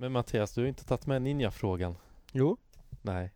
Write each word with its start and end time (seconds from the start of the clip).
Men 0.00 0.12
Mattias, 0.12 0.52
du 0.52 0.60
har 0.60 0.68
inte 0.68 0.84
tagit 0.84 1.06
med 1.06 1.22
ninjafrågan. 1.22 1.96
Jo, 2.32 2.56
Nej. 3.02 3.32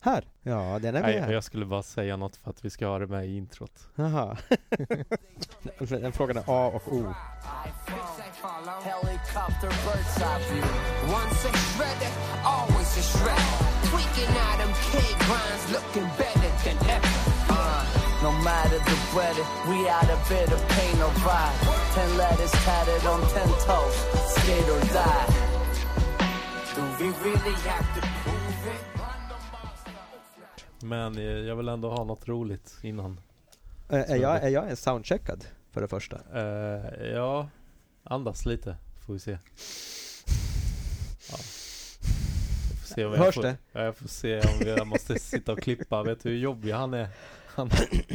här. 0.00 0.28
Ja, 0.42 0.78
den 0.78 0.94
är 0.94 1.02
Nej, 1.02 1.20
med. 1.20 1.32
jag 1.32 1.44
skulle 1.44 1.66
bara 1.66 1.82
säga 1.82 2.16
något 2.16 2.36
för 2.36 2.50
att 2.50 2.64
vi 2.64 2.70
ska 2.70 2.86
ha 2.86 2.98
det 2.98 3.06
med 3.06 3.26
i 3.26 3.36
introt. 3.36 3.88
Jaha. 3.94 4.36
den 5.78 6.12
frågan 6.12 6.36
är 6.36 6.44
A 6.46 6.66
och 6.74 6.92
O. 6.92 7.14
No 18.22 18.32
matter 18.32 18.78
the 18.78 18.96
weather, 19.16 19.44
we 19.66 19.88
out 19.88 20.10
a 20.10 20.18
bit 20.28 20.52
of 20.52 20.60
pain 20.68 21.02
or 21.02 21.10
ride. 21.24 21.56
Ten 21.94 22.16
letters 22.18 22.52
tatted 22.64 23.06
on 23.06 23.20
ten 23.32 23.48
toes, 23.48 23.96
skate 24.34 24.68
or 24.68 24.80
die. 24.92 25.39
Men 30.82 31.18
eh, 31.18 31.22
jag 31.22 31.56
vill 31.56 31.68
ändå 31.68 31.90
ha 31.90 32.04
något 32.04 32.28
roligt 32.28 32.78
innan. 32.82 33.20
Är, 33.88 33.98
är, 33.98 34.16
jag, 34.16 34.42
är 34.42 34.48
jag 34.48 34.70
en 34.70 34.76
soundcheckad 34.76 35.44
för 35.70 35.80
det 35.80 35.88
första? 35.88 36.20
Eh, 36.34 37.06
ja, 37.06 37.48
andas 38.02 38.46
lite 38.46 38.76
får 39.06 39.12
vi 39.12 39.18
se. 39.18 39.38
Ja. 41.30 41.36
Får 42.80 42.94
se 42.94 43.06
Hörs 43.06 43.34
får, 43.34 43.42
det? 43.42 43.56
Ja, 43.72 43.82
jag 43.82 43.96
får 43.96 44.08
se 44.08 44.40
om 44.40 44.66
jag 44.66 44.86
måste 44.86 45.18
sitta 45.18 45.52
och 45.52 45.58
klippa. 45.58 46.02
Vet 46.02 46.22
du 46.22 46.28
hur 46.28 46.36
jobbig 46.36 46.72
han 46.72 46.94
är? 46.94 47.08
Han, 47.46 47.70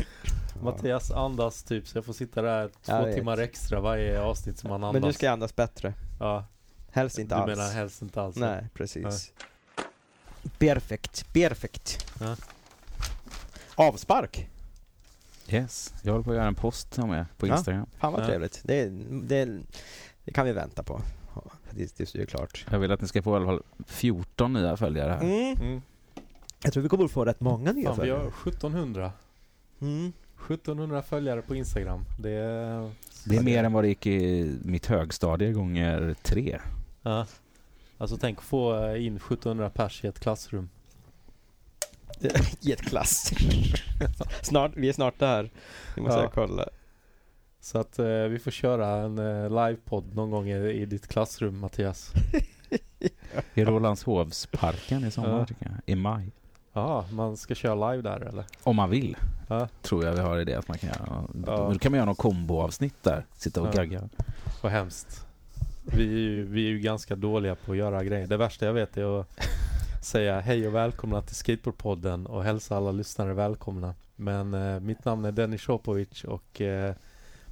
Mattias 0.62 1.12
andas 1.12 1.64
typ 1.64 1.88
så 1.88 1.98
jag 1.98 2.06
får 2.06 2.14
sitta 2.14 2.42
där 2.42 2.70
två 2.82 3.14
timmar 3.14 3.38
extra 3.38 3.80
varje 3.80 4.22
avsnitt 4.22 4.58
som 4.58 4.70
han 4.72 4.84
andas. 4.84 4.94
Men 4.94 5.08
nu 5.08 5.14
ska 5.14 5.26
jag 5.26 5.34
andas 5.34 5.56
bättre. 5.56 5.94
Ja, 6.20 6.46
Helst 6.96 7.20
inte 7.20 7.36
du 7.36 7.42
alls. 7.42 7.58
menar 7.58 7.72
helst 7.74 8.02
inte 8.02 8.22
alls? 8.22 8.36
Nej, 8.36 8.68
precis. 8.74 9.32
Perfekt, 10.60 11.34
perfekt. 11.34 12.12
Ja. 12.20 12.36
Avspark. 13.76 14.50
Yes, 15.50 15.94
jag 16.04 16.12
håller 16.12 16.24
på 16.24 16.30
att 16.32 16.36
göra 16.38 16.48
en 16.48 16.56
post 16.56 17.00
om 17.00 17.12
er 17.14 17.26
på 17.38 17.48
Ja. 17.48 17.56
Instagram. 17.58 17.86
Fan 18.00 18.14
vad 18.14 18.22
Ja. 18.22 18.28
trevligt. 18.28 18.62
Det, 18.64 18.90
det, 19.10 19.60
det 20.26 20.32
kan 20.32 20.46
vi 20.46 20.52
vänta 20.54 20.84
på. 20.84 21.02
Ja, 21.36 21.42
Det, 21.72 21.98
det 21.98 22.16
är 22.16 22.26
klart. 22.26 22.66
Jag 22.72 22.80
vill 22.80 22.92
att 22.92 23.02
ni 23.02 23.08
ska 23.08 23.22
få 23.22 23.34
i 23.34 23.36
alla 23.36 23.46
fall 23.46 23.64
14 23.88 24.54
nya 24.54 24.78
följare 24.78 25.12
här. 25.12 25.22
Mm. 25.22 25.58
Mm. 25.62 25.82
Jag 26.64 26.74
tror 26.74 26.84
vi 26.84 26.90
kommer 26.90 27.06
att 27.06 27.12
få 27.12 27.26
rätt 27.26 27.40
många 27.42 27.72
nya 27.72 27.96
Fan, 27.96 28.04
vi 28.06 28.10
har 28.10 28.18
följare. 28.20 28.34
1700. 28.48 29.12
Mm. 29.82 30.14
1700 30.46 31.02
följare 31.02 31.42
på 31.42 31.56
Instagram. 31.56 32.06
Det 32.20 32.32
är... 32.32 32.92
Det 33.26 33.36
är 33.38 33.44
mer 33.44 33.64
än 33.64 33.74
vad 33.74 33.84
det 33.84 33.88
gick 33.88 34.08
i 34.08 34.56
mitt 34.64 34.86
högstadie 34.86 35.52
gånger 35.52 36.16
tre. 36.24 36.60
Ja. 37.06 37.26
Alltså 37.98 38.18
tänk 38.18 38.42
få 38.42 38.86
eh, 38.86 39.06
in 39.06 39.16
1700 39.16 39.70
pers 39.70 40.04
i 40.04 40.08
ett 40.08 40.20
klassrum. 40.20 40.70
I 42.62 42.72
ett 42.72 42.82
klass. 42.82 43.32
snart, 44.42 44.72
vi 44.76 44.90
är 44.90 44.94
snart 44.94 45.20
där. 45.20 45.50
Vi 45.96 46.02
måste 46.02 46.18
Ja. 46.18 46.24
jag 46.24 46.34
kolla. 46.34 46.68
Så 47.60 47.78
att 47.78 48.00
eh, 48.00 48.06
vi 48.08 48.40
får 48.40 48.52
köra 48.52 48.88
en 48.88 49.20
eh, 49.20 49.50
livepodd 49.50 50.16
någon 50.16 50.32
gång 50.32 50.50
i, 50.50 50.56
i 50.72 50.86
ditt 50.86 51.08
klassrum 51.08 51.60
Mattias. 51.60 52.12
I 53.54 53.66
Rålambshovsparken 53.66 55.06
i 55.06 55.12
sommar 55.12 55.30
Ja. 55.40 55.46
tycker 55.46 55.66
jag. 55.66 55.74
I 55.86 55.96
maj. 55.96 56.32
Ja, 56.74 57.06
man 57.12 57.38
ska 57.38 57.56
köra 57.56 57.92
live 57.92 58.02
där 58.10 58.20
eller? 58.22 58.46
Om 58.64 58.76
man 58.76 58.90
vill. 58.90 59.18
Ja, 59.48 59.68
Tror 59.82 60.06
jag 60.06 60.14
vi 60.14 60.20
har 60.20 60.40
idé 60.40 60.54
att 60.54 60.68
man 60.68 60.78
kan 60.78 60.90
göra. 60.90 61.24
Ja. 61.46 61.70
Då 61.74 61.80
kan 61.80 61.92
man 61.92 61.98
göra 61.98 62.06
någon 62.06 62.16
komboavsnitt 62.16 63.04
där. 63.04 63.26
Sitta 63.34 63.62
och 63.62 63.68
Ja. 63.68 63.72
gagga. 63.72 64.10
vad 64.62 64.72
hemskt. 64.72 65.26
Vi 65.86 66.04
är, 66.04 66.20
ju, 66.20 66.44
vi 66.46 66.66
är 66.66 66.70
ju 66.70 66.80
ganska 66.80 67.16
dåliga 67.16 67.56
på 67.56 67.72
att 67.72 67.78
göra 67.78 68.04
grejer. 68.04 68.28
Det 68.28 68.38
värsta 68.38 68.66
jag 68.66 68.74
vet 68.74 68.98
är 68.98 69.20
att 69.20 69.28
säga 70.02 70.40
hej 70.40 70.68
och 70.68 70.76
välkomna 70.76 71.22
till 71.22 71.36
Skateboardpodden 71.36 72.26
och 72.28 72.44
hälsa 72.44 72.78
alla 72.78 72.92
lyssnare 72.92 73.34
välkomna. 73.34 73.94
Men 74.16 74.54
eh, 74.54 74.80
mitt 74.80 75.06
namn 75.06 75.26
är 75.26 75.32
Dennis 75.32 75.62
Shopovic 75.62 76.24
och 76.24 76.62
eh, 76.62 76.94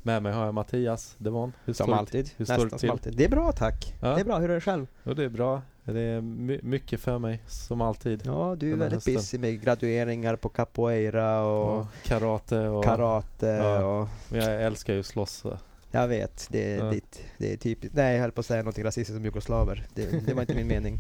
med 0.04 0.24
mig 0.24 0.34
har 0.34 0.46
jag 0.46 0.54
Mattias 0.54 1.16
Devon. 1.18 1.54
Hur 1.66 1.74
Som 1.74 1.94
alltid. 1.94 2.30
hur 2.38 2.46
Nästan 2.48 2.70
till? 2.70 2.80
som 2.80 2.90
alltid. 2.90 3.18
Det 3.18 3.26
är 3.26 3.30
bra 3.30 3.52
tack. 3.52 3.94
Ja. 4.02 4.16
Det 4.16 4.22
är 4.22 4.26
bra. 4.26 4.40
Hur 4.40 4.50
är 4.50 4.54
det 4.56 4.62
själv? 4.62 4.88
Och 5.04 5.16
det 5.16 5.24
är 5.24 5.30
bra. 5.30 5.62
Det 5.84 6.00
är 6.00 6.22
my- 6.22 6.60
mycket 6.64 7.00
för 7.00 7.20
mig 7.20 7.42
som 7.48 7.82
alltid. 7.82 8.22
Ja, 8.26 8.56
du 8.60 8.72
är 8.72 8.76
väldigt 8.76 8.94
hösten. 8.94 9.14
busy 9.14 9.38
med 9.38 9.62
gradueringar 9.64 10.36
på 10.36 10.50
capoeira 10.50 11.42
och 11.46 11.80
Och 11.80 11.86
karate 12.04 12.68
och... 12.68 12.84
karate 12.84 13.48
Ja. 13.48 13.80
och 13.84 14.38
Jag 14.38 14.64
älskar 14.64 14.94
ju 14.94 15.00
att 15.00 15.06
slåss. 15.06 15.44
Jag 15.94 16.08
vet, 16.08 16.48
det 16.52 16.74
är 16.74 16.78
Ja. 16.78 16.90
ditt, 16.92 17.22
det 17.38 17.54
är 17.54 17.58
typiskt. 17.58 17.96
Nej, 17.96 18.14
jag 18.14 18.22
höll 18.22 18.32
på 18.32 18.40
att 18.40 18.46
säga 18.46 18.64
något 18.64 18.78
rasistiskt 18.80 19.18
om 19.18 19.26
jugoslaver. 19.26 19.86
Det, 19.96 20.26
det 20.28 20.34
var 20.34 20.42
inte 20.42 20.56
min 20.56 20.68
mening. 20.68 21.00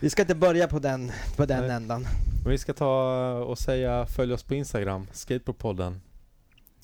Vi 0.00 0.10
ska 0.10 0.22
inte 0.22 0.34
börja 0.34 0.68
på 0.68 0.78
den, 0.78 1.12
på 1.36 1.46
den 1.46 1.60
Nej. 1.66 1.70
ändan. 1.76 2.06
Men 2.42 2.50
vi 2.50 2.58
ska 2.58 2.72
ta 2.72 3.32
och 3.32 3.58
säga 3.58 4.06
följ 4.06 4.32
oss 4.32 4.42
på 4.42 4.54
Instagram, 4.54 5.06
Skateboardpodden. 5.12 6.00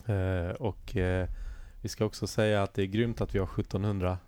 Eh, 0.07 0.55
och 0.57 0.97
eh, 0.97 1.29
vi 1.83 1.89
ska 1.89 2.05
också 2.05 2.27
säga 2.27 2.63
att 2.63 2.75
det 2.75 2.83
är 2.83 2.87
grymt 2.87 3.21
att 3.21 3.35
vi 3.35 3.39
har 3.39 3.47
1700 3.47 4.19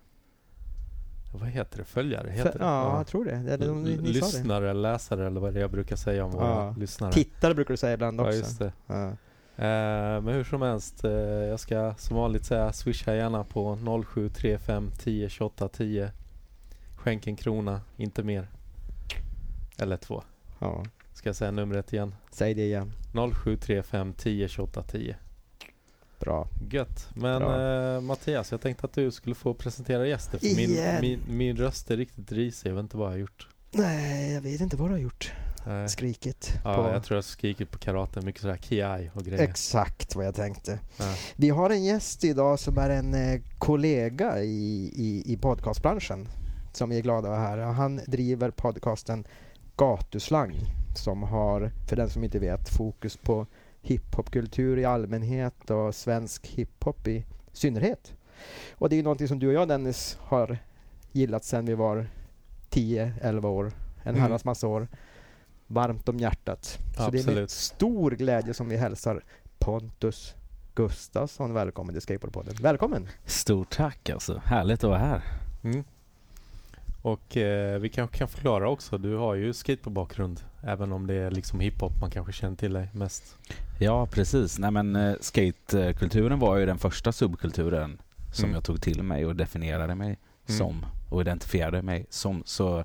vad 1.33 1.49
heter 1.49 1.77
det? 1.77 1.83
Följare? 1.85 2.29
Heter 2.29 2.51
För, 2.51 2.59
det? 2.59 2.65
ja, 2.65 2.97
jag 2.97 3.07
tror 3.07 3.25
det. 3.25 3.35
det, 3.35 3.57
det, 3.57 3.71
ni, 3.71 3.89
ni 3.89 3.95
det. 3.97 4.01
lyssnare, 4.09 4.73
läsare 4.73 5.27
eller 5.27 5.39
vad 5.41 5.53
det 5.53 5.59
är 5.59 5.61
jag 5.61 5.71
brukar 5.71 5.95
säga 5.95 6.25
om 6.25 6.31
våra 6.31 6.47
Ja. 6.47 6.75
lyssnare. 6.77 7.11
Tittare 7.11 7.53
brukar 7.55 7.73
du 7.73 7.77
säga 7.77 7.93
ibland 7.93 8.19
Ja, 8.19 8.23
också. 8.25 8.37
just 8.37 8.59
det. 8.59 8.73
Ja. 8.87 9.11
Eh, 9.57 10.21
men 10.21 10.27
hur 10.27 10.43
som 10.43 10.61
helst, 10.61 11.03
eh, 11.03 11.11
jag 11.11 11.59
ska 11.59 11.93
som 11.97 12.17
vanligt 12.17 12.45
säga 12.45 12.73
swisha 12.73 13.15
gärna 13.15 13.43
på 13.43 13.75
0735 14.05 14.91
10 14.97 15.29
28 15.29 15.67
10. 15.69 16.11
Skänk 16.95 17.27
en 17.27 17.35
krona, 17.35 17.81
inte 17.97 18.23
mer. 18.23 18.47
Eller 19.79 19.97
två. 19.97 20.23
ja, 20.59 20.83
Ska 21.13 21.29
jag 21.29 21.35
säga 21.35 21.51
numret 21.51 21.93
igen? 21.93 22.15
säg 22.31 22.53
det 22.53 22.65
igen. 22.65 22.91
0735 23.43 24.13
10 24.13 24.47
28 24.47 24.83
10. 24.83 25.15
Bra. 26.19 26.47
Gött. 26.71 27.09
Men 27.15 27.41
Bra. 27.41 27.95
eh, 27.95 28.01
Mattias, 28.01 28.51
jag 28.51 28.61
tänkte 28.61 28.85
att 28.85 28.93
du 28.93 29.11
skulle 29.11 29.35
få 29.35 29.53
presentera 29.53 30.07
gäster. 30.07 30.37
För 30.37 30.55
min, 30.55 31.01
min, 31.01 31.37
min 31.37 31.57
röst 31.57 31.91
är 31.91 31.97
riktigt 31.97 32.31
risig. 32.31 32.69
Jag 32.69 32.75
vet 32.75 32.83
inte 32.83 32.97
vad 32.97 33.07
jag 33.07 33.11
har 33.13 33.17
gjort. 33.19 33.47
Nej, 33.71 34.33
jag 34.33 34.41
vet 34.41 34.61
inte 34.61 34.77
vad 34.77 34.89
du 34.89 34.93
har 34.93 34.99
gjort. 34.99 35.31
Eh, 35.67 35.85
Skrikit. 35.85 36.53
ja, 36.63 36.75
på... 36.75 36.81
jag 36.93 37.03
tror 37.03 37.15
jag 37.17 37.23
skriker 37.23 37.65
på 37.65 37.77
karate. 37.77 38.21
Mycket 38.21 38.41
sådär 38.41 38.57
kiai 38.61 39.09
och 39.13 39.23
grejer. 39.23 39.43
Exakt 39.43 40.15
vad 40.15 40.25
jag 40.25 40.35
tänkte. 40.35 40.79
Ja. 40.97 41.13
Vi 41.35 41.49
har 41.49 41.69
en 41.69 41.83
gäst 41.83 42.23
idag 42.23 42.59
som 42.59 42.77
är 42.77 42.89
en 42.89 43.13
eh, 43.13 43.41
kollega 43.59 44.41
i, 44.43 44.91
i, 44.95 45.33
i 45.33 45.37
podcastbranschen 45.37 46.27
som 46.73 46.89
vi 46.89 46.97
är 46.97 47.01
glada 47.01 47.29
att 47.29 47.37
ha 47.39 47.47
här. 47.47 47.57
Han 47.57 48.01
driver 48.07 48.51
podcasten 48.51 49.27
Gatuslang 49.77 50.55
som 50.95 51.23
har, 51.23 51.71
för 51.89 51.95
den 51.95 52.09
som 52.09 52.23
inte 52.23 52.39
vet, 52.39 52.69
fokus 52.69 53.17
på 53.17 53.45
hiphopkultur 53.81 54.77
i 54.79 54.85
allmänhet 54.85 55.69
och 55.69 55.95
svensk 55.95 56.47
hiphop 56.47 57.07
i 57.07 57.25
synnerhet. 57.51 58.13
Och 58.71 58.89
det 58.89 58.95
är 58.95 58.97
ju 58.97 59.03
någonting 59.03 59.27
som 59.27 59.39
du 59.39 59.47
och 59.47 59.53
jag 59.53 59.67
Dennis 59.67 60.17
har 60.21 60.57
gillat 61.11 61.43
sedan 61.43 61.65
vi 61.65 61.73
var 61.73 62.07
10-11 62.69 63.45
år. 63.45 63.71
En 64.03 64.09
Mm. 64.09 64.21
herrans 64.21 64.45
massa 64.45 64.67
år. 64.67 64.87
Varmt 65.67 66.09
om 66.09 66.17
hjärtat. 66.19 66.79
Så 66.97 67.01
det 67.01 67.03
är 67.07 67.11
med 67.11 67.19
Absolut. 67.19 67.51
stor 67.51 68.11
glädje 68.11 68.53
som 68.53 68.69
vi 68.69 68.77
hälsar 68.77 69.23
Pontus 69.59 70.35
Gustafsson 70.75 71.53
välkommen 71.53 71.93
till 71.95 72.01
Skateboardpodden. 72.01 72.55
Välkommen! 72.61 73.07
Stort 73.25 73.69
tack 73.69 74.09
alltså. 74.09 74.41
Härligt 74.45 74.83
att 74.83 74.89
vara 74.89 74.99
här. 74.99 75.21
Mm. 75.63 75.83
Och 77.01 77.37
eh, 77.37 77.79
vi 77.79 77.89
kanske 77.89 78.17
kan 78.17 78.27
förklara 78.27 78.69
också. 78.69 78.97
Du 78.97 79.15
har 79.15 79.35
ju 79.35 79.53
skateboardbakgrund. 79.53 80.41
Även 80.63 80.91
om 80.91 81.07
det 81.07 81.13
är 81.13 81.31
liksom 81.31 81.59
hiphop 81.59 81.93
man 82.01 82.09
kanske 82.11 82.33
känner 82.33 82.55
till 82.55 82.73
dig 82.73 82.89
mest. 82.93 83.37
Ja, 83.79 84.05
precis. 84.05 84.59
Nej, 84.59 84.71
men 84.71 84.95
eh, 84.95 85.15
skatekulturen 85.21 86.39
var 86.39 86.57
ju 86.57 86.65
den 86.65 86.77
första 86.77 87.11
subkulturen 87.11 88.01
som 88.33 88.43
Mm. 88.45 88.55
jag 88.55 88.63
tog 88.63 88.81
till 88.81 89.03
mig 89.03 89.25
och 89.25 89.35
definierade 89.35 89.95
mig 89.95 90.19
Mm. 90.47 90.57
som 90.57 90.85
och 91.09 91.21
identifierade 91.21 91.81
mig 91.81 92.05
som. 92.09 92.43
Så 92.45 92.83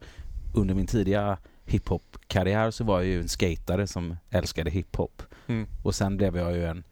under 0.54 0.74
min 0.74 0.86
tidiga 0.86 1.38
hiphop-karriär 1.66 2.70
så 2.70 2.84
var 2.84 2.98
jag 3.00 3.06
ju 3.06 3.20
en 3.20 3.28
skatare 3.28 3.86
som 3.86 4.16
älskade 4.30 4.70
hiphop. 4.70 5.22
Mm. 5.46 5.66
Och 5.82 5.94
sen 5.94 6.16
blev 6.16 6.36
jag 6.36 6.52
ju 6.56 6.64
en 6.66 6.84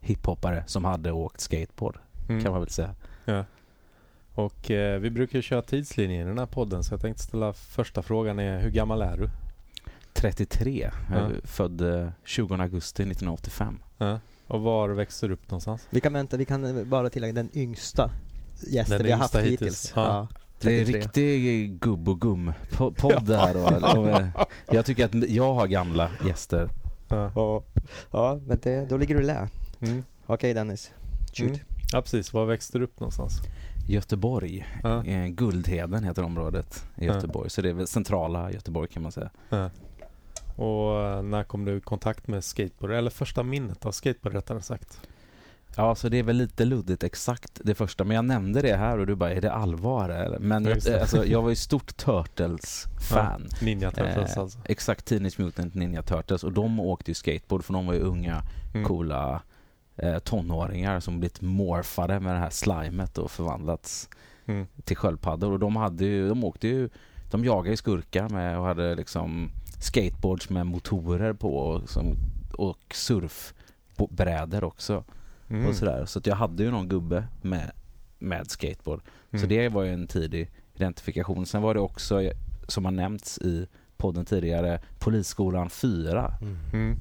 hiphoppare 0.00 0.64
som 0.66 0.84
hade 0.84 1.12
åkt 1.12 1.40
skateboard, 1.40 1.98
Mm. 2.28 2.42
kan 2.42 2.52
man 2.52 2.60
väl 2.60 2.70
säga. 2.70 2.94
Ja. 3.24 3.44
Och 4.34 4.70
eh, 4.70 5.00
vi 5.00 5.10
brukar 5.10 5.38
ju 5.38 5.42
köra 5.42 5.62
tidslinjen 5.62 6.22
i 6.22 6.24
den 6.28 6.38
här 6.38 6.46
podden. 6.46 6.84
Så 6.84 6.94
jag 6.94 7.00
tänkte 7.00 7.22
ställa 7.22 7.52
första 7.52 8.02
frågan 8.02 8.38
är 8.38 8.60
hur 8.60 8.70
gammal 8.70 9.02
är 9.02 9.16
du? 9.16 9.30
33, 10.12 10.90
jag 11.10 11.18
är 11.18 11.30
Ja. 11.34 11.40
född 11.44 11.80
eh, 11.80 12.10
20 12.24 12.54
augusti 12.54 13.02
1985. 13.02 13.78
Ja. 13.98 14.20
Och 14.46 14.60
var 14.60 14.88
växte 14.88 15.26
du 15.26 15.32
upp 15.34 15.50
någonstans? 15.50 15.86
Vi 15.90 16.00
kan 16.00 16.12
vänta, 16.12 16.36
vi 16.36 16.44
kan 16.44 16.88
bara 16.90 17.10
tillägga 17.10 17.32
den 17.32 17.50
yngsta 17.54 18.10
gästen 18.68 18.98
Den 18.98 19.06
vi 19.06 19.12
har 19.12 19.18
haft 19.18 19.34
hittills. 19.36 19.50
hittills. 19.60 19.92
Ja. 19.96 20.28
Det 20.60 20.80
är 20.80 20.84
33. 20.84 21.00
riktig 21.00 21.72
gubb 21.80 22.08
och 22.08 22.20
gum-podd 22.20 23.30
här. 23.30 23.56
Och, 23.56 23.98
och, 23.98 24.08
eh, 24.08 24.26
jag 24.72 24.84
tycker 24.86 25.04
att 25.04 25.30
jag 25.30 25.54
har 25.54 25.66
gamla 25.66 26.10
gäster. 26.26 26.70
Ja. 27.08 27.32
Ja, 27.34 27.62
ja 28.10 28.40
men 28.46 28.58
det, 28.62 28.86
då 28.90 28.96
ligger 28.96 29.14
du 29.14 29.22
lä. 29.22 29.48
Mm. 29.80 30.04
Okej 30.26 30.54
Dennis, 30.54 30.90
shoot. 31.32 31.48
Mm. 31.48 31.60
ja, 31.92 32.02
precis. 32.02 32.32
Var 32.32 32.44
växte 32.46 32.78
du 32.78 32.84
upp 32.84 33.00
någonstans? 33.00 33.32
Göteborg. 33.88 34.66
Ja. 34.82 35.04
Eh, 35.04 35.26
Guldheden 35.26 36.04
heter 36.04 36.22
området 36.22 36.84
i 36.96 37.06
Ja. 37.06 37.14
Göteborg. 37.14 37.50
Så 37.50 37.62
det 37.62 37.68
är 37.68 37.72
väl 37.72 37.86
centrala 37.86 38.52
Göteborg 38.52 38.88
kan 38.88 39.02
man 39.02 39.12
säga. 39.12 39.30
Ja. 39.48 39.70
Och 40.56 41.00
eh, 41.04 41.22
när 41.22 41.44
kom 41.44 41.64
du 41.64 41.76
i 41.76 41.80
kontakt 41.80 42.28
med 42.28 42.44
skateboard? 42.44 42.92
Eller 42.92 43.10
första 43.10 43.42
minnet 43.42 43.86
av 43.86 43.92
skateboard 43.92 44.34
rättare 44.34 44.60
sagt? 44.62 45.00
Ja, 45.78 45.94
så 45.94 46.08
det 46.08 46.18
är 46.18 46.22
väl 46.22 46.36
lite 46.36 46.64
luddigt 46.64 47.04
exakt 47.04 47.60
det 47.64 47.74
första. 47.74 48.04
Men 48.04 48.14
jag 48.16 48.24
nämnde 48.24 48.62
det 48.62 48.76
här 48.76 48.98
och 48.98 49.06
du 49.06 49.14
bara, 49.14 49.32
är 49.32 49.40
det 49.40 49.52
allvar 49.52 50.08
eller? 50.08 50.38
Men 50.38 50.64
Ja, 50.64 50.76
jag, 50.86 51.00
alltså, 51.00 51.26
jag 51.26 51.42
var 51.42 51.48
ju 51.50 51.56
stort 51.68 51.96
Turtles-fan. 51.96 53.48
Ninja 53.62 53.90
Turtles 53.90 54.36
Eh, 54.36 54.42
alltså. 54.42 54.58
Exakt, 54.64 55.04
Teenage 55.04 55.40
Mutant 55.40 55.74
Ninja 55.74 56.02
Turtles. 56.02 56.44
Och 56.44 56.52
de 56.52 56.80
åkte 56.80 57.10
ju 57.10 57.14
skateboard 57.14 57.64
för 57.64 57.72
de 57.72 57.86
var 57.86 57.94
ju 57.94 58.00
unga, 58.00 58.42
Mm. 58.74 58.86
coola 58.88 59.42
eh, 59.96 60.18
tonåringar 60.18 61.00
som 61.00 61.20
blivit 61.20 61.40
morfade 61.40 62.20
med 62.20 62.34
det 62.34 62.38
här 62.40 62.50
slimet 62.50 63.18
och 63.18 63.30
förvandlats 63.30 64.08
Mm. 64.46 64.66
till 64.84 64.96
sköldpaddor. 64.96 65.52
Och 65.52 65.58
de 65.58 65.76
hade 65.76 66.04
ju, 66.04 66.28
de 66.28 66.44
åkte 66.44 66.68
ju, 66.68 66.88
de 67.30 67.44
jagade 67.44 67.70
ju 67.70 67.76
skurkar 67.76 68.28
med 68.28 68.58
och 68.58 68.64
hade 68.64 68.94
liksom 68.94 69.50
skateboards 69.80 70.50
med 70.50 70.66
motorer 70.66 71.32
på 71.32 71.56
och, 71.56 71.88
som, 71.90 72.16
och 72.52 72.78
surfbrädor 72.94 74.64
också. 74.64 75.04
Mm. 75.50 75.66
Och 75.66 75.74
sådär. 75.74 76.04
Så 76.04 76.18
att 76.18 76.26
jag 76.26 76.36
hade 76.36 76.62
ju 76.62 76.70
någon 76.70 76.88
gubbe 76.88 77.24
med, 77.42 77.70
med 78.18 78.50
skateboard. 78.50 79.00
Så 79.30 79.36
Mm. 79.36 79.48
det 79.48 79.68
var 79.68 79.82
ju 79.82 79.92
en 79.92 80.06
tidig 80.06 80.50
identifikation. 80.74 81.46
Sen 81.46 81.62
var 81.62 81.74
det 81.74 81.80
också, 81.80 82.30
som 82.68 82.84
har 82.84 82.92
nämnts 82.92 83.38
i 83.38 83.66
podden 83.96 84.24
tidigare, 84.24 84.80
Polisskolan 84.98 85.70
4 85.70 86.32
Mm. 86.72 86.96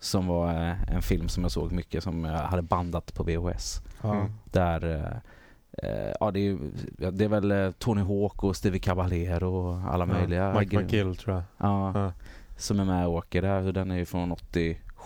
som 0.00 0.26
var 0.26 0.54
eh, 0.54 0.92
en 0.94 1.02
film 1.02 1.28
som 1.28 1.42
jag 1.42 1.52
såg 1.52 1.72
mycket 1.72 2.02
som 2.04 2.24
jag 2.24 2.38
hade 2.38 2.62
bandat 2.62 3.14
på 3.14 3.22
VHS. 3.22 3.82
Ja. 4.02 4.14
Mm. 4.14 4.32
Där, 4.44 4.84
eh, 4.94 5.88
eh, 5.90 6.12
ja 6.20 6.30
det 6.30 6.40
är, 6.48 6.58
ja, 6.98 7.10
det 7.10 7.24
är 7.24 7.28
väl 7.28 7.72
Tony 7.78 8.02
Hawk 8.02 8.44
och 8.44 8.56
Stevie 8.56 8.80
Cavalier 8.80 9.42
och 9.44 9.74
alla 9.74 10.06
möjliga. 10.06 10.54
Mike 10.60 10.78
McGill 10.78 11.16
tror 11.16 11.34
jag. 11.34 11.44
Ja, 11.58 11.92
Ja. 11.94 12.12
som 12.56 12.80
är 12.80 12.84
med 12.84 13.06
och 13.06 13.12
åker 13.14 13.42
där. 13.42 13.62
Så 13.62 13.72
Den 13.72 13.90
är 13.90 13.96
ju 13.96 14.04
från 14.04 14.32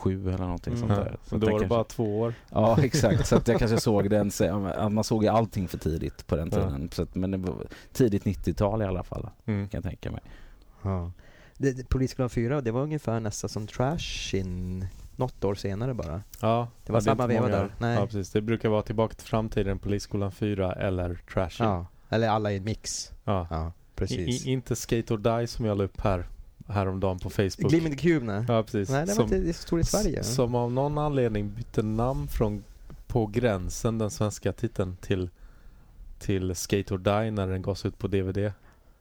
87 0.02 0.28
eller 0.28 0.38
någonting 0.38 0.74
Mm. 0.74 0.88
sånt 0.88 0.98
Ja. 0.98 1.04
där. 1.04 1.16
Så 1.24 1.36
då 1.36 1.46
var 1.46 1.46
det 1.46 1.50
kanske- 1.52 1.68
bara 1.68 1.84
två 1.84 2.20
år. 2.20 2.34
Ja, 2.50 2.78
exakt. 2.82 3.26
Så 3.26 3.36
att 3.36 3.48
jag 3.48 3.58
kanske 3.58 3.80
såg 3.80 4.10
den, 4.10 4.30
man 4.90 5.04
såg 5.04 5.22
ju 5.22 5.28
allting 5.28 5.68
för 5.68 5.78
tidigt 5.78 6.26
på 6.26 6.36
den 6.36 6.48
Ja. 6.52 6.56
tiden. 6.58 6.90
Så 6.92 7.02
att, 7.02 7.14
men 7.14 7.30
det 7.30 7.36
var 7.38 7.54
tidigt 7.92 8.24
90-tal 8.24 8.82
i 8.82 8.84
alla 8.84 9.02
fall, 9.02 9.28
Mm. 9.44 9.68
kan 9.68 9.78
jag 9.78 9.84
tänka 9.84 10.10
mig. 10.10 10.20
Ja. 10.82 11.12
Det, 11.58 11.72
det, 11.72 11.88
Polisskolan 11.88 12.30
4, 12.30 12.60
det 12.60 12.70
var 12.70 12.82
ungefär 12.82 13.20
nästan 13.20 13.50
som 13.50 13.66
Trash 13.66 14.34
in 14.34 14.86
något 15.16 15.44
år 15.44 15.54
senare 15.54 15.94
bara. 15.94 16.22
Ja, 16.40 16.68
Det 16.86 16.92
var 16.92 16.96
ja, 17.00 17.04
samma 17.04 17.26
veva 17.26 17.48
där. 17.48 17.74
Nej. 17.78 17.94
Ja, 17.94 18.06
precis. 18.06 18.30
Det 18.30 18.40
brukar 18.40 18.68
vara 18.68 18.82
Tillbaka 18.82 19.14
till 19.14 19.26
framtiden, 19.26 19.78
Polisskolan 19.78 20.32
4 20.32 20.72
eller 20.72 21.14
Trashy. 21.32 21.64
Ja. 21.64 21.86
Eller 22.08 22.28
alla 22.28 22.52
i 22.52 22.56
en 22.56 22.64
mix. 22.64 23.12
Ja. 23.24 23.46
Ja, 23.50 23.68
I, 23.68 23.72
precis. 23.96 24.46
i, 24.46 24.50
inte 24.50 24.76
Skate 24.76 25.14
or 25.14 25.18
Die 25.40 25.46
som 25.46 25.64
jag 25.64 25.78
la 25.78 25.84
upp 25.84 26.00
här 26.00 26.24
häromdagen 26.68 27.18
på 27.18 27.30
Facebook. 27.30 27.70
Glim 27.70 27.86
in 27.86 27.92
the 27.96 27.98
Cube, 27.98 28.26
nej. 28.26 28.44
Ja, 28.48 28.62
precis. 28.62 28.90
Nej, 28.90 29.00
det 29.06 29.14
var 29.14 29.28
som, 29.28 29.36
inte 29.36 29.52
så 29.52 29.62
stor 29.62 29.80
i 29.80 29.84
Sverige. 29.84 30.22
som 30.24 30.54
av 30.54 30.72
någon 30.72 30.98
anledning 30.98 31.54
bytte 31.54 31.82
namn 31.82 32.28
från 32.28 32.64
På 33.06 33.26
gränsen, 33.26 33.98
den 33.98 34.10
svenska 34.10 34.52
titeln, 34.52 34.96
till, 35.00 35.30
till 36.18 36.54
Skate 36.54 36.94
or 36.94 36.98
Die 36.98 37.30
när 37.30 37.46
den 37.46 37.62
gavs 37.62 37.86
ut 37.86 37.98
på 37.98 38.08
DVD. 38.08 38.52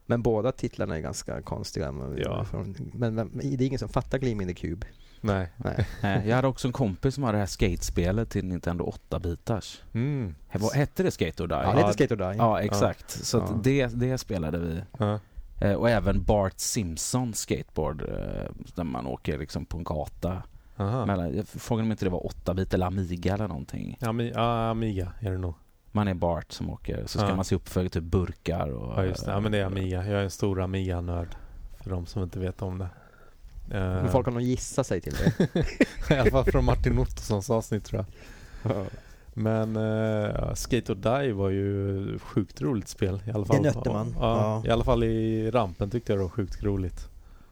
Men 0.06 0.22
båda 0.22 0.52
titlarna 0.52 0.98
är 0.98 1.02
ganska 1.02 1.42
konstiga. 1.42 1.92
Men, 1.92 2.18
Ja. 2.18 2.46
från, 2.46 2.76
men, 2.94 3.16
men 3.16 3.30
det 3.34 3.64
är 3.64 3.68
ingen 3.68 3.80
som 3.80 3.90
fattar 3.90 4.18
Glim 4.18 4.42
in 4.42 4.48
the 4.48 4.54
Cube. 4.54 4.88
Nej. 5.22 5.50
Nej. 6.02 6.24
Jag 6.28 6.36
hade 6.36 6.48
också 6.48 6.68
en 6.68 6.72
kompis 6.74 7.16
som 7.16 7.24
hade 7.24 7.36
det 7.38 7.40
här 7.40 7.46
skatespelet 7.48 8.30
till 8.30 8.46
Nintendo 8.46 8.94
8-bitars. 9.10 9.82
Mm. 9.94 10.36
Hette 10.74 11.04
det 11.04 11.12
Skate 11.12 11.44
or 11.44 11.48
Die? 11.48 11.56
Ja, 11.56 11.72
det 11.72 11.78
heter 11.78 11.94
Skate 11.94 12.14
or 12.14 12.18
Die. 12.18 12.38
Ja, 12.38 12.62
exakt. 12.62 13.10
Så 13.26 13.38
att 13.38 13.50
Ja. 13.50 13.60
det, 13.64 13.88
det 13.88 14.18
spelade 14.18 14.58
vi. 14.60 14.82
Ja. 15.00 15.20
Eh, 15.62 15.74
Och 15.74 15.90
även 15.90 16.24
Bart 16.24 16.60
Simpson 16.60 17.34
skateboard, 17.34 18.02
eh, 18.02 18.52
där 18.76 18.84
man 18.84 19.08
åker 19.08 19.38
liksom 19.38 19.66
på 19.66 19.78
en 19.78 19.84
gata. 19.84 20.44
Aha. 20.78 21.06
Mellan, 21.06 21.36
jag 21.36 21.48
frågade 21.48 21.86
om 21.86 21.92
inte 21.92 22.06
det 22.06 22.10
var 22.12 22.20
8-bit 22.46 22.74
eller 22.74 22.86
Amiga 22.86 23.34
eller 23.34 23.48
någonting. 23.48 23.98
Ami, 24.02 24.32
ja, 24.36 24.70
Amiga 24.70 25.14
är 25.20 25.32
det 25.32 25.38
nog. 25.38 25.54
Man 25.92 26.08
är 26.08 26.14
Bart 26.14 26.52
som 26.52 26.70
åker, 26.70 27.02
så 27.06 27.20
ska 27.20 27.28
Ja. 27.30 27.36
man 27.36 27.46
se 27.46 27.56
upp 27.56 27.70
för 27.70 27.88
typ 27.88 28.04
burkar 28.04 28.68
och... 28.70 28.94
Ja 29.00 29.06
just 29.06 29.26
det, 29.26 29.32
ja, 29.32 29.40
men 29.40 29.52
det 29.52 29.58
är 29.58 29.66
Amiga. 29.66 30.06
Jag 30.08 30.20
är 30.20 30.24
en 30.24 30.30
stor 30.32 30.62
Amiga-nörd. 30.62 31.36
För 31.84 31.90
de 31.90 32.06
som 32.06 32.24
inte 32.24 32.40
vet 32.40 32.62
om 32.62 32.78
det. 32.78 32.90
Eh, 33.78 33.82
Men 33.82 34.10
folk 34.12 34.26
har 34.28 34.34
nog 34.34 34.42
gissat 34.42 34.88
sig 34.88 35.02
till 35.02 35.14
det. 35.14 35.56
I 36.16 36.18
alla 36.20 36.32
fall 36.32 36.46
från 36.46 36.66
Martin 36.66 37.00
Ottossons 37.00 37.50
avsnitt 37.50 37.86
tror 37.86 38.06
jag. 38.64 38.86
Men 39.34 39.76
uh, 39.78 40.54
Skate 40.54 40.92
or 40.92 40.96
Die 40.96 41.32
var 41.34 41.50
ju 41.50 42.20
sjukt 42.20 42.62
roligt 42.62 42.88
spel. 42.88 43.22
I 43.28 43.32
alla 43.32 43.46
fall, 43.46 43.62
nötte 43.62 43.90
man. 43.90 44.16
Ja, 44.20 44.62
Ja. 44.64 44.70
I 44.70 44.72
alla 44.72 44.84
fall 44.84 45.04
i 45.04 45.52
rampen 45.52 45.90
tyckte 45.90 46.12
jag 46.12 46.20
det 46.20 46.24
var 46.24 46.30
sjukt 46.30 46.64
roligt. 46.64 47.08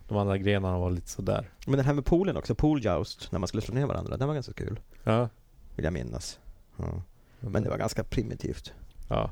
De 0.07 0.17
andra 0.17 0.37
grenarna 0.37 0.77
var 0.79 0.91
lite 0.91 1.09
sådär. 1.09 1.49
Men 1.65 1.77
den 1.77 1.85
här 1.85 1.93
med 1.93 2.05
poolen 2.05 2.37
också, 2.37 2.55
pool 2.55 2.85
joust, 2.85 3.31
när 3.31 3.39
man 3.39 3.47
skulle 3.47 3.61
slå 3.61 3.75
ner 3.75 3.85
varandra, 3.85 4.17
den 4.17 4.27
var 4.27 4.33
ganska 4.35 4.53
kul. 4.53 4.79
Ja. 5.03 5.29
Vill 5.75 5.83
jag 5.85 5.93
minnas. 5.93 6.39
Ja. 6.77 7.01
Men 7.39 7.63
det 7.63 7.69
var 7.69 7.77
ganska 7.77 8.03
primitivt. 8.03 8.73
Ja. 9.09 9.31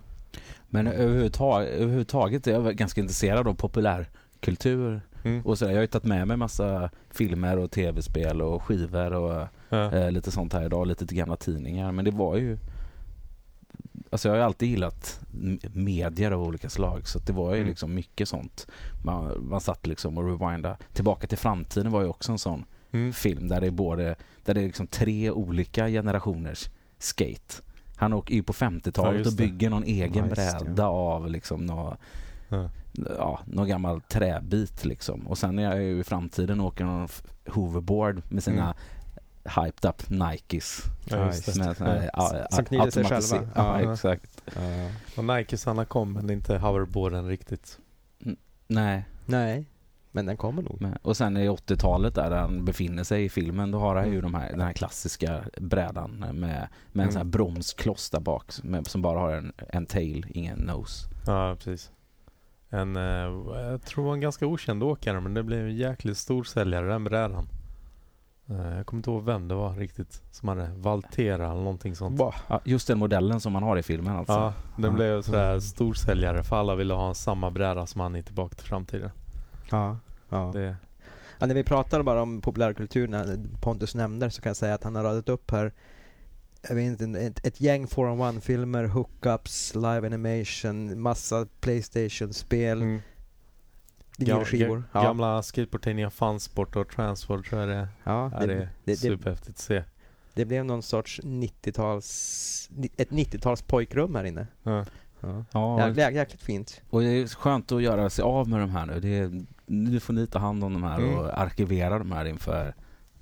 Men 0.70 0.88
överhuvudtaget, 0.88 1.70
överhuvudtaget 1.70 2.48
är 2.48 2.52
jag 2.52 2.76
ganska 2.76 3.02
intresserad 3.02 3.48
av 3.48 3.54
populärkultur 3.54 5.02
Mm. 5.24 5.42
och 5.46 5.58
så. 5.58 5.66
Jag 5.66 5.74
har 5.74 5.82
ju 5.82 5.88
tagit 5.88 6.06
med 6.06 6.28
mig 6.28 6.38
massa 6.38 6.90
filmer 7.12 7.58
och 7.60 7.72
tv-spel 7.72 8.42
och 8.42 8.64
skivor 8.64 9.14
och 9.14 9.48
Ja. 9.69 9.92
eh, 9.92 10.12
lite 10.12 10.31
sånt 10.31 10.54
här 10.54 10.66
idag, 10.66 10.88
lite 10.88 11.08
till 11.08 11.18
gamla 11.18 11.36
tidningar. 11.38 11.92
Men 11.92 12.06
det 12.06 12.12
var 12.12 12.36
ju... 12.38 12.58
Alltså 14.10 14.28
jag 14.28 14.34
har 14.34 14.38
ju 14.40 14.44
alltid 14.46 14.69
gillat 14.69 15.19
medier 15.74 16.31
av 16.31 16.44
olika 16.44 16.69
slag 16.69 17.08
så 17.08 17.19
det 17.19 17.34
var 17.34 17.52
ju 17.52 17.58
Mm. 17.58 17.69
liksom 17.69 17.94
mycket 17.94 18.30
sånt. 18.30 18.68
Man, 19.04 19.48
man 19.50 19.62
satt 19.62 19.88
liksom 19.88 20.18
och 20.18 20.25
rewinda. 20.40 20.78
Tillbaka 20.94 21.28
till 21.28 21.38
framtiden 21.38 21.92
var 21.92 22.02
ju 22.02 22.08
också 22.08 22.31
en 22.31 22.38
sån 22.40 22.66
Mm. 22.92 23.14
film 23.14 23.48
där 23.48 23.62
det 23.62 23.68
är 23.68 23.72
både, 23.72 24.16
där 24.46 24.54
det 24.54 24.62
är 24.62 24.66
liksom 24.66 24.88
tre 24.88 25.31
olika 25.31 25.88
generationers 25.88 26.69
skate. 27.00 27.56
Han 27.96 28.14
åker 28.14 28.36
ju 28.36 28.44
på 28.44 28.54
Ja, 28.60 28.68
50-talet 28.69 29.18
just 29.19 29.31
och 29.31 29.38
bygger 29.38 29.69
någon 29.69 29.84
egen 29.84 30.30
Ja, 30.30 30.36
bräda 30.36 30.88
av 30.88 31.30
liksom 31.30 31.66
nå, 31.66 31.98
Ja. 32.50 32.69
ja, 33.18 33.40
någon 33.46 33.68
gammal 33.68 34.02
träbit 34.02 34.86
liksom. 34.86 35.28
Och 35.28 35.38
sen 35.38 35.60
är 35.60 35.64
jag 35.64 35.84
ju 35.84 36.00
i 36.00 36.04
framtiden 36.04 36.60
och 36.60 36.68
åker 36.68 36.86
någon 36.86 37.08
hoverboard 37.48 38.22
med 38.30 38.44
sina 38.44 38.75
hyped 39.48 39.90
up 39.90 40.10
Nikes. 40.10 40.84
Ja, 41.06 41.26
just 41.26 41.46
det. 41.46 41.80
Med 41.80 42.10
Ja. 42.14 42.32
ja, 42.38 42.48
Som 42.52 42.66
knyter 42.66 42.92
sig 42.92 43.04
själva. 43.04 43.50
Ja, 43.56 43.82
Ja. 43.82 43.94
exakt. 43.94 44.42
Och 45.18 45.24
Nikesarna 45.26 45.86
kom 45.86 46.14
men 46.14 46.30
inte 46.30 46.58
hoverboarden 46.58 47.28
riktigt. 47.28 47.80
Nej. 48.68 49.06
Nej, 49.26 49.66
men 50.12 50.26
den 50.26 50.38
kommer 50.38 50.62
nog. 50.62 50.81
Men, 50.81 50.98
och 51.02 51.18
sen 51.18 51.38
i 51.38 51.50
80-talet 51.50 52.16
där 52.16 52.31
han 52.31 52.66
befinner 52.66 53.04
sig 53.04 53.24
i 53.26 53.30
filmen, 53.30 53.71
då 53.71 53.80
har 53.80 53.95
han 53.95 54.06
ju 54.06 54.19
Mm. 54.19 54.31
de 54.31 54.33
här, 54.33 54.50
den 54.50 54.62
här 54.62 54.74
klassiska 54.74 55.44
brädan 55.57 56.12
med, 56.12 56.36
med 56.36 56.68
en 56.94 57.00
Mm. 57.02 57.12
sån 57.12 57.18
här 57.19 57.24
bromskloss 57.24 58.10
där 58.10 58.19
bak 58.19 58.52
med, 58.64 58.88
som 58.88 59.02
bara 59.02 59.19
har 59.19 59.31
en, 59.31 59.54
en 59.69 59.86
tail, 59.86 60.26
ingen 60.30 60.57
nose. 60.60 61.10
Ja, 61.26 61.56
precis. 61.56 61.92
En, 62.69 62.95
eh, 62.95 63.04
jag 63.56 63.81
tror 63.86 64.14
en 64.14 64.19
ganska 64.21 64.48
okänd 64.48 64.83
åkare 64.83 65.19
men 65.21 65.33
det 65.33 65.44
blev 65.44 65.60
en 65.66 65.76
jäkligt 65.76 66.18
stor 66.18 66.44
säljare 66.44 66.88
den 66.88 67.04
brädan. 67.04 67.48
Eh, 68.49 68.75
jag 68.77 68.85
kommer 68.85 68.99
inte 68.99 69.09
ihåg 69.11 69.23
vem 69.23 69.47
det 69.47 69.56
var 69.56 69.73
riktigt 69.75 70.21
som 70.31 70.49
hade 70.49 70.69
Valtera 70.75 71.45
eller 71.51 71.61
någonting 71.61 71.95
sånt. 71.95 72.19
Ja, 72.47 72.61
just 72.66 72.87
den 72.87 72.99
modellen 72.99 73.39
som 73.39 73.54
man 73.54 73.63
har 73.63 73.77
i 73.77 73.83
filmen 73.83 74.16
alltså. 74.16 74.33
Ja, 74.33 74.54
den 74.75 74.85
Ja. 74.92 74.92
blev 74.92 75.21
sådär 75.21 75.49
Mm. 75.49 75.61
storsäljare 75.61 76.44
för 76.44 76.56
alla 76.56 76.75
ville 76.75 76.94
ha 76.94 77.13
samma 77.13 77.51
bräda 77.51 77.85
som 77.85 78.01
han 78.01 78.16
i 78.16 78.23
Tillbaka 78.23 78.56
till 78.56 78.68
framtiden. 78.68 79.09
Ja. 79.71 79.97
Ja. 80.30 80.51
Det, 80.54 80.75
Ja, 81.39 81.45
när 81.45 81.56
vi 81.56 81.63
pratar 81.63 82.04
bara 82.04 82.21
om 82.21 82.42
populärkultur, 82.42 83.07
när 83.07 83.39
Pontus 83.61 83.95
nämnde 83.95 84.31
så 84.31 84.42
kan 84.42 84.49
jag 84.49 84.57
säga 84.57 84.73
att 84.73 84.83
han 84.83 84.95
har 84.95 85.04
radat 85.04 85.30
upp 85.30 85.51
här 85.51 85.73
jag 86.69 86.75
vet 86.75 87.01
inte, 87.01 87.19
ett, 87.19 87.45
ett 87.45 87.61
gäng 87.61 87.85
4-on-1-filmer, 87.87 88.83
hookups, 88.85 89.75
live 89.75 90.06
animation, 90.07 91.01
massa 91.01 91.47
Playstation-spel, 91.61 92.81
mm. 92.81 93.01
Vinylskivor. 94.18 94.78
Ga- 94.78 94.83
Ja, 94.92 95.04
Gamla 95.04 95.44
skateboardtidningar 95.44 96.09
Funsport 96.09 96.76
och 96.76 96.90
Transworld 96.90 97.45
tror 97.45 97.62
jag 97.62 97.69
det 97.69 97.88
ja, 98.04 98.31
det, 98.40 98.45
det 98.47 98.54
är 98.54 98.69
det, 98.83 98.95
superhäftigt 98.95 99.50
att 99.50 99.57
se. 99.64 99.83
det 100.33 100.45
blev 100.45 100.66
någon 100.66 100.83
sorts 100.83 101.19
90-tals, 101.24 102.68
ni- 102.71 102.92
ett 102.97 103.09
90-tals 103.09 103.62
pojkrum 103.62 104.16
här 104.16 104.24
inne. 104.24 104.47
Ja. 104.64 104.86
Ja. 105.21 105.45
Ja, 105.52 105.88
Jäk, 105.88 105.97
jäk, 105.97 106.16
jäkligt 106.16 106.42
fint. 106.42 106.81
och 106.90 107.02
det 107.02 107.07
är 107.07 107.28
skönt 107.28 107.71
att 107.71 107.81
göra 107.81 108.09
sig 108.09 108.24
av 108.24 108.50
med 108.50 108.59
de 108.59 108.69
här 108.69 108.86
nu. 108.86 109.00
Det 109.00 109.18
är, 109.19 109.42
nu 109.66 110.00
får 110.00 110.14
ni 110.14 110.28
ta 110.28 110.40
hand 110.40 110.64
om 110.64 110.74
de 110.74 110.83
här 110.83 110.97
Mm. 111.00 111.18
och 111.18 111.40
arkivera 111.40 112.00
de 112.00 112.12
här 112.12 112.26
inför 112.26 112.74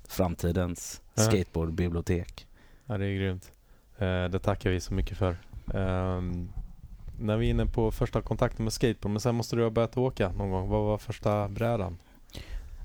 framtidens 0.08 1.02
Ja. 1.14 1.22
skateboardbibliotek. 1.22 2.46
Ja, 2.86 2.98
det 2.98 3.06
är 3.06 3.14
grymt. 3.16 3.52
Eh, 3.98 4.24
det 4.24 4.38
tackar 4.38 4.70
vi 4.70 4.80
så 4.80 4.94
mycket 4.94 5.18
för. 5.18 5.36
När 7.20 7.36
vi 7.36 7.46
är 7.46 7.50
inne 7.50 7.66
på 7.66 7.90
första 7.90 8.20
kontakten 8.22 8.64
med 8.64 8.72
skateboard, 8.72 9.10
men 9.12 9.20
sen 9.20 9.34
måste 9.34 9.56
du 9.56 9.62
ha 9.62 9.70
börjat 9.70 9.96
åka 9.96 10.32
någon 10.32 10.50
gång. 10.50 10.68
Vad 10.68 10.84
var 10.84 10.98
första 10.98 11.48
brädan? 11.48 11.98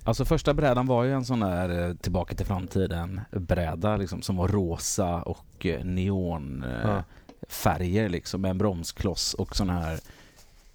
Alltså 0.03 0.25
första 0.25 0.53
brädan 0.53 0.85
var 0.87 1.03
ju 1.03 1.13
en 1.13 1.25
sån 1.25 1.39
där 1.39 1.89
eh, 1.89 1.95
Tillbaka 1.95 2.35
till 2.35 2.45
framtiden 2.45 3.21
bräda 3.31 3.97
liksom, 3.97 4.21
som 4.21 4.35
var 4.37 4.47
rosa 4.47 5.21
och 5.21 5.65
eh, 5.65 5.83
neon 5.85 6.63
eh, 6.63 6.89
Ja. 6.89 7.03
färger 7.49 8.09
liksom 8.09 8.41
med 8.41 8.51
en 8.51 8.57
bromskloss 8.57 9.33
och 9.33 9.55
sån 9.55 9.69
här 9.69 9.99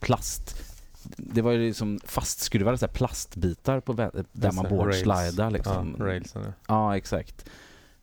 plast. 0.00 0.62
Det 1.16 1.42
var 1.42 1.52
ju 1.52 1.66
liksom 1.66 2.00
fastskruvade 2.04 2.78
så 2.78 2.88
plastbitar 2.88 3.80
på 3.80 3.92
där 4.32 4.52
man 4.52 4.68
boardslidar 4.68 5.50
liksom. 5.50 5.96
Ja, 5.98 6.04
railsen 6.04 6.42
ja. 6.44 6.52
Ja, 6.68 6.96
exakt. 6.96 7.44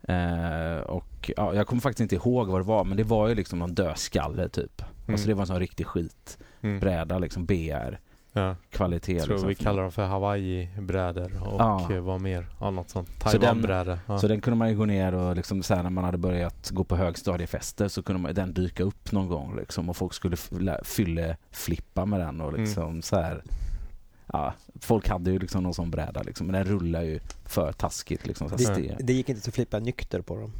Eh, 0.07 0.77
och 0.81 1.31
ja, 1.37 1.53
jag 1.55 1.67
kommer 1.67 1.81
faktiskt 1.81 1.99
inte 2.01 2.15
ihåg 2.15 2.47
vad 2.47 2.59
det 2.61 2.65
var, 2.67 2.83
men 2.83 2.97
det 2.97 3.03
var 3.03 3.27
ju 3.27 3.35
liksom 3.35 3.59
någon 3.59 3.73
dödskalle 3.73 4.49
typ. 4.49 4.81
Alltså 5.07 5.27
det 5.27 5.33
var 5.33 5.41
en 5.41 5.47
sån 5.47 5.59
riktig 5.59 5.85
skitbräda, 5.87 7.15
Mm. 7.15 7.21
liksom 7.23 7.45
BR 7.45 7.99
Ja. 8.35 8.55
kvalitet. 8.71 9.13
Jag 9.13 9.23
tror 9.23 9.33
liksom. 9.35 9.49
vi 9.49 9.55
kallar 9.55 9.81
dem 9.81 9.91
för 9.91 10.05
Hawaii-brädor 10.05 11.43
och 11.47 11.61
Ja. 11.61 11.87
vad 12.01 12.21
mer? 12.21 12.47
Ja, 12.59 12.71
något 12.71 12.89
sånt. 12.89 13.09
Så 13.09 13.37
den- 13.37 13.41
Taiwan-brädor. 13.41 13.99
Ja. 14.07 14.17
Så 14.17 14.27
den 14.27 14.41
kunde 14.41 14.57
man 14.57 14.69
ju 14.69 14.75
gå 14.77 14.85
ner 14.85 15.13
och 15.15 15.35
liksom 15.35 15.63
så 15.63 15.75
här 15.75 15.83
när 15.83 15.89
man 15.89 16.03
hade 16.03 16.17
börjat 16.17 16.69
gå 16.69 16.83
på 16.83 16.95
högstadiefester 16.95 17.87
så 17.87 18.03
kunde 18.03 18.21
man, 18.21 18.33
den 18.33 18.53
dyka 18.53 18.83
upp 18.83 19.11
någon 19.11 19.27
gång 19.27 19.55
liksom 19.55 19.89
och 19.89 19.97
folk 19.97 20.13
skulle 20.13 20.37
fylle 20.83 21.37
flippa 21.51 22.05
med 22.05 22.19
den 22.19 22.41
och 22.41 22.53
liksom 22.59 23.01
så 23.01 23.15
här. 23.15 23.43
Ja, 24.33 24.53
folk 24.83 25.07
hade 25.09 25.31
ju 25.31 25.39
liksom 25.39 25.63
någon 25.63 25.73
sån 25.73 25.91
bräda 25.91 26.23
liksom, 26.23 26.47
men 26.47 26.53
den 26.53 26.63
rullar 26.65 27.01
ju 27.01 27.19
för 27.45 27.71
taskigt 27.71 28.27
liksom. 28.27 28.49
Så 28.49 28.55
Det, 28.55 28.95
det 28.99 29.13
gick 29.13 29.29
inte 29.29 29.47
att 29.49 29.55
flippa 29.55 29.79
nykter 29.79 30.21
på 30.21 30.35
dem. 30.37 30.51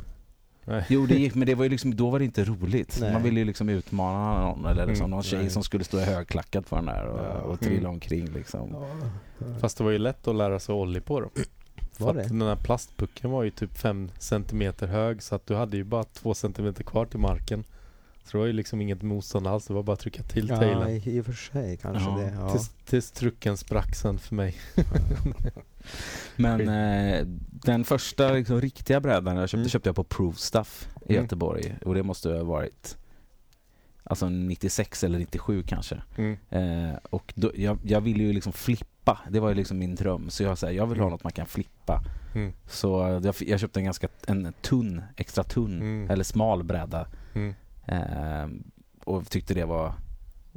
Nej. 0.65 0.85
Jo 0.89 1.05
det 1.05 1.15
gick, 1.15 1.35
men 1.35 1.45
det 1.47 1.55
var 1.55 1.63
ju 1.63 1.69
liksom, 1.69 1.95
då 1.95 2.09
var 2.09 2.19
det 2.19 2.25
inte 2.25 2.43
roligt. 2.43 2.97
Nej. 3.01 3.13
Man 3.13 3.23
ville 3.23 3.39
ju 3.39 3.45
liksom 3.45 3.69
utmana 3.69 4.41
någon 4.41 4.65
eller 4.65 4.85
liksom 4.87 5.03
Mm, 5.05 5.11
någon 5.11 5.23
tjej 5.23 5.39
nej. 5.39 5.49
som 5.49 5.63
skulle 5.63 5.83
stå 5.83 5.99
högklackat 5.99 6.69
på 6.69 6.75
den 6.75 6.85
där 6.85 7.05
och, 7.05 7.19
Ja. 7.25 7.41
och 7.41 7.59
trilla 7.59 7.89
omkring 7.89 8.25
liksom. 8.25 8.85
Fast 9.61 9.77
det 9.77 9.83
var 9.83 9.91
ju 9.91 9.97
lätt 9.97 10.27
att 10.27 10.35
lära 10.35 10.59
sig 10.59 10.75
ollie 10.75 11.01
på 11.01 11.19
dem. 11.21 11.29
För 11.93 12.03
Var 12.03 12.11
att 12.11 12.17
det? 12.17 12.23
den 12.37 12.41
här 12.41 12.55
plastpucken 12.55 13.31
var 13.31 13.43
ju 13.43 13.49
typ 13.49 13.77
5 13.77 14.09
centimeter 14.19 14.87
hög 14.87 15.23
så 15.23 15.35
att 15.35 15.47
du 15.47 15.55
hade 15.55 15.77
ju 15.77 15.83
bara 15.83 16.03
2 16.03 16.33
centimeter 16.33 16.83
kvar 16.83 17.05
till 17.05 17.19
marken. 17.19 17.63
Så 18.23 18.31
det 18.31 18.37
var 18.37 18.45
ju 18.45 18.53
liksom 18.53 18.81
inget 18.81 19.01
motstånd 19.01 19.47
alls. 19.47 19.65
Det 19.67 19.73
var 19.73 19.83
bara 19.83 19.93
att 19.93 19.99
trycka 19.99 20.23
till 20.23 20.49
Ja, 20.49 20.57
tailen. 20.57 20.89
i, 20.89 21.03
i 21.17 21.19
och 21.21 21.25
för 21.25 21.33
sig 21.33 21.77
kanske 21.77 22.09
Ja. 22.09 22.17
det. 22.17 22.31
Ja. 22.39 22.49
Tills, 22.51 22.69
tills 22.85 23.11
trucken 23.11 23.57
sprack 23.57 23.95
sen 23.95 24.19
för 24.19 24.35
mig. 24.35 24.55
Men 26.35 26.69
eh, 26.69 27.25
den 27.51 27.83
första 27.83 28.31
liksom, 28.31 28.61
riktiga 28.61 28.99
brädan 28.99 29.35
jag 29.37 29.49
köpte, 29.49 29.57
Mm. 29.61 29.69
köpte 29.69 29.89
jag 29.89 29.95
på 29.95 30.03
Proof 30.03 30.37
Stuff 30.37 30.87
i 31.05 31.11
Mm. 31.13 31.23
Göteborg. 31.23 31.75
Och 31.85 31.95
det 31.95 32.03
måste 32.03 32.29
ha 32.29 32.43
varit 32.43 32.97
alltså 34.03 34.29
96 34.29 35.03
eller 35.03 35.19
97 35.19 35.63
kanske. 35.63 36.01
Mm. 36.17 36.37
Eh, 36.49 36.95
och 37.09 37.33
då, 37.35 37.51
jag, 37.55 37.79
jag 37.83 38.01
ville 38.01 38.23
ju 38.23 38.33
liksom 38.33 38.53
flippa. 38.53 39.19
Det 39.29 39.39
var 39.39 39.49
ju 39.49 39.55
liksom 39.55 39.79
min 39.79 39.95
dröm. 39.95 40.29
Så 40.29 40.43
jag, 40.43 40.57
här, 40.61 40.71
jag 40.71 40.87
vill 40.87 40.99
ha 40.99 41.09
något 41.09 41.23
man 41.23 41.33
kan 41.33 41.45
flippa. 41.45 42.01
Mm. 42.35 42.53
Så 42.67 43.19
jag, 43.23 43.35
jag 43.39 43.59
köpte 43.59 43.79
en 43.79 43.83
ganska 43.85 44.07
en 44.27 44.53
tunn, 44.61 45.01
extra 45.15 45.43
tunn 45.43 45.81
Mm. 45.81 46.09
eller 46.09 46.23
smal 46.23 46.63
bräda. 46.63 47.07
Mm. 47.33 47.53
Eh, 47.85 48.47
och 49.05 49.29
tyckte 49.29 49.53
det 49.53 49.65
var 49.65 49.93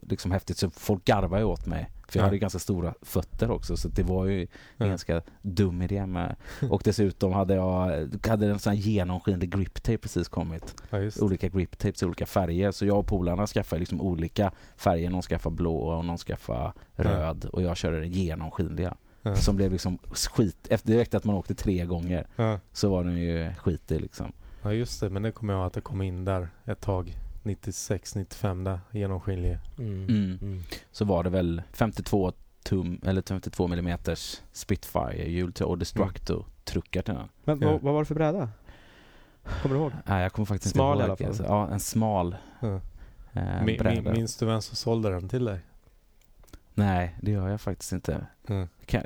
liksom 0.02 0.30
häftigt. 0.30 0.59
Så 0.59 0.71
folk 0.71 1.04
garvade 1.04 1.45
åt 1.45 1.66
mig. 1.66 1.90
För 2.09 2.18
jag 2.18 2.23
Ja. 2.23 2.26
hade 2.26 2.37
ju 2.37 2.40
ganska 2.40 2.59
stora 2.59 2.95
fötter 3.02 3.50
också. 3.50 3.76
Så 3.76 3.88
det 3.88 4.02
var 4.02 4.26
ju 4.26 4.47
Ja. 4.76 4.87
ganska 4.87 5.23
dum 5.42 5.83
idé 5.83 6.06
med. 6.06 6.37
Och 6.71 6.80
dessutom 6.85 7.33
hade 7.33 7.54
jag 7.54 8.09
hade 8.28 8.47
en 8.50 8.59
sån 8.59 8.71
här 8.73 8.80
genomskinlig 8.80 9.50
grip 9.50 9.75
tape 9.83 9.99
precis 9.99 10.28
kommit. 10.28 10.83
Ja. 10.90 10.99
Olika 11.21 11.49
grip 11.49 11.78
tapes 11.78 12.02
i 12.02 12.06
olika 12.06 12.26
färger. 12.26 12.71
Så 12.73 12.87
jag 12.87 12.99
och 12.99 13.06
polarna 13.06 13.47
skaffade 13.47 13.80
liksom 13.80 14.00
olika 14.00 14.52
färger. 14.76 15.11
Någon 15.11 15.23
skaffade 15.23 15.56
blå 15.56 15.76
och 15.76 16.04
någon 16.04 16.18
skaffade 16.18 16.73
röd. 16.95 17.45
Och 17.45 17.62
jag 17.62 17.76
körde 17.76 18.00
den 18.00 18.12
genomskinliga. 18.12 18.97
Som 19.35 19.56
blev 19.56 19.73
liksom 19.73 19.99
skit. 20.12 20.66
Efter 20.71 20.92
direkt 20.92 21.14
att 21.14 21.25
man 21.25 21.35
åkte 21.37 21.54
tre 21.54 21.85
gånger 21.85 22.26
så 22.73 22.90
var 22.90 23.04
den 23.04 23.16
ju 23.16 23.54
skitig 23.59 24.00
liksom. 24.00 24.33
Ja, 24.66 24.73
just 24.73 25.00
det. 25.00 25.11
Men 25.11 25.23
det 25.23 25.32
kommer 25.32 25.52
jag 25.54 25.61
ihåg 25.61 25.66
att 25.66 25.73
det 25.73 25.80
kom 25.80 26.02
in 26.02 26.25
där 26.25 26.49
ett 26.64 26.80
tag. 26.80 27.16
96, 27.42 28.14
95 28.14 28.64
där. 28.64 28.80
Genomskinlig. 28.90 29.58
Mm. 29.78 30.04
Mm. 30.08 30.38
Mm. 30.42 30.62
Så 30.92 31.04
var 31.04 31.25
det 31.25 31.30
väl 31.30 31.62
52 31.73 32.32
tum 32.64 33.00
eller 33.04 33.23
52 33.23 33.64
mm 33.64 33.99
Spitfire 34.52 35.30
hjul 35.30 35.52
till 35.52 35.64
och 35.64 35.78
Destructo 35.78 36.44
truckar 36.64 37.02
till 37.02 37.14
den. 37.14 37.28
Men 37.44 37.61
Ja. 37.61 37.73
vad, 37.73 37.80
vad 37.82 37.94
var 37.94 38.00
det 38.00 38.06
för 38.06 38.14
bräda? 38.14 38.49
Kommer 39.62 39.75
du 39.76 39.80
ihåg? 39.80 39.92
Nej, 40.04 40.23
jag 40.23 40.32
kommer 40.32 40.46
faktiskt 40.46 40.75
Smal 40.75 41.00
i 41.00 41.00
inte 41.00 41.04
ihåg. 41.04 41.11
alla 41.11 41.16
fall. 41.16 41.26
Alltså. 41.26 41.44
Ja, 41.44 41.68
en 41.75 41.80
smal 41.80 42.37
Ja. 42.61 42.80
eh, 43.32 43.64
bräda. 43.64 43.90
min, 44.02 44.12
minns 44.12 44.37
du 44.37 44.46
vem 44.46 44.62
som 44.62 44.76
sålde 44.76 45.11
den 45.11 45.28
till 45.28 45.44
dig? 45.44 45.61
Nej, 46.78 47.16
det 47.23 47.30
gör 47.30 47.49
jag 47.49 47.61
faktiskt 47.61 47.92
inte. 47.92 48.26
Ja. 48.47 48.66
Kan, 48.87 49.02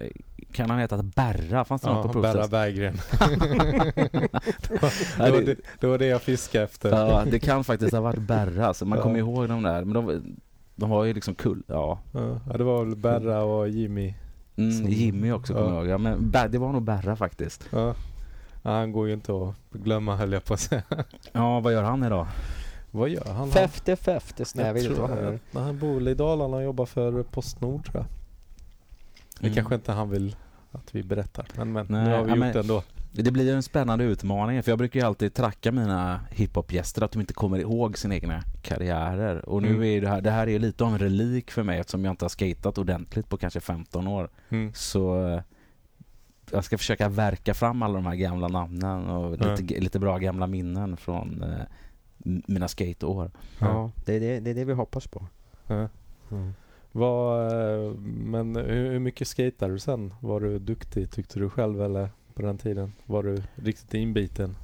kan 0.53 0.71
han 0.71 0.79
heta 0.79 1.03
Berra? 1.03 1.65
Fanns 1.65 1.83
det 1.83 1.89
något 1.89 2.13
på 2.13 2.19
Ja, 2.19 2.23
Berra 2.23 2.49
Berggren. 2.49 2.95
Ja, 3.21 3.27
det, 5.27 5.31
var 5.31 5.39
det- 5.41 5.45
det, 5.45 5.57
det 5.81 5.87
var 5.87 5.99
det 5.99 6.07
jag 6.07 6.23
fiskade 6.23 6.65
efter. 6.65 6.91
Ja, 6.91 7.25
det 7.31 7.39
kan 7.39 7.65
faktiskt 7.65 7.93
ha 7.95 8.01
varit 8.01 8.21
Berra. 8.23 8.75
Så 8.75 8.85
man 8.87 8.99
Ja. 8.99 9.03
kommer 9.03 9.19
ihåg 9.19 9.49
de 9.49 9.63
där. 9.63 9.85
Men 9.85 9.93
de, 10.07 10.23
de 10.77 10.91
var 10.91 11.05
ju 11.05 11.13
liksom 11.15 11.35
kul. 11.35 11.63
Ja. 11.67 11.99
Ja, 12.13 12.41
ja, 12.51 12.59
det 12.59 12.65
var 12.65 12.85
väl 12.85 12.97
Berra 12.97 13.43
och 13.43 13.69
Jimmy. 13.69 14.15
Mm, 14.57 14.89
Jimmy 14.89 15.33
också 15.33 15.53
kommer 15.55 15.67
ja. 15.69 15.75
jag 15.75 15.81
ihåg. 15.85 15.89
Ja, 15.89 15.99
men 15.99 16.31
Ber- 16.33 16.49
det 16.49 16.59
var 16.59 16.73
nog 16.73 16.83
Berra 16.83 17.17
faktiskt. 17.17 17.69
Ja. 17.71 17.95
Ja, 18.63 18.71
han 18.71 18.93
går 18.93 19.07
ju 19.09 19.15
inte 19.15 19.33
att 19.33 19.55
glömma 19.81 20.17
höll 20.17 20.33
jag 20.33 20.45
på 20.45 20.55
att 20.55 20.61
säga. 20.61 20.83
Ja, 21.33 21.61
vad 21.61 21.73
gör 21.73 21.83
han 21.83 22.05
idag? 22.05 22.27
Vad 22.91 23.09
gör 23.09 23.25
han? 23.33 23.51
Fäfte, 23.51 23.97
fäfte, 23.97 24.45
jag 24.55 24.83
tror- 24.85 24.97
vad 24.97 25.11
han 25.11 25.19
gör. 25.19 25.39
Nej, 25.51 25.63
han 25.65 25.79
bor 25.79 26.09
i 26.09 26.15
Dalarna 26.15 26.57
och 26.57 26.63
jobbar 26.63 26.87
för 26.87 27.23
Postnord 27.23 27.85
tror 27.85 27.97
jag. 27.97 28.07
Det 29.41 29.47
Mm. 29.47 29.55
kanske 29.57 29.75
inte 29.75 29.93
han 29.93 30.11
vill 30.11 30.37
att 30.73 30.95
vi 30.95 31.03
berättar. 31.03 31.47
Men, 31.57 31.73
men 31.73 31.87
Nej, 31.89 32.05
nu 32.05 32.11
har 32.15 32.25
vi 32.25 32.31
ja, 32.31 32.37
gjort 32.37 32.53
det 32.53 32.61
ändå. 32.61 32.83
Det 33.13 33.31
blir 33.31 33.45
ju 33.45 33.53
en 33.55 33.63
spännande 33.63 34.05
utmaning 34.05 34.63
för 34.63 34.71
jag 34.73 34.79
brukar 34.79 35.01
ju 35.01 35.07
alltid 35.07 35.35
tracka 35.35 35.73
mina 35.73 36.21
hiphopgäster 36.31 37.03
att 37.03 37.13
de 37.13 37.21
inte 37.21 37.35
kommer 37.35 37.59
ihåg 37.59 37.99
sina 37.99 38.15
egna 38.15 38.43
karriärer. 38.63 39.49
Och 39.49 39.63
nu 39.63 39.69
Mm. 39.69 39.83
är 39.83 40.01
det 40.01 40.09
här, 40.09 40.21
det 40.21 40.31
här 40.31 40.47
är 40.47 40.51
ju 40.51 40.59
lite 40.59 40.85
av 40.85 40.93
en 40.93 40.99
relik 40.99 41.51
för 41.51 41.63
mig 41.63 41.79
eftersom 41.81 42.05
jag 42.05 42.13
inte 42.13 42.25
har 42.25 42.29
skatat 42.31 42.79
ordentligt 42.79 43.29
på 43.29 43.37
kanske 43.37 43.61
15 43.61 44.07
år. 44.07 44.31
Mm. 44.49 44.73
Så 44.75 45.27
eh, 45.29 45.41
jag 46.51 46.65
ska 46.65 46.79
försöka 46.79 47.09
verka 47.09 47.55
fram 47.55 47.83
alla 47.83 47.95
de 47.95 48.07
här 48.07 48.15
gamla 48.15 48.49
namnen 48.49 49.09
och 49.11 49.37
Ja. 49.41 49.55
lite, 49.55 49.81
lite 49.81 49.99
bra 49.99 50.19
gamla 50.19 50.47
minnen 50.47 50.97
från 50.97 51.43
eh, 51.43 51.61
mina 52.25 52.69
skateår. 52.69 53.31
Ja, 53.59 53.91
det 54.05 54.15
är 54.15 54.21
det, 54.21 54.41
det 54.41 54.51
är 54.51 54.55
det 54.55 54.65
vi 54.65 54.73
hoppas 54.73 55.07
på. 55.07 55.27
Ja. 55.67 55.89
Mm. 56.31 56.53
Vad, 56.93 57.53
men 58.05 58.57
hur, 58.57 58.91
hur 58.91 58.99
mycket 58.99 59.29
skater 59.29 59.69
du 59.69 59.79
sen? 59.79 60.15
Var 60.21 60.41
du 60.41 60.59
duktig 60.59 61.11
tyckte 61.11 61.39
du 61.39 61.51
själv 61.51 61.83
eller 61.83 62.09
på 62.35 62.43
den 62.43 62.59
tiden? 62.59 62.93
Var 63.07 63.23
du 63.23 63.43
riktigt 63.55 63.95
inbiten? 63.95 64.57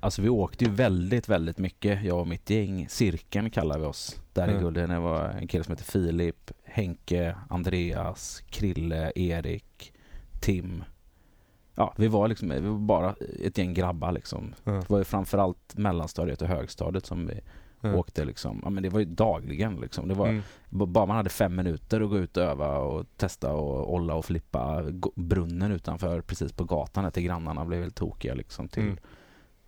Alltså 0.00 0.22
vi 0.22 0.28
åkte 0.28 0.64
ju 0.64 0.70
väldigt, 0.70 1.28
väldigt 1.28 1.58
mycket, 1.58 2.04
jag 2.04 2.20
och 2.20 2.26
mitt 2.28 2.50
gäng. 2.50 2.86
Cirkeln 2.88 3.50
kallar 3.50 3.78
vi 3.78 3.84
oss 3.84 4.20
där 4.32 4.48
i 4.48 4.50
Mm. 4.50 4.62
Gulden. 4.62 4.90
Det 4.90 4.98
var 4.98 5.24
en 5.28 5.46
kille 5.46 5.64
som 5.64 5.72
heter 5.72 5.84
Filip, 5.84 6.50
Henke, 6.64 7.36
Andreas, 7.48 8.42
Krille, 8.50 9.12
Erik, 9.14 9.92
Tim. 10.40 10.84
Ja, 11.78 11.94
vi 11.96 12.08
var 12.08 12.28
liksom 12.28 12.48
vi 12.48 12.60
var 12.60 12.78
bara 12.78 13.14
ett 13.44 13.58
gäng 13.58 13.74
grabbar 13.74 14.12
liksom. 14.12 14.54
Ja. 14.64 14.72
Det 14.72 14.90
var 14.90 14.98
ju 14.98 15.04
framförallt 15.04 15.76
mellanstadiet 15.76 16.42
och 16.42 16.48
högstadiet 16.48 17.06
som 17.06 17.26
vi 17.26 17.40
Ja. 17.80 17.94
åkte 17.96 18.24
liksom. 18.24 18.60
Ja 18.64 18.70
men 18.70 18.82
det 18.82 18.88
var 18.88 18.98
ju 19.00 19.04
dagligen 19.06 19.76
liksom. 19.76 20.08
Det 20.08 20.14
var, 20.14 20.28
Mm. 20.28 20.42
Bara 20.70 21.06
man 21.06 21.16
hade 21.16 21.30
fem 21.30 21.56
minuter 21.56 22.00
att 22.00 22.10
gå 22.10 22.18
ut 22.18 22.36
och 22.36 22.42
öva 22.42 22.78
och 22.78 23.06
testa 23.16 23.52
och 23.54 23.94
olla 23.94 24.14
och 24.14 24.24
flippa 24.24 24.84
brunnen 25.14 25.72
utanför 25.72 26.20
precis 26.20 26.52
på 26.52 26.64
gatan 26.64 27.04
här 27.04 27.10
till 27.10 27.22
grannarna 27.22 27.64
blev 27.64 27.80
helt 27.82 27.94
tokiga 27.94 28.34
liksom 28.34 28.68
till 28.68 28.82
Mm. 28.82 28.96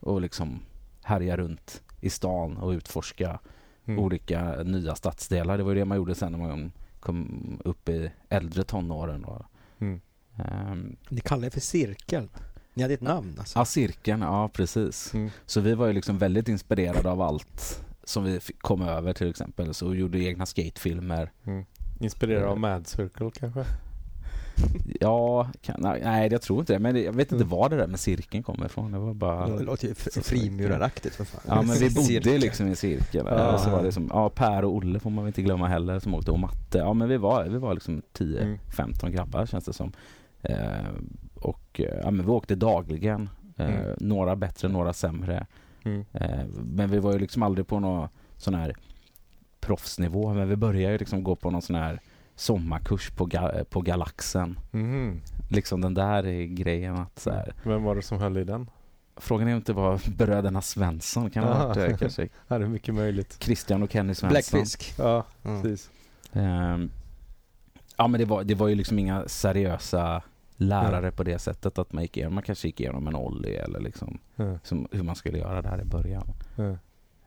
och 0.01 0.21
liksom 0.21 0.61
härja 1.03 1.37
runt 1.37 1.83
i 2.01 2.11
stan 2.11 2.57
och 2.57 2.71
utforska 2.71 3.41
Mm. 3.85 4.05
olika 4.05 4.63
nya 4.63 4.95
stadsdelar. 4.95 5.59
Det 5.59 5.65
var 5.65 5.73
ju 5.73 5.79
det 5.79 5.85
man 5.85 5.97
gjorde 5.97 6.15
sen 6.15 6.33
när 6.33 6.39
man 6.39 6.73
kom 7.01 7.61
upp 7.65 7.89
i 7.89 8.11
äldre 8.29 8.63
tonåren. 8.65 9.25
Och, 9.25 9.43
Mm. 9.79 10.01
Ehm, 10.45 10.97
Ni 11.09 11.21
kallar 11.21 11.43
det 11.45 11.51
för 11.51 11.61
cirkel. 11.61 12.29
Ni 12.75 12.83
hade 12.83 12.95
ett 12.95 13.01
namn 13.01 13.35
alltså? 13.39 13.59
ja, 13.59 13.65
cirkeln, 13.65 14.23
ja 14.23 14.49
precis. 14.49 15.15
Mm. 15.15 15.31
Så 15.47 15.61
vi 15.61 15.75
var 15.75 15.87
ju 15.87 15.93
liksom 15.93 16.19
väldigt 16.19 16.49
inspirerade 16.49 17.11
av 17.11 17.21
allt 17.23 17.85
som 18.05 18.25
vi 18.25 18.41
kom 18.59 18.83
över 18.83 19.13
till 19.13 19.31
exempel. 19.31 19.75
Så 19.75 19.95
gjorde 19.95 20.19
egna 20.19 20.47
skatefilmer. 20.47 21.33
Mm. 21.47 21.65
Inspirerad 22.01 22.45
av 22.45 22.59
Mad 22.61 22.87
Circle 22.87 23.31
kanske? 23.41 23.65
Ja, 25.01 25.51
kan, 25.63 25.77
nej 26.03 26.29
jag 26.33 26.43
tror 26.43 26.61
inte 26.61 26.73
det. 26.73 26.79
Men 26.79 27.03
jag 27.03 27.13
vet 27.13 27.33
inte 27.33 27.45
Mm. 27.45 27.49
var 27.49 27.69
det 27.69 27.77
där 27.77 27.87
med 27.87 28.01
cirkeln 28.01 28.43
kommer 28.43 28.67
ifrån. 28.67 28.93
Det 28.93 28.99
var 28.99 29.15
bara... 29.15 29.49
Det 29.49 29.63
låter 29.65 29.89
ju 29.89 29.95
fr- 29.95 30.23
frimuraraktigt 30.23 31.15
för 31.17 31.25
fan. 31.25 31.41
Ja 31.47 31.63
men 31.63 31.77
vi 31.77 31.91
bodde 31.95 32.07
Cirkel. 32.07 32.41
liksom 32.41 32.69
i 32.69 32.77
cirkel. 32.77 33.27
Ja. 33.29 33.39
Ja. 33.39 33.59
Så 33.59 33.71
var 33.71 33.83
det 33.83 33.93
som, 33.93 34.11
ja 34.13 34.29
Per 34.31 34.65
och 34.65 34.75
Olle 34.75 35.01
får 35.01 35.11
man 35.11 35.25
väl 35.25 35.29
inte 35.29 35.43
glömma 35.43 35.69
heller 35.69 35.99
som 35.99 36.15
åkte 36.15 36.31
och 36.31 36.39
matte. 36.39 36.79
Ja 36.79 36.93
men 36.93 37.09
vi 37.09 37.17
var, 37.17 37.45
vi 37.45 37.59
var 37.59 37.75
liksom 37.75 38.03
10-15 38.19 38.59
Mm. 39.03 39.13
grabbar 39.13 39.47
känns 39.47 39.65
det 39.65 39.73
som. 39.73 39.93
Eh, 40.43 40.87
och 41.35 41.81
eh, 41.81 41.99
ja 42.03 42.11
men 42.11 42.27
vi 42.27 42.33
åkte 42.33 42.55
dagligen. 42.55 43.29
Eh, 43.57 43.67
Mm. 43.71 43.97
Några 44.01 44.37
bättre, 44.37 44.69
några 44.69 44.93
sämre. 44.93 45.47
Mm. 45.85 46.05
Eh, 46.13 46.45
men 46.65 46.91
vi 46.91 46.99
var 46.99 47.13
ju 47.13 47.19
liksom 47.19 47.43
aldrig 47.43 47.67
på 47.67 47.81
någon 47.81 48.09
sån 48.37 48.55
här 48.55 48.75
proffsnivå. 49.61 50.35
Men 50.35 50.49
vi 50.49 50.57
började 50.57 50.93
ju 50.93 50.99
liksom 50.99 51.25
gå 51.25 51.37
på 51.37 51.51
någon 51.51 51.63
sån 51.63 51.77
här 51.77 52.01
sommarkurs 52.35 53.11
på, 53.11 53.27
ga- 53.27 53.65
på 53.65 53.81
Galaxen. 53.81 54.59
Mhm. 54.71 55.21
Liksom 55.51 55.81
den 55.81 55.95
där 55.95 56.23
grejen 56.47 56.95
att 56.97 57.19
så 57.19 57.31
här, 57.31 57.55
Vem 57.65 57.83
var 57.83 57.95
det 57.97 58.03
som 58.03 58.19
höll 58.19 58.37
i 58.37 58.45
den? 58.45 58.71
Frågan 59.17 59.49
är 59.49 59.57
inte 59.57 59.73
vad 59.73 60.01
bröderna 60.17 60.63
Svensson 60.63 61.31
kan 61.31 61.45
ha 61.45 61.67
varit. 61.69 61.77
eh, 61.77 61.97
Kanske 61.97 62.23
Ja, 62.49 62.59
det 62.59 62.65
är 62.65 62.69
mycket 62.69 62.95
möjligt. 62.95 63.37
Christian 63.43 63.83
och 63.83 63.93
Kenny 63.93 64.15
Svensson. 64.15 64.29
Bläckfisk. 64.31 64.95
Ja, 64.99 65.25
Mm. 65.45 65.63
precis. 65.63 65.91
Ehm, 66.33 66.91
ja 67.97 68.07
men 68.09 68.21
det 68.21 68.25
var, 68.27 68.45
det 68.45 68.55
var 68.55 68.69
ju 68.69 68.75
liksom 68.75 68.99
inga 68.99 69.29
seriösa 69.29 70.23
lärare 70.61 71.11
på 71.13 71.23
det 71.23 71.39
sättet 71.39 71.79
att 71.79 71.93
man 71.93 72.03
gick 72.03 72.17
igenom, 72.17 72.35
man 72.35 72.43
kanske 72.43 72.69
gick 72.69 72.81
igenom 72.81 73.09
en 73.09 73.17
ollie 73.17 73.57
eller 73.63 73.81
liksom 73.81 74.19
Ja, 74.37 74.59
som, 74.63 74.89
hur 74.93 75.03
man 75.03 75.17
skulle 75.17 75.39
göra 75.39 75.63
där 75.63 75.81
i 75.81 75.85
början. 75.85 76.27
ja. 76.57 76.77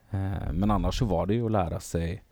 Ehm, 0.09 0.55
men 0.55 0.71
annars 0.71 0.99
så 0.99 1.05
var 1.05 1.25
det 1.25 1.33
ju 1.33 1.45
att 1.45 1.51
lära 1.51 1.79
sig 1.79 2.23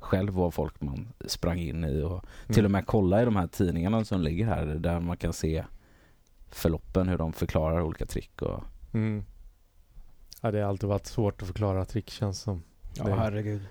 själv 0.00 0.32
vad 0.32 0.54
folk 0.54 0.80
man 0.80 1.08
sprang 1.26 1.58
in 1.58 1.84
i 1.84 2.02
och 2.02 2.24
till 2.46 2.64
och 2.64 2.70
med 2.70 2.86
kolla 2.86 3.22
i 3.22 3.24
de 3.24 3.36
här 3.36 3.46
tidningarna 3.46 4.04
som 4.04 4.20
ligger 4.20 4.46
här 4.46 4.66
där 4.66 5.00
man 5.00 5.16
kan 5.16 5.32
se 5.32 5.64
förloppen, 6.50 7.08
hur 7.08 7.18
de 7.18 7.32
förklarar 7.32 7.80
olika 7.82 8.06
trick 8.06 8.42
och 8.42 8.62
Mm. 8.94 9.24
Ja, 10.40 10.50
det 10.50 10.60
har 10.60 10.68
alltid 10.68 10.88
varit 10.88 11.06
svårt 11.06 11.42
att 11.42 11.46
förklara 11.48 11.84
trick 11.84 12.10
känns 12.10 12.40
som. 12.40 12.62
Ja, 12.94 13.04
Det- 13.04 13.14
herregud. 13.14 13.62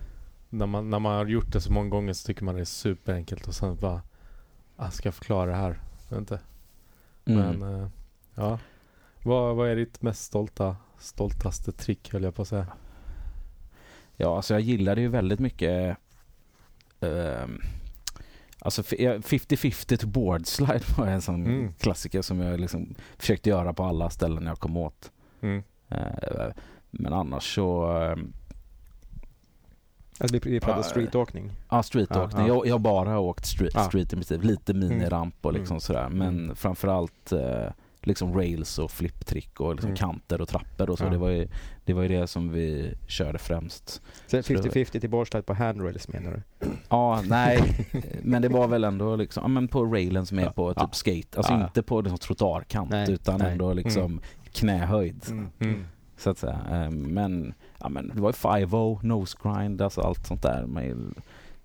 När 0.50 0.66
man, 0.66 0.90
när 0.90 1.00
man 1.00 1.14
har 1.18 1.26
gjort 1.26 1.52
det 1.54 1.62
så 1.62 1.72
många 1.74 1.90
gånger 1.90 2.14
så 2.14 2.26
tycker 2.28 2.44
man 2.44 2.56
det 2.56 2.62
är 2.62 2.66
superenkelt 2.66 3.48
och 3.48 3.56
sen 3.56 3.76
bara 3.76 4.02
ah, 4.76 4.90
ska 4.90 5.08
jag 5.08 5.14
förklara 5.16 5.52
det 5.52 5.58
här? 5.58 5.80
Inte. 6.18 6.40
Mm. 7.26 7.60
Men 7.60 7.76
eh, 7.82 7.88
ja. 8.36 8.60
Vad, 9.24 9.56
vad 9.56 9.70
är 9.70 9.76
ditt 9.76 10.02
mest 10.02 10.24
stolta, 10.24 10.76
stoltaste 10.98 11.72
trick 11.72 12.14
höll 12.14 12.24
jag 12.24 12.36
på 12.36 12.42
att 12.42 12.48
säga? 12.48 12.68
Ja, 14.18 14.36
alltså 14.36 14.54
jag 14.54 14.62
gillade 14.62 15.02
ju 15.02 15.08
väldigt 15.08 15.40
mycket 15.40 15.98
ehm, 17.00 17.62
Alltså 18.60 18.82
f- 18.82 18.94
jag- 19.00 19.22
50-50 19.22 19.98
to 19.98 20.08
board 20.08 20.48
slide 20.48 20.82
var 20.98 21.08
en 21.08 21.22
sån 21.22 21.46
Mm. 21.46 21.74
klassiker 21.74 22.22
som 22.22 22.40
jag 22.40 22.60
liksom 22.60 22.96
försökte 23.18 23.50
göra 23.50 23.74
på 23.74 23.84
alla 23.84 24.10
ställen 24.10 24.46
jag 24.46 24.60
kom 24.60 24.78
åt. 24.78 25.12
Mm. 25.42 25.64
Eh, 25.90 26.48
men 26.92 27.14
annars 27.14 27.56
så, 27.56 27.92
ehm, 27.98 28.34
Alltså, 30.22 30.40
vi, 30.50 30.60
pratar 30.60 30.82
streetåkning. 30.82 31.52
ja 31.70 31.84
streetåkning. 31.84 32.42
Ja, 32.42 32.48
ja. 32.48 32.56
Jag, 32.56 32.68
jag 32.68 32.74
har 32.74 32.80
bara 32.80 33.20
åkt 33.20 33.46
street, 33.46 33.72
Ja. 33.76 33.84
street 33.84 34.14
i 34.14 34.16
princip. 34.16 34.44
Lite 34.44 34.74
miniramp 34.74 35.36
och 35.46 35.54
liksom 35.54 35.74
Mm. 35.74 35.82
sådär. 35.82 36.10
Men 36.10 36.28
Mm. 36.44 36.56
framförallt 36.56 37.32
eh, 37.32 37.72
liksom 38.04 38.34
rails 38.38 38.80
och 38.80 38.92
flipptrick 38.92 39.60
och 39.60 39.72
liksom 39.76 39.88
Mm. 39.90 39.98
kanter 39.98 40.42
och 40.42 40.48
trappor 40.48 40.90
och 40.90 40.98
så. 40.98 41.04
Ja. 41.06 41.10
Det, 41.10 41.18
var 41.18 41.30
ju, 41.30 41.48
det 41.86 41.94
var 41.94 42.02
ju 42.02 42.08
det 42.08 42.28
som 42.28 42.50
vi 42.52 42.94
körde 43.08 43.38
främst. 43.38 43.90
Så 43.90 44.02
det 44.28 44.50
var- 44.50 44.56
50-50 44.64 45.00
till 45.00 45.10
boardslide 45.10 45.44
på 45.44 45.54
handrails 45.54 46.08
menar 46.08 46.32
du? 46.60 46.68
Ja, 46.90 47.22
nej. 47.28 47.88
men 48.24 48.42
det 48.42 48.50
var 48.50 48.68
väl 48.68 48.84
ändå 48.84 49.16
liksom, 49.16 49.44
ja, 49.44 49.48
men 49.48 49.68
på 49.68 49.86
railen 49.86 50.26
som 50.26 50.40
är 50.40 50.44
Ja. 50.44 50.52
på 50.52 50.74
typ 50.74 50.96
skate. 50.96 51.38
Alltså 51.38 51.54
inte 51.54 51.84
på 51.84 52.02
liksom 52.02 52.18
trottoarkant 52.18 52.90
Nej, 52.90 53.12
utan 53.12 53.40
nej. 53.40 53.52
ändå 53.52 53.74
liksom 53.74 54.22
knähöjd. 54.54 55.26
Mm. 55.60 55.86
Så 56.18 56.30
att 56.30 56.38
säga. 56.38 56.60
Eh, 56.72 56.90
Men, 56.90 57.54
ja, 57.82 57.90
men 57.90 58.12
det 58.16 58.22
var 58.22 58.30
ju 58.30 58.34
5 58.34 58.70
nose 59.02 59.38
grind, 59.44 59.82
alltså 59.82 60.02
allt 60.02 60.28
sånt 60.28 60.42
där. 60.42 60.66
Man 60.66 61.16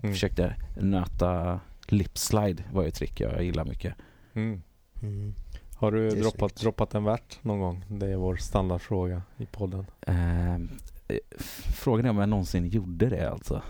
Mm. 0.03 0.15
försökte 0.15 0.55
nöta 0.81 1.61
lip 1.87 2.19
slide 2.19 2.63
var 2.73 2.83
ju 2.83 2.89
ett 2.89 2.95
trick 2.95 3.21
jag 3.21 3.43
gillar 3.45 3.65
mycket. 3.65 3.95
Mm. 4.35 4.63
Mm. 5.03 5.35
Har 5.77 5.93
du 5.93 6.11
droppat, 6.11 6.57
droppat 6.57 6.95
en 6.95 7.05
värt 7.05 7.45
någon 7.45 7.61
gång? 7.61 7.85
Det 7.89 8.07
är 8.07 8.17
vår 8.17 8.37
standardfråga 8.37 9.23
i 9.37 9.47
podden. 9.47 9.87
Eh, 10.01 10.55
eh, 10.55 10.59
Frågan 11.75 12.07
är 12.07 12.11
om 12.11 12.19
jag 12.19 12.29
någonsin 12.29 12.67
gjorde 12.69 13.07
det 13.09 13.31
alltså. 13.31 13.63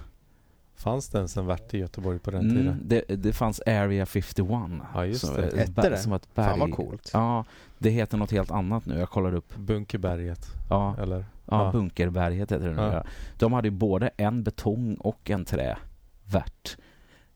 Fanns 0.86 1.08
det 1.08 1.18
ens 1.18 1.36
en 1.36 1.46
värt 1.46 1.74
i 1.74 1.78
Göteborg 1.78 2.18
på 2.18 2.30
den 2.30 2.40
Mm, 2.40 2.56
tiden? 2.56 2.80
det, 2.84 3.04
det 3.22 3.32
fanns 3.32 3.60
Area 3.66 4.06
51. 4.06 4.48
Ja, 4.94 5.06
just 5.06 5.26
som, 5.26 5.34
det. 5.36 5.42
ett 5.46 5.56
Hette 5.58 5.72
berg- 5.72 5.90
det? 5.90 5.98
Som 5.98 6.12
ett 6.12 6.34
berg. 6.34 6.46
Fan 6.46 6.58
vad 6.60 6.72
coolt. 6.72 7.10
Ja, 7.12 7.44
det 7.78 7.90
heter 7.90 8.18
något 8.18 8.30
helt 8.30 8.50
annat 8.50 8.86
nu. 8.86 8.98
Jag 8.98 9.08
kollade 9.10 9.36
upp. 9.36 9.56
Bunkerberget, 9.56 10.46
Ja, 10.70 10.96
eller? 11.02 11.16
Ja, 11.18 11.64
Ja. 11.64 11.72
Bunkerberget 11.72 12.40
heter 12.52 12.68
det 12.68 12.74
nu. 12.74 12.82
Ja. 12.82 12.92
Ja. 12.92 13.04
De 13.38 13.52
hade 13.52 13.68
ju 13.68 13.72
både 13.74 14.08
en 14.16 14.42
betong 14.42 14.94
och 14.94 15.30
en 15.30 15.44
trävärt. 15.44 16.76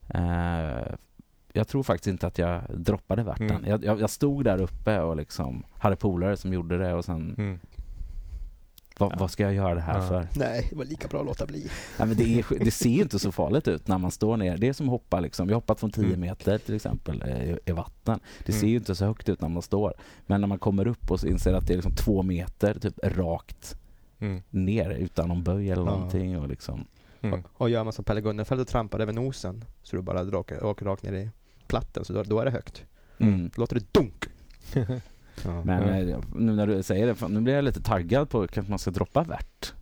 Eh, 0.07 0.93
jag 1.53 1.67
tror 1.67 1.83
faktiskt 1.83 2.07
inte 2.07 2.27
att 2.27 2.37
jag 2.37 2.61
droppade 2.69 3.23
värten. 3.23 3.49
Mm. 3.49 3.65
Jag, 3.65 3.83
jag, 3.83 3.99
jag 3.99 4.09
stod 4.09 4.43
där 4.43 4.61
uppe 4.61 4.99
och 5.01 5.15
liksom 5.15 5.63
hade 5.79 5.95
polare 5.95 6.37
som 6.37 6.53
gjorde 6.53 6.77
det 6.77 6.93
och 6.93 7.05
sen 7.05 7.35
Mm. 7.37 7.59
Vad, 8.99 9.11
Ja. 9.11 9.15
vad 9.19 9.31
ska 9.31 9.43
jag 9.43 9.53
göra 9.53 9.75
det 9.75 9.81
här 9.81 9.99
Ja. 10.01 10.07
för? 10.07 10.27
Nej, 10.35 10.67
det 10.69 10.75
var 10.75 10.85
lika 10.85 11.07
bra 11.07 11.19
att 11.19 11.25
låta 11.25 11.45
bli. 11.45 11.59
Nej, 11.99 12.07
men 12.07 12.17
det, 12.17 12.23
är, 12.39 12.63
det 12.65 12.71
ser 12.71 12.89
ju 12.89 13.01
inte 13.01 13.19
så 13.19 13.31
farligt 13.31 13.67
ut 13.67 13.87
när 13.87 13.97
man 13.97 14.11
står 14.11 14.37
ner. 14.37 14.57
Det 14.57 14.67
är 14.67 14.73
som 14.73 14.85
att 14.85 14.91
hoppa 14.91 15.19
liksom. 15.19 15.47
Jag 15.49 15.55
har 15.55 15.61
hoppat 15.61 15.79
från 15.79 15.91
10 15.91 16.05
Mm. 16.05 16.19
meter 16.19 16.57
till 16.57 16.75
exempel 16.75 17.21
eh, 17.21 17.43
i, 17.51 17.57
i 17.65 17.71
vatten. 17.71 18.19
Det 18.45 18.51
ser 18.51 18.59
Mm. 18.59 18.69
ju 18.71 18.77
inte 18.77 18.95
så 18.95 19.05
högt 19.05 19.29
ut 19.29 19.41
när 19.41 19.49
man 19.49 19.61
står. 19.61 19.93
Men 20.25 20.41
när 20.41 20.47
man 20.47 20.59
kommer 20.59 20.87
upp 20.87 21.11
och 21.11 21.19
så 21.19 21.27
inser 21.27 21.53
att 21.53 21.67
det 21.67 21.73
är 21.73 21.77
liksom 21.77 21.95
två 21.95 22.23
meter 22.23 22.79
typ 22.79 22.99
rakt 23.03 23.75
Mm. 24.19 24.41
ner 24.49 24.89
utan 24.89 25.27
någon 25.29 25.43
böj 25.43 25.71
eller 25.71 25.83
Ja. 25.85 25.89
någonting 25.91 26.39
och 26.39 26.47
liksom 26.47 26.85
Mm. 27.23 27.43
Och 27.53 27.69
gör 27.69 27.83
man 27.83 27.93
som 27.93 28.05
Pelle 28.05 28.21
Gunnarfelt 28.21 28.61
och 28.61 28.67
trampar 28.67 28.99
över 28.99 29.13
nosen 29.13 29.65
så 29.83 29.95
du 29.95 30.01
bara 30.01 30.37
åker, 30.39 30.63
åker 30.63 30.85
rakt 30.85 31.03
ner 31.03 31.13
i 31.13 31.29
platten 31.67 32.05
så 32.05 32.13
då, 32.13 32.23
då 32.23 32.39
är 32.39 32.45
det 32.45 32.51
högt. 32.51 32.83
Mm. 33.19 33.51
Låter 33.55 33.75
det 33.75 33.93
dunk. 33.93 34.25
Ja. 35.45 35.63
Men 35.63 36.07
Ja. 36.09 36.15
eh, 36.17 36.23
nu 36.35 36.51
när 36.55 36.67
du 36.67 36.83
säger 36.83 37.07
det, 37.07 37.15
fan, 37.15 37.33
nu 37.33 37.41
blir 37.41 37.53
jag 37.53 37.63
lite 37.63 37.81
taggad 37.81 38.29
på 38.29 38.41
att 38.43 38.69
man 38.69 38.79
ska 38.79 38.91
droppa 38.91 39.23
värt. 39.23 39.73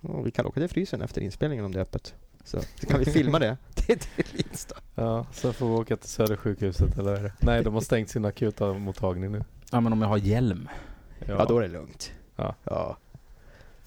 Ja, 0.00 0.20
vi 0.20 0.30
kan 0.30 0.46
åka 0.46 0.60
till 0.60 0.68
frysen 0.68 1.02
efter 1.02 1.20
inspelningen 1.20 1.64
om 1.64 1.72
det 1.72 1.78
är 1.78 1.82
öppet. 1.82 2.14
Så, 2.44 2.60
så 2.80 2.86
kan 2.86 2.98
vi 2.98 3.04
filma 3.04 3.38
det 3.38 3.56
till, 3.74 3.98
Insta. 4.50 4.74
Ja, 4.94 5.26
sen 5.32 5.52
får 5.52 5.66
vi 5.66 5.72
åka 5.72 5.96
till 5.96 6.08
Södersjukhuset 6.08 6.98
eller 6.98 7.10
vad 7.10 7.18
är 7.18 7.22
det? 7.22 7.32
Nej, 7.40 7.64
de 7.64 7.74
har 7.74 7.80
stängt 7.80 8.10
sin 8.10 8.24
akuta 8.24 8.72
mottagning 8.72 9.32
nu. 9.32 9.44
Ja 9.72 9.80
men 9.80 9.92
om 9.92 10.02
jag 10.02 10.08
har 10.08 10.16
hjälm. 10.18 10.68
Ja, 11.26 11.44
då 11.44 11.58
är 11.58 11.62
det 11.62 11.68
lugnt. 11.68 12.12
Ja. 12.36 12.54
ja. 12.64 12.96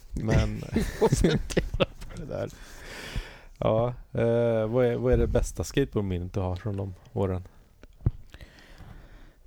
Men 0.10 0.60
på 1.00 1.08
det 2.16 2.26
där. 2.26 2.50
ja, 3.58 3.88
eh, 4.12 4.68
vad, 4.68 4.86
är, 4.86 4.96
vad 4.96 5.14
är 5.14 5.18
det 5.18 5.28
bästa 5.28 5.64
skateboardminnet 5.64 6.34
du 6.34 6.40
har 6.40 6.56
från 6.56 6.78
de 6.78 6.94
åren? 7.14 7.44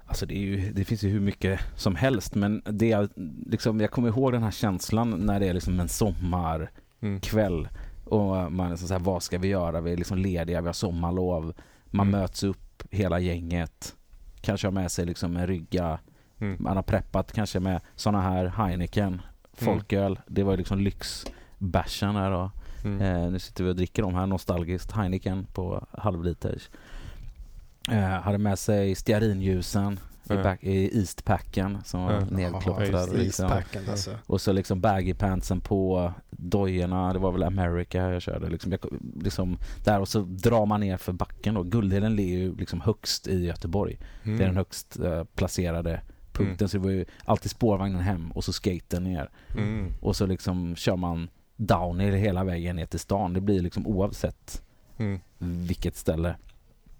Alltså 0.07 0.27
det, 0.27 0.35
ju, 0.35 0.73
det 0.73 0.85
finns 0.85 1.03
ju 1.03 1.09
hur 1.09 1.21
mycket 1.21 1.61
som 1.77 1.97
helst 1.97 2.35
men 2.35 2.63
det 2.65 2.93
är 2.93 3.09
liksom, 3.47 3.81
jag 3.81 3.91
kommer 3.91 4.09
ihåg 4.09 4.33
den 4.33 4.43
här 4.43 4.51
känslan 4.51 5.11
när 5.11 5.41
det 5.41 5.47
är 5.49 5.55
liksom 5.55 5.81
en 5.81 5.89
sommarkväll 5.89 7.59
Mm. 7.59 7.69
och 8.05 8.53
man 8.53 8.73
är 8.73 8.77
så 8.77 8.93
här, 8.93 9.01
vad 9.01 9.23
ska 9.23 9.39
vi 9.39 9.49
göra? 9.49 9.81
Vi 9.81 9.93
är 9.93 9.97
liksom 9.97 10.19
lediga, 10.19 10.61
vi 10.61 10.67
har 10.67 10.73
sommarlov. 10.73 11.55
Man 11.87 12.09
Mm. 12.09 12.21
möts 12.21 12.43
upp 12.43 12.83
hela 12.91 13.19
gänget. 13.19 13.97
Kanske 14.41 14.67
har 14.67 14.73
med 14.73 14.91
sig 14.93 15.07
liksom 15.07 15.37
en 15.37 15.47
rygga. 15.47 15.99
Mm. 16.39 16.57
Man 16.61 16.77
har 16.77 16.83
preppat 16.83 17.33
kanske 17.33 17.61
med 17.61 17.81
såna 17.95 18.21
här 18.23 18.47
Heineken, 18.47 19.23
folköl. 19.53 20.19
Det 20.27 20.43
var 20.43 20.53
ju 20.53 20.57
liksom 20.57 20.79
lyxbärsen 20.81 22.15
där 22.15 22.31
då. 22.31 22.51
Mm. 22.85 23.01
Eh, 23.01 23.31
nu 23.31 23.39
sitter 23.39 23.65
vi 23.65 23.71
och 23.71 23.77
dricker 23.77 24.03
de 24.03 24.15
här 24.15 24.27
nostalgiskt 24.27 24.93
Heineken 24.93 25.47
på 25.53 25.87
halvliters. 25.93 26.69
Eh, 27.91 27.99
hade 28.05 28.39
med 28.39 28.59
sig 28.59 28.95
stearinljusen 28.95 30.01
i, 30.31 30.35
back, 30.37 30.65
i 30.65 30.99
Eastpacken 30.99 31.79
som 31.85 32.03
var 32.03 32.13
Ja. 32.13 32.21
nedklottrad. 32.31 33.11
Det. 33.13 33.17
liksom. 33.17 33.51
Alltså. 33.91 34.11
Och 34.27 34.41
så 34.41 34.53
liksom 34.53 34.81
baggy 34.81 35.15
pantsen 35.15 35.61
på 35.61 36.13
dojorna. 36.31 37.13
Det 37.13 37.19
var 37.19 37.33
väl 37.33 37.43
America 37.43 37.99
jag 37.99 38.23
körde. 38.23 38.49
Liksom, 38.49 38.73
jag, 38.73 38.81
liksom 39.23 39.59
där 39.85 40.01
och 40.01 40.09
så 40.09 40.21
drar 40.21 40.67
man 40.67 40.81
ner 40.81 40.97
för 40.97 41.13
backen. 41.13 41.55
Då. 41.55 41.63
Guldheden 41.63 42.17
ligger 42.17 42.39
ju 42.39 42.57
liksom 42.57 42.81
högst 42.81 43.27
i 43.29 43.45
Göteborg. 43.45 43.99
Mm. 44.23 44.39
Det 44.39 44.45
är 44.45 44.47
den 44.47 44.57
högst 44.57 44.99
eh, 44.99 45.25
placerade 45.25 46.01
punkten. 46.33 46.69
Så 46.69 46.77
det 46.77 46.83
var 46.85 46.91
ju 46.91 47.05
alltid 47.25 47.51
spårvagnen 47.51 48.01
hem 48.01 48.31
och 48.33 48.45
så 48.45 48.53
skaten 48.53 49.05
ner. 49.05 49.31
Mm. 49.57 49.93
Och 50.01 50.17
så 50.17 50.27
liksom 50.27 50.77
kör 50.77 50.97
man 50.97 51.29
downhill 51.57 52.15
hela 52.15 52.45
vägen 52.45 52.77
ner 52.77 52.87
till 52.87 53.01
stan. 53.01 53.33
Det 53.33 53.41
blir 53.41 53.61
liksom 53.61 53.87
oavsett 53.87 54.63
Mm. 54.99 55.21
vilket 55.39 55.97
ställe 55.97 56.37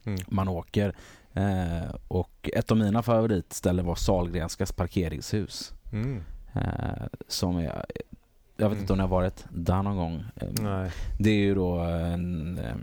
Mm. 0.07 0.19
man 0.29 0.49
åker. 0.49 0.95
Eh, 1.33 1.95
och 2.09 2.51
ett 2.53 2.71
av 2.71 2.77
mina 2.77 3.03
favoritställen 3.03 3.87
var 3.87 3.95
Salgrenskas 3.95 4.73
parkeringshus. 4.73 5.73
Mm. 5.93 6.23
Eh, 6.53 7.07
som 7.29 7.57
är, 7.57 7.85
jag 8.57 8.71
vet 8.71 8.79
inte 8.79 8.93
om 8.93 8.97
ni 8.99 9.03
har 9.03 9.09
varit 9.09 9.45
där 9.51 9.83
någon 9.83 9.97
gång. 9.97 10.25
Eh, 10.37 10.49
Nej. 10.61 10.91
Det 11.19 11.31
är 11.31 11.35
ju 11.39 11.55
då 11.55 11.79
en 11.79 12.59
eh, 12.59 12.75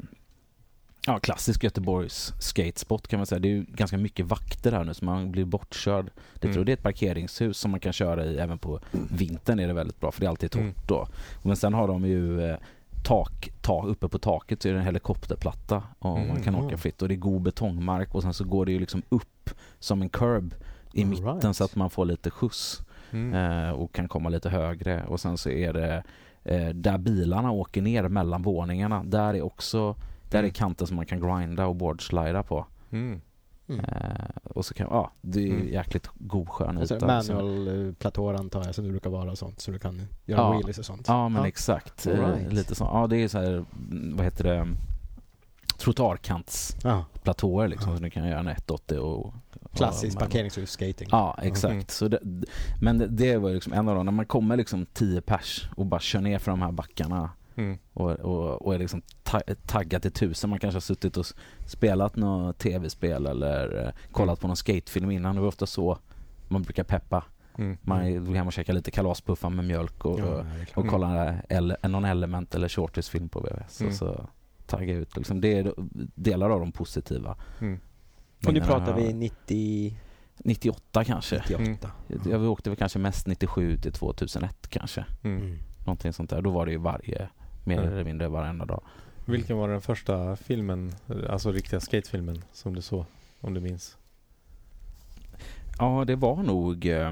ja, 1.08 1.20
klassisk 1.20 1.64
Göteborgs 1.64 2.34
skatespot 2.40 3.08
kan 3.08 3.20
man 3.20 3.26
säga. 3.26 3.40
Det 3.40 3.48
är 3.48 3.54
ju 3.54 3.66
ganska 3.70 3.98
mycket 3.98 4.26
vakter 4.26 4.72
här 4.72 4.84
nu 4.84 4.94
så 4.94 5.06
man 5.06 5.32
blir 5.32 5.46
bortkörd. 5.46 6.10
Det 6.34 6.48
Mm. 6.48 6.54
tror 6.54 6.66
det 6.66 6.72
är 6.72 6.74
ett 6.78 6.84
parkeringshus 6.84 7.58
som 7.58 7.72
man 7.72 7.80
kan 7.80 7.94
köra 7.94 8.26
i 8.26 8.38
även 8.38 8.58
på 8.58 8.80
vintern 9.10 9.60
är 9.60 9.68
det 9.68 9.74
väldigt 9.74 10.00
bra 10.00 10.12
för 10.12 10.20
det 10.22 10.26
är 10.28 10.30
alltid 10.30 10.52
torrt 10.52 10.62
Mm. 10.62 10.74
då. 10.88 11.08
Men 11.44 11.56
sen 11.56 11.74
har 11.74 11.88
de 11.88 12.06
ju 12.06 12.42
eh, 12.50 12.58
tak, 13.04 13.50
tak, 13.62 13.86
uppe 13.86 14.08
på 14.08 14.18
taket 14.20 14.62
så 14.62 14.68
är 14.70 14.74
det 14.74 14.80
en 14.80 14.86
helikopterplatta 14.86 15.84
och 16.00 16.20
man 16.28 16.42
kan 16.42 16.56
Mm. 16.56 16.66
åka 16.66 16.78
fritt 16.78 17.02
och 17.02 17.08
det 17.08 17.14
är 17.14 17.18
god 17.18 17.42
betongmark 17.42 18.16
och 18.16 18.22
sen 18.22 18.34
så 18.34 18.44
går 18.44 18.66
det 18.66 18.72
ju 18.72 18.80
liksom 18.80 19.02
upp 19.10 19.50
som 19.80 20.02
en 20.02 20.10
curb 20.10 20.56
i 20.94 21.02
All 21.04 21.10
mitten 21.10 21.40
right. 21.40 21.56
så 21.56 21.64
att 21.64 21.76
man 21.76 21.90
får 21.90 22.06
lite 22.06 22.30
skjuts 22.32 22.82
Mm. 23.12 23.34
eh, 23.34 23.72
och 23.72 23.92
kan 23.94 24.08
komma 24.08 24.30
lite 24.30 24.50
högre 24.50 25.04
och 25.06 25.20
sen 25.20 25.38
så 25.38 25.50
är 25.50 25.74
det 25.74 26.04
eh, 26.44 26.70
där 26.70 26.98
bilarna 26.98 27.52
åker 27.52 27.82
ner 27.82 28.08
mellan 28.08 28.42
våningarna 28.42 29.04
där 29.04 29.34
är 29.34 29.42
också 29.42 29.96
där 30.30 30.40
Mm. 30.40 30.50
är 30.50 30.54
kanten 30.54 30.88
som 30.88 30.96
man 30.96 31.06
kan 31.06 31.20
grinda 31.20 31.66
och 31.68 31.76
boardslida 31.76 32.44
på. 32.44 32.66
Mm. 33.70 33.86
Mm. 33.86 33.96
Eh, 34.02 34.26
och 34.44 34.66
så 34.66 34.74
kan, 34.74 34.88
ja, 34.90 35.12
det 35.22 35.40
är 35.50 35.54
Mm. 35.54 35.68
jäkligt 35.68 36.10
god 36.16 36.50
skön 36.50 36.78
Och 36.78 36.88
så 36.88 36.96
yta. 36.96 37.18
liksom. 37.18 37.36
manual-platåer 37.36 38.34
antar 38.34 38.66
jag 38.66 38.76
som 38.76 38.84
det 38.84 38.90
brukar 38.92 39.10
vara 39.10 39.32
och 39.32 39.38
sånt. 39.38 39.60
Så 39.62 39.72
du 39.72 39.80
kan 39.80 39.96
göra 40.26 40.42
Ja. 40.42 40.52
wheelies 40.52 40.78
och 40.80 40.86
sånt. 40.86 41.06
Ja 41.08 41.30
men 41.30 41.42
Ja. 41.42 41.48
exakt. 41.48 42.08
Eh, 42.08 42.12
right. 42.14 42.54
Lite 42.54 42.76
så. 42.76 42.84
Ja 42.84 43.08
det 43.08 43.18
är 43.18 43.28
så 43.28 43.40
här, 43.40 43.52
mm, 43.90 44.14
vad 44.18 44.26
heter 44.26 44.44
det, 44.44 44.68
trottoarkantsplatåer 45.78 47.64
Ja. 47.64 47.68
liksom. 47.68 47.92
Ja. 47.92 47.98
Så 47.98 48.04
du 48.04 48.10
kan 48.10 48.28
göra 48.28 48.40
en 48.40 48.48
180 48.48 48.98
och... 49.00 49.34
Klassisk 49.76 50.16
och- 50.18 50.22
parkeringshus-skating. 50.24 51.08
Ja, 51.12 51.38
exakt. 51.42 51.72
Mm. 51.74 51.86
Så 51.88 52.08
det, 52.08 52.20
men 52.82 52.98
det, 52.98 53.08
det 53.08 53.38
var 53.38 53.50
ju 53.50 53.56
liksom 53.56 53.74
en 53.74 53.90
av 53.90 53.96
dem, 53.96 54.06
när 54.06 54.12
man 54.12 54.26
kommer 54.26 54.58
liksom 54.58 54.86
10 54.94 55.22
pers 55.22 55.70
och 55.76 55.86
bara 55.86 56.00
kör 56.00 56.22
ner 56.22 56.40
för 56.40 56.52
de 56.52 56.62
här 56.62 56.72
backarna 56.72 57.30
Mm. 57.56 57.78
och, 57.94 58.12
och, 58.12 58.62
och 58.66 58.76
är 58.76 58.80
liksom 58.80 59.02
ta, 59.24 59.42
taggad 59.66 60.02
till 60.02 60.12
tusen. 60.12 60.50
Man 60.50 60.60
kanske 60.60 60.76
har 60.76 60.82
suttit 60.82 61.18
och 61.18 61.26
spelat 61.66 62.16
något 62.16 62.58
tv-spel 62.58 63.26
eller 63.26 63.86
eh, 63.86 63.94
kollat 64.12 64.40
på 64.40 64.48
någon 64.48 64.56
skatefilm 64.56 65.12
innan. 65.12 65.36
Det 65.36 65.42
var 65.42 65.48
ofta 65.48 65.66
så 65.66 65.98
man 66.48 66.62
brukar 66.62 66.84
peppa. 66.84 67.24
Mm. 67.58 67.78
Man 67.82 68.04
vill 68.26 68.36
hem 68.36 68.48
och 68.48 68.54
käka 68.54 68.74
lite 68.74 68.92
kalaspuffar 68.92 69.50
med 69.50 69.66
mjölk 69.66 70.06
och, 70.06 70.20
Ja, 70.20 70.26
och, 70.26 70.40
är 70.40 70.68
och 70.74 70.78
Mm. 70.78 70.92
kolla 70.92 71.36
ele, 71.50 71.78
någon 71.84 72.06
element 72.06 72.56
eller 72.56 72.70
shortisfilm 72.70 73.30
på 73.30 73.40
VHS. 73.40 73.82
Mm. 73.82 73.92
Och 73.92 73.98
så 73.98 74.28
tagga 74.68 74.94
ut. 74.94 75.18
Liksom. 75.18 75.42
Det 75.42 75.58
är 75.58 75.74
delar 76.16 76.50
av 76.50 76.60
de 76.60 76.72
positiva. 76.72 77.38
Mm. 77.62 77.80
Och 78.48 78.54
nu 78.54 78.62
pratar 78.62 78.88
jag 78.88 78.96
vi 78.96 79.06
har. 79.06 79.14
90... 79.14 79.98
98 80.38 81.04
kanske. 81.04 81.36
98. 81.50 81.92
Ja, 82.30 82.38
vi 82.38 82.48
åkte 82.48 82.70
väl 82.70 82.78
kanske 82.78 83.00
mest 83.00 83.28
97 83.28 83.78
till 83.78 83.92
2001 83.92 84.68
kanske. 84.70 85.06
Mm. 85.24 85.38
Mm. 85.42 85.58
Någonting 85.86 86.14
sånt 86.14 86.30
där. 86.30 86.42
Då 86.42 86.52
var 86.52 86.66
det 86.66 86.72
ju 86.72 86.78
varje, 86.78 87.30
mer 87.64 87.78
Mm. 87.78 87.94
eller 87.94 88.04
mindre 88.04 88.28
varenda 88.28 88.66
dag. 88.66 88.84
Vilken 89.26 89.58
var 89.58 89.70
den 89.70 89.82
första 89.82 90.36
filmen, 90.36 90.92
alltså 91.30 91.52
riktiga 91.52 91.80
skatefilmen 91.80 92.44
som 92.52 92.76
du 92.76 92.82
såg? 92.82 93.06
Om 93.42 93.54
du 93.54 93.60
minns? 93.62 93.98
Ja, 95.80 96.04
det 96.08 96.16
var 96.16 96.44
nog... 96.44 96.86
Eh, 96.86 97.12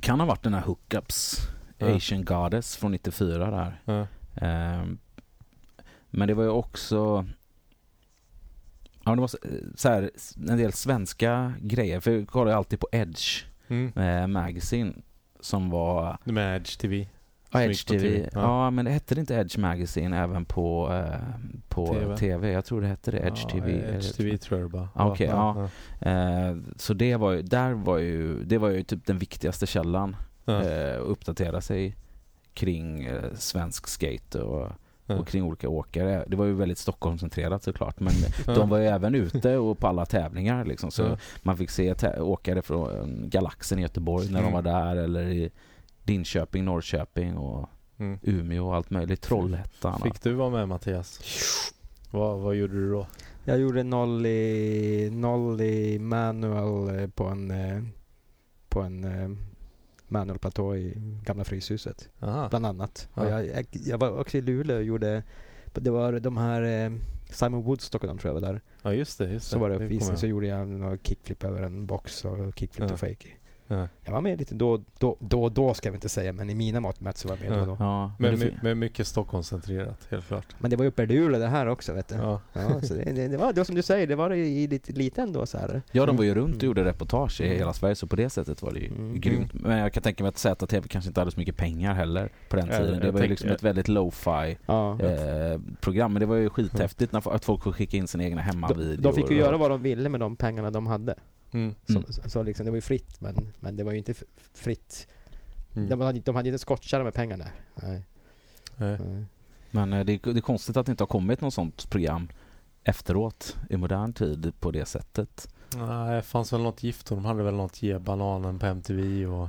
kan 0.00 0.20
ha 0.20 0.26
varit 0.26 0.42
den 0.42 0.54
här 0.54 0.60
Hookups. 0.62 1.38
Ja. 1.78 1.96
Asian 1.96 2.24
Goddess 2.24 2.76
från 2.76 2.92
94 2.92 3.50
där. 3.50 3.80
Ja. 3.84 4.06
Ehm, 4.46 4.98
men 6.10 6.28
det 6.28 6.34
var 6.34 6.42
ju 6.44 6.50
också... 6.50 7.26
Ja, 9.04 9.14
det 9.14 9.20
var 9.20 9.28
så, 9.28 9.38
så 9.76 9.88
här, 9.88 10.10
en 10.48 10.58
del 10.58 10.72
svenska 10.72 11.52
grejer. 11.60 12.00
För 12.00 12.10
jag 12.10 12.28
kollar 12.28 12.50
ju 12.52 12.56
alltid 12.56 12.80
på 12.80 12.88
Edge 12.92 13.44
Mm. 13.68 13.92
eh, 13.98 14.26
Magazine. 14.26 14.94
Som 15.40 15.70
var... 15.70 16.18
Med 16.24 16.56
Edge 16.56 16.78
TV. 16.78 17.08
Ja, 17.54 17.62
Edge 17.64 17.86
TV. 17.88 18.00
TV. 18.00 18.28
Ja. 18.32 18.40
Ja. 18.40 18.70
men 18.70 18.84
det 18.84 18.90
hette 18.90 19.14
det 19.14 19.20
inte 19.20 19.34
Edge 19.34 19.58
Magazine 19.58 20.18
även 20.18 20.44
på, 20.44 20.92
eh, 20.92 21.20
på 21.68 21.86
TV. 21.86 22.16
TV. 22.16 22.50
Jag 22.52 22.64
tror 22.64 22.80
det 22.80 22.86
hette 22.86 23.10
det. 23.10 23.18
Edge 23.18 23.40
ja, 23.42 23.48
TV. 23.48 23.72
Edge 23.94 24.16
TV 24.16 24.38
tror 24.38 24.60
jag 24.60 24.68
det 24.70 24.72
bara. 24.72 24.88
Ja, 24.94 25.10
okej, 25.12 25.26
ja. 25.26 25.68
Eh, 26.10 26.56
så 26.76 26.94
det 26.94 27.16
var 27.16 27.32
ju, 27.32 27.42
där 27.42 27.72
var 27.72 27.98
ju, 27.98 28.44
det 28.44 28.58
var 28.58 28.68
ju 28.68 28.82
typ 28.82 29.06
den 29.06 29.18
viktigaste 29.18 29.66
källan. 29.66 30.16
Ja. 30.44 30.62
Eh, 30.62 30.94
att 31.00 31.00
uppdatera 31.06 31.60
sig 31.60 31.96
kring 32.54 33.04
eh, 33.04 33.22
svensk 33.34 33.86
skate 33.86 34.40
och, 34.42 34.68
och 35.06 35.28
kring 35.28 35.42
olika 35.42 35.68
åkare. 35.68 36.24
Det 36.28 36.36
var 36.36 36.44
ju 36.44 36.52
väldigt 36.54 36.78
Stockholmscentrerat 36.78 37.62
såklart. 37.62 38.00
Men 38.00 38.12
Ja. 38.46 38.54
de 38.54 38.68
var 38.68 38.78
ju 38.78 38.86
även 38.86 39.14
ute 39.14 39.56
och 39.56 39.78
på 39.78 39.86
alla 39.88 40.06
tävlingar 40.06 40.64
liksom. 40.64 40.90
Så 40.90 41.02
Ja. 41.02 41.16
man 41.42 41.56
fick 41.56 41.70
se 41.70 41.94
åkare 42.18 42.62
från 42.62 43.28
Galaxen 43.30 43.78
i 43.78 43.82
Göteborg 43.82 44.26
när 44.26 44.42
de 44.42 44.48
Mm. 44.48 44.52
var 44.52 44.62
där. 44.62 44.96
Eller 44.96 45.22
i 45.28 45.50
Linköping, 46.04 46.64
Norrköping 46.64 47.36
och 47.36 47.68
Mm. 47.98 48.18
Umeå 48.22 48.66
och 48.66 48.74
allt 48.76 48.90
möjligt. 48.90 49.20
Trollhättan. 49.20 50.00
Fick 50.00 50.22
du 50.22 50.32
vara 50.32 50.50
med 50.50 50.68
Mattias? 50.68 51.20
Vad, 52.10 52.40
vad 52.40 52.54
gjorde 52.54 52.72
du 52.74 52.90
då? 52.90 53.06
Jag 53.44 53.58
gjorde 53.60 53.82
noll 53.82 54.26
i, 54.26 55.08
noll 55.12 55.60
i 55.60 55.98
manual 55.98 56.98
eh, 56.98 57.06
på 57.08 57.24
en, 57.24 57.50
eh, 57.50 57.82
på 58.68 58.80
en 58.80 59.04
eh, 59.04 59.30
manualplatå 60.08 60.76
i 60.76 60.94
gamla 61.24 61.44
Fryshuset. 61.44 62.08
Aha. 62.20 62.48
Bland 62.48 62.66
annat. 62.66 63.08
Ja. 63.14 63.22
Och 63.22 63.30
jag, 63.30 63.46
jag, 63.46 63.66
jag 63.70 63.98
var 63.98 64.18
också 64.20 64.38
i 64.38 64.40
Luleå 64.40 64.76
och 64.76 64.84
gjorde, 64.84 65.22
det 65.74 65.90
var 65.90 66.12
de 66.12 66.36
här 66.36 66.92
Simon 67.30 67.62
Woodstock 67.62 68.02
och 68.02 68.08
de 68.08 68.18
tror 68.18 68.34
jag 68.34 68.40
var 68.40 68.48
där. 68.52 68.60
Ja 68.82 68.92
just 68.94 69.18
det, 69.18 69.32
just 69.32 69.46
det. 69.46 69.52
Så 69.52 69.58
var 69.58 69.68
det 69.70 69.76
uppvisning 69.76 70.16
så 70.16 70.26
gjorde 70.26 70.46
jag 70.46 70.68
några 70.68 70.98
kickflip 70.98 71.44
över 71.44 71.62
en 71.62 71.86
box 71.86 72.24
och 72.24 72.58
kickflip 72.58 72.88
Ja. 72.88 72.94
och 72.94 73.00
fake. 73.00 73.28
Ja. 73.74 73.88
Jag 74.04 74.12
var 74.12 74.20
med 74.20 74.38
lite 74.38 74.54
då, 74.54 74.80
då, 74.98 75.16
då 75.20 75.48
då 75.48 75.74
ska 75.74 75.86
jag 75.88 75.92
väl 75.92 75.96
inte 75.96 76.08
säga 76.08 76.32
men 76.32 76.50
i 76.50 76.54
mina 76.54 76.80
mått 76.80 77.00
mätt 77.00 77.16
så 77.18 77.28
var 77.28 77.36
jag 77.42 77.50
med 77.50 77.58
Ja. 77.58 77.64
då 77.64 77.72
och 77.72 77.78
då. 77.78 77.84
Ja, 77.84 78.12
men 78.18 78.30
Men, 78.30 78.40
det, 78.40 78.46
my, 78.46 78.52
men 78.62 78.78
mycket 78.78 79.06
Stockholmscentrerat, 79.06 80.06
helt 80.10 80.26
klart. 80.26 80.46
Men 80.58 80.70
det 80.70 80.76
var 80.76 80.84
ju 80.84 80.88
uppe 80.88 81.02
i 81.02 81.06
Luleå 81.06 81.40
det 81.40 81.46
här 81.46 81.66
också 81.66 81.92
vet 81.92 82.08
du. 82.08 82.14
Ja. 82.14 82.40
Ja, 82.52 82.80
så 82.82 82.94
det, 82.94 83.04
det, 83.12 83.28
det, 83.28 83.36
var, 83.36 83.52
det 83.52 83.60
var 83.60 83.64
som 83.64 83.74
du 83.74 83.82
säger, 83.82 84.06
det 84.06 84.16
var 84.16 84.32
i 84.32 84.66
lite, 84.66 84.92
lite 84.92 85.22
ändå 85.22 85.46
så 85.46 85.58
här. 85.58 85.82
Ja, 85.92 86.06
de 86.06 86.16
var 86.16 86.24
ju 86.24 86.34
runt 86.34 86.56
och 86.56 86.62
Mm. 86.62 86.66
gjorde 86.66 86.84
reportage 86.84 87.40
i 87.40 87.48
hela 87.56 87.72
Sverige 87.72 87.94
så 87.94 88.06
på 88.06 88.16
det 88.16 88.30
sättet 88.30 88.62
var 88.62 88.72
det 88.72 88.78
ju 88.78 88.86
Mm. 88.88 89.20
grymt. 89.20 89.54
Men 89.54 89.78
jag 89.78 89.92
kan 89.92 90.02
tänka 90.02 90.24
mig 90.24 90.28
att 90.28 90.38
ZTV 90.38 90.88
kanske 90.88 91.08
inte 91.08 91.20
hade 91.20 91.30
så 91.30 91.40
mycket 91.40 91.56
pengar 91.56 91.94
heller 91.94 92.32
på 92.48 92.56
den 92.56 92.66
Ja, 92.70 92.78
tiden. 92.78 93.00
Det 93.00 93.10
var 93.10 93.20
ju 93.20 93.28
liksom 93.28 93.50
ett 93.50 93.62
väldigt 93.62 93.88
lo-fi 93.88 94.58
Ja. 94.66 95.00
eh, 95.00 95.60
program. 95.80 96.12
Men 96.12 96.20
det 96.20 96.26
var 96.26 96.36
ju 96.36 96.50
skithäftigt 96.50 97.12
när, 97.12 97.34
att 97.34 97.44
folk 97.44 97.64
fick 97.64 97.74
skicka 97.74 97.96
in 97.96 98.06
sina 98.06 98.24
egna 98.24 98.36
De, 98.42 98.42
hemmavideor. 98.42 98.96
de 98.96 99.12
fick 99.14 99.30
ju 99.30 99.36
göra 99.36 99.56
vad 99.56 99.70
de 99.70 99.82
ville 99.82 100.08
med 100.08 100.20
de 100.20 100.36
pengarna 100.36 100.70
de 100.70 100.86
hade. 100.86 101.14
Mm. 101.54 101.74
Så, 101.86 101.92
Mm. 101.92 102.04
så, 102.12 102.30
så 102.30 102.42
liksom, 102.42 102.64
det 102.64 102.70
var 102.70 102.76
ju 102.76 102.80
fritt 102.80 103.20
men, 103.20 103.52
men 103.60 103.76
det 103.76 103.84
var 103.84 103.92
ju 103.92 103.98
inte 103.98 104.14
fritt. 104.54 105.06
Mm. 105.74 105.88
De, 105.88 106.00
hade, 106.00 106.20
de 106.20 106.36
hade 106.36 106.48
inte 106.48 106.58
skottkärra 106.58 107.04
med 107.04 107.14
pengarna. 107.14 107.44
Nej. 107.82 108.04
Nej. 108.76 108.98
Nej. 109.06 109.24
Men 109.70 109.92
eh, 109.92 110.04
det, 110.04 110.12
är- 110.12 110.32
det 110.32 110.38
är 110.38 110.40
konstigt 110.40 110.76
att 110.76 110.86
det 110.86 110.90
inte 110.92 111.02
har 111.02 111.08
kommit 111.08 111.40
något 111.40 111.54
sånt 111.54 111.90
program 111.90 112.28
efteråt 112.84 113.56
i 113.70 113.76
modern 113.76 114.12
tid 114.12 114.52
på 114.60 114.70
det 114.70 114.84
sättet. 114.86 115.48
Nej, 115.76 116.14
det 116.16 116.22
fanns 116.22 116.52
väl 116.52 116.62
något 116.62 116.82
gift 116.82 117.10
och 117.10 117.16
de 117.16 117.24
hade 117.24 117.42
väl 117.42 117.54
något 117.54 117.82
Ge 117.82 117.98
bananen 117.98 118.58
på 118.58 118.66
MTV 118.66 119.26
och... 119.26 119.48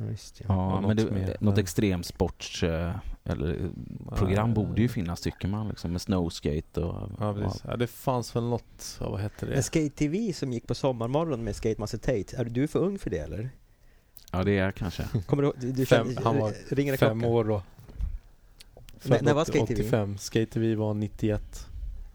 Ja, 0.00 0.04
just 0.06 0.40
ja. 0.40 0.46
Ja, 0.48 0.80
men 0.80 0.96
det, 0.96 1.02
något 1.04 1.12
mer, 1.12 1.26
något 1.40 1.54
men- 1.54 1.58
extremsports 1.58 2.62
eh, 2.62 2.94
eller 3.24 3.54
eh, 3.54 4.16
program 4.16 4.48
Nej. 4.50 4.54
borde 4.54 4.82
ju 4.82 4.88
finnas 4.88 5.20
tycker 5.20 5.48
man 5.48 5.68
liksom 5.68 5.92
med 5.92 6.00
snowskate 6.00 6.80
och... 6.80 7.10
Ja, 7.20 7.34
precis. 7.34 7.62
Ja, 7.68 7.76
det 7.76 7.86
fanns 7.86 8.36
väl 8.36 8.44
något, 8.44 8.96
ja, 9.00 9.10
vad 9.10 9.20
hette 9.20 9.46
Men 9.46 9.54
det? 9.54 9.62
Skate 9.62 9.88
TV 9.90 10.32
som 10.32 10.52
gick 10.52 10.66
på 10.66 10.74
sommarmorgon 10.74 11.44
med 11.44 11.56
Skate 11.56 11.80
Master 11.80 11.98
Tate, 11.98 12.36
är 12.36 12.44
du 12.44 12.68
för 12.68 12.78
ung 12.78 12.98
för 12.98 13.10
det 13.10 13.18
eller? 13.18 13.50
Ja, 14.32 14.44
det 14.44 14.58
är 14.58 14.70
kanske. 14.72 15.04
Kommer 15.26 15.42
du, 15.42 15.52
du, 15.60 15.72
du 15.72 15.86
Fem- 15.86 16.06
känner- 16.06 16.22
han 16.22 16.38
var 16.38 16.52
ringer 16.74 16.92
det 16.92 16.98
Fem 16.98 17.20
klockan? 17.20 17.34
år 17.34 17.44
då. 17.44 17.62
När- 19.02 19.22
när 19.22 19.34
var 19.34 19.44
Skate 19.44 19.66
TV? 19.66 19.80
85. 19.82 20.18
Skate 20.18 20.46
TV 20.46 20.74
var 20.74 20.94
91. 20.94 21.66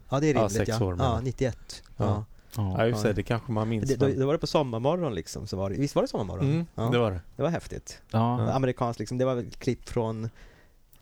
Ja 0.08 0.20
det 0.20 0.26
är 0.26 0.34
Ja, 0.34 0.40
rimligt 0.40 0.52
sex 0.56 0.68
ja. 0.68 0.84
år 0.86 0.90
menar 0.94 1.04
ja, 1.10 1.14
jag. 1.14 1.24
91. 1.24 1.82
Ja. 1.96 2.24
Ja. 2.56 2.74
Ja. 2.78 2.86
Ja, 2.86 2.96
sig, 2.96 3.10
Ja. 3.10 3.14
det 3.14 3.22
kanske 3.22 3.52
man 3.52 3.68
minns. 3.68 3.88
Det, 3.88 3.96
då, 3.96 4.20
då 4.20 4.26
var 4.26 4.32
det 4.32 4.38
på 4.38 4.46
sommarmorgon 4.46 5.14
liksom, 5.14 5.46
så 5.46 5.56
var 5.56 5.70
det, 5.70 5.76
visst 5.76 5.94
var 5.94 6.02
det 6.02 6.08
sommarmorgon? 6.08 6.50
Mm, 6.50 6.66
ja. 6.74 6.82
det 6.82 6.98
var 6.98 7.10
det. 7.10 7.20
det 7.36 7.42
var 7.42 7.50
häftigt. 7.50 8.02
Ja. 8.10 8.50
Amerikanskt 8.52 8.98
liksom, 9.00 9.18
det 9.18 9.24
var 9.24 9.34
väl 9.34 9.50
klipp 9.50 9.88
från 9.88 10.30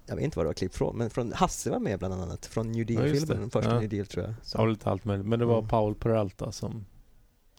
jag 0.06 0.16
vet 0.16 0.24
inte 0.24 0.38
vad 0.38 0.44
det 0.46 0.48
var 0.48 0.54
klipp 0.54 0.74
från, 0.74 0.96
men 0.96 1.10
från 1.10 1.32
Hasse 1.32 1.70
var 1.70 1.78
med 1.78 1.98
bland 1.98 2.14
annat. 2.14 2.46
Från 2.46 2.72
New 2.72 2.90
Ja, 2.90 3.00
just 3.02 3.12
Deal-filmen, 3.12 3.36
det. 3.36 3.42
den 3.42 3.50
första 3.50 3.74
Ja. 3.74 3.80
New 3.80 3.88
Deal 3.88 4.06
tror 4.06 4.24
jag. 4.24 4.34
Så. 4.42 4.58
Ja, 4.58 4.66
lite 4.66 4.90
allt 4.90 5.04
möjligt. 5.04 5.26
Men 5.26 5.38
det 5.38 5.44
var 5.44 5.58
Mm. 5.58 5.68
Paul 5.68 5.94
Peralta 5.94 6.52
som, 6.52 6.84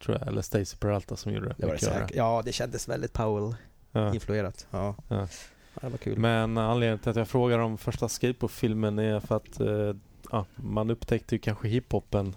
tror 0.04 0.18
jag, 0.18 0.28
eller 0.28 0.42
Stacy 0.42 0.78
Peralta 0.78 1.16
som 1.16 1.34
gjorde 1.34 1.48
det. 1.48 1.56
det 1.58 1.66
var 1.66 1.74
det 1.74 1.80
säkert. 1.80 2.12
Ja, 2.16 2.42
det 2.46 2.52
kändes 2.52 2.90
väldigt 2.90 3.14
Powell-influerat. 3.14 4.68
Ja. 4.72 4.96
Ja. 5.08 5.16
Ja. 5.16 5.28
Ja. 5.74 5.80
det 5.82 5.90
var 5.90 5.98
kul. 5.98 6.18
Men 6.20 6.58
anledningen 6.58 7.00
till 7.00 7.10
att 7.10 7.16
jag 7.16 7.28
frågar 7.28 7.60
om 7.60 7.78
första 7.78 8.10
skateboardfilmen 8.10 9.00
är 9.00 9.20
för 9.20 9.36
att 9.36 9.60
eh, 9.60 9.96
ja, 10.32 10.46
man 10.56 10.90
upptäckte 10.90 11.36
ju 11.36 11.40
kanske 11.40 11.68
hiphopen. 11.68 12.36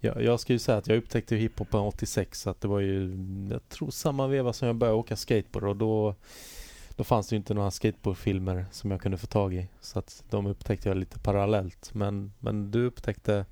Jag, 0.00 0.22
jag 0.22 0.40
ska 0.40 0.52
ju 0.52 0.58
säga 0.58 0.78
att 0.78 0.88
jag 0.88 0.98
upptäckte 0.98 1.36
hiphopen 1.36 1.80
86 1.80 2.40
så 2.40 2.50
att 2.50 2.60
det 2.60 2.68
var 2.68 2.80
ju, 2.80 3.10
jag 3.50 3.68
tror 3.68 3.90
samma 3.90 4.26
veva 4.26 4.52
som 4.52 4.66
jag 4.66 4.76
började 4.76 4.98
åka 4.98 5.16
skateboard 5.16 5.64
och 5.64 5.76
då 5.76 6.14
då 6.96 7.04
fanns 7.04 7.28
det 7.28 7.34
ju 7.34 7.38
inte 7.38 7.54
några 7.54 7.70
skateboardfilmer 7.70 8.66
som 8.70 8.90
jag 8.90 9.00
kunde 9.00 9.18
få 9.18 9.26
tag 9.26 9.54
i. 9.54 9.68
Så 9.80 9.98
att 9.98 10.24
de 10.30 10.46
upptäckte 10.46 10.88
jag 10.88 10.96
lite 10.98 11.18
parallellt. 11.18 11.90
Men, 11.94 12.32
men 12.38 12.70
du 12.70 12.86
upptäckte 12.86 13.46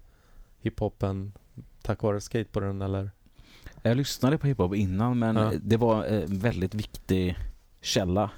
hiphopen 0.61 1.33
tack 1.83 2.02
vare 2.02 2.20
skateboarden 2.20 2.83
eller? 2.83 3.11
Jag 3.83 3.96
lyssnade 3.96 4.38
på 4.38 4.46
hiphop 4.46 4.74
innan 4.74 5.18
men 5.18 5.37
Ja. 5.37 5.52
det 5.62 5.76
var 5.76 6.04
en 6.04 6.38
väldigt 6.38 6.74
viktig 6.74 7.37
källa. 7.80 8.30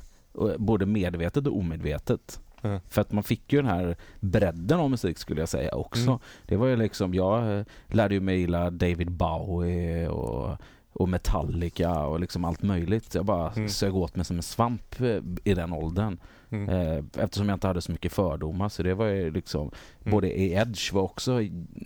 Både 0.59 0.87
medvetet 0.87 1.47
och 1.47 1.59
omedvetet. 1.59 2.40
Ja. 2.62 2.81
För 2.88 3.01
att 3.01 3.12
man 3.12 3.25
fick 3.25 3.53
ju 3.53 3.62
den 3.62 3.71
här 3.71 3.97
bredden 4.21 4.81
av 4.81 4.90
musik 4.90 5.19
skulle 5.19 5.40
jag 5.40 5.49
säga 5.49 5.75
också. 5.75 6.09
Mm. 6.09 6.19
Det 6.47 6.57
var 6.57 6.66
ju 6.66 6.77
liksom, 6.77 7.14
jag 7.14 7.59
eh, 7.59 7.64
lärde 7.87 8.14
ju 8.14 8.21
mig 8.21 8.38
gilla 8.38 8.71
David 8.71 9.11
Bowie 9.12 10.09
och, 10.09 10.57
och 10.92 11.09
Metallica 11.09 12.07
och 12.07 12.21
liksom 12.21 12.45
allt 12.45 12.62
möjligt. 12.62 13.14
Jag 13.14 13.25
bara 13.25 13.51
Mm. 13.53 13.69
sög 13.69 13.97
åt 13.97 14.16
mig 14.16 14.25
som 14.25 14.37
en 14.37 14.42
svamp 14.42 15.01
eh, 15.01 15.19
i 15.45 15.55
den 15.55 15.73
åldern. 15.73 16.19
Mm. 16.51 16.69
Eh, 16.69 17.05
Eftersom 17.25 17.49
jag 17.49 17.57
inte 17.57 17.66
hade 17.66 17.81
så 17.83 17.92
mycket 17.92 18.12
fördomar. 18.12 18.69
Så 18.69 18.83
det 18.83 18.95
var 18.95 19.07
ju 19.07 19.31
liksom, 19.31 19.71
Mm. 20.01 20.11
både 20.11 20.38
i 20.38 20.53
Edge 20.53 20.92
var 20.92 21.03
också 21.03 21.40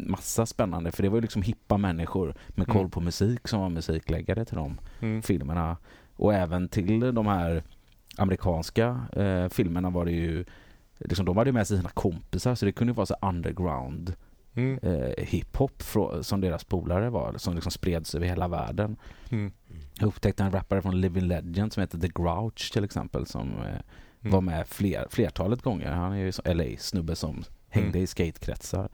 massa 0.06 0.46
spännande. 0.46 0.92
För 0.92 1.02
det 1.02 1.08
var 1.08 1.16
ju 1.16 1.20
liksom 1.22 1.42
hippa 1.42 1.76
människor 1.76 2.34
med 2.48 2.66
koll 2.66 2.76
Mm. 2.76 2.90
på 2.90 3.00
musik 3.00 3.48
som 3.48 3.60
var 3.60 3.68
musikläggare 3.68 4.44
till 4.44 4.56
de 4.56 4.78
Mm. 5.00 5.22
filmerna. 5.22 5.76
Och 6.16 6.34
även 6.34 6.68
till 6.68 7.14
de 7.14 7.26
här 7.26 7.62
amerikanska 8.18 9.00
eh, 9.12 9.48
filmerna 9.48 9.90
var 9.90 10.04
det 10.04 10.12
ju, 10.12 10.44
liksom, 10.98 11.26
de 11.26 11.36
hade 11.36 11.48
ju 11.48 11.54
med 11.54 11.66
sig 11.66 11.76
sina 11.76 11.88
kompisar. 11.90 12.54
Så 12.54 12.64
det 12.66 12.72
kunde 12.72 12.90
ju 12.90 12.94
vara 12.94 13.06
så 13.06 13.16
underground 13.22 14.14
Mm. 14.54 14.78
eh, 14.82 15.24
hiphop 15.24 15.82
som 16.22 16.40
deras 16.40 16.64
polare 16.64 17.10
var, 17.10 17.34
som 17.36 17.54
liksom 17.54 17.72
spreds 17.72 18.14
över 18.14 18.26
hela 18.26 18.48
världen. 18.48 18.96
Mm. 19.30 19.52
Jag 19.98 20.06
upptäckte 20.06 20.42
en 20.44 20.52
rappare 20.52 20.82
från 20.82 21.00
Living 21.00 21.24
Legend 21.24 21.72
som 21.72 21.80
heter 21.80 21.98
The 21.98 22.08
Grouch 22.08 22.72
till 22.72 22.84
exempel 22.84 23.26
som 23.26 23.48
eh, 23.48 23.80
Mm. 24.22 24.32
var 24.32 24.40
med 24.40 24.66
fler, 24.68 25.06
flertalet 25.10 25.62
gånger. 25.62 25.92
Han 25.92 26.12
är 26.12 26.16
ju 26.16 26.32
LA-snubbe 26.44 27.14
som 27.16 27.44
hängde 27.68 27.88
Mm. 27.88 28.02
i 28.02 28.06
skatekretsar. 28.06 28.88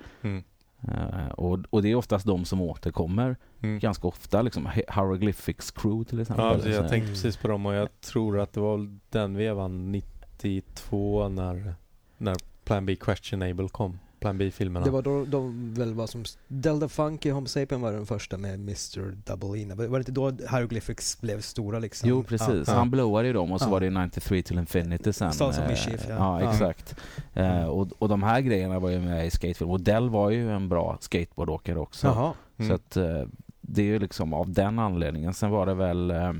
Mm. 0.88 0.98
Eh, 1.20 1.28
och, 1.28 1.58
och 1.70 1.82
det 1.82 1.90
är 1.90 1.94
oftast 1.94 2.26
de 2.26 2.44
som 2.44 2.60
återkommer 2.60 3.36
Mm. 3.62 3.78
ganska 3.78 4.08
ofta. 4.08 4.42
Liksom 4.42 4.66
Hi- 4.66 4.94
Hieroglyphics 4.94 5.70
Crew 5.70 6.04
till 6.10 6.20
exempel. 6.20 6.44
Ja, 6.46 6.54
precis, 6.54 6.74
jag 6.74 6.88
tänkte 6.88 7.08
precis 7.12 7.36
på 7.36 7.48
dem 7.48 7.66
och 7.66 7.74
jag 7.74 8.00
tror 8.00 8.40
att 8.40 8.52
det 8.52 8.60
var 8.60 8.98
den 9.10 9.36
vevan 9.36 9.92
92 9.92 11.28
när, 11.28 11.74
när 12.18 12.36
Plan 12.64 12.86
B 12.86 12.96
Questionable 12.96 13.68
kom. 13.68 13.98
Plan 14.20 14.38
B-filmerna. 14.38 14.84
Det 14.86 14.90
var 14.92 15.02
då 15.02 15.24
de 15.24 15.74
väl 15.74 15.94
var 15.94 16.06
som... 16.06 16.24
Delta 16.48 16.88
Funky 16.88 17.30
Homo 17.30 17.46
Sapien 17.46 17.80
var 17.80 17.92
den 17.92 18.06
första 18.06 18.38
med 18.38 18.54
Mr. 18.54 19.16
Double 19.26 19.60
E. 19.60 19.66
Var 19.74 19.88
det 19.88 19.98
inte 19.98 20.12
då 20.12 20.30
Hieroglyphics 20.30 21.20
blev 21.20 21.40
stora 21.40 21.78
liksom? 21.78 22.08
Jo 22.08 22.22
precis, 22.22 22.68
Ja. 22.68 22.74
han 22.74 22.90
blowade 22.90 23.26
ju 23.28 23.32
dem 23.32 23.52
och 23.52 23.60
så 23.60 23.66
Ja. 23.66 23.70
var 23.70 23.80
det 23.80 23.90
93 23.90 24.42
till 24.42 24.58
Infinity 24.58 25.12
sen. 25.12 25.32
Stars 25.32 25.58
of 25.58 25.64
Eh, 25.64 25.68
Mischief, 25.68 26.06
ja. 26.08 26.14
ja. 26.14 26.42
Ja. 26.42 26.50
exakt. 26.52 26.96
Eh, 27.34 27.64
och, 27.64 27.88
och 27.98 28.08
de 28.08 28.22
här 28.22 28.40
grejerna 28.40 28.78
var 28.78 28.90
ju 28.90 29.00
med 29.00 29.26
i 29.26 29.30
skatefilm. 29.30 29.70
Och 29.70 29.80
Dell 29.80 30.10
var 30.10 30.30
ju 30.30 30.50
en 30.52 30.68
bra 30.68 30.96
skateboardåkare 31.00 31.78
också. 31.78 32.06
Jaha. 32.06 32.32
Mm. 32.58 32.68
Så 32.68 32.74
att 32.74 32.96
eh, 32.96 33.28
det 33.60 33.82
är 33.82 33.86
ju 33.86 33.98
liksom 33.98 34.32
av 34.34 34.50
den 34.52 34.78
anledningen. 34.78 35.34
Sen 35.34 35.50
var 35.50 35.66
det 35.66 35.74
väl 35.74 36.10
eh, 36.10 36.32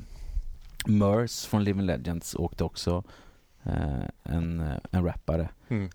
Merce 0.87 1.47
från 1.49 1.63
Living 1.63 1.85
Legends 1.85 2.35
åkte 2.35 2.63
också 2.63 3.03
eh, 3.63 4.03
en, 4.23 4.59
eh, 4.59 4.77
en 4.91 5.03
rappare. 5.05 5.49
Mm. 5.69 5.89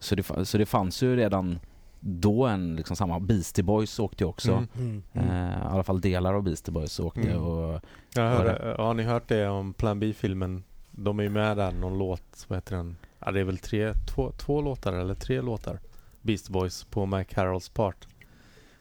Så 0.00 0.14
det, 0.14 0.46
så 0.46 0.58
det 0.58 0.66
fanns 0.66 1.02
ju 1.02 1.16
redan 1.16 1.58
då 2.00 2.46
en 2.46 2.76
liksom 2.76 2.96
samma 2.96 3.20
Beastie 3.20 3.64
Boys 3.64 3.98
åkte 3.98 4.24
ju 4.24 4.28
också. 4.28 4.52
Mm. 4.52 5.02
Mm. 5.12 5.30
Eh, 5.30 5.58
I 5.58 5.62
alla 5.70 5.82
fall 5.82 6.00
delar 6.00 6.34
av 6.34 6.42
Beastie 6.42 6.72
Boys 6.72 7.00
åkte 7.00 7.20
Mm. 7.20 7.42
och 7.42 7.80
hörde, 8.16 8.74
har 8.78 8.94
ni 8.94 9.02
hört 9.02 9.28
det 9.28 9.48
om 9.48 9.72
Plan 9.74 10.00
B-filmen? 10.00 10.64
De 10.90 11.18
är 11.18 11.22
ju 11.22 11.28
med 11.30 11.56
där, 11.56 11.72
någon 11.72 11.98
låt, 11.98 12.44
vad 12.48 12.56
heter 12.56 12.76
den? 12.76 12.96
Ja, 13.18 13.30
det 13.30 13.40
är 13.40 13.44
väl 13.44 13.58
tre, 13.58 13.94
två, 14.14 14.30
två 14.30 14.60
låtar 14.60 14.92
eller 14.92 15.14
tre 15.14 15.40
låtar. 15.40 15.80
Beast 16.22 16.48
Boys 16.48 16.84
på 16.84 17.06
Mac 17.06 17.24
Carrolls 17.24 17.68
part. 17.68 18.06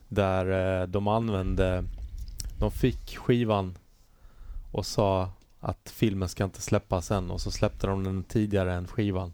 Där 0.07 0.81
eh, 0.81 0.87
de 0.87 1.07
använde, 1.07 1.83
de 2.59 2.71
fick 2.71 3.17
skivan 3.17 3.77
och 4.71 4.85
sa 4.85 5.29
att 5.59 5.93
filmen 5.95 6.29
ska 6.29 6.43
inte 6.43 6.61
släppas 6.61 7.11
än 7.11 7.31
och 7.31 7.41
så 7.41 7.51
släppte 7.51 7.87
de 7.87 8.03
den 8.03 8.23
tidigare 8.23 8.73
än 8.73 8.87
skivan. 8.87 9.33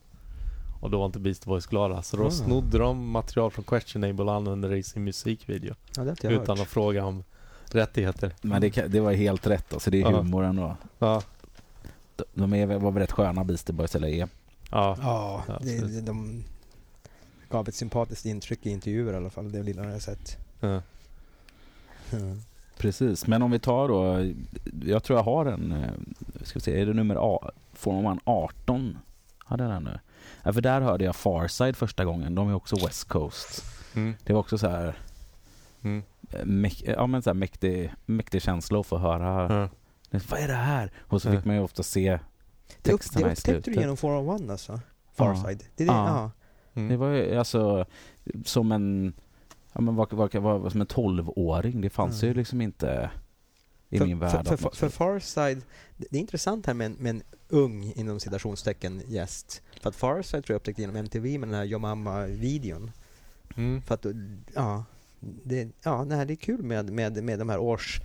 Och 0.79 0.89
då 0.91 0.97
var 0.99 1.05
inte 1.05 1.19
Beast 1.19 1.45
Boys 1.45 1.65
glada 1.67 2.01
så 2.01 2.17
då 2.17 2.25
Ah. 2.27 2.31
snodde 2.31 2.77
de 2.77 3.09
material 3.09 3.51
från 3.51 3.65
Questionable 3.65 4.23
och 4.25 4.33
använde 4.33 4.67
det 4.67 4.77
i 4.77 4.83
sin 4.83 5.03
musikvideo. 5.03 5.73
Ja, 5.97 6.03
Utan 6.03 6.33
hört. 6.33 6.49
att 6.49 6.67
fråga 6.67 7.05
om 7.05 7.23
rättigheter. 7.71 8.31
Men 8.41 8.61
det, 8.61 8.69
det 8.87 8.99
var 8.99 9.13
helt 9.13 9.47
rätt 9.47 9.73
alltså. 9.73 9.91
Det 9.91 9.97
är 9.97 10.01
Ja. 10.11 10.17
humoren 10.17 10.55
då. 10.55 10.77
Ja, 10.99 11.21
De- 12.15 12.23
De 12.33 12.53
är, 12.53 12.65
var 12.65 12.91
väl 12.91 13.01
rätt 13.01 13.11
sköna 13.11 13.43
Beastie 13.43 13.73
Boys 13.75 13.95
eller 13.95 14.07
är. 14.07 14.17
ja. 14.17 14.27
Ja, 15.01 15.43
Ja, 15.47 15.59
det, 15.61 15.77
det, 15.79 16.01
de 16.01 16.43
gav 17.49 17.69
ett 17.69 17.75
sympatiskt 17.75 18.25
intryck 18.25 18.65
i 18.65 18.69
intervjuer 18.69 19.13
i 19.13 19.17
alla 19.17 19.29
fall, 19.29 19.51
det 19.51 19.63
lilla 19.63 19.83
jag 19.83 19.91
har 19.91 19.99
sett. 19.99 20.37
ja. 20.59 20.81
Mm. 22.11 22.41
Precis, 22.77 23.27
men 23.27 23.41
om 23.41 23.51
vi 23.51 23.59
tar 23.59 23.87
då. 23.87 24.31
Jag 24.85 25.03
tror 25.03 25.19
jag 25.19 25.23
har 25.23 25.45
en, 25.45 25.71
eh, 25.71 25.89
ska 26.41 26.53
vi 26.59 26.59
se, 26.63 26.81
är 26.81 26.85
det 26.85 26.93
nummer 26.93 27.17
A, 27.35 27.51
Form 27.73 28.19
18? 28.25 28.97
Hade 29.37 29.63
den 29.67 29.83
nu? 29.83 29.99
Ja, 30.45 30.53
för 30.53 30.61
där 30.61 30.81
hörde 30.81 31.05
jag 31.05 31.15
Farside 31.15 31.75
första 31.77 32.05
gången. 32.05 32.35
De 32.35 32.49
är 32.49 32.53
också 32.55 32.75
West 32.75 33.07
Coast. 33.07 33.63
Mm. 33.95 34.15
Det 34.23 34.33
var 34.33 34.39
också 34.39 34.57
så 34.57 34.67
här, 34.67 34.97
Mm. 35.83 36.03
eh, 36.31 36.45
mäk, 36.45 36.83
ja, 36.87 37.07
men 37.07 37.21
så 37.21 37.29
här 37.29 37.35
mäktig, 37.35 37.93
mäktig 38.05 38.41
känsla 38.41 38.79
att 38.79 38.85
få 38.87 38.97
höra. 38.97 39.53
Ja. 40.11 40.19
Vad 40.29 40.39
är 40.39 40.47
det 40.47 40.53
här? 40.53 40.91
Och 41.01 41.21
så 41.21 41.27
Ja. 41.29 41.35
fick 41.35 41.45
man 41.45 41.55
ju 41.55 41.61
ofta 41.61 41.83
se 41.83 42.09
Det, 42.81 42.91
upp, 42.93 42.99
texterna 43.01 43.25
det 43.27 43.29
i 43.29 43.33
upptäckte 43.33 43.51
du 43.53 43.61
slutet. 43.63 43.81
genom 43.81 43.97
401 43.97 44.49
alltså? 44.49 44.79
Farside? 45.13 45.63
Det 45.75 45.83
är 45.83 45.87
det, 45.87 45.93
Ja. 45.93 46.07
ja. 46.07 46.31
Mm. 46.81 46.89
Det 46.89 46.97
var 46.97 47.09
ju 47.09 47.37
alltså 47.37 47.85
som 48.45 48.71
en, 48.71 49.13
ja 49.73 49.81
men 49.81 49.95
vad, 49.95 50.13
vad, 50.13 50.33
vad, 50.33 50.71
som 50.71 50.81
en 50.81 50.87
tolvåring. 50.87 51.81
Det 51.81 51.89
fanns 51.89 52.23
Mm. 52.23 52.33
ju 52.33 52.39
liksom 52.39 52.61
inte 52.61 53.09
i 53.89 53.97
för, 53.97 54.05
min 54.05 54.19
värld. 54.19 54.47
För, 54.47 54.57
för, 54.57 54.69
för, 54.75 54.89
Farside, 54.89 55.61
det 55.97 56.05
det 56.11 56.17
är 56.17 56.21
intressant 56.21 56.65
här 56.65 56.73
med 56.73 56.85
en, 56.85 56.93
med 56.93 57.09
en 57.09 57.23
ung, 57.49 57.93
inom 57.95 58.19
citationstecken, 58.19 59.01
gäst. 59.07 59.61
För 59.85 59.89
att 59.89 59.95
Farside 59.95 60.43
tror 60.45 60.53
jag 60.53 60.59
upptäckte 60.59 60.81
genom 60.81 60.95
MTV 60.95 61.37
med 61.37 61.49
den 61.49 61.55
här 61.55 61.65
Yo 61.65 61.79
Mamma-videon. 61.79 62.91
Mm. 63.57 63.81
För 63.81 63.95
att, 63.95 64.05
ja, 64.53 64.83
det, 65.19 65.69
ja 65.83 66.03
nej, 66.03 66.25
det 66.25 66.33
är 66.33 66.35
kul 66.35 66.63
med, 66.63 66.91
med, 66.91 67.23
med 67.23 67.39
de 67.39 67.49
här 67.49 67.57
års... 67.57 67.99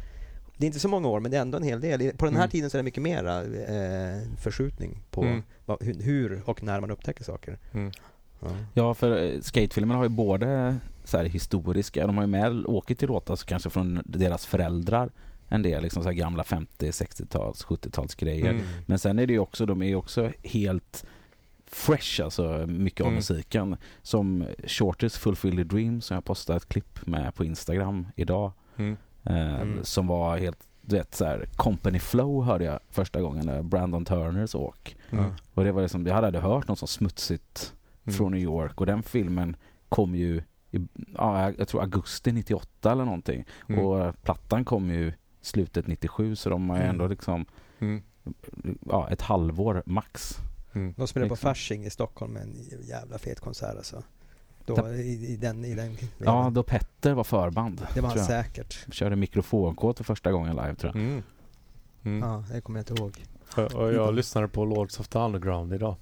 Det 0.56 0.64
är 0.64 0.66
inte 0.66 0.80
så 0.80 0.88
många 0.88 1.08
år, 1.08 1.20
men 1.20 1.30
det 1.30 1.36
är 1.36 1.40
ändå 1.40 1.58
en 1.58 1.62
hel 1.64 1.80
del. 1.80 2.12
På 2.16 2.24
den 2.24 2.34
här 2.34 2.42
Mm. 2.42 2.50
tiden 2.50 2.70
så 2.70 2.76
är 2.76 2.78
det 2.78 2.82
mycket 2.84 3.02
mera 3.02 3.42
eh, 3.44 4.22
förskjutning 4.36 5.02
på 5.10 5.22
Mm. 5.22 5.42
vad, 5.66 5.82
hur, 5.82 6.42
och 6.44 6.62
när 6.62 6.80
man 6.80 6.90
upptäcker 6.90 7.24
saker. 7.24 7.58
Mm. 7.72 7.92
Ja. 8.40 8.48
Ja, 8.74 8.94
för 8.94 9.22
eh, 9.22 9.40
skatefilmerna 9.40 9.98
har 9.98 10.04
ju 10.04 10.08
både 10.08 10.76
så 11.04 11.16
här 11.16 11.24
historiska, 11.24 12.06
de 12.06 12.16
har 12.16 12.24
ju 12.24 12.30
med 12.30 12.66
åkt 12.66 12.98
till 12.98 13.08
låtar 13.08 13.36
så 13.36 13.46
kanske 13.46 13.70
från 13.70 14.02
deras 14.04 14.46
föräldrar 14.46 15.10
en 15.48 15.62
del 15.62 15.82
liksom 15.82 16.02
så 16.02 16.10
gamla 16.10 16.44
50, 16.44 16.90
60-tals, 16.90 17.64
70-tals 17.64 18.14
grejer. 18.14 18.50
Mm. 18.50 18.62
Men 18.86 18.98
sen 18.98 19.18
är 19.18 19.26
det 19.26 19.32
ju 19.32 19.38
också, 19.38 19.66
de 19.66 19.82
är 19.82 19.86
ju 19.86 19.96
också 19.96 20.32
helt 20.42 21.04
fresh 21.72 22.20
alltså 22.24 22.64
mycket 22.68 23.00
av 23.00 23.06
Mm. 23.06 23.14
musiken. 23.16 23.76
Som 24.02 24.46
Shortest 24.66 25.16
Fulfill 25.16 25.56
the 25.56 25.64
Dream 25.64 26.00
som 26.00 26.14
jag 26.14 26.24
postade 26.24 26.56
ett 26.56 26.68
klipp 26.68 27.06
med 27.06 27.34
på 27.34 27.44
Instagram 27.44 28.06
idag. 28.16 28.52
Mm. 28.76 28.96
Eh, 29.24 29.60
Mm. 29.60 29.84
Som 29.84 30.06
var 30.06 30.38
helt, 30.38 30.58
du 30.82 30.96
vet 30.96 31.14
så 31.14 31.24
här, 31.24 31.48
Company 31.56 31.98
Flow 31.98 32.44
hörde 32.44 32.64
jag 32.64 32.80
första 32.90 33.20
gången, 33.20 33.48
eh, 33.48 33.62
Brandon 33.62 34.04
Turners 34.04 34.54
åk. 34.54 34.96
Mm. 35.10 35.24
Och 35.54 35.64
det 35.64 35.72
var 35.72 35.82
liksom, 35.82 36.06
jag 36.06 36.14
hade 36.14 36.26
aldrig 36.26 36.44
hört 36.44 36.68
något 36.68 36.78
så 36.78 36.86
smutsigt 36.86 37.74
Mm. 38.04 38.14
från 38.16 38.32
New 38.32 38.40
York 38.42 38.80
och 38.80 38.86
den 38.86 39.02
filmen 39.02 39.56
kom 39.88 40.14
ju 40.14 40.42
i, 40.70 40.88
ja, 41.16 41.52
jag- 41.58 41.68
tror 41.68 41.80
augusti 41.82 42.32
98 42.32 42.92
eller 42.92 43.04
någonting. 43.04 43.44
Mm. 43.68 43.84
Och 43.84 44.22
plattan 44.22 44.64
kom 44.64 44.90
ju 44.90 45.12
slutet 45.42 45.86
97 45.86 46.36
så 46.36 46.50
de 46.50 46.70
har 46.70 46.76
ju 46.76 46.82
ändå 46.82 47.06
liksom 47.06 47.46
ja, 48.86 49.08
ett 49.10 49.22
halvår 49.22 49.82
max. 49.86 50.36
Mm. 50.72 50.94
De 50.96 51.08
spelade 51.08 51.28
på 51.28 51.34
Liksom. 51.34 51.48
Fasching 51.50 51.84
i 51.86 51.90
Stockholm 51.90 52.32
med 52.32 52.42
en 52.42 52.56
jävla 52.88 53.18
fet 53.18 53.40
konsert 53.40 53.76
alltså. 53.76 54.02
Då, 54.64 54.76
Ta- 54.76 54.88
i, 54.92 55.32
i 55.32 55.36
den, 55.36 55.64
i 55.64 55.74
den 55.74 55.96
Ja, 56.18 56.50
då 56.54 56.62
Petter 56.62 57.12
var 57.14 57.24
förband. 57.24 57.86
Det 57.94 58.00
var 58.00 58.08
han 58.08 58.18
säkert. 58.24 58.86
Körde 58.92 59.16
mikrofonkod 59.16 59.96
för 59.96 60.04
första 60.04 60.32
gången 60.32 60.56
live 60.56 60.74
tror 60.74 60.92
jag. 60.96 61.02
Mm. 61.02 61.22
Mm. 62.04 62.28
Ja, 62.28 62.44
det 62.52 62.60
kommer 62.60 62.78
jag 62.78 62.90
inte 62.90 63.02
ihåg. 63.02 63.24
Och- 63.56 63.74
Och 63.74 63.92
jag 63.92 64.14
lyssnade 64.14 64.48
på 64.48 64.64
Lords 64.64 65.00
of 65.00 65.08
the 65.08 65.18
Underground 65.18 65.72
idag. 65.74 65.94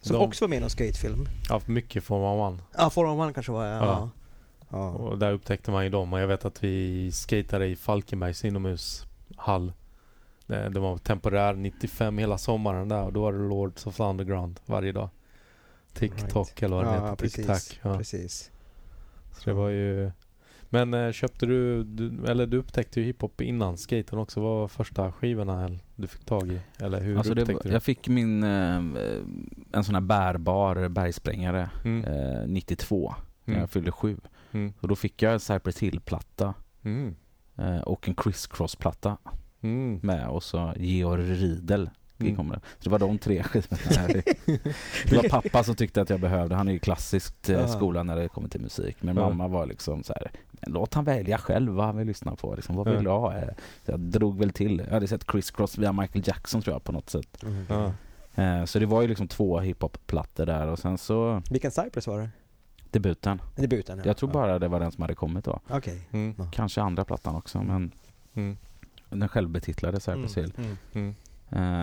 Som 0.00 0.16
De- 0.16 0.24
också 0.24 0.44
var 0.44 0.48
med 0.48 0.56
i 0.56 0.60
någon 0.60 0.70
skatefilm. 0.70 1.26
Ja, 1.48 1.60
mycket 1.66 2.04
får 2.04 2.20
man 2.20 2.38
man. 2.38 2.62
Ja, 2.78 2.90
Forum 2.90 3.18
One 3.18 3.32
kanske 3.32 3.52
var 3.52 3.66
ja. 3.66 3.84
Ja. 3.84 4.10
ja. 4.70 4.90
Och 4.90 5.18
där 5.18 5.32
upptäckte 5.32 5.70
man 5.70 5.84
ju 5.84 5.90
dem 5.90 6.12
och 6.12 6.20
jag 6.20 6.26
vet 6.26 6.44
att 6.44 6.64
vi 6.64 7.12
skatade 7.12 7.66
i 7.66 7.76
Falkenbergs 7.76 8.44
inomhushall. 8.44 9.72
Det, 10.46 10.68
det 10.68 10.80
var 10.80 10.98
temporär 10.98 11.54
95 11.54 12.18
hela 12.18 12.38
sommaren 12.38 12.88
där 12.88 13.02
och 13.02 13.12
då 13.12 13.22
var 13.22 13.32
det 13.32 13.38
Lords 13.48 13.86
of 13.86 13.96
the 13.96 14.02
Underground 14.02 14.60
varje 14.66 14.92
dag. 14.92 15.08
TikTok 15.92 16.46
Right. 16.48 16.62
eller 16.62 16.76
vad 16.76 16.84
det 16.84 16.90
Ja, 16.90 17.02
heter. 17.04 17.16
precis. 17.16 17.68
TikTok. 17.68 17.80
Ja. 17.92 17.96
Precis. 17.98 18.50
Så 19.32 19.50
det 19.50 19.52
var 19.54 19.68
ju... 19.68 20.10
Men 20.70 20.94
eh, 20.94 21.12
köpte 21.12 21.46
du, 21.46 21.84
du, 21.84 22.26
eller 22.26 22.46
du 22.46 22.56
upptäckte 22.56 23.00
ju 23.00 23.06
hiphop 23.06 23.40
innan 23.40 23.78
skaten 23.78 24.18
också. 24.18 24.40
Vad 24.40 24.60
var 24.60 24.68
första 24.68 25.12
skivorna 25.12 25.64
eller, 25.64 25.78
du 25.96 26.06
fick 26.06 26.24
tag 26.24 26.48
i? 26.52 26.60
Eller 26.78 27.00
hur 27.00 27.18
Alltså 27.18 27.34
det, 27.34 27.42
upptäckte 27.42 27.68
var- 27.68 27.74
jag 27.74 27.82
fick 27.82 28.08
min, 28.08 28.42
eh, 28.42 28.76
en 29.72 29.84
sån 29.84 29.94
här 29.94 30.00
bärbar 30.00 30.88
bergsprängare 30.88 31.70
du? 31.82 31.88
Mm. 31.90 32.04
eh, 32.04 32.46
92 32.48 33.14
när 33.44 33.52
Mm. 33.54 33.60
jag 33.60 33.70
fyllde 33.70 33.92
sju. 33.92 34.16
Mm. 34.52 34.72
Och 34.80 34.88
då 34.88 34.96
fick 34.96 35.22
jag 35.22 35.32
en 35.32 35.40
Cypress 35.40 35.78
Hill-platta 35.78 36.54
Mm. 36.84 37.14
eh, 37.56 37.80
och 37.80 38.08
en 38.08 38.14
Criss 38.14 38.46
Cross-platta 38.46 39.16
Mm. 39.64 40.00
med 40.02 40.28
och 40.28 40.42
så 40.42 40.72
Georg 40.76 41.22
Riedel 41.34 41.90
Mm. 42.18 42.36
kommer. 42.36 42.56
Så 42.56 42.84
det 42.84 42.90
var 42.90 42.98
de 42.98 43.18
tre 43.18 43.42
skivorna. 43.42 44.12
det 45.08 45.16
var 45.16 45.28
pappa 45.28 45.64
som 45.64 45.74
tyckte 45.74 46.00
att 46.02 46.10
jag 46.10 46.20
behövde. 46.20 46.54
Han 46.54 46.68
är 46.68 46.72
ju 46.72 46.78
klassiskt 46.78 47.48
eh, 47.48 47.56
Ja. 47.60 47.68
skolan 47.68 48.06
när 48.06 48.16
det 48.16 48.28
kommer 48.28 48.48
till 48.48 48.60
musik. 48.60 48.96
Men 49.00 49.16
Ja. 49.16 49.28
mamma 49.28 49.48
var 49.48 49.66
liksom 49.66 50.02
så 50.04 50.12
här, 50.12 50.30
"Men 50.60 50.72
låt 50.72 50.94
han 50.94 51.04
välja 51.04 51.38
själv 51.38 51.72
vad 51.72 51.86
han 51.86 51.96
vill 51.96 52.06
lyssna 52.06 52.36
på. 52.36 52.54
Liksom, 52.54 52.76
vad 52.76 52.86
vill 52.86 52.94
Ja. 52.94 53.00
du 53.02 53.08
ha? 53.08 53.36
Eh, 53.36 53.48
Så 53.84 53.90
jag 53.90 54.00
drog 54.00 54.38
väl 54.38 54.50
till. 54.50 54.78
Jag 54.86 54.92
hade 54.94 55.08
sett 55.08 55.26
Criss 55.26 55.50
Cross 55.50 55.78
via 55.78 55.92
Michael 55.92 56.24
Jackson 56.28 56.62
tror 56.62 56.74
jag 56.74 56.84
på 56.84 56.92
något 56.92 57.10
sätt. 57.10 57.42
Mm. 57.42 57.64
Ja. 57.68 57.92
Eh, 58.42 58.64
så 58.64 58.78
det 58.78 58.86
var 58.86 59.02
ju 59.02 59.08
liksom 59.08 59.28
två 59.28 59.60
hiphop-plattor 59.60 60.46
där 60.46 60.66
och 60.66 60.78
sen 60.78 60.98
så 60.98 61.42
Vilken 61.50 61.70
Cypress 61.70 62.06
var 62.06 62.18
det? 62.20 62.28
debuten. 62.90 63.40
Debuten 63.56 63.98
ja. 63.98 64.04
Jag 64.06 64.16
tror 64.16 64.30
bara 64.30 64.58
det 64.58 64.68
var 64.68 64.80
den 64.80 64.92
som 64.92 65.02
hade 65.02 65.14
kommit 65.14 65.44
då. 65.44 65.60
Okej. 65.70 66.08
Mm. 66.12 66.34
Kanske 66.52 66.82
andra 66.82 67.04
plattan 67.04 67.34
också 67.36 67.62
men 67.62 67.92
Mm. 68.36 68.56
Den 69.20 69.28
självbetitlade 69.28 70.00
Cypress 70.00 70.36
Hill. 70.36 70.52
Mm. 70.58 70.76
Mm. 70.92 71.14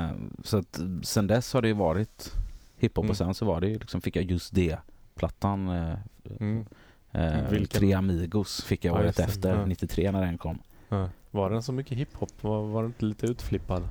Eh, 0.09 0.15
så 0.43 0.57
att 0.57 0.79
sen 1.03 1.27
dess 1.27 1.53
har 1.53 1.61
det 1.61 1.67
ju 1.67 1.73
varit 1.73 2.33
hiphop 2.77 3.03
Mm. 3.03 3.09
och 3.11 3.17
sen 3.17 3.33
så 3.33 3.45
var 3.45 3.61
det 3.61 3.67
ju 3.67 3.79
liksom, 3.79 4.01
fick 4.01 4.15
jag 4.15 4.23
just 4.31 4.55
det 4.55 4.77
plattan 5.15 5.67
eh, 5.69 5.93
Mm. 6.39 6.65
Eh, 7.11 7.49
Vilken? 7.49 7.79
Tre 7.79 7.93
Amigos 7.93 8.63
fick 8.63 8.85
jag 8.85 8.95
Ja, 8.95 8.99
året 8.99 9.15
det. 9.17 9.23
efter, 9.23 9.55
Ja. 9.55 9.65
93 9.65 10.11
när 10.11 10.21
den 10.21 10.37
kom. 10.37 10.59
Ja. 10.89 11.09
Var 11.31 11.49
den 11.49 11.63
så 11.63 11.71
mycket 11.71 11.97
hiphop? 11.97 12.29
Var, 12.43 12.67
var 12.67 12.81
den 12.81 12.89
inte 12.91 13.05
lite 13.05 13.25
utflippad? 13.25 13.83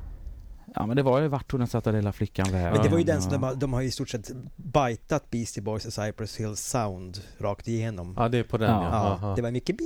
Ja 0.75 0.87
men 0.87 0.97
det 0.97 1.03
var 1.03 1.21
ju 1.21 1.29
vart 1.29 1.51
tog 1.51 1.61
den 1.61 1.67
satta 1.67 1.91
lilla 1.91 2.13
flickan 2.13 2.53
vägen. 2.53 2.73
Men 2.73 2.83
det 2.83 2.89
var 2.89 2.99
ju 2.99 3.05
den 3.05 3.23
som 3.23 3.33
de 3.33 3.43
har, 3.43 3.55
de 3.55 3.73
har 3.73 3.81
ju 3.81 3.89
i 3.89 3.91
stort 3.91 4.09
sett 4.09 4.31
bitat 4.57 5.31
Beastie 5.31 5.63
Boys 5.63 5.87
och 5.87 5.93
Cypress 5.93 6.37
Hill 6.37 6.57
sound 6.57 7.19
rakt 7.39 7.69
igenom. 7.69 8.15
Ja, 8.19 8.29
det 8.29 8.39
är 8.39 8.43
på 8.43 8.59
den 8.59 8.71
Ja. 8.71 8.85
ja. 8.85 9.19
Ja, 9.29 9.35
det 9.37 9.43
var 9.43 9.51
mycket 9.51 9.77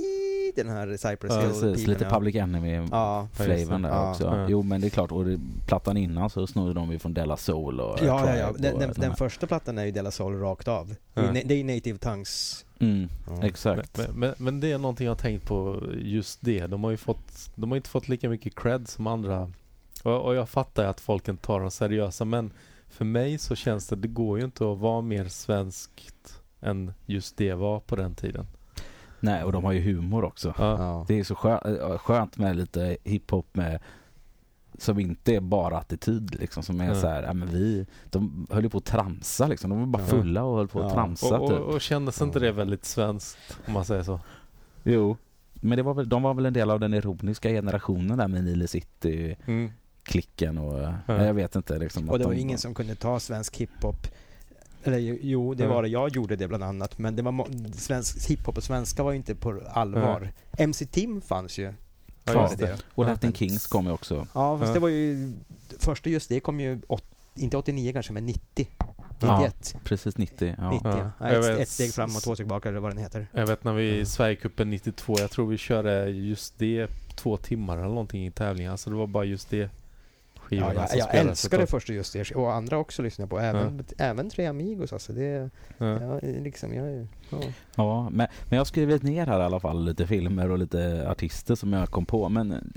bi 0.55 0.63
den 0.63 0.71
här 0.71 0.97
Cypress 0.97 1.33
Ja, 1.33 1.39
Hill 1.41 1.49
Precis, 1.61 1.87
lite 1.87 2.05
Public 2.05 2.35
Enemy 2.35 2.73
Ja, 2.91 3.27
där 3.37 3.79
Ja, 3.89 4.11
också. 4.11 4.23
ja. 4.23 4.47
Jo 4.49 4.61
men 4.63 4.81
det 4.81 4.87
är 4.87 4.89
klart, 4.89 5.11
och 5.11 5.25
det, 5.25 5.39
plattan 5.67 5.97
innan 5.97 6.29
så 6.29 6.47
snodde 6.47 6.73
de 6.73 6.91
ju 6.91 6.99
från 6.99 7.13
Della 7.13 7.37
Soul 7.37 7.79
och 7.79 7.99
ja, 8.01 8.05
ja, 8.05 8.35
ja. 8.37 8.53
Tribe 8.53 8.69
Den, 8.69 8.79
den, 8.79 8.93
de 8.93 9.01
den 9.01 9.15
första 9.15 9.47
plattan 9.47 9.77
är 9.77 9.85
ju 9.85 9.91
Della 9.91 10.11
Soul 10.11 10.39
rakt 10.39 10.67
av. 10.67 10.95
Ja. 11.13 11.21
Det 11.21 11.51
är 11.53 11.57
ju- 11.57 11.63
Native 11.63 11.97
Tongues. 11.97 12.65
Mm, 12.79 13.09
Ja. 13.27 13.45
exakt. 13.47 13.97
Men, 13.97 14.19
men, 14.19 14.33
men 14.37 14.59
det 14.59 14.71
är 14.71 14.77
någonting 14.77 15.05
jag 15.05 15.11
har 15.11 15.17
tänkt 15.17 15.47
på 15.47 15.83
just 15.97 16.39
det. 16.41 16.67
De 16.67 16.83
har 16.83 16.91
ju 16.91 16.97
fått, 16.97 17.49
de 17.55 17.71
har 17.71 17.75
inte 17.77 17.89
fått 17.89 18.07
lika 18.07 18.29
mycket 18.29 18.55
cred 18.55 18.87
som 18.87 19.07
andra. 19.07 19.51
Och, 20.03 20.21
och 20.25 20.35
jag 20.35 20.49
fattar 20.49 20.85
att 20.85 20.99
folk 21.01 21.27
inte 21.27 21.45
tar 21.45 21.59
dem 21.59 21.71
seriösa 21.71 22.25
men 22.25 22.51
för 22.89 23.05
mig 23.05 23.37
så 23.37 23.55
känns 23.55 23.87
det, 23.87 23.95
det 23.95 24.07
går 24.07 24.39
ju 24.39 24.45
inte 24.45 24.71
att 24.71 24.77
vara 24.77 25.01
mer 25.01 25.25
svenskt 25.25 26.41
än 26.61 26.93
just 27.05 27.37
det 27.37 27.53
var 27.53 27.79
på 27.79 27.95
den 27.95 28.15
tiden. 28.15 28.47
Nej, 29.25 29.43
och 29.43 29.51
de 29.51 29.63
har 29.63 29.71
ju 29.71 29.81
humor 29.81 30.23
också. 30.23 30.53
Ja. 30.57 31.05
Det 31.07 31.19
är 31.19 31.23
så 31.23 31.35
skönt, 31.35 31.65
äh, 31.65 31.97
skönt 31.97 32.37
med 32.37 32.55
lite 32.55 32.97
hiphop 33.03 33.47
med 33.55 33.79
som 34.77 34.99
inte 34.99 35.35
är 35.35 35.39
bara 35.39 35.77
attityd 35.77 36.35
liksom, 36.39 36.63
som 36.63 36.81
är 36.81 36.85
Ja. 36.87 36.95
så 36.95 37.07
här, 37.07 37.23
ja, 37.23 37.33
men 37.33 37.47
vi, 37.47 37.85
de 38.09 38.47
höll 38.49 38.63
ju 38.63 38.69
på 38.69 38.77
att 38.77 38.85
tramsa 38.85 39.47
liksom, 39.47 39.69
de 39.69 39.79
var 39.79 39.85
bara 39.87 40.03
fulla 40.05 40.43
och 40.43 40.57
höll 40.57 40.67
på 40.67 40.79
att 40.79 40.85
Ja. 40.85 40.93
tramsa 40.93 41.39
Och, 41.39 41.49
typ. 41.49 41.59
och, 41.59 41.73
och 41.73 41.81
kändes 41.81 42.21
inte 42.21 42.39
det 42.39 42.51
väldigt 42.51 42.85
svenskt 42.85 43.57
om 43.67 43.73
man 43.73 43.85
säger 43.85 44.03
så? 44.03 44.19
Jo, 44.83 45.17
men 45.53 45.77
det 45.77 45.83
var 45.83 45.93
väl, 45.93 46.09
de 46.09 46.23
var 46.23 46.33
väl 46.33 46.45
en 46.45 46.53
del 46.53 46.69
av 46.71 46.79
den 46.79 46.93
ironiska 46.93 47.49
generationen 47.49 48.17
där 48.17 48.27
med 48.27 48.43
Nile 48.43 48.67
City 48.67 49.35
Mm. 49.45 49.71
klicken 50.03 50.57
och 50.57 50.79
Ja. 50.79 50.93
nej, 51.07 51.25
jag 51.25 51.33
vet 51.33 51.55
inte 51.55 51.77
liksom. 51.79 52.09
Och 52.09 52.19
det 52.19 52.25
var 52.25 52.33
de, 52.33 52.39
ingen 52.39 52.57
som 52.57 52.73
kunde 52.73 52.95
ta 52.95 53.19
svensk 53.19 53.57
hiphop. 53.57 54.07
Eller 54.87 54.97
jo, 55.21 55.53
det 55.53 55.63
Ja. 55.63 55.69
var 55.69 55.81
det. 55.83 55.87
Jag 55.89 56.09
gjorde 56.15 56.35
det 56.35 56.47
bland 56.47 56.63
annat. 56.63 56.97
Men 56.97 57.15
det 57.15 57.21
var 57.21 57.47
svensk 57.77 58.29
hiphop 58.29 58.57
och 58.57 58.63
svenska 58.63 59.03
var 59.03 59.11
ju 59.11 59.17
inte 59.17 59.35
på 59.35 59.61
allvar. 59.73 60.31
MC 60.57 60.85
Tim 60.85 61.21
fanns 61.21 61.57
ju. 61.57 61.73
Ja, 62.23 62.51
det. 62.57 62.77
Och 62.95 63.05
Latin 63.05 63.33
Kings 63.33 63.67
kom 63.67 63.85
ju 63.85 63.91
också. 63.91 64.27
Ja, 64.33 64.57
fast 64.59 64.67
Ja. 64.69 64.73
det 64.73 64.79
var 64.79 64.89
ju... 64.89 65.33
Första 65.79 66.09
just 66.09 66.29
det 66.29 66.39
kom 66.39 66.59
ju, 66.59 66.81
åt, 66.87 67.03
inte 67.35 67.57
89 67.57 67.93
kanske, 67.93 68.13
men 68.13 68.25
90. 68.25 68.67
Ja. 69.19 69.39
91. 69.39 69.75
Precis 69.83 70.17
90. 70.17 70.55
Ja. 70.57 70.71
90, 70.71 70.89
ja. 70.91 71.11
Ja, 71.19 71.27
Ett, 71.27 71.59
ett 71.59 71.69
steg 71.69 71.93
fram 71.93 72.15
och 72.15 72.21
två 72.21 72.35
steg 72.35 72.47
bak 72.47 72.65
eller 72.65 72.79
vad 72.79 72.91
den 72.91 72.97
heter. 72.97 73.27
Jag 73.31 73.47
vet 73.47 73.63
när 73.63 73.73
vi 73.73 73.83
i 73.83 73.99
Ja. 73.99 74.05
Sverigecupen 74.05 74.69
92, 74.69 75.15
jag 75.19 75.31
tror 75.31 75.47
vi 75.47 75.57
körde 75.57 76.05
just 76.09 76.59
det 76.59 76.87
två 77.15 77.37
timmar 77.37 77.77
eller 77.77 77.87
någonting 77.87 78.25
i 78.27 78.31
tävlingen. 78.31 78.71
Alltså 78.71 78.89
det 78.89 78.95
var 78.95 79.07
bara 79.07 79.23
just 79.25 79.49
det 79.49 79.69
skivorna 80.45 80.73
Ja, 80.75 80.87
jag, 80.89 80.97
jag 80.97 81.15
älskar 81.15 81.57
det 81.57 81.67
första 81.67 81.93
just 81.93 82.13
det. 82.13 82.31
Och 82.35 82.53
andra 82.53 82.77
också 82.77 83.01
lyssnar 83.01 83.23
jag 83.23 83.29
på. 83.29 83.39
Även, 83.39 83.85
även 83.97 84.29
Tre 84.29 84.45
Amigos 84.45 84.93
alltså. 84.93 85.13
Det, 85.13 85.49
Ja. 85.77 86.01
ja, 86.01 86.19
liksom, 86.21 86.73
jag, 86.73 87.07
ja. 87.29 87.37
Ja, 87.75 88.03
men, 88.03 88.17
men 88.17 88.27
jag 88.49 88.57
har 88.57 88.65
skrivit 88.65 89.03
ner 89.03 89.25
här 89.27 89.39
i 89.39 89.43
alla 89.43 89.59
fall 89.59 89.85
lite 89.85 90.07
filmer 90.07 90.51
och 90.51 90.57
lite 90.59 91.09
artister 91.09 91.55
som 91.55 91.73
jag 91.73 91.89
kom 91.89 92.05
på. 92.05 92.29
Men 92.29 92.73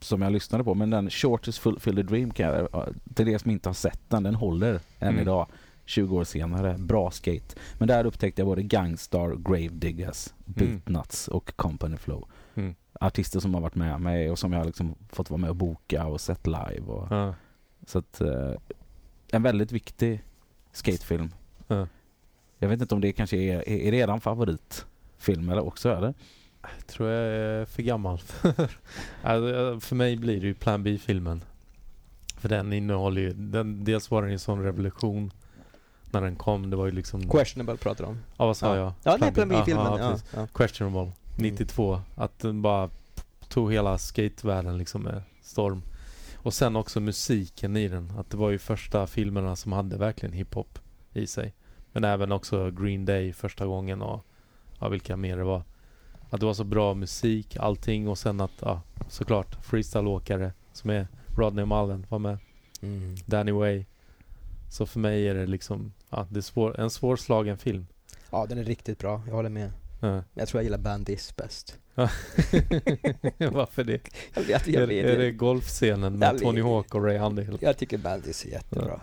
som 0.00 0.22
jag 0.22 0.32
lyssnade 0.32 0.64
på. 0.64 0.74
Men 0.74 0.90
den 0.90 1.10
Shortest 1.10 1.58
Fulfilled 1.58 2.06
Dream 2.06 2.30
kan 2.30 2.46
jag, 2.46 2.68
ja, 2.72 2.86
till 3.14 3.28
er 3.28 3.38
som 3.38 3.50
inte 3.50 3.68
har 3.68 3.74
sett 3.74 4.00
den, 4.08 4.22
den 4.22 4.34
håller 4.34 4.72
än 4.98 5.08
Mm. 5.08 5.20
idag. 5.20 5.46
20 5.86 6.16
år 6.16 6.24
senare. 6.24 6.76
Bra 6.78 7.10
skate. 7.10 7.54
Men 7.78 7.88
där 7.88 8.06
upptäckte 8.06 8.40
jag 8.42 8.46
både 8.46 8.62
Gangstar, 8.62 9.36
Gravediggers, 9.50 10.28
Beatnuts 10.44 11.28
och 11.28 11.56
Company 11.56 11.96
Flow. 11.96 12.28
Mm. 12.54 12.74
Artister 13.00 13.40
som 13.40 13.54
har 13.54 13.60
varit 13.60 13.74
med 13.74 14.00
mig 14.00 14.30
och 14.30 14.38
som 14.38 14.52
jag 14.52 14.60
har 14.60 14.66
liksom 14.66 14.94
fått 15.08 15.30
vara 15.30 15.40
med 15.40 15.50
och 15.50 15.56
boka 15.56 16.06
och 16.06 16.20
sett 16.20 16.46
live. 16.46 16.80
Och, 16.86 17.06
Ja. 17.10 17.34
Så 17.86 17.98
att, 17.98 18.20
eh, 18.20 18.52
en 19.32 19.42
väldigt 19.42 19.72
viktig 19.72 20.24
skatefilm. 20.72 21.34
Ja. 21.68 21.86
Jag 22.58 22.68
vet 22.68 22.80
inte 22.80 22.94
om 22.94 23.00
det 23.00 23.12
kanske 23.12 23.36
är, 23.36 23.56
är, 23.68 23.76
är 23.76 23.90
det 23.92 23.96
eran 23.96 24.20
favoritfilm 24.20 25.48
eller 25.48 25.66
också 25.66 25.88
eller? 25.96 26.14
Jag 26.62 26.86
tror 26.86 27.08
jag 27.10 27.34
är 27.34 27.64
för 27.64 27.82
gammal. 27.82 28.20
alltså, 29.22 29.80
för 29.80 29.94
mig 29.96 30.16
blir 30.16 30.40
det 30.40 30.46
ju 30.46 30.54
Plan 30.54 30.82
B-filmen. 30.82 31.44
För 32.36 32.48
den 32.48 32.72
innehåller 32.72 33.20
ju, 33.20 33.32
den, 33.32 33.84
dels 33.84 34.10
var 34.10 34.22
den 34.22 34.30
en 34.32 34.38
sån 34.38 34.62
revolution 34.62 35.32
när 36.10 36.20
den 36.20 36.36
kom. 36.36 36.70
Det 36.70 36.76
var 36.76 36.86
ju 36.86 36.92
liksom... 36.92 37.30
Questionable 37.30 37.76
pratar 37.76 38.04
du 38.04 38.10
om. 38.10 38.18
Ja, 38.36 38.46
vad 38.46 38.56
sa 38.56 38.76
jag? 38.76 38.92
Ja, 39.02 39.16
det 39.16 39.26
är 39.26 39.32
Plan 39.32 39.50
Ja, 39.50 39.56
B-filmen. 39.58 39.84
ja, 39.86 39.98
Ja, 40.00 40.18
ja. 40.34 40.46
Questionable. 40.54 41.12
92. 41.36 42.00
Att 42.14 42.38
den 42.38 42.62
bara 42.62 42.90
tog 43.48 43.72
hela 43.72 43.98
skatevärlden 43.98 44.78
liksom 44.78 45.02
med 45.02 45.22
storm. 45.42 45.82
Och 46.36 46.54
sen 46.54 46.76
också 46.76 47.00
musiken 47.00 47.76
i 47.76 47.88
den. 47.88 48.12
Att 48.18 48.30
det 48.30 48.36
var 48.36 48.50
ju 48.50 48.58
första 48.58 49.06
filmerna 49.06 49.56
som 49.56 49.72
hade 49.72 49.96
verkligen 49.96 50.32
hiphop 50.32 50.78
i 51.12 51.26
sig. 51.26 51.54
Men 51.92 52.04
även 52.04 52.32
också 52.32 52.70
Green 52.70 53.04
Day 53.04 53.32
första 53.32 53.66
gången 53.66 54.02
och 54.02 54.24
ja, 54.80 54.88
vilka 54.88 55.16
mer 55.16 55.36
det 55.36 55.44
var. 55.44 55.62
Att 56.30 56.40
det 56.40 56.46
var 56.46 56.54
så 56.54 56.64
bra 56.64 56.94
musik, 56.94 57.56
allting 57.56 58.08
och 58.08 58.18
sen 58.18 58.40
att, 58.40 58.52
ja, 58.60 58.80
såklart 59.08 59.64
freestyleåkare 59.64 60.52
som 60.72 60.90
är 60.90 61.08
Rodney 61.36 61.64
Mullen 61.64 62.06
var 62.08 62.18
med. 62.18 62.38
Mm. 62.82 63.14
Danny 63.26 63.52
Way. 63.52 63.84
Så 64.70 64.86
för 64.86 65.00
mig 65.00 65.28
är 65.28 65.34
det 65.34 65.46
liksom, 65.46 65.92
ja, 66.10 66.26
det 66.30 66.38
är 66.38 66.42
svår, 66.42 66.80
en 66.80 66.90
svårslagen 66.90 67.58
film. 67.58 67.86
ja, 68.30 68.46
den 68.46 68.58
är 68.58 68.64
riktigt 68.64 68.98
bra. 68.98 69.22
Jag 69.26 69.34
håller 69.34 69.50
med. 69.50 69.72
Ja. 70.06 70.12
Men 70.12 70.22
Jag 70.34 70.48
tror 70.48 70.58
jag 70.58 70.64
gillar 70.64 70.78
Bandis 70.78 71.36
bäst. 71.36 71.78
Varför 73.52 73.84
det? 73.84 74.00
Jag, 74.34 74.42
vet, 74.42 74.68
Är, 74.68 74.72
jag, 74.72 74.82
är 74.82 74.86
vet, 74.86 75.18
det 75.18 75.30
golfscenen 75.32 76.02
Jag 76.12 76.18
med 76.18 76.38
Tony. 76.42 76.60
Hawk 76.62 76.94
och 76.94 77.04
Ray 77.04 77.18
Underhill? 77.18 77.58
jag 77.60 77.76
tycker 77.78 77.98
Bandis 77.98 78.44
är 78.44 78.48
jättebra. 78.50 79.00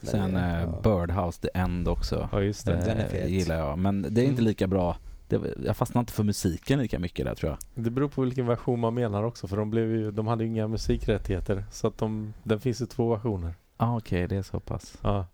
Men, 0.00 0.10
Sen 0.10 0.36
eh, 0.36 0.54
eh, 0.62 0.62
ja. 0.62 0.80
Birdhouse 0.82 1.40
The 1.40 1.48
End 1.54 1.88
också. 1.88 2.28
Ja 2.32 2.40
just 2.42 2.66
det. 2.66 2.72
Den 2.72 2.98
är 2.98 3.04
Eh, 3.04 3.08
fet. 3.10 3.30
gillar 3.30 3.56
jag. 3.58 3.78
Men 3.78 4.02
det 4.02 4.20
är 4.20 4.24
inte 4.24 4.32
Mm. 4.40 4.44
lika 4.44 4.66
bra. 4.66 4.96
Det, 5.28 5.40
jag 5.64 5.76
fastnar 5.76 6.00
inte 6.00 6.12
för 6.12 6.24
musiken 6.24 6.78
lika 6.78 6.98
mycket 6.98 7.24
där 7.26 7.34
tror 7.34 7.50
jag. 7.52 7.84
Det 7.84 7.90
beror 7.90 8.08
på 8.08 8.22
vilken 8.22 8.46
version 8.46 8.80
man 8.80 8.94
menar 8.94 9.22
också 9.22 9.46
för 9.48 9.56
de, 9.56 9.70
blev 9.70 9.84
ju, 9.90 10.10
de 10.10 10.26
hade 10.26 10.44
ju 10.44 10.50
inga 10.50 10.68
musikrättigheter. 10.68 11.64
Så 11.70 11.86
att 11.86 11.98
de, 11.98 12.34
den 12.42 12.60
finns 12.60 12.80
i 12.80 12.86
två 12.86 13.10
versioner. 13.14 13.54
Ja 13.78 13.86
ah, 13.86 13.96
okej, 13.96 14.28
det 14.28 14.36
är 14.36 14.42
så 14.42 14.60
pass. 14.60 14.94
Ja. 15.02 15.26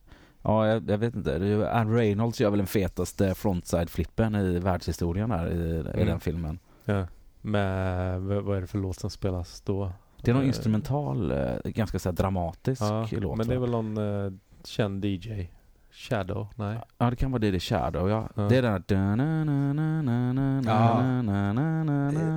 Ja, 0.42 0.66
jag, 0.68 0.90
jag 0.90 0.98
vet 0.98 1.14
inte. 1.14 1.68
Anne 1.72 1.96
Reynolds 1.96 2.40
gör 2.40 2.50
väl 2.50 2.58
den 2.58 2.66
fetaste 2.66 3.34
frontside-flippen 3.34 4.34
i 4.36 4.58
världshistorien 4.58 5.30
här 5.30 5.46
i, 5.46 5.54
i 5.54 5.78
Mm. 5.80 6.06
den 6.06 6.20
filmen. 6.20 6.58
ja. 6.84 7.06
Med, 7.42 8.20
vad 8.20 8.56
är 8.56 8.60
det 8.60 8.66
för 8.66 8.78
låt 8.78 8.96
som 8.96 9.10
spelas 9.10 9.60
då? 9.60 9.92
Det 10.22 10.30
är 10.30 10.34
någon 10.34 10.42
Eh, 10.42 10.48
instrumental, 10.48 11.30
eh, 11.30 11.54
ganska 11.64 11.98
så 11.98 12.08
här 12.08 12.16
dramatisk 12.16 12.82
Ja, 12.82 13.06
låt. 13.10 13.38
men 13.38 13.48
det 13.48 13.54
är 13.54 13.58
väl 13.58 13.70
någon 13.70 13.96
eh, 14.26 14.32
känd 14.64 15.04
DJ? 15.04 15.48
Shadow? 15.92 16.46
Nej? 16.54 16.78
Ja, 16.98 17.10
det 17.10 17.16
kan 17.16 17.30
vara 17.30 17.38
det, 17.40 17.50
det 17.50 17.56
är 17.56 17.60
Shadow. 17.60 18.08
Ja. 18.10 18.28
Ja. 18.34 18.42
Det 18.42 18.56
är 18.56 18.62
den 18.62 18.72
här... 18.72 18.80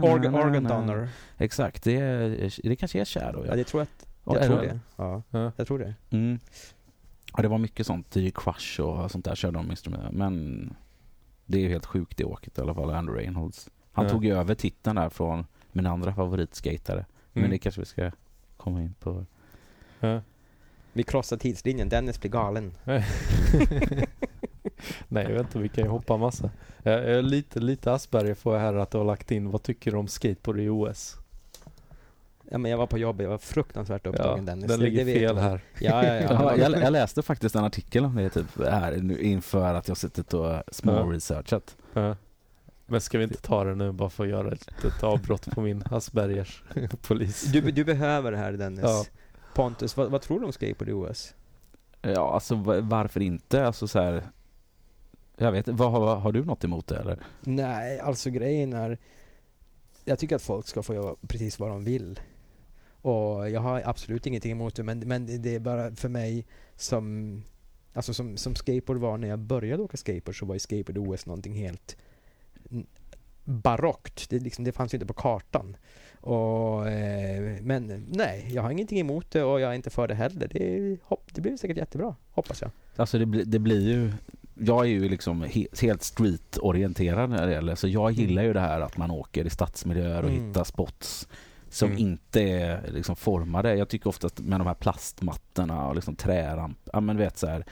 Eh, 0.03 0.13
Organ, 0.13 0.35
organ 0.35 0.63
donor. 0.63 1.07
Exakt, 1.37 1.83
det, 1.83 1.95
är, 1.97 2.69
det 2.69 2.75
kanske 2.75 3.01
är 3.01 3.05
Shadow. 3.05 3.45
Ja, 3.45 3.51
Ja. 3.51 3.55
det 3.55 3.63
tror 3.63 3.81
jag 3.81 3.87
att, 3.87 4.07
Ja, 4.25 4.35
jag 4.35 4.43
tror 4.45 4.61
det? 4.61 4.67
det. 4.67 4.79
Ja, 4.95 5.21
Ja. 5.29 5.51
jag 5.55 5.67
tror 5.67 5.79
det. 5.79 5.93
Mm. 6.09 6.39
Ja, 7.35 7.41
det 7.41 7.47
var 7.47 7.57
mycket 7.57 7.87
sånt. 7.87 8.15
DJ 8.15 8.29
Crush 8.31 8.81
och 8.81 9.11
sånt 9.11 9.25
där 9.25 9.35
körde 9.35 9.57
de 9.57 9.71
instrument. 9.71 10.11
Men 10.11 10.75
det 11.45 11.57
är 11.57 11.61
ju 11.61 11.69
helt 11.69 11.85
sjukt 11.85 12.17
det 12.17 12.23
åket 12.25 12.57
i 12.57 12.61
alla 12.61 12.73
fall, 12.73 12.89
Andrew 12.89 13.21
Reynolds. 13.23 13.69
Han 13.91 14.05
Ja. 14.05 14.11
tog 14.11 14.25
ju 14.25 14.35
över 14.37 14.55
titeln 14.55 14.95
där 14.95 15.09
från 15.09 15.45
min 15.71 15.85
andra 15.85 16.13
favoritskatare. 16.15 17.05
Men 17.33 17.43
Mm. 17.43 17.51
det 17.51 17.57
kanske 17.57 17.81
vi 17.81 17.85
ska 17.85 18.11
komma 18.57 18.81
in 18.81 18.93
på. 18.99 19.25
Ja. 19.99 20.21
Vi 20.93 21.03
krossar 21.03 21.37
tidslinjen. 21.37 21.89
Dennis 21.89 22.19
blir 22.21 22.31
galen. 22.31 22.73
Nej, 25.07 25.23
jag 25.23 25.29
vet 25.31 25.39
inte. 25.41 25.59
Vi 25.59 25.69
kan 25.69 25.83
ju 25.83 25.89
hoppa 25.89 26.17
massa. 26.17 26.49
Jag 26.83 26.93
är 26.93 27.21
lite, 27.21 27.59
lite 27.59 27.93
Asperger 27.93 28.33
får 28.35 28.53
jag 28.53 28.61
här 28.61 28.73
att 28.73 28.91
du 28.91 28.97
har 28.97 29.05
lagt 29.05 29.31
in. 29.31 29.49
Vad 29.49 29.63
tycker 29.63 29.91
du 29.91 29.97
om 29.97 30.07
skateboard 30.07 30.59
i 30.59 30.69
OS? 30.69 31.17
Ja, 32.49 32.57
men 32.57 32.71
jag 32.71 32.77
var 32.77 32.87
på 32.87 32.97
jobbet. 32.97 33.23
Jag 33.23 33.29
var 33.31 33.37
fruktansvärt 33.37 34.07
upptagen 34.07 34.45
Dennis. 34.45 34.65
den 34.67 34.79
Det- 34.79 34.85
ligger 34.85 35.05
det 35.05 35.13
fel 35.13 35.21
jag. 35.21 35.35
här. 35.35 35.61
Ja, 35.79 36.05
ja, 36.05 36.13
ja. 36.15 36.21
Ja, 36.31 36.57
jag, 36.57 36.81
jag 36.81 36.91
läste 36.93 37.21
faktiskt 37.21 37.55
en 37.55 37.63
artikel 37.63 38.05
om 38.05 38.15
det 38.15 38.29
typ 38.29 38.59
här 38.65 38.97
nu 38.97 39.17
inför 39.21 39.73
att 39.73 39.87
jag 39.87 39.97
suttit 39.97 40.33
och 40.33 40.45
Ja. 40.45 40.63
small-researchat. 40.71 41.75
Ja. 41.93 42.15
Men 42.85 43.01
ska 43.01 43.17
vi 43.17 43.23
inte 43.23 43.41
ta 43.41 43.63
det 43.63 43.75
nu 43.75 43.91
bara 43.91 44.09
för 44.09 44.23
att 44.23 44.29
göra 44.29 44.51
ett 44.51 44.65
litet 44.83 45.03
avbrott 45.03 45.45
på 45.51 45.61
min 45.61 45.83
Aspergers 45.91 46.63
polis? 47.07 47.43
Du, 47.43 47.61
du 47.71 47.83
behöver 47.83 48.31
det 48.31 48.37
här 48.37 48.51
Dennis. 48.51 48.81
Ja. 48.83 49.05
Pontus, 49.55 49.97
vad, 49.97 50.11
vad 50.11 50.21
tror 50.21 50.39
du 50.39 50.45
om 50.45 50.53
skateboard 50.53 50.89
i 50.89 50.93
OS? 50.93 51.33
Ja, 52.01 52.33
alltså 52.33 52.55
va- 52.55 52.81
varför 52.81 53.19
inte? 53.21 53.65
Alltså 53.65 53.87
så 53.87 53.99
här. 53.99 54.23
Jag 55.37 55.51
vet 55.51 55.67
vad, 55.67 55.91
har, 55.91 56.15
har 56.15 56.31
du 56.31 56.45
något 56.45 56.63
emot 56.63 56.87
det 56.87 56.97
eller? 56.97 57.19
Nej, 57.41 57.99
alltså 57.99 58.29
grejen 58.29 58.73
är... 58.73 58.97
Jag 60.05 60.19
tycker 60.19 60.35
att 60.35 60.41
folk 60.41 60.67
ska 60.67 60.83
få 60.83 60.93
göra 60.93 61.15
precis 61.27 61.59
vad 61.59 61.69
de 61.69 61.83
vill. 61.83 62.19
Och 63.03 63.49
jag 63.49 63.61
har 63.61 63.81
absolut 63.85 64.25
ingenting 64.27 64.51
emot 64.51 64.75
det, 64.75 64.83
men, 64.83 64.99
men 64.99 65.41
det 65.41 65.55
är 65.55 65.59
bara 65.59 65.95
för 65.95 66.09
mig 66.09 66.45
som... 66.75 67.43
Alltså 67.95 68.13
som, 68.13 68.37
som 68.37 68.55
skateboard 68.55 68.97
var 68.99 69.17
när 69.17 69.27
jag 69.27 69.39
började 69.39 69.83
åka 69.83 69.97
skateboard 69.97 70.39
så 70.39 70.45
var 70.45 70.55
ju 70.55 70.59
skateboard 70.59 70.97
OS 70.97 71.25
någonting 71.25 71.53
helt 71.53 71.97
barockt. 73.43 74.29
Det, 74.29 74.39
liksom, 74.39 74.63
det 74.65 74.71
fanns 74.71 74.93
ju 74.93 74.95
inte 74.95 75.05
på 75.05 75.13
kartan. 75.13 75.77
Och, 76.21 76.87
eh, 76.87 77.57
men 77.61 78.05
nej, 78.09 78.47
jag 78.53 78.61
har 78.61 78.71
ingenting 78.71 78.99
emot 78.99 79.31
det 79.31 79.43
och 79.43 79.59
jag 79.61 79.71
är 79.71 79.75
inte 79.75 79.89
för 79.89 80.07
det 80.07 80.15
heller. 80.15 80.47
Det, 80.53 80.97
hopp, 81.03 81.29
det 81.33 81.41
blir 81.41 81.57
säkert 81.57 81.77
jättebra, 81.77 82.15
hoppas 82.31 82.61
jag. 82.61 82.71
Alltså 82.95 83.17
det, 83.19 83.25
blir- 83.25 83.45
det 83.45 83.59
blir 83.59 83.87
ju 83.89 84.11
jag 84.59 84.79
är 84.85 84.89
ju 84.89 85.09
liksom 85.09 85.43
he- 85.43 85.81
helt 85.81 86.03
street-orienterad 86.03 87.29
när 87.29 87.47
det 87.47 87.53
gäller 87.53 87.75
så 87.75 87.87
jag 87.87 88.11
gillar 88.11 88.43
ju 88.43 88.53
det 88.53 88.59
här 88.59 88.81
att 88.81 88.97
man 88.97 89.11
åker 89.11 89.45
i 89.45 89.49
stadsmiljöer 89.49 90.23
och 90.23 90.29
Mm. 90.29 90.47
hittar 90.47 90.63
spots 90.63 91.27
som 91.73 91.89
Mm. 91.89 91.99
inte 92.01 92.41
är 92.41 92.91
liksom 92.91 93.15
formade. 93.15 93.75
Jag 93.75 93.89
tycker 93.89 94.09
ofta 94.09 94.27
att 94.27 94.39
med 94.39 94.59
de 94.59 94.67
här 94.67 94.73
plastmattorna 94.73 95.87
och 95.87 95.95
liksom 95.95 96.15
träramp, 96.15 96.77
ja 96.93 96.99
men 96.99 97.17
vet 97.17 97.37
så 97.37 97.47
här. 97.47 97.65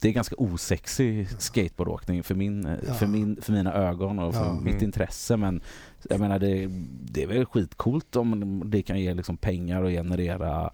Det 0.00 0.08
är 0.08 0.12
ganska 0.12 0.36
osexig 0.38 1.28
skateboardåkning 1.38 2.22
för, 2.22 2.34
min, 2.34 2.76
Ja. 2.86 2.94
för, 2.94 3.06
min, 3.06 3.42
för 3.42 3.52
mina 3.52 3.72
ögon 3.74 4.18
och 4.18 4.34
för 4.34 4.44
Ja. 4.44 4.52
mitt 4.52 4.72
Mm. 4.72 4.84
intresse 4.84 5.36
men 5.36 5.60
jag 6.10 6.20
menar 6.20 6.38
det, 6.38 6.66
det 7.02 7.22
är 7.22 7.26
väl 7.26 7.44
skitcoolt 7.46 8.16
om 8.16 8.62
det 8.66 8.82
kan 8.82 9.00
ge 9.00 9.14
liksom 9.14 9.36
pengar 9.36 9.82
och 9.82 9.90
generera 9.90 10.70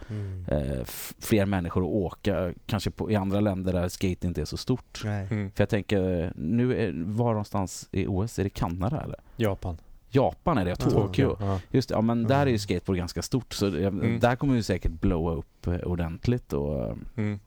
eh, 0.49 0.81
f- 0.83 1.15
fler 1.19 1.47
människor 1.47 1.81
att 1.83 1.89
åka 1.89 2.53
kanske 2.67 2.91
på, 2.91 3.11
i 3.11 3.17
andra 3.17 3.41
länder 3.41 3.73
där 3.73 3.89
skate 3.89 4.27
inte 4.27 4.41
är 4.41 4.45
så 4.45 4.57
stort. 4.57 5.01
Nej. 5.05 5.29
Mm. 5.31 5.51
För 5.51 5.63
jag 5.63 5.69
tänker, 5.69 6.33
nu 6.37 6.77
är, 6.79 6.93
var 7.07 7.29
någonstans 7.31 7.89
i 7.93 8.07
OS? 8.07 8.39
Är 8.39 8.45
det 8.45 8.51
Kanada 8.51 9.01
eller? 9.03 9.21
Japan. 9.37 9.79
Japan 10.11 10.59
är 10.59 10.65
det. 10.65 10.77
Tokyo. 10.77 11.37
Ja. 11.41 11.61
Just 11.71 11.89
det, 11.89 11.95
ja 11.95 12.01
men 12.01 12.25
där 12.25 12.37
är 12.41 12.47
ju 12.47 12.51
Mm. 12.51 12.59
skateboard 12.59 12.99
ganska 12.99 13.23
stort 13.23 13.53
så 13.55 13.67
Mm. 13.67 14.21
där 14.21 14.37
kommer 14.37 14.55
ju 14.55 14.63
säkert 14.63 14.93
blowa 14.93 15.33
upp 15.33 15.67
eh, 15.67 15.75
ordentligt 15.75 16.53
och, 16.53 16.97
Mm. 17.17 17.39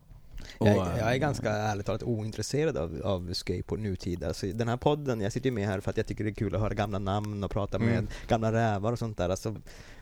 och 0.58 0.68
Jag, 0.68 0.76
jag 0.78 0.98
är 1.00 1.12
eh, 1.14 1.18
ganska 1.18 1.50
ärligt 1.52 1.86
talat 1.86 2.04
ointresserad 2.04 2.78
av, 2.78 3.02
av 3.04 3.34
skateboard 3.34 3.80
nutida. 3.80 4.28
Alltså, 4.28 4.46
den 4.48 4.68
här 4.68 4.78
podden, 4.78 5.22
jag 5.22 5.32
sitter 5.32 5.50
ju 5.50 5.56
med 5.56 5.68
här 5.68 5.80
för 5.80 5.90
att 5.90 5.98
jag 5.98 6.06
tycker 6.08 6.24
det 6.24 6.30
är 6.30 6.34
kul 6.34 6.56
att 6.56 6.62
höra 6.62 6.74
gamla 6.74 7.00
namn 7.00 7.44
och 7.44 7.52
prata 7.52 7.80
med 7.80 7.90
Mm. 7.94 8.08
gamla 8.28 8.52
rävar 8.54 8.92
och 8.92 9.00
sånt 9.00 9.18
där. 9.18 9.30
Alltså, 9.30 9.56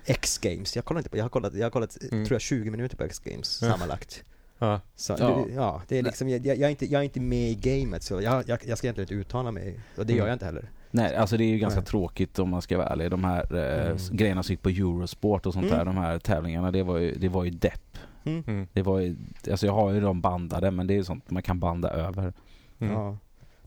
X-games, 0.05 0.76
jag 0.76 0.86
kollar 0.86 0.99
inte 0.99 1.10
på, 1.10 1.18
jag 1.18 1.24
har 1.24 1.30
kollat, 1.30 1.53
jag 1.53 1.66
har 1.66 1.72
kollat 1.72 1.97
Mm. 2.12 2.26
tror 2.26 2.36
jag 2.36 2.41
20 2.41 2.70
minuter 2.72 2.97
på 2.97 3.03
X-games 3.03 3.60
Ja. 3.62 3.72
sammanlagt. 3.72 4.24
Ja. 4.60 4.82
Så, 4.95 5.16
Ja. 5.20 5.43
det, 5.47 5.53
ja, 5.53 5.82
det 5.88 5.97
är 5.99 6.03
liksom, 6.03 6.30
jag, 6.30 6.45
jag, 6.45 6.60
är 6.62 6.70
inte, 6.70 6.86
jag 6.91 6.99
är 6.99 7.03
inte 7.03 7.20
med 7.20 7.49
i 7.51 7.55
gamet 7.55 8.03
så 8.03 8.22
jag, 8.22 8.43
jag, 8.47 8.60
jag 8.66 8.78
ska 8.78 8.88
egentligen 8.88 8.99
inte 9.05 9.14
uttala 9.14 9.51
mig 9.51 9.80
och 9.97 10.05
det 10.05 10.14
Mm. 10.14 10.18
gör 10.18 10.28
jag 10.28 10.36
inte 10.36 10.45
heller. 10.45 10.70
Nej, 10.92 11.16
alltså 11.16 11.38
det 11.38 11.44
är 11.44 11.50
ju 11.50 11.58
ganska 11.58 11.80
Nej. 11.80 11.88
tråkigt 11.88 12.40
om 12.40 12.50
man 12.50 12.62
ska 12.62 12.78
vara 12.78 12.88
ärlig. 12.88 13.12
De 13.12 13.24
här 13.24 13.56
eh, 13.56 13.86
Mm. 13.86 13.98
grejerna 14.12 14.44
som 14.44 14.54
gick 14.54 14.62
på 14.62 14.70
Eurosport 14.70 15.46
och 15.46 15.54
sånt 15.54 15.66
Mm. 15.66 15.78
där, 15.78 15.86
de 15.86 15.98
här 15.98 16.20
tävlingarna, 16.20 16.72
det 16.72 16.84
var 16.84 16.98
ju, 16.98 17.16
det 17.16 17.30
var 17.30 17.44
ju 17.44 17.50
depp. 17.52 17.98
Mm. 18.24 18.44
Mm. 18.48 18.68
Det 18.74 18.82
var 18.82 19.00
ju, 19.00 19.16
alltså 19.52 19.66
jag 19.66 19.74
har 19.74 19.92
ju 19.92 20.00
dem 20.02 20.22
bandade 20.22 20.72
men 20.72 20.88
det 20.88 20.94
är 20.94 20.96
ju 20.96 21.04
sånt 21.04 21.32
man 21.32 21.44
kan 21.44 21.60
banda 21.60 21.90
över. 21.90 22.34
Mm. 22.80 22.94
Ja. 22.94 23.18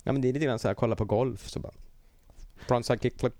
ja 0.05 0.13
men 0.13 0.23
det 0.23 0.29
är 0.29 0.33
lite 0.33 0.45
grann 0.47 0.59
så 0.59 0.69
här, 0.69 0.75
kolla 0.75 0.97
på 0.97 1.05
golf 1.05 1.49
så 1.49 1.61
bara 1.61 1.73
Frontside 2.57 3.03
kickflip 3.03 3.35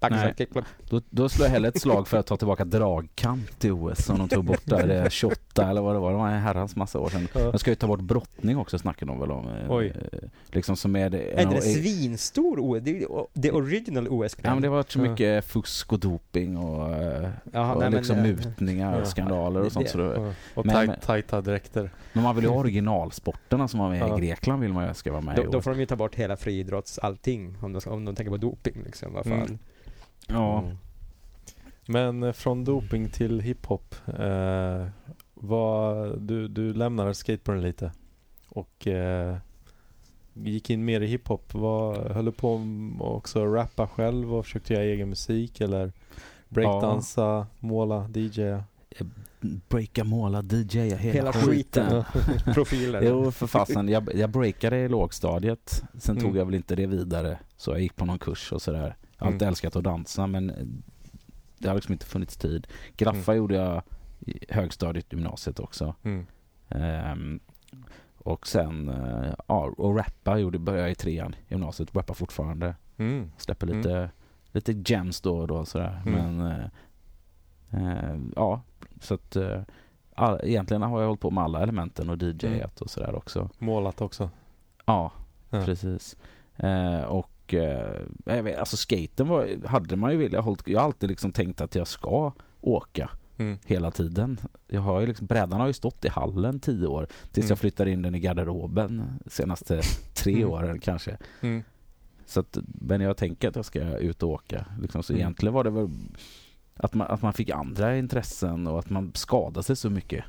Backside 0.00 0.46
Då, 0.88 1.00
då 1.10 1.28
slår 1.28 1.46
jag 1.46 1.52
hellre 1.52 1.68
ett 1.68 1.80
slag 1.80 2.08
för 2.08 2.16
att 2.16 2.26
ta 2.26 2.36
tillbaka 2.36 2.64
dragkamp 2.64 3.58
till 3.58 3.72
OS 3.72 4.04
som 4.04 4.18
de 4.18 4.28
tog 4.28 4.44
bort 4.44 4.62
där, 4.64 4.86
det 4.86 4.94
är 4.94 5.10
28 5.10 5.70
eller 5.70 5.80
vad 5.80 5.94
det 5.94 5.98
var, 5.98 6.10
det 6.10 6.16
var 6.16 6.28
en 6.28 6.40
herrans 6.40 6.76
massa 6.76 6.98
år 6.98 7.08
sedan. 7.08 7.28
Ja. 7.34 7.50
De 7.50 7.58
ska 7.58 7.70
ju 7.70 7.74
ta 7.74 7.86
bort 7.86 8.00
brottning 8.00 8.56
också 8.58 8.78
snackar 8.78 9.06
de 9.06 9.20
väl 9.20 9.30
om. 9.30 9.46
Oj. 9.68 9.92
eh, 10.12 10.18
Liksom 10.52 10.76
som 10.76 10.96
är 10.96 11.10
det, 11.10 11.40
Är 11.40 11.46
det 11.46 11.60
svinstor 11.60 12.58
OS? 12.60 12.82
Det 12.82 13.02
är 13.02 13.08
det 13.32 13.50
original 13.52 14.08
OS 14.08 14.36
Ja 14.42 14.50
men 14.54 14.62
det 14.62 14.68
har 14.68 14.74
varit 14.76 14.90
så 14.90 14.98
Ja. 14.98 15.10
mycket 15.10 15.44
fusk 15.44 15.92
och 15.92 15.98
doping 16.00 16.56
och, 16.58 16.88
eh, 16.96 17.30
Jaha, 17.52 17.72
och 17.74 17.80
nej, 17.80 17.90
men, 17.90 17.98
liksom 17.98 18.16
eh, 18.16 18.22
mutningar 18.22 18.94
ja. 18.94 19.00
och 19.00 19.06
skandaler 19.08 19.58
och 19.60 19.64
Det- 19.64 19.70
sånt. 19.70 19.88
Så 19.88 19.98
Ja. 20.00 20.32
Och 20.54 20.66
Men- 20.66 20.74
tajt, 20.74 20.90
men- 20.90 20.98
tajta 21.00 21.40
dräkter. 21.40 21.90
men 22.12 22.22
man 22.24 22.34
vill 22.34 22.44
ju 22.44 22.50
ha 22.50 22.56
originalsporterna 22.58 23.68
som 23.68 23.80
var 23.80 23.88
med 23.88 24.00
Ja. 24.00 24.18
i 24.18 24.20
Grekland 24.20 24.62
vill 24.62 24.72
man 24.72 24.88
ju 24.88 24.94
ska 24.94 25.12
vara 25.12 25.22
med 25.22 25.36
Då, 25.36 25.42
i 25.42 25.46
då 25.50 25.58
år. 25.58 25.62
får 25.62 25.70
de 25.70 25.80
ju 25.80 25.86
ta 25.86 25.96
bort 25.96 26.14
hela 26.14 26.36
friidrotts 26.36 26.98
allting 26.98 27.56
om 27.62 27.72
de, 27.72 27.80
om 27.90 28.04
de 28.04 28.14
tänker 28.14 28.30
på 28.30 28.36
doping 28.36 28.82
liksom, 28.84 29.12
vad 29.12 29.24
fan. 29.24 29.32
Mm. 29.32 29.58
Ja. 30.28 30.58
Mm. 30.58 30.76
Men 31.86 32.22
eh, 32.22 32.32
från 32.32 32.64
doping 32.64 33.08
till 33.08 33.40
hiphop. 33.40 33.94
Eh, 34.18 34.86
vad, 35.34 36.18
du, 36.20 36.48
du 36.48 36.72
lämnade 36.74 37.14
skateboarden 37.14 37.62
lite 37.64 37.92
och 38.48 38.86
eh, 38.86 39.36
gick 40.34 40.70
in 40.70 40.84
mer 40.84 41.00
i 41.00 41.06
hiphop. 41.06 41.54
Vad, 41.54 41.96
höll 42.12 42.24
du 42.24 42.32
på 42.32 42.62
också 43.00 43.44
att 43.46 43.54
rappa 43.54 43.88
själv 43.88 44.34
och 44.34 44.44
försökte 44.44 44.72
göra 44.74 44.84
egen 44.84 45.08
musik 45.08 45.60
eller 45.60 45.92
breakdansa, 46.48 47.46
måla, 47.58 48.08
DJa? 48.14 48.64
Breaka, 49.68 50.04
måla, 50.04 50.42
DJa, 50.42 50.82
hela, 50.82 50.96
Hela 50.96 51.32
skiten. 51.32 52.04
skiten. 52.04 52.54
Profiler. 52.54 53.02
Jo 53.02 53.32
för 53.32 53.46
fasen, 53.46 53.88
jag, 53.88 54.14
jag 54.14 54.30
breakade 54.30 54.76
i 54.78 54.88
lågstadiet. 54.88 55.82
Sen 55.98 56.16
Mm. 56.18 56.24
tog 56.28 56.36
jag 56.40 56.44
väl 56.44 56.54
inte 56.54 56.76
det 56.76 56.86
vidare. 56.86 57.38
Så 57.56 57.70
jag 57.70 57.80
gick 57.80 57.96
på 57.96 58.04
någon 58.04 58.18
kurs 58.18 58.52
och 58.52 58.62
sådär. 58.62 58.96
Jag 59.18 59.24
har 59.26 59.32
alltid 59.32 59.42
Mm. 59.42 59.48
älskat 59.52 59.76
att 59.76 59.84
dansa 59.84 60.26
men 60.26 60.50
eh, 60.50 60.56
det 61.58 61.68
har 61.68 61.74
liksom 61.74 61.92
inte 61.92 62.06
funnits 62.06 62.36
tid. 62.36 62.66
Graffa 62.96 63.34
gjorde 63.34 63.54
jag 63.54 63.82
i 64.20 64.38
högstadiet, 64.48 65.12
gymnasiet 65.12 65.60
också. 65.60 65.94
Mm. 66.02 66.26
Ehm, 66.68 67.40
och 68.18 68.46
sen, 68.46 68.88
eh, 68.88 69.32
ja, 69.48 69.72
och 69.76 69.96
rappa 69.96 70.38
gjorde, 70.38 70.58
började 70.58 70.82
jag 70.82 70.90
i 70.90 70.94
trean, 70.94 71.34
gymnasiet, 71.48 71.94
rappar 71.96 72.14
fortfarande. 72.14 72.74
Mm. 72.96 73.30
Släpper 73.36 73.66
lite, 73.66 74.10
lite 74.52 74.72
gems 74.86 75.20
då 75.20 75.38
och 75.38 75.46
då 75.48 75.64
sådär. 75.64 76.02
Mm. 76.06 76.36
Men 76.36 76.50
eh, 77.70 78.08
eh, 78.10 78.18
ja, 78.36 78.60
så 79.00 79.14
att 79.14 79.36
all, 80.14 80.40
egentligen 80.42 80.82
har 80.82 81.00
jag 81.00 81.06
hållit 81.06 81.20
på 81.20 81.30
med 81.30 81.44
alla 81.44 81.62
elementen 81.62 82.10
och 82.10 82.22
DJat 82.22 82.42
Mm. 82.44 82.68
och 82.80 82.90
sådär 82.90 83.14
också. 83.14 83.50
Målat 83.58 84.00
också. 84.00 84.30
Ja, 84.86 85.12
Ja. 85.50 85.64
precis. 85.64 86.16
Eh, 86.56 87.02
och 87.48 87.54
eh, 87.54 88.42
vet, 88.42 88.58
alltså 88.58 88.76
skaten 88.76 89.28
var, 89.28 89.66
hade 89.66 89.96
man 89.96 90.10
ju 90.12 90.16
velat 90.16 90.44
hållit, 90.44 90.68
jag 90.68 90.78
har 90.80 90.84
alltid 90.86 91.08
liksom 91.10 91.32
tänkt 91.32 91.60
att 91.60 91.74
jag 91.74 91.86
ska 91.86 92.32
åka 92.60 93.10
Mm. 93.40 93.58
hela 93.66 93.90
tiden. 93.90 94.40
Jag 94.68 94.80
har 94.80 95.00
ju 95.00 95.06
liksom, 95.06 95.26
brädan 95.26 95.60
har 95.60 95.66
ju 95.66 95.72
stått 95.72 96.04
i 96.04 96.08
hallen 96.08 96.60
tio 96.60 96.86
år 96.86 97.06
tills 97.32 97.44
Mm. 97.44 97.48
jag 97.50 97.58
flyttade 97.58 97.90
in 97.90 98.02
den 98.02 98.14
i 98.14 98.20
garderoben 98.20 99.02
senaste 99.26 99.80
tre 100.14 100.32
Mm. 100.34 100.50
åren 100.50 100.78
kanske. 100.80 101.18
Mm. 101.40 101.62
Så 102.26 102.40
att, 102.40 102.58
men 102.64 103.00
jag 103.00 103.16
tänker 103.16 103.48
att 103.48 103.56
jag 103.56 103.64
ska 103.64 103.98
ut 103.98 104.22
och 104.22 104.28
åka. 104.30 104.64
Liksom, 104.82 105.02
så 105.02 105.12
Mm. 105.12 105.20
egentligen 105.20 105.54
var 105.54 105.64
det 105.64 105.70
väl 105.70 105.88
att 106.74 106.94
man, 106.94 107.06
att 107.06 107.22
man 107.22 107.32
fick 107.32 107.50
andra 107.50 107.96
intressen 107.98 108.66
och 108.66 108.78
att 108.78 108.90
man 108.90 109.10
skadade 109.14 109.62
sig 109.62 109.76
så 109.76 109.90
mycket 109.90 110.24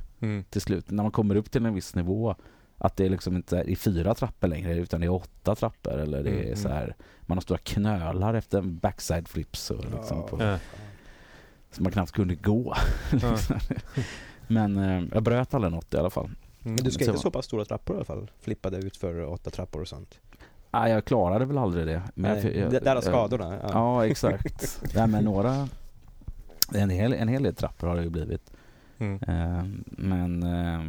till 0.50 0.62
slut. 0.62 0.92
När 0.92 1.04
man 1.04 1.12
kommer 1.12 1.36
upp 1.36 1.52
till 1.52 1.66
en 1.66 1.74
viss 1.74 1.96
nivå 1.96 2.36
att 2.80 2.96
det 2.98 3.06
är 3.06 3.10
liksom 3.10 3.36
inte 3.36 3.58
är 3.58 3.76
fyra 3.76 4.14
trappor 4.16 4.48
längre 4.48 4.76
utan 4.78 5.00
det 5.02 5.06
är 5.08 5.12
åtta 5.14 5.56
trappor 5.56 5.94
eller 6.00 6.24
det 6.24 6.30
är 6.30 6.44
Mm, 6.44 6.56
så 6.56 6.70
här 6.70 6.96
man 7.22 7.38
har 7.38 7.42
stora 7.42 7.58
knölar 7.64 8.34
efter 8.34 8.58
en 8.58 8.78
backside 8.78 9.28
flips 9.28 9.72
och 9.72 9.86
liksom 9.92 10.26
på, 10.28 10.44
Ja. 10.44 10.58
så 11.72 11.84
man 11.84 11.92
knappt 11.92 12.12
kunde 12.12 12.36
gå. 12.36 12.76
Ja. 13.22 13.38
Men 14.48 14.78
eh, 14.78 15.04
jag 15.14 15.24
bröt 15.24 15.54
aldrig 15.54 15.72
något 15.74 15.94
i 15.94 15.98
alla 15.98 16.10
fall. 16.10 16.26
Mm. 16.26 16.36
Men 16.64 16.76
du 16.76 16.92
ska 16.92 17.06
Så- 17.06 17.12
inte 17.12 17.22
så 17.22 17.32
pass 17.32 17.46
stora 17.46 17.66
trappor 17.66 17.96
i 17.96 17.98
alla 17.98 18.06
fall? 18.06 18.32
Flippade 18.42 18.78
ut 18.78 18.98
för 18.98 19.26
åtta 19.26 19.50
trappor 19.50 19.82
och 19.82 19.88
sånt? 19.88 20.20
Nej, 20.72 20.92
jag 20.92 21.06
klarade 21.06 21.46
väl 21.46 21.58
aldrig 21.58 21.88
det. 21.88 22.02
Men 22.14 22.32
Nej, 22.36 22.46
jag, 22.46 22.56
jag, 22.56 22.72
det- 22.72 22.80
där 22.80 22.96
jag- 22.96 23.04
skadorna. 23.04 23.60
Ja. 23.64 23.70
Ja, 23.74 24.06
exakt. 24.06 24.82
Nej, 24.96 25.08
men 25.08 25.24
några 25.24 25.68
en 26.74 26.90
hel, 26.90 27.14
en 27.14 27.28
hel 27.28 27.44
del 27.44 27.56
trappor 27.56 27.88
har 27.88 27.96
det 27.96 28.04
ju 28.04 28.10
blivit. 28.10 28.52
Mm. 29.00 29.20
Eh, 29.28 29.64
men 29.86 30.44
eh, 30.44 30.86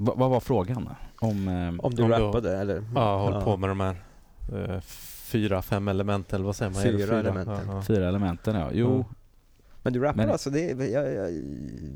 vad, 0.00 0.18
vad 0.18 0.30
var 0.30 0.40
frågan? 0.40 0.88
Om, 1.20 1.48
eh, 1.48 1.68
Om 1.84 1.94
du 1.94 2.02
Om 2.02 2.08
du- 2.10 2.16
rappade 2.16 2.58
eller? 2.58 2.84
Ja, 2.94 3.18
håll 3.30 3.42
på 3.42 3.56
med 3.56 3.68
de 3.70 3.80
här 3.80 3.96
eh, 4.52 4.80
fyra, 5.30 5.62
fem 5.62 5.88
elementen 5.88 6.34
eller 6.36 6.46
vad 6.46 6.56
säger 6.56 6.70
man? 6.72 6.82
Det 6.82 6.88
Fyra 7.06 7.18
elementen. 7.20 7.66
Ja, 7.68 7.74
ja. 7.74 7.82
fyra 7.82 8.08
elementen? 8.08 8.54
Ja. 8.56 8.68
Jo, 8.72 9.04
Men 9.82 9.92
du 9.92 10.00
rappar 10.00 10.16
Men- 10.16 10.30
alltså, 10.30 10.50
det, 10.50 10.70
är- 10.70 10.92
jag, 10.92 11.14
jag, 11.14 11.42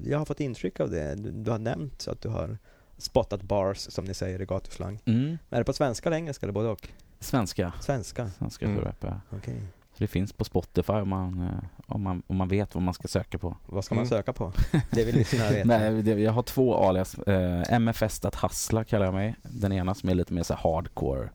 jag 0.05 0.19
har 0.19 0.25
fått 0.25 0.41
intryck 0.41 0.81
av 0.81 0.91
det. 0.91 1.15
Du, 1.15 1.31
du 1.31 1.51
har 1.51 1.59
nämnt 1.59 2.09
att 2.09 2.21
du 2.21 2.29
har 2.29 2.59
spottat 2.99 3.43
bars 3.43 3.79
som 3.79 4.05
ni 4.05 4.15
säger 4.15 4.43
i 4.43 4.45
gatuslang. 4.47 5.01
mm, 5.05 5.39
Är 5.51 5.59
det 5.59 5.65
på 5.65 5.73
svenska 5.73 6.09
eller 6.09 6.17
engelska 6.17 6.47
eller 6.47 6.53
både 6.55 6.69
och? 6.69 6.89
svenska. 7.21 7.73
Svenska, 7.81 8.31
Svenska 8.39 8.65
Mm. 8.67 8.77
mm. 8.79 8.89
rappa. 8.89 9.21
okej. 9.31 9.61
Så 9.93 9.99
det 9.99 10.07
finns 10.07 10.33
på 10.33 10.45
Spotify 10.45 10.93
om 10.93 11.09
man, 11.09 11.41
eh, 11.41 11.65
om, 11.87 12.03
man, 12.03 12.23
om 12.27 12.37
man 12.37 12.49
vet 12.49 12.75
vad 12.75 12.83
man 12.83 12.95
ska 12.95 13.09
söka 13.09 13.39
på. 13.39 13.57
Vad 13.67 13.85
ska 13.85 13.95
man 13.95 14.03
Mm. 14.05 14.09
söka 14.11 14.33
på? 14.33 14.53
Det 14.91 15.05
vill 15.05 15.15
lyssnarna 15.15 15.51
veta. 15.51 15.69
Nej, 15.69 16.03
det, 16.03 16.11
jag 16.21 16.33
har 16.33 16.43
två 16.43 16.75
alias. 16.77 17.15
Eh, 17.19 17.73
MFS 17.73 18.25
att 18.25 18.35
hassla 18.35 18.85
kallar 18.85 19.05
jag 19.05 19.15
mig. 19.15 19.35
Den 19.43 19.73
ena 19.73 19.95
som 19.95 20.09
är 20.09 20.15
lite 20.15 20.33
mer 20.33 20.43
så 20.43 20.55
hardcore 20.55 21.29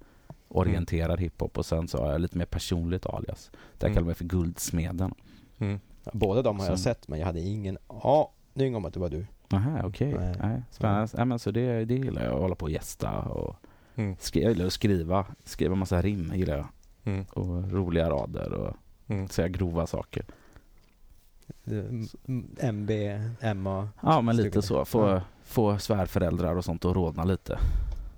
orienterad 0.47 1.19
hiphop 1.19 1.57
och 1.57 1.65
sen 1.65 1.87
så 1.87 1.97
har 2.03 2.11
jag 2.11 2.21
lite 2.21 2.37
mer 2.37 2.45
personligt 2.45 3.05
alias. 3.05 3.51
Där 3.77 3.87
Mm. 3.87 3.93
kallar 3.95 4.01
jag 4.01 4.05
mig 4.05 4.15
för 4.15 4.25
Guldsmeden. 4.25 5.13
Mm. 5.59 5.79
Båda 6.13 6.41
de 6.41 6.59
har 6.59 6.65
jag 6.67 6.77
Så- 6.79 6.83
sett 6.83 7.07
men 7.07 7.19
jag 7.19 7.25
hade 7.25 7.39
ingen 7.39 7.77
aning 7.87 8.75
om 8.75 8.85
att 8.85 8.93
det 8.93 8.99
var 8.99 9.09
du. 9.09 9.25
Aha, 9.53 9.81
okej. 9.83 10.13
Nej. 10.19 10.35
Nej. 10.41 10.61
Spännande. 10.71 11.07
Ja, 11.17 11.25
men 11.25 11.39
så 11.39 11.51
det, 11.51 11.85
det 11.85 11.93
gillar 11.95 12.23
jag, 12.23 12.33
att 12.33 12.39
hålla 12.41 12.55
på 12.55 12.65
och 12.65 12.71
gästa 12.71 13.19
och 13.19 13.55
Mm. 13.95 14.15
skri- 14.19 14.41
jag 14.43 14.51
gillar 14.51 14.65
att 14.65 14.73
skriva. 14.73 15.25
Skriva 15.43 15.75
massa 15.75 16.01
rim 16.01 16.31
gillar 16.35 16.57
jag. 16.57 16.67
Mm. 17.07 17.25
Och 17.33 17.71
roliga 17.71 18.09
rader 18.09 18.53
och 18.53 18.73
Mm. 19.09 19.27
säga 19.27 19.47
grova 19.47 19.87
saker. 19.87 20.25
MB, 22.59 22.91
MA. 23.55 23.89
Ja, 24.01 24.21
men 24.21 24.35
lite 24.37 24.61
så. 24.61 24.85
Få, 24.85 25.07
Ja. 25.09 25.21
få 25.43 25.77
svärföräldrar 25.77 26.55
och 26.55 26.65
sånt 26.65 26.85
att 26.85 26.95
rodna 26.95 27.23
lite. 27.23 27.59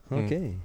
Mm. 0.10 0.26
Okej. 0.26 0.58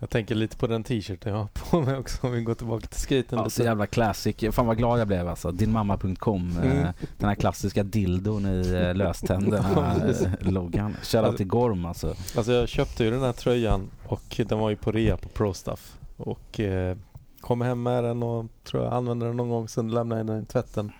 Jag 0.00 0.10
tänker 0.10 0.34
lite 0.34 0.56
på 0.56 0.66
den 0.66 0.84
t-shirten 0.84 1.32
jag 1.32 1.38
har 1.38 1.46
på 1.70 1.80
mig 1.80 1.96
också 1.96 2.26
om 2.26 2.32
vi 2.32 2.42
går 2.42 2.54
tillbaka 2.54 2.86
till 2.86 3.00
skaten 3.00 3.38
Ja, 3.38 3.44
lite. 3.44 3.56
så 3.56 3.62
jävla 3.62 3.86
classic. 3.86 4.36
Fan 4.52 4.66
vad 4.66 4.76
glad 4.78 5.00
jag 5.00 5.06
blev 5.08 5.28
alltså. 5.28 5.52
Dinmamma.com. 5.52 6.50
Mm. 6.62 6.78
Eh, 6.78 6.88
den 7.18 7.28
här 7.28 7.34
klassiska 7.34 7.82
dildon 7.82 8.46
i 8.46 8.68
eh, 8.68 8.74
Ja, 8.80 8.92
löständerna. 8.92 9.94
precis. 10.00 10.26
eh, 10.26 10.50
loggan. 10.52 10.96
Shoutout 11.02 11.36
till 11.36 11.46
Gorm 11.46 11.84
alltså. 11.86 12.14
Alltså 12.36 12.52
jag 12.52 12.68
köpte 12.68 13.04
ju 13.04 13.10
den 13.10 13.20
här 13.22 13.32
tröjan 13.32 13.90
och 14.06 14.40
den 14.48 14.58
var 14.58 14.70
ju 14.70 14.76
på 14.76 14.92
rea 14.92 15.16
på 15.16 15.28
Pro 15.28 15.54
Stuff. 15.54 15.98
Och 16.16 16.60
eh, 16.60 16.96
kom 17.40 17.60
hem 17.60 17.82
med 17.82 18.04
den 18.04 18.22
och 18.22 18.46
tror 18.64 18.84
jag 18.84 18.92
använde 18.92 19.26
den 19.26 19.36
någon 19.36 19.48
gång. 19.48 19.68
Sen 19.68 19.90
lämnade 19.90 20.20
jag 20.20 20.26
den 20.26 20.42
i 20.42 20.46
tvätten. 20.46 20.92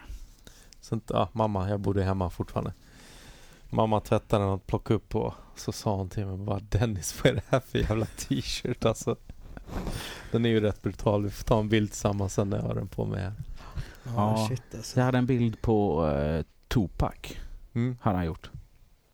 Sen, 0.80 1.00
ja, 1.08 1.28
mamma, 1.32 1.70
jag 1.70 1.80
bodde 1.80 2.04
hemma 2.04 2.30
fortfarande. 2.30 2.72
Mamma 3.70 4.00
tvättade 4.00 4.44
den 4.44 4.52
och 4.52 4.66
plockade 4.66 4.96
upp 4.96 5.08
på. 5.08 5.34
Så 5.56 5.72
sa 5.72 5.96
hon 5.96 6.08
till 6.08 6.26
mig 6.26 6.36
bara 6.36 6.60
Dennis 6.60 7.20
vad 7.22 7.32
är 7.32 7.34
det 7.34 7.42
här 7.48 7.60
för 7.60 7.78
jävla 7.78 8.06
t-shirt 8.06 8.84
alltså. 8.84 9.16
Den 10.32 10.44
är 10.44 10.48
ju 10.48 10.60
rätt 10.60 10.82
brutal. 10.82 11.24
Vi 11.24 11.30
får 11.30 11.44
ta 11.44 11.60
en 11.60 11.68
bild 11.68 11.90
tillsammans 11.90 12.34
sen 12.34 12.50
när 12.50 12.56
jag 12.56 12.64
har 12.64 12.74
den 12.74 12.88
på 12.88 13.04
mig 13.04 13.20
här. 13.20 13.32
Ja. 14.16 14.46
shit 14.48 14.74
alltså. 14.74 15.00
Jag 15.00 15.04
hade 15.04 15.18
en 15.18 15.26
bild 15.26 15.60
på 15.60 16.06
eh, 16.06 16.44
Tupac. 16.68 17.14
Mm. 17.74 17.96
Har 18.00 18.14
han 18.14 18.26
gjort. 18.26 18.50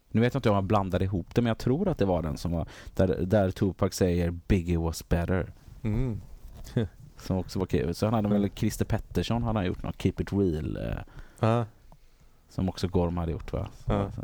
Nu 0.09 0.21
vet 0.21 0.35
jag 0.35 0.39
inte 0.39 0.51
om 0.51 0.55
jag 0.55 0.65
blandade 0.65 1.05
ihop 1.05 1.35
det 1.35 1.43
men 1.43 1.49
jag 1.49 1.59
tror 1.59 1.89
att 1.89 1.99
det 1.99 2.05
var 2.05 2.23
den 2.23 2.37
som 2.37 2.53
var 2.53 2.69
där, 2.95 3.07
där 3.27 3.51
Tupac 3.51 3.95
säger 3.95 4.31
Biggie 4.31 4.79
was 4.79 5.09
better. 5.09 5.53
Mm. 5.83 6.21
Som 7.25 7.37
också 7.37 7.59
var 7.59 7.67
kul. 7.67 7.95
Så 7.95 8.07
han 8.07 8.15
hade 8.15 8.29
väl 8.29 8.51
Christer 8.55 8.85
Pettersson 8.85 9.43
hade 9.43 9.59
han 9.59 9.67
gjort 9.67 9.83
något 9.83 10.03
Keep 10.03 10.15
It 10.19 10.33
Real. 10.33 10.77
Eh, 10.77 10.93
Ja, 11.41 11.65
som 12.49 12.69
också 12.69 12.89
Gorm 12.89 13.17
hade 13.17 13.33
gjort 13.33 13.53
va? 13.53 13.67
Så, 13.87 13.93
Ja. 13.93 14.11
så. 14.13 14.21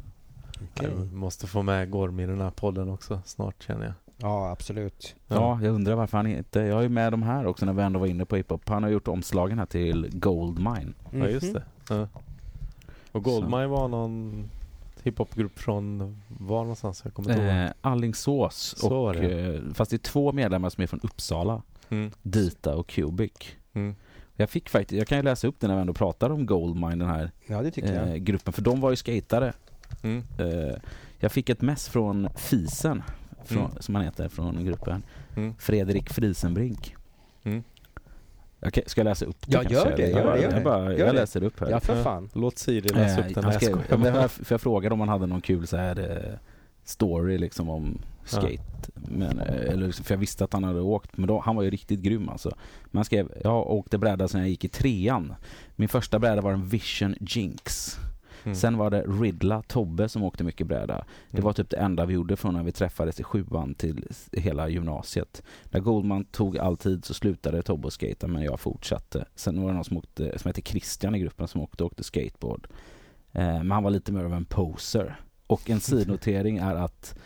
Okej. 0.76 0.90
jag 0.98 1.12
måste 1.12 1.46
få 1.46 1.62
med 1.62 1.90
Gorm 1.90 2.20
i 2.20 2.26
den 2.26 2.40
här 2.40 2.50
podden 2.50 2.88
också 2.90 3.20
snart 3.24 3.62
känner 3.62 3.84
jag. 3.84 3.94
Ja, 4.16 4.50
absolut. 4.50 5.14
Ja, 5.28 5.58
jag 5.62 5.74
undrar 5.74 5.94
varför 5.94 6.16
han 6.16 6.26
inte... 6.26 6.60
Jag 6.60 6.78
är 6.78 6.82
ju 6.82 6.88
med 6.88 7.12
de 7.12 7.22
här 7.22 7.46
också 7.46 7.66
när 7.66 7.72
vi 7.72 7.82
ändå 7.82 7.98
var 8.00 8.06
inne 8.06 8.24
på 8.24 8.36
hiphop. 8.36 8.68
Han 8.68 8.82
har 8.82 8.90
gjort 8.90 9.08
omslagen 9.08 9.58
här 9.58 9.66
till 9.66 10.08
Goldmine. 10.12 10.92
Ja 11.10 11.28
just 11.28 11.54
det. 11.54 11.62
Ja. 11.88 12.08
Och 13.12 13.22
Goldmine 13.24 13.66
var 13.66 13.88
någon 13.88 14.44
hiphopgrupp 15.02 15.58
från 15.58 16.16
var 16.28 16.60
någonstans? 16.60 17.00
Jag 17.04 17.14
kommer 17.14 17.30
inte 17.30 17.42
ihåg. 17.42 17.64
Eh, 17.64 17.70
Allingsås. 17.80 18.74
Så 18.78 18.96
Och, 18.96 19.14
det. 19.14 19.54
eh, 19.54 19.60
fast 19.74 19.90
det 19.90 19.96
är 19.96 19.98
två 19.98 20.32
medlemmar 20.32 20.70
som 20.70 20.82
är 20.82 20.86
från 20.86 21.00
Uppsala. 21.02 21.62
Mm. 21.90 22.10
Dita 22.22 22.76
och 22.76 22.88
Cubic. 22.88 23.32
Mm. 23.72 23.94
Jag 24.36 24.50
fick 24.50 24.68
faktiskt, 24.68 24.98
jag 24.98 25.06
kan 25.08 25.18
ju 25.18 25.22
läsa 25.24 25.48
upp 25.48 25.60
det 25.60 25.68
när 25.68 25.74
vi 25.74 25.80
ändå 25.80 25.92
pratar 25.94 26.30
om 26.30 26.46
Goldmine, 26.46 26.96
den 26.96 27.08
här 27.08 27.30
Ja, 27.46 27.62
det 27.62 27.70
tycker 27.70 28.02
eh, 28.06 28.10
jag. 28.10 28.20
gruppen. 28.24 28.52
För 28.52 28.62
de 28.62 28.80
var 28.80 28.90
ju 28.90 28.96
skatare. 28.96 29.52
Mm. 30.02 30.22
Eh, 30.38 30.74
jag 31.18 31.32
fick 31.32 31.48
ett 31.48 31.62
mess 31.62 31.88
från 31.88 32.28
Fisen, 32.36 33.02
från, 33.44 33.58
Mm. 33.58 33.70
som 33.80 33.94
han 33.94 34.04
heter, 34.04 34.28
från 34.28 34.64
gruppen. 34.64 35.02
Mm. 35.36 35.54
Fredrik 35.58 36.10
Frisenbrink. 36.12 36.96
Mm. 37.42 37.62
Okej, 38.66 38.82
ska 38.86 39.00
jag 39.00 39.04
läsa 39.04 39.24
upp 39.24 39.36
det 39.46 39.52
Ja, 39.52 39.58
kanske? 39.62 39.74
gör 39.90 39.96
det, 39.96 40.02
Jag 40.02 40.10
gör 40.10 40.32
det, 40.32 40.38
gör 40.42 40.48
Jag, 40.50 40.54
det. 40.54 40.60
bara, 40.64 40.82
Gör 40.92 40.98
jag 40.98 41.14
det. 41.14 41.20
läser 41.20 41.42
upp 41.42 41.60
här. 41.60 41.70
Ja, 41.70 41.80
för 41.80 42.02
fan. 42.02 42.30
Låt 42.34 42.58
Siri 42.58 42.88
läsa 42.88 43.20
Eh, 43.20 43.28
upp 43.28 43.34
den. 43.34 43.44
han 43.44 43.52
Nej, 43.52 43.70
jag 43.88 44.00
det 44.22 44.28
för 44.28 44.52
jag 44.54 44.60
frågade 44.60 44.92
om 44.92 45.00
han 45.00 45.08
hade 45.08 45.26
någon 45.26 45.40
kul 45.40 45.66
så 45.66 45.76
här 45.76 45.98
eh, 46.30 46.38
story 46.84 47.38
liksom 47.38 47.68
om 47.68 47.98
skate. 48.30 48.90
Men, 48.94 49.38
eh, 49.38 49.54
eller, 49.72 49.86
liksom- 49.86 50.04
för 50.04 50.14
jag 50.14 50.18
visste 50.18 50.44
att 50.44 50.52
han 50.52 50.64
hade 50.64 50.80
åkt, 50.80 51.16
men 51.16 51.28
då, 51.28 51.40
han 51.40 51.56
var 51.56 51.62
ju 51.62 51.70
riktigt 51.70 52.00
grym 52.00 52.28
alltså. 52.28 52.56
Men 52.84 52.98
han 52.98 53.04
skrev, 53.04 53.32
jag 53.44 53.70
åkte 53.70 53.98
bräda 53.98 54.28
sedan 54.28 54.40
jag 54.40 54.50
gick 54.50 54.64
i 54.64 54.68
trean. 54.68 55.34
Min 55.76 55.88
första 55.88 56.18
bräda 56.18 56.40
var 56.42 56.52
en 56.52 56.66
Vision 56.66 57.14
Jinx. 57.20 57.96
Mm. 58.44 58.54
Sen 58.54 58.76
var 58.78 58.90
det 58.90 59.02
Ridla, 59.02 59.62
Tobbe 59.62 60.08
som 60.08 60.22
åkte 60.22 60.44
mycket 60.44 60.66
bräda. 60.66 61.04
Det 61.30 61.36
Mm. 61.36 61.44
var 61.44 61.52
typ 61.52 61.70
det 61.70 61.76
enda 61.76 62.06
vi 62.06 62.14
gjorde 62.14 62.36
från 62.36 62.54
när 62.54 62.62
vi 62.62 62.72
träffades 62.72 63.20
i 63.20 63.22
sjuan 63.22 63.74
till 63.74 64.06
hela 64.32 64.68
gymnasiet. 64.68 65.42
När 65.70 65.80
Goldman 65.80 66.24
tog 66.24 66.58
all 66.58 66.76
tid 66.76 67.04
så 67.04 67.14
slutade 67.14 67.62
Tobbe 67.62 67.86
att 67.86 67.92
skata 67.92 68.26
men 68.26 68.42
jag 68.42 68.60
fortsatte. 68.60 69.24
Sen 69.34 69.60
var 69.62 69.68
det 69.68 69.74
någon 69.74 69.84
som, 69.84 69.96
åkte, 69.96 70.38
som 70.38 70.48
hette 70.48 70.62
Christian 70.62 71.14
i 71.14 71.18
gruppen 71.18 71.48
som 71.48 71.60
åkte, 71.60 71.84
åkte 71.84 72.04
skateboard. 72.04 72.66
Eh, 73.32 73.42
men 73.44 73.70
han 73.70 73.82
var 73.82 73.90
lite 73.90 74.12
mer 74.12 74.24
av 74.24 74.34
en 74.34 74.44
poser. 74.44 75.20
Och 75.46 75.70
en 75.70 75.80
sidnotering 75.90 76.56
är 76.58 76.74
att 76.74 77.18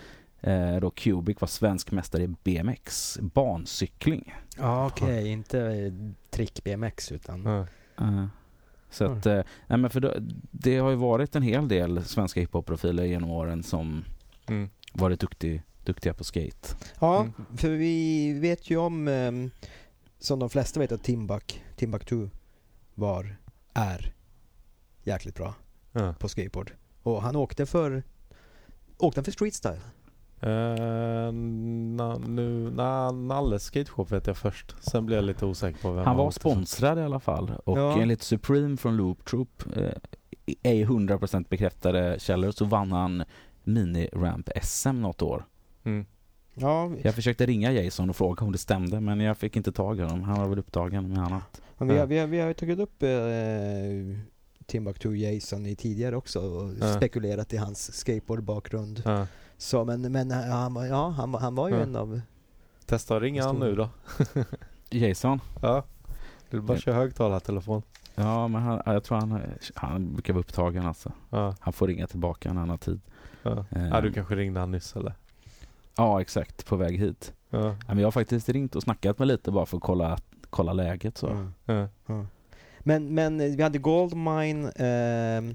eh, 0.47 0.77
då 0.81 0.91
Cubic 0.91 1.41
var 1.41 1.49
svensk 1.49 1.91
mästare 1.93 2.23
i 2.23 2.29
BMX, 2.45 3.19
bancykling. 3.21 4.35
Ja, 4.57 4.87
okej. 4.87 5.29
Inte 5.29 5.61
eh, 5.61 5.93
trick 6.31 6.65
BMX 6.65 7.13
utan... 7.13 7.45
Ja. 7.45 7.67
Eh, 8.05 8.27
så 8.91 9.05
att, 9.05 9.27
eh, 9.27 9.43
nej 9.67 9.79
men 9.79 9.91
för 9.91 10.01
då, 10.01 10.15
det 10.51 10.79
har 10.79 10.91
ju 10.91 10.97
varit 10.97 11.37
en 11.37 11.43
hel 11.43 11.69
del 11.69 12.05
svenska 12.05 12.41
hiphop-profiler 12.41 13.05
genom 13.05 13.31
åren 13.31 13.63
som 13.63 14.05
Mm. 14.47 14.71
varit 14.93 15.21
duktig, 15.21 15.63
duktiga 15.85 16.15
på 16.15 16.25
skate. 16.25 16.69
Ja, 17.01 17.21
Mm. 17.21 17.33
för 17.57 17.69
vi 17.69 18.33
vet 18.39 18.71
ju 18.71 18.77
om, 18.77 19.09
ehm, 19.09 19.51
som 20.19 20.39
de 20.39 20.51
flesta 20.51 20.81
vet, 20.81 20.93
att 20.93 21.03
Timbuk, 21.03 21.65
Timbuktu 21.77 22.29
var, 22.95 23.37
är 23.75 24.15
jäkligt 25.03 25.35
bra 25.35 25.55
Ja. 25.93 26.15
på 26.19 26.29
skateboard. 26.29 26.73
Och 27.03 27.23
han 27.23 27.37
åkte 27.37 27.67
för, 27.67 28.03
åkte 28.99 29.23
för 29.23 29.33
street 29.33 29.55
Eh, 30.41 31.33
na, 31.33 32.19
nu, 32.19 32.71
na, 32.71 33.11
Nalles 33.13 33.65
skateshop 33.65 34.13
vet 34.13 34.27
jag 34.27 34.37
först. 34.37 34.75
Sen 34.81 35.07
blev 35.07 35.17
jag 35.19 35.25
lite 35.25 35.47
osäker 35.47 35.79
på 35.83 35.93
vem 35.93 36.05
Han 36.05 36.17
var 36.17 36.25
åkte 36.25 36.41
för. 36.41 36.51
sponsrad 36.51 36.99
i 36.99 37.03
alla 37.03 37.21
fall 37.21 37.53
och 37.65 37.79
Ja. 37.79 38.01
enligt 38.01 38.23
Supreme 38.23 38.77
från 38.77 38.97
Loop 38.97 39.25
Troop 39.25 39.63
eh, 39.77 39.89
ej 40.63 40.85
100% 40.85 41.49
bekräftade 41.49 42.17
källor 42.21 42.51
så 42.51 42.65
vann 42.65 42.93
han 42.93 43.25
mini-ramp-SM 43.65 44.93
något 45.01 45.23
år. 45.23 45.45
Mm. 45.85 46.07
Ja, 46.55 46.93
Jag 47.03 47.15
försökte 47.15 47.47
ringa 47.47 47.73
Jason 47.73 48.11
och 48.11 48.17
fråga 48.17 48.45
om 48.47 48.53
det 48.53 48.59
stämde 48.59 49.01
men 49.01 49.21
jag 49.21 49.39
fick 49.39 49.57
inte 49.57 49.73
tag 49.73 49.99
i 49.99 50.03
honom. 50.03 50.23
Han 50.23 50.39
var 50.41 50.49
väl 50.49 50.59
upptagen 50.59 51.09
med 51.09 51.19
annat. 51.19 51.61
men 51.79 51.89
vi, 51.89 51.99
har, 51.99 52.07
vi, 52.07 52.19
har, 52.19 52.27
vi 52.27 52.41
har 52.41 52.49
ju 52.49 52.55
tagit 52.55 52.79
upp 52.79 53.03
eh, 53.03 53.09
Timbuktu 54.67 55.15
Jason 55.17 55.67
i 55.67 55.77
tidigare 55.77 56.17
också 56.17 56.41
och 56.41 56.71
Ja. 56.81 56.93
spekulerat 56.97 57.53
i 57.53 57.57
hans 57.57 57.93
skateboardbakgrund. 57.99 59.03
Ja. 59.05 59.27
Så 59.59 59.85
men, 59.85 60.13
men 60.13 60.31
eh, 60.31 60.37
han, 60.39 60.75
var- 60.75 60.85
ja, 60.87 61.09
han, 61.09 61.35
han 61.35 61.55
var 61.55 61.69
ju 61.69 61.75
Ja. 61.75 61.81
en 61.83 61.97
av... 61.97 62.21
Testa 62.87 63.17
att 63.17 63.23
ringa 63.23 63.45
han 63.45 63.57
nu 63.57 63.75
då. 63.75 63.89
Jason? 64.91 65.41
Ja. 65.63 65.85
Du 66.51 66.61
bara 66.61 66.79
kör 66.79 66.93
högtalartelefon. 66.93 67.83
Ja 68.15 68.49
men 68.49 68.63
han, 68.63 68.83
jag 68.87 69.05
tror 69.05 69.19
han, 69.21 69.41
han 69.75 70.13
brukar 70.13 70.33
vara 70.33 70.41
upptagen 70.41 70.87
alltså. 70.87 71.13
Ja. 71.31 71.55
Han 71.61 71.73
får 71.73 71.87
ringa 71.87 72.07
tillbaka 72.07 72.53
när 72.53 72.61
han 72.61 72.71
har 72.71 72.77
tid. 72.77 73.01
Ja. 73.43 73.65
Eh, 73.71 73.89
ja, 73.89 74.01
du 74.01 74.13
kanske 74.13 74.35
ringde 74.37 74.61
han 74.61 74.71
nyss 74.71 74.97
eller? 74.97 75.15
Ja 75.97 76.21
exakt, 76.21 76.67
på 76.67 76.77
väg 76.77 76.99
hit. 76.99 77.33
Ja. 77.51 77.59
Ja, 77.67 77.75
men 77.89 77.99
jag 77.99 78.07
har 78.07 78.11
faktiskt 78.13 78.49
ringt 78.49 78.77
och 78.77 78.83
snackat 78.83 79.19
med 79.19 79.29
lite 79.29 79.51
bara 79.51 79.67
för 79.67 79.77
att 79.77 79.83
kolla, 79.83 80.19
kolla 80.51 80.73
läget 80.73 81.19
så. 81.19 81.27
Mm. 81.29 81.55
Ja. 81.65 81.89
Ja. 82.07 82.27
Men, 82.81 83.15
men 83.15 83.41
eh, 83.41 83.57
vi 83.57 83.63
hade 83.63 83.79
Goldmine 83.79 84.71
ehm, 84.77 85.55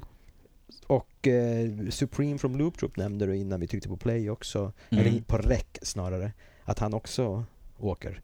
och 0.88 1.28
eh, 1.28 1.90
Supreme 1.90 2.38
from 2.38 2.58
Loop 2.58 2.78
Troop 2.78 2.98
nämnde 2.98 3.26
du 3.26 3.36
innan 3.38 3.60
vi 3.60 3.68
tryckte 3.68 3.90
på 3.90 3.98
play 3.98 4.30
också. 4.30 4.72
Mm. 4.90 5.06
Eller 5.08 5.22
på 5.22 5.38
rec 5.38 5.66
snarare. 5.82 6.32
Att 6.64 6.80
han 6.80 6.94
också 6.94 7.44
åker. 7.80 8.22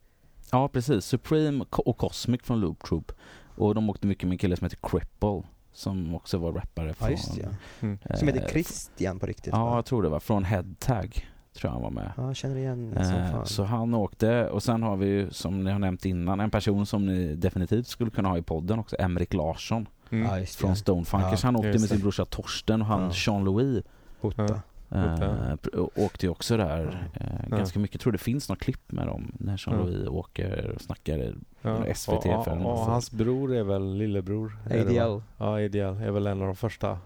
Ja 0.52 0.68
precis, 0.68 1.06
Supreme 1.06 1.66
och 1.72 1.98
Cosmic 1.98 2.42
från 2.44 2.60
Loop 2.60 2.84
Troop. 2.84 3.12
Och 3.58 3.76
de 3.76 3.90
åkte 3.90 4.08
mycket 4.08 4.24
med 4.28 4.34
en 4.34 4.38
kille 4.38 4.56
som 4.58 4.66
heter 4.66 4.78
Cripple. 4.90 5.44
Som 5.74 6.16
också 6.16 6.38
var 6.38 6.52
rappare 6.54 6.88
Ja 6.88 6.94
från... 6.94 7.12
just 7.12 7.36
det, 7.36 7.42
ja. 7.42 7.50
Mm. 7.82 7.98
Som 8.16 8.28
heter 8.28 8.42
eh, 8.42 8.48
Christian 8.48 9.20
på 9.20 9.26
riktigt 9.26 9.54
Ja, 9.54 9.66
va? 9.66 9.76
jag 9.76 9.86
tror 9.86 10.04
det 10.04 10.10
var. 10.10 10.20
Från 10.20 10.44
Headtag 10.44 11.28
tror 11.54 11.68
jag 11.70 11.72
han 11.72 11.82
var 11.82 11.90
med. 11.90 12.12
Ja, 12.18 12.28
jag 12.28 12.36
känner 12.36 12.56
igen 12.56 12.92
det 12.92 13.06
som 13.06 13.16
Eh, 13.16 13.32
fan. 13.32 13.46
så 13.46 13.64
han 13.64 13.94
åkte 13.94 14.50
och 14.50 14.64
sen 14.64 14.84
har 14.84 14.96
vi 14.98 15.06
ju 15.06 15.30
som 15.32 15.64
ni 15.64 15.72
har 15.72 15.80
nämnt 15.80 16.06
innan 16.06 16.40
en 16.40 16.52
person 16.52 16.86
som 16.86 17.06
ni 17.06 17.36
definitivt 17.36 17.88
skulle 17.88 18.12
kunna 18.12 18.30
ha 18.30 18.38
i 18.38 18.42
podden 18.42 18.80
också, 18.80 18.96
Emrik 19.00 19.34
Larsson 19.34 19.88
Mm. 20.10 20.40
Ja, 20.40 20.46
från 20.46 20.76
Stonefunkers. 20.76 21.44
Ja, 21.44 21.48
han 21.48 21.56
åkte 21.56 21.68
med 21.68 21.82
sin 21.82 22.00
brorsa 22.00 22.26
Torsten 22.26 22.82
och 22.82 22.88
han 22.88 23.02
Ja. 23.04 23.12
Jean-Louis 23.14 23.84
Hotta. 24.22 24.62
Ja. 24.90 25.22
eh, 25.22 25.56
åkte 25.96 26.26
ju 26.26 26.30
också 26.30 26.58
där 26.58 27.10
eh, 27.14 27.50
ganska 27.50 27.80
mycket. 27.80 27.96
Jag 27.96 28.02
tror 28.02 28.12
det 28.12 28.18
finns 28.18 28.50
något 28.50 28.60
klipp 28.60 28.92
med 28.92 29.08
dem 29.08 29.32
när 29.40 29.58
Jean-Louis 29.58 30.08
åker 30.08 30.72
och 30.76 30.82
snackar. 30.82 31.36
Ja. 31.62 31.94
SVT 31.96 32.26
och, 32.26 32.48
och, 32.48 32.66
och 32.66 32.78
hans 32.80 33.12
bror 33.12 33.54
är 33.56 33.64
väl 33.64 33.96
lillebror? 33.98 34.58
ADL. 34.66 34.96
Ja, 34.96 35.22
ADL 35.38 35.78
är 35.78 36.12
väl 36.12 36.28
en 36.28 36.42
av 36.42 36.48
de 36.48 36.56
första 36.56 36.98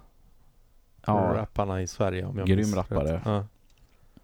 Ja, 1.05 1.13
rapparna 1.35 1.81
i 1.81 1.87
Sverige 1.87 2.25
om 2.25 2.37
jag 2.37 2.47
Grym 2.47 2.57
minns 2.57 2.75
rappare. 2.75 3.43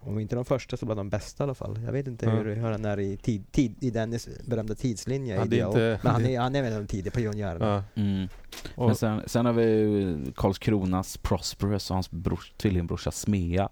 Ja. 0.06 0.12
Om 0.12 0.18
inte 0.18 0.36
de 0.36 0.44
första 0.44 0.76
så 0.76 0.86
bland 0.86 1.00
de 1.00 1.08
bästa 1.10 1.42
i 1.42 1.44
alla 1.44 1.54
fall. 1.54 1.78
Jag 1.84 1.92
vet 1.92 2.06
inte 2.06 2.26
Ja. 2.26 2.32
hur, 2.32 2.54
hur 2.56 2.70
han 2.70 2.84
är 2.84 3.00
i, 3.00 3.16
tid, 3.16 3.52
tid, 3.52 3.74
i 3.80 3.90
Dennis 3.90 4.28
berömda 4.46 4.74
tidslinje. 4.74 5.34
Ja, 5.34 5.40
är 5.40 5.44
ADL. 5.44 5.54
inte- 5.54 5.98
Men 6.02 6.12
han 6.12 6.26
är, 6.26 6.40
han 6.40 6.54
är 6.54 6.62
väl 6.62 6.72
de 6.74 6.86
tidiga 6.86 7.10
pionjärerna. 7.10 7.84
Ja. 7.94 8.02
mm. 8.02 8.28
Men 8.76 8.94
sen, 8.94 9.22
sen 9.26 9.46
har 9.46 9.52
vi 9.52 9.64
ju 9.64 10.24
Karlskronas 10.36 11.16
Prosperous 11.16 11.90
och 11.90 11.96
hans 11.96 12.10
brors, 12.10 12.52
tvillingbrorsa 12.56 13.10
Smea. 13.10 13.68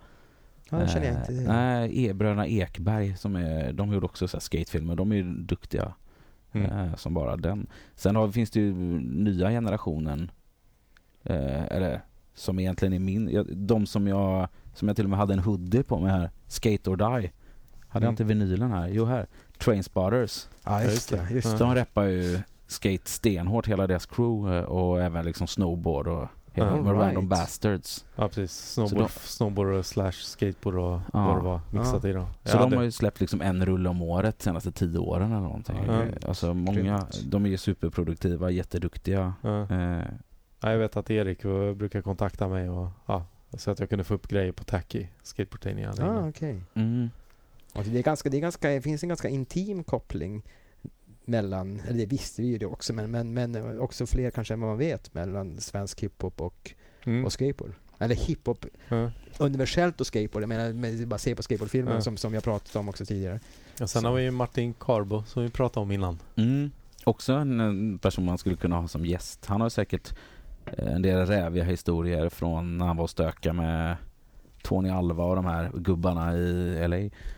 Ja, 0.70 0.80
jag 0.80 0.90
känner 0.90 1.06
jag 1.06 1.14
Eh, 1.14 1.20
inte. 1.20 1.52
Nej, 1.52 2.14
bröderna 2.14 2.46
Ekberg 2.46 3.16
som 3.16 3.36
är, 3.36 3.72
de 3.72 3.92
gjorde 3.92 4.06
också 4.06 4.28
så 4.28 4.36
här 4.36 4.40
skatefilmer. 4.40 4.96
De 4.96 5.12
är 5.12 5.16
ju 5.16 5.22
duktiga 5.34 5.94
mm. 6.52 6.70
eh, 6.70 6.94
som 6.94 7.14
bara 7.14 7.36
den. 7.36 7.66
Sen 7.94 8.16
har, 8.16 8.30
finns 8.30 8.50
det 8.50 8.60
ju 8.60 8.74
nya 9.00 9.50
generationen, 9.50 10.30
eh, 11.22 11.64
eller 11.64 12.00
som 12.34 12.58
egentligen 12.58 12.92
är 12.92 12.98
min, 12.98 13.28
jag, 13.30 13.56
de 13.56 13.86
som 13.86 14.06
jag, 14.06 14.48
som 14.74 14.88
jag 14.88 14.96
till 14.96 15.04
och 15.06 15.10
med 15.10 15.18
hade 15.18 15.32
en 15.32 15.38
hoodie 15.38 15.82
på 15.82 15.98
mig 16.00 16.10
här, 16.10 16.30
Skate 16.48 16.90
or 16.90 16.96
Die. 16.96 17.04
Hade 17.04 17.20
jag 17.90 18.02
Mm. 18.02 18.10
inte 18.10 18.24
vinylen 18.24 18.70
här? 18.72 18.88
Jo 18.88 19.04
här. 19.04 19.26
Trainspotters. 19.58 20.46
Ja, 20.64 20.82
just 20.82 21.10
det. 21.10 21.28
Just 21.30 21.50
det. 21.50 21.58
De 21.58 21.74
reppar 21.74 22.04
ju 22.04 22.40
skate 22.66 23.10
stenhårt, 23.10 23.66
hela 23.68 23.86
deras 23.86 24.06
crew 24.06 24.56
eh, 24.58 24.64
och 24.64 25.02
även 25.02 25.24
liksom 25.24 25.46
snowboard 25.46 26.06
och 26.08 26.28
hela 26.52 26.68
Ja. 26.68 26.76
med 26.82 26.92
Random 26.92 27.16
Right. 27.16 27.28
Bastards. 27.28 28.04
Ja 28.16 28.28
precis. 28.28 28.72
Snowboard, 28.72 28.98
de- 28.98 29.08
snowboard 29.28 29.84
slash 29.84 30.12
skateboard 30.12 30.74
och 30.78 31.00
Ja. 31.12 31.26
vad 31.26 31.36
det 31.36 31.42
var 31.42 31.60
mixat 31.70 32.04
i 32.04 32.12
då. 32.12 32.20
Så 32.20 32.50
Jag 32.50 32.54
de 32.56 32.58
hade- 32.64 32.76
har 32.76 32.82
ju 32.82 32.90
släppt 32.90 33.20
liksom 33.20 33.40
en 33.40 33.66
rulle 33.66 33.88
om 33.88 34.02
året 34.02 34.38
de 34.38 34.44
senaste 34.44 34.72
tio 34.72 34.98
åren 34.98 35.32
eller 35.32 35.40
någonting. 35.42 35.76
Ja, 35.86 36.04
Alltså 36.28 36.54
många, 36.54 37.06
de 37.26 37.44
är 37.46 37.48
ju 37.50 37.56
superproduktiva, 37.58 38.50
jätteduktiga. 38.50 39.34
Ja. 39.42 39.62
Eh, 39.70 40.02
Ja, 40.60 40.70
jag 40.70 40.78
vet 40.78 40.96
att 40.96 41.10
Erik 41.10 41.42
brukar 41.76 42.02
kontakta 42.02 42.48
mig 42.48 42.70
och 42.70 42.88
ja, 43.06 43.24
så 43.56 43.70
att 43.70 43.78
jag 43.80 43.88
kunde 43.88 44.04
få 44.04 44.14
upp 44.14 44.28
grejer 44.28 44.52
på 44.52 44.64
Tacky 44.64 45.06
skateboardtidningar. 45.22 45.94
Ah, 46.02 46.28
okej. 46.28 46.60
mm. 46.74 47.10
Alltså 47.72 47.92
det, 47.92 47.98
är 47.98 48.02
ganska, 48.02 48.28
det, 48.30 48.36
är 48.36 48.40
ganska, 48.40 48.68
det 48.70 48.80
finns 48.82 49.02
en 49.02 49.08
ganska 49.08 49.28
intim 49.28 49.84
koppling 49.84 50.42
mellan, 51.24 51.80
eller 51.80 51.98
det 51.98 52.06
visste 52.06 52.42
vi 52.42 52.48
ju 52.48 52.58
det 52.58 52.66
också, 52.66 52.92
men, 52.92 53.10
men, 53.10 53.34
men 53.34 53.80
också 53.80 54.06
fler 54.06 54.30
kanske 54.30 54.54
än 54.54 54.60
vad 54.60 54.70
man 54.70 54.78
vet 54.78 55.14
mellan 55.14 55.60
svensk 55.60 56.00
hiphop 56.02 56.40
och, 56.40 56.74
Mm. 57.06 57.24
och 57.24 57.32
skateboard. 57.32 57.72
Eller 57.98 58.14
hiphop 58.14 58.66
Ja. 58.88 59.10
universellt 59.38 60.00
och 60.00 60.06
skateboard. 60.06 60.42
Jag 60.42 60.48
menar, 60.48 60.72
men 60.72 61.08
bara 61.08 61.18
se 61.18 61.34
på 61.34 61.42
skateboardfilmen 61.42 61.94
Ja. 61.94 62.00
som, 62.00 62.16
som 62.16 62.34
jag 62.34 62.44
pratat 62.44 62.76
om 62.76 62.88
också 62.88 63.04
tidigare. 63.06 63.40
Och 63.80 63.90
sen 63.90 64.02
Så. 64.02 64.08
har 64.08 64.14
vi 64.14 64.22
ju 64.22 64.30
Martin 64.30 64.74
Carbo 64.74 65.24
som 65.26 65.42
vi 65.42 65.50
pratade 65.50 65.82
om 65.82 65.90
innan. 65.92 66.18
Mm. 66.36 66.70
Också 67.04 67.32
en, 67.32 67.98
person 67.98 68.24
man 68.24 68.38
skulle 68.38 68.56
kunna 68.56 68.80
ha 68.80 68.88
som 68.88 69.06
gäst. 69.06 69.46
Han 69.46 69.60
har 69.60 69.68
säkert 69.68 70.14
en 70.66 71.02
del 71.02 71.26
räviga 71.26 71.64
historier 71.64 72.28
från 72.28 72.78
när 72.78 72.86
han 72.86 72.96
var 72.96 73.02
och 73.04 73.10
stöka 73.10 73.52
med 73.52 73.96
Tony 74.62 74.90
Alva 74.90 75.24
och 75.24 75.36
de 75.36 75.44
här 75.44 75.70
gubbarna 75.74 76.34
i 76.36 76.88
LA. 76.88 76.96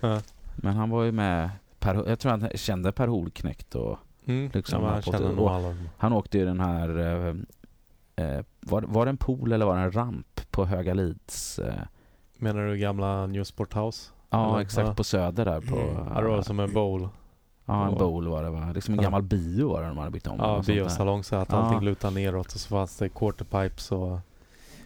Ja. 0.08 0.20
Men 0.56 0.74
han 0.76 0.90
var 0.90 1.02
ju 1.04 1.12
med, 1.12 1.50
per, 1.78 2.08
jag 2.08 2.18
tror 2.18 2.30
han 2.30 2.48
kände 2.54 2.92
Per 2.92 3.06
Holknekt 3.08 3.74
och 3.74 3.98
Mm. 4.28 4.50
Liksom, 4.54 4.82
han 4.84 5.22
nog 5.36 5.48
alla 5.48 5.68
dem. 5.68 5.88
han 5.98 6.12
åkte 6.12 6.38
ju 6.38 6.44
den 6.44 6.60
här, 6.60 6.98
eh, 6.98 7.34
eh, 8.26 8.44
var, 8.60 8.82
var 8.82 9.04
det 9.06 9.10
en 9.10 9.16
pool 9.16 9.52
eller 9.52 9.66
var 9.66 9.76
det 9.76 9.82
en 9.82 9.92
ramp 9.92 10.40
på 10.50 10.64
Höga 10.66 10.94
Lids? 10.94 11.58
Eh, 11.58 11.74
Menar 12.38 12.66
du 12.66 12.76
gamla 12.78 13.26
Newsport 13.26 13.74
House? 13.74 14.10
ja 14.30 14.50
Eller? 14.50 14.60
exakt, 14.62 14.88
Ja. 14.88 14.94
på 14.94 15.04
Söder 15.04 15.44
där 15.44 15.60
på... 15.60 16.04
Ja, 16.14 16.20
det 16.20 16.28
var 16.28 16.42
som 16.42 16.60
en 16.60 16.72
bowl. 16.72 17.08
Ja, 17.66 17.86
en 17.86 17.92
Ja. 17.92 17.98
bowl 17.98 18.28
var 18.28 18.42
det 18.42 18.50
va? 18.50 18.72
Liksom 18.74 18.94
en 18.94 18.98
Ja. 18.98 19.02
gammal 19.02 19.22
bio 19.22 19.68
var 19.68 19.82
det 19.82 19.88
de 19.88 19.98
hade 19.98 20.10
byggt 20.10 20.26
om. 20.26 20.38
Ja, 20.38 20.56
och 20.56 20.64
biosalong 20.64 21.24
så 21.24 21.36
att 21.36 21.48
Ja. 21.52 21.56
allting 21.56 21.84
lutade 21.84 22.14
neråt 22.14 22.54
och 22.54 22.60
så 22.60 22.68
fanns 22.68 22.96
det 22.96 23.08
quarterpipes 23.08 23.92
och 23.92 24.18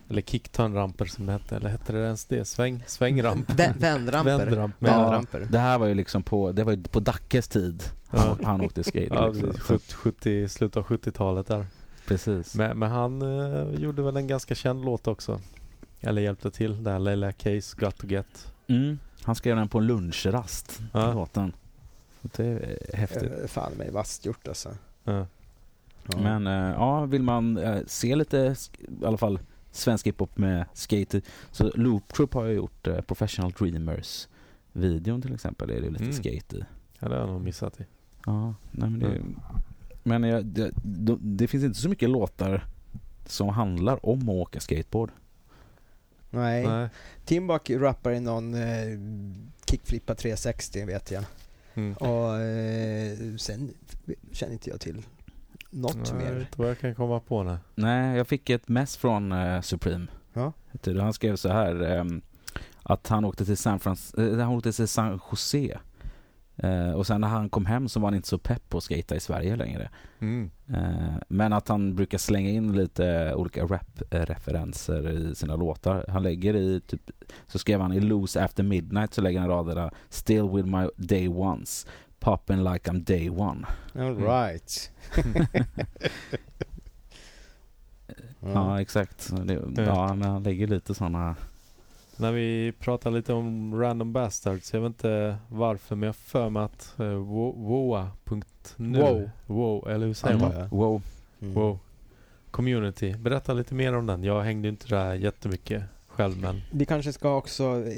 eller 0.08 0.22
kickturn-ramper 0.22 1.04
som 1.04 1.26
det 1.26 1.32
hette. 1.32 1.56
Eller 1.56 1.68
hette 1.70 1.92
det 1.92 1.98
ens 2.04 2.24
det? 2.24 2.44
Sväng, 2.44 2.84
svängramp? 2.86 3.50
Vä- 3.50 3.78
Vändramper. 3.78 4.36
Vändramp. 4.38 4.74
Ja. 4.78 4.86
Vändramper. 5.00 5.46
Det 5.50 5.58
här 5.58 5.78
var 5.78 5.86
ju 5.86 5.94
liksom 5.94 6.22
på, 6.22 6.52
det 6.52 6.64
var 6.64 6.72
ju 6.72 6.82
på 6.82 7.00
Dackes 7.00 7.48
tid 7.48 7.82
han, 8.08 8.20
Ja. 8.40 8.46
han 8.46 8.60
åkte 8.60 8.84
skate. 8.84 9.08
Ja, 9.14 9.26
liksom. 9.28 9.48
precis. 9.50 9.62
70, 9.62 9.94
70, 9.94 10.48
slutet 10.48 10.76
av 10.76 10.82
70-talet 10.84 11.46
där. 11.46 11.66
precis. 12.06 12.54
Men, 12.54 12.78
men 12.78 12.90
han 12.90 13.22
eh, 13.22 13.70
gjorde 13.80 14.02
väl 14.02 14.16
en 14.16 14.26
ganska 14.26 14.54
känd 14.54 14.84
låt 14.84 15.08
också. 15.08 15.40
Eller 16.00 16.22
hjälpte 16.22 16.50
till. 16.50 16.84
Det 16.84 16.90
här 16.90 16.98
Leila 16.98 17.32
Case, 17.32 17.76
Got 17.80 17.96
to 17.98 18.06
Get. 18.06 18.52
Mm. 18.68 18.98
Han 19.22 19.34
skrev 19.34 19.56
den 19.56 19.68
på 19.68 19.78
en 19.78 19.86
lunchrast, 19.86 20.80
Ja. 20.92 21.12
låten. 21.12 21.52
Det 22.22 22.44
är 22.46 22.96
häftigt. 22.96 23.32
Eh, 23.40 23.46
Fan 23.46 23.72
mig 23.72 23.90
vasst 23.90 24.26
gjort 24.26 24.48
alltså. 24.48 24.76
Ja. 25.04 25.26
Ja. 26.12 26.18
Men 26.18 26.46
eh, 26.46 26.52
ja, 26.74 27.04
vill 27.04 27.22
man 27.22 27.56
eh, 27.58 27.78
se 27.86 28.16
lite, 28.16 28.56
i 29.02 29.04
alla 29.06 29.16
fall 29.16 29.38
svensk 29.72 30.06
hiphop 30.06 30.38
med 30.38 30.64
skate. 30.74 31.20
Så 31.50 31.70
Loop 31.74 32.12
Troop 32.12 32.34
har 32.34 32.44
ju 32.44 32.52
gjort 32.54 32.88
Professional 33.06 33.50
Dreamers 33.52 34.28
videon 34.72 35.22
till 35.22 35.34
exempel. 35.34 35.68
Det 35.68 35.74
är 35.74 35.80
det 35.80 35.90
lite 35.90 36.04
Mm. 36.04 36.16
skate 36.16 36.56
i. 36.56 36.64
ja, 36.98 37.08
det 37.08 37.14
har 37.14 37.20
jag 37.20 37.28
nog 37.28 37.40
missat 37.42 37.80
i. 37.80 37.84
Ja, 38.26 38.54
nej 38.70 38.90
men 38.90 38.98
det, 38.98 39.06
Mm. 39.06 39.40
men 40.02 40.22
jag, 40.22 40.44
det, 40.46 40.70
det, 40.82 41.16
det 41.20 41.48
finns 41.48 41.64
inte 41.64 41.78
så 41.80 41.88
mycket 41.88 42.10
låtar 42.10 42.64
som 43.26 43.48
handlar 43.48 44.06
om 44.06 44.20
att 44.22 44.34
åka 44.34 44.60
skateboard. 44.60 45.10
Nej. 46.30 46.66
Nej. 46.66 46.88
Timbuk 47.24 47.70
rappar 47.70 48.10
i 48.12 48.20
någon 48.20 48.54
eh, 48.54 48.98
kickflippa 49.66 50.14
360 50.14 50.84
vet 50.84 51.10
jag. 51.10 51.24
Mm. 51.74 51.92
Och 51.94 52.36
eh, 52.40 53.36
sen 53.36 53.74
känner 54.32 54.52
inte 54.52 54.70
jag 54.70 54.80
till 54.80 55.02
något 55.70 55.96
Nej, 55.96 56.04
Jag 56.08 56.16
mer. 56.16 56.32
vet 56.32 56.40
inte 56.40 56.58
vad 56.58 56.70
jag 56.70 56.78
kan 56.78 56.94
komma 56.94 57.20
på 57.20 57.42
nu. 57.42 57.58
Nej, 57.74 58.16
jag 58.16 58.28
fick 58.28 58.50
ett 58.50 58.68
mess 58.68 58.96
från 58.96 59.32
eh, 59.32 59.60
Supreme. 59.60 60.06
Ja. 60.32 60.52
Du, 60.82 61.00
Han 61.00 61.12
skrev 61.12 61.36
så 61.36 61.48
här 61.48 61.82
ehm, 61.82 62.22
att 62.82 63.08
han 63.08 63.24
åkte 63.24 63.44
till 63.44 63.56
San, 63.56 63.78
Frans- 63.80 64.14
eh, 64.32 64.38
han 64.46 64.54
åkte 64.56 64.72
till 64.72 64.88
San 64.88 65.20
Jose. 65.30 65.78
Eh, 66.62 66.90
och 66.92 67.06
sen 67.06 67.20
när 67.20 67.28
han 67.28 67.48
kom 67.48 67.66
hem 67.66 67.88
så 67.88 68.00
var 68.00 68.06
han 68.06 68.14
inte 68.14 68.28
så 68.28 68.38
pepp 68.38 68.68
på 68.68 68.78
att 68.78 68.84
skata 68.84 69.16
i 69.16 69.20
Sverige 69.20 69.56
längre. 69.56 69.90
Mm. 70.20 70.50
Eh, 70.68 71.14
men 71.28 71.52
att 71.52 71.68
han 71.68 71.94
brukar 71.96 72.18
slänga 72.18 72.50
in 72.50 72.72
lite 72.76 73.34
olika 73.34 73.64
rap-referenser 73.64 75.10
i 75.10 75.34
sina 75.34 75.56
låtar. 75.56 76.04
Han 76.08 76.22
lägger 76.22 76.56
i 76.56 76.80
typ, 76.80 77.10
så 77.46 77.58
skrev 77.58 77.80
han 77.80 77.92
i 77.92 78.00
Loose 78.00 78.44
After 78.44 78.62
Midnight 78.62 79.14
så 79.14 79.20
lägger 79.20 79.40
han 79.40 79.48
raderna 79.48 79.90
Still 80.08 80.48
with 80.50 80.68
my 80.68 80.88
day 80.96 81.28
ones, 81.28 81.86
popping 82.18 82.64
like 82.64 82.90
I'm 82.90 83.04
day 83.04 83.30
one. 83.30 83.66
All 83.94 84.00
Mm. 84.16 84.22
right. 84.24 84.92
Ja, 88.42 88.80
exakt. 88.80 89.30
Det, 89.44 89.62
ja, 89.76 90.14
men 90.14 90.28
han 90.30 90.42
lägger 90.42 90.66
lite 90.66 90.94
sådana... 90.94 91.36
När 92.20 92.32
vi 92.32 92.72
pratar 92.78 93.10
lite 93.10 93.32
om 93.32 93.80
Random 93.80 94.12
Bastards, 94.12 94.74
jag 94.74 94.80
vet 94.80 94.86
inte 94.86 95.36
varför 95.48 95.96
men 95.96 96.06
jag 96.06 96.08
har 96.08 96.12
för 96.14 96.50
mig 96.50 96.62
att 96.62 96.94
uh, 97.00 97.06
woa.nu 97.14 98.98
Wow. 99.00 99.30
wow, 99.46 99.88
eller 99.90 100.06
hur 100.06 100.14
säger 100.14 100.38
man? 100.38 100.68
Wow. 100.68 101.02
Mm. 101.42 101.54
Wow. 101.54 101.78
Community. 102.50 103.14
Berätta 103.16 103.52
lite 103.52 103.74
mer 103.74 103.94
om 103.96 104.06
den. 104.06 104.24
Jag 104.24 104.42
hängde 104.42 104.68
inte 104.68 104.88
där 104.88 105.14
jättemycket 105.14 105.82
själv 106.08 106.36
men 106.40 106.62
Vi 106.72 106.86
kanske 106.86 107.12
ska 107.12 107.36
också 107.36 107.64
eh, 107.64 107.92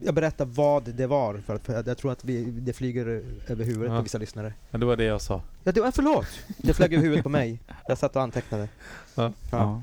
jag 0.00 0.14
berättar 0.14 0.44
vad 0.44 0.84
det 0.84 1.06
var 1.06 1.38
för 1.38 1.54
att 1.54 1.86
jag 1.86 1.98
tror 1.98 2.12
att 2.12 2.24
vi, 2.24 2.44
det 2.44 2.72
flyger 2.72 3.06
över 3.48 3.64
huvudet 3.64 3.90
Ja. 3.90 3.96
på 3.96 4.02
vissa 4.02 4.18
lyssnare. 4.18 4.52
ja, 4.70 4.78
det 4.78 4.86
var 4.86 4.96
det 4.96 5.04
jag 5.04 5.20
sa. 5.20 5.42
Ja, 5.64 5.72
det 5.72 5.80
var, 5.80 5.90
förlåt! 5.90 6.26
Det 6.58 6.74
flög 6.74 6.92
över 6.92 7.02
huvudet 7.02 7.22
på 7.22 7.28
mig. 7.28 7.60
Jag 7.88 7.98
satt 7.98 8.16
och 8.16 8.22
antecknade. 8.22 8.68
Ja. 9.14 9.32
Ja. 9.52 9.82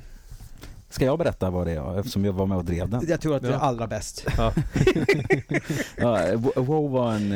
Ska 0.94 1.06
jag 1.06 1.18
berätta 1.20 1.50
vad 1.50 1.68
det 1.68 1.72
är 1.72 2.00
eftersom 2.00 2.26
jag 2.26 2.34
var 2.34 2.46
med 2.46 2.58
och 2.58 2.66
drev 2.66 2.90
den? 2.90 3.06
Jag 3.08 3.22
tror 3.22 3.36
att 3.36 3.42
det 3.42 3.48
är 3.54 3.58
allra 3.58 3.88
bäst. 3.88 4.26
Ja. 4.38 4.54
Ja, 5.98 6.18
Wo- 6.36 6.62
WoW 6.62 6.92
var 6.92 7.14
en, 7.14 7.32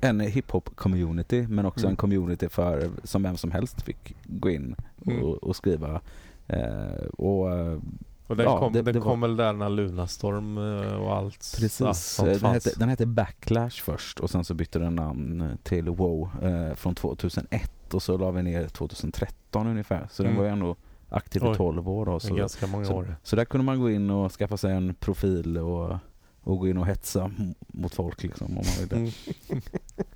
eh, 0.00 0.08
en 0.08 0.20
hiphop-community 0.20 1.46
men 1.48 1.66
också 1.66 1.80
Mm. 1.86 1.90
en 1.92 1.96
community 1.96 2.48
för 2.48 2.90
som 3.04 3.22
vem 3.22 3.36
som 3.36 3.50
helst 3.52 3.82
fick 3.82 4.16
gå 4.24 4.50
in 4.50 4.74
och, 5.00 5.12
Mm. 5.12 5.24
och 5.24 5.56
skriva. 5.56 6.00
Eh, 6.48 7.04
och 7.18 7.52
eh, 7.52 7.78
Och 8.26 8.36
den 8.36 8.46
Ja, 8.46 8.58
kom, 8.58 8.72
det- 8.72 8.82
den 8.82 8.94
det 8.94 9.00
kom 9.00 9.20
var- 9.20 9.28
väl 9.28 9.36
där 9.36 9.52
när 9.52 9.68
Lunarstorm 9.68 10.58
eh, 10.58 10.94
och 10.94 11.16
allt 11.16 11.56
precis, 11.60 11.74
sånt 11.98 12.28
eh, 12.28 12.34
den, 12.40 12.50
hette, 12.52 12.70
den 12.76 12.88
hette 12.88 13.06
Backlash 13.06 13.82
först 13.82 14.20
och 14.20 14.30
sen 14.30 14.44
så 14.44 14.54
bytte 14.54 14.78
den 14.78 14.94
namn 14.96 15.58
till 15.62 15.88
WoW 15.90 16.28
eh, 16.42 16.74
från 16.74 16.94
2001 16.94 17.94
och 17.94 18.02
så 18.02 18.16
la 18.18 18.30
vi 18.30 18.42
ner 18.42 18.68
2013 18.68 19.66
ungefär. 19.66 20.08
Så 20.10 20.22
den 20.22 20.32
Mm. 20.32 20.38
var 20.42 20.48
ju 20.48 20.52
ändå 20.52 20.76
aktiv 21.08 21.42
i 21.44 21.46
Oj. 21.46 21.56
12 21.56 21.88
år. 21.88 22.06
Då, 22.06 22.10
Det 22.12 22.16
är 22.16 22.28
så, 22.28 22.34
ganska 22.34 22.66
många 22.66 22.84
så, 22.84 22.94
år. 22.94 23.16
så 23.22 23.36
där 23.36 23.44
kunde 23.44 23.64
man 23.64 23.80
gå 23.80 23.90
in 23.90 24.10
och 24.10 24.32
skaffa 24.32 24.56
sig 24.56 24.72
en 24.72 24.94
profil 24.94 25.58
och, 25.58 25.96
och 26.40 26.58
gå 26.58 26.68
in 26.68 26.78
och 26.78 26.86
hetsa 26.86 27.30
mot 27.68 27.94
folk 27.94 28.22
liksom 28.22 28.46
om 28.46 28.54
man 28.54 28.64
ville. 28.80 28.96
Mm. 28.96 29.10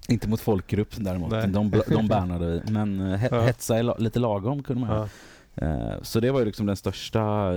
Inte 0.08 0.28
mot 0.28 0.40
folkgrupp 0.40 0.94
däremot, 0.96 1.30
Nej. 1.30 1.48
de, 1.48 1.70
de 1.88 2.06
bärnade 2.08 2.46
vi. 2.66 2.72
Men 2.72 3.00
eh, 3.00 3.18
he- 3.18 3.28
Ja. 3.34 3.40
hetsa 3.40 3.82
la- 3.82 3.96
lite 3.98 4.18
lagom 4.18 4.62
kunde 4.62 4.86
man. 4.86 5.08
Ja. 5.54 5.66
Eh, 5.66 6.02
Så 6.02 6.20
det 6.20 6.30
var 6.30 6.38
ju 6.40 6.46
liksom 6.46 6.66
den 6.66 6.76
största, 6.76 7.52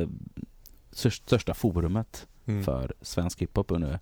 största, 0.92 1.26
största 1.28 1.54
forumet 1.54 2.28
Mm. 2.48 2.64
för 2.64 2.94
svensk 3.02 3.42
hiphop 3.42 3.72
under 3.72 4.00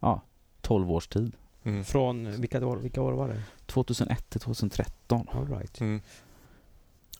ja, 0.00 0.20
12 0.60 0.90
års 0.90 1.08
tid. 1.08 1.32
Mm. 1.64 1.84
Från, 1.84 2.40
vilka 2.40 2.66
år, 2.66 2.76
vilka 2.76 3.02
år 3.02 3.12
var 3.12 3.28
det? 3.28 3.42
2001 3.66 4.30
till 4.30 4.40
2013. 4.40 5.26
All 5.32 5.46
right. 5.48 5.80
Mm. 5.80 6.00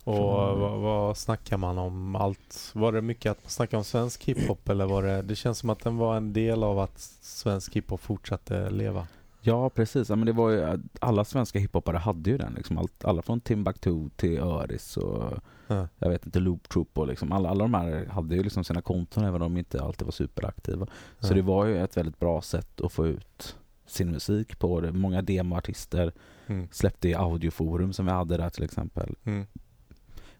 Och 0.05 0.59
vad, 0.59 0.80
vad 0.80 1.16
snackar 1.16 1.57
man 1.57 1.78
om? 1.78 2.16
Allt? 2.16 2.70
Var 2.74 2.92
det 2.92 3.03
mycket 3.03 3.32
att 3.32 3.42
man 3.44 3.50
snackade 3.50 3.78
om 3.78 3.84
svensk 3.84 4.24
hiphop 4.24 4.68
eller 4.68 4.86
var 4.86 5.03
det? 5.03 5.22
Det 5.22 5.34
känns 5.36 5.59
som 5.59 5.70
att 5.70 5.80
den 5.84 5.96
var 5.96 6.16
en 6.16 6.32
del 6.32 6.62
av 6.64 6.78
att 6.78 6.98
svensk 7.20 7.76
hiphop 7.76 8.00
fortsatte 8.00 8.70
leva. 8.70 9.07
Ja 9.44 9.70
precis, 9.70 10.09
ja, 10.09 10.16
men 10.16 10.26
det 10.26 10.32
var 10.32 10.50
ju, 10.50 10.82
alla 11.00 11.24
svenska 11.24 11.59
hiphopare 11.59 11.96
hade 11.96 12.30
ju 12.30 12.38
den. 12.38 12.53
Liksom 12.55 12.78
allt, 12.78 13.05
alla 13.05 13.22
från 13.22 13.40
Timbuktu 13.40 14.09
till 14.16 14.38
Öris 14.38 14.96
och 14.96 15.32
Ja. 15.66 15.88
jag 15.98 16.09
vet 16.11 16.26
inte, 16.26 16.40
Loop 16.40 16.68
Troop 16.68 16.98
och 16.98 17.07
liksom 17.07 17.32
alla, 17.32 17.48
alla 17.48 17.64
de 17.64 17.74
här 17.74 18.07
hade 18.07 18.34
ju 18.36 18.42
liksom 18.42 18.64
sina 18.64 18.82
konton 18.82 19.24
även 19.24 19.42
om 19.42 19.55
de 19.55 19.59
inte 19.59 19.82
alltid 19.82 20.05
var 20.05 20.12
superaktiva. 20.12 20.86
Så 21.18 21.32
Ja. 21.32 21.34
det 21.34 21.42
var 21.42 21.66
ju 21.66 21.78
ett 21.84 21.96
väldigt 21.96 22.18
bra 22.18 22.42
sätt 22.42 22.80
att 22.80 22.92
få 22.92 23.07
ut 23.07 23.57
sin 23.86 24.11
musik 24.11 24.59
på. 24.59 24.80
Det. 24.80 24.92
Många 24.92 25.22
demoartister 25.22 26.12
Mm. 26.46 26.68
släppte 26.72 27.09
i 27.09 27.14
audioforum 27.14 27.92
som 27.92 28.07
vi 28.07 28.12
hade 28.12 28.36
där 28.36 28.50
till 28.50 28.64
exempel. 28.64 29.14
Mm. 29.24 29.46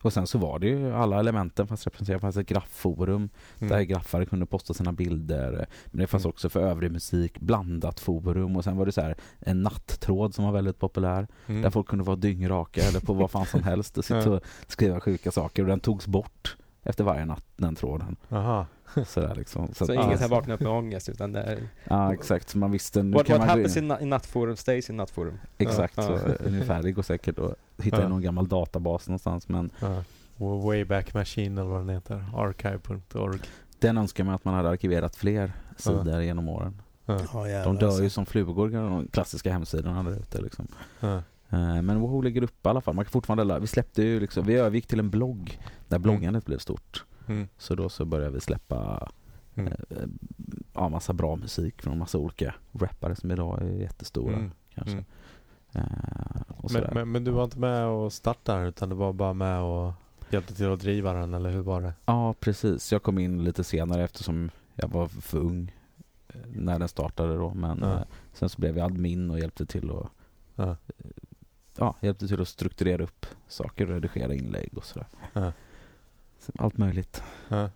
Och 0.03 0.13
sen 0.13 0.27
så 0.27 0.39
var 0.39 0.59
det 0.59 0.67
ju 0.69 0.93
alla 0.95 1.21
elementen 1.21 1.67
fanns 1.67 1.85
representerade. 1.85 2.17
Det 2.19 2.21
fanns 2.21 2.37
ett 2.37 2.47
graffforum 2.49 3.29
Mm. 3.59 3.69
där 3.73 3.83
graffare 3.83 4.27
kunde 4.27 4.47
posta 4.47 4.75
sina 4.75 4.93
bilder. 4.93 5.67
Men 5.87 6.01
det 6.01 6.07
fanns 6.07 6.25
Mm. 6.25 6.31
också 6.31 6.49
för 6.49 6.61
övrig 6.61 6.93
musik 6.93 7.41
blandat 7.41 8.01
forum 8.01 8.57
och 8.57 8.65
sen 8.65 8.77
var 8.77 8.87
det 8.87 8.93
så 8.93 9.01
här 9.01 9.17
en 9.41 9.63
natttråd 9.63 10.35
som 10.35 10.45
var 10.45 10.53
väldigt 10.53 10.79
populär. 10.79 11.29
Mm. 11.47 11.63
Där 11.63 11.71
folk 11.71 11.87
kunde 11.89 12.05
vara 12.05 12.17
dyngraka 12.17 12.81
eller 12.85 13.01
på 13.01 13.13
vad 13.15 13.31
fan 13.31 13.47
som 13.47 13.63
helst 13.63 13.99
och 13.99 14.05
sitta 14.05 14.31
och 14.31 14.41
skriva 14.67 15.01
sjuka 15.01 15.31
saker. 15.31 15.63
Och 15.63 15.69
den 15.69 15.81
togs 15.81 16.07
bort 16.07 16.57
efter 16.83 17.05
varje 17.05 17.25
natt, 17.25 17.45
den 17.57 17.75
tråden. 17.75 18.17
Aha. 18.31 18.67
Sådär 19.07 19.35
liksom. 19.35 19.69
Så, 19.69 19.75
Så 19.75 19.85
att- 19.85 19.91
ingen 19.91 20.11
ja, 20.11 20.17
här 20.17 20.29
vaknar 20.29 20.55
upp 20.55 20.61
med 20.61 20.73
ångest 20.73 21.09
utan 21.09 21.33
det 21.33 21.43
är... 21.43 21.59
Ja 21.85 22.13
exakt, 22.15 22.49
så 22.49 22.59
man 22.59 22.71
visste 22.71 23.03
nu 23.03 23.13
What, 23.17 23.27
kan 23.27 23.39
what 23.39 23.47
man 23.47 23.57
gå 23.57 23.61
happens 23.61 23.77
in. 23.77 23.85
in, 23.85 23.93
na- 23.93 24.03
in 24.03 24.09
nattforum 24.11 24.57
stays 24.57 24.91
in 24.91 24.97
nattforum. 24.97 25.39
Exakt, 25.59 25.95
Ja. 25.97 26.03
så 26.03 26.15
ungefär. 26.45 26.83
Det 26.83 26.93
går 26.93 27.03
säkert 27.03 27.39
att 27.39 27.55
hitta 27.79 28.01
Ja. 28.03 28.09
någon 28.09 28.23
gammal 28.23 28.49
databas 28.49 29.09
någonstans 29.09 29.49
men 29.49 29.71
Ja. 29.81 30.03
Wayback 30.67 31.15
Machine 31.15 31.59
eller 31.59 31.71
vad 31.71 31.81
den 31.81 31.89
heter. 31.89 32.25
Archive.org. 32.37 33.39
den 33.79 33.99
önskar 33.99 34.25
man 34.25 34.35
att 34.35 34.45
man 34.45 34.55
hade 34.55 34.69
arkiverat 34.69 35.17
fler 35.17 35.53
sidor 35.77 36.23
genom 36.23 36.49
åren. 36.49 36.83
Ja. 37.07 37.49
Ja, 37.49 37.65
De 37.65 37.77
dör 37.77 38.03
ju 38.03 38.11
som 38.11 38.27
flugor, 38.27 38.71
de 38.71 39.09
klassiska 39.13 39.53
hemsidorna 39.53 40.03
där 40.03 40.13
ute 40.17 40.41
liksom. 40.43 40.69
Eh, 41.53 41.83
Men 41.83 42.01
WoW 42.01 42.23
ligger 42.25 42.43
uppe 42.43 42.69
i 42.69 42.71
alla 42.71 42.81
fall. 42.81 42.95
Man 42.95 43.05
kan 43.05 43.13
fortfarande 43.13 43.59
Vi 43.59 43.67
släppte 43.67 44.03
ju 44.03 44.21
liksom, 44.21 44.47
vi 44.47 44.55
övergick 44.55 44.87
till 44.87 44.99
en 44.99 45.11
blogg 45.11 45.59
där 45.89 45.99
bloggandet 45.99 46.47
blev 46.47 46.59
stort. 46.59 47.05
Mm. 47.29 47.49
Så 47.59 47.75
då 47.75 47.89
så 47.89 48.05
började 48.05 48.31
vi 48.35 48.41
släppa 48.41 49.09
Mm. 49.55 49.73
eh, 49.91 49.97
ja, 50.75 50.89
massa 50.89 51.13
bra 51.13 51.37
musik 51.37 51.83
från 51.83 51.99
massa 51.99 52.19
olika 52.19 52.55
rappare 52.73 53.17
som 53.17 53.31
idag 53.31 53.63
är 53.63 53.67
jättestora 53.67 54.35
Mm. 54.37 54.51
kanske. 54.75 54.93
Mm. 54.93 55.05
Eh, 55.73 55.83
Men, 56.73 56.85
men, 56.95 57.13
men 57.13 57.25
du 57.25 57.31
var 57.31 57.45
inte 57.45 57.59
med 57.59 57.87
och 57.87 58.13
startade 58.13 58.69
utan 58.69 58.89
du 58.89 58.95
var 58.95 59.13
bara 59.13 59.33
med 59.33 59.61
och 59.61 59.93
hjälpte 60.31 60.55
till 60.55 60.73
att 60.73 60.81
driva 60.81 61.13
den 61.13 61.35
eller 61.35 61.51
hur 61.51 61.63
var 61.63 61.81
det? 61.81 61.93
Ja 62.05 62.35
precis, 62.41 62.93
jag 62.93 63.03
kom 63.03 63.19
in 63.19 63.45
lite 63.45 63.65
senare 63.65 64.05
eftersom 64.05 64.51
jag 64.75 64.89
var 64.89 65.07
för 65.07 65.39
ung 65.39 65.73
eh, 66.29 66.35
när 66.55 66.79
den 66.79 66.89
startade 66.89 67.37
då. 67.37 67.55
Men 67.55 67.83
eh, 67.83 68.01
sen 68.33 68.49
så 68.49 68.61
blev 68.61 68.79
jag 68.79 68.85
admin 68.85 69.31
och 69.31 69.39
hjälpte 69.39 69.67
till 69.67 69.91
att 69.91 70.79
Ja. 71.77 71.95
hjälpte 72.01 72.29
till 72.29 72.41
att 72.41 72.49
strukturera 72.49 73.03
upp 73.03 73.27
saker, 73.49 73.87
redigera 73.87 74.35
inlägg 74.35 74.69
och 74.77 74.85
sådär. 74.85 75.07
Ja. 75.33 75.53
Allt 76.59 76.79
möjligt. 76.79 77.23
Ja. 77.49 77.71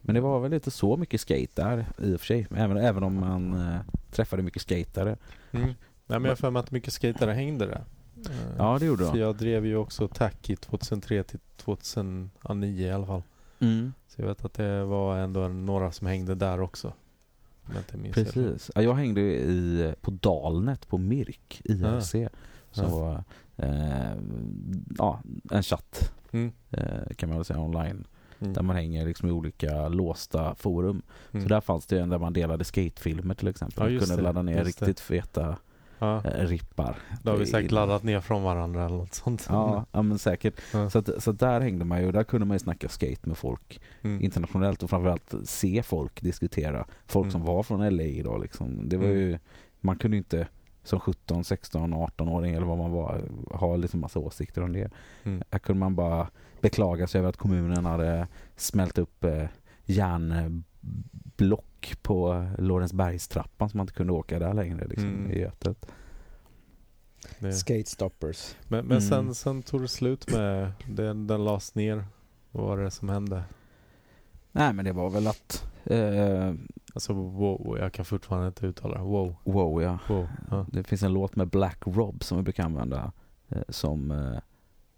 Men 0.00 0.14
det 0.14 0.20
var 0.20 0.40
väl 0.40 0.52
inte 0.52 0.70
så 0.70 0.96
mycket 0.96 1.20
skate 1.20 1.48
där 1.54 1.86
i 1.98 2.14
och 2.14 2.20
för 2.20 2.26
sig. 2.26 2.46
Även, 2.56 2.76
även 2.76 3.02
om 3.02 3.14
man 3.20 3.54
eh, 3.72 3.80
träffade 4.10 4.42
mycket 4.42 4.62
skatare. 4.62 5.16
Mm. 5.50 5.66
Nej 5.66 5.74
men 6.06 6.24
jag 6.24 6.30
har 6.30 6.36
för 6.36 6.50
mig 6.50 6.60
att 6.60 6.70
mycket 6.70 6.92
skatare 6.92 7.30
hängde 7.32 7.66
där. 7.66 7.84
Eh, 8.30 8.36
Ja, 8.58 8.78
det 8.78 8.86
gjorde 8.86 9.04
För 9.04 9.12
de. 9.12 9.18
jag 9.20 9.36
drev 9.36 9.66
ju 9.66 9.76
också 9.76 10.08
Tacky 10.08 10.56
2003 10.56 11.22
till 11.22 11.38
2009 11.56 12.86
i 12.86 12.90
alla 12.92 13.06
fall. 13.06 13.22
Mm, 13.60 13.92
Så 14.08 14.20
jag 14.22 14.28
vet 14.28 14.44
att 14.44 14.54
det 14.54 14.84
var 14.84 15.16
ändå 15.18 15.48
några 15.48 15.92
som 15.92 16.06
hängde 16.06 16.34
där 16.34 16.60
också. 16.60 16.92
Precis. 18.12 18.70
Ja, 18.74 18.82
jag 18.82 18.94
hängde 18.94 19.20
i, 19.20 19.94
på 20.00 20.10
Dalnet 20.10 20.88
på 20.88 20.98
Mirk, 20.98 21.60
IRC. 21.64 22.14
Ja. 22.14 22.28
Var 22.76 23.24
eh, 23.56 24.12
ja, 24.98 25.20
en 25.50 25.62
chatt 25.62 26.12
Mm. 26.32 26.52
eh, 26.70 27.14
kan 27.16 27.28
man 27.28 27.38
väl 27.38 27.44
säga 27.44 27.60
online. 27.60 28.06
Mm. 28.40 28.52
Där 28.52 28.62
man 28.62 28.76
hänger 28.76 29.06
liksom 29.06 29.28
i 29.28 29.32
olika 29.32 29.88
låsta 29.88 30.54
forum. 30.54 31.02
Mm. 31.32 31.42
Så 31.42 31.48
där 31.48 31.60
fanns 31.60 31.86
det 31.86 32.00
en 32.00 32.08
där 32.08 32.18
man 32.18 32.32
delade 32.32 32.64
skatefilmer 32.64 33.34
till 33.34 33.48
exempel. 33.48 33.92
Ja, 33.94 34.00
kunde 34.00 34.16
det, 34.16 34.22
ladda 34.22 34.42
ner 34.42 34.64
just 34.64 34.78
det. 34.80 34.86
riktigt 34.86 35.00
feta 35.00 35.56
Ja, 35.98 36.24
eh, 36.24 36.46
rippar. 36.46 36.96
då 37.22 37.30
har 37.30 37.38
vi 37.38 37.46
säkert 37.46 37.70
laddat 37.70 38.02
ner 38.02 38.20
från 38.20 38.42
varandra 38.42 38.84
eller 38.84 38.96
något 38.96 39.14
sånt. 39.14 39.46
Ja, 39.50 39.84
ja 39.92 40.02
men 40.02 40.18
säkert. 40.18 40.60
Ja. 40.72 40.90
Så, 40.90 40.98
att, 40.98 41.22
så 41.22 41.30
att 41.30 41.38
där 41.40 41.60
hängde 41.60 41.84
man 41.84 42.02
ju, 42.02 42.12
där 42.12 42.24
kunde 42.24 42.46
man 42.46 42.54
ju 42.54 42.58
snacka 42.58 42.88
skate 42.88 43.28
med 43.28 43.36
folk 43.38 43.80
Mm. 44.02 44.22
internationellt 44.22 44.82
och 44.82 44.90
framförallt 44.90 45.34
se 45.44 45.82
folk 45.82 46.20
diskutera. 46.22 46.86
Folk 47.06 47.24
Mm. 47.24 47.32
som 47.32 47.44
var 47.44 47.62
från 47.62 47.80
LA 47.96 48.02
idag 48.02 48.40
liksom. 48.42 48.88
Det 48.88 48.96
var 48.96 49.04
Mm. 49.04 49.18
ju, 49.18 49.38
man 49.80 49.96
kunde 49.96 50.16
ju 50.16 50.18
inte 50.18 50.46
som 50.88 51.00
17, 51.00 51.44
16, 51.44 51.94
18-åring 51.94 52.54
eller 52.54 52.66
vad 52.66 52.78
man 52.78 52.90
var 52.92 53.22
ha 53.50 53.76
liksom 53.76 54.00
massa 54.00 54.18
åsikter 54.18 54.62
om 54.62 54.72
det. 54.72 54.90
Mm. 55.24 55.42
Här 55.50 55.58
kunde 55.58 55.80
man 55.80 55.94
bara 55.96 56.28
beklaga 56.60 57.06
sig 57.06 57.18
över 57.18 57.28
att 57.28 57.36
kommunen 57.36 57.84
hade 57.84 58.26
smält 58.56 58.98
upp 58.98 59.24
eh, 59.24 59.44
järnblock 59.84 60.64
på 62.02 62.46
Lorensbergstrappan 62.58 63.68
så 63.68 63.76
man 63.76 63.84
inte 63.84 63.94
kunde 63.94 64.12
åka 64.12 64.38
där 64.38 64.54
längre 64.54 64.86
liksom, 64.88 65.08
Mm. 65.08 65.30
i 65.30 65.38
Götet. 65.38 65.86
Det. 67.38 67.52
Skate 67.52 67.90
stoppers. 67.90 68.56
Men, 68.68 68.86
men 68.86 69.02
sen, 69.02 69.18
Mm. 69.20 69.34
sen 69.34 69.62
tog 69.62 69.80
det 69.82 69.88
slut 69.88 70.32
med 70.32 70.72
den, 70.88 71.26
den 71.26 71.44
lades 71.44 71.74
ner. 71.74 72.04
Vad 72.50 72.66
var 72.66 72.78
det 72.78 72.90
som 72.90 73.08
hände? 73.08 73.44
Nej 74.52 74.72
men 74.72 74.84
det 74.84 74.92
var 74.92 75.10
väl 75.10 75.26
att 75.26 75.66
eh, 75.84 76.52
Alltså 76.94 77.12
wow, 77.12 77.78
jag 77.80 77.92
kan 77.92 78.04
fortfarande 78.04 78.46
inte 78.46 78.66
uttala 78.66 78.94
det. 78.98 79.02
Wow. 79.04 79.36
wow 79.44 79.82
ja. 79.82 79.98
wow. 80.08 80.28
Ja. 80.50 80.66
Det 80.72 80.84
finns 80.84 81.02
en 81.02 81.12
låt 81.12 81.36
med 81.36 81.48
Black 81.48 81.78
Rob 81.86 82.24
som 82.24 82.36
vi 82.38 82.42
brukar 82.42 82.64
använda 82.64 83.12
eh, 83.48 83.62
som 83.68 84.10
eh, 84.10 84.38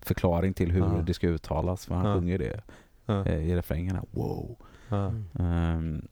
förklaring 0.01 0.55
till 0.55 0.71
hur 0.73 0.81
Ja. 0.81 1.03
det 1.07 1.15
ska 1.15 1.29
uttalas. 1.29 1.87
För 1.87 1.95
han 1.95 2.07
Ja. 2.07 2.15
sjunger 2.15 2.39
det 2.39 2.61
eh, 3.07 3.35
i 3.49 3.57
refrängerna. 3.57 4.05
Wow. 4.11 4.57
Ja. 4.89 5.07
Um, 5.33 6.09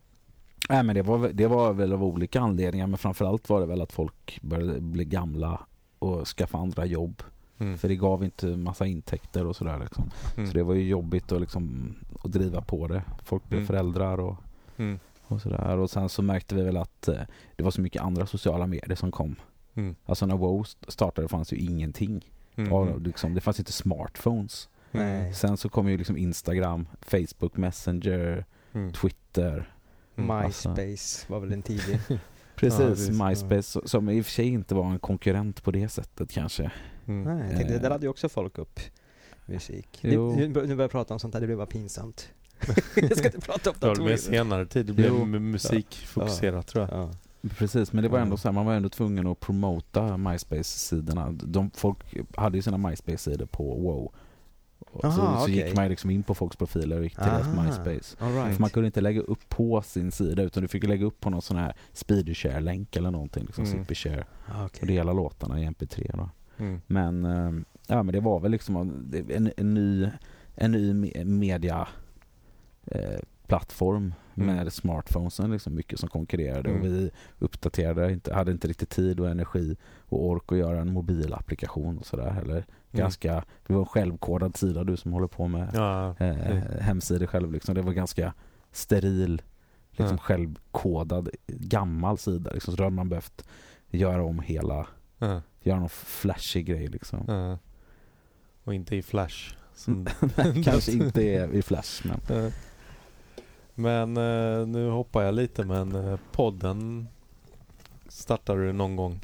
nej 0.69 0.83
men 0.83 0.95
det 0.95 1.03
var, 1.03 1.29
det 1.29 1.47
var 1.47 1.73
väl 1.73 1.93
av 1.93 2.05
olika 2.05 2.41
anledningar 2.41 2.87
men 2.87 2.99
framförallt 2.99 3.49
var 3.49 3.61
det 3.61 3.67
väl 3.67 3.83
att 3.83 3.93
folk 3.93 4.39
började 4.43 4.81
bli 4.81 5.05
gamla 5.05 5.61
och 5.99 6.27
skaffa 6.29 6.59
andra 6.59 6.85
jobb. 6.87 7.23
Mm. 7.59 7.79
För 7.79 7.89
det 7.89 7.97
gav 7.97 8.25
inte 8.25 8.47
massa 8.47 8.87
intäkter 8.87 9.47
och 9.47 9.57
sådär 9.57 9.79
liksom. 9.79 10.11
Mm. 10.37 10.47
Så 10.49 10.55
det 10.55 10.63
var 10.63 10.75
ju 10.75 10.89
jobbigt 10.89 11.33
att, 11.33 11.41
liksom, 11.41 11.95
att 12.25 12.33
driva 12.33 12.61
på 12.61 12.87
det. 12.89 13.03
Folk 13.23 13.49
blev 13.49 13.59
Mm. 13.59 13.67
föräldrar 13.67 14.21
och, 14.21 14.37
Mm. 14.77 14.99
Och 15.29 15.41
sådär. 15.41 15.77
Och 15.77 15.91
sen 15.91 16.09
så 16.09 16.23
märkte 16.23 16.55
vi 16.55 16.63
väl 16.63 16.77
att 16.77 17.09
eh, 17.09 17.21
det 17.57 17.63
var 17.63 17.71
så 17.71 17.81
mycket 17.81 18.03
andra 18.03 18.27
sociala 18.27 18.67
medier 18.67 18.97
som 18.97 19.11
kom. 19.11 19.37
Mm. 19.75 19.97
Alltså 20.05 20.27
när 20.27 20.37
WoW 20.37 20.65
startade 20.89 21.29
fanns 21.29 21.53
ju 21.53 21.57
ingenting. 21.57 22.31
Mm. 22.57 22.73
Och 22.73 23.01
liksom, 23.01 23.35
det 23.35 23.41
fanns 23.41 23.59
inte 23.59 23.73
smartphones. 23.73 24.69
Nej. 24.91 25.35
Sen 25.35 25.57
så 25.57 25.69
kom 25.69 25.89
ju 25.89 25.97
liksom 25.99 26.17
Instagram, 26.17 26.89
Facebook 27.01 27.57
Messenger, 27.57 28.45
Mm. 28.73 28.93
Twitter. 28.93 29.73
Mm. 30.17 30.43
MySpace 30.45 31.27
var 31.33 31.41
väl 31.41 31.53
en 31.53 31.63
tidig. 31.63 31.99
Precis, 32.57 32.79
precis. 32.87 33.21
MySpace 33.21 33.81
som 33.89 34.09
i 34.11 34.21
och 34.21 34.25
för 34.25 34.33
sig 34.33 34.47
inte 34.49 34.75
var 34.75 34.85
en 34.91 34.99
konkurrent 34.99 35.63
på 35.63 35.71
det 35.71 35.89
sättet 35.89 36.31
kanske. 36.31 36.71
Mm. 37.07 37.23
Nej, 37.23 37.47
jag 37.49 37.57
tänkte, 37.57 37.73
det 37.75 37.79
där 37.79 37.87
Eh. 37.87 37.93
hade 37.93 38.07
ju 38.07 38.11
också 38.11 38.29
folk 38.29 38.59
upp 38.59 38.81
musik. 39.47 39.99
Nu, 40.03 40.17
nu 40.19 40.49
börjar 40.49 40.79
jag 40.79 40.91
prata 40.91 41.15
om 41.15 41.21
sånt 41.21 41.35
här, 41.35 41.41
det 41.41 41.47
blir 41.47 41.57
bara 41.57 41.67
pinsamt. 41.67 42.29
jag 42.97 43.17
ska 43.17 43.27
inte 43.27 43.41
prata 43.41 43.71
om 43.71 43.77
Det 43.81 43.87
var 43.87 43.95
väl 43.95 44.05
mer 44.05 44.11
datorer. 44.11 44.17
senare 44.17 44.67
tid. 44.67 44.87
Det 44.87 44.93
blev 44.93 45.13
musikfokuserat 45.27 46.67
tror 46.67 46.89
jag. 46.91 46.99
Ja. 47.01 47.11
Precis, 47.59 47.93
men 47.93 48.03
det 48.03 48.09
var 48.09 48.19
ändå 48.19 48.37
så 48.37 48.49
här, 48.49 48.53
man 48.53 48.67
var 48.67 48.75
ändå 48.75 48.89
tvungen 48.89 49.27
att 49.27 49.41
promota 49.41 50.17
MySpace-sidorna. 50.17 51.31
De, 51.33 51.71
folk 51.71 51.99
hade 52.37 52.59
ju 52.59 52.63
sina 52.63 52.77
MySpace-sidor 52.77 53.47
på 53.47 53.63
WoW. 53.75 54.13
Och 54.91 55.01
så, 55.01 55.07
Aha, 55.21 55.37
så 55.39 55.43
okej. 55.45 55.55
gick 55.67 55.77
man 55.77 55.89
liksom 55.89 56.11
in 56.11 56.23
på 56.23 56.35
folks 56.35 56.57
profiler 56.57 56.97
och 56.97 57.03
gick 57.05 57.15
till 57.15 57.25
deras 57.25 57.47
Aha. 57.47 57.63
MySpace. 57.63 58.17
All 58.25 58.33
right. 58.35 58.55
För 58.55 58.61
man 58.61 58.71
kunde 58.71 58.87
inte 58.87 59.01
lägga 59.01 59.21
upp 59.21 59.49
på 59.49 59.83
sin 59.83 60.13
sida 60.13 60.43
utan 60.43 60.63
du 60.63 60.69
fick 60.69 60.85
lägga 60.85 61.07
upp 61.07 61.21
på 61.21 61.31
någon 61.31 61.43
sån 61.43 61.57
här 61.57 61.75
speedy-share-länk 61.93 62.97
eller 62.97 63.11
någonting. 63.11 63.45
Liksom 63.47 63.65
Mm. 63.65 63.79
Zippy-share. 63.85 64.25
Ah, 64.47 64.61
Och 64.61 64.67
okej. 64.67 64.89
dela 64.89 65.13
låtarna 65.13 65.61
i 65.61 65.65
MP3 65.67 66.11
då. 66.17 66.31
Mm. 66.65 66.81
Men, 66.87 67.25
eh, 67.25 67.53
ja, 67.87 68.03
men 68.03 68.13
det 68.13 68.21
var 68.21 68.41
väl 68.41 68.51
liksom 68.51 68.77
en, 68.77 69.51
en 69.57 69.75
ny, 69.75 70.09
en 70.55 70.73
ny 70.73 70.93
me- 70.93 71.25
media 71.25 71.89
eh, 72.91 73.19
plattform 73.47 74.15
Mm. 74.37 74.57
med 74.57 74.73
smartphonesen 74.73 75.51
liksom 75.51 75.75
mycket 75.75 76.01
som 76.01 76.09
konkurrerade 76.09 76.71
Mm. 76.71 76.81
och 76.83 76.87
vi 76.89 77.11
uppdaterade 77.39 78.13
inte, 78.13 78.35
hade 78.35 78.53
inte 78.53 78.69
riktigt 78.69 78.91
tid 78.91 79.21
och 79.21 79.29
energi 79.29 79.77
och 80.01 80.27
ork 80.27 80.53
att 80.53 80.59
göra 80.59 80.81
en 80.81 80.93
mobilapplikation 80.93 81.99
och 81.99 82.07
sådär 82.07 82.31
heller. 82.31 82.65
Ganska, 82.93 83.45
det 83.67 83.73
var 83.73 83.81
en 83.81 83.87
självkodad 83.87 84.57
sida 84.57 84.85
du 84.85 84.97
som 84.97 85.13
håller 85.13 85.27
på 85.27 85.49
med 85.49 85.71
Ja. 85.75 86.15
eh, 86.19 86.81
hemsidor 86.81 87.27
själv 87.27 87.53
liksom. 87.53 87.75
Det 87.75 87.83
var 87.83 87.93
ganska 87.93 88.35
steril, 88.73 89.43
liksom 89.91 90.17
Ja. 90.17 90.23
självkodad, 90.23 91.29
gammal 91.47 92.19
sida 92.19 92.51
liksom. 92.55 92.73
Så 92.73 92.77
då 92.77 92.85
hade 92.85 92.97
man 92.97 93.09
behövt 93.09 93.45
göra 93.91 94.25
om 94.25 94.41
hela, 94.41 94.87
Ja. 95.19 95.43
göra 95.63 95.81
någon 95.81 95.89
flashig 95.89 96.67
grej 96.67 96.87
liksom. 96.87 97.25
Ja. 97.29 97.59
Och 98.65 98.75
inte 98.75 98.97
i 98.97 99.03
Flash. 99.03 99.55
Som 99.75 100.07
Kanske 100.65 100.93
inte 100.93 101.23
i 101.53 101.63
Flash 101.63 102.07
men 102.07 102.21
Men 103.79 104.17
eh, 104.17 104.67
nu 104.67 104.91
hoppar 104.91 105.23
jag 105.23 105.35
lite 105.35 105.65
men 105.65 105.95
eh, 105.95 106.19
podden 106.33 107.09
startade 108.09 108.67
du 108.67 108.73
någon 108.73 108.97
gång? 108.97 109.21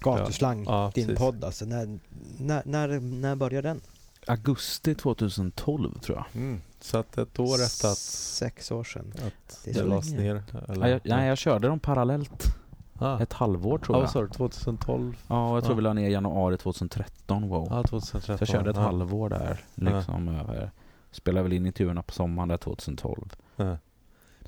Gatuslang, 0.00 0.64
Ja, 0.64 0.90
din 0.94 1.06
precis. 1.06 1.18
podd 1.18 1.44
alltså. 1.44 1.64
När, 1.64 1.98
när, 2.38 2.62
när, 2.64 3.00
när 3.00 3.36
började 3.36 3.68
den? 3.68 3.80
augusti 4.26 4.94
2012 4.94 5.98
tror 5.98 6.16
jag. 6.18 6.42
Mm. 6.42 6.60
Så 6.80 6.98
att 6.98 7.18
ett 7.18 7.38
år 7.38 7.54
efter 7.62 7.88
att, 7.88 7.98
Sex 7.98 8.70
år 8.70 8.84
sedan. 8.84 9.12
att 9.16 9.60
Det 9.64 9.72
det, 9.72 9.82
lades 9.82 10.10
ner? 10.12 10.42
Ja, 10.52 10.72
Eller? 10.72 10.88
jag, 10.88 11.00
nej, 11.04 11.28
jag 11.28 11.38
körde 11.38 11.68
dem 11.68 11.80
parallellt 11.80 12.56
Ah. 12.98 13.20
Ett 13.20 13.32
halvår 13.32 13.78
tror 13.78 13.98
Ja, 13.98 14.10
jag. 14.14 14.24
du? 14.24 14.28
2012? 14.28 15.16
Ja, 15.28 15.54
jag 15.54 15.64
tror 15.64 15.72
Ja. 15.72 15.76
vi 15.76 15.82
la 15.82 15.92
ner 15.92 16.08
i 16.08 16.12
januari 16.12 16.56
2013 16.56 17.48
wow. 17.48 17.66
Ja, 17.70 17.82
2013. 17.82 18.20
Så 18.38 18.42
jag 18.42 18.48
körde 18.48 18.70
ett 18.70 18.76
ja. 18.76 18.82
halvår 18.82 19.28
där 19.28 19.60
liksom 19.74 20.28
över. 20.28 20.70
Spelade 21.12 21.42
väl 21.42 21.52
in 21.52 21.66
intervjuerna 21.66 22.02
på 22.02 22.12
sommaren 22.12 22.48
där 22.48 22.56
2012. 22.56 23.32
Ja. 23.56 23.76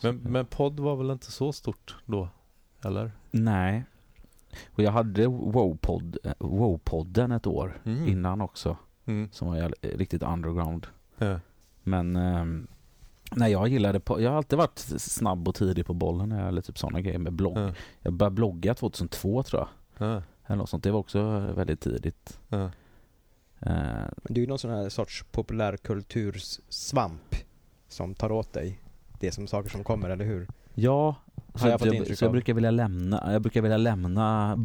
Men, 0.03 0.17
men 0.17 0.47
podd 0.47 0.81
var 0.81 0.97
väl 0.97 1.11
inte 1.11 1.33
så 1.33 1.53
stort 1.53 1.97
då? 2.05 2.29
Eller? 2.85 3.12
Nej. 3.31 3.85
Och 4.75 4.83
jag 4.83 4.93
hade 4.93 5.27
wow-podd, 5.27 6.17
eh, 6.25 6.33
wow-podden 6.39 7.37
ett 7.37 7.47
år 7.47 7.81
Mm. 7.85 8.09
innan 8.09 8.41
också. 8.41 8.77
Mm. 9.05 9.29
Som 9.33 9.49
var 9.49 9.57
jävligt- 9.57 9.85
riktigt 9.85 10.23
underground. 10.23 10.87
Men 11.83 12.17
ehm, 12.17 12.67
nej, 13.33 13.53
jag 13.53 13.69
gillade 13.69 14.01
Jag 14.07 14.31
har 14.31 14.37
alltid 14.37 14.59
varit 14.59 14.79
snabb 14.99 15.49
och 15.49 15.55
tidig 15.55 15.87
på 15.87 15.95
bollen 15.95 16.29
när 16.29 16.39
jag 16.39 16.49
eller 16.49 16.62
typ 16.62 16.79
sådana 16.79 17.01
grejer 17.01 17.19
med 17.19 17.33
blogg. 17.33 17.59
Ja. 17.59 17.71
Jag 18.01 18.12
började 18.12 18.35
blogga 18.35 18.75
2002 18.75 19.43
tror 19.43 19.61
jag. 19.62 19.69
Ja. 20.09 20.23
Eller 20.47 20.57
något 20.57 20.69
sånt. 20.71 20.85
Det 20.85 20.91
var 20.91 20.99
också 21.01 21.39
väldigt 21.57 21.81
tidigt. 21.81 22.39
Ja. 22.49 22.71
Eh, 23.61 23.73
Men 24.17 24.35
det 24.35 24.39
är 24.39 24.43
ju 24.43 24.47
någon 24.47 24.59
sån 24.59 24.71
här 24.71 24.89
sorts 24.89 25.25
populärkultursvamp 25.33 27.35
som 27.89 28.15
tar 28.15 28.33
åt 28.33 28.53
dig 28.53 28.81
det 29.21 29.33
som 29.33 29.47
saker 29.47 29.71
som 29.71 29.85
kommer, 29.85 30.11
eller 30.11 30.25
hur? 30.25 30.49
Ja, 30.75 31.17
så 31.55 31.69
jag 31.69 31.87
jag, 31.87 32.17
så 32.19 32.25
jag 32.25 32.33
brukar 32.33 32.55
vilja 32.55 32.71
lämna, 32.71 33.33
jag 33.33 33.43
brukar 33.43 33.63
vilja 33.63 33.77
lämna 33.77 34.59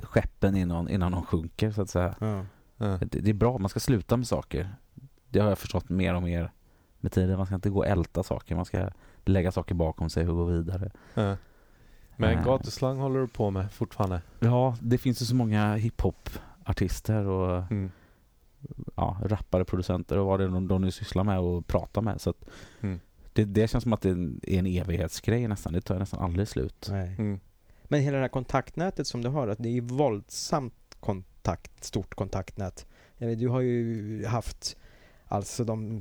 skeppen 0.00 0.56
innan, 0.56 0.88
innan 0.88 1.12
de 1.12 1.22
sjunker 1.22 1.70
så 1.70 1.82
att 1.82 1.90
säga. 1.90 2.14
Ja. 2.20 2.44
Ja. 2.76 2.98
Det, 2.98 3.20
det 3.20 3.30
är 3.30 3.34
bra, 3.34 3.58
man 3.58 3.68
ska 3.68 3.80
sluta 3.80 4.16
med 4.16 4.26
saker. 4.26 4.68
Det 5.28 5.40
har 5.40 5.48
jag 5.48 5.58
förstått 5.58 5.88
mer 5.88 6.14
och 6.14 6.22
mer 6.22 6.52
med 7.00 7.12
tiden. 7.12 7.36
Man 7.36 7.46
ska 7.46 7.54
inte 7.54 7.70
gå 7.70 7.78
och 7.78 7.86
älta 7.86 8.22
saker, 8.22 8.54
man 8.56 8.64
ska 8.64 8.88
lägga 9.24 9.52
saker 9.52 9.74
bakom 9.74 10.10
sig 10.10 10.28
och 10.28 10.36
gå 10.36 10.44
vidare. 10.44 10.90
Ja. 11.14 11.36
Men 12.16 12.38
Eh. 12.38 12.44
gatuslang 12.44 12.98
håller 12.98 13.20
du 13.20 13.28
på 13.28 13.50
med 13.50 13.72
fortfarande? 13.72 14.22
Ja, 14.40 14.76
det 14.80 14.98
finns 14.98 15.22
ju 15.22 15.26
så 15.26 15.34
många 15.34 15.74
hiphop-artister 15.76 17.26
och 17.26 17.70
Mm. 17.70 17.90
Ja, 18.96 19.16
rappare, 19.24 19.64
producenter 19.64 20.18
och 20.18 20.26
vad 20.26 20.40
det 20.40 20.44
är 20.44 20.48
de, 20.48 20.68
de 20.68 20.82
nu 20.82 20.90
sysslar 20.90 21.24
med 21.24 21.38
och 21.40 21.66
pratar 21.66 22.02
med. 22.02 22.20
Så 22.20 22.30
att 22.30 22.44
Mm. 22.80 23.00
det, 23.32 23.44
det 23.44 23.68
känns 23.70 23.82
som 23.82 23.92
att 23.92 24.00
det 24.00 24.08
är 24.10 24.58
en 24.58 24.66
evighetsgrej 24.66 25.48
nästan. 25.48 25.72
Det 25.72 25.80
tar 25.80 25.98
nästan 25.98 26.20
aldrig 26.20 26.48
slut. 26.48 26.86
Nej. 26.90 27.14
Mm. 27.18 27.40
Men 27.84 28.00
hela 28.00 28.16
det 28.16 28.22
här 28.22 28.28
kontaktnätet 28.28 29.06
som 29.06 29.22
du 29.22 29.28
har, 29.28 29.48
att 29.48 29.58
det 29.58 29.68
är 29.68 29.72
ju 29.72 29.80
våldsamt 29.80 30.74
kontakt, 31.00 31.84
stort 31.84 32.14
kontaktnät. 32.14 32.86
Jag 33.18 33.26
vet, 33.28 33.38
du 33.38 33.48
har 33.48 33.60
ju 33.60 34.26
haft, 34.26 34.76
alltså 35.26 35.64
de, 35.64 36.00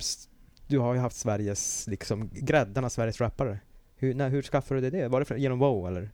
du 0.67 0.79
har 0.79 0.93
ju 0.93 0.99
haft 0.99 1.15
Sveriges, 1.15 1.87
liksom 1.87 2.29
gräddan 2.33 2.85
av 2.85 2.89
Sveriges 2.89 3.21
rappare. 3.21 3.59
Hur, 3.95 4.13
när, 4.13 4.29
hur 4.29 4.41
skaffade 4.41 4.81
du 4.81 4.89
det? 4.89 5.07
Var 5.07 5.19
det 5.19 5.25
för, 5.25 5.35
genom 5.35 5.59
WoW 5.59 5.87
eller? 5.87 6.11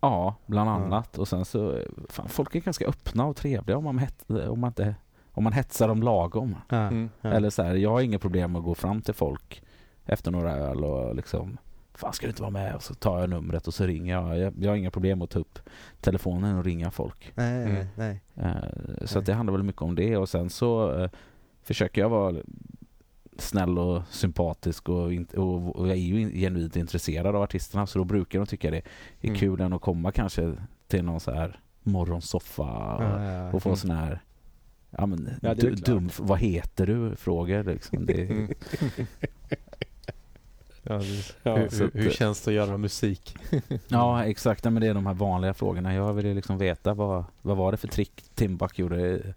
Ja, 0.00 0.34
bland 0.46 0.70
Ja. 0.70 0.74
annat. 0.74 1.18
Och 1.18 1.28
sen 1.28 1.44
så, 1.44 1.82
fan, 2.08 2.28
folk 2.28 2.54
är 2.54 2.60
ganska 2.60 2.86
öppna 2.86 3.26
och 3.26 3.36
trevliga 3.36 3.76
om 3.76 3.84
man, 3.84 3.98
het, 3.98 4.24
om 4.30 4.60
man, 4.60 4.68
inte, 4.70 4.94
om 5.36 5.44
man 5.44 5.52
hetsar 5.52 5.88
dem 5.88 6.02
lagom. 6.02 6.56
Ja. 6.68 6.76
Mm. 6.76 7.10
Ja. 7.20 7.30
Eller 7.30 7.50
så 7.50 7.62
här, 7.62 7.74
jag 7.74 7.90
har 7.90 8.00
inga 8.00 8.18
problem 8.18 8.52
med 8.52 8.58
att 8.58 8.64
gå 8.64 8.74
fram 8.74 9.02
till 9.02 9.14
folk 9.14 9.62
efter 10.04 10.30
några 10.30 10.52
öl 10.52 10.84
och 10.84 11.14
liksom 11.14 11.58
Fan 11.94 12.12
ska 12.12 12.26
du 12.26 12.30
inte 12.30 12.42
vara 12.42 12.50
med? 12.50 12.74
Och 12.74 12.82
så 12.82 12.94
tar 12.94 13.20
jag 13.20 13.30
numret 13.30 13.66
och 13.66 13.74
så 13.74 13.86
ringer 13.86 14.12
jag. 14.14 14.38
Jag, 14.38 14.54
jag 14.60 14.70
har 14.70 14.76
inga 14.76 14.90
problem 14.90 15.22
att 15.22 15.30
ta 15.30 15.38
upp 15.38 15.58
telefonen 16.00 16.56
och 16.58 16.64
ringa 16.64 16.90
folk. 16.90 17.32
Nej, 17.34 17.62
Mm. 17.62 17.74
nej, 17.74 17.86
nej. 17.96 18.20
Eh, 18.46 19.04
så 19.06 19.14
Nej. 19.14 19.20
att 19.20 19.26
det 19.26 19.34
handlar 19.34 19.52
väl 19.52 19.62
mycket 19.62 19.82
om 19.82 19.94
det 19.94 20.16
och 20.16 20.28
sen 20.28 20.50
så 20.50 20.98
eh, 21.02 21.10
försöker 21.62 22.00
jag 22.00 22.08
vara 22.08 22.36
snäll 23.38 23.78
och 23.78 24.02
sympatisk 24.10 24.88
och, 24.88 25.12
in, 25.12 25.26
och, 25.36 25.76
och 25.76 25.88
jag 25.88 25.96
är 25.96 26.00
ju 26.00 26.20
in, 26.20 26.30
genuint 26.30 26.76
intresserad 26.76 27.36
av 27.36 27.42
artisterna 27.42 27.86
så 27.86 27.98
då 27.98 28.04
brukar 28.04 28.38
de 28.38 28.46
tycka 28.46 28.70
det 28.70 28.76
är 28.76 28.82
Mm. 29.28 29.36
kul 29.38 29.60
än 29.60 29.72
att 29.72 29.80
komma 29.82 30.12
kanske 30.12 30.52
till 30.88 31.04
någon 31.04 31.20
så 31.20 31.30
här 31.32 31.60
morgonsoffa 31.82 32.94
och, 32.96 33.02
Ja, 33.02 33.24
ja, 33.24 33.52
och 33.52 33.62
få 33.62 33.68
Mm. 33.68 33.76
sån 33.76 33.90
här 33.90 34.20
ja, 34.98 35.06
men, 35.06 35.30
Ja, 35.42 35.54
du, 35.54 35.74
dum, 35.74 36.10
vad 36.18 36.38
heter 36.38 36.86
du? 36.86 37.16
Frågor 37.16 37.64
liksom. 37.64 38.06
Det, 38.06 38.22
Mm. 38.22 38.54
Ja, 40.88 40.98
det, 40.98 41.34
Ja, 41.42 41.56
hur, 41.56 41.78
hur, 41.78 41.90
hur 41.94 42.10
känns 42.10 42.40
det 42.40 42.50
att 42.50 42.54
göra 42.54 42.78
musik? 42.78 43.36
Ja, 43.88 44.24
exakt. 44.24 44.64
Men 44.64 44.74
det 44.74 44.86
är 44.86 44.94
de 44.94 45.06
här 45.06 45.14
vanliga 45.14 45.54
frågorna. 45.54 45.94
Jag 45.94 46.12
vill 46.12 46.26
ju 46.26 46.34
liksom 46.34 46.58
veta 46.58 46.94
vad, 46.94 47.24
vad 47.42 47.56
var 47.56 47.72
det 47.72 47.76
för 47.78 47.88
trick 47.88 48.24
Timbuk 48.34 48.78
gjorde 48.78 49.00
i, 49.00 49.34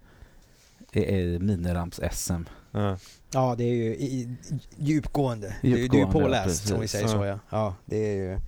i, 0.92 1.00
i 1.00 1.38
Miniramps-SM. 1.38 2.44
Ja. 2.70 2.96
Ja, 3.32 3.54
det 3.58 3.64
är 3.64 3.74
ju 3.74 3.94
i, 3.94 4.04
i, 4.04 4.36
djupgående. 4.76 5.56
Du, 5.62 5.68
du 5.68 5.74
är 5.74 5.78
Djupgående, 5.78 6.18
ja, 6.18 6.24
påläst 6.24 6.72
om 6.72 6.80
vi 6.80 6.88
säger 6.88 7.08
så 7.08 7.16
Ja. 7.16 7.26
ja. 7.26 7.38
Ja, 7.50 7.74
det 7.84 7.96
är 7.96 8.14
ju... 8.14 8.38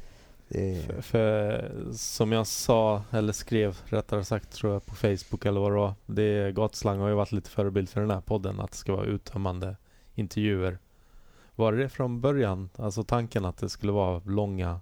Det 0.53 0.77
är, 0.77 0.83
För, 0.83 1.01
för 1.03 1.71
som 1.93 2.33
jag 2.33 2.47
sa, 2.47 3.03
eller 3.11 3.33
skrev 3.33 3.79
rättare 3.85 4.25
sagt 4.25 4.53
tror 4.53 4.73
jag 4.73 4.87
på 4.87 4.95
Facebook 4.95 5.45
eller 5.45 5.61
vad 5.61 5.73
det 5.73 5.77
var. 5.77 5.95
Det 6.07 6.53
Gatslang 6.53 6.99
har 6.99 7.09
ju 7.09 7.15
varit 7.15 7.33
lite 7.33 7.51
förebild 7.51 7.89
för 7.89 8.01
den 8.01 8.11
här 8.11 8.21
podden 8.21 8.61
att 8.61 8.71
det 8.71 8.77
ska 8.77 8.93
vara 8.97 9.07
uttömmande 9.07 9.77
intervjuer. 10.15 10.79
Var 11.55 11.73
det 11.73 11.89
från 11.89 12.21
början, 12.21 12.71
alltså 12.77 13.05
tanken 13.05 13.45
att 13.45 13.57
det 13.59 13.69
skulle 13.69 13.93
vara 13.93 14.23
långa 14.27 14.81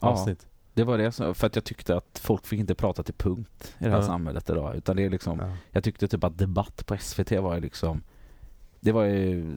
Ja. 0.00 0.08
avsnitt? 0.08 0.46
Det 0.74 0.84
var 0.84 0.98
det, 0.98 1.12
för 1.12 1.46
att 1.46 1.54
jag 1.56 1.64
tyckte 1.64 1.96
att 1.96 2.18
folk 2.22 2.46
fick 2.46 2.60
inte 2.60 2.74
prata 2.74 3.02
till 3.02 3.14
punkt 3.14 3.74
i 3.78 3.84
det 3.84 3.90
här 3.90 3.96
Ja. 3.96 4.02
samhället 4.02 4.50
idag. 4.50 4.76
Utan 4.76 4.96
det 4.96 5.04
är 5.04 5.10
liksom, 5.10 5.38
ja. 5.38 5.56
jag 5.70 5.84
tyckte 5.84 6.08
typ 6.08 6.24
att 6.24 6.38
debatt 6.38 6.86
på 6.86 6.96
SVT 6.96 7.30
var 7.32 7.54
ju 7.54 7.60
liksom, 7.60 8.02
det 8.80 8.92
var 8.92 9.04
ju 9.04 9.56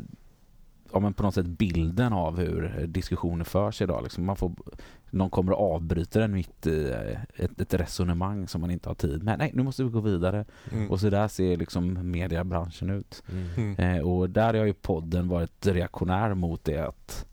ja, 0.94 1.00
men 1.00 1.14
på 1.14 1.24
något 1.24 1.34
sätt 1.34 1.46
bilden 1.46 2.14
av 2.14 2.38
hur 2.38 2.88
diskussioner 2.88 3.44
förs 3.46 3.82
idag. 3.82 4.04
Liksom 4.04 4.26
man 4.26 4.36
får, 4.36 4.52
någon 5.10 5.30
kommer 5.30 5.52
och 5.52 5.76
avbryter 5.76 6.22
en 6.22 6.32
mitt 6.34 6.68
i 6.68 6.90
eh, 6.92 7.44
ett, 7.46 7.62
ett 7.62 7.74
resonemang 7.74 8.48
som 8.48 8.62
man 8.62 8.72
inte 8.72 8.90
har 8.90 8.96
tid 8.96 9.24
med. 9.24 9.40
Nej, 9.40 9.52
nu 9.54 9.64
måste 9.64 9.84
vi 9.84 9.90
gå 9.90 10.00
vidare. 10.00 10.46
Mm. 10.72 10.92
Och 10.92 11.00
så 11.00 11.10
där 11.10 11.28
ser 11.28 11.58
liksom 11.58 12.12
mediebranschen 12.12 12.90
ut. 12.90 13.24
Mm. 13.32 13.48
Mm. 13.78 13.96
Eh, 13.98 14.04
och 14.08 14.30
där 14.30 14.54
har 14.54 14.66
ju 14.66 14.74
podden 14.74 15.28
varit 15.28 15.68
reaktionär 15.68 16.34
mot 16.34 16.64
det 16.64 16.78
att 16.88 17.26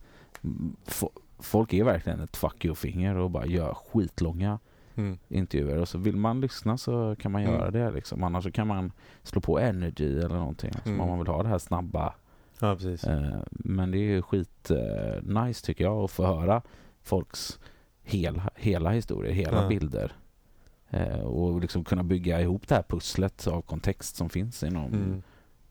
mm, 0.44 0.76
fo- 0.86 1.18
folk 1.38 1.72
är 1.72 1.84
verkligen 1.84 2.20
ett 2.20 2.36
fuck 2.36 2.64
you-finger 2.64 3.14
och 3.16 3.30
bara 3.30 3.46
gör 3.46 3.74
skitlånga 3.74 4.58
Mm. 4.94 5.18
intervjuer. 5.28 5.78
Och 5.78 5.88
så 5.88 5.98
vill 5.98 6.16
man 6.16 6.40
lyssna 6.40 6.78
så 6.78 7.16
kan 7.18 7.32
man 7.32 7.42
Mm. 7.42 7.54
göra 7.54 7.70
det 7.70 7.90
liksom. 7.90 8.24
Annars 8.24 8.44
så 8.44 8.50
kan 8.50 8.66
man 8.66 8.92
slå 9.22 9.40
på 9.40 9.58
energy 9.58 10.18
eller 10.18 10.36
någonting. 10.36 10.70
Liksom, 10.74 10.92
Mm. 10.92 11.00
Om 11.00 11.08
man 11.08 11.18
vill 11.18 11.28
ha 11.28 11.42
det 11.42 11.48
här 11.48 11.58
snabba. 11.58 12.14
Ja, 12.62 12.74
precis. 12.76 13.04
Eh, 13.04 13.40
men 13.50 13.90
det 13.90 13.98
är 13.98 14.02
ju 14.02 14.22
skit 14.22 14.70
eh, 14.70 15.22
nice 15.44 15.66
tycker 15.66 15.84
jag 15.84 16.04
att 16.04 16.10
få 16.10 16.26
höra 16.26 16.62
folks 17.02 17.58
hela, 18.02 18.50
hela 18.54 18.90
historier, 18.90 19.32
hela 19.32 19.62
Ja. 19.62 19.68
bilder. 19.68 20.12
Eh, 20.90 21.20
och 21.20 21.60
liksom 21.60 21.84
kunna 21.84 22.02
bygga 22.02 22.40
ihop 22.40 22.68
det 22.68 22.74
här 22.74 22.82
pusslet 22.82 23.46
av 23.46 23.62
kontext 23.62 24.16
som 24.16 24.28
finns 24.30 24.62
inom 24.62 24.92
Mm. 24.92 25.22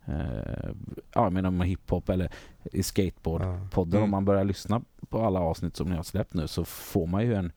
eh, 0.05 0.69
ja, 1.13 1.29
men 1.29 1.45
om 1.45 1.61
hiphop 1.61 2.09
eller 2.09 2.31
i 2.71 2.83
skateboardpodden. 2.83 3.99
Ja. 3.99 4.03
Om 4.03 4.09
man 4.11 4.25
börjar 4.25 4.43
lyssna 4.43 4.81
på 5.09 5.21
alla 5.25 5.39
avsnitt 5.39 5.75
som 5.75 5.89
ni 5.89 5.95
har 5.95 6.03
släppt 6.03 6.33
nu 6.33 6.47
så 6.47 6.65
får 6.65 7.07
man 7.07 7.23
ju 7.25 7.33
en 7.33 7.51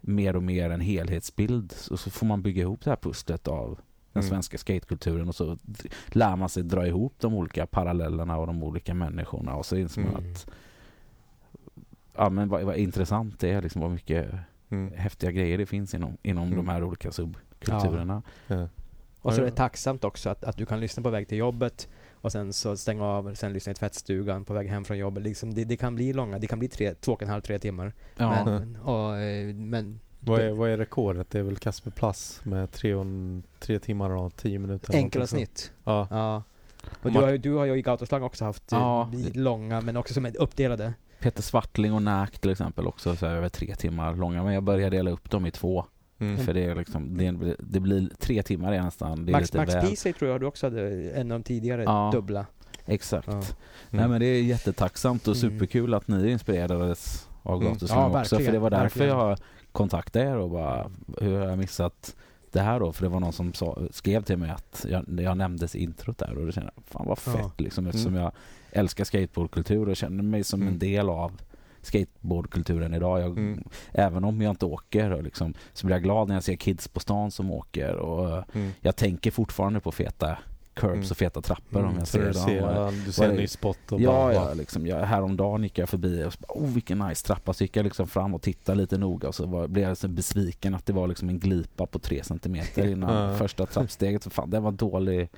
mer 0.00 0.36
och 0.36 0.42
mer 0.42 0.70
en 0.70 0.80
helhetsbild 0.80 1.74
och 1.90 2.00
så 2.00 2.10
får 2.10 2.26
man 2.26 2.42
bygga 2.42 2.62
ihop 2.62 2.84
det 2.84 2.90
här 2.90 2.96
pusslet 2.96 3.48
av 3.48 3.78
den 4.12 4.22
Mm. 4.22 4.30
svenska 4.30 4.58
skatekulturen 4.58 5.28
och 5.28 5.34
så 5.34 5.58
lär 6.06 6.36
man 6.36 6.48
sig 6.48 6.62
dra 6.62 6.86
ihop 6.86 7.14
de 7.20 7.34
olika 7.34 7.66
parallellerna 7.66 8.36
och 8.38 8.46
de 8.46 8.62
olika 8.62 8.94
människorna 8.94 9.54
och 9.56 9.66
så 9.66 9.76
inser 9.76 10.00
man 10.00 10.14
Mm. 10.16 10.32
att 10.32 10.46
ja 12.16 12.30
men 12.30 12.48
vad, 12.48 12.62
vad 12.62 12.76
intressant 12.76 13.40
det 13.40 13.50
är 13.50 13.62
liksom 13.62 13.82
vad 13.82 13.90
mycket 13.90 14.30
Mm. 14.70 14.92
häftiga 14.96 15.30
grejer 15.30 15.58
det 15.58 15.66
finns 15.66 15.94
inom, 15.94 16.16
inom 16.22 16.44
Mm. 16.44 16.56
de 16.56 16.68
här 16.68 16.82
olika 16.84 17.12
subkulturerna. 17.12 18.22
Ja. 18.46 18.68
Och 19.20 19.32
så 19.34 19.38
är 19.40 19.42
det 19.44 19.48
Ja. 19.50 19.54
tacksamt 19.56 20.04
också 20.04 20.30
att, 20.30 20.44
att 20.44 20.56
du 20.56 20.66
kan 20.66 20.80
lyssna 20.80 21.02
på 21.02 21.10
väg 21.10 21.28
till 21.28 21.38
jobbet 21.38 21.88
och 22.14 22.32
sen 22.32 22.52
så 22.52 22.76
stänga 22.76 23.04
av, 23.04 23.34
sen 23.34 23.52
lyssna 23.52 23.72
i 23.72 23.74
tvättstugan 23.74 24.44
på 24.44 24.52
väg 24.54 24.68
hem 24.68 24.84
från 24.84 24.98
jobbet. 24.98 25.22
Liksom 25.22 25.54
det, 25.54 25.64
det 25.64 25.76
kan 25.76 25.94
bli 25.94 26.12
långa, 26.12 26.38
det 26.38 26.46
kan 26.46 26.58
bli 26.58 26.68
tre, 26.68 26.94
två 26.94 27.12
och 27.12 27.22
en 27.22 27.28
halv, 27.28 27.40
tre 27.40 27.58
timmar. 27.58 27.92
Ja. 28.16 28.44
Men, 28.44 28.76
och, 28.76 29.16
eh, 29.16 29.54
men 29.54 30.00
Vad, 30.24 30.40
är, 30.40 30.50
vad 30.50 30.70
är 30.70 30.76
rekordet? 30.76 31.30
Det 31.30 31.38
är 31.38 31.42
väl 31.42 31.56
Kasper 31.56 31.90
Plass 31.90 32.40
med 32.44 32.72
tre, 32.72 32.94
och, 32.94 33.06
tre 33.58 33.78
timmar 33.78 34.10
och 34.10 34.36
tio 34.36 34.58
minuter. 34.58 34.94
enkla 34.94 35.26
snitt. 35.26 35.72
Ja. 35.84 36.06
Ja. 36.10 36.42
Och 37.02 37.12
du 37.12 37.18
har, 37.18 37.30
ju, 37.30 37.38
du 37.38 37.52
har 37.54 37.64
ju 37.64 37.74
i 37.78 37.82
Gautoslang 37.82 38.22
också 38.22 38.44
haft 38.44 38.72
eh, 38.72 38.78
Ja. 38.78 39.10
långa, 39.34 39.80
men 39.80 39.96
också 39.96 40.14
som 40.14 40.26
är 40.26 40.40
uppdelade. 40.40 40.94
Peter 41.20 41.42
Svartling 41.42 41.92
och 41.92 42.02
Nack 42.02 42.38
till 42.38 42.50
exempel 42.50 42.86
också 42.86 43.16
så 43.16 43.26
här, 43.26 43.36
över 43.36 43.48
tre 43.48 43.74
timmar 43.74 44.14
långa. 44.16 44.42
Men 44.42 44.54
jag 44.54 44.62
börjar 44.62 44.90
dela 44.90 45.10
upp 45.10 45.30
dem 45.30 45.46
i 45.46 45.50
två. 45.50 45.84
Mm. 46.18 46.36
För 46.44 46.54
det 46.54 46.64
är 46.64 46.74
liksom, 46.74 47.16
det, 47.16 47.26
är- 47.26 47.56
det 47.58 47.80
blir 47.80 48.08
tre 48.18 48.42
timmar 48.42 48.72
är 48.72 48.82
nästan. 48.82 49.24
Det 49.26 49.30
är 49.30 49.32
Max, 49.32 49.52
Max. 49.54 49.72
Peasy 49.72 50.12
tror 50.12 50.30
jag 50.30 50.40
du 50.40 50.46
också 50.46 50.66
hade 50.66 51.10
en 51.10 51.32
av 51.32 51.38
de 51.38 51.44
tidigare 51.44 51.82
Ja. 51.82 52.10
dubbla. 52.12 52.46
Exakt. 52.86 53.28
Ja. 53.28 53.42
Nej 53.90 54.08
men 54.08 54.20
det 54.20 54.26
är 54.26 54.42
jättetacksamt 54.42 55.28
och 55.28 55.36
Mm. 55.36 55.50
superkul 55.50 55.94
att 55.94 56.08
ni 56.08 56.30
inspirerades 56.30 57.28
av 57.42 57.60
Mm. 57.60 57.72
Gatuslang 57.72 58.12
Ja, 58.12 58.20
också. 58.20 58.38
För 58.38 58.52
det 58.52 58.58
var 58.58 58.70
därför 58.70 58.98
verkligen. 59.00 59.18
jag 59.18 59.38
kontaktade 59.72 60.24
er 60.24 60.36
och 60.36 60.50
bara, 60.50 60.90
hur 61.20 61.38
har 61.38 61.46
jag 61.48 61.58
missat 61.58 62.16
det 62.52 62.60
här 62.60 62.80
då? 62.80 62.92
För 62.92 63.02
det 63.02 63.08
var 63.08 63.20
någon 63.20 63.32
som 63.32 63.52
sa, 63.54 63.78
skrev 63.90 64.22
till 64.22 64.36
mig 64.36 64.50
att 64.50 64.86
jag, 64.88 65.20
jag 65.20 65.36
nämndes 65.36 65.74
introt 65.74 66.18
där 66.18 66.38
och 66.38 66.46
då 66.46 66.52
kände 66.52 66.70
jag, 66.76 66.84
fan 66.84 67.06
vad 67.06 67.18
fett 67.18 67.34
Ja. 67.38 67.50
liksom 67.56 67.86
eftersom 67.86 68.12
Mm. 68.12 68.22
jag 68.22 68.32
älskar 68.70 69.04
skateboardkultur 69.04 69.88
och 69.88 69.96
känner 69.96 70.22
mig 70.22 70.44
som 70.44 70.60
Mm. 70.62 70.72
en 70.72 70.78
del 70.78 71.08
av 71.10 71.32
skateboardkulturen 71.82 72.94
idag. 72.94 73.20
Jag, 73.20 73.30
Mm. 73.38 73.64
Även 73.92 74.24
om 74.24 74.42
jag 74.42 74.50
inte 74.52 74.66
åker 74.66 75.10
och 75.10 75.22
liksom, 75.22 75.54
så 75.72 75.86
blir 75.86 75.96
jag 75.96 76.02
glad 76.02 76.28
när 76.28 76.34
jag 76.34 76.44
ser 76.44 76.56
kids 76.56 76.88
på 76.88 77.00
stan 77.00 77.30
som 77.30 77.50
åker 77.50 77.94
och 77.96 78.44
Mm. 78.56 78.70
jag 78.80 78.96
tänker 78.96 79.30
fortfarande 79.30 79.80
på 79.80 79.92
feta 79.92 80.38
curbs 80.74 80.92
Mm. 80.94 81.10
och 81.10 81.16
feta 81.16 81.40
trappor 81.40 81.78
om 81.80 81.84
Mm, 81.84 81.98
jag 81.98 82.06
Så 82.08 82.12
ser 82.18 82.24
dem. 82.24 82.34
ser, 82.34 82.62
Och- 82.64 82.72
ja, 82.76 82.92
du 83.06 83.12
ser 83.12 83.24
en 83.24 83.30
det- 83.30 83.36
ny 83.36 83.46
spot 83.46 83.78
och 83.92 84.00
Ja, 84.00 84.10
bara, 84.12 84.34
ja 84.34 84.54
liksom, 84.54 84.86
jag, 84.86 84.96
häromdagen 85.06 85.62
gick 85.62 85.78
jag 85.78 85.88
förbi 85.88 86.24
och 86.24 86.32
så 86.32 86.38
bara, 86.48 86.58
oh 86.62 86.68
vilken 86.68 86.98
nice 86.98 87.26
trappa. 87.26 87.52
Så 87.52 87.64
gick 87.64 87.76
jag 87.76 87.84
liksom 87.84 88.06
fram 88.08 88.34
och 88.34 88.42
tittade 88.42 88.78
lite 88.78 88.98
noga 88.98 89.28
och 89.28 89.34
så 89.34 89.46
var, 89.46 89.68
blev 89.68 89.88
jag 89.88 89.96
så 89.96 90.08
besviken 90.08 90.74
att 90.74 90.86
det 90.86 90.92
var 90.92 91.06
liksom 91.08 91.28
en 91.28 91.38
glipa 91.38 91.86
på 91.86 91.98
tre 91.98 92.24
centimeter 92.24 92.86
innan 92.86 93.38
första 93.38 93.66
trappsteget. 93.66 94.22
Så 94.22 94.30
fan, 94.30 94.50
det 94.50 94.60
var 94.60 94.72
dålig. 94.72 95.28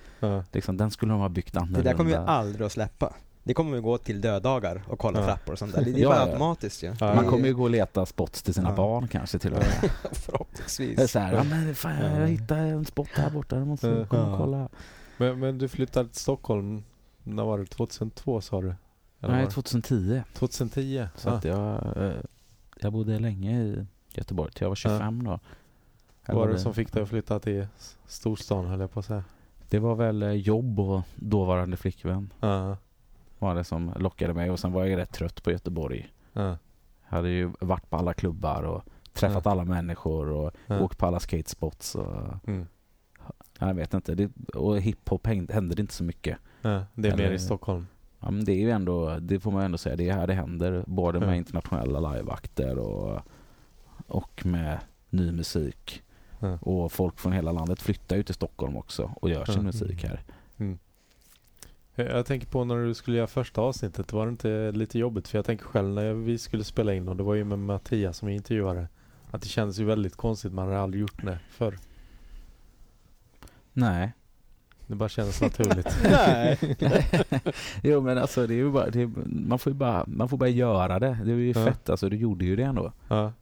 Liksom, 0.52 0.76
den 0.76 0.90
skulle 0.90 1.12
de 1.12 1.20
ha 1.20 1.28
byggt 1.28 1.52
Det 1.52 1.60
annorlunda. 1.60 1.90
där 1.90 1.96
kommer 1.96 2.10
vi 2.10 2.16
aldrig 2.16 2.66
att 2.66 2.72
släppa. 2.72 3.12
Det 3.46 3.54
kommer 3.54 3.72
vi 3.76 3.80
gå 3.82 3.98
till 3.98 4.20
döddagar 4.20 4.82
och 4.88 4.98
kolla 4.98 5.20
Ja. 5.20 5.26
trappor 5.26 5.52
och 5.52 5.58
sånt 5.58 5.74
där. 5.74 5.84
Det 5.84 5.92
det 5.92 5.98
är 5.98 6.02
Ja, 6.02 6.08
bara 6.08 6.18
ja. 6.18 6.24
automatiskt 6.26 6.82
ju. 6.82 6.94
Ja. 7.00 7.14
Man 7.14 7.26
kommer 7.26 7.46
ju 7.48 7.54
gå 7.54 7.62
och 7.62 7.70
leta 7.70 8.06
spots 8.06 8.42
till 8.42 8.54
sina 8.54 8.68
Ja. 8.68 8.76
barn 8.76 9.08
kanske 9.08 9.38
till 9.38 9.52
och 9.52 9.58
med. 9.58 9.66
Det 10.02 10.08
är 10.10 10.14
Förhoppningsvis. 10.14 11.10
så 11.10 11.18
här, 11.18 11.32
ja, 11.34 11.42
men 11.44 11.74
fan, 11.74 11.92
jag 12.12 12.20
Ja. 12.20 12.24
hittade 12.26 12.60
en 12.60 12.84
spot 12.84 13.08
här 13.14 13.30
borta, 13.30 13.56
jag 13.56 13.66
måste 13.66 13.86
Ja. 13.88 14.06
komma 14.06 14.32
och 14.32 14.38
kolla. 14.38 14.68
Men, 15.16 15.38
men 15.40 15.58
du 15.58 15.68
flyttade 15.68 16.08
till 16.08 16.20
Stockholm, 16.20 16.82
när 17.22 17.44
var 17.44 17.58
det? 17.58 17.66
2002 17.66 18.40
sa 18.40 18.60
du? 18.60 18.66
Eller 18.66 18.76
Nej, 19.20 19.30
var 19.30 19.38
det 19.46 19.50
2010. 19.50 20.22
2010? 20.34 21.06
Så 21.16 21.28
att 21.30 21.44
jag, 21.44 21.96
eh, 21.96 22.12
jag 22.80 22.92
bodde 22.92 23.18
länge 23.18 23.60
i 23.62 23.86
Göteborg, 24.14 24.52
till 24.52 24.62
jag 24.62 24.68
var 24.68 24.76
25 24.76 25.24
då. 25.24 25.30
Vad 26.26 26.36
var 26.36 26.42
det 26.46 26.52
bodde- 26.52 26.58
som 26.58 26.74
fick 26.74 26.92
dig 26.92 27.02
att 27.02 27.08
flytta 27.08 27.40
till 27.40 27.66
s- 27.76 27.98
storstan 28.06 28.66
höll 28.66 28.80
jag 28.80 28.90
på 28.92 29.00
att 29.00 29.06
säga? 29.06 29.24
Det 29.68 29.78
var 29.78 29.94
väl 29.94 30.22
eh, 30.22 30.30
jobb 30.30 30.80
och 30.80 31.02
dåvarande 31.16 31.76
flickvän 31.76 32.32
Ja. 32.40 32.76
var 33.38 33.54
det 33.54 33.64
som 33.64 33.92
lockade 33.96 34.34
mig 34.34 34.50
och 34.50 34.58
sen 34.60 34.72
var 34.72 34.84
jag 34.84 34.98
rätt 34.98 35.12
trött 35.12 35.42
på 35.42 35.50
Göteborg. 35.50 36.12
Ja. 36.32 36.42
Jag 37.08 37.16
hade 37.16 37.28
ju 37.28 37.52
varit 37.60 37.90
på 37.90 37.96
alla 37.96 38.14
klubbar 38.14 38.62
och 38.62 38.82
träffat 39.12 39.46
alla 39.46 39.64
människor 39.64 40.30
och 40.30 40.52
Ja. 40.66 40.80
åkt 40.80 40.98
på 40.98 41.06
alla 41.06 41.20
skatespots 41.20 41.94
och 41.94 42.48
Mm. 42.48 42.66
Jag 43.58 43.74
vet 43.74 43.94
inte. 43.94 44.14
Det, 44.14 44.30
och 44.54 44.80
hiphop 44.80 45.26
häng- 45.26 45.52
hände 45.52 45.74
det 45.74 45.80
inte 45.80 45.94
så 45.94 46.04
mycket. 46.04 46.38
Ja, 46.62 46.84
det 46.94 47.08
är 47.08 47.16
mer 47.16 47.24
Eller- 47.24 47.34
i 47.34 47.38
Stockholm. 47.38 47.86
Ja, 48.20 48.30
men 48.30 48.44
det 48.44 48.52
är 48.52 48.60
ju 48.60 48.70
ändå, 48.70 49.18
det 49.20 49.40
får 49.40 49.50
man 49.50 49.62
ändå 49.64 49.78
säga, 49.78 49.96
det 49.96 50.08
är 50.08 50.12
här 50.14 50.26
det 50.26 50.34
händer. 50.34 50.84
Både 50.86 51.20
med 51.20 51.28
Ja. 51.28 51.34
internationella 51.34 52.12
liveakter 52.14 52.78
och, 52.78 53.20
och 54.06 54.46
med 54.46 54.78
ny 55.10 55.32
musik. 55.32 56.02
Ja. 56.40 56.58
Och 56.60 56.92
folk 56.92 57.18
från 57.18 57.32
hela 57.32 57.52
landet 57.52 57.82
flyttar 57.82 58.16
ju 58.16 58.22
till 58.22 58.34
Stockholm 58.34 58.76
också 58.76 59.14
och 59.16 59.30
gör 59.30 59.44
sin 59.44 59.62
musik 59.64 60.04
här. 60.04 60.20
Jag 61.96 62.06
jag 62.10 62.26
tänker 62.26 62.46
på 62.46 62.64
när 62.64 62.76
du 62.76 62.94
skulle 62.94 63.16
göra 63.16 63.26
första 63.26 63.60
avsnittet, 63.60 64.12
var 64.12 64.26
det 64.26 64.30
inte 64.30 64.72
lite 64.72 64.98
jobbigt? 64.98 65.28
För 65.28 65.38
jag 65.38 65.44
tänker 65.44 65.64
själv 65.64 65.88
när 65.88 66.12
vi 66.14 66.38
skulle 66.38 66.64
spela 66.64 66.94
in 66.94 67.08
och 67.08 67.16
det 67.16 67.22
var 67.22 67.34
ju 67.34 67.44
med 67.44 67.58
Mattias 67.58 68.16
som 68.18 68.28
intervjuare. 68.28 68.88
Att 69.30 69.42
det 69.42 69.48
kändes 69.48 69.78
ju 69.78 69.84
väldigt 69.84 70.16
konstigt, 70.16 70.52
man 70.52 70.66
hade 70.68 70.80
aldrig 70.80 71.00
gjort 71.00 71.22
det 71.24 71.38
förr. 71.50 71.78
Nej. 73.74 74.12
Det 74.86 74.94
bara 74.94 75.08
kändes 75.08 75.40
naturligt. 75.40 75.96
Nej. 76.04 76.58
jo 77.82 78.00
men 78.00 78.18
alltså 78.18 78.46
det 78.46 78.60
är 78.60 78.68
bara, 78.70 78.90
det 78.90 79.02
är, 79.02 79.10
man 79.26 79.58
får 79.58 79.70
bara, 79.70 80.04
man 80.06 80.28
får 80.28 80.36
bara 80.36 80.48
göra 80.48 80.98
det. 80.98 81.18
Det 81.24 81.32
är 81.32 81.36
ju 81.36 81.52
Ja. 81.56 81.64
fett 81.64 81.90
alltså, 81.90 82.08
du 82.08 82.16
gjorde 82.16 82.44
ju 82.44 82.56
det 82.56 82.62
ändå. 82.62 82.92
Ja. 83.08 83.32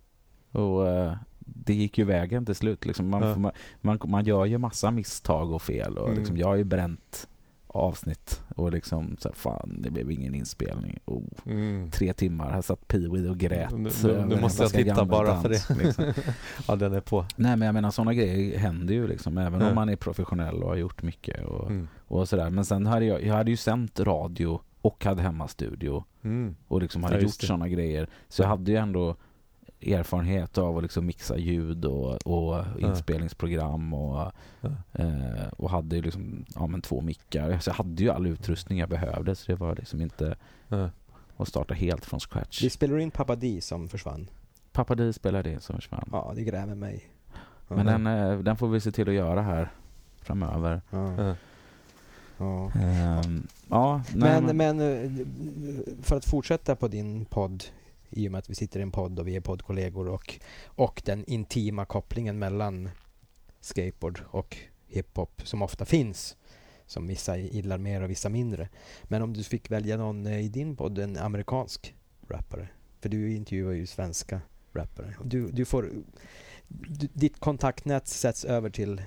Och 0.53 0.89
eh, 0.89 1.15
det 1.39 1.75
gick 1.75 1.99
ju 1.99 2.05
vägen 2.05 2.47
till 2.47 2.55
slut 2.55 2.85
liksom. 2.87 3.09
Man, 3.09 3.23
Ja. 3.23 3.37
man, 3.37 3.53
man, 3.81 3.99
man 4.05 4.25
gör 4.25 4.45
ju 4.45 4.59
massa 4.59 4.91
misstag 4.91 5.53
och 5.53 5.63
fel 5.63 5.99
och 5.99 6.07
Mm. 6.07 6.19
liksom, 6.19 6.37
jag 6.37 6.47
har 6.47 6.57
ju 6.57 6.65
bränt 6.65 7.29
avsnitt 7.73 8.43
och 8.57 8.73
liksom 8.73 9.17
så 9.21 9.29
här, 9.29 9.35
fan 9.35 9.77
det 9.83 9.91
blev 9.91 10.11
ingen 10.11 10.35
inspelning. 10.35 10.99
Oh, 11.05 11.23
Mm. 11.47 11.91
tre 11.91 12.13
timmar, 12.13 12.51
här 12.51 12.63
satt 12.63 12.89
Pee-Wee 12.89 13.31
och 13.31 13.39
grät. 13.39 13.71
Nu, 13.71 13.91
nu, 14.05 14.25
nu 14.27 14.41
måste 14.41 14.63
jag 14.63 14.73
titta 14.73 15.05
bara 15.05 15.43
för 15.43 15.49
dans, 15.49 15.67
det. 15.67 15.75
liksom. 15.85 16.05
ja, 16.69 16.77
den 16.77 16.93
är 16.93 17.01
på. 17.01 17.27
Nej 17.37 17.57
men 17.57 17.67
jag 17.67 17.73
menar 17.75 17.91
sådana 17.91 18.15
grejer 18.15 18.59
händer 18.59 18.95
ju 18.95 19.07
liksom. 19.07 19.39
Även 19.39 19.61
Ja. 19.61 19.69
om 19.69 19.75
man 19.75 19.89
är 19.89 19.97
professionell 19.97 20.63
och 20.63 20.69
har 20.69 20.77
gjort 20.77 21.03
mycket 21.03 21.45
och, 21.45 21.67
Mm. 21.71 21.89
och 22.09 22.29
sådär. 22.29 22.51
Men 22.51 22.65
sen 22.65 22.87
hade 22.87 23.05
jag, 23.05 23.25
jag 23.27 23.35
hade 23.35 23.51
ju 23.51 23.57
sänt 23.57 24.01
radio 24.01 24.61
och 24.81 25.05
hade 25.05 25.23
hemmastudio 25.23 26.05
Mm. 26.25 26.55
och 26.69 26.83
liksom 26.83 27.03
hade 27.05 27.17
Ja, 27.17 27.23
gjort 27.23 27.33
sådana 27.33 27.69
grejer. 27.69 28.09
Så 28.29 28.43
jag 28.43 28.49
hade 28.49 28.71
ju 28.71 28.77
ändå 28.77 29.17
erfarenhet 29.83 30.59
av 30.59 30.77
att 30.77 30.83
liksom 30.83 31.07
mixa 31.07 31.39
ljud 31.39 31.85
och, 31.85 32.27
och 32.27 32.65
inspelningsprogram 32.79 33.95
och, 33.95 34.33
eh, 34.93 35.49
och 35.57 35.71
hade 35.71 35.97
ju 35.97 36.03
liksom 36.03 36.45
ja, 36.55 36.67
men 36.67 36.83
två 36.83 37.01
mickar. 37.01 37.59
Så 37.59 37.71
jag 37.71 37.75
hade 37.75 38.03
ju 38.03 38.11
all 38.11 38.27
utrustning 38.27 38.79
jag 38.79 38.89
behövde 38.89 39.35
så 39.35 39.53
det 39.53 39.57
var 39.59 39.77
liksom 39.77 40.01
inte 40.01 40.37
att 41.37 41.49
starta 41.49 41.75
helt 41.75 42.05
från 42.05 42.21
scratch. 42.21 42.63
Vi 42.63 42.71
spelar 42.71 42.99
in 42.99 43.11
Pappa 43.11 43.37
D 43.37 43.59
som 43.63 43.89
försvann. 43.89 44.31
Pappa 44.73 44.95
Di 44.95 45.13
spelade 45.13 45.51
det 45.51 45.61
som 45.61 45.77
försvann. 45.77 46.09
Ja, 46.13 46.33
det 46.37 46.45
gräver 46.45 46.75
mig. 46.75 47.09
Ja. 47.69 47.77
Men 47.77 47.87
den, 47.87 48.07
eh, 48.07 48.39
den 48.39 48.57
får 48.57 48.69
vi 48.69 48.81
se 48.81 48.93
till 48.93 49.09
att 49.09 49.15
göra 49.15 49.43
här 49.43 49.73
framöver. 50.21 50.81
Ja. 50.91 51.17
Ja. 51.17 51.35
Ja. 52.39 52.73
Ja, 53.69 54.03
nej, 54.15 54.43
Men, 54.43 54.57
men 54.57 54.81
eh, 54.81 55.27
för 56.03 56.17
att 56.17 56.25
fortsätta 56.25 56.77
på 56.77 56.89
din 56.89 57.25
podd 57.25 57.65
i 58.13 58.29
och 58.29 58.33
med 58.33 58.39
att 58.39 58.51
vi 58.51 58.55
sitter 58.55 58.81
i 58.81 58.83
en 58.83 58.93
podd 58.93 59.19
och 59.19 59.29
vi 59.29 59.37
är 59.37 59.41
poddkollegor 59.41 60.09
och, 60.09 60.41
och 60.65 61.03
den 61.05 61.25
intima 61.25 61.85
kopplingen 61.85 62.39
mellan 62.39 62.91
skateboard 63.61 64.21
och 64.31 64.57
hiphop 64.87 65.43
som 65.45 65.63
ofta 65.63 65.85
finns 65.85 66.37
som 66.87 67.07
vissa 67.07 67.37
gillar 67.37 67.79
mer 67.79 68.03
och 68.03 68.11
vissa 68.11 68.29
mindre. 68.29 68.69
Men 69.03 69.23
om 69.23 69.33
du 69.33 69.45
fick 69.45 69.71
välja 69.71 69.97
någon 69.97 70.27
eh, 70.27 70.41
i 70.41 70.49
din 70.49 70.77
podd, 70.77 70.99
en 70.99 71.17
amerikansk 71.17 71.95
rappare. 72.29 72.69
För 73.01 73.09
du 73.09 73.35
intervjuar 73.35 73.73
ju 73.73 73.87
svenska 73.87 74.41
rappare. 74.73 75.15
Du, 75.25 75.51
du 75.51 75.65
får, 75.65 75.91
du, 76.69 77.09
ditt 77.13 77.41
kontaktnät 77.41 78.09
sätts 78.09 78.45
över 78.45 78.71
till 78.71 79.03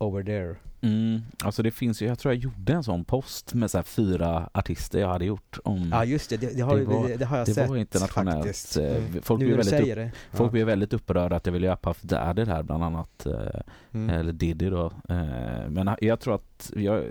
over 0.00 0.22
there. 0.22 0.56
Mm, 0.82 1.20
alltså 1.44 1.62
det 1.62 1.70
finns 1.70 2.02
ju, 2.02 2.06
jag 2.06 2.18
tror 2.18 2.34
jag 2.34 2.42
gjorde 2.42 2.72
en 2.72 2.84
sån 2.84 3.04
post 3.04 3.54
med 3.54 3.70
så 3.70 3.82
fyra 3.82 4.50
artister 4.54 5.00
jag 5.00 5.08
hade 5.08 5.24
gjort 5.24 5.58
om 5.64 5.88
Ja 5.92 6.04
just 6.04 6.30
det, 6.30 6.36
det, 6.36 6.56
det, 6.56 6.62
har, 6.62 6.76
Det 6.78 6.84
var- 6.84 7.08
det, 7.08 7.24
har 7.24 7.38
jag 7.38 7.46
det 7.46 7.54
sett 7.54 7.68
var 7.68 7.76
internationellt. 7.76 8.44
faktiskt. 8.46 8.76
eh, 8.76 8.96
Mm. 8.96 9.22
Folk 9.22 9.40
nu 9.40 9.46
blir 9.46 9.56
väldigt, 9.56 9.80
upp, 9.80 9.94
det. 9.96 10.12
folk 10.32 10.48
ja. 10.48 10.52
blir 10.52 10.64
väldigt 10.64 10.92
upprörda 10.92 11.36
att 11.36 11.46
jag 11.46 11.52
vill 11.52 11.62
göra 11.62 11.76
Puff 11.76 12.02
Daddy 12.02 12.44
här 12.44 12.62
bland 12.62 12.84
annat. 12.84 13.26
eh, 13.26 13.60
Mm. 13.92 14.10
Eller 14.10 14.32
Diddy 14.32 14.70
då. 14.70 14.86
Eh, 15.08 15.68
Men 15.68 15.90
jag 16.00 16.20
tror 16.20 16.34
att 16.34 16.72
jag 16.76 17.04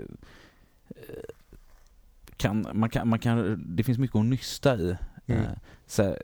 kan, 2.36 2.66
man 2.72 2.90
kan, 2.90 3.08
man 3.08 3.18
kan, 3.18 3.64
det 3.76 3.82
finns 3.82 3.98
mycket 3.98 4.16
att 4.16 4.24
nysta 4.24 4.76
i. 4.76 4.96
Mm. 5.26 5.44
Så, 5.86 6.16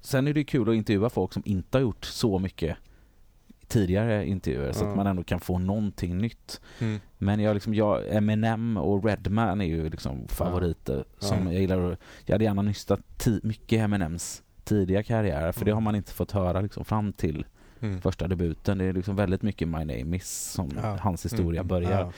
sen 0.00 0.26
är 0.28 0.34
det 0.34 0.44
kul 0.44 0.68
att 0.68 0.74
intervjua 0.74 1.10
folk 1.10 1.32
som 1.32 1.42
inte 1.46 1.78
har 1.78 1.82
gjort 1.82 2.04
så 2.04 2.38
mycket 2.38 2.76
tidigare 3.70 4.26
intervjuer 4.26 4.72
så 4.72 4.84
att 4.84 4.96
man 4.96 5.06
ändå 5.06 5.22
kan 5.22 5.40
få 5.40 5.58
någonting 5.58 6.18
nytt. 6.18 6.60
Mm. 6.78 7.00
Men 7.18 7.40
jag, 7.40 7.54
liksom, 7.54 7.74
jag, 7.74 8.02
Eminem 8.16 8.76
och 8.76 9.04
Redman 9.04 9.60
är 9.60 9.64
ju 9.64 9.90
liksom 9.90 10.28
favoriter. 10.28 11.04
Som 11.18 11.46
Ja. 11.46 11.52
jag 11.52 11.60
gillar 11.60 11.96
Jag 12.24 12.34
hade 12.34 12.44
gärna 12.44 12.62
nystat 12.62 13.26
mycket 13.42 13.80
Eminems 13.80 14.42
tidiga 14.64 15.02
karriär 15.02 15.52
för 15.52 15.64
det 15.64 15.70
Mm. 15.70 15.74
har 15.76 15.80
man 15.80 15.94
inte 15.96 16.12
fått 16.12 16.30
höra 16.32 16.60
liksom, 16.60 16.84
fram 16.84 17.12
till 17.12 17.44
Mm. 17.82 18.00
första 18.00 18.28
debuten. 18.28 18.78
Det 18.78 18.84
är 18.84 18.92
liksom 18.92 19.16
väldigt 19.16 19.42
mycket 19.42 19.68
My 19.68 19.78
Name 19.78 20.16
Is 20.16 20.30
som 20.52 20.70
hans 21.00 21.24
historia 21.24 21.60
Mm. 21.60 21.68
börjar. 21.68 22.00
Ja. 22.00 22.12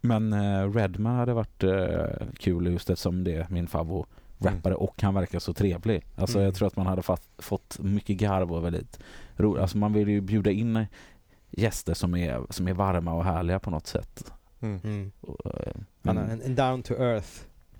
Men 0.00 0.32
eh, 0.32 0.72
Redman 0.74 1.16
hade 1.16 1.32
varit 1.34 1.62
eh, 1.64 2.26
kul 2.38 2.66
just 2.66 2.90
eftersom 2.90 3.24
det 3.24 3.32
är 3.34 3.46
min 3.50 3.66
favorit 3.66 4.08
rappare 4.44 4.74
och 4.74 5.02
han 5.02 5.14
verkar 5.14 5.38
så 5.38 5.52
trevlig. 5.54 6.04
Alltså 6.16 6.38
Mm. 6.38 6.44
jag 6.44 6.54
tror 6.54 6.66
att 6.68 6.76
man 6.76 6.86
hade 6.86 7.02
fått, 7.02 7.22
fått 7.38 7.78
mycket 7.78 8.16
garv 8.16 8.52
och 8.52 8.64
väldigt 8.64 8.98
roligt. 9.36 9.62
Alltså 9.62 9.78
man 9.78 9.92
vill 9.92 10.08
ju 10.08 10.20
bjuda 10.20 10.50
in 10.50 10.86
gäster 11.50 11.94
som 11.94 12.14
är, 12.16 12.40
som 12.50 12.68
är 12.68 12.72
varma 12.74 13.14
och 13.14 13.24
härliga 13.24 13.58
på 13.58 13.70
något 13.70 13.86
sätt. 13.86 14.32
Mm. 14.60 14.80
Mm. 14.84 15.12
Och, 15.20 15.46
eh, 15.46 15.72
men- 16.02 16.18
en, 16.18 16.42
en 16.42 16.54
down 16.54 16.82
to 16.82 16.94
earth 16.94 17.28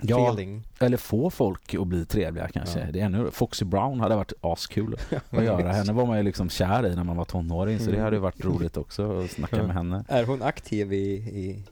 Ja, 0.04 0.28
feeling. 0.32 0.62
eller 0.80 0.96
få 0.96 1.30
folk 1.30 1.74
att 1.74 1.86
bli 1.86 2.04
trevliga 2.06 2.48
kanske. 2.48 2.80
Ja. 2.80 2.92
Det 2.92 3.00
är 3.00 3.04
ännu, 3.04 3.30
Foxy 3.30 3.64
Brown 3.64 4.00
hade 4.00 4.16
varit 4.16 4.32
askul 4.40 4.96
att 5.30 5.44
göra. 5.44 5.72
Henne 5.72 5.92
var 5.92 6.06
man 6.06 6.16
ju 6.16 6.22
liksom 6.22 6.48
kär 6.48 6.86
i 6.86 6.94
när 6.96 7.04
man 7.04 7.16
var 7.16 7.24
tonåring 7.24 7.78
så 7.78 7.84
det 7.84 7.90
Mm. 7.90 8.04
hade 8.04 8.16
ju 8.16 8.20
varit 8.22 8.44
roligt 8.44 8.76
också 8.76 9.20
att 9.20 9.30
snacka 9.30 9.56
med 9.66 9.74
henne. 9.74 10.04
Är 10.08 10.24
hon 10.24 10.42
aktiv 10.42 10.92
i, 10.92 10.96
i, 11.14 11.64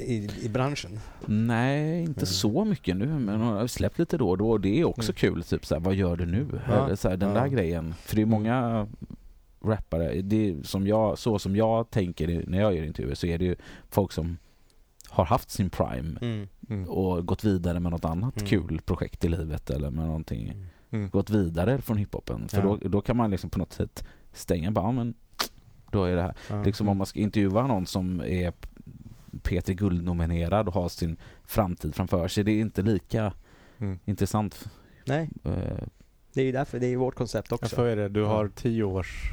i, 0.00 0.30
i, 0.42 0.48
branschen? 0.48 1.00
Nej, 1.26 2.00
inte 2.00 2.20
Mm. 2.20 2.26
så 2.26 2.64
mycket 2.64 2.96
nu 2.96 3.06
men 3.06 3.40
hon 3.40 3.52
har 3.56 3.66
släppt 3.66 3.98
lite 3.98 4.16
då 4.18 4.28
och 4.30 4.38
då 4.38 4.50
och 4.50 4.60
det 4.60 4.80
är 4.80 4.84
också 4.84 5.12
Mm. 5.12 5.14
kul. 5.16 5.42
Typ 5.42 5.66
så 5.66 5.74
här, 5.74 5.80
vad 5.80 5.94
gör 5.94 6.16
du 6.16 6.26
nu? 6.26 6.46
Ja. 6.68 6.84
Eller 6.84 6.96
så 6.96 7.08
här, 7.08 7.16
den 7.16 7.28
Ja. 7.28 7.40
där 7.40 7.48
grejen. 7.48 7.94
För 7.94 8.16
det 8.16 8.22
är 8.22 8.26
många 8.26 8.86
rappare, 9.64 10.22
det 10.22 10.48
är 10.50 10.62
som 10.62 10.86
jag, 10.86 11.18
så 11.18 11.38
som 11.38 11.56
jag 11.56 11.90
tänker 11.90 12.44
när 12.46 12.60
jag 12.60 12.74
gör 12.76 12.84
intervjuer 12.84 13.14
så 13.14 13.26
är 13.26 13.38
det 13.38 13.44
ju 13.44 13.56
folk 13.90 14.12
som 14.12 14.36
har 15.08 15.24
haft 15.24 15.50
sin 15.50 15.70
prime 15.70 16.18
Mm. 16.20 16.48
Mm. 16.68 16.88
och 16.88 17.26
gått 17.26 17.44
vidare 17.44 17.80
med 17.80 17.92
något 17.92 18.04
annat 18.04 18.36
Mm. 18.36 18.48
kul 18.48 18.80
projekt 18.84 19.24
i 19.24 19.28
livet 19.28 19.70
eller 19.70 19.90
med 19.90 20.06
någonting 20.06 20.66
Mm. 20.90 21.10
gått 21.10 21.30
vidare 21.30 21.80
från 21.80 21.96
hiphopen. 21.96 22.48
För 22.48 22.56
Ja. 22.58 22.62
då, 22.82 22.88
då 22.88 23.00
kan 23.00 23.16
man 23.16 23.30
liksom 23.30 23.50
på 23.50 23.58
något 23.58 23.72
sätt 23.72 24.04
stänga 24.32 24.70
bara, 24.70 24.92
men 24.92 25.14
då 25.90 26.04
är 26.04 26.16
det 26.16 26.22
här. 26.22 26.34
Ja. 26.50 26.62
Liksom 26.62 26.88
om 26.88 26.96
man 26.96 27.06
ska 27.06 27.20
intervjua 27.20 27.66
någon 27.66 27.86
som 27.86 28.20
är 28.20 28.52
P3 29.30 29.72
Guld-nominerad 29.72 30.68
och 30.68 30.74
har 30.74 30.88
sin 30.88 31.16
framtid 31.44 31.94
framför 31.94 32.28
sig. 32.28 32.44
Det 32.44 32.50
är 32.52 32.60
inte 32.60 32.82
lika 32.82 33.32
Mm. 33.78 33.98
intressant. 34.04 34.68
Nej, 35.06 35.30
Eh, 35.44 35.52
det 36.32 36.40
är 36.40 36.44
ju 36.44 36.52
därför, 36.52 36.80
det 36.80 36.86
är 36.86 36.90
ju 36.90 36.96
vårt 36.96 37.14
koncept 37.14 37.52
också. 37.52 37.76
för 37.76 37.86
är 37.86 37.96
det, 37.96 38.08
du 38.08 38.24
har 38.24 38.48
tio 38.48 38.84
års 38.84 39.30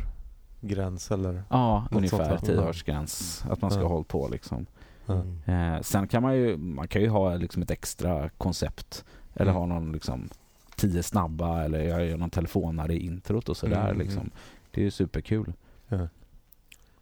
gräns 0.61 1.11
eller? 1.11 1.43
Ja, 1.49 1.87
ungefär 1.91 2.37
sånt, 2.37 2.49
va? 2.49 2.53
10-årsgräns. 2.63 3.45
Att 3.51 3.61
man 3.61 3.71
ska 3.71 3.79
Ja. 3.79 3.87
ha 3.87 3.93
hållit 3.93 4.07
på 4.07 4.27
liksom. 4.27 4.65
Mm. 5.07 5.39
Eh, 5.75 5.81
sen 5.81 6.07
kan 6.07 6.23
man 6.23 6.35
ju, 6.37 6.57
man 6.57 6.87
kan 6.87 7.01
ju 7.01 7.09
ha 7.09 7.35
liksom 7.35 7.61
ett 7.61 7.71
extra 7.71 8.29
koncept. 8.29 9.05
Eller 9.33 9.51
Mm. 9.51 9.55
ha 9.55 9.65
någon 9.65 9.91
liksom 9.91 10.29
tio 10.75 11.03
snabba 11.03 11.63
eller 11.63 11.79
jag 11.83 12.05
gör 12.05 12.17
någon 12.17 12.29
telefonare 12.29 12.93
i 12.93 13.05
introt 13.05 13.49
och 13.49 13.57
sådär 13.57 13.85
Mm, 13.89 13.97
liksom. 13.99 14.19
mm. 14.21 14.31
Det 14.71 14.81
är 14.81 14.85
ju 14.85 14.91
superkul. 14.91 15.53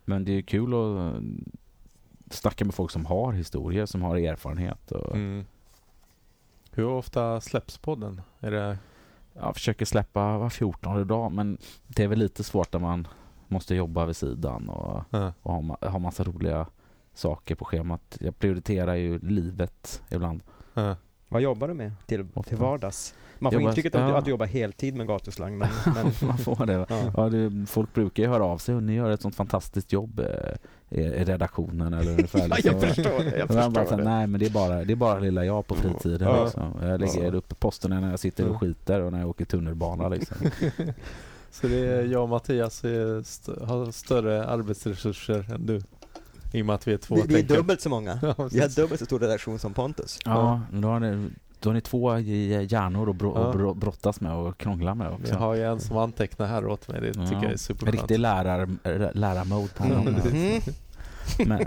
Men 0.06 0.26
det 0.26 0.32
är 0.32 0.36
ju 0.36 0.44
kul 0.44 0.74
att 0.74 1.14
snacka 2.36 2.66
med 2.66 2.74
folk 2.76 2.92
som 2.92 3.06
har 3.06 3.32
historier, 3.34 3.86
som 3.86 4.02
har 4.02 4.18
erfarenhet. 4.18 4.92
Och, 4.92 5.16
Mm. 5.16 5.46
Hur 6.72 6.86
ofta 6.88 7.42
släpps 7.42 7.78
podden? 7.78 8.22
Är 8.40 8.52
det... 8.52 8.78
Jag 9.34 9.54
försöker 9.56 9.86
släppa 9.86 10.38
var 10.38 10.50
14 10.50 11.08
dag 11.08 11.32
men 11.32 11.58
det 11.88 12.04
är 12.04 12.08
väl 12.08 12.20
lite 12.20 12.44
svårt 12.44 12.74
när 12.74 12.80
man 12.80 13.08
måste 13.48 13.76
jobba 13.76 14.06
vid 14.06 14.16
sidan 14.16 14.70
och, 14.70 15.04
Ja. 15.10 15.34
och 15.42 15.54
ha, 15.54 15.62
ma- 15.62 15.88
ha 15.88 16.00
massa 16.00 16.24
roliga 16.24 16.68
saker 17.14 17.56
på 17.56 17.66
schemat. 17.66 18.18
Jag 18.20 18.40
prioriterar 18.40 18.96
ju 18.96 19.20
livet 19.20 20.04
ibland. 20.12 20.42
Ja. 20.74 20.96
Vad 21.36 21.42
jobbar 21.42 21.68
du 21.68 21.74
med 21.74 21.92
till, 22.06 22.26
till 22.48 22.58
vardags? 22.58 23.14
Man 23.40 23.52
får 23.52 23.62
Jobbar- 23.62 23.70
intrycket 23.72 23.96
att, 23.96 24.10
ja. 24.10 24.18
att 24.18 24.26
du 24.26 24.32
jobbar 24.32 24.46
heltid 24.46 24.96
med 24.96 25.08
gatuslang. 25.08 25.58
Men, 25.58 25.70
men, 25.96 26.28
man 26.28 26.38
får 26.38 26.66
det. 26.66 26.86
ja. 26.90 27.02
Ja, 27.18 27.30
det, 27.30 27.66
folk 27.68 27.94
brukar 27.94 28.24
ju 28.24 28.30
höra 28.30 28.44
av 28.44 28.58
sig 28.58 28.76
och 28.76 28.84
ni 28.84 28.94
gör 28.94 29.10
ett 29.10 29.22
sånt 29.22 29.36
fantastiskt 29.36 29.94
jobb 29.94 30.20
eh, 30.20 31.00
i, 31.00 31.24
redaktionen 31.26 31.94
eller 31.94 32.12
ungefär. 32.18 32.40
Ja, 32.40 32.46
liksom. 32.56 32.72
jag 32.72 32.82
förstår 32.82 33.24
det. 33.24 33.38
Jag 33.38 33.48
bara 33.48 33.64
förstår 33.64 33.86
så, 33.86 33.98
det. 33.98 34.04
nej 34.04 34.28
men 34.28 34.40
det 34.40 34.46
är 34.46 34.50
bara, 34.50 34.84
det 34.84 34.94
är 34.94 34.96
bara 34.96 35.20
lilla 35.20 35.46
jag 35.46 35.68
på 35.68 35.76
fritiden. 35.76 36.28
Ja. 36.28 36.44
Liksom. 36.44 36.74
Jag 36.82 37.00
lägger 37.00 37.24
Ja. 37.24 37.32
upp 37.32 37.60
posterna 37.60 38.00
när 38.00 38.10
jag 38.10 38.20
sitter 38.20 38.48
och 38.48 38.60
skiter 38.60 39.02
och 39.02 39.12
när 39.12 39.20
jag 39.20 39.30
åker 39.30 39.46
tunnelbana. 39.46 40.08
Liksom. 40.10 40.38
Så 41.52 41.68
det 41.68 41.78
är 41.88 42.04
jag 42.06 42.24
och 42.24 42.30
Mattias 42.30 42.84
är 42.84 43.20
st- 43.20 43.66
har 43.66 43.92
större 43.92 44.46
arbetsresurser 44.46 45.52
än 45.56 45.66
du? 45.66 45.82
I 46.56 46.62
och 46.62 46.66
med 46.66 46.76
att 46.76 46.88
vi 46.88 46.94
är 46.94 46.98
två 46.98 47.16
Vi, 47.16 47.22
vi 47.28 47.40
är 47.40 47.44
dubbelt 47.44 47.82
så 47.82 47.90
många. 47.90 48.20
Ja, 48.38 48.50
Vi 48.52 48.60
har 48.60 48.76
dubbelt 48.76 49.00
så 49.00 49.06
stor 49.06 49.20
redaktion 49.20 49.60
som 49.60 49.74
Pontus. 49.74 50.20
Ja, 50.26 50.62
men 50.72 50.82
då 50.82 50.88
har, 50.88 51.00
ni, 51.00 51.30
då 51.60 51.70
har 51.70 51.74
ni 51.74 51.82
två 51.82 52.18
hjärnor 52.20 53.10
att 53.10 53.16
bro, 53.16 53.34
Ja. 53.36 53.52
bro, 53.52 53.74
brottas 53.74 54.22
med 54.22 54.34
och 54.34 54.58
krångla 54.58 54.96
med 54.96 55.12
också. 55.12 55.34
Jag 55.34 55.40
har 55.40 55.56
ju 55.56 55.64
en 55.64 55.80
som 55.80 55.98
antecknar 55.98 56.46
här 56.48 56.68
åt 56.68 56.88
mig. 56.88 57.02
Det 57.02 57.12
tycker 57.14 57.24
Ja. 57.34 57.44
jag 57.44 57.52
är 57.52 57.58
superskönt. 57.58 57.96
Riktig 57.96 58.20
lärar, 58.20 58.70
lärarmode 59.14 59.68
på 59.78 59.84
honom. 59.84 60.04
Mhm. 60.04 60.62
Men, 61.48 61.60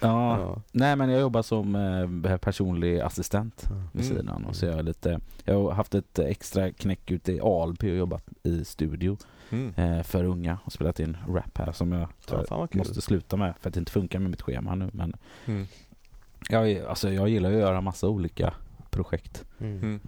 ja, 0.00 0.38
Ja. 0.38 0.62
nej 0.72 0.96
men 0.96 1.10
jag 1.10 1.20
jobbar 1.20 1.42
som 1.42 1.74
eh, 2.24 2.36
personlig 2.36 3.00
assistent 3.00 3.64
vid 3.92 4.04
Mm. 4.04 4.16
sidan. 4.16 4.44
Och 4.44 4.56
så 4.56 4.66
jag, 4.66 4.84
lite, 4.84 5.20
jag 5.44 5.62
har 5.62 5.72
haft 5.72 5.94
ett 5.94 6.18
extra 6.18 6.72
knäck 6.72 7.10
ute 7.10 7.32
i 7.32 7.40
Alby 7.40 7.92
och 7.92 7.96
jobbat 7.96 8.24
i 8.42 8.64
studio 8.64 9.16
Mm. 9.50 9.74
eh, 9.76 10.02
för 10.02 10.24
unga 10.24 10.58
och 10.64 10.72
spelat 10.72 11.00
in 11.00 11.16
rap 11.28 11.58
här 11.58 11.72
som 11.72 11.92
jag 11.92 12.08
Ja, 12.50 12.68
måste 12.74 13.00
sluta 13.00 13.36
med 13.36 13.54
för 13.60 13.68
att 13.68 13.74
det 13.74 13.78
inte 13.80 13.92
funkar 13.92 14.18
med 14.18 14.30
mitt 14.30 14.42
schema 14.42 14.74
nu. 14.74 14.90
Men 14.92 15.14
Mm. 15.46 15.66
jag, 16.48 16.78
alltså, 16.78 17.12
jag 17.12 17.28
gillar 17.28 17.52
att 17.52 17.58
göra 17.58 17.80
massa 17.80 18.08
olika 18.08 18.54
projekt. 18.90 19.44
Mm. 19.60 19.76
Mm. 19.78 20.00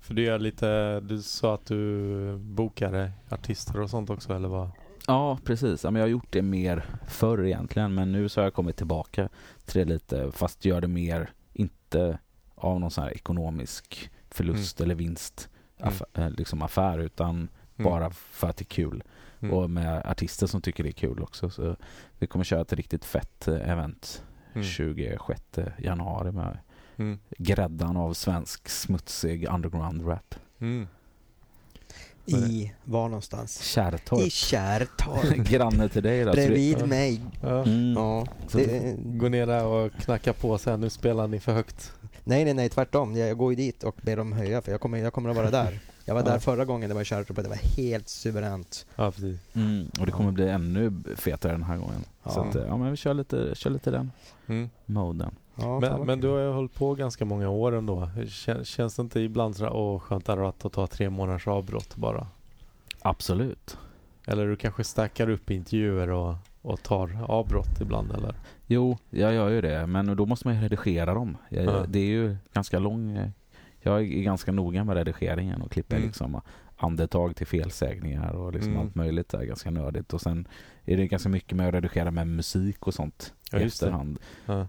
För 0.00 0.14
du 0.14 0.22
gör 0.22 0.38
lite, 0.38 1.00
du 1.00 1.22
sa 1.22 1.54
att 1.54 1.66
du 1.66 2.36
bokade 2.36 3.12
artister 3.28 3.80
och 3.80 3.90
sånt 3.90 4.10
också 4.10 4.34
eller 4.34 4.48
vad? 4.48 4.70
Ja, 5.06 5.38
precis. 5.44 5.84
Jag 5.84 5.92
har 5.92 6.06
gjort 6.06 6.26
det 6.32 6.42
mer 6.42 6.84
förr 7.08 7.44
egentligen, 7.46 7.94
men 7.94 8.12
nu 8.12 8.28
så 8.28 8.40
har 8.40 8.44
jag 8.46 8.54
kommit 8.54 8.76
tillbaka 8.76 9.28
till 9.64 9.78
det 9.78 9.84
lite, 9.94 10.32
fast 10.32 10.64
gör 10.64 10.80
det 10.80 10.88
mer, 10.88 11.30
inte 11.52 12.18
av 12.54 12.80
någon 12.80 12.90
sån 12.90 13.04
här 13.04 13.10
ekonomisk 13.14 14.10
förlust 14.30 14.80
eller 14.80 14.94
vinst, 14.94 15.48
Mm. 15.78 15.92
aff- 15.92 16.02
eh, 16.24 16.30
liksom 16.30 16.62
affär, 16.62 16.98
utan 16.98 17.48
Mm. 17.80 17.92
bara 17.92 18.10
för 18.10 18.48
att 18.48 18.56
det 18.56 18.62
är 18.62 18.74
kul. 18.74 19.02
Mm. 19.40 19.54
Och 19.54 19.70
med 19.70 20.06
artister 20.06 20.46
som 20.46 20.60
tycker 20.60 20.82
det 20.84 20.90
är 20.90 20.92
kul 20.92 21.22
också. 21.22 21.50
Så 21.50 21.76
vi 22.18 22.26
kommer 22.26 22.44
köra 22.44 22.60
ett 22.60 22.72
riktigt 22.72 23.04
fett 23.04 23.48
eh, 23.48 23.70
event 23.70 24.22
Mm. 24.54 24.64
26 24.66 25.42
januari 25.78 26.32
med 26.32 26.58
Mm. 26.96 27.18
gräddan 27.38 27.96
av 27.96 28.14
svensk 28.14 28.68
smutsig 28.68 29.48
underground 29.48 30.08
rap. 30.08 30.34
Mm. 30.60 30.86
I, 32.26 32.72
var 32.84 33.08
någonstans? 33.08 33.62
Kärrtorp. 33.62 34.20
I 34.20 34.30
Kärrtorp. 34.30 35.34
Granne 35.50 35.88
till 35.88 36.02
dig 36.02 36.24
då. 36.24 36.32
Bredvid 36.32 36.86
mig. 36.88 37.20
Ja. 37.42 37.64
Mm. 37.64 37.92
Ja, 37.92 38.26
Så 38.48 38.58
det, 38.58 38.96
Gå 39.04 39.28
ner 39.28 39.46
där 39.46 39.64
och 39.64 39.92
knacka 39.92 40.32
på 40.32 40.58
sen. 40.58 40.80
Nu 40.80 40.90
spelar 40.90 41.28
ni 41.28 41.40
för 41.40 41.52
högt. 41.52 41.92
Nej, 42.30 42.44
nej, 42.44 42.54
nej, 42.54 42.68
tvärtom. 42.68 43.16
Jag, 43.16 43.28
jag 43.28 43.36
går 43.38 43.52
ju 43.52 43.56
dit 43.56 43.84
och 43.84 43.96
ber 44.02 44.16
dem 44.16 44.32
höja 44.32 44.62
för 44.62 44.72
jag 44.72 44.80
kommer, 44.80 44.98
jag 44.98 45.12
kommer 45.12 45.30
att 45.30 45.36
vara 45.36 45.50
där. 45.50 45.80
Jag 46.04 46.14
var 46.14 46.22
Ja. 46.22 46.28
där 46.28 46.38
förra 46.38 46.64
gången 46.64 46.88
det 46.88 46.94
var 46.94 47.02
i 47.02 47.04
och 47.30 47.34
det 47.42 47.48
var 47.48 47.56
helt 47.76 48.08
suveränt. 48.08 48.86
Ja, 48.96 49.10
precis. 49.10 49.38
Mm, 49.54 49.86
och 50.00 50.06
det 50.06 50.12
kommer 50.12 50.32
bli 50.32 50.48
ännu 50.48 50.92
fetare 51.16 51.52
den 51.52 51.62
här 51.62 51.76
gången. 51.76 52.04
Ja. 52.22 52.30
Så 52.30 52.40
att, 52.40 52.54
eh, 52.54 52.62
ja, 52.66 52.76
men 52.76 52.90
vi 52.90 52.96
kör 52.96 53.14
lite, 53.14 53.54
kör 53.54 53.70
lite 53.70 53.90
den 53.90 54.12
Mm. 54.46 54.70
moden. 54.86 55.30
Ja, 55.54 55.80
Men, 55.80 56.06
men 56.06 56.20
du 56.20 56.28
har 56.28 56.38
ju 56.38 56.52
hållit 56.52 56.74
på 56.74 56.94
ganska 56.94 57.24
många 57.24 57.48
år 57.48 57.72
ändå. 57.74 58.10
Kän, 58.28 58.64
känns 58.64 58.96
det 58.96 59.02
inte 59.02 59.20
ibland 59.20 59.56
sådär, 59.56 59.72
åh 59.72 59.98
skönt 60.00 60.28
att 60.64 60.72
ta 60.72 60.86
tre 60.86 61.10
månaders 61.10 61.48
avbrott 61.48 61.96
bara? 61.96 62.26
Absolut. 63.02 63.78
Eller 64.26 64.46
du 64.46 64.56
kanske 64.56 64.84
stackar 64.84 65.30
upp 65.30 65.50
intervjuer 65.50 66.10
och, 66.10 66.34
och 66.62 66.82
tar 66.82 67.24
avbrott 67.28 67.80
ibland 67.80 68.12
eller? 68.12 68.34
Jo, 68.66 68.98
jag 69.10 69.34
gör 69.34 69.48
ju 69.48 69.60
det. 69.60 69.86
Men 69.86 70.16
då 70.16 70.26
måste 70.26 70.46
man 70.48 70.54
ju 70.56 70.62
redigera 70.62 71.14
dem. 71.14 71.36
Jag, 71.48 71.64
Ja. 71.64 71.84
Det 71.88 71.98
är 71.98 72.06
ju 72.06 72.36
ganska 72.52 72.78
lång... 72.78 73.16
eh, 73.16 73.28
Jag 73.82 74.00
är 74.00 74.22
ganska 74.22 74.52
noga 74.52 74.84
med 74.84 74.96
redigeringen 74.96 75.62
och 75.62 75.70
klipper 75.70 75.96
Mm. 75.96 76.06
liksom 76.08 76.40
andetag 76.76 77.36
till 77.36 77.46
felsägningar 77.46 78.32
och 78.32 78.52
liksom 78.52 78.72
Mm. 78.72 78.82
allt 78.86 78.94
möjligt. 78.94 79.28
Det 79.28 79.38
är 79.38 79.44
ganska 79.44 79.70
nördigt. 79.70 80.12
Och 80.14 80.20
sen 80.20 80.48
är 80.84 80.96
det 80.96 81.06
ganska 81.06 81.28
mycket 81.28 81.56
med 81.56 81.68
att 81.68 81.74
redigera 81.74 82.10
med 82.10 82.26
musik 82.26 82.86
och 82.86 82.94
sånt 82.94 83.34
Ja, 83.52 83.58
i 83.58 83.62
efterhand. 83.64 84.18
Ja. 84.46 84.66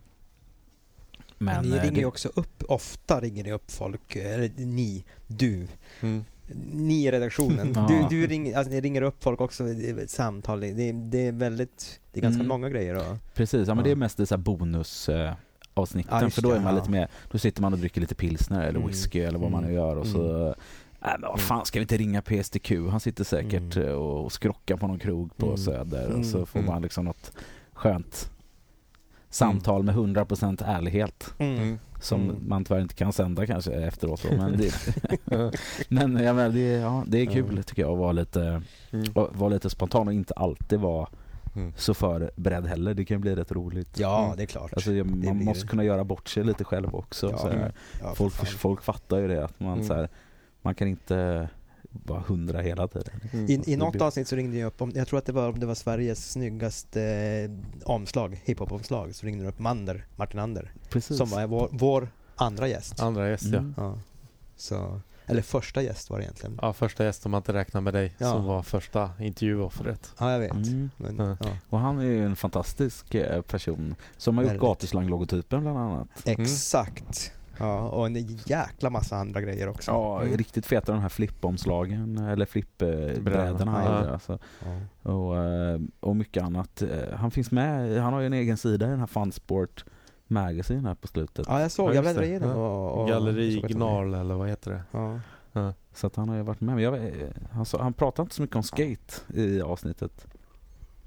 Men 1.37 1.65
ni 1.65 1.69
eh, 1.75 1.81
ringer 1.81 1.91
det, 1.95 1.99
ju 1.99 2.05
också 2.05 2.29
upp, 2.35 2.63
ofta 2.67 3.19
ringer 3.21 3.43
ni 3.43 3.51
upp 3.51 3.71
folk, 3.71 4.15
eller 4.15 4.65
ni, 4.65 5.03
du, 5.27 5.67
Mm. 6.01 6.25
Ni 6.73 7.05
i 7.05 7.11
redaktionen. 7.11 7.73
Du, 7.87 8.05
du 8.09 8.27
ringer, 8.27 8.57
alltså, 8.57 8.73
ni 8.73 8.81
ringer 8.81 9.01
upp 9.01 9.23
folk 9.23 9.41
också, 9.41 9.63
samtal, 10.07 10.59
det 10.59 10.67
är, 10.67 10.93
det 10.93 11.27
är 11.27 11.31
väldigt, 11.31 11.99
det 12.11 12.19
är 12.19 12.21
ganska 12.21 12.39
Mm. 12.39 12.47
många 12.47 12.69
grejer. 12.69 12.95
Och, 12.95 13.17
Precis, 13.33 13.67
ja, 13.67 13.75
men 13.75 13.83
det 13.83 13.91
är 13.91 13.95
mest 13.95 14.27
så 14.27 14.37
bonus 14.37 15.09
eh, 15.09 15.33
avsnitten 15.73 16.19
Ja, 16.23 16.29
för 16.29 16.41
då 16.41 16.51
är 16.51 16.59
man 16.59 16.73
ja. 16.73 16.79
lite 16.79 16.91
mer, 16.91 17.07
då 17.31 17.37
sitter 17.37 17.61
man 17.61 17.73
och 17.73 17.79
dricker 17.79 18.01
lite 18.01 18.15
pilsner 18.15 18.61
eller 18.61 18.79
Mm. 18.79 18.87
whisky 18.87 19.19
eller 19.19 19.39
vad 19.39 19.51
man 19.51 19.63
nu 19.63 19.69
Mm. 19.69 19.79
gör 19.81 19.95
och 19.95 20.07
så 20.07 20.47
äh, 20.47 20.53
men 21.01 21.21
vad 21.21 21.39
fan 21.39 21.65
ska 21.65 21.79
vi 21.79 21.81
inte 21.81 21.97
ringa 21.97 22.21
PSTQ? 22.21 22.71
Han 22.91 22.99
sitter 22.99 23.23
säkert 23.23 23.75
Mm. 23.75 23.87
eh, 23.87 23.93
och 23.93 24.31
skrockar 24.31 24.77
på 24.77 24.87
någon 24.87 24.99
krog 24.99 25.37
på 25.37 25.45
Mm. 25.45 25.57
Söder 25.57 26.11
och 26.11 26.25
så 26.25 26.37
Mm. 26.37 26.45
får 26.47 26.59
Mm. 26.59 26.71
man 26.73 26.81
liksom 26.81 27.05
något 27.05 27.31
skönt 27.73 28.31
samtal 29.29 29.83
med 29.83 29.95
100% 29.95 30.61
ärlighet 30.65 31.33
Mm. 31.37 31.79
Som 32.01 32.21
Mm. 32.21 32.35
man 32.47 32.65
tyvärr 32.65 32.81
inte 32.81 32.95
kan 32.95 33.13
sända 33.13 33.45
kanske 33.45 33.71
efteråt 33.73 34.23
då, 34.29 34.35
men 34.37 34.57
det, 34.57 34.73
men 35.89 36.13
menar, 36.13 36.49
det, 36.49 36.59
ja, 36.61 37.03
det 37.07 37.17
är 37.21 37.25
kul 37.25 37.53
Ja. 37.57 37.63
tycker 37.63 37.81
jag 37.81 37.91
att 37.91 37.97
vara 37.97 38.11
lite, 38.11 38.61
Mm. 38.91 39.05
vara 39.13 39.49
lite 39.49 39.69
spontan 39.69 40.07
och 40.07 40.13
inte 40.13 40.33
alltid 40.33 40.79
vara 40.79 41.07
Mm. 41.55 41.73
så 41.77 41.93
förberedd 41.93 42.65
heller. 42.65 42.93
Det 42.93 43.05
kan 43.05 43.21
bli 43.21 43.35
rätt 43.35 43.51
roligt. 43.51 43.99
ja, 43.99 44.25
Mm. 44.25 44.37
det 44.37 44.43
är 44.43 44.47
klart. 44.47 44.73
Alltså, 44.73 44.91
man 44.91 45.43
måste 45.43 45.63
det. 45.65 45.69
kunna 45.69 45.83
göra 45.83 46.03
bort 46.03 46.29
sig 46.29 46.43
lite 46.43 46.63
själv 46.63 46.95
också. 46.95 47.29
Ja. 47.43 47.49
Ja, 48.01 48.13
folk, 48.15 48.33
folk 48.33 48.81
fattar 48.83 49.17
ju 49.17 49.27
det 49.27 49.45
att 49.45 49.59
man, 49.59 49.73
Mm. 49.73 49.87
så 49.87 49.93
här, 49.93 50.09
man 50.61 50.75
kan 50.75 50.87
inte 50.87 51.49
vara 51.91 52.23
hundra 52.27 52.61
hela 52.61 52.87
tiden. 52.87 53.13
Mm. 53.33 53.45
I, 53.49 53.63
I 53.73 53.75
något 53.77 54.01
avsnitt 54.01 54.27
så 54.27 54.35
ringde 54.35 54.57
jag 54.57 54.67
upp, 54.67 54.81
om, 54.81 54.91
jag 54.95 55.07
tror 55.07 55.19
att 55.19 55.25
det 55.25 55.31
var, 55.33 55.49
om 55.49 55.59
det 55.59 55.65
var 55.65 55.75
Sveriges 55.75 56.31
snyggaste 56.31 57.03
eh, 57.03 57.51
omslag, 57.89 58.41
hiphop-omslag, 58.45 59.15
så 59.15 59.25
ringde 59.25 59.43
de 59.43 59.49
upp 59.49 59.59
Mander, 59.59 60.05
Martin 60.15 60.39
Ander, 60.39 60.71
Precis. 60.89 61.17
som 61.17 61.29
var 61.29 61.47
vår, 61.47 61.69
vår 61.71 62.07
andra 62.35 62.67
gäst. 62.67 62.99
Andra 62.99 63.29
gäst 63.29 63.45
Mm. 63.45 63.73
Ja. 63.77 63.97
Så, 64.55 65.01
eller 65.25 65.41
första 65.41 65.81
gäst 65.81 66.09
var 66.09 66.17
det 66.17 66.23
egentligen. 66.23 66.57
ja. 66.61 66.67
ja. 66.67 66.73
Första 66.73 67.03
gäst 67.05 67.25
om 67.25 67.31
man 67.31 67.39
inte 67.39 67.53
räknar 67.53 67.81
med 67.81 67.93
dig 67.93 68.13
Ja. 68.17 68.31
som 68.31 68.45
var 68.45 68.63
första 68.63 69.11
intervjuoffret. 69.19 70.11
Ja, 70.19 70.31
jag 70.31 70.39
vet. 70.39 70.51
Mm. 70.51 70.89
Men, 70.97 71.15
Ja. 71.17 71.37
ja. 71.39 71.49
Och 71.69 71.79
han 71.79 71.99
är 71.99 72.03
ju 72.03 72.25
en 72.25 72.35
fantastisk 72.35 73.15
eh, 73.15 73.41
person 73.41 73.95
som 74.17 74.37
har 74.37 74.43
gjort 74.43 74.61
gatuslang-logotypen 74.61 75.61
bland 75.61 75.77
annat. 75.77 76.07
Exakt. 76.25 77.33
Ja, 77.61 77.79
och 77.89 78.05
en 78.05 78.15
jäkla 78.45 78.89
massa 78.89 79.15
andra 79.17 79.41
grejer 79.41 79.67
också. 79.69 79.91
Ja, 79.91 80.21
Mm. 80.21 80.37
riktigt 80.37 80.65
feta 80.65 80.91
de 80.91 81.01
här 81.01 81.09
flippomslagen 81.09 82.17
eller 82.17 82.45
flippbrädorna 82.45 83.83
ja. 83.85 84.11
alltså. 84.13 84.39
Ja. 85.03 85.11
och, 85.11 85.37
eh, 85.37 85.79
och 85.99 86.15
mycket 86.15 86.43
annat. 86.43 86.81
Eh, 86.81 86.89
Han 87.15 87.31
finns 87.31 87.51
med, 87.51 88.01
han 88.01 88.13
har 88.13 88.19
ju 88.19 88.25
en 88.25 88.33
egen 88.33 88.57
sida 88.57 88.85
i 88.87 88.89
den 88.89 88.99
här 88.99 89.07
Funsport 89.07 89.85
Magazine 90.27 90.87
här 90.87 90.95
på 90.95 91.07
slutet. 91.07 91.45
Ja, 91.49 91.61
jag 91.61 91.71
såg, 91.71 91.89
Ja, 91.89 91.93
jag 91.95 92.03
bläddrade 92.03 92.27
det. 92.27 92.29
igenom 92.29 92.49
Ja. 92.49 92.55
och, 92.89 93.01
och 93.01 93.07
Galleri. 93.09 93.61
Gnarl 93.67 94.13
eller 94.13 94.35
vad 94.35 94.49
heter 94.49 94.71
det? 94.71 94.81
Ja. 95.53 95.73
Så 95.93 96.07
att 96.07 96.15
han 96.15 96.29
har 96.29 96.35
ju 96.35 96.41
varit 96.43 96.61
med. 96.61 96.75
Men 96.75 96.83
jag, 96.83 96.99
han, 97.51 97.65
sa, 97.65 97.81
han 97.81 97.93
pratade 97.93 98.25
inte 98.25 98.35
så 98.35 98.41
mycket 98.41 98.55
om 98.55 98.63
skate 98.63 99.13
i 99.33 99.61
avsnittet. 99.61 100.27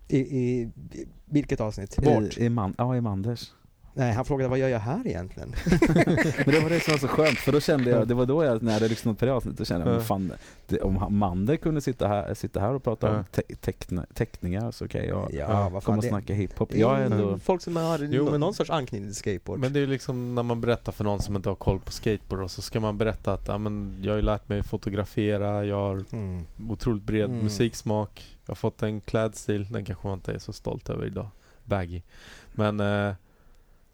I, 0.09 0.18
i, 0.18 0.60
i 0.93 1.06
vilket 1.24 1.60
avsnitt? 1.60 1.98
Vårt? 1.98 2.39
I, 2.39 2.44
i, 2.44 2.48
man, 2.48 2.74
ja, 2.78 2.97
i 2.97 3.01
Manders. 3.01 3.52
Nej, 3.97 4.12
han 4.12 4.25
frågade 4.25 4.49
vad 4.49 4.59
gör 4.59 4.69
jag 4.69 4.79
här 4.79 5.07
egentligen? 5.07 5.55
Men 6.47 6.55
det 6.55 6.61
var 6.61 6.71
det 6.71 6.81
som 6.81 6.93
var 6.93 6.99
så 6.99 7.09
skönt 7.09 7.39
för 7.39 7.53
då 7.53 7.61
kände 7.61 7.91
jag, 7.91 8.09
det 8.09 8.15
var 8.15 8.27
då 8.27 8.45
jag, 8.45 8.62
när 8.62 8.73
jag 8.81 8.83
lyssnat 8.91 9.19
på 9.19 9.25
det 9.27 9.33
avsnittet, 9.33 9.59
då 9.59 9.65
kände 9.65 9.91
jag, 9.93 10.07
fan, 10.07 10.33
det, 10.66 10.81
om 10.81 10.97
han- 10.97 11.16
Mander 11.16 11.57
kunde 11.57 11.81
sitta 11.81 12.09
här, 12.09 12.35
sitta 12.35 12.61
här 12.61 12.75
och 12.75 12.85
prata 12.85 13.16
om 13.16 13.25
te 13.33 13.43
teckna, 13.61 14.07
teckningar 14.15 14.71
så 14.71 14.89
kan 14.89 15.05
jag 15.05 15.29
Ja, 15.35 15.81
komma 15.81 15.97
och 15.97 16.03
det, 16.03 16.09
snacka 16.09 16.35
hiphop. 16.35 16.75
Jag 16.75 17.01
är 17.01 17.05
ändå, 17.05 17.39
folk 17.39 17.62
som 17.62 17.77
har 17.77 17.99
Jo, 17.99 18.31
men- 18.31 18.41
någon 18.41 18.55
sorts 18.55 18.71
anknytning 18.71 19.09
till 19.11 19.16
skateboard. 19.16 19.59
Men 19.61 19.73
det 19.73 19.81
är 19.81 19.87
liksom 19.87 20.35
när 20.35 20.43
man 20.43 20.61
berättar 20.61 20.93
för 20.93 21.05
någon 21.05 21.23
som 21.23 21.37
inte 21.37 21.49
har 21.49 21.57
koll 21.57 21.81
på 21.81 21.93
skateboard 21.93 22.43
och 22.43 22.51
så 22.51 22.62
ska 22.62 22.81
man 22.81 22.99
berätta 22.99 23.33
att 23.33 23.49
ja, 23.49 23.59
men 23.59 23.97
jag 24.03 24.12
har 24.12 24.16
ju 24.16 24.23
lärt 24.23 24.49
mig 24.49 24.62
fotografera, 24.62 25.65
jag 25.65 25.77
har 25.77 26.05
mm. 26.12 26.45
otroligt 26.71 27.03
bred 27.03 27.25
Mm. 27.31 27.39
musiksmak, 27.45 28.37
jag 28.47 28.51
har 28.51 28.57
fått 28.57 28.83
en 28.83 29.01
klädstil, 29.01 29.66
den 29.73 29.85
kanske 29.85 30.07
man 30.07 30.19
inte 30.19 30.33
är 30.33 30.39
så 30.39 30.53
stolt 30.53 30.91
över 30.91 31.07
idag. 31.07 31.27
Baggy. 31.65 32.03
Men 32.53 32.81
eh, 32.81 33.12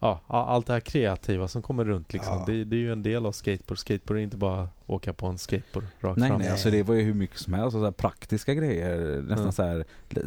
ja, 0.01 0.21
allt 0.29 0.67
det 0.67 0.73
här 0.73 0.81
kreativa 0.81 1.49
som 1.49 1.63
kommer 1.63 1.85
runt 1.85 2.13
liksom, 2.13 2.35
Ja. 2.39 2.45
det, 2.47 2.65
det 2.65 2.77
är 2.77 2.81
ju 2.81 2.93
en 2.93 3.03
del 3.03 3.27
av 3.27 3.33
skateboard. 3.33 3.79
Skateboard 3.79 4.19
är 4.19 4.23
inte 4.23 4.37
bara 4.37 4.69
åka 4.87 5.13
på 5.13 5.27
en 5.27 5.39
skateboard 5.39 5.85
rakt 6.01 6.19
nej 6.19 6.29
fram. 6.29 6.39
nej, 6.41 6.49
alltså 6.51 6.71
det 6.71 6.83
var 6.83 6.95
ju 6.95 7.03
hur 7.03 7.15
mycket 7.15 7.39
som 7.39 7.55
helst, 7.55 7.73
så 7.73 7.85
här 7.85 7.91
praktiska 7.91 8.55
grejer, 8.55 9.23
nästan 9.23 9.47
Ja. 9.47 9.53
så 9.53 9.63
här, 9.63 9.85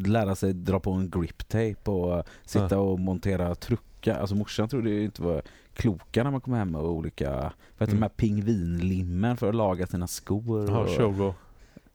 lära 0.07 0.35
sig 0.35 0.53
dra 0.53 0.79
på 0.79 0.91
en 0.91 1.09
grip 1.09 1.47
tape 1.47 1.91
och 1.91 2.23
sitta 2.45 2.79
och 2.79 2.99
montera 2.99 3.55
truckar. 3.55 4.19
Alltså 4.19 4.35
morsan 4.35 4.69
trodde 4.69 4.89
ju 4.89 5.03
inte 5.03 5.21
var 5.21 5.41
kloka 5.73 6.23
när 6.23 6.31
man 6.31 6.41
kom 6.41 6.53
hem 6.53 6.71
med 6.71 6.81
olika, 6.81 7.31
vad 7.31 7.43
heter 7.79 7.85
Mm. 7.87 7.95
de 7.95 8.01
här 8.01 8.09
pingvinlimmen 8.09 9.37
för 9.37 9.49
att 9.49 9.55
laga 9.55 9.87
sina 9.87 10.07
skor. 10.07 10.69
Ja, 10.69 10.77
och- 10.79 10.89
Shogo. 10.89 11.33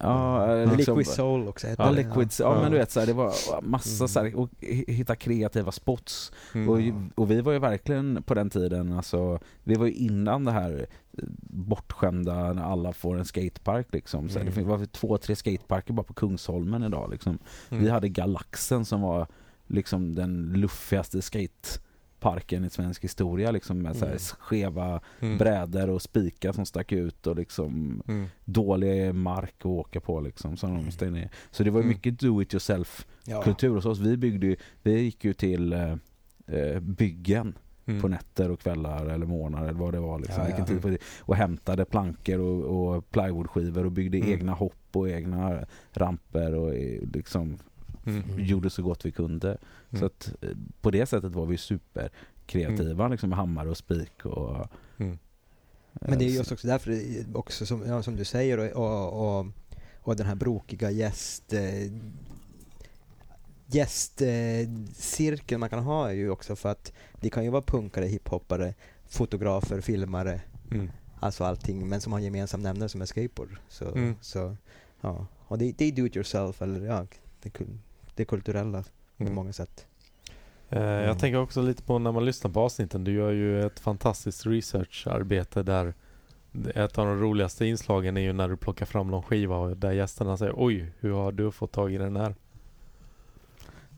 Ja, 0.00 0.44
Mm. 0.46 0.76
liksom, 0.76 0.98
Liquid 0.98 1.14
Soul 1.14 1.48
också. 1.48 1.66
heter 1.66 1.82
Ja, 1.84 1.90
det. 1.90 1.96
liquids. 1.96 2.40
Ja, 2.40 2.54
Ja. 2.54 2.62
men 2.62 2.72
du 2.72 2.78
vet 2.78 2.90
så 2.90 3.00
här, 3.00 3.06
det 3.06 3.12
var 3.12 3.32
massa 3.62 4.04
Mm. 4.04 4.08
så 4.08 4.20
här, 4.20 4.36
och 4.36 4.50
hi- 4.60 4.90
hitta 4.90 5.16
kreativa 5.16 5.72
spots. 5.72 6.32
Mm. 6.54 6.68
Och, 6.68 6.78
och 7.22 7.30
vi 7.30 7.40
var 7.40 7.52
ju 7.52 7.58
verkligen 7.58 8.22
på 8.22 8.34
den 8.34 8.50
tiden, 8.50 8.92
alltså, 8.92 9.38
vi 9.64 9.74
var 9.74 9.86
ju 9.86 9.92
innan 9.92 10.44
det 10.44 10.52
här 10.52 10.86
eh, 11.18 11.24
bortskämda 11.68 12.52
när 12.52 12.62
alla 12.62 12.92
får 12.92 13.18
en 13.18 13.24
skatepark 13.24 13.86
liksom. 13.92 14.28
Så 14.28 14.38
här, 14.38 14.46
Mm. 14.46 14.54
Det 14.54 14.62
var 14.62 14.84
två, 14.86 15.18
tre 15.18 15.36
skateparker 15.36 15.92
bara 15.92 16.02
på 16.02 16.14
Kungsholmen 16.14 16.82
idag 16.82 17.10
liksom. 17.10 17.38
Mm. 17.70 17.84
Vi 17.84 17.90
hade 17.90 18.08
Galaxen 18.08 18.84
som 18.84 19.00
var 19.00 19.26
liksom 19.66 20.14
den 20.14 20.52
luffigaste 20.52 21.22
skateparken 22.18 22.64
i 22.64 22.70
svensk 22.70 23.04
historia 23.04 23.50
liksom 23.50 23.82
med 23.82 23.96
så 23.96 24.04
här 24.04 24.12
Mm. 24.12 24.18
skeva 24.38 25.00
Mm. 25.20 25.38
brädor 25.38 25.90
och 25.90 26.02
spikar 26.02 26.52
som 26.52 26.66
stack 26.66 26.92
ut 26.92 27.26
och 27.26 27.36
liksom 27.36 28.02
Mm. 28.08 28.26
dålig 28.44 29.14
mark 29.14 29.54
att 29.58 29.66
åka 29.66 30.00
på 30.00 30.20
liksom. 30.20 30.56
Så, 30.56 30.66
de 30.66 30.90
stängde 30.90 31.18
ner. 31.20 31.30
så 31.50 31.64
det 31.64 31.70
var 31.70 31.80
Mm. 31.80 31.88
mycket 31.88 32.18
do 32.20 32.42
it 32.42 32.54
yourself 32.54 33.06
Ja. 33.24 33.42
kultur 33.42 33.74
hos 33.74 33.86
oss. 33.86 33.98
Vi 33.98 34.16
byggde 34.16 34.46
ju, 34.46 34.56
vi 34.82 35.00
gick 35.00 35.24
ju 35.24 35.32
till 35.34 35.72
eh, 35.72 35.96
eh, 36.46 36.80
byggen 36.80 37.54
Mm. 37.86 38.00
på 38.02 38.08
nätter 38.08 38.50
och 38.50 38.60
kvällar 38.60 39.06
eller 39.06 39.26
morgnar 39.26 39.62
eller 39.62 39.78
vad 39.78 39.92
det 39.94 40.00
var 40.00 40.18
liksom. 40.18 40.44
Ja, 40.48 40.64
ja. 40.82 40.88
det. 40.90 40.98
Och 41.20 41.36
hämtade 41.36 41.84
plankor 41.84 42.38
och, 42.38 42.96
och 42.96 43.10
plywoodskivor 43.10 43.84
och 43.86 43.92
byggde 43.92 44.18
Mm. 44.18 44.30
egna 44.32 44.52
hopp 44.52 44.74
och 44.92 45.08
egna 45.08 45.58
ramper 45.92 46.54
och 46.54 46.74
eh, 46.74 47.02
liksom 47.14 47.58
Mm. 48.08 48.22
Mm. 48.30 48.44
gjorde 48.44 48.70
så 48.70 48.82
gott 48.82 49.04
vi 49.06 49.12
kunde. 49.12 49.48
Mm. 49.90 50.00
Så 50.00 50.06
att 50.06 50.32
eh, 50.40 50.50
på 50.80 50.90
det 50.90 51.06
sättet 51.06 51.32
var 51.32 51.46
vi 51.46 51.56
super 51.58 52.10
kreativa 52.46 53.08
liksom 53.08 53.28
med 53.28 53.38
hammare 53.38 53.70
och 53.70 53.76
spik 53.76 54.24
och 54.26 54.66
Mm. 54.98 55.18
Men 55.92 56.18
det 56.18 56.24
är 56.24 56.28
eh, 56.28 56.34
just 56.34 56.52
också 56.52 56.66
därför, 56.66 56.98
också 57.34 57.66
som, 57.66 57.82
ja, 57.86 58.02
som 58.02 58.16
du 58.16 58.24
säger, 58.24 58.58
och, 58.58 58.84
och, 58.84 59.38
och, 59.40 59.46
och 60.02 60.16
den 60.16 60.26
här 60.26 60.34
brokiga 60.34 60.90
gäst... 60.90 61.52
Eh, 61.52 61.92
gästcirkeln 63.70 65.60
man 65.60 65.70
kan 65.70 65.78
ha 65.84 66.08
är 66.10 66.14
ju 66.14 66.30
också 66.30 66.56
för 66.56 66.68
att 66.68 66.92
det 67.20 67.30
kan 67.30 67.44
ju 67.44 67.50
vara 67.50 67.62
punkare, 67.62 68.04
hiphoppare, 68.06 68.74
fotografer, 69.06 69.80
filmare, 69.80 70.40
Mm. 70.70 70.90
alltså 71.20 71.44
allting, 71.44 71.88
men 71.88 72.00
som 72.00 72.12
har 72.12 72.18
en 72.18 72.24
gemensam 72.24 72.62
nämnare 72.62 72.88
som 72.88 73.00
är 73.02 73.06
skateboard. 73.06 73.56
Så, 73.68 73.84
Mm. 73.88 74.14
så 74.20 74.56
ja. 75.00 75.26
Och 75.38 75.58
det, 75.58 75.72
det 75.78 75.84
är 75.84 75.92
do 75.92 76.06
it 76.06 76.16
yourself, 76.16 76.62
eller 76.62 76.86
ja, 76.86 77.06
det, 77.42 77.50
kul- 77.50 77.78
det 78.18 78.24
kulturella 78.24 78.82
på 79.16 79.22
Mm. 79.22 79.34
många 79.34 79.52
sätt. 79.52 79.86
Eh, 80.70 80.82
Jag 80.82 81.04
Mm. 81.04 81.18
tänker 81.18 81.38
också 81.38 81.62
lite 81.62 81.82
på 81.82 81.98
när 81.98 82.12
man 82.12 82.24
lyssnar 82.24 82.50
på 82.50 82.60
avsnitten. 82.60 83.04
Du 83.04 83.12
gör 83.12 83.30
ju 83.30 83.66
ett 83.66 83.80
fantastiskt 83.80 84.46
researcharbete 84.46 85.62
där 85.62 85.94
ett 86.74 86.98
av 86.98 87.06
de 87.06 87.20
roligaste 87.20 87.66
inslagen 87.66 88.16
är 88.16 88.20
ju 88.20 88.32
när 88.32 88.48
du 88.48 88.56
plockar 88.56 88.86
fram 88.86 89.10
någon 89.10 89.22
skiva 89.22 89.56
och 89.56 89.76
där 89.76 89.92
gästerna 89.92 90.36
säger 90.36 90.52
oj, 90.56 90.92
hur 91.00 91.12
har 91.12 91.32
du 91.32 91.50
fått 91.52 91.72
tag 91.72 91.92
i 91.92 91.98
den 91.98 92.16
här? 92.16 92.34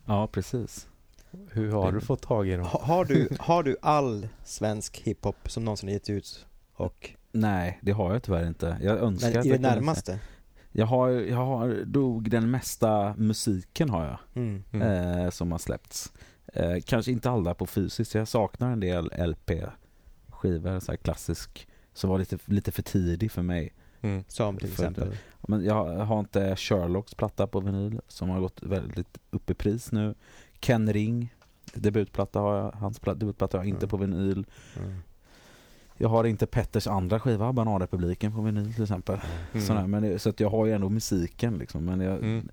Ja, 0.06 0.26
precis. 0.26 0.86
Hur 1.50 1.72
har 1.72 1.92
du 1.92 2.00
fått 2.00 2.22
tag 2.22 2.48
i 2.48 2.52
dem? 2.56 2.64
Ha, 2.66 2.82
har, 2.82 3.04
du, 3.04 3.28
har 3.40 3.62
du 3.62 3.76
all 3.82 4.28
svensk 4.44 5.00
hiphop 5.04 5.50
som 5.50 5.64
någonsin 5.64 5.88
getts 5.88 6.10
ut? 6.10 6.46
Och, 6.74 7.10
Nej, 7.32 7.78
det 7.82 7.92
har 7.92 8.12
jag 8.12 8.22
tyvärr 8.22 8.46
inte. 8.46 8.76
Jag 8.82 8.98
önskar 8.98 9.30
men 9.30 9.38
att 9.40 9.46
i 9.46 9.48
jag 9.48 9.60
det 9.60 9.68
närmaste? 9.68 10.18
Jag 10.72 10.86
har, 10.86 11.08
jag 11.08 11.36
har 11.36 11.84
dog 11.84 12.30
den 12.30 12.50
mesta 12.50 13.14
musiken 13.18 13.90
har 13.90 14.04
jag 14.04 14.18
Mm. 14.34 14.64
Mm. 14.72 15.18
eh, 15.18 15.30
som 15.30 15.52
har 15.52 15.58
släppts. 15.58 16.12
Eh, 16.54 16.76
kanske 16.84 17.12
inte 17.12 17.30
alla 17.30 17.54
på 17.54 17.66
fysiskt. 17.66 18.14
Jag 18.14 18.28
saknar 18.28 18.72
en 18.72 18.80
del 18.80 19.10
LP-skivor, 19.18 20.80
så 20.80 20.92
här 20.92 20.96
klassisk, 20.96 21.68
som 21.94 22.10
var 22.10 22.18
lite, 22.18 22.38
lite 22.44 22.72
för 22.72 22.82
tidig 22.82 23.30
för 23.32 23.42
mig. 23.42 23.72
Mm. 24.00 24.24
Som 24.28 24.56
till 24.56 24.68
För 24.68 24.72
exempel? 24.84 25.16
Men 25.48 25.64
jag 25.64 25.96
har 25.96 26.20
inte 26.20 26.56
Sherlocks 26.56 27.14
platta 27.14 27.46
på 27.46 27.60
vinyl 27.60 28.00
som 28.08 28.28
har 28.30 28.40
gått 28.40 28.62
väldigt 28.62 29.18
upp 29.30 29.50
i 29.50 29.54
pris 29.54 29.92
nu. 29.92 30.14
Ken 30.60 30.92
Ring, 30.92 31.34
debutplatta 31.74 32.40
har 32.40 32.56
jag, 32.56 32.70
hans 32.70 33.00
pla- 33.00 33.14
debutplatta 33.14 33.58
har 33.58 33.64
jag 33.64 33.68
inte 33.68 33.84
Mm. 33.86 33.88
på 33.90 33.96
vinyl. 33.96 34.46
Jag 36.02 36.08
har 36.08 36.24
inte 36.24 36.46
Petters 36.46 36.86
andra 36.86 37.20
skiva, 37.20 37.52
Bananrepubliken 37.52 38.32
på 38.32 38.40
vinyl 38.42 38.74
till 38.74 38.82
exempel. 38.82 39.20
Mm. 39.52 39.66
Sådär, 39.66 39.86
men 39.86 40.02
det, 40.02 40.18
så 40.18 40.28
att 40.28 40.40
jag 40.40 40.50
har 40.50 40.66
ju 40.66 40.72
ändå 40.72 40.88
musiken 40.88 41.58
liksom. 41.58 41.84
Men 41.84 42.00
jag, 42.00 42.14
Mm. 42.18 42.48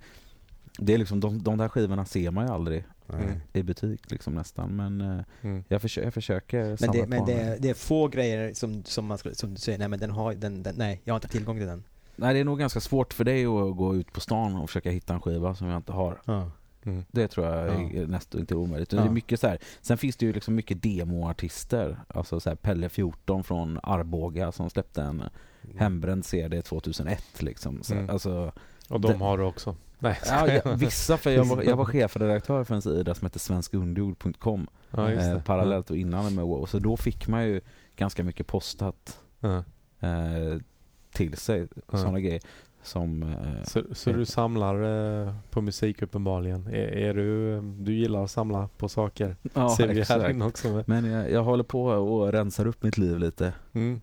det 0.78 0.94
är 0.94 0.98
liksom, 0.98 1.20
de, 1.20 1.44
de 1.44 1.58
där 1.58 1.70
skivorna 1.70 2.06
ser 2.06 2.32
man 2.32 2.48
ju 2.48 2.54
aldrig 2.54 2.84
Mm. 3.14 3.26
i 3.54 3.64
butik 3.64 4.12
liksom 4.12 4.34
nästan. 4.36 4.76
Men 4.76 5.02
eh, 5.02 5.20
Mm. 5.42 5.64
jag, 5.68 5.82
försö 5.82 6.02
jag 6.04 6.14
försöker 6.14 6.78
Men, 6.82 6.92
det, 6.92 7.08
men 7.08 7.26
det, 7.26 7.34
är- 7.34 7.58
det 7.60 7.70
är 7.70 7.74
få 7.74 8.08
grejer 8.08 8.54
som, 8.54 8.84
som, 8.84 9.06
man 9.06 9.18
skulle, 9.18 9.36
som 9.36 9.54
du 9.54 9.60
säger, 9.60 9.78
nej 9.80 9.88
men 9.88 10.00
den 10.00 10.12
har, 10.12 10.34
den, 10.34 10.64
den, 10.64 10.76
nej 10.78 11.02
jag 11.04 11.14
har 11.14 11.18
inte 11.18 11.28
tillgång 11.28 11.58
till 11.58 11.68
den. 11.68 11.84
Nej 12.16 12.34
det 12.34 12.40
är 12.40 12.44
nog 12.44 12.60
ganska 12.60 12.80
svårt 12.80 13.14
för 13.14 13.24
dig 13.24 13.46
att 13.46 13.78
gå 13.78 13.96
ut 13.96 14.14
på 14.14 14.20
stan 14.20 14.56
och 14.56 14.70
försöka 14.70 14.90
hitta 14.92 15.14
en 15.14 15.22
skiva 15.22 15.56
som 15.56 15.68
jag 15.68 15.78
inte 15.78 15.92
har. 15.92 16.22
Ja. 16.26 16.52
Mm. 16.88 17.06
Det 17.12 17.28
tror 17.28 17.46
jag 17.48 17.68
Ja. 17.68 18.02
är 18.02 18.08
nästan 18.08 18.42
inte 18.42 18.56
omöjligt. 18.56 18.90
Det 18.90 18.98
Ja. 18.98 19.06
är 19.06 19.10
mycket 19.10 19.40
så 19.40 19.48
här. 19.48 19.58
Sen 19.82 19.98
finns 19.98 20.16
det 20.18 20.26
ju 20.26 20.34
liksom 20.34 20.56
mycket 20.56 20.84
demoartister. 20.84 21.98
Alltså 22.08 22.40
så 22.40 22.50
här 22.50 22.56
Pelle 22.56 22.90
14 22.90 23.44
från 23.44 23.80
Arboga 23.84 24.52
som 24.52 24.70
släppte 24.70 25.02
en 25.02 25.24
hembränd 25.78 26.26
CD 26.26 26.62
2001 26.62 27.42
liksom. 27.42 27.84
Så, 27.84 27.94
Mm. 27.94 28.10
alltså, 28.10 28.52
Och 28.90 29.02
de 29.02 29.12
Det- 29.12 29.18
har 29.18 29.38
du 29.38 29.44
också? 29.44 29.76
Nej. 30.00 30.20
ja, 30.26 30.48
ja, 30.66 30.76
vissa, 30.76 31.18
för 31.18 31.30
jag 31.32 31.46
var, 31.46 31.64
jag 31.64 31.76
var 31.76 31.86
chefredaktör 31.94 32.64
för 32.64 32.76
en 32.76 32.82
sida 32.82 33.16
som 33.16 33.26
heter 33.26 33.40
svenskunderjord.com 33.40 34.68
Ja, 34.92 35.02
det. 35.02 35.32
eh, 35.32 35.42
parallellt 35.42 35.90
och 35.90 35.98
innan 35.98 36.36
med 36.36 36.46
WoW. 36.46 36.66
Så 36.66 36.80
då 36.80 36.98
fick 36.98 37.28
man 37.28 37.44
ju 37.48 37.62
ganska 37.96 38.24
mycket 38.24 38.48
postat 38.48 39.20
eh, 40.00 40.58
till 41.12 41.38
sig. 41.38 41.68
Sådana 41.92 42.20
grejer 42.20 42.42
som... 42.88 43.24
Eh, 43.24 43.64
Så, 43.64 43.82
så 43.92 44.12
du 44.12 44.26
samlar 44.26 44.76
eh, 45.26 45.34
på 45.50 45.62
musik 45.62 46.02
uppenbarligen? 46.02 46.68
Är, 46.68 46.74
är 46.98 47.14
du, 47.14 47.62
du 47.62 47.94
gillar 47.94 48.24
att 48.24 48.32
samla 48.32 48.70
på 48.78 48.90
saker? 48.90 49.36
ja, 49.54 49.70
Ser 49.70 49.88
vi 49.88 49.94
här 49.94 50.02
exakt. 50.02 50.30
inne 50.30 50.46
också 50.46 50.68
med. 50.70 50.84
Men 50.88 51.06
jag, 51.06 51.32
jag 51.32 51.44
håller 51.44 51.64
på 51.64 51.84
och 51.86 52.32
rensar 52.32 52.68
upp 52.68 52.84
mitt 52.84 52.98
liv 52.98 53.20
lite. 53.20 53.54
Mm. 53.74 54.02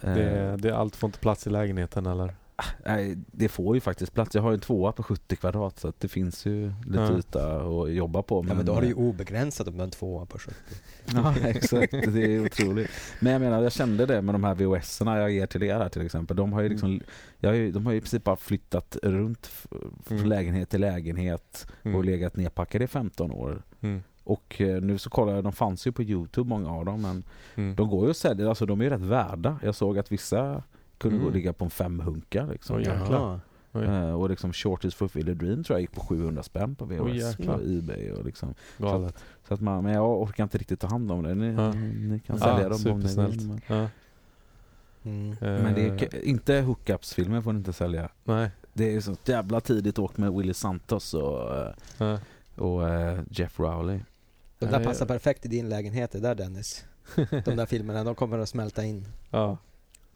Eh, 0.00 0.14
Det, 0.14 0.56
det, 0.58 0.76
allt 0.76 0.96
får 0.96 1.08
inte 1.08 1.18
plats 1.18 1.46
i 1.46 1.50
lägenheten 1.50 2.06
eller? 2.06 2.34
Nej, 2.86 3.16
det 3.32 3.48
får 3.48 3.74
ju 3.76 3.80
faktiskt 3.80 4.12
plats. 4.14 4.34
Jag 4.34 4.42
har 4.42 4.50
ju 4.50 4.54
en 4.54 4.60
tvåa 4.60 4.92
på 4.92 5.02
70 5.02 5.36
kvadrat 5.36 5.78
så 5.78 5.88
att 5.88 6.00
det 6.00 6.08
finns 6.08 6.46
ju 6.46 6.72
lite 6.86 6.98
Ja. 7.00 7.18
yta 7.18 7.56
att 7.62 7.92
jobba 7.92 8.22
på. 8.22 8.44
Ja 8.48 8.54
men 8.54 8.66
då 8.66 8.74
har 8.74 8.80
du 8.80 8.86
ju 8.86 8.94
obegränsat 8.94 9.66
om 9.68 9.72
du 9.72 9.78
har 9.78 9.84
en 9.84 9.90
tvåa 9.90 10.26
på 10.26 10.38
70. 10.38 10.54
Ja 11.14 11.34
exakt, 11.44 11.92
det 11.92 12.34
är 12.34 12.44
otroligt. 12.46 12.90
Men 13.20 13.32
jag 13.32 13.40
menar, 13.42 13.62
jag 13.62 13.72
kände 13.72 14.06
det 14.06 14.22
med 14.22 14.34
de 14.34 14.44
här 14.44 14.54
VHS-erna 14.54 15.18
jag 15.18 15.30
ger 15.30 15.46
till 15.46 15.62
er 15.62 15.74
här 15.78 15.88
till 15.88 16.02
exempel. 16.06 16.36
De 16.36 16.52
har 16.52 16.60
ju 16.62 16.68
liksom, 16.68 17.00
jag 17.38 17.50
har 17.50 17.54
ju, 17.56 17.72
de 17.72 17.86
har 17.86 17.92
ju 17.92 17.98
i 17.98 18.00
princip 18.00 18.24
bara 18.24 18.36
flyttat 18.36 18.96
runt 19.02 19.46
från 20.04 20.18
Mm. 20.18 20.28
lägenhet 20.28 20.70
till 20.70 20.80
lägenhet 20.80 21.66
Mm. 21.82 21.94
och 21.96 22.04
legat 22.04 22.36
nedpackade 22.36 22.84
i 22.84 22.88
15 22.88 23.30
år. 23.32 23.62
Mm. 23.80 24.02
Och 24.24 24.60
eh, 24.60 24.82
nu 24.82 24.98
så 24.98 25.10
kollar 25.10 25.34
jag, 25.34 25.44
de 25.44 25.52
fanns 25.52 25.86
ju 25.86 25.92
på 25.92 26.02
Youtube 26.02 26.48
många 26.48 26.70
av 26.70 26.84
dem 26.84 27.02
men 27.02 27.22
Mm. 27.54 27.74
de 27.76 27.88
går 27.88 28.04
ju 28.04 28.10
att 28.10 28.16
sälja, 28.16 28.48
alltså 28.48 28.66
de 28.66 28.80
är 28.80 28.84
ju 28.84 28.90
rätt 28.90 29.00
värda. 29.00 29.58
Jag 29.62 29.74
såg 29.74 29.98
att 29.98 30.12
vissa 30.12 30.62
kunde 30.98 31.14
Mm. 31.16 31.22
gå 31.24 31.28
och 31.28 31.34
ligga 31.34 31.52
på 31.52 31.64
en 31.64 31.70
femhunka 31.70 32.46
liksom. 32.46 32.76
Oj, 32.76 32.82
jäklar. 32.82 33.40
Oj, 33.72 33.84
Eh, 33.84 34.12
och 34.12 34.30
liksom 34.30 34.52
Shorties 34.52 34.94
for 34.94 35.08
Fulfill 35.08 35.30
a 35.30 35.34
Dream 35.34 35.64
tror 35.64 35.74
jag 35.76 35.80
gick 35.80 35.92
på 35.92 36.00
700 36.00 36.42
spänn 36.42 36.74
på 36.74 36.84
VHS 36.84 37.14
jäklar. 37.38 37.58
på 37.58 37.62
Ebay 37.64 38.10
och 38.12 38.24
liksom. 38.24 38.54
galet. 38.78 39.16
Så 39.48 39.54
att 39.54 39.60
man, 39.60 39.84
men 39.84 39.92
jag 39.92 40.22
orkar 40.22 40.44
inte 40.44 40.58
riktigt 40.58 40.80
ta 40.80 40.86
hand 40.86 41.12
om 41.12 41.22
det. 41.22 41.34
Ni, 41.34 41.52
Ja. 41.54 41.72
ni 41.72 42.20
kan 42.26 42.36
Ja, 42.40 42.44
sälja 42.44 42.68
dem 42.68 42.92
om 42.92 43.00
ni 43.00 43.06
vill. 43.36 43.48
Men, 43.48 43.60
Ja. 43.66 43.88
Mm. 45.04 45.36
men 45.40 45.74
det 45.74 45.86
är, 45.88 46.14
Eh, 46.14 46.28
inte 46.30 46.60
hookups-filmer 46.60 47.40
får 47.40 47.52
ni 47.52 47.58
inte 47.58 47.72
sälja. 47.72 48.08
Nej. 48.24 48.50
Det 48.72 48.94
är 48.94 49.00
så 49.00 49.16
jävla 49.24 49.60
tidigt 49.60 49.98
åkt 49.98 50.16
med 50.18 50.32
Willy 50.32 50.54
Santos 50.54 51.14
och, 51.14 51.56
eh, 51.56 51.72
Ja. 51.98 52.18
och 52.56 52.88
eh, 52.88 53.20
Jeff 53.30 53.60
Rowley. 53.60 53.96
De 53.96 54.04
Ja, 54.66 54.70
där 54.72 54.78
det- 54.78 54.84
passar 54.84 55.06
perfekt 55.06 55.46
i 55.46 55.48
din 55.48 55.68
lägenhet 55.68 56.10
det 56.12 56.20
där 56.20 56.34
Dennis. 56.34 56.84
De 57.44 57.56
där 57.56 57.66
filmerna, 57.66 58.04
de 58.04 58.14
kommer 58.14 58.38
att 58.38 58.48
smälta 58.48 58.84
in. 58.84 59.04
Ja. 59.30 59.56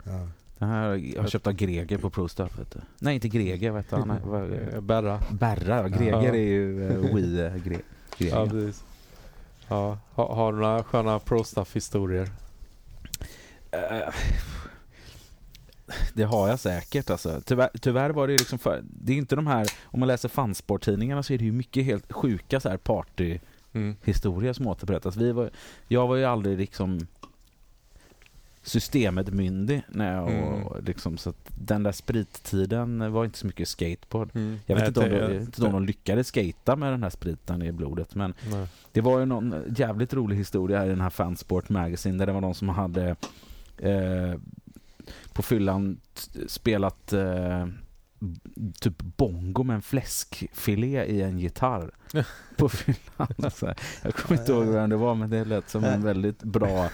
Ja. 0.05 0.29
Den 0.63 0.71
här 0.71 0.95
jag 1.15 1.23
har 1.23 1.29
köpt 1.29 1.47
av 1.47 1.53
Greger 1.53 1.99
på 1.99 2.11
ProStuff. 2.11 2.53
Nej, 2.99 3.15
inte 3.15 3.29
Greger. 3.29 3.71
Vet 3.71 3.91
du. 3.91 3.97
Han 3.97 4.19
vad, 4.25 4.53
Eh, 4.53 4.81
Berra. 4.81 5.21
Berra. 5.31 5.89
Greger 5.89 6.13
Ja. 6.13 6.23
är 6.23 6.35
ju 6.35 6.81
uh, 6.81 7.15
Wii 7.15 7.41
uh, 7.43 7.57
Gre 7.57 7.79
Greger. 8.19 8.37
Ja, 8.37 8.47
precis. 8.47 8.85
Ja. 9.69 9.99
Ha, 10.15 10.35
har 10.35 10.53
du 10.53 10.59
några 10.59 10.85
sköna 10.85 11.19
pro-stuff-historier? 11.19 12.29
Eh, 13.71 14.15
Det 16.15 16.23
har 16.23 16.49
jag 16.49 16.59
säkert 16.61 17.11
alltså. 17.11 17.41
Tyvärr, 17.45 17.71
tyvärr 17.81 18.11
var 18.11 18.27
det 18.27 18.33
ju 18.33 18.39
liksom 18.39 18.59
för, 18.59 18.83
Det 18.85 19.13
är 19.13 19.17
inte 19.17 19.37
de 19.37 19.47
här, 19.47 19.67
om 19.85 20.01
man 20.01 20.07
läser 20.07 20.29
fansporttidningarna 20.29 21.23
så 21.23 21.33
är 21.33 21.39
det 21.39 21.45
ju 21.45 21.53
mycket 21.53 21.85
helt 21.85 22.13
sjuka 22.13 22.61
så 22.61 22.69
här 22.69 22.77
partyhistorier 22.77 24.43
Mm. 24.49 24.55
som 24.55 24.67
återberättas. 24.67 25.17
Vi 25.17 25.33
var, 25.33 25.51
jag 25.89 26.07
var 26.07 26.17
ju 26.17 26.25
aldrig 26.25 26.59
liksom 26.59 27.07
systemet 28.63 29.33
myndig 29.33 29.83
när 29.89 30.15
jag 30.17 30.31
Mm. 30.31 30.63
och 30.67 30.83
liksom, 30.83 31.19
så 31.19 31.31
att 31.31 31.51
den 31.59 31.83
där 31.83 31.93
sprittiden 31.93 33.13
var 33.13 33.25
inte 33.25 33.39
så 33.39 33.47
mycket 33.47 33.69
skateboard. 33.69 34.31
Mm. 34.35 34.59
Jag 34.67 34.75
vet 34.77 34.83
Nej, 34.83 34.89
inte 34.89 35.01
om, 35.01 35.09
de, 35.31 35.45
det- 35.63 35.67
om 35.67 35.73
lyckades 35.87 36.27
skata 36.29 36.77
med 36.77 36.93
den 36.93 37.03
här 37.03 37.11
spriten 37.11 37.63
i 37.63 37.73
blodet 37.73 38.15
men 38.15 38.35
Nej. 38.51 38.67
det 38.93 39.01
var 39.01 39.19
ju 39.21 39.25
någon 39.27 39.55
jävligt 39.77 40.15
rolig 40.15 40.37
historia 40.37 40.87
i 40.87 40.89
den 40.89 41.01
här 41.01 41.11
Fansport 41.11 41.69
Magazine 41.69 42.19
där 42.19 42.27
det 42.27 42.33
var 42.33 42.41
någon 42.41 42.55
som 42.55 42.69
hade 42.69 43.17
eh, 43.79 44.35
på 45.33 45.43
fyllan 45.43 46.01
spelat 46.47 47.13
eh, 47.13 47.67
typ 48.81 49.03
bongo 49.03 49.63
med 49.63 49.77
en 49.77 49.83
fläskfilé 49.83 51.05
i 51.05 51.23
en 51.23 51.39
gitarr 51.39 51.91
på 52.57 52.69
fyllan. 52.69 53.29
Alltså, 53.43 53.75
jag 54.03 54.15
kommer 54.15 54.41
inte 54.41 54.53
ihåg 54.53 54.65
vem 54.67 54.91
det 54.91 54.97
var 54.97 55.15
men 55.15 55.31
det 55.31 55.45
lät 55.45 55.69
som 55.71 55.85
en 55.85 56.03
väldigt 56.03 56.43
bra 56.43 56.89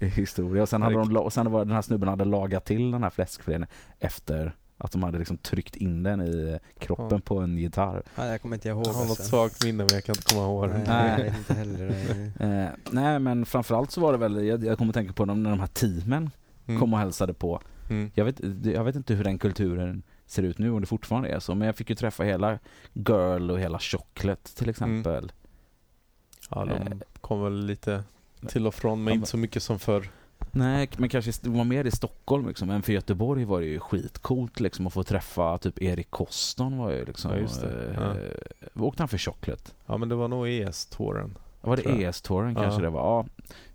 historia. 0.00 0.62
Och 0.62 0.68
sen, 0.68 0.82
hade 0.82 0.94
de, 0.94 1.16
och 1.16 1.32
sen 1.32 1.50
var 1.50 1.64
den 1.64 1.74
här 1.74 1.82
snubben 1.82 2.08
hade 2.08 2.24
lagat 2.24 2.64
till 2.64 2.90
den 2.90 3.02
här 3.02 3.10
fläskfilén 3.10 3.66
efter 4.00 4.54
att 4.78 4.92
de 4.92 5.02
hade 5.02 5.18
liksom 5.18 5.36
tryckt 5.38 5.76
in 5.76 6.02
den 6.02 6.20
i 6.22 6.58
kroppen 6.78 7.08
Ja. 7.10 7.20
på 7.24 7.38
en 7.38 7.58
gitarr. 7.58 8.02
Ja, 8.16 8.26
jag 8.26 8.42
kommer 8.42 8.56
inte 8.56 8.68
ihåg. 8.68 8.86
Jag 8.86 8.92
har 8.92 9.04
något 9.06 9.18
svagt 9.24 9.64
minne 9.64 9.84
men 9.84 9.94
jag 9.94 10.04
kan 10.04 10.14
inte 10.14 10.34
komma 10.34 10.46
ihåg 10.46 10.68
Nej. 10.68 10.84
Nej. 10.86 11.34
inte 11.38 11.54
heller. 11.54 11.86
Nej. 11.88 12.32
Eh, 12.64 12.68
nej 12.90 13.18
men 13.18 13.46
framförallt 13.46 13.90
så 13.90 14.00
var 14.00 14.12
det 14.12 14.18
väl, 14.18 14.44
jag, 14.46 14.64
jag 14.64 14.78
kommer 14.78 14.90
att 14.90 14.94
tänka 14.94 15.12
på 15.12 15.24
dem 15.24 15.42
när 15.42 15.50
de 15.50 15.60
här 15.60 15.66
teamen 15.66 16.30
Mm. 16.66 16.80
kom 16.80 16.92
och 16.94 16.98
hälsade 16.98 17.34
på. 17.34 17.60
Mm. 17.90 18.10
Jag 18.14 18.24
vet, 18.24 18.40
jag 18.64 18.84
vet 18.84 18.96
inte 18.96 19.14
hur 19.14 19.24
den 19.24 19.38
kulturen 19.38 20.02
ser 20.34 20.42
ut 20.42 20.58
nu 20.58 20.70
om 20.70 20.80
det 20.80 20.86
fortfarande 20.86 21.28
är 21.28 21.38
så 21.40 21.54
men 21.54 21.66
jag 21.66 21.76
fick 21.76 21.90
ju 21.90 21.96
träffa 21.96 22.22
hela 22.22 22.58
Girl 22.92 23.50
och 23.50 23.60
hela 23.60 23.78
Chocolate 23.78 24.54
till 24.56 24.68
exempel. 24.68 25.32
Ja, 26.50 26.62
Eh. 26.70 26.84
de 26.84 27.00
kom 27.20 27.42
väl 27.42 27.66
lite 27.66 28.04
till 28.48 28.66
och 28.66 28.74
från 28.74 29.04
men 29.04 29.12
Ja, 29.12 29.16
inte 29.16 29.28
så 29.30 29.36
mycket 29.36 29.62
som 29.62 29.78
förr. 29.78 30.08
Nej 30.50 30.90
men 30.98 31.08
kanske 31.08 31.32
det 31.42 31.48
var 31.50 31.64
mer 31.64 31.84
i 31.84 31.90
Stockholm 31.90 32.48
liksom. 32.48 32.68
Men 32.68 32.82
för 32.82 32.92
Göteborg 32.92 33.44
var 33.44 33.60
det 33.60 33.66
ju 33.66 33.80
skitcoolt 33.80 34.60
liksom 34.60 34.86
att 34.86 34.92
få 34.92 35.02
träffa 35.02 35.58
typ 35.58 35.82
Erik 35.82 36.10
Koston 36.10 36.78
var 36.78 36.90
ju 36.90 37.04
liksom. 37.04 37.30
Ja, 37.30 37.36
just 37.38 37.60
det. 37.60 37.94
Ja. 37.94 38.18
Eh, 38.80 38.82
åkte 38.82 39.02
han 39.02 39.08
för 39.08 39.18
Chocolate? 39.18 39.70
Ja 39.86 39.96
men 39.96 40.08
det 40.08 40.14
var 40.14 40.28
nog 40.28 40.48
ES-touren. 40.48 41.38
Var 41.60 41.76
det. 41.76 41.82
ES-touren 42.04 42.54
Ja. 42.56 42.62
kanske 42.62 42.82
det 42.82 42.90
var? 42.90 43.00
Ja. 43.02 43.26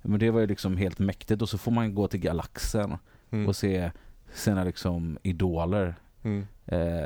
Men 0.01 0.19
det 0.19 0.31
var 0.31 0.39
ju 0.39 0.47
liksom 0.47 0.77
helt 0.77 0.99
mäktigt 0.99 1.41
och 1.41 1.49
så 1.49 1.57
får 1.57 1.71
man 1.71 1.95
gå 1.95 2.07
till 2.07 2.19
Galaxen 2.19 2.97
Mm. 3.31 3.47
och 3.47 3.55
se 3.55 3.91
sina 4.33 4.63
liksom 4.63 5.17
idoler 5.23 5.95
Mm. 6.29 6.45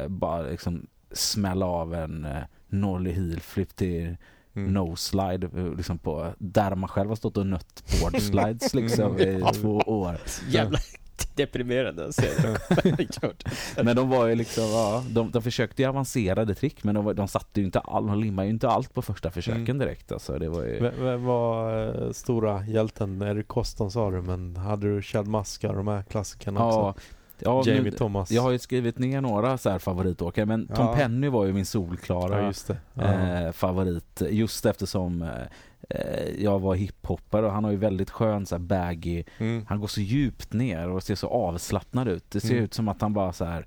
eh, 0.01 0.07
bara 0.07 0.41
liksom 0.41 0.85
smälla 1.11 1.65
av 1.65 1.93
en 1.95 2.25
eh, 2.25 2.43
nollie 2.67 3.13
heel 3.13 3.39
flip 3.39 3.75
till 3.75 4.17
Mm. 4.55 4.73
no 4.73 4.95
slide 4.95 5.47
eh, 5.57 5.75
liksom 5.77 5.97
på 5.97 6.33
där 6.37 6.75
man 6.75 6.89
själv 6.89 7.09
har 7.09 7.15
stått 7.15 7.37
och 7.37 7.47
nött 7.47 7.83
board 8.01 8.21
slides 8.21 8.73
liksom 8.73 9.19
i 9.19 9.43
två 9.53 9.77
år. 9.77 10.17
Jävla 10.49 10.79
deprimerande 11.35 12.05
att 12.05 12.15
se 12.15 12.27
det. 12.41 13.27
Men 13.83 13.95
de 13.95 14.09
var 14.09 14.27
ju 14.27 14.35
liksom, 14.35 14.63
ja, 14.63 15.03
de, 15.09 15.31
de 15.31 15.41
försökte 15.41 15.81
ju 15.81 15.87
avancerade 15.89 16.55
trick 16.55 16.83
men 16.83 16.95
de, 16.95 17.05
var- 17.05 17.13
de 17.13 17.27
satte 17.27 17.59
ju 17.59 17.65
inte 17.65 17.79
all, 17.79 18.07
de 18.07 18.19
limmade 18.19 18.47
ju 18.47 18.53
inte 18.53 18.69
allt 18.69 18.93
på 18.93 19.01
första 19.01 19.31
försöken 19.31 19.61
Mm. 19.63 19.77
direkt 19.77 20.11
alltså. 20.11 20.39
Det 20.39 20.49
var 20.49 20.63
ju, 20.63 20.79
Vem 20.79 20.93
vem 21.03 21.23
var 21.23 21.85
eh, 22.05 22.11
stora 22.11 22.65
hjälten? 22.65 23.21
Erik 23.21 23.47
Koston 23.47 23.91
sa 23.91 24.11
du 24.11 24.21
men 24.21 24.55
hade 24.55 24.95
du 24.95 25.01
Chad 25.01 25.27
Muska 25.27 25.69
och 25.69 25.75
de 25.75 25.87
här 25.87 26.03
klassikerna 26.03 26.59
ja, 26.59 26.89
också? 26.89 27.01
Ja, 27.39 27.63
Jamie 27.65 27.81
men, 27.81 27.91
Thomas. 27.91 28.31
jag 28.31 28.41
har 28.41 28.51
ju 28.51 28.59
skrivit 28.59 28.97
ner 28.99 29.21
några 29.21 29.57
så 29.57 29.69
här 29.69 29.79
favoritåkare 29.79 30.45
men 30.45 30.67
Tom 30.67 30.85
Ja. 30.85 30.93
Penny 30.95 31.27
var 31.29 31.45
ju 31.45 31.53
min 31.53 31.65
solklara 31.65 32.39
Ja 32.41 32.47
just 32.47 32.69
eh, 32.95 33.51
favorit 33.51 34.21
just 34.29 34.65
eftersom 34.65 35.21
eh, 35.21 35.29
eh, 35.89 36.43
jag 36.43 36.59
var 36.59 36.75
hiphoppare 36.75 37.45
och 37.45 37.51
han 37.51 37.63
har 37.63 37.71
ju 37.71 37.77
väldigt 37.77 38.09
skön 38.09 38.45
så 38.45 38.55
här 38.55 38.59
baggy 38.59 39.23
Mm. 39.37 39.65
Han 39.69 39.79
går 39.79 39.87
så 39.87 40.01
djupt 40.01 40.53
ner 40.53 40.89
och 40.89 41.03
ser 41.03 41.15
så 41.15 41.27
avslappnad 41.27 42.07
ut. 42.07 42.31
Det 42.31 42.39
ser 42.39 42.51
Mm. 42.51 42.63
ut 42.63 42.73
som 42.73 42.87
att 42.87 43.01
han 43.01 43.13
bara 43.13 43.33
så 43.33 43.45
här. 43.45 43.65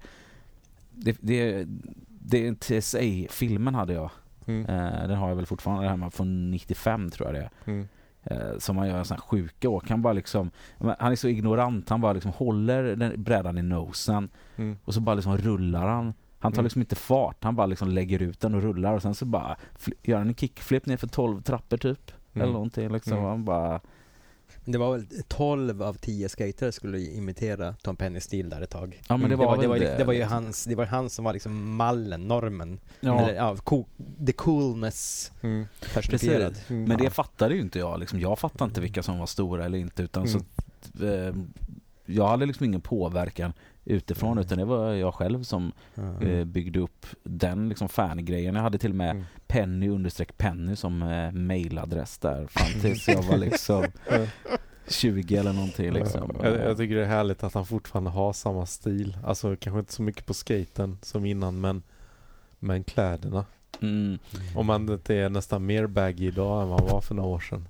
Det, 0.91 1.17
det, 1.21 1.67
det 2.09 2.45
är 2.45 2.49
en 2.49 2.57
TSA-filmen 2.57 3.75
hade 3.75 3.93
jag. 3.93 4.11
Mm. 4.47 4.67
Eh, 4.67 5.09
den 5.09 5.17
har 5.17 5.29
jag 5.29 5.37
väl 5.37 5.47
fortfarande 5.47 5.89
hemma 5.89 6.11
från 6.11 6.51
95 6.51 7.11
tror 7.11 7.29
jag 7.29 7.35
det 7.35 7.41
är. 7.41 7.51
Mm. 7.73 7.89
Eh, 8.31 8.59
som 8.59 8.77
han 8.77 8.89
gör 8.89 9.05
sån 9.05 9.15
här 9.17 9.23
sjuka 9.23 9.69
åk. 9.69 9.91
Han 9.91 10.03
bara 10.03 10.13
liksom, 10.13 10.51
han 10.99 11.13
är 11.13 11.17
så 11.17 11.29
ignorant. 11.29 11.89
Han 11.89 12.01
bara 12.01 12.13
liksom 12.13 12.33
håller 12.33 12.83
den 12.97 13.23
brädan 13.23 13.59
i 13.59 13.63
nosen 13.63 14.29
Mm. 14.57 14.77
och 14.85 14.95
så 14.95 15.01
bara 15.01 15.15
liksom 15.15 15.37
rullar 15.37 15.89
han. 15.89 16.15
Han 16.39 16.53
tar 16.53 16.59
Mm. 16.59 16.65
liksom 16.65 16.81
inte 16.83 16.95
fart. 16.97 17.45
Han 17.45 17.57
bara 17.57 17.67
liksom 17.67 17.89
lägger 17.89 18.23
ut 18.23 18.41
den 18.41 18.55
och 18.55 18.63
rullar 18.63 18.93
och 18.95 19.03
sen 19.03 19.15
så 19.15 19.25
bara 19.25 19.57
gör 20.03 20.19
han 20.19 20.29
en 20.29 20.35
kickflip 20.35 20.87
ner 20.87 20.97
för 20.97 21.07
12 21.07 21.43
trappor 21.43 21.77
typ. 21.77 22.11
Mm. 22.33 22.43
Eller 22.43 22.53
någonting 22.53 22.89
liksom. 22.93 23.13
Mm. 23.13 23.25
Han 23.25 23.45
bara 23.45 23.81
det 24.73 24.79
var 24.79 24.93
väl 24.97 25.07
12 25.29 25.83
av 25.83 25.95
10 25.95 26.29
skatare 26.29 26.73
skulle 26.73 26.99
imitera 26.99 27.75
Tom 27.83 27.97
Pennys 27.97 28.25
stil 28.25 28.49
där 28.51 28.61
ett 28.61 28.71
tag. 28.71 29.01
Ja 29.09 29.17
men 29.17 29.29
det 29.31 29.35
Mm. 29.35 29.47
var, 29.47 29.57
det, 29.59 29.67
var, 29.69 29.79
det, 29.79 29.89
var, 29.91 29.99
det 29.99 30.05
var 30.05 30.13
ju 30.13 30.19
liksom. 30.19 30.33
hans, 30.45 30.65
det 30.65 30.75
var 30.75 30.85
han 30.87 31.11
som 31.11 31.25
var 31.25 31.33
liksom 31.33 31.77
mallen, 31.77 32.29
normen. 32.29 32.81
Ja. 33.01 33.21
Eller, 33.21 33.35
ja, 33.35 33.57
cool, 33.57 33.85
the 34.27 34.33
coolness 34.33 35.33
Mm. 35.43 35.67
personifierad. 35.95 36.53
Precis. 36.53 36.71
Mm. 36.71 36.85
Men 36.85 36.99
det 36.99 37.11
fattade 37.11 37.55
ju 37.55 37.61
inte 37.61 37.79
jag. 37.79 38.01
Liksom, 38.01 38.21
jag 38.21 38.39
fattade 38.39 38.69
inte 38.69 38.81
vilka 38.81 39.03
som 39.03 39.19
var 39.19 39.27
stora 39.27 39.65
eller 39.65 39.79
inte. 39.79 40.03
Utan 40.03 40.29
så, 40.29 40.39
eh, 41.05 41.35
jag 42.07 42.29
hade 42.29 42.47
liksom 42.47 42.67
ingen 42.67 42.81
påverkan 42.81 43.53
utifrån 43.87 44.33
Mm. 44.33 44.45
utan 44.45 44.59
det 44.59 44.65
var 44.65 44.93
jag 44.93 45.15
själv 45.15 45.43
som 45.43 45.73
Ja. 45.95 46.23
eh, 46.27 46.45
byggde 46.45 46.79
upp 46.81 47.07
den 47.23 47.69
liksom 47.69 47.89
fangrejen. 47.89 48.55
Jag 48.55 48.63
hade 48.63 48.79
till 48.79 48.91
och 48.91 48.97
med 48.97 49.11
Mm. 49.11 49.25
Penny 49.47 49.89
understreck 49.89 50.39
Penny 50.39 50.77
som 50.77 51.03
eh, 51.03 51.33
mailadress 51.33 52.19
där 52.19 52.47
fram 52.47 52.81
tills 52.81 53.09
jag 53.09 53.23
var 53.23 53.37
liksom 53.37 53.85
Ja. 54.11 54.27
20 54.89 55.37
eller 55.37 55.53
någonting 55.53 55.93
liksom. 55.93 56.37
Jag, 56.43 56.55
jag 56.55 56.77
tycker 56.77 56.95
det 56.95 57.03
är 57.05 57.09
härligt 57.09 57.43
att 57.43 57.55
han 57.55 57.67
fortfarande 57.67 58.11
har 58.11 58.33
samma 58.33 58.67
stil. 58.67 59.17
Alltså 59.25 59.57
kanske 59.61 59.79
inte 59.81 59.93
så 59.93 60.03
mycket 60.03 60.27
på 60.27 60.35
skaten 60.35 60.99
som 61.03 61.25
innan 61.25 61.61
men 61.61 61.83
men 62.59 62.85
kläderna. 62.85 63.45
Mm. 63.81 64.19
Om 64.55 64.67
man 64.67 64.89
inte 64.93 65.15
är 65.15 65.29
nästan 65.29 65.67
mer 65.67 65.87
baggy 65.87 66.27
idag 66.27 66.63
än 66.63 66.69
vad 66.69 66.81
han 66.81 66.89
var 66.91 67.01
för 67.01 67.15
några 67.15 67.29
år 67.29 67.41
sedan. 67.41 67.69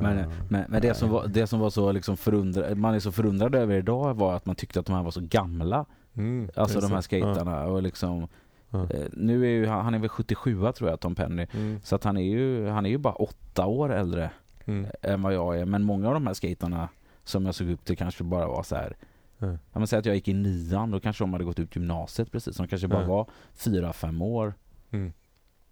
Men, 0.00 0.30
men, 0.48 0.64
men 0.68 0.82
det, 0.82 0.94
som 0.94 1.10
var, 1.10 1.26
det 1.26 1.46
som 1.46 1.60
var 1.60 1.70
så 1.70 1.92
liksom 1.92 2.16
förundrad, 2.16 2.76
man 2.78 2.94
är 2.94 2.98
så 3.00 3.12
förundrad 3.12 3.54
över 3.54 3.74
idag 3.74 4.14
var 4.14 4.34
att 4.36 4.46
man 4.46 4.56
tyckte 4.56 4.80
att 4.80 4.86
de 4.86 4.92
här 4.96 5.02
var 5.02 5.10
så 5.10 5.20
gamla. 5.20 5.84
Mm, 6.16 6.50
Alltså 6.56 6.80
de 6.80 6.92
här 6.92 7.00
skaterna 7.00 7.64
och 7.64 7.82
liksom 7.82 8.28
eh, 8.72 9.06
Nu 9.12 9.44
är 9.44 9.50
ju 9.50 9.66
han, 9.66 9.94
är 9.94 9.98
väl 9.98 10.08
77 10.08 10.72
tror 10.72 10.90
jag 10.90 11.00
Tom 11.00 11.14
Penny 11.14 11.46
Mm, 11.54 11.80
Så 11.84 11.96
att 11.96 12.04
han 12.04 12.16
är 12.16 12.22
ju, 12.22 12.68
han 12.68 12.86
är 12.86 12.90
ju 12.90 12.98
bara 12.98 13.14
åtta 13.14 13.66
år 13.66 13.92
äldre 13.92 14.30
mm, 14.64 14.86
än 15.02 15.22
vad 15.22 15.34
jag 15.34 15.58
är. 15.60 15.64
Men 15.64 15.82
många 15.82 16.08
av 16.08 16.14
de 16.14 16.26
här 16.26 16.34
skaterna 16.34 16.88
som 17.24 17.46
jag 17.46 17.54
såg 17.54 17.70
upp 17.70 17.84
till 17.84 17.96
kanske 17.96 18.24
bara 18.24 18.46
var 18.46 18.62
så 18.62 18.74
här. 18.76 18.96
Ja. 19.38 19.46
Ja, 19.46 19.78
men 19.78 19.86
säg 19.86 19.98
att 19.98 20.06
jag 20.06 20.14
gick 20.14 20.28
i 20.28 20.34
nian, 20.34 20.90
då 20.90 21.00
kanske 21.00 21.24
de 21.24 21.32
hade 21.32 21.44
gått 21.44 21.58
ut 21.58 21.76
gymnasiet 21.76 22.32
precis. 22.32 22.56
De 22.56 22.68
kanske 22.68 22.88
bara 22.88 23.00
Ja. 23.02 23.06
var 23.08 23.26
fyra, 23.54 23.92
fem 23.92 24.22
år 24.22 24.54
mm, 24.90 25.12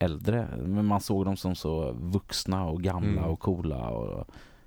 äldre. 0.05 0.49
Men 0.67 0.85
man 0.85 1.01
såg 1.01 1.25
dem 1.25 1.37
som 1.37 1.55
så 1.55 1.93
vuxna 1.93 2.65
och 2.67 2.83
gamla 2.83 3.09
Mm. 3.21 3.25
och 3.25 3.41
coola. 3.41 3.89
Och 3.91 4.27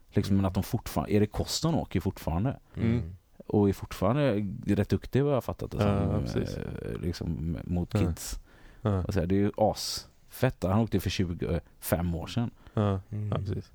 liksom, 0.09 0.35
Men 0.35 0.45
att 0.45 0.53
de 0.53 0.63
fortfarande, 0.63 1.13
Erik 1.13 1.31
Koston 1.31 1.75
åker 1.75 1.99
fortfarande. 1.99 2.59
Mm. 2.75 3.01
Och 3.47 3.69
är 3.69 3.73
fortfarande 3.73 4.47
rätt 4.65 4.89
duktig 4.89 5.23
vad 5.23 5.31
jag 5.31 5.35
har 5.37 5.41
fattat 5.41 5.71
det 5.71 5.77
Ja, 5.83 6.27
som. 6.27 6.41
eh, 6.41 7.01
liksom 7.01 7.57
mot 7.63 7.93
Ja. 7.93 7.99
kids. 7.99 8.39
ja, 8.81 9.03
Och 9.03 9.13
så 9.13 9.19
här, 9.19 9.27
det 9.27 9.35
är 9.35 9.39
ju 9.39 9.51
asfett. 9.57 10.63
Han 10.63 10.79
åkte 10.79 10.99
för 10.99 11.09
25 11.09 12.15
år 12.15 12.27
sedan. 12.27 12.51
ja, 12.73 12.99
Mm. 13.09 13.29
ja, 13.29 13.35
precis. 13.37 13.71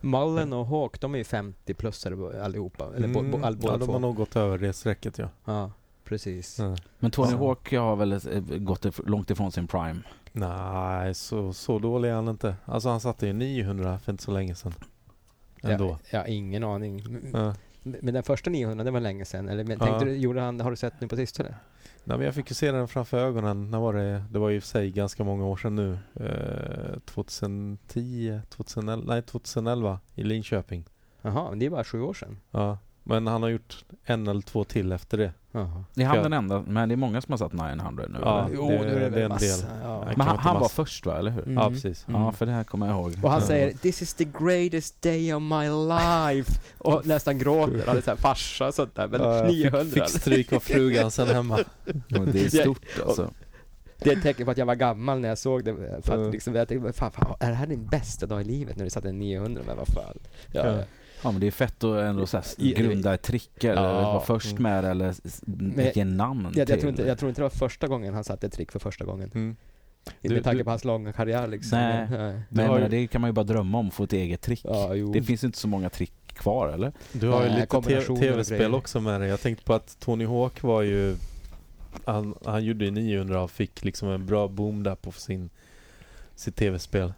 Mullen 0.00 0.52
och 0.52 0.66
Hawk, 0.66 1.00
de 1.00 1.14
är 1.14 1.18
ju 1.18 1.24
50 1.24 1.74
plussare 1.74 2.44
allihopa. 2.44 2.84
Eller 2.96 3.08
bo, 3.08 3.22
bo, 3.22 3.36
all, 3.36 3.52
Mm, 3.54 3.60
båda 3.60 3.72
ja, 3.74 3.78
de 3.78 3.88
har 3.88 3.98
nog 3.98 4.16
gått 4.16 4.36
över 4.36 4.58
det 4.58 4.72
strecket 4.72 5.18
ja. 5.18 5.28
Ja, 5.44 5.70
precis. 6.04 6.58
ja. 6.58 6.76
Men 6.98 7.10
Tony 7.10 7.30
Ja. 7.32 7.38
Hawk 7.38 7.72
har 7.72 7.96
väl 7.96 8.12
eh, 8.12 8.18
gått 8.58 8.98
långt 9.08 9.30
ifrån 9.30 9.52
sin 9.52 9.66
prime. 9.66 10.00
Nej, 10.38 11.14
så, 11.14 11.52
så 11.52 11.78
dålig 11.78 12.08
är 12.10 12.14
han 12.14 12.28
inte. 12.28 12.56
Alltså 12.64 12.88
han 12.88 13.00
satte 13.00 13.26
ju 13.26 13.32
900 13.32 13.98
för 13.98 14.12
inte 14.12 14.24
så 14.24 14.30
länge 14.30 14.54
sedan. 14.54 14.72
Ändå. 15.62 15.86
Ja, 16.10 16.18
ja, 16.18 16.26
ingen 16.26 16.64
aning. 16.64 17.02
Ja. 17.32 17.54
Men 17.82 18.14
den 18.14 18.22
första 18.22 18.50
900, 18.50 18.84
det 18.84 18.90
var 18.90 19.00
länge 19.00 19.24
sedan. 19.24 19.48
Eller 19.48 19.64
men, 19.64 19.78
Ja. 19.80 19.86
tänkte 19.86 20.04
du, 20.04 20.16
gjorde 20.16 20.40
han, 20.40 20.60
har 20.60 20.70
du 20.70 20.76
sett 20.76 21.00
nu 21.00 21.08
på 21.08 21.16
sistone? 21.16 21.54
Nej, 22.04 22.16
men 22.18 22.26
jag 22.26 22.34
fick 22.34 22.50
ju 22.50 22.54
se 22.54 22.72
den 22.72 22.88
framför 22.88 23.18
ögonen. 23.18 23.70
När 23.70 23.78
var 23.78 23.94
det? 23.94 24.24
Det 24.30 24.38
var 24.38 24.48
ju 24.50 24.60
för 24.60 24.68
sig 24.68 24.90
ganska 24.90 25.24
många 25.24 25.44
år 25.44 25.56
sedan 25.56 25.74
nu. 25.76 25.98
Eh, 26.14 26.98
2010, 27.04 28.40
2011, 28.48 29.04
nej 29.14 29.22
2011 29.22 30.00
i 30.14 30.22
Linköping. 30.24 30.84
Jaha, 31.22 31.50
men 31.50 31.58
det 31.58 31.66
är 31.66 31.70
bara 31.70 31.84
sju 31.84 32.00
år 32.02 32.14
sedan. 32.14 32.38
Ja. 32.50 32.78
Men 33.08 33.26
han 33.26 33.42
har 33.42 33.48
gjort 33.50 33.84
en 34.04 34.26
eller 34.28 34.40
två 34.40 34.64
till 34.64 34.92
efter 34.92 35.18
det. 35.18 35.32
Jaha. 35.52 35.84
Är 35.96 36.04
han 36.04 36.22
den 36.22 36.32
enda? 36.32 36.64
Men 36.66 36.88
det 36.88 36.94
är 36.94 36.96
många 36.96 37.20
som 37.20 37.32
har 37.32 37.38
satt 37.38 37.52
900 37.52 38.04
nu. 38.08 38.18
Ja. 38.22 38.48
Jo, 38.54 38.68
det- 38.68 38.76
det, 38.78 39.10
det 39.10 39.20
är 39.20 39.24
en 39.24 39.28
massa. 39.28 39.66
del. 39.66 39.76
Ja. 39.82 40.04
Men 40.16 40.26
han, 40.26 40.38
han 40.38 40.60
var 40.60 40.68
först 40.68 41.06
va, 41.06 41.18
eller 41.18 41.30
hur? 41.30 41.42
Mm. 41.42 41.54
Ja, 41.54 41.70
precis. 41.70 42.06
Ja, 42.08 42.32
för 42.32 42.46
det 42.46 42.52
här 42.52 42.64
kommer 42.64 42.86
jag 42.86 42.96
ihåg. 42.96 43.12
Och 43.22 43.30
han 43.30 43.42
säger 43.42 43.72
'This 43.72 44.02
is 44.02 44.14
the 44.14 44.24
greatest 44.24 45.02
day 45.02 45.34
of 45.34 45.42
my 45.42 45.68
life' 45.68 46.60
och 46.78 47.06
nästan 47.06 47.38
gråter. 47.38 47.82
Han 47.86 47.96
är 47.96 48.00
såhär 48.00 48.16
farsa 48.16 48.66
och 48.66 48.74
sånt 48.74 48.94
där. 48.94 49.08
Men 49.08 49.20
Ja, 49.20 49.36
jag 49.36 49.48
900 49.52 49.84
Fick, 49.84 49.92
fick 50.04 50.20
stryk 50.20 50.52
av 50.52 50.60
frugan 50.60 51.10
sen 51.10 51.28
hemma. 51.28 51.58
Det 52.32 52.44
är 52.44 52.48
stort 52.62 52.82
alltså. 53.06 53.30
Det 53.98 54.10
är 54.12 54.16
ett 54.16 54.22
tecken 54.22 54.44
på 54.44 54.50
att 54.50 54.58
jag 54.58 54.66
var 54.66 54.74
gammal 54.74 55.20
när 55.20 55.28
jag 55.28 55.38
såg 55.38 55.64
det. 55.64 56.00
För 56.02 56.26
att 56.26 56.32
liksom, 56.32 56.54
jag 56.54 56.68
tänkte, 56.68 56.92
fan, 56.92 57.10
fan, 57.12 57.36
är 57.40 57.48
det 57.50 57.56
här 57.56 57.66
din 57.66 57.86
bästa 57.86 58.26
dag 58.26 58.40
i 58.40 58.44
livet 58.44 58.76
när 58.76 58.84
du 58.84 58.90
satte 58.90 59.08
en 59.08 59.18
900? 59.18 59.62
Men 59.66 59.76
vad 59.76 59.88
fan. 59.88 60.18
Ja, 60.52 60.78
Ja. 61.22 61.30
Men 61.32 61.40
det 61.40 61.46
är 61.46 61.50
fett 61.50 61.84
att 61.84 62.00
ändå 62.02 62.26
så 62.26 62.36
här 62.36 62.74
grunda 62.74 63.14
ett 63.14 63.22
trick 63.22 63.64
eller 63.64 63.82
Ja. 63.82 63.92
vara 64.12 64.20
först 64.20 64.50
Mm. 64.50 64.62
med 64.62 64.84
det 64.84 64.90
eller 64.90 65.14
ge 65.96 66.04
namn 66.04 66.42
Jag, 66.44 66.56
jag, 66.56 66.66
till. 66.66 66.78
tror 66.80 66.90
inte, 66.90 67.02
jag 67.02 67.18
tror 67.18 67.28
inte 67.28 67.40
det 67.40 67.44
var 67.44 67.50
första 67.50 67.88
gången 67.88 68.14
han 68.14 68.24
satte 68.24 68.46
ett 68.46 68.52
trick 68.52 68.72
för 68.72 68.78
första 68.78 69.04
gången. 69.04 69.30
Mm. 69.34 69.56
Inte 70.22 70.34
med 70.34 70.44
tanke 70.44 70.64
på 70.64 70.70
hans 70.70 70.84
långa 70.84 71.12
karriär 71.12 71.46
liksom. 71.46 71.78
Nej. 71.78 72.06
Men, 72.10 72.42
Men 72.48 72.82
ju- 72.82 72.88
det 72.88 73.06
kan 73.06 73.20
man 73.20 73.28
ju 73.28 73.32
bara 73.32 73.44
drömma 73.44 73.78
om, 73.78 73.90
få 73.90 74.04
ett 74.04 74.12
eget 74.12 74.40
trick. 74.40 74.60
Ja. 74.64 74.94
Det 75.12 75.22
finns 75.22 75.44
inte 75.44 75.58
så 75.58 75.68
många 75.68 75.90
trick 75.90 76.12
kvar 76.28 76.68
eller? 76.68 76.92
Du 77.12 77.28
har 77.28 77.42
ju 77.42 77.48
Nej, 77.48 77.60
lite 77.60 78.00
tv-spel 78.16 78.74
också 78.74 79.00
med 79.00 79.20
dig. 79.20 79.28
Jag 79.30 79.40
tänkte 79.40 79.64
på 79.64 79.74
att 79.74 79.96
Tony 80.00 80.24
Hawk 80.26 80.62
var 80.62 80.82
ju... 80.82 81.16
Han, 82.04 82.34
han 82.44 82.64
gjorde 82.64 82.84
ju 82.84 82.90
900 82.90 83.42
och 83.42 83.50
fick 83.50 83.84
liksom 83.84 84.08
en 84.08 84.26
bra 84.26 84.48
boom 84.48 84.82
där 84.82 84.94
på 84.94 85.12
sin, 85.12 85.50
sitt 86.34 86.56
tv-spel. 86.56 87.12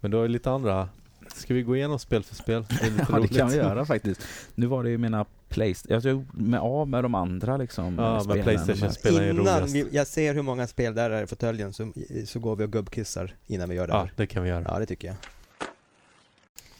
Men 0.00 0.10
du 0.10 0.16
har 0.16 0.24
ju 0.24 0.28
lite 0.28 0.50
andra... 0.50 0.88
Ska 1.34 1.54
vi 1.54 1.62
gå 1.62 1.76
igenom 1.76 1.98
spel 1.98 2.22
för 2.22 2.34
spel? 2.34 2.64
Det 2.68 3.06
Ja 3.10 3.18
det 3.20 3.28
kan 3.28 3.48
vi 3.48 3.56
göra 3.56 3.84
faktiskt. 3.86 4.20
Nu 4.54 4.66
var 4.66 4.84
det 4.84 4.90
ju 4.90 4.98
mina 4.98 5.24
Playstation, 5.48 5.94
jag 5.94 6.02
tog 6.02 6.40
med 6.40 6.60
av 6.60 6.88
med 6.88 7.04
de 7.04 7.14
andra 7.14 7.56
liksom. 7.56 7.98
Ja, 7.98 8.12
men 8.14 8.20
spelen. 8.24 8.42
Playstation 8.44 8.92
spelar 8.92 9.20
är 9.22 9.30
Innan 9.30 9.44
roligast. 9.60 9.74
vi, 9.74 9.86
jag 9.92 10.06
ser 10.06 10.34
hur 10.34 10.42
många 10.42 10.66
spel 10.66 10.94
där 10.94 11.10
är 11.10 11.22
i 11.22 11.26
fåtöljen 11.26 11.72
så, 11.72 11.92
så 12.26 12.38
går 12.38 12.56
vi 12.56 12.64
och 12.64 12.72
gubbkissar 12.72 13.34
innan 13.46 13.68
vi 13.68 13.74
gör 13.74 13.86
det 13.86 13.92
Ja, 13.92 13.98
här. 13.98 14.12
det 14.16 14.26
kan 14.26 14.42
vi 14.42 14.48
göra. 14.48 14.64
Ja, 14.68 14.78
det 14.78 14.86
tycker 14.86 15.08
jag. 15.08 15.16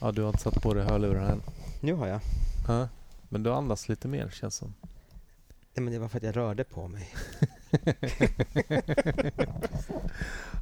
Ja, 0.01 0.13
du 0.13 0.23
har 0.23 0.29
inte 0.29 0.43
satt 0.43 0.63
på 0.63 0.75
dig 0.75 0.85
hörlurarna 0.85 1.29
än. 1.31 1.43
Nu 1.81 1.93
har 1.93 2.07
jag. 2.07 2.21
Ja. 2.69 2.89
Men 3.29 3.43
du 3.43 3.53
andas 3.53 3.89
lite 3.89 4.09
mer 4.09 4.29
känns 4.31 4.55
som. 4.55 4.75
Nej, 5.75 5.85
men 5.85 5.93
det 5.93 5.99
var 5.99 6.09
för 6.09 6.17
att 6.17 6.23
jag 6.25 6.37
rörde 6.37 6.65
på 6.65 6.89
mig. 6.89 7.15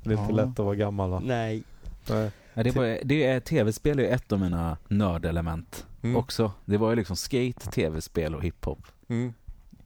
Det 0.04 0.10
är 0.10 0.12
inte 0.12 0.24
Ja. 0.28 0.30
lätt 0.30 0.46
att 0.48 0.58
vara 0.58 0.74
gammal 0.74 1.10
va? 1.10 1.22
Nej. 1.24 1.62
Nej. 2.08 2.30
Ja, 2.56 2.62
det, 2.62 2.70
var, 2.76 2.98
det 3.04 3.24
är, 3.26 3.40
tv-spel 3.40 3.98
är 3.98 4.02
ju 4.02 4.08
ett 4.08 4.32
av 4.32 4.40
mina 4.40 4.76
nördelement 4.88 5.86
Mm. 6.02 6.16
också. 6.16 6.52
Det 6.64 6.76
var 6.76 6.90
ju 6.90 6.96
liksom 6.96 7.16
skate, 7.16 7.70
tv-spel 7.70 8.34
och 8.34 8.42
hiphop. 8.44 8.86
Mm. 9.08 9.32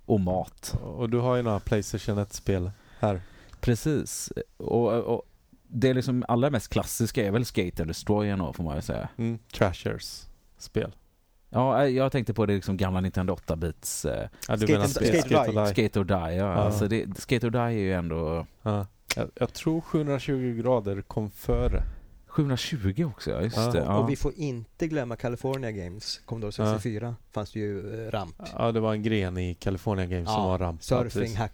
Och 0.06 0.20
mat. 0.20 0.74
Och 0.82 1.10
du 1.10 1.18
har 1.18 1.36
ju 1.36 1.42
några 1.42 1.60
Playstation 1.60 2.18
1-spel 2.18 2.70
här. 3.00 3.20
Precis. 3.60 4.32
Och, 4.56 4.92
och 4.92 5.22
det 5.68 5.88
är 5.88 5.94
liksom 5.94 6.24
allra 6.28 6.50
mest 6.50 6.68
klassiska 6.68 7.26
är 7.26 7.30
väl 7.30 7.44
Skate 7.44 7.82
and 7.82 7.90
Destroy 7.90 8.28
ändå, 8.28 8.52
får 8.52 8.64
man 8.64 8.76
ju 8.76 8.82
säga. 8.82 9.08
Mm. 9.16 9.38
Trashers 9.52 10.22
spel. 10.58 10.94
Ja, 11.50 11.86
jag 11.88 12.12
tänkte 12.12 12.34
på 12.34 12.46
det 12.46 12.54
liksom 12.54 12.76
gamla 12.76 13.00
Nintendo 13.00 13.34
8-bits 13.34 14.04
eh, 14.04 14.28
Ja, 14.48 14.56
du 14.56 14.66
Skate 14.66 14.88
spel- 14.88 15.06
Skate 15.06 15.22
Skate 15.28 15.48
och 15.50 15.66
Die. 15.66 15.72
Skate 15.74 16.00
or 16.00 16.04
Die. 16.04 16.14
Ja. 16.36 16.44
Ja. 16.44 16.54
Alltså 16.54 16.88
det, 16.88 17.18
Skate 17.20 17.46
or 17.46 17.50
Die 17.50 17.58
är 17.58 17.70
ju 17.70 17.92
ändå 17.92 18.46
Ja. 18.62 18.86
Jag, 19.16 19.30
jag 19.34 19.52
tror 19.52 19.80
720 19.80 20.60
grader 20.62 21.02
kom 21.02 21.30
före. 21.30 21.82
720 22.30 23.04
också, 23.04 23.30
ja, 23.30 23.42
just 23.42 23.56
Ja. 23.56 23.70
det. 23.72 23.78
Ja. 23.78 23.98
Och 23.98 24.10
vi 24.10 24.16
får 24.16 24.32
inte 24.36 24.86
glömma 24.88 25.16
California 25.16 25.70
Games. 25.70 26.20
Commodore 26.24 26.52
64 26.52 27.14
fanns 27.32 27.52
det 27.52 27.58
ju 27.60 28.04
eh, 28.06 28.10
ramp. 28.10 28.34
Ja, 28.58 28.72
det 28.72 28.80
var 28.80 28.92
en 28.92 29.02
gren 29.02 29.38
i 29.38 29.54
California 29.54 30.06
Games 30.06 30.28
som 30.28 30.42
var 30.44 30.58
ramp. 30.58 30.80
Ja, 30.90 31.02
Surfing, 31.10 31.34
Ja. 31.34 31.48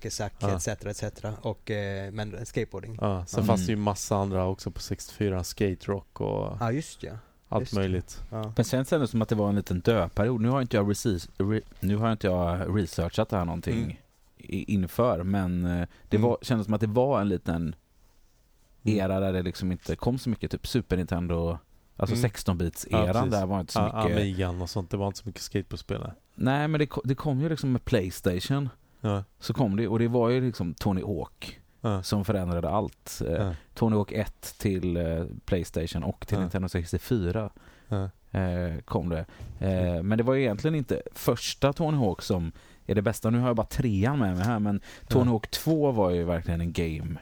etc. 0.56 0.86
etc. 0.86 1.24
Och, 1.42 1.70
eh, 1.70 2.10
men 2.12 2.46
skateboarding. 2.46 2.98
Ja, 3.00 3.24
sen 3.26 3.38
Mm. 3.40 3.46
fanns 3.46 3.66
det 3.66 3.72
ju 3.72 3.76
massa 3.76 4.16
andra 4.16 4.46
också 4.46 4.70
på 4.70 4.80
64. 4.80 5.44
Skate 5.44 5.86
Rock 5.86 6.20
och 6.20 6.56
Ja, 6.60 6.72
just 6.72 7.02
ja. 7.02 7.12
allt 7.48 7.60
just 7.62 7.72
det. 7.74 7.78
möjligt. 7.80 8.20
ja. 8.30 8.52
Men 8.56 8.64
sen 8.64 8.84
kändes 8.84 9.08
det 9.08 9.10
som 9.10 9.22
att 9.22 9.28
det 9.28 9.34
var 9.34 9.48
en 9.48 9.56
liten 9.56 9.80
dödperiod. 9.80 10.40
Nu 10.40 10.48
har 10.48 10.60
inte 10.62 10.76
jag, 10.76 10.90
research, 10.90 11.22
re, 11.38 11.60
nu 11.80 11.96
har 11.96 12.12
inte 12.12 12.26
jag 12.26 12.78
researchat 12.78 13.28
det 13.28 13.36
här 13.36 13.44
någonting 13.44 13.82
Mm. 13.82 13.96
inför, 14.68 15.22
men 15.22 15.64
eh, 15.64 15.86
det 16.08 16.16
Mm. 16.16 16.28
var, 16.28 16.38
kändes 16.42 16.64
som 16.64 16.74
att 16.74 16.80
det 16.80 16.86
var 16.86 17.20
en 17.20 17.28
liten. 17.28 17.74
Era 18.88 19.20
där 19.20 19.32
det 19.32 19.42
liksom 19.42 19.72
inte 19.72 19.96
kom 19.96 20.18
så 20.18 20.30
mycket, 20.30 20.50
typ 20.50 20.66
Super 20.66 20.96
Nintendo, 20.96 21.58
alltså 21.96 22.16
Mm. 22.16 22.30
16-bits-eran 22.30 23.14
Ja, 23.14 23.38
där 23.38 23.46
var 23.46 23.60
inte 23.60 23.72
så 23.72 23.82
mycket. 23.82 23.94
Amigan 24.16 24.62
och 24.62 24.70
sånt. 24.70 24.90
Det 24.90 24.96
var 24.96 25.06
inte 25.06 25.18
så 25.18 25.28
mycket 25.28 25.42
skateboardspel. 25.42 26.10
Nej, 26.34 26.68
men 26.68 26.78
det, 26.80 26.88
det 27.04 27.14
kom 27.14 27.40
ju 27.40 27.48
liksom 27.48 27.72
med 27.72 27.84
Playstation, 27.84 28.68
Ja, 29.00 29.24
så 29.40 29.54
kom 29.54 29.76
det, 29.76 29.88
och 29.88 29.98
det 29.98 30.08
var 30.08 30.28
ju 30.30 30.40
liksom 30.40 30.74
Tony 30.74 31.02
Hawk 31.02 31.60
ja, 31.80 32.02
som 32.02 32.24
förändrade 32.24 32.68
allt. 32.70 33.22
Eh, 33.28 33.50
Tony 33.74 33.96
Hawk 33.96 34.12
1 34.12 34.54
till 34.58 34.96
eh, 34.96 35.24
Playstation 35.44 36.02
och 36.02 36.26
till. 36.26 36.38
Nintendo 36.38 36.68
64 36.68 37.50
ja. 37.88 38.10
eh, 38.40 38.80
kom 38.84 39.08
det. 39.08 39.24
Eh, 39.60 40.02
men 40.02 40.18
det 40.18 40.24
var 40.24 40.34
ju 40.34 40.42
egentligen 40.42 40.74
inte 40.74 41.02
första 41.12 41.72
Tony 41.72 41.96
Hawk 41.96 42.22
som 42.22 42.52
är 42.86 42.94
det 42.94 43.02
bästa. 43.02 43.30
Nu 43.30 43.38
har 43.38 43.46
jag 43.46 43.56
bara 43.56 43.66
trean 43.66 44.18
med 44.18 44.36
mig 44.36 44.44
här, 44.44 44.58
men 44.58 44.80
Tony. 45.08 45.30
Hawk 45.30 45.50
2 45.50 45.92
var 45.92 46.10
ju 46.10 46.24
verkligen 46.24 46.60
en 46.60 46.72
game 46.72 47.16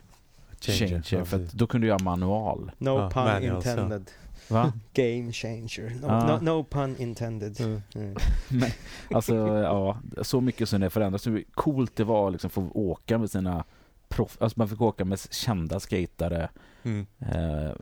changer. 0.72 1.02
Ja, 1.10 1.24
för 1.24 1.36
att 1.36 1.52
då 1.52 1.66
kunde 1.66 1.84
du 1.84 1.88
göra 1.88 2.02
manual. 2.04 2.70
No 2.78 2.88
Ja, 2.98 3.10
pun 3.10 3.24
manuals, 3.24 3.64
ja. 3.66 3.72
intended. 3.72 4.10
Va? 4.48 4.72
Game 4.94 5.32
changer. 5.32 5.96
No, 6.02 6.06
Ja. 6.06 6.38
no, 6.40 6.44
no 6.44 6.64
pun 6.64 6.96
intended. 6.98 7.60
Mm. 7.60 7.82
Mm. 7.94 8.14
Men, 8.48 8.70
alltså, 9.14 9.34
ja, 9.58 9.98
så 10.22 10.40
mycket 10.40 10.68
som 10.68 10.80
det 10.80 10.90
förändras. 10.90 11.26
Hur 11.26 11.44
coolt 11.54 11.96
det 11.96 12.04
var 12.04 12.30
liksom, 12.30 12.50
få 12.50 12.68
åka 12.74 13.18
med 13.18 13.30
sina 13.30 13.64
proff... 14.08 14.36
Alltså 14.40 14.58
man 14.58 14.68
fick 14.68 14.80
åka 14.80 15.04
med 15.04 15.20
kända 15.30 15.80
skatare. 15.80 16.48
Mm. 16.82 17.06
Eh, 17.18 17.72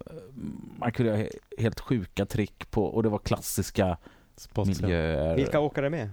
man 0.78 0.92
kunde 0.92 1.12
göra 1.12 1.22
he- 1.22 1.38
helt 1.59 1.80
sjuka 1.80 2.26
trick 2.26 2.70
på, 2.70 2.84
och 2.84 3.02
det 3.02 3.09
var 3.09 3.18
klassiska 3.18 3.96
Spots, 4.36 4.80
ja. 4.80 4.86
miljöer. 4.86 5.36
Vilka 5.36 5.60
åkare 5.60 5.90
med? 5.90 6.10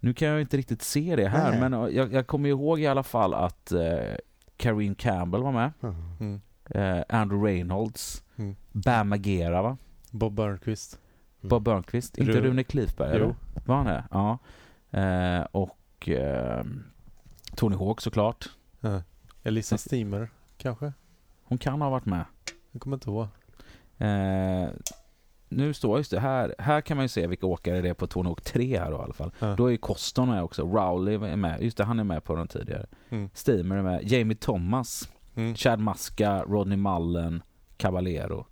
Nu 0.00 0.14
kan 0.14 0.28
jag 0.28 0.40
inte 0.40 0.56
riktigt 0.56 0.82
se 0.82 1.16
det 1.16 1.28
här, 1.28 1.50
Nej. 1.50 1.60
men 1.70 1.94
jag, 1.94 2.12
jag 2.12 2.26
kommer 2.26 2.48
ihåg 2.48 2.80
i 2.80 2.86
alla 2.86 3.02
fall 3.02 3.34
att 3.34 3.72
eh, 3.72 3.80
Karine 4.58 4.94
Campbell 4.94 5.42
var 5.42 5.52
med. 5.52 5.72
Mm. 6.20 6.40
Eh, 6.70 7.04
Andrew 7.08 7.48
Reynolds. 7.52 8.24
Mm. 8.36 8.56
Bam 8.72 9.08
Magera 9.08 9.62
va? 9.62 9.76
Bob 10.10 10.34
Burnquist. 10.34 10.98
Bob 11.40 11.62
Burnquist. 11.62 12.18
Inte 12.18 12.32
Ru- 12.32 12.40
Rune 12.42 12.64
Klifberg 12.64 13.08
Jo. 13.10 13.14
eller? 13.24 13.34
Var 13.64 13.76
han 13.76 13.86
det? 13.86 14.04
Ja. 14.10 14.38
Eh, 15.00 15.46
och 15.52 16.08
eh, 16.08 16.64
Tony 17.56 17.76
Hawk 17.76 18.00
såklart. 18.00 18.48
Ja. 18.80 19.02
Elisa 19.42 19.78
Steamer, 19.78 20.28
kanske? 20.56 20.92
Hon 21.44 21.58
kan 21.58 21.80
ha 21.82 21.90
varit 21.90 22.06
med. 22.06 22.24
Jag 22.72 22.82
kommer 22.82 22.96
inte 22.96 23.10
ihåg. 23.10 23.26
Eh, 23.98 24.68
nu 25.48 25.74
står 25.74 25.98
just 25.98 26.10
det 26.10 26.20
här. 26.20 26.54
Här 26.58 26.80
kan 26.80 26.96
man 26.96 27.04
ju 27.04 27.08
se 27.08 27.26
vilka 27.26 27.46
åkare 27.46 27.80
det 27.80 27.88
är 27.88 27.94
på 27.94 28.22
Hawk 28.22 28.40
3 28.40 28.78
här 28.78 28.90
då, 28.90 28.96
i 28.96 29.00
alla 29.00 29.12
fall. 29.12 29.30
Ja. 29.38 29.54
Då 29.56 29.66
är 29.66 29.70
ju 29.70 29.76
Coston 29.78 30.28
med 30.28 30.42
också. 30.42 30.62
Rowley 30.62 31.14
är 31.14 31.36
med. 31.36 31.62
Just 31.62 31.76
det, 31.76 31.84
han 31.84 31.98
är 32.00 32.04
med 32.04 32.24
på 32.24 32.34
den 32.36 32.48
tidigare. 32.48 32.86
Mm. 33.08 33.30
Steamer 33.34 33.76
är 33.76 33.82
med. 33.82 34.12
Jamie 34.12 34.36
Thomas. 34.36 35.08
Mm. 35.34 35.54
Chad 35.54 35.80
Maska, 35.80 36.42
Rodney 36.42 36.76
Mullen, 36.76 37.42
Caballero. 37.76 38.46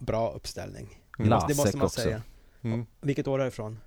Bra 0.00 0.32
uppställning. 0.32 1.00
Mm. 1.18 1.30
Lasek 1.30 1.48
det 1.48 1.56
måste 1.56 1.76
man 1.76 1.84
också. 1.86 2.00
säga. 2.00 2.22
Mm. 2.62 2.86
Vilket 3.00 3.28
år 3.28 3.38
är 3.38 3.42
det 3.42 3.48
ifrån? 3.48 3.78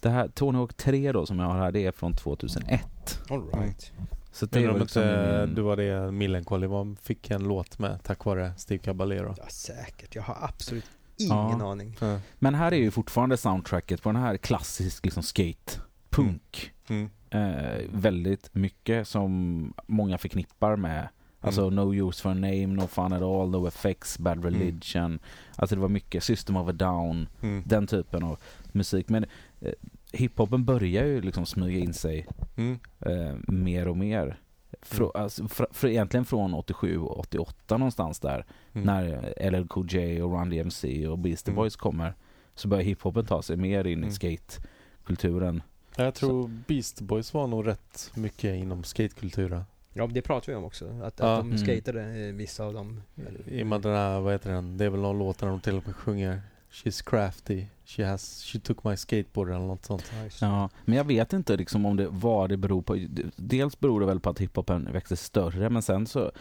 Det 0.00 0.08
här 0.08 0.28
Tony 0.28 0.58
Hawk 0.58 0.74
3 0.74 1.12
då 1.12 1.26
som 1.26 1.38
jag 1.38 1.46
har 1.46 1.58
här, 1.58 1.72
det 1.72 1.86
är 1.86 1.92
från 1.92 2.14
2001. 2.14 3.20
All 3.30 3.50
right. 3.52 3.92
Så 4.32 4.46
det 4.46 4.66
var 4.66 4.74
om 4.74 4.80
liksom 4.80 5.02
inte 5.02 5.44
min- 5.46 5.54
du 5.54 5.62
var 5.62 5.76
det 5.76 6.12
Millencolin 6.12 6.96
fick 7.02 7.30
en 7.30 7.42
låt 7.44 7.78
med 7.78 8.02
tack 8.02 8.24
vare 8.24 8.52
Steve 8.56 8.78
Caballero. 8.82 9.34
Ja, 9.38 9.44
säkert. 9.48 10.14
Jag 10.14 10.22
har 10.22 10.36
absolut 10.40 10.84
ingen 11.24 11.58
Ja. 11.60 11.70
aning. 11.72 11.96
Ja. 12.00 12.18
Men 12.38 12.54
här 12.54 12.72
är 12.72 12.76
ju 12.76 12.90
fortfarande 12.90 13.36
soundtracket 13.36 14.02
på 14.02 14.12
den 14.12 14.22
här 14.22 14.36
klassisk 14.36 15.04
liksom 15.04 15.22
skate, 15.22 15.80
punk. 16.10 16.72
Mm. 16.88 17.10
Eh, 17.30 17.80
väldigt 17.92 18.54
mycket 18.54 19.08
som 19.08 19.74
många 19.86 20.18
förknippar 20.18 20.76
med 20.76 21.08
Alltså 21.42 21.62
Mm. 21.62 21.74
No 21.74 21.94
Use 22.08 22.22
for 22.22 22.30
a 22.30 22.34
Name, 22.34 22.66
No 22.66 22.86
Fun 22.86 23.12
at 23.12 23.22
All, 23.22 23.50
No 23.50 23.66
Effects, 23.68 24.18
Bad 24.18 24.44
Religion. 24.44 25.18
Alltså 25.56 25.74
det 25.76 25.80
var 25.82 25.88
mycket 25.88 26.24
System 26.24 26.56
of 26.56 26.68
a 26.68 26.72
Down, 26.72 27.28
Mm. 27.42 27.62
den 27.66 27.86
typen 27.86 28.22
av 28.22 28.38
musik. 28.72 29.08
Men 29.08 29.26
eh, 29.60 29.72
hiphopen 30.12 30.64
börjar 30.64 31.04
ju 31.04 31.20
liksom 31.20 31.46
smyga 31.46 31.78
in 31.78 31.94
sig 31.94 32.26
Mm. 32.56 32.78
eh, 33.00 33.34
mer 33.48 33.88
och 33.88 33.96
mer. 33.96 34.38
Frå, 34.82 35.10
Mm. 35.14 35.22
alltså, 35.24 35.48
fr, 35.48 35.64
fr, 35.70 35.86
egentligen 35.86 36.24
från 36.24 36.54
87 36.54 36.98
och 36.98 37.18
88 37.18 37.76
någonstans 37.78 38.20
där. 38.20 38.44
Mm. 38.72 38.86
När 38.86 39.34
LL 39.50 39.68
Cool 39.68 39.86
J 39.94 40.22
och 40.22 40.32
Run 40.38 40.50
DMC 40.50 41.06
och 41.08 41.18
Beastie 41.18 41.50
Mm. 41.52 41.56
Boys 41.56 41.76
kommer. 41.76 42.14
Så 42.54 42.68
börjar 42.68 42.84
hiphopen 42.84 43.26
ta 43.26 43.42
sig 43.42 43.56
mer 43.56 43.86
in 43.86 43.98
Mm. 43.98 44.08
i 44.08 44.12
skate 44.12 44.68
kulturen. 45.04 45.62
Jag 45.96 46.14
tror 46.14 46.48
Beast 46.66 47.00
Boys 47.00 47.34
var 47.34 47.46
nog 47.46 47.66
rätt 47.66 48.12
mycket 48.14 48.56
inom 48.56 48.84
skatekulturen. 48.84 49.62
Ja, 49.92 50.06
det 50.06 50.22
pratar 50.22 50.52
vi 50.52 50.56
om 50.58 50.64
också. 50.64 50.84
Att, 51.02 51.18
Ja. 51.18 51.32
att 51.34 51.40
de 51.40 51.46
Mm. 51.52 51.58
skatade, 51.58 52.26
eh, 52.28 52.34
vissa 52.34 52.64
av 52.64 52.72
dem. 52.74 53.02
I 53.46 53.62
och 53.62 53.66
med 53.66 53.80
den 53.82 53.94
här, 53.96 54.20
vad 54.20 54.32
heter 54.32 54.52
den? 54.52 54.76
Det 54.76 54.84
är 54.84 54.90
väl 54.90 55.00
någon 55.00 55.18
låt 55.18 55.38
där 55.38 55.46
de 55.46 55.60
till 55.60 55.76
och 55.76 55.86
med 55.86 55.96
sjunger 55.96 56.42
She's 56.72 57.04
crafty, 57.10 57.64
she 57.96 58.04
has, 58.06 58.42
she 58.44 58.58
took 58.60 58.84
my 58.84 58.96
skateboard 58.96 59.48
eller 59.48 59.66
något 59.66 59.84
sånt. 59.84 60.12
Ja, 60.40 60.68
men 60.84 60.96
jag 60.96 61.04
vet 61.04 61.32
inte 61.32 61.56
liksom 61.56 61.86
om 61.86 61.96
det, 61.96 62.08
vad 62.10 62.48
det 62.48 62.56
beror 62.56 62.82
på. 62.82 62.96
Dels 63.36 63.80
beror 63.80 64.00
det 64.00 64.06
väl 64.06 64.20
på 64.20 64.30
att 64.30 64.38
hiphopen 64.40 64.88
växte 64.92 65.16
större, 65.16 65.70
men 65.70 65.82
sen 65.82 66.06
så 66.06 66.32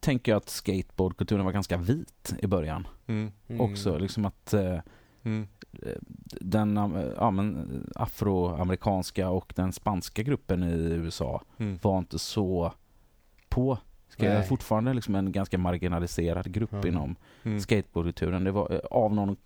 tänker 0.00 0.32
jag 0.32 0.36
att 0.36 0.48
skateboardkulturen 0.48 1.44
var 1.44 1.52
ganska 1.52 1.76
vit 1.76 2.34
i 2.38 2.46
början 2.46 2.86
Mm. 3.06 3.32
Mm. 3.48 3.60
också. 3.60 3.98
Liksom 3.98 4.24
att 4.24 4.54
eh, 4.54 4.78
Mm. 5.22 5.48
den 6.40 6.76
eh, 6.76 7.04
ja, 7.16 7.30
men, 7.30 7.86
afroamerikanska 7.94 9.30
och 9.30 9.52
den 9.56 9.72
spanska 9.72 10.22
gruppen 10.22 10.62
i 10.62 10.72
USA 10.76 11.42
Mm. 11.58 11.78
var 11.82 11.98
inte 11.98 12.18
så 12.18 12.72
på. 13.48 13.78
Ska 14.08 14.22
Nej. 14.28 14.42
fortfarande 14.46 14.94
liksom 14.94 15.14
en 15.14 15.32
ganska 15.32 15.58
marginaliserad 15.58 16.52
grupp 16.52 16.84
inom 16.84 17.16
Mm. 17.42 17.60
skateboardkulturen. 17.60 18.44
Det 18.44 18.50
var 18.50 18.72
eh, 18.72 18.78
av 18.90 19.14
någon, 19.14 19.36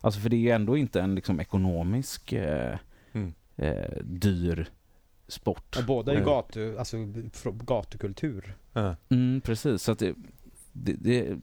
alltså 0.00 0.20
för 0.20 0.28
det 0.28 0.36
är 0.36 0.40
ju 0.40 0.50
ändå 0.50 0.76
inte 0.76 1.00
en 1.00 1.14
liksom 1.14 1.40
ekonomisk 1.40 2.32
eh, 2.32 2.78
Mm. 3.12 3.34
eh, 3.56 3.96
dyr 4.04 4.68
sport. 5.28 5.76
Ja, 5.78 5.82
båda 5.86 6.12
är 6.12 6.16
Mm. 6.16 6.28
gatu, 6.28 6.78
alltså 6.78 6.96
gatukultur. 7.66 8.54
Ja. 8.72 8.96
Mm, 9.08 9.40
precis, 9.40 9.82
så 9.82 9.92
att 9.92 9.98
det, 9.98 10.14
det, 10.72 10.92
det, 10.92 11.36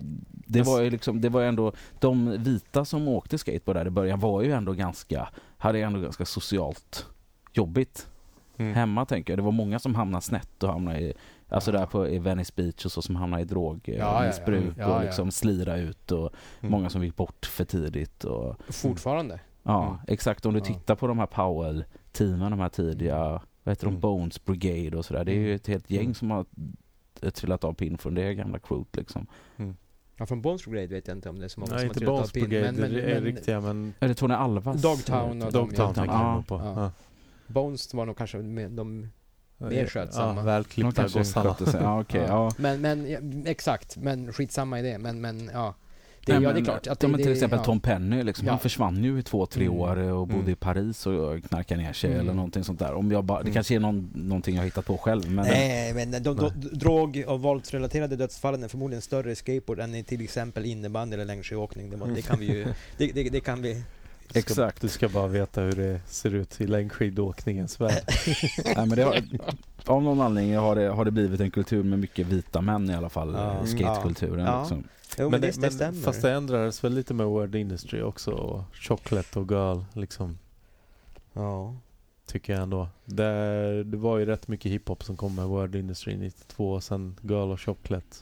det 0.47 0.61
var 0.61 0.81
ju 0.81 0.89
liksom, 0.89 1.21
det 1.21 1.30
var 1.30 1.41
ju 1.41 1.47
ändå, 1.47 1.73
de 1.99 2.43
vita 2.43 2.85
som 2.85 3.07
åkte 3.07 3.38
skateboard 3.38 3.77
där 3.77 3.88
i 3.88 3.89
början 3.89 4.19
var 4.19 4.41
ju 4.41 4.51
ändå 4.51 4.73
ganska, 4.73 5.30
hade 5.57 5.77
ju 5.77 5.84
ändå 5.84 5.99
ganska 5.99 6.25
socialt 6.25 7.05
jobbigt 7.53 8.07
Mm. 8.57 8.73
hemma 8.73 9.05
tänker 9.05 9.34
jag. 9.34 9.38
Det 9.39 9.43
var 9.43 9.51
många 9.51 9.80
som 9.80 9.95
hamnade 9.95 10.21
snett 10.21 10.63
och 10.63 10.69
hamnade 10.69 10.99
i, 10.99 11.13
alltså 11.53 11.71
Ja. 11.71 11.80
där 11.80 11.85
på 11.85 12.07
i 12.07 12.19
Venice 12.19 12.53
Beach 12.55 12.85
och 12.85 12.91
så 12.91 13.01
som 13.01 13.15
hamnade 13.15 13.43
i 13.43 13.45
Ja, 13.49 13.55
ja, 13.85 13.95
ja. 13.95 14.13
drogmissbruk 14.15 14.73
Ja, 14.77 14.84
ja. 14.89 14.97
och 14.97 15.03
liksom 15.03 15.31
slira 15.31 15.77
ut 15.77 16.11
och 16.11 16.19
Mm. 16.59 16.71
många 16.71 16.89
som 16.89 17.03
gick 17.03 17.15
bort 17.15 17.45
för 17.45 17.65
tidigt 17.65 18.23
och 18.23 18.55
Fortfarande. 18.69 19.39
ja, 19.63 19.88
Mm. 19.88 19.97
exakt. 20.07 20.45
Om 20.45 20.53
du 20.53 20.59
Ja. 20.59 20.65
tittar 20.65 20.95
på 20.95 21.07
de 21.07 21.19
här 21.19 21.25
Powell-teamen, 21.25 22.51
de 22.51 22.59
här 22.59 22.69
tidiga, 22.69 23.41
vad 23.63 23.71
heter 23.71 23.85
de, 23.85 23.89
Mm. 23.89 23.99
Bones 24.01 24.45
Brigade 24.45 24.97
och 24.97 25.05
sådär. 25.05 25.25
Det 25.25 25.31
är 25.31 25.35
ju 25.35 25.45
Mm. 25.45 25.55
ett 25.55 25.67
helt 25.67 25.89
gäng 25.89 26.01
Mm. 26.03 26.13
som 26.13 26.31
har 26.31 26.45
trillat 27.31 27.63
av 27.63 27.73
pinn 27.73 27.97
från 27.97 28.13
det 28.15 28.34
gamla 28.34 28.59
crewet 28.59 28.95
liksom. 28.95 29.27
Ja, 30.17 30.25
från 30.25 30.41
Bones 30.41 30.65
Brigade 30.65 30.88
vet 30.95 31.07
jag 31.07 31.17
inte 31.17 31.30
om 31.30 31.39
det 31.39 31.45
är 31.45 31.49
så 31.49 31.59
många 31.59 31.71
Nej, 31.71 31.80
som 31.80 31.88
har 31.89 31.93
trillat 31.93 32.11
av 32.11 32.17
Bones 32.17 32.31
pin. 32.31 32.43
Brigade, 32.49 32.71
Men, 32.71 32.81
men, 32.81 32.91
det 32.93 33.01
är 33.01 33.13
men 33.15 33.23
riktiga 33.23 33.61
men 33.61 33.93
Är 33.99 34.07
det 34.07 34.13
Tony 34.13 34.34
Alvas? 34.34 34.81
Dogtown 34.81 35.41
och 35.41 35.51
de- 35.51 35.59
Dogtown 35.69 35.93
ja, 36.07 36.43
på. 36.47 36.55
ja. 36.55 36.73
Ja. 36.81 36.91
Bones 37.47 37.93
var 37.93 38.05
nog 38.05 38.17
kanske 38.17 38.38
med, 38.38 38.71
de... 38.71 39.09
Mer 39.69 39.88
skötsamma. 39.88 40.27
Ja, 40.30 40.35
De 40.35 40.45
välklippta 40.45 41.03
gossarna. 41.07 41.56
Ja, 41.73 42.02
okej. 42.02 42.22
Ja. 42.27 42.27
ja. 42.27 42.52
Men, 42.57 42.81
men 42.81 43.10
ja, 43.11 43.19
exakt, 43.52 43.98
men 43.98 44.34
skitsamma 44.34 44.80
i 44.80 44.81
det. 44.81 44.98
Men, 44.98 45.22
men 45.22 45.49
ja. 45.53 45.76
Det, 46.26 46.34
Nej, 46.34 46.44
ja, 46.44 46.53
det 46.53 46.60
är 46.60 46.64
klart. 46.64 46.88
Att 46.88 46.99
det, 46.99 47.07
men 47.07 47.18
till 47.18 47.26
det, 47.27 47.34
exempel 47.34 47.60
ja. 47.60 47.65
Tom 47.65 47.80
Penny, 47.80 48.23
liksom, 48.23 48.45
Ja. 48.45 48.52
han 48.52 48.60
försvann 48.60 49.03
ju 49.03 49.19
i 49.19 49.23
två, 49.23 49.45
tre 49.45 49.65
Mm. 49.65 49.77
år 49.77 49.98
och 49.98 50.27
bodde 50.27 50.40
Mm. 50.40 50.49
i 50.52 50.56
Paris 50.56 51.06
och 51.06 51.44
knarkade 51.44 51.81
ner 51.81 51.94
sig 51.94 52.10
Mm. 52.10 52.22
eller 52.22 52.34
någonting 52.34 52.64
sånt 52.64 52.80
där. 52.80 52.94
Om 52.94 53.11
jag 53.11 53.23
bara, 53.23 53.38
det 53.40 53.44
Mm. 53.44 53.53
kanske 53.53 53.76
är 53.76 53.80
någon, 53.80 54.10
någonting 54.15 54.56
jag 54.56 54.61
har 54.61 54.65
hittat 54.65 54.85
på 54.85 54.98
själv. 54.98 55.31
Men 55.31 55.45
Nej, 55.45 55.94
men 55.94 56.11
de, 56.11 56.19
de, 56.19 56.35
Nej. 56.35 56.52
drog 56.72 57.23
och 57.27 57.41
våldsrelaterade 57.41 58.15
dödsfallen 58.15 58.64
är 58.64 58.68
förmodligen 58.68 59.02
större 59.02 59.31
i 59.31 59.35
skateboard 59.35 59.80
än 59.80 59.95
i 59.95 60.03
till 60.03 60.22
exempel 60.22 60.65
innebandy 60.65 61.14
eller 61.14 61.26
längdskidåkning. 61.26 61.90
Det, 61.90 61.98
det 62.15 62.22
kan 62.22 62.40
vi 62.40 62.45
ju... 62.45 62.65
Det, 62.98 63.11
det, 63.11 63.30
det 63.30 63.40
kan 63.40 63.61
vi... 63.61 63.84
Exakt. 64.33 64.81
Du 64.81 64.87
ska 64.87 65.09
bara 65.09 65.27
veta 65.27 65.61
hur 65.61 65.71
det 65.71 66.01
ser 66.07 66.35
ut 66.35 66.61
i 66.61 66.67
längdskidåkningens 66.67 67.81
värld. 67.81 68.03
Nej, 68.65 68.75
men 68.75 68.89
det 68.89 69.03
har, 69.03 69.21
av 69.85 70.03
någon 70.03 70.21
anledning 70.21 70.57
har 70.57 70.75
det, 70.75 70.87
har 70.87 71.05
det 71.05 71.11
blivit 71.11 71.41
en 71.41 71.51
kultur 71.51 71.83
med 71.83 71.99
mycket 71.99 72.27
vita 72.27 72.61
män 72.61 72.89
i 72.89 72.95
alla 72.95 73.09
fall. 73.09 73.33
Ja. 73.33 73.57
Ja. 73.59 73.65
Skatekulturen. 73.65 74.45
Ja. 74.45 74.59
Liksom. 74.59 74.83
Jo, 75.17 75.29
men, 75.29 75.41
det, 75.41 75.61
det 75.61 75.71
stämmer. 75.71 76.01
Fast 76.01 76.21
det 76.21 76.31
ändrades 76.31 76.83
väl 76.83 76.93
lite 76.93 77.13
med 77.13 77.25
Word 77.25 77.55
Industry 77.55 78.01
också 78.01 78.31
och 78.31 78.63
Chocolate 78.73 79.39
och 79.39 79.51
Girl 79.51 79.83
liksom. 79.93 80.37
Ja. 81.33 81.75
Tycker 82.25 82.53
jag 82.53 82.61
ändå. 82.61 82.87
Det, 83.05 83.83
det 83.83 83.97
var 83.97 84.17
ju 84.17 84.25
rätt 84.25 84.47
mycket 84.47 84.71
hiphop 84.71 85.03
som 85.03 85.17
kom 85.17 85.35
med 85.35 85.45
Word 85.45 85.75
Industry 85.75 86.17
92 86.17 86.71
och 86.71 86.83
sen 86.83 87.19
Girl 87.21 87.51
och 87.51 87.61
Chocolate. 87.61 88.17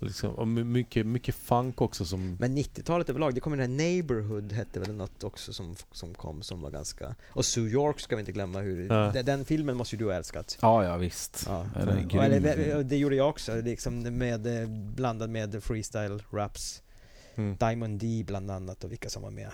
Liksom, 0.00 0.30
och 0.34 0.48
my- 0.48 0.64
mycket, 0.64 1.06
mycket 1.06 1.34
funk 1.34 1.80
också 1.80 2.04
som... 2.04 2.36
Men 2.40 2.56
90-talet 2.58 3.08
överlag, 3.08 3.34
det 3.34 3.40
kom 3.40 3.52
den 3.52 3.60
här 3.60 3.68
Neighborhood 3.68 4.52
hette 4.52 4.80
väl 4.80 4.92
något 4.94 5.24
också 5.24 5.52
som, 5.52 5.76
som 5.92 6.14
kom 6.14 6.42
som 6.42 6.60
var 6.62 6.70
ganska... 6.70 7.14
Och 7.32 7.44
Sue 7.44 7.70
York 7.70 8.00
ska 8.00 8.16
vi 8.16 8.20
inte 8.20 8.32
glömma 8.32 8.60
hur... 8.60 8.86
Ja. 8.88 9.10
Den, 9.12 9.24
den 9.24 9.44
filmen 9.44 9.76
måste 9.76 9.96
ju 9.96 9.98
du 9.98 10.04
ha 10.04 10.12
älskat. 10.14 10.58
Ja, 10.62 10.84
ja 10.84 10.96
visst. 10.96 11.44
Ja. 11.46 11.66
Ja, 11.78 11.84
den 11.84 12.04
Och, 12.18 12.24
eller, 12.24 12.82
det 12.84 12.96
gjorde 12.96 13.16
jag 13.16 13.28
också, 13.28 13.60
liksom 13.60 14.00
med, 14.02 14.62
eh, 14.62 14.68
blandad 14.68 15.30
med 15.30 15.62
freestyle 15.64 16.22
raps. 16.30 16.82
Mm. 17.34 17.56
Diamond 17.56 18.00
D 18.00 18.24
bland 18.26 18.50
annat 18.50 18.84
och 18.84 18.92
vilka 18.92 19.08
som 19.10 19.22
var 19.22 19.30
med. 19.30 19.50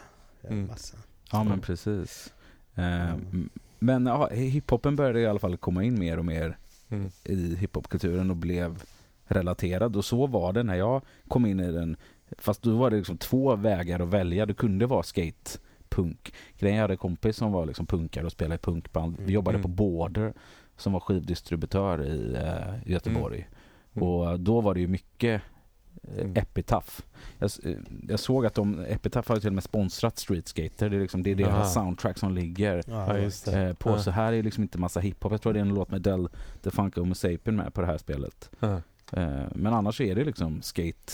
Mm. 0.49 0.67
Massa. 0.67 0.97
Ja, 1.33 1.39
men 1.39 1.47
Mm. 1.47 1.61
precis. 1.61 2.33
Eh, 2.75 3.11
m- 3.13 3.51
Men 3.79 4.07
ja, 4.07 4.29
hiphopen 4.29 4.97
började 4.97 5.21
i 5.21 5.27
alla 5.27 5.39
fall 5.39 5.57
komma 5.57 5.85
in 5.85 5.99
mer 5.99 6.19
och 6.19 6.25
mer 6.25 6.59
Mm. 6.91 7.11
i 7.25 7.55
hiphopkulturen 7.57 8.31
och 8.31 8.37
blev 8.37 8.83
relaterad. 9.27 9.97
Och 9.97 10.05
så 10.05 10.27
var 10.27 10.53
det 10.53 10.63
när 10.63 10.75
jag 10.75 11.03
kom 11.29 11.47
in 11.47 11.61
i 11.61 11.73
den. 11.73 11.97
Fast 12.39 12.63
då 12.63 12.77
var 12.77 12.91
det 12.91 12.97
liksom 12.97 13.19
två 13.19 13.57
vägar 13.57 14.01
att 14.01 14.09
välja. 14.09 14.47
Det 14.47 14.55
kunde 14.55 14.87
vara 14.87 15.03
skate, 15.03 15.51
punk. 15.89 16.35
Grejen 16.59 16.77
jag 16.77 16.83
hade 16.83 16.95
en 16.95 16.99
kompis 16.99 17.37
som 17.37 17.53
var 17.53 17.67
liksom 17.67 17.87
punkare 17.87 18.27
och 18.27 18.33
spelade 18.33 18.55
i 18.55 18.59
punkband. 18.59 19.15
Vi 19.17 19.23
Mm. 19.23 19.35
jobbade 19.35 19.59
Mm. 19.59 19.63
på 19.63 19.69
Border 19.69 20.33
som 20.77 20.93
var 20.93 21.01
skivdistributör 21.01 22.03
i 22.05 22.35
eh, 22.37 22.91
Göteborg. 22.93 23.49
Mm. 23.95 24.09
Och 24.09 24.41
då 24.41 24.61
var 24.61 24.75
det 24.75 24.81
ju 24.81 24.89
mycket 24.89 25.43
eh, 25.43 26.21
Mm. 26.21 26.37
Epitaph. 26.37 27.01
Jag, 27.39 27.51
eh, 27.65 27.77
jag 28.09 28.21
såg 28.21 28.47
att 28.47 28.55
de, 28.55 28.85
Epitaph 28.89 29.29
har 29.33 29.39
till 29.39 29.49
och 29.49 29.55
med 29.55 29.63
sponsrat 29.65 30.19
Street 30.19 30.49
Skater. 30.49 30.89
Det 30.91 30.97
är, 30.97 31.01
liksom, 31.01 31.23
det 31.23 31.31
är 31.31 31.35
deras 31.35 31.51
Aha. 31.55 31.65
soundtrack 31.65 32.19
som 32.19 32.35
ligger 32.35 32.83
Ja, 32.87 33.17
eh, 33.53 33.73
på. 33.75 33.91
Ja. 33.91 33.99
Så 33.99 34.11
här 34.11 34.33
är 34.33 34.43
liksom 34.43 34.63
inte 34.63 34.79
massa 34.79 35.01
hiphop. 35.01 35.33
Jag 35.33 35.43
tror 35.43 35.53
det 35.53 35.59
är 35.59 35.63
en 35.63 35.75
låt 35.75 35.91
med 35.91 36.03
Del 36.03 36.29
DeFunko 36.63 37.11
och 37.11 37.17
Sapien 37.17 37.57
med 37.57 37.75
på 37.75 37.81
det 37.81 37.87
här 37.87 37.99
spelet. 37.99 38.51
Ja. 38.61 38.81
Eh, 39.13 39.45
men 39.55 39.73
annars 39.75 40.01
är 40.01 40.15
det 40.15 40.25
liksom 40.25 40.63
skate 40.63 41.13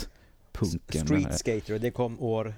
punken. 0.52 1.00
Eh, 1.00 1.04
Street 1.04 1.38
Skater, 1.38 1.78
det 1.78 1.90
kom 1.90 2.20
år 2.20 2.54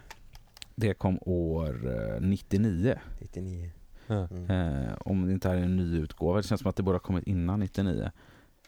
Det 0.75 0.95
kom 0.95 1.19
år 1.23 1.99
eh, 2.15 2.21
99. 2.21 2.99
99. 3.21 3.71
Ja. 4.07 4.29
Mm. 4.31 4.51
Eh, 4.51 4.95
om 5.01 5.27
det 5.27 5.33
inte 5.33 5.49
är 5.49 5.57
en 5.57 5.77
ny 5.77 5.99
utgåva. 5.99 6.37
Det 6.37 6.43
känns 6.43 6.61
som 6.61 6.69
att 6.71 6.77
det 6.77 6.83
borde 6.83 6.95
ha 6.95 7.01
kommit 7.01 7.27
innan 7.27 7.61
99. 7.61 8.11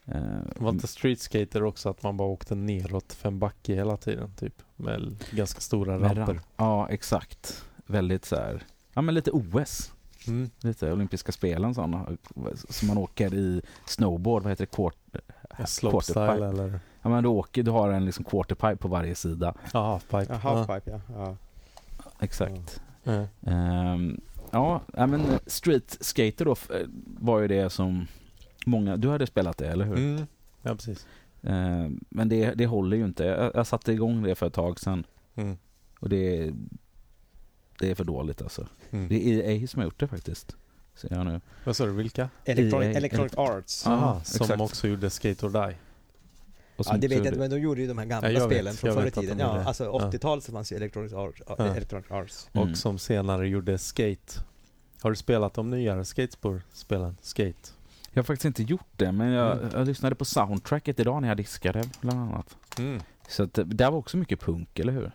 Eh, 0.05 0.21
Var 0.55 0.69
inte 0.69 0.87
Street 0.87 1.19
Skater 1.19 1.63
också 1.63 1.89
att 1.89 2.03
man 2.03 2.17
bara 2.17 2.27
åkte 2.27 2.55
neråt 2.55 3.17
en 3.21 3.39
backe 3.39 3.73
hela 3.73 3.97
tiden? 3.97 4.31
Typ 4.39 4.61
med 4.75 5.23
ganska 5.31 5.61
stora 5.61 5.97
med 5.97 6.17
ramper. 6.17 6.33
ramp. 6.33 6.45
Ja, 6.57 6.89
exakt. 6.89 7.65
Väldigt 7.85 8.25
så 8.25 8.35
här. 8.35 8.63
Ja, 8.93 9.01
men 9.01 9.15
lite 9.15 9.31
OS. 9.31 9.91
Mm. 10.27 10.49
Lite 10.61 10.91
olympiska 10.91 11.31
spelen 11.31 11.75
sådana. 11.75 12.17
Som 12.69 12.87
man 12.87 12.97
åker 12.97 13.33
i 13.33 13.61
snowboard. 13.85 14.43
Vad 14.43 14.51
heter 14.51 14.65
det? 14.65 14.75
Quart, 14.75 14.95
Slopestyle 15.65 16.13
quarterpipe. 16.25 16.45
eller? 16.63 16.79
Ja, 17.01 17.09
men 17.09 17.23
du 17.23 17.29
åker, 17.29 17.63
du 17.63 17.71
har 17.71 17.89
en 17.89 18.05
liksom 18.05 18.25
quarterpipe 18.25 18.75
på 18.75 18.87
varje 18.87 19.15
sida. 19.15 19.53
Ja, 19.73 19.85
halfpipe. 19.91 20.25
Ja, 20.29 20.35
halfpipe 20.35 20.91
ja. 20.91 20.99
ja. 21.15 21.35
Exakt. 22.19 22.81
Ja. 23.03 23.27
Ehm, 23.41 24.21
ja, 24.51 24.81
men 24.93 25.23
street 25.45 25.97
skater 26.01 26.45
då 26.45 26.51
f- 26.51 26.71
var 27.19 27.39
ju 27.39 27.47
det 27.47 27.69
som 27.69 28.07
många, 28.65 28.97
du 28.97 29.09
hade 29.09 29.27
spelat 29.27 29.57
det 29.57 29.67
eller 29.67 29.85
hur? 29.85 29.97
Mm. 29.97 30.25
ja, 30.61 30.75
precis. 30.75 31.07
Ehm, 31.43 31.99
men 32.09 32.29
det, 32.29 32.53
det 32.53 32.65
håller 32.65 32.97
ju 32.97 33.05
inte. 33.05 33.23
Jag, 33.25 33.51
jag 33.55 33.67
satte 33.67 33.91
igång 33.93 34.23
det 34.23 34.35
för 34.35 34.47
ett 34.47 34.53
tag 34.53 34.79
sedan 34.79 35.03
Mm. 35.35 35.57
och 35.99 36.09
det, 36.09 36.51
det 37.79 37.91
är 37.91 37.95
för 37.95 38.03
dåligt 38.03 38.41
alltså. 38.41 38.67
Mm. 38.91 39.07
Det 39.09 39.15
är 39.27 39.49
EA 39.61 39.67
som 39.67 39.79
har 39.79 39.85
gjort 39.85 39.99
det 39.99 40.07
faktiskt. 40.07 40.55
Ser 40.97 41.13
jag 41.15 41.25
nu. 41.25 41.41
Vad 41.63 41.75
sa 41.75 41.85
du, 41.85 41.91
vilka? 41.91 42.29
Electronic, 42.45 42.87
EA. 42.87 42.97
Electronic 42.97 43.33
Arts. 43.37 43.87
Aha, 43.87 44.21
som 44.23 44.43
exakt. 44.43 44.61
också 44.61 44.87
gjorde 44.87 45.09
Skate 45.09 45.45
or 45.45 45.49
Die. 45.49 45.75
Som 46.83 46.85
Ja, 46.95 46.97
det 46.97 47.07
vet 47.07 47.17
jag 47.17 47.27
inte, 47.27 47.39
men 47.39 47.49
de 47.49 47.59
gjorde 47.59 47.81
ju 47.81 47.87
de 47.87 47.97
här 47.97 48.05
gamla 48.05 48.31
Ja, 48.31 48.39
jag 48.39 48.47
vet. 48.47 48.57
spelen 48.57 48.73
från 48.73 48.93
förr 48.93 49.05
i 49.05 49.11
tiden. 49.11 49.39
Ja, 49.39 49.53
det. 49.53 49.63
alltså 49.63 49.83
Ja. 49.83 50.09
80-talet 50.11 50.43
så 50.43 50.51
fanns 50.51 50.71
ju 50.71 50.75
Electronic 50.75 51.13
Arts. 51.13 51.41
Ja. 51.47 51.55
Electronic 51.65 52.11
Arts. 52.11 52.49
Mm. 52.53 52.69
Och 52.71 52.77
som 52.77 52.97
senare 52.99 53.47
gjorde 53.47 53.77
Skate. 53.77 54.33
Har 55.01 55.09
du 55.09 55.15
spelat 55.15 55.53
de 55.53 55.69
nyare 55.69 56.05
skatespår-spelen? 56.05 57.17
Skate? 57.21 57.69
Jag 58.11 58.21
har 58.21 58.25
faktiskt 58.25 58.45
inte 58.45 58.63
gjort 58.63 58.87
det, 58.95 59.11
men 59.11 59.27
jag, 59.31 59.57
Mm. 59.57 59.69
jag 59.73 59.87
lyssnade 59.87 60.15
på 60.15 60.25
soundtracket 60.25 60.99
idag 60.99 61.21
när 61.21 61.27
jag 61.27 61.37
diskade 61.37 61.83
bland 62.01 62.19
annat. 62.19 62.57
Mm. 62.79 63.01
Så 63.27 63.43
att, 63.43 63.53
det 63.53 63.63
där 63.63 63.91
var 63.91 63.97
också 63.97 64.17
mycket 64.17 64.39
punk, 64.41 64.79
eller 64.79 64.93
hur? 64.93 65.11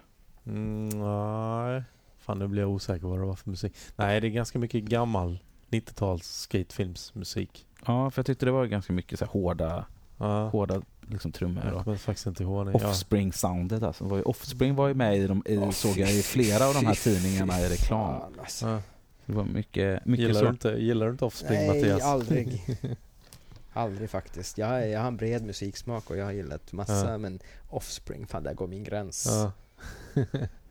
Mm, 0.47 0.89
nej. 0.89 1.83
Fan 2.19 2.39
nu 2.39 2.49
blir 2.49 2.63
jag 2.63 2.71
osäker 2.71 3.07
vad 3.07 3.19
det 3.19 3.25
var 3.27 3.35
för 3.35 3.51
musik. 3.51 3.75
Nej 3.97 4.21
det 4.21 4.27
är 4.27 4.31
ganska 4.31 4.59
mycket 4.59 4.83
gammal 4.85 5.39
90-tals 5.73 6.40
skatefilmsmusik. 6.40 7.66
Ja, 7.86 8.11
för 8.11 8.19
jag 8.19 8.27
tyckte 8.27 8.47
det 8.47 8.53
var 8.53 8.66
ganska 8.66 8.93
mycket 8.93 9.19
så 9.19 9.24
här 9.24 9.32
hårda, 9.32 9.86
Ja. 10.19 10.49
hårda 10.49 10.82
liksom, 11.09 11.32
trummor. 11.32 11.65
Jag 11.66 11.74
och- 11.77 11.85
kommer 11.85 11.97
faktiskt 11.97 12.27
inte 12.27 12.43
ihåg 12.43 12.66
det. 12.66 12.73
Ja. 12.81 12.89
Offspring-soundet 12.90 13.82
alltså. 13.82 14.05
Var 14.05 14.16
ju, 14.16 14.23
Offspring 14.23 14.74
var 14.74 14.89
ju 14.89 14.94
med 14.94 15.19
i, 15.19 15.27
de, 15.27 15.43
i 15.47 15.57
Åh, 15.59 15.70
såg 15.70 15.99
jag 15.99 16.12
i 16.12 16.23
flera 16.23 16.66
av 16.69 16.74
de 16.74 16.86
här 16.86 16.94
tidningarna 16.94 17.61
i 17.61 17.69
reklam. 17.69 18.20
Fan, 18.20 18.32
alltså. 18.40 18.66
Ja. 18.69 18.81
Det 19.27 19.32
var 19.32 19.44
mycket, 19.44 20.07
mycket 20.07 20.27
Gillar 20.27 20.40
så. 20.40 20.44
du, 20.44 20.51
inte, 20.51 20.69
gillar 20.69 21.07
du 21.07 21.12
inte 21.12 21.24
Offspring 21.24 21.59
Nej, 21.59 21.69
Mattias? 21.69 22.03
aldrig. 22.03 22.62
aldrig 23.73 24.11
faktiskt. 24.11 24.59
Jag, 24.59 24.89
jag 24.90 25.01
har 25.01 25.09
en 25.09 25.16
bred 25.16 25.43
musiksmak 25.44 26.11
och 26.11 26.16
jag 26.16 26.24
har 26.24 26.32
gillat 26.32 26.73
massa, 26.73 27.11
Ja. 27.11 27.19
men 27.19 27.39
Offspring, 27.70 28.27
fan 28.27 28.43
där 28.43 28.55
går 28.55 28.66
min 28.66 28.85
gräns. 28.85 29.27
Ja. 29.31 29.53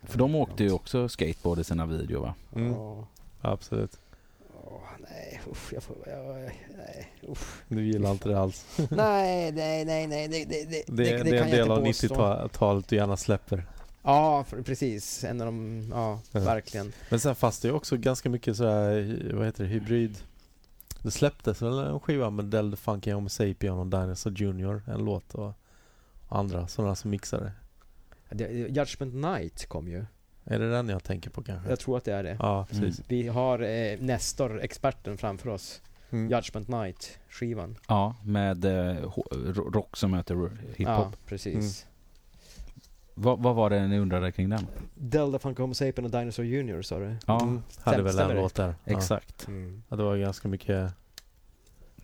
För 0.03 0.17
de 0.17 0.35
åkte 0.35 0.63
ju 0.63 0.71
också 0.71 1.09
skateboard 1.09 1.59
i 1.59 1.63
sina 1.63 1.85
videor 1.85 2.21
va? 2.21 2.35
Mm. 2.55 2.73
Åh, 2.73 3.03
Absolut. 3.41 3.97
Nej, 4.99 5.41
usch, 5.51 5.73
jag 5.73 5.83
får, 5.83 5.97
jag, 6.07 6.35
nej, 6.77 7.13
usch. 7.29 7.61
Du 7.67 7.83
gillar 7.85 8.11
inte 8.11 8.29
det 8.29 8.39
alls. 8.39 8.65
nej, 8.91 9.51
nej, 9.51 9.85
nej, 9.85 10.07
nej, 10.07 10.27
det, 10.27 10.45
det, 10.45 10.65
det, 10.65 10.83
Det, 10.87 11.03
det, 11.03 11.17
kan 11.17 11.27
är 11.27 11.33
en 11.43 11.51
del 11.51 11.71
av 11.71 11.85
påstå. 11.85 12.15
90-talet 12.15 12.87
du 12.87 12.95
gärna 12.95 13.17
släpper. 13.17 13.65
Ja, 14.03 14.43
för, 14.43 14.61
precis. 14.61 15.23
En 15.23 15.41
av 15.41 15.45
de, 15.45 15.87
ja, 15.93 16.19
Ja. 16.31 16.39
verkligen. 16.39 16.93
Men 17.09 17.19
sen 17.19 17.35
fanns 17.35 17.59
det 17.59 17.67
ju 17.67 17.73
också 17.73 17.97
ganska 17.97 18.29
mycket 18.29 18.57
sådär, 18.57 19.31
vad 19.33 19.45
heter 19.45 19.63
det, 19.63 19.69
hybrid. 19.69 20.17
Det 21.01 21.11
släpptes 21.11 21.61
väl 21.61 21.79
en 21.79 21.99
skiva 21.99 22.29
med 22.29 22.45
Del 22.45 22.75
Funky 22.75 23.11
Homo 23.11 23.29
Sapien 23.29 23.73
och 23.73 23.87
Dinosaur 23.87 24.33
Jr. 24.41 24.81
En 24.89 25.05
låt 25.05 25.35
och 25.35 25.53
andra 26.29 26.67
sådana 26.67 26.95
som 26.95 27.11
mixade. 27.11 27.51
Det, 28.29 28.47
Judgment 28.51 29.13
Night 29.13 29.65
kom 29.65 29.87
ju. 29.87 30.05
Är 30.45 30.59
det 30.59 30.71
den 30.71 30.89
jag 30.89 31.03
tänker 31.03 31.29
på 31.29 31.43
kanske? 31.43 31.69
Jag 31.69 31.79
tror 31.79 31.97
att 31.97 32.03
det 32.05 32.13
är 32.13 32.23
det. 32.23 32.37
Ja, 32.39 32.65
precis. 32.69 33.01
Vi 33.07 33.27
har 33.27 33.59
eh, 33.59 33.99
Nestor, 33.99 34.61
experten 34.61 35.17
framför 35.17 35.49
oss. 35.49 35.81
Mm. 36.09 36.31
Judgment 36.31 36.67
Night, 36.67 37.19
skivan. 37.29 37.75
Ja, 37.87 38.15
med 38.23 38.65
eh, 38.65 38.95
rock 39.55 39.97
som 39.97 40.11
möter 40.11 40.35
hiphop. 40.75 40.87
Ja, 40.87 41.11
precis. 41.25 41.53
Mm. 41.55 41.91
Vad, 43.15 43.39
vad 43.39 43.55
var 43.55 43.69
det 43.69 43.87
ni 43.87 43.99
undrade 43.99 44.31
kring 44.31 44.49
den? 44.49 44.67
Delta 44.95 45.39
Funk 45.39 45.57
Homo 45.57 45.73
Sapien 45.73 46.05
och 46.05 46.11
Dinosaur 46.11 46.45
Jr 46.45 46.81
sa 46.81 46.99
du? 46.99 47.15
Ja, 47.27 47.41
Mm. 47.41 47.61
Hade 47.83 48.01
väl 48.01 48.19
en 48.19 48.27
det? 48.27 48.33
låt 48.35 48.55
där. 48.55 48.75
Ja. 48.85 48.97
exakt. 48.97 49.47
Mm. 49.47 49.83
Ja, 49.89 49.95
det 49.95 50.03
var 50.03 50.17
ganska 50.17 50.47
mycket 50.47 50.93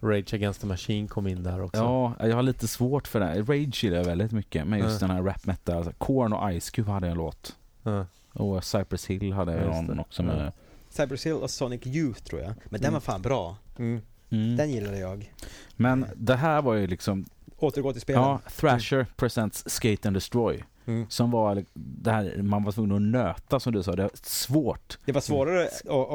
Rage 0.01 0.33
Against 0.33 0.61
the 0.61 0.67
Machine 0.67 1.07
kom 1.07 1.27
in 1.27 1.43
där 1.43 1.61
också. 1.61 1.77
Ja, 1.81 2.13
jag 2.27 2.35
har 2.35 2.43
lite 2.43 2.67
svårt 2.67 3.07
för 3.07 3.19
det. 3.19 3.41
Rage 3.41 3.83
gillar 3.83 3.97
jag 3.97 4.05
väldigt 4.05 4.31
mycket, 4.31 4.67
men 4.67 4.79
just 4.79 5.01
Ja. 5.01 5.07
den 5.07 5.15
här 5.15 5.23
rap 5.23 5.45
metal. 5.45 5.75
Alltså, 5.77 5.91
Korn 5.97 6.33
och 6.33 6.61
Ice 6.61 6.69
Cube 6.69 6.91
hade 6.91 7.07
en 7.07 7.17
låt. 7.17 7.55
Ja. 7.83 8.05
Och 8.37 8.63
Cypress 8.63 9.05
Hill 9.05 9.33
hade 9.33 9.51
Ja, 9.51 9.57
just 9.57 9.67
någon 9.87 9.95
det. 9.95 10.01
också 10.01 10.23
Ja. 10.23 10.27
med. 10.27 10.51
Cypress 10.89 11.25
Hill 11.25 11.33
och 11.33 11.49
Sonic 11.49 11.85
Youth 11.87 12.21
tror 12.23 12.41
jag. 12.41 12.53
Men 12.65 12.81
den 12.81 12.83
Mm. 12.83 12.93
var 12.93 12.99
fan 12.99 13.21
bra. 13.21 13.57
Mm. 13.79 14.01
Mm. 14.29 14.55
Den 14.55 14.71
gillade 14.71 14.99
jag. 14.99 15.33
Men 15.75 16.05
det 16.15 16.35
här 16.35 16.61
var 16.61 16.73
ju 16.73 16.87
liksom, 16.87 17.25
Återgå 17.57 17.91
till 17.93 18.01
spelen. 18.01 18.21
ja, 18.21 18.39
Thrasher 18.59 19.05
presents 19.15 19.63
Skate 19.69 20.07
and 20.07 20.15
Destroy. 20.15 20.63
Mm. 20.87 21.05
Som 21.09 21.31
var 21.31 21.63
det 21.73 22.11
här, 22.11 22.37
man 22.41 22.63
var 22.63 22.71
tvungen 22.71 22.95
att 22.95 23.01
nöta 23.01 23.59
som 23.59 23.73
du 23.73 23.83
sa, 23.83 23.95
det 23.95 24.01
var 24.03 24.11
svårt. 24.23 24.97
Det 25.05 25.11
var 25.11 25.21
svårare 25.21 25.65
att, 25.67 25.89
att, 25.89 26.11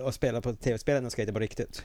att, 0.00 0.06
att 0.08 0.14
spela 0.14 0.40
på 0.40 0.54
tv-spel 0.54 0.96
än 0.96 1.06
att 1.06 1.12
skata 1.12 1.32
på 1.32 1.38
riktigt. 1.38 1.84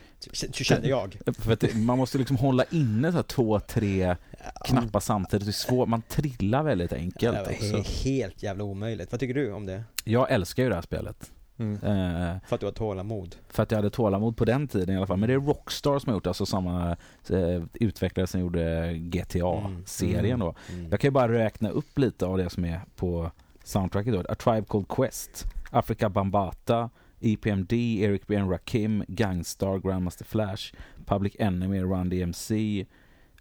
Kände 0.52 0.88
jag. 0.88 1.18
För 1.38 1.52
att 1.52 1.60
det, 1.60 1.74
man 1.74 1.98
måste 1.98 2.18
liksom 2.18 2.36
hålla 2.36 2.64
inne 2.70 3.10
så 3.12 3.16
här 3.16 3.22
två, 3.22 3.60
tre 3.60 4.16
knappar 4.64 5.00
samtidigt. 5.00 5.46
Det 5.46 5.50
är 5.50 5.52
svårt, 5.52 5.88
man 5.88 6.02
trillar 6.08 6.62
väldigt 6.62 6.90
Det 6.90 6.96
enkelt 6.96 7.36
var 7.36 7.42
också. 7.42 7.52
he- 7.76 8.02
helt 8.04 8.42
jävla 8.42 8.64
omöjligt. 8.64 9.12
Vad 9.12 9.20
tycker 9.20 9.34
du 9.34 9.52
om 9.52 9.66
det? 9.66 9.82
Jag 10.04 10.30
älskar 10.30 10.62
ju 10.62 10.68
det 10.68 10.74
här 10.74 10.82
spelet. 10.82 11.30
Mm. 11.58 11.72
Eh, 11.74 12.36
För 12.46 12.54
att 12.54 12.60
du 12.60 12.66
har 12.66 12.72
tålamod. 12.72 13.36
för 13.48 13.62
att 13.62 13.70
jag 13.70 13.78
hade 13.78 13.90
tålamod 13.90 14.36
på 14.36 14.44
den 14.44 14.68
tiden 14.68 14.94
i 14.94 14.96
alla 14.96 15.06
fall. 15.06 15.16
Men 15.16 15.28
det 15.28 15.34
är 15.34 15.38
Rockstar 15.40 15.98
som 15.98 16.08
har 16.10 16.16
gjort 16.16 16.26
alltså 16.26 16.46
samma 16.46 16.90
eh, 17.30 17.62
utvecklare 17.74 18.26
som 18.26 18.40
gjorde 18.40 18.92
GTA-serien 18.98 20.38
då. 20.40 20.54
Mm. 20.72 20.88
Jag 20.90 21.00
kan 21.00 21.08
ju 21.08 21.12
bara 21.12 21.32
räkna 21.32 21.68
upp 21.70 21.98
lite 21.98 22.26
av 22.26 22.38
det 22.38 22.50
som 22.50 22.64
är 22.64 22.80
på 22.96 23.30
soundtracket 23.64 24.12
då. 24.12 24.20
A 24.32 24.34
Tribe 24.34 24.64
Called 24.68 24.88
Quest, 24.88 25.44
Africa 25.70 26.08
Bambata, 26.08 26.90
EPMD, 27.20 27.72
Eric 27.72 28.26
B. 28.26 28.36
and 28.36 28.50
Rakim, 28.50 29.04
Gangstar, 29.08 29.78
Grandmaster 29.78 30.24
Flash, 30.24 30.72
Public 31.06 31.36
Enemy, 31.38 31.80
Run 31.82 32.08
DMC, 32.08 32.86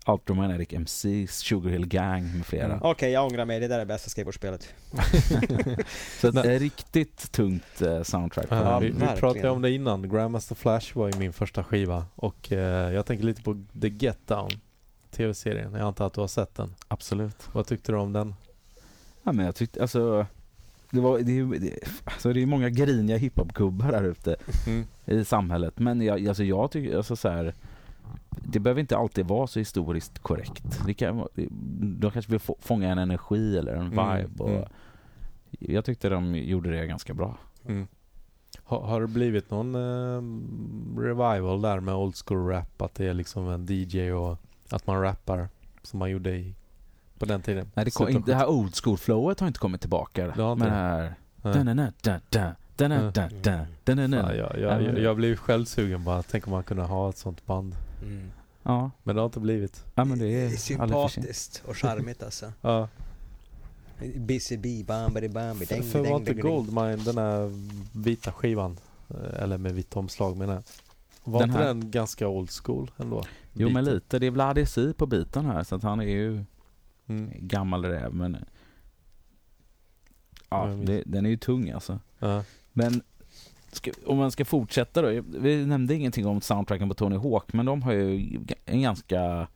Ultramagnetic 0.07 0.73
MC, 0.73 1.27
Sugar 1.29 1.69
Hill 1.69 1.87
Gang 1.87 2.37
med 2.37 2.45
flera. 2.45 2.65
Mm. 2.65 2.79
Okej, 2.81 3.11
jag 3.11 3.25
ångrar 3.25 3.45
mig. 3.45 3.59
Det 3.59 3.67
där 3.67 3.79
är 3.79 3.85
bästa 3.85 4.09
skateboardspelet. 4.09 4.73
Så 6.21 6.27
ett 6.27 6.33
Nej. 6.33 6.57
riktigt 6.59 7.31
tungt 7.31 7.81
eh, 7.81 8.03
soundtrack. 8.03 8.45
Ja, 8.49 8.55
Ja, 8.71 8.79
vi, 8.79 8.89
vi 8.89 9.05
pratade 9.19 9.49
om 9.49 9.61
det 9.61 9.71
innan. 9.71 10.09
Grandmaster 10.09 10.55
Flash 10.55 10.97
var 10.97 11.07
ju 11.07 11.19
min 11.19 11.33
första 11.33 11.63
skiva. 11.63 12.05
Och 12.15 12.51
eh, 12.51 12.93
jag 12.93 13.05
tänker 13.05 13.25
lite 13.25 13.41
på 13.41 13.63
The 13.81 13.87
Get 13.89 14.27
Down. 14.27 14.49
TV-serien. 15.11 15.73
Jag 15.73 15.81
antar 15.81 16.07
att 16.07 16.13
du 16.13 16.21
har 16.21 16.27
sett 16.27 16.55
den. 16.55 16.73
Absolut. 16.87 17.35
Vad 17.53 17.67
tyckte 17.67 17.91
du 17.91 17.97
om 17.97 18.13
den? 18.13 18.35
Ja, 19.23 19.31
men 19.31 19.45
jag 19.45 19.55
tyckte 19.55 19.81
alltså 19.81 20.25
det, 20.89 20.99
var, 20.99 21.19
det, 21.19 21.31
är 21.31 21.35
ju- 21.35 21.57
det, 21.59 21.79
alltså 22.05 22.33
det 22.33 22.41
är 22.41 22.45
många 22.45 22.69
griniga 22.69 23.17
hiphop-gubbar 23.17 23.91
där 23.91 24.03
ute 24.03 24.35
Mm. 24.67 24.85
i 25.05 25.25
samhället. 25.25 25.73
Men 25.79 26.01
jag, 26.01 26.27
alltså 26.27 26.43
jag 26.43 26.71
tycker 26.71 26.97
alltså 26.97 27.15
så 27.15 27.29
här, 27.29 27.53
det 28.29 28.59
behöver 28.59 28.81
inte 28.81 28.97
alltid 28.97 29.25
vara 29.25 29.47
så 29.47 29.59
historiskt 29.59 30.19
korrekt. 30.19 30.79
Det 30.85 30.93
kan, 30.93 31.27
de 31.99 32.11
kanske 32.11 32.31
vill 32.31 32.39
få, 32.39 32.57
fånga 32.59 32.91
en 32.91 32.97
energi 32.97 33.57
eller 33.57 33.75
en 33.75 33.93
Mm, 33.93 34.17
vibe. 34.17 34.43
Och 34.43 34.49
mm. 34.49 34.69
Jag 35.59 35.85
tyckte 35.85 36.09
de 36.09 36.35
gjorde 36.35 36.71
det 36.71 36.87
ganska 36.87 37.13
bra. 37.13 37.37
Mm. 37.65 37.87
Har, 38.63 38.81
har 38.81 39.01
det 39.01 39.07
blivit 39.07 39.51
någon 39.51 39.75
eh, 39.75 40.21
revival 41.01 41.61
där 41.61 41.79
med 41.79 41.95
old 41.95 42.15
school 42.25 42.47
rap? 42.47 42.81
Att 42.81 42.95
det 42.95 43.05
är 43.05 43.13
liksom 43.13 43.49
en 43.49 43.65
DJ 43.69 44.11
och 44.11 44.37
att 44.69 44.87
man 44.87 45.01
rappar 45.01 45.49
som 45.81 45.99
man 45.99 46.09
gjorde 46.09 46.35
i, 46.35 46.55
på 47.19 47.25
den 47.25 47.41
tiden? 47.41 47.71
Nej, 47.73 47.85
det, 47.85 47.91
kom, 47.91 48.15
av 48.15 48.23
det 48.23 48.35
här 48.35 48.49
old 48.49 48.73
school-flowet 48.75 49.39
har 49.39 49.47
inte 49.47 49.59
kommit 49.59 49.81
tillbaka. 49.81 50.27
Det 50.35 50.41
har 50.41 50.53
inte 50.53 50.65
med 50.65 50.73
det 50.73 50.77
här... 50.77 51.13
Nej. 54.23 54.37
Ja, 54.37 54.51
jag, 54.57 54.83
jag, 54.83 54.99
jag 54.99 55.15
blev 55.15 55.35
själv 55.35 55.65
sugen 55.65 56.03
bara. 56.03 56.23
Tänk 56.23 56.47
om 56.47 56.53
man 56.53 56.63
kunde 56.63 56.83
ha 56.83 57.09
ett 57.09 57.17
sånt 57.17 57.45
band. 57.45 57.75
Mm. 58.03 58.31
Ja, 58.63 58.91
Men 59.03 59.15
det 59.15 59.21
har 59.21 59.25
inte 59.25 59.39
blivit. 59.39 59.85
ja 59.95 60.05
men 60.05 60.19
det 60.19 60.27
är 60.27 60.49
sympatiskt 60.49 61.63
och 61.65 61.77
charmigt 61.77 62.23
alltså. 62.23 62.53
Ja. 62.61 62.87
Busy 64.15 64.57
bee, 64.57 64.83
bambidi 64.83 65.29
bambi, 65.29 65.65
För, 65.65 65.75
ding, 65.75 65.83
för 65.83 66.03
var 66.09 66.17
inte. 66.19 66.33
Goldmine, 66.33 66.95
den 66.95 67.17
här 67.17 67.51
vita 67.99 68.31
skivan, 68.31 68.77
eh, 69.09 69.43
eller 69.43 69.57
med 69.57 69.71
vitt 69.75 69.95
omslag 69.95 70.37
menar 70.37 70.53
jag. 70.53 70.63
Var 71.23 71.39
Den 71.39 71.49
inte 71.49 71.59
här- 71.59 71.67
den 71.67 71.91
ganska 71.91 72.27
old 72.27 72.49
school 72.51 72.91
ändå? 72.97 73.23
Jo 73.53 73.69
men 73.69 73.83
Biten. 73.83 73.93
lite, 73.95 74.19
det 74.19 74.25
är 74.27 74.31
Vlad 74.31 74.67
Si 74.69 74.93
på 74.93 75.05
biten 75.05 75.45
här 75.45 75.63
så 75.63 75.75
att 75.75 75.83
han 75.83 75.99
är 75.99 76.05
ju 76.05 76.43
Mm. 77.07 77.31
gammal 77.35 77.85
räv 77.85 78.13
men 78.13 78.37
Ja, 80.49 80.65
det, 80.65 81.03
den 81.05 81.25
är 81.25 81.29
ju 81.29 81.37
tung 81.37 81.69
alltså. 81.69 81.99
Ja. 82.19 82.43
Men 82.73 83.01
ska, 83.75 83.91
om 84.05 84.17
man 84.17 84.31
ska 84.31 84.45
fortsätta 84.45 85.01
då. 85.01 85.21
Vi 85.27 85.65
nämnde 85.65 85.95
ingenting 85.95 86.25
om 86.27 86.41
soundtracken 86.41 86.89
på 86.89 86.95
Tony 86.95 87.15
Hawk 87.17 87.53
men 87.53 87.65
de 87.65 87.81
har 87.81 87.93
ju 87.93 88.39
en 88.65 88.81
ganska 88.81 89.47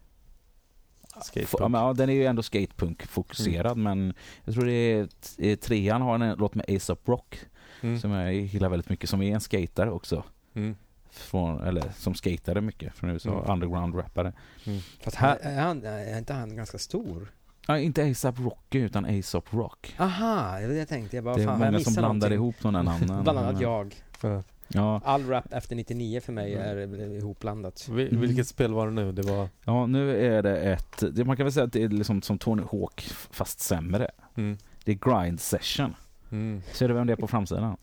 Skatepunk. 1.24 1.76
Ja, 1.76 1.94
den 1.94 2.10
är 2.10 2.14
ju 2.14 2.26
ändå 2.26 2.44
skatepunk 2.44 3.06
fokuserad 3.08 3.78
men 3.78 4.14
jag 4.46 4.54
tror 4.56 4.66
det 4.66 5.08
är, 5.38 5.56
trean 5.56 6.02
har 6.02 6.20
en 6.20 6.38
låt 6.38 6.56
med 6.56 6.66
Ace 6.76 6.94
of 6.94 7.00
Rock 7.06 7.40
Mm. 7.82 8.00
som 8.00 8.12
jag 8.12 8.34
gillar 8.34 8.70
väldigt 8.70 8.90
mycket 8.90 9.10
som 9.10 9.22
är 9.22 9.34
en 9.34 9.42
skater 9.42 9.90
också. 9.90 10.24
Mm. 10.54 10.76
Från, 11.12 11.62
eller 11.62 11.84
som 11.98 12.14
skatade 12.16 12.62
mycket 12.62 12.94
från 12.94 13.10
USA, 13.10 13.30
Mm. 13.30 13.52
underground-rappare. 13.52 14.34
Fast 15.04 15.18
Här- 15.18 15.38
är, 15.42 15.60
han, 15.62 15.84
är 15.86 16.18
inte 16.18 16.34
han 16.34 16.56
ganska 16.56 16.78
stor? 16.78 17.32
Ja, 17.68 17.80
inte 17.80 18.04
ASAP 18.12 18.40
Rocky 18.40 18.80
utan 18.80 19.06
ASAP 19.20 19.54
Rock. 19.54 19.96
Aha, 20.00 20.60
det 20.60 20.68
var 20.68 20.74
det 20.74 20.80
jag 20.80 20.88
tänkte. 20.88 21.18
Jag 21.18 21.24
bara, 21.24 21.36
Det 21.36 21.42
är 21.44 21.48
fan, 21.48 21.60
många 21.60 21.80
som 21.80 21.94
blandar 21.94 22.10
någonting? 22.30 22.34
ihop 22.34 22.56
de 22.62 22.74
där 22.74 22.84
namnen. 22.84 23.24
Bland 23.24 23.40
annat 23.40 23.62
jag. 23.62 23.96
Ja. 24.22 24.44
Ja, 24.68 25.02
All 25.06 25.28
rap 25.28 25.54
efter 25.54 25.76
99 25.76 26.22
för 26.22 26.34
mig 26.34 26.54
är 26.54 26.78
ihopblandat. 27.18 27.88
Vi- 27.92 28.08
Mm. 28.10 28.22
Vilket 28.22 28.48
spel 28.48 28.74
var 28.74 28.86
det 28.88 28.94
nu? 28.94 29.12
Det 29.12 29.22
var... 29.22 29.50
ja, 29.66 29.86
nu 29.86 30.26
är 30.36 30.44
det 30.44 30.58
ett... 30.74 31.04
Det, 31.12 31.26
man 31.26 31.38
kan 31.38 31.46
väl 31.46 31.54
säga 31.54 31.64
att 31.66 31.74
det 31.74 31.84
är 31.84 31.90
liksom 31.90 32.22
som 32.22 32.38
Tony 32.40 32.64
Hawk 32.72 33.02
fast 33.32 33.60
sämre. 33.60 34.12
Mm. 34.36 34.58
Det 34.84 34.92
är 34.92 34.96
Grind 35.24 35.40
Session. 35.40 35.96
Mm. 36.32 36.62
Ser 36.74 36.88
du 36.88 36.94
vem 36.94 37.08
det 37.08 37.14
är 37.14 37.18
på 37.18 37.28
framsidan? 37.28 37.78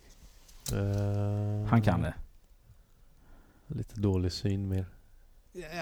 Eh, 0.73 1.69
Han 1.69 1.83
kan 1.83 2.03
det. 2.03 2.15
Lite 3.67 4.01
dålig 4.01 4.33
syn 4.33 4.69
mer. 4.69 4.87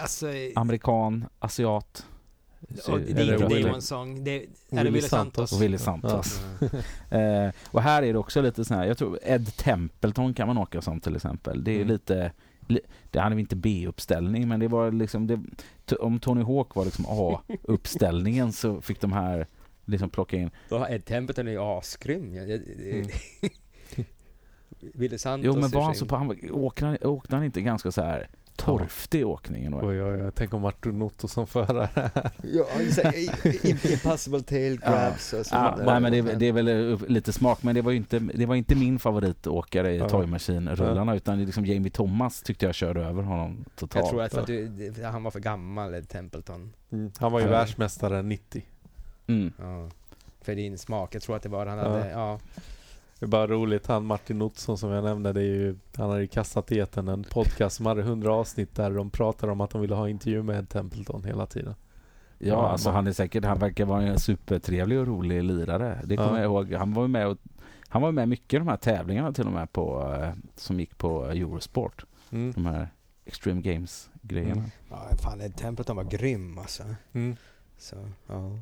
Alltså, 0.02 0.26
Amerikan, 0.56 1.24
asiat. 1.38 2.06
Och 2.88 3.00
det, 3.00 3.04
det 3.06 3.24
det 3.24 3.32
är 3.34 4.84
Willy- 4.84 5.00
Santos? 5.00 5.52
Och 5.52 5.62
Willy 5.62 5.78
Santos. 5.78 6.42
Eh, 7.10 7.50
och 7.70 7.82
här 7.82 8.02
är 8.02 8.12
det 8.12 8.18
också 8.18 8.42
lite 8.42 8.64
sån 8.64 8.76
här, 8.76 8.84
jag 8.86 8.98
tror 8.98 9.18
Ed 9.22 9.56
Templeton 9.56 10.34
kan 10.34 10.46
man 10.48 10.58
åka 10.58 10.80
som 10.82 11.00
till 11.00 11.16
exempel. 11.16 11.64
Det 11.64 11.70
är 11.70 11.76
Mm. 11.76 11.88
lite, 11.88 12.32
li, 12.68 12.80
det 13.10 13.18
hade 13.20 13.34
vi 13.34 13.40
inte 13.40 13.56
B-uppställning 13.56 14.48
men 14.48 14.60
det 14.60 14.68
var 14.68 14.92
liksom, 14.92 15.26
det, 15.26 15.40
om 15.96 16.20
Tony 16.20 16.42
Hawk 16.42 16.74
var 16.74 16.84
liksom 16.84 17.04
A-uppställningen 17.08 18.52
så 18.52 18.80
fick 18.80 19.00
de 19.00 19.12
här 19.12 19.46
liksom 19.84 20.10
plocka 20.10 20.36
in. 20.36 20.50
Då 20.68 20.86
Ed 20.90 21.04
Templeton 21.04 21.48
är 21.48 21.52
ju 21.52 21.58
asgrym. 21.62 22.36
Mm. 22.36 23.06
Willy 24.94 25.18
Santos 25.18 25.46
Jo 25.46 25.60
men 25.60 25.70
var 25.70 25.82
han 25.82 25.94
så 25.94 26.06
på, 26.06 26.16
han, 26.16 26.50
åkte, 26.52 26.84
han, 26.86 26.96
åkte 27.02 27.36
han 27.36 27.44
inte 27.44 27.60
ganska 27.60 27.92
så 27.92 28.02
här 28.02 28.28
torftig 28.56 29.26
åkningen. 29.26 29.72
var. 29.72 29.88
Oj, 29.88 30.02
oj, 30.02 30.22
oj. 30.24 30.30
Tänk 30.34 30.54
om 30.54 30.62
Martin 30.62 31.02
Otto 31.02 31.28
som 31.28 31.46
förare. 31.46 31.88
Ja, 32.42 32.66
impossible 33.92 34.42
tail 34.42 34.80
grabs 34.80 35.32
och 35.32 35.46
så 35.46 35.54
Ja, 35.54 35.78
nej, 35.86 36.00
men 36.00 36.12
det, 36.12 36.18
är- 36.18 36.36
det 36.36 36.46
är 36.48 36.52
väl 36.52 36.68
eh, 36.92 37.00
lite 37.08 37.32
smak, 37.32 37.62
men 37.62 37.74
det 37.74 37.82
var 37.82 37.90
ju 37.90 37.96
inte, 37.96 38.18
det 38.18 38.46
var 38.46 38.54
inte 38.54 38.74
min 38.74 38.98
favoritåkare 38.98 39.92
i 39.92 39.98
Ja. 39.98 40.08
Toy 40.08 40.26
Machine-rullarna 40.26 41.14
utan 41.16 41.36
det 41.38 41.44
är 41.44 41.46
liksom 41.46 41.66
Jamie 41.66 41.90
Thomas 41.90 42.42
tyckte 42.42 42.66
jag 42.66 42.74
körde 42.74 43.00
över 43.04 43.22
honom 43.22 43.64
totalt. 43.76 44.02
Jag 44.04 44.10
tror 44.10 44.22
att 44.22 44.32
för 44.34 44.40
att 44.40 44.46
du, 44.46 44.94
han 45.04 45.22
var 45.22 45.30
för 45.30 45.40
gammal, 45.40 46.02
Templeton. 46.08 46.72
Mm. 46.92 47.10
Han 47.18 47.32
var 47.32 47.40
ju 47.40 47.46
Ja. 47.46 47.50
världsmästare 47.52 48.22
90. 48.22 48.62
Mm. 49.26 49.52
Ja. 49.58 49.88
För 50.40 50.54
din 50.54 50.78
smak. 50.78 51.14
Jag 51.14 51.22
tror 51.22 51.36
att 51.36 51.42
det 51.42 51.48
var 51.48 51.66
han 51.66 51.78
hade, 51.78 52.10
ja. 52.10 52.38
Det 53.22 53.26
är 53.26 53.28
bara 53.28 53.46
roligt, 53.46 53.86
han 53.86 54.06
Martin 54.06 54.42
Ottsson 54.42 54.78
som 54.78 54.90
jag 54.90 55.04
nämnde, 55.04 55.32
det 55.32 55.40
är 55.40 55.44
ju, 55.44 55.76
han 55.96 56.08
hade 56.10 56.20
ju 56.20 56.26
kastat 56.28 56.72
i 56.72 56.78
etern 56.78 57.08
en 57.08 57.24
podcast 57.24 57.76
som 57.76 57.86
hade 57.86 58.00
100 58.00 58.32
avsnitt 58.32 58.74
där 58.74 58.90
de 58.90 59.10
pratade 59.10 59.52
om 59.52 59.60
att 59.60 59.70
de 59.70 59.80
ville 59.80 59.94
ha 59.94 60.08
intervju 60.08 60.42
med 60.42 60.68
Templeton 60.68 61.24
hela 61.24 61.46
tiden. 61.46 61.74
Ja, 62.38 62.48
Ja, 62.48 62.68
alltså 62.68 62.88
man- 62.88 62.94
han 62.96 63.06
är 63.06 63.12
säkert, 63.12 63.44
han 63.44 63.58
verkar 63.58 63.84
vara 63.84 64.02
en 64.02 64.18
supertrevlig 64.20 64.98
och 64.98 65.06
rolig 65.06 65.44
lirare. 65.44 66.00
Det 66.04 66.16
kommer 66.16 66.30
Ja. 66.30 66.36
jag 66.38 66.44
ihåg. 66.44 66.72
Han 66.72 66.94
var 66.94 67.02
ju 67.02 67.08
med 67.08 67.26
och, 67.28 67.38
han 67.88 68.02
var 68.02 68.12
med 68.12 68.28
mycket 68.28 68.54
i 68.54 68.58
de 68.58 68.68
här 68.68 68.76
tävlingarna 68.76 69.32
till 69.32 69.46
och 69.46 69.52
med 69.52 69.72
på, 69.72 70.14
eh, 70.20 70.32
som 70.56 70.80
gick 70.80 70.98
på 70.98 71.24
Eurosport. 71.24 72.04
Mm. 72.30 72.52
De 72.52 72.66
här 72.66 72.88
Extreme 73.24 73.60
Games 73.60 74.10
grejerna. 74.22 74.52
Mm. 74.52 74.70
ja 74.90 75.08
fan, 75.22 75.52
Templeton 75.52 75.96
var 75.96 76.04
grym 76.04 76.58
alltså. 76.58 76.82
Mm. 77.12 77.36
Så, 77.78 77.96
ja. 78.26 78.58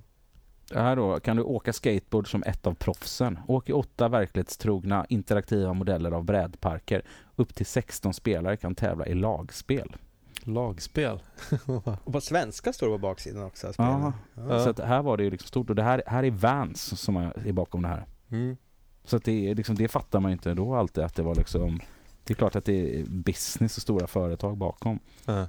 Här 0.74 0.96
då, 0.96 1.20
kan 1.20 1.36
du 1.36 1.42
åka 1.42 1.72
skateboard 1.72 2.30
som 2.30 2.42
ett 2.46 2.66
av 2.66 2.74
proffsen. 2.74 3.38
Åk 3.46 3.68
i 3.68 3.72
åtta 3.72 4.08
verklighetstrogna 4.08 5.06
interaktiva 5.08 5.72
modeller 5.72 6.12
av 6.12 6.24
brädparker. 6.24 7.02
Upp 7.36 7.54
till 7.54 7.66
16 7.66 8.14
spelare 8.14 8.56
kan 8.56 8.74
tävla 8.74 9.06
i 9.06 9.14
lagspel. 9.14 9.96
Lagspel. 10.42 11.22
Och 12.04 12.12
på 12.12 12.20
svenska 12.20 12.72
står 12.72 12.86
det 12.86 12.92
på 12.92 12.98
baksidan 12.98 13.44
också. 13.44 13.72
Ja. 13.76 14.12
Så 14.34 14.70
att 14.70 14.78
här 14.78 15.02
var 15.02 15.16
det 15.16 15.24
ju 15.24 15.30
liksom 15.30 15.46
stort 15.46 15.70
och 15.70 15.76
det 15.76 15.82
här, 15.82 16.02
här 16.06 16.24
är 16.24 16.30
Vans 16.30 17.00
som 17.00 17.16
är 17.16 17.52
bakom 17.52 17.82
det 17.82 17.88
här. 17.88 18.06
Mm. 18.30 18.56
Så 19.04 19.16
att 19.16 19.24
det, 19.24 19.54
liksom, 19.54 19.74
det 19.74 19.88
fattar 19.88 20.20
man 20.20 20.30
ju 20.30 20.32
inte 20.32 20.54
då 20.54 20.74
alltid 20.74 21.04
att 21.04 21.14
det 21.14 21.22
var 21.22 21.34
liksom 21.34 21.80
Det 22.24 22.32
är 22.32 22.36
klart 22.36 22.56
att 22.56 22.64
det 22.64 23.00
är 23.00 23.04
business 23.04 23.76
och 23.76 23.82
stora 23.82 24.06
företag 24.06 24.56
bakom. 24.56 24.98
Ja. 25.24 25.46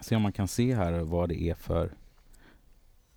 Se 0.00 0.16
om 0.16 0.22
man 0.22 0.32
kan 0.32 0.48
se 0.48 0.74
här 0.74 0.92
vad 0.92 1.28
det 1.28 1.42
är 1.42 1.54
för 1.54 1.92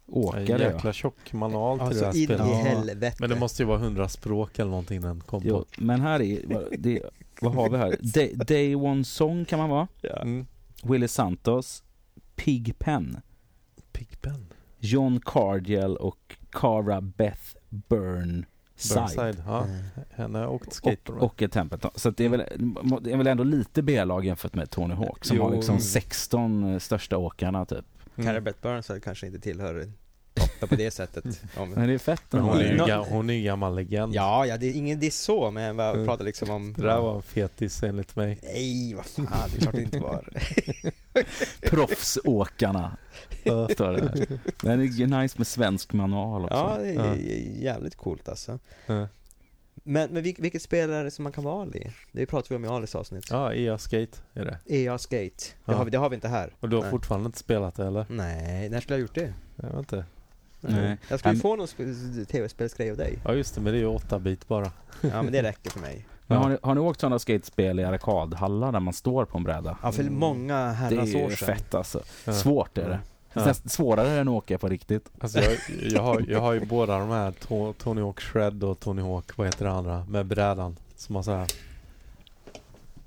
åkare. 0.08 0.46
ja. 0.48 0.58
jäkla 0.60 0.94
tjock 0.94 1.34
manual 1.34 1.80
till 1.80 1.98
det 2.00 2.06
Alltså 2.06 2.06
här 2.06 2.14
in 2.16 2.22
i 2.22 2.26
spelet. 2.26 2.68
helvete. 2.68 3.18
Men 3.20 3.30
det 3.30 3.36
måste 3.36 3.62
ju 3.64 3.68
vara 3.68 3.80
100 3.80 4.10
språk 4.10 4.60
eller 4.60 4.70
någonting 4.72 5.02
den 5.02 5.22
kom 5.22 5.42
Jo, 5.46 5.60
på. 5.60 5.66
men 5.84 6.02
här 6.02 6.22
är, 6.22 6.42
vad- 6.48 6.66
det, 6.80 7.02
vad 7.42 7.54
har 7.54 7.70
vi 7.70 7.78
här? 7.78 7.98
Day, 8.14 8.34
Day 8.36 8.76
One 8.76 9.04
Song 9.04 9.46
kan 9.46 9.60
man 9.60 9.70
vara. 9.70 9.88
Ja. 10.02 10.22
Mm. 10.22 10.46
Willie 10.84 11.08
Santos, 11.08 11.84
Pig 12.36 12.80
Pen, 12.80 13.18
Pigpen. 13.92 14.46
John 14.80 15.20
Cardiel 15.26 15.98
och 15.98 16.36
Cara 16.52 17.02
Beth 17.02 17.42
Burnside. 17.70 18.46
Burnside. 18.96 19.44
Ja. 19.46 19.64
Mm. 19.64 19.84
Henne 20.12 20.40
har 20.40 20.48
åkt 20.48 20.74
skateboard 20.74 21.18
Och, 21.20 21.24
och 21.24 21.42
ett 21.42 21.52
Templeton. 21.52 21.92
Så 21.96 22.10
att 22.10 22.18
det, 22.18 22.26
är 22.26 22.30
väl, 22.30 22.44
det 23.02 23.12
är 23.12 23.18
väl 23.18 23.28
ändå 23.28 23.44
lite 23.44 23.82
B-lag 23.82 24.26
jämfört 24.26 24.56
med 24.56 24.70
Tony 24.70 24.94
Hawk 24.94 25.26
som 25.26 25.38
Jo. 25.38 25.44
har 25.44 25.52
liksom 25.56 25.80
16 25.80 26.80
största 26.80 27.18
åkarna 27.18 27.66
typ. 27.66 27.86
Mm. 28.18 28.28
Carrie 28.28 28.42
Beth 28.42 28.62
Burnside 28.62 29.04
kanske 29.04 29.28
inte 29.28 29.40
tillhör 29.40 29.92
toppen 30.34 30.70
på 30.70 30.76
det 30.76 30.92
sättet. 30.92 31.26
Om, 31.58 31.70
Men 31.70 31.88
det 31.88 31.94
är 31.94 31.98
fett. 31.98 32.22
Men 32.30 32.42
hon, 32.42 32.58
är 32.58 32.72
ju 32.72 32.78
ga- 32.78 33.06
hon 33.10 33.30
är 33.30 33.34
ju 33.34 33.44
gammal 33.44 33.76
legend. 33.76 34.14
ja, 34.16 34.46
ja, 34.46 34.58
det 34.58 34.66
är 34.68 34.74
ingen 34.74 35.00
diss 35.00 35.20
så, 35.20 35.52
men 35.52 35.64
jag 35.78 35.94
Mm. 35.96 36.06
pratar 36.08 36.26
liksom 36.26 36.50
om... 36.50 36.74
Det 36.74 36.82
där 36.82 36.98
var 37.02 37.16
en 37.16 37.22
fetis 37.22 37.84
enligt 37.84 38.16
mig. 38.16 38.40
Nej, 38.44 38.94
vad 38.94 39.06
fan, 39.06 39.50
det 39.52 39.58
är 39.58 39.62
klart 39.62 39.76
det 39.76 39.82
inte 39.82 40.00
var. 40.00 40.30
Proffsåkarna. 41.70 42.98
Står 43.74 43.92
det. 43.92 44.02
där. 44.02 44.28
Men 44.68 44.80
det 44.80 45.04
är 45.04 45.22
nice 45.22 45.36
med 45.38 45.48
svensk 45.48 45.94
manual 45.94 46.44
också. 46.44 46.56
Ja, 46.56 46.78
det 46.82 46.90
är 46.90 47.06
Ja. 47.06 47.16
jävligt 47.62 47.96
coolt 47.96 48.30
alltså. 48.30 48.60
Ja. 48.86 49.08
Men, 49.88 50.10
men 50.12 50.24
vil- 50.24 50.36
vilket 50.40 50.62
spel 50.62 50.90
är 50.90 51.04
det 51.04 51.12
som 51.12 51.24
man 51.24 51.32
kan 51.32 51.44
vara 51.44 51.68
i? 51.68 51.92
Det 52.12 52.26
pratade 52.26 52.50
vi 52.50 52.56
om 52.56 52.66
i 52.66 52.68
Alis 52.78 52.96
avsnitt. 52.96 53.28
Ja, 53.30 53.54
EA 53.54 53.78
Skate 53.78 54.18
är 54.34 54.46
det. 54.46 54.60
EA 54.76 54.98
Skate. 54.98 55.20
Det, 55.66 55.72
Ja. 55.72 55.74
har 55.74 55.86
vi, 55.86 55.92
det 55.92 55.98
har 55.98 56.10
vi 56.10 56.16
inte 56.16 56.28
här. 56.28 56.54
Och 56.60 56.70
du 56.70 56.76
har 56.76 56.84
Nej. 56.84 56.92
fortfarande 56.92 57.26
inte 57.26 57.38
spelat 57.40 57.76
det 57.76 57.86
eller? 57.88 58.06
Nej, 58.10 58.70
när 58.70 58.80
skulle 58.82 58.96
jag 58.96 59.00
ha 59.00 59.02
gjort 59.02 59.16
det? 59.16 59.34
Jag 59.56 59.68
vet 59.70 59.78
inte. 59.80 60.06
Nej. 60.62 60.98
Jag 61.10 61.20
skulle 61.20 61.34
ju 61.34 61.40
få 61.40 61.56
någon 61.56 61.66
sp- 61.68 62.26
tv-spelsgrej 62.26 62.92
av 62.92 62.98
dig. 62.98 63.20
Ja 63.26 63.34
just 63.34 63.56
det, 63.56 63.62
men 63.62 63.74
det 63.74 63.80
är 63.80 63.82
ju 63.82 63.88
8 63.88 64.20
bit 64.20 64.48
bara. 64.48 64.72
Ja, 65.02 65.22
men 65.24 65.32
det 65.32 65.44
räcker 65.44 65.70
för 65.72 65.80
mig. 65.80 66.06
Men 66.28 66.38
Ja. 66.38 66.44
har, 66.44 66.50
ni, 66.50 66.58
har 66.62 66.76
ni 66.76 66.82
åkt 66.82 67.00
sådana 67.00 67.20
skatespel 67.20 67.80
i 67.80 67.84
arkadhallar 67.84 68.72
där 68.72 68.80
man 68.80 68.94
står 68.94 69.26
på 69.26 69.38
en 69.38 69.44
bräda? 69.44 69.78
Ja, 69.84 69.92
för 69.92 70.02
Mm. 70.02 70.14
många 70.16 70.58
Det 70.66 70.72
herrans 70.74 71.16
är 71.16 71.26
år 71.26 71.30
sedan. 71.30 71.56
fett 71.56 71.76
alltså. 71.76 72.02
Ja. 72.26 72.34
Svårt 72.34 72.78
är 72.78 72.90
det. 72.90 73.00
Ja. 73.36 73.54
Svårare 73.54 74.10
än 74.20 74.28
att 74.28 74.34
åka 74.34 74.58
på 74.58 74.68
riktigt. 74.68 75.10
Alltså 75.20 75.40
jag, 75.40 75.58
jag, 75.82 76.02
har, 76.02 76.26
jag 76.28 76.42
har 76.42 76.54
ju 76.54 76.66
båda 76.66 76.98
de 77.00 77.10
här, 77.10 77.32
To- 77.32 77.74
Tony 77.74 78.02
Hawk 78.02 78.20
Shred 78.20 78.64
och 78.64 78.80
Tony 78.80 79.02
Hawk, 79.02 79.38
vad 79.38 79.48
heter 79.48 79.66
det 79.66 79.72
andra, 79.72 80.06
med 80.10 80.26
brädan. 80.26 80.78
Som 80.96 81.16
har 81.16 81.24
så 81.24 81.32
här, 81.32 81.48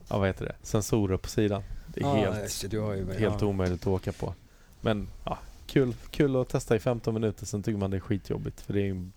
ja 0.08 0.18
vad 0.18 0.26
heter 0.28 0.44
det, 0.44 0.54
sensorer 0.62 1.16
på 1.16 1.28
sidan. 1.28 1.62
Det 1.94 2.00
är 2.00 2.04
Ja, 2.04 2.14
helt, 2.14 2.60
det, 2.70 2.76
ju, 2.76 3.12
helt 3.18 3.40
ja. 3.40 3.46
omöjligt 3.46 3.80
att 3.80 3.86
åka 3.86 4.12
på. 4.12 4.34
Men 4.80 5.08
ja, 5.24 5.38
kul, 5.66 5.94
kul 6.10 6.36
att 6.36 6.48
testa 6.48 6.76
i 6.76 6.78
15 6.78 7.14
minuter, 7.14 7.46
sen 7.46 7.62
tycker 7.62 7.78
man 7.78 7.90
det 7.90 7.96
är 7.96 8.00
skitjobbigt. 8.00 8.60
För 8.60 8.72
det 8.72 8.80
är, 8.80 8.84
ju- 8.84 9.10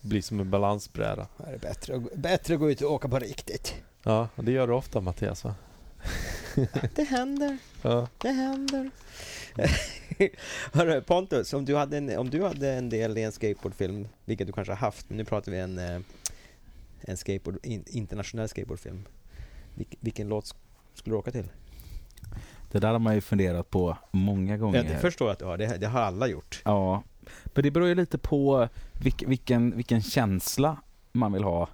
blir 0.00 0.22
som 0.22 0.40
en 0.40 0.50
balansbräda. 0.50 1.26
Här 1.38 1.46
är 1.46 1.52
det 1.52 1.58
bättre, 1.58 1.96
att- 1.96 2.14
bättre 2.14 2.54
att 2.54 2.60
gå 2.60 2.70
ut 2.70 2.80
och 2.80 2.92
åka 2.92 3.08
på 3.08 3.18
riktigt. 3.18 3.74
Ja, 4.02 4.28
det 4.36 4.52
gör 4.52 4.66
du 4.66 4.72
ofta 4.72 5.00
Mattias 5.00 5.44
va? 5.44 5.54
Det 6.94 7.04
händer, 7.04 7.58
Ja. 7.82 8.08
det 8.18 8.28
händer. 8.28 8.90
Hörru 10.72 11.00
Pontus, 11.02 11.52
om 11.52 11.64
du, 11.64 11.76
hade 11.76 11.96
en, 11.96 12.18
om 12.18 12.30
du 12.30 12.42
hade 12.42 12.72
en 12.72 12.88
del 12.88 13.18
i 13.18 13.22
en 13.22 13.32
skateboardfilm, 13.32 14.08
vilket 14.24 14.46
du 14.46 14.52
kanske 14.52 14.72
har 14.72 14.76
haft, 14.78 15.08
men 15.08 15.16
nu 15.18 15.24
pratar 15.24 15.52
vi 15.52 15.58
en, 15.58 15.78
eh, 15.78 16.00
en 17.00 17.16
skateboard, 17.16 17.58
in, 17.66 17.84
internationell 17.86 18.48
skateboardfilm. 18.48 19.04
Vilk, 19.74 19.94
vilken 20.00 20.28
låt 20.28 20.44
sk- 20.44 20.54
skulle 20.94 21.14
du 21.14 21.18
åka 21.18 21.30
till? 21.30 21.48
Det 22.70 22.78
där 22.78 22.92
har 22.92 22.98
man 22.98 23.14
ju 23.14 23.20
funderat 23.20 23.70
på 23.70 23.96
många 24.10 24.56
gånger. 24.56 24.84
Ja, 24.84 24.90
det 24.90 24.98
förstår 24.98 25.28
jag 25.28 25.32
att 25.32 25.38
du 25.38 25.44
har, 25.44 25.58
det, 25.58 25.76
det 25.76 25.86
har 25.86 26.00
alla 26.00 26.26
gjort. 26.26 26.62
Ja, 26.64 27.02
men 27.44 27.62
det 27.64 27.70
beror 27.70 27.88
ju 27.88 27.94
lite 27.94 28.18
på 28.18 28.68
vilk, 29.02 29.22
vilken, 29.26 29.76
vilken 29.76 30.02
känsla 30.02 30.76
man 31.12 31.32
vill 31.32 31.44
ha. 31.44 31.68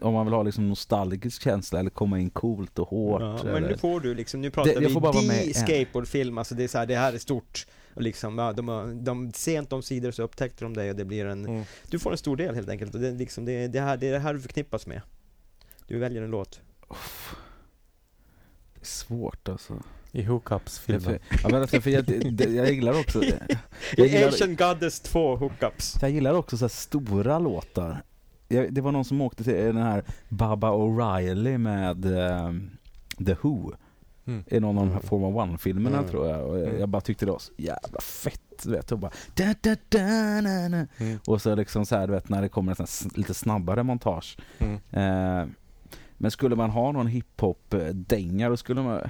Om 0.00 0.14
man 0.14 0.26
vill 0.26 0.34
ha 0.34 0.42
liksom 0.42 0.68
nostalgisk 0.68 1.42
känsla 1.42 1.80
eller 1.80 1.90
komma 1.90 2.18
in 2.18 2.30
coolt 2.30 2.78
och 2.78 2.88
hårt. 2.88 3.20
Ja, 3.22 3.40
men 3.44 3.56
eller, 3.56 3.68
nu 3.68 3.76
får 3.76 4.00
du 4.00 4.14
liksom, 4.14 4.40
nu 4.40 4.50
pratar 4.50 4.68
Det- 4.70 4.74
jag 4.74 4.88
vi 4.88 4.94
får 4.94 5.00
bara 5.00 5.12
vara 5.12 5.24
med 5.24 5.46
de 5.46 5.54
skateboardfilm, 5.54 6.38
alltså 6.38 6.54
det 6.54 6.64
är 6.64 6.68
så 6.68 6.78
här, 6.78 6.86
det 6.86 6.96
här 6.96 7.12
är 7.12 7.18
stort. 7.18 7.66
Och 7.94 8.02
liksom, 8.02 8.38
ja, 8.38 8.52
de, 8.52 8.68
har- 8.68 8.86
de, 9.04 9.32
sent 9.32 9.72
om 9.72 9.82
sidor 9.82 10.10
så 10.10 10.22
upptäckte 10.22 10.64
de 10.64 10.74
dig 10.74 10.90
och 10.90 10.96
det 10.96 11.04
blir 11.04 11.24
en, 11.26 11.46
Mm. 11.46 11.64
du 11.90 11.98
får 11.98 12.10
en 12.12 12.18
stor 12.18 12.36
del 12.36 12.54
helt 12.54 12.68
enkelt. 12.68 12.94
Och 12.94 13.00
det, 13.00 13.08
är 13.08 13.12
liksom, 13.12 13.44
det, 13.44 13.66
det, 13.68 13.80
här, 13.80 13.96
det 13.96 14.08
är 14.08 14.12
det 14.12 14.18
här 14.18 14.34
du 14.34 14.40
förknippas 14.40 14.86
med. 14.86 15.00
Du 15.86 15.98
väljer 15.98 16.22
en 16.22 16.30
låt. 16.30 16.60
det 18.74 18.80
är 18.80 18.84
svårt 18.86 19.48
alltså. 19.48 19.82
I 20.12 20.22
Hookups-filmen. 20.22 21.18
Ja, 21.42 21.48
men 21.48 21.60
alltså, 21.60 21.80
för 21.80 21.90
jag, 21.90 22.04
det, 22.32 22.44
jag 22.44 22.72
gillar 22.72 23.00
också 23.00 23.22
jag 23.96 24.06
gillar, 24.06 24.28
Asian 24.28 24.56
Goddess 24.56 25.00
2 25.00 25.36
hookups. 25.36 25.96
jag 26.00 26.10
gillar 26.10 26.34
också 26.34 26.56
så 26.58 26.64
här 26.64 26.68
stora 26.68 27.38
låtar. 27.38 28.02
Det 28.70 28.80
var 28.80 28.92
någon 28.92 29.04
som 29.04 29.20
åkte 29.20 29.44
till 29.44 29.54
den 29.54 29.76
här 29.76 30.04
Baba 30.28 30.70
O'Reilly 30.70 31.58
med 31.58 32.04
ehm, 32.04 32.70
The 33.26 33.34
Who. 33.42 33.72
Mm. 34.26 34.44
I 34.46 34.60
någon 34.60 34.78
av 34.78 34.84
de 34.84 34.90
här 34.90 34.96
Mm. 34.98 35.08
Formula 35.08 35.42
One-filmerna 35.42 35.98
Mm. 35.98 36.10
tror 36.10 36.28
jag. 36.28 36.46
Och 36.46 36.58
jag, 36.58 36.66
Mm. 36.68 36.80
jag 36.80 36.88
bara 36.88 37.00
tyckte 37.02 37.24
det 37.26 37.32
var 37.32 37.38
så 37.38 37.52
jävla 37.56 38.00
fett. 38.00 38.40
Du 38.62 38.70
vet, 38.70 38.92
och 38.92 38.98
bara 38.98 39.10
da, 39.34 39.54
da, 39.60 39.76
da, 39.88 40.00
na, 40.40 40.68
na. 40.68 40.86
Mm. 40.98 41.18
Och 41.26 41.42
så 41.42 41.54
liksom 41.54 41.86
så 41.86 41.96
här, 41.96 42.06
du 42.06 42.12
vet, 42.12 42.28
när 42.28 42.42
det 42.42 42.48
kommer 42.48 42.80
en 42.80 42.86
sån 42.86 43.10
lite 43.14 43.34
snabbare 43.34 43.82
montage. 43.82 44.36
Mm. 44.58 44.74
Eh, 44.90 45.48
men 46.18 46.30
skulle 46.30 46.56
man 46.56 46.70
ha 46.70 46.92
någon 46.92 47.06
hiphop-dänga 47.06 48.48
då 48.48 48.56
skulle 48.56 48.82
man... 48.82 49.08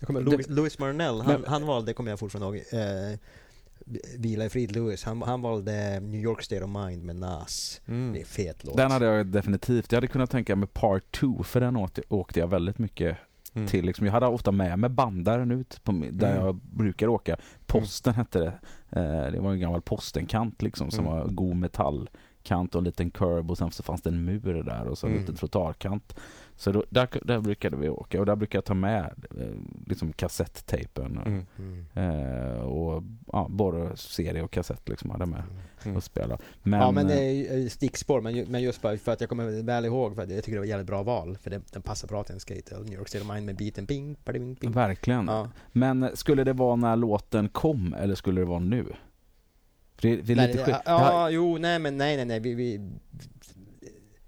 Jag 0.00 0.06
kommer, 0.06 0.20
Det- 0.20 0.30
Louis, 0.30 0.48
Louis 0.48 0.78
Marnell, 0.78 1.20
han, 1.20 1.26
Men- 1.40 1.44
han 1.50 1.66
valde, 1.66 1.92
kommer 1.94 2.10
jag 2.10 2.18
fortfarande 2.18 2.58
ihåg, 2.58 2.66
eh, 2.80 3.18
Vila 4.18 4.44
i 4.44 4.48
frid 4.48 4.76
Louis, 4.76 5.04
han, 5.04 5.22
han 5.22 5.42
valde 5.42 6.00
New 6.00 6.20
York 6.20 6.42
State 6.42 6.64
of 6.64 6.70
Mind 6.70 7.02
med 7.04 7.16
Nas. 7.16 7.80
Det 7.86 7.92
är 7.92 7.96
Mm. 7.96 8.24
fet 8.24 8.64
låt. 8.64 8.76
Den 8.76 8.90
hade 8.90 9.06
jag 9.06 9.26
definitivt. 9.26 9.92
Jag 9.92 9.96
hade 9.96 10.06
kunnat 10.06 10.30
tänka 10.30 10.56
mig 10.56 10.68
Part 10.72 11.12
2 11.12 11.42
för 11.42 11.60
den 11.60 11.76
åkte, 11.76 12.02
åkte 12.08 12.40
jag 12.40 12.46
väldigt 12.48 12.78
mycket 12.78 13.16
Mm. 13.54 13.68
till. 13.68 13.84
Liksom, 13.86 14.06
jag 14.06 14.12
hade 14.12 14.26
ofta 14.26 14.52
med 14.52 14.78
mig 14.78 14.90
bandaren 14.90 15.50
ut 15.50 15.80
på, 15.84 15.92
där 15.92 16.32
Mm. 16.32 16.44
jag 16.44 16.54
brukar 16.56 17.08
åka. 17.08 17.36
Posten 17.66 18.14
hette 18.14 18.38
det. 18.38 18.52
Eh, 19.00 19.32
det 19.32 19.40
var 19.40 19.52
en 19.52 19.60
gammal 19.60 19.82
postenkant 19.82 20.62
liksom 20.62 20.90
som 20.90 21.06
Mm. 21.06 21.18
var 21.18 21.26
god 21.28 21.56
metallkant 21.56 22.74
och 22.74 22.78
en 22.78 22.84
liten 22.84 23.10
curb 23.10 23.50
och 23.50 23.58
sen 23.58 23.70
så 23.70 23.82
fanns 23.82 24.02
det 24.02 24.10
en 24.10 24.24
mur 24.24 24.62
där 24.62 24.84
och 24.88 24.98
så 24.98 25.06
en 25.06 25.10
Mm. 25.12 25.20
liten 25.22 25.36
trottoarkant. 25.36 26.16
Så 26.62 26.72
då, 26.72 26.84
där, 26.90 27.08
där 27.22 27.40
brukade 27.40 27.76
vi 27.76 27.88
åka 27.88 28.20
och 28.20 28.26
där 28.26 28.36
brukade 28.36 28.56
jag 28.56 28.64
ta 28.64 28.74
med 28.74 29.24
eh, 29.40 29.46
liksom 29.86 30.12
kassettejpen 30.12 31.18
och, 31.18 31.26
Mm. 31.26 31.46
Mm. 31.94 32.56
och 32.60 33.02
ja, 33.32 33.46
både 33.50 33.96
serie 33.96 34.42
och 34.42 34.50
kassett 34.50 34.88
liksom 34.88 35.10
hade 35.10 35.26
med 35.26 35.42
Mm. 35.84 35.96
och 35.96 36.02
spela. 36.04 36.38
Men, 36.62 36.80
ja 36.80 36.90
men 36.90 37.06
det 37.06 37.14
är 37.24 37.58
eh, 37.62 37.68
stickspår, 37.68 38.20
men, 38.20 38.44
men 38.48 38.62
just 38.62 38.82
bara 38.82 38.96
för 38.98 39.12
att 39.12 39.20
jag 39.20 39.28
kommer 39.28 39.62
väl 39.62 39.84
ihåg, 39.84 40.14
för 40.14 40.22
att 40.22 40.30
jag 40.30 40.44
tycker 40.44 40.56
det 40.56 40.60
var 40.60 40.66
jävligt 40.66 40.86
bra 40.86 41.02
val. 41.02 41.36
För 41.42 41.50
det, 41.50 41.60
den 41.72 41.82
passar 41.82 42.08
bra 42.08 42.24
till 42.24 42.34
en 42.34 42.40
skate. 42.40 42.78
New 42.84 42.98
York 42.98 43.08
State 43.08 43.24
of 43.24 43.30
Mind 43.34 43.46
med 43.46 43.56
beaten 43.56 43.86
ping, 43.86 44.14
ping, 44.14 44.56
ping. 44.56 44.72
verkligen. 44.72 45.26
Ja. 45.26 45.48
Men 45.72 46.10
skulle 46.16 46.44
det 46.44 46.52
vara 46.52 46.76
när 46.76 46.96
låten 46.96 47.48
kom 47.48 47.94
eller 47.94 48.14
skulle 48.14 48.40
det 48.40 48.44
vara 48.44 48.58
nu? 48.58 48.86
Det, 50.00 50.16
det 50.16 50.32
är 50.32 50.36
Nej, 50.36 50.46
lite 50.46 50.58
det- 50.58 50.64
skit. 50.64 50.82
ja, 50.84 51.30
jo, 51.30 51.58
nej 51.58 51.78
men 51.78 51.96
nej, 51.96 52.16
nej, 52.16 52.24
nej, 52.26 52.40
vi, 52.40 52.54
vi 52.54 52.90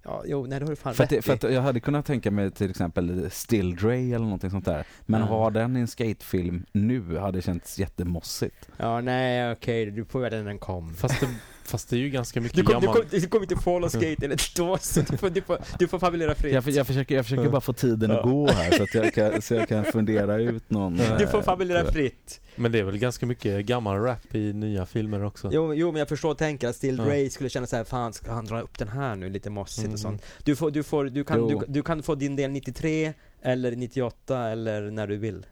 Ja, 0.04 0.22
jo, 0.26 0.46
nej, 0.46 0.58
det 0.60 0.64
har 0.66 0.70
du 0.70 0.76
fan 0.76 0.94
För 0.94 1.04
att, 1.04 1.12
rätt 1.12 1.18
det, 1.18 1.22
för 1.22 1.32
att 1.48 1.54
jag 1.54 1.62
hade 1.62 1.80
kunnat 1.80 2.06
tänka 2.06 2.30
mig 2.30 2.50
till 2.50 2.70
exempel 2.70 3.30
Still 3.30 3.76
Dre 3.76 3.96
eller 3.98 4.18
någonting 4.18 4.50
sånt 4.50 4.64
där. 4.64 4.86
Men 5.06 5.20
Mm. 5.22 5.28
ha 5.28 5.50
den 5.50 5.76
i 5.76 5.80
en 5.80 5.88
skatefilm 5.88 6.64
nu 6.72 7.16
hade 7.18 7.42
känts 7.42 7.78
jättemossigt. 7.78 8.68
Ja, 8.76 9.00
nej, 9.00 9.52
okej, 9.52 9.90
du 9.90 10.04
får 10.04 10.20
när 10.20 10.44
den 10.44 10.58
kom. 10.58 10.94
Fast, 10.94 11.20
det, 11.20 11.26
fast 11.64 11.90
det 11.90 11.96
är 11.96 12.00
ju 12.00 12.10
ganska 12.10 12.40
mycket 12.40 12.56
Du 12.56 12.62
kommer 12.62 12.80
gammal... 12.80 12.96
kom, 12.96 13.04
du 13.10 13.26
kom 13.26 13.42
inte 13.42 13.56
follow 13.56 13.88
skate 13.88 14.24
eller 14.24 14.56
då, 14.56 14.78
så 14.80 15.00
du 15.00 15.16
får, 15.16 15.30
du 15.30 15.42
får, 15.42 15.58
du 15.78 15.88
får 15.88 15.98
fabulera 15.98 16.34
fritt. 16.34 16.52
Jag, 16.52 16.68
jag 16.68 16.86
försöker, 16.86 17.14
jag 17.14 17.24
försöker 17.24 17.48
bara 17.48 17.60
få 17.60 17.72
tiden 17.72 18.10
att 18.10 18.22
gå 18.22 18.48
här 18.50 18.70
så 18.70 18.82
att 18.82 18.94
jag 18.94 19.14
kan, 19.14 19.42
så 19.42 19.54
jag 19.54 19.68
kan 19.68 19.84
fundera 19.84 20.36
ut 20.36 20.70
någon... 20.70 20.96
Du 21.18 21.26
får 21.26 21.38
eh, 21.38 21.44
fabulera 21.44 21.92
fritt. 21.92 22.40
Men 22.56 22.72
det 22.72 22.78
är 22.78 22.82
väl 22.82 22.98
ganska 22.98 23.26
mycket 23.26 23.66
gammal 23.66 23.98
rap 24.00 24.34
i 24.34 24.52
nya 24.52 24.86
filmer 24.86 25.24
också? 25.24 25.50
Jo, 25.52 25.74
jo 25.74 25.92
men 25.92 25.98
jag 25.98 26.08
förstår 26.08 26.34
tänker 26.34 26.68
att 26.68 26.76
Still 26.76 26.98
Ja. 26.98 27.04
Dre 27.04 27.30
skulle 27.30 27.48
känna 27.50 27.66
så 27.66 27.76
här, 27.76 27.84
fan 27.84 28.12
ska 28.12 28.32
han 28.32 28.44
dra 28.44 28.60
upp 28.60 28.78
den 28.78 28.88
här 28.88 29.16
nu 29.16 29.28
lite 29.28 29.50
mossigt 29.50 29.84
Mm. 29.84 29.92
och 29.94 30.00
sånt. 30.00 30.22
Du, 30.44 30.56
får, 30.56 30.70
du, 30.70 30.82
får, 30.82 31.04
du, 31.04 31.24
kan, 31.24 31.48
du, 31.48 31.60
du 31.68 31.82
kan 31.82 32.02
få 32.02 32.14
din 32.14 32.36
del 32.36 32.50
93 32.50 33.12
eller 33.42 33.76
98 33.76 34.48
eller 34.48 34.90
när 34.90 35.06
du 35.06 35.16
vill. 35.16 35.46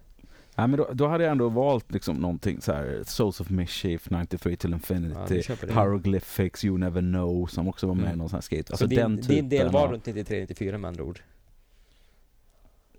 Nej, 0.57 0.69
men 0.69 0.77
då, 0.79 0.89
då 0.93 1.07
hade 1.07 1.25
jag 1.25 1.31
ändå 1.31 1.49
valt 1.49 1.93
liksom 1.93 2.17
någonting 2.17 2.61
så 2.61 2.73
här 2.73 3.03
Souls 3.07 3.41
of 3.41 3.51
Mischief, 3.51 4.11
93 4.11 4.57
till 4.57 4.71
Ja, 4.71 4.75
Infinity, 4.77 5.43
det. 5.61 5.73
Hieroglyphics, 5.73 6.65
You 6.65 6.79
Never 6.79 7.01
Know 7.01 7.47
som 7.47 7.69
också 7.69 7.87
var 7.87 7.95
med 7.95 8.03
i 8.05 8.07
Mm. 8.07 8.19
någon 8.19 8.29
sån 8.29 8.37
här 8.37 8.41
skate. 8.43 8.67
Så 8.67 8.73
Alltså 8.73 8.87
din, 8.87 8.99
den 8.99 9.17
typen 9.17 9.35
din 9.37 9.49
del 9.49 9.71
var 9.71 9.89
runt 9.89 10.07
93-94 10.07 10.79
med 10.79 10.89
andra 10.89 11.05
ord. 11.05 11.21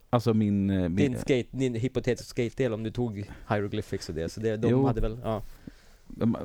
Alltså 0.10 0.34
min... 0.34 0.70
eh, 0.70 0.82
min 0.82 0.96
Din, 0.96 1.18
skate, 1.18 1.48
din 1.52 1.76
hypotetiska 1.76 2.30
skate-del 2.30 2.74
om 2.74 2.84
du 2.84 2.92
tog 2.92 3.32
hieroglyphics 3.50 4.10
och 4.10 4.16
det, 4.16 4.30
så 4.30 4.40
det, 4.40 4.58
de 4.58 4.68
Jo. 4.72 4.86
hade 4.88 5.02
väl, 5.02 5.18
ja. 5.24 5.42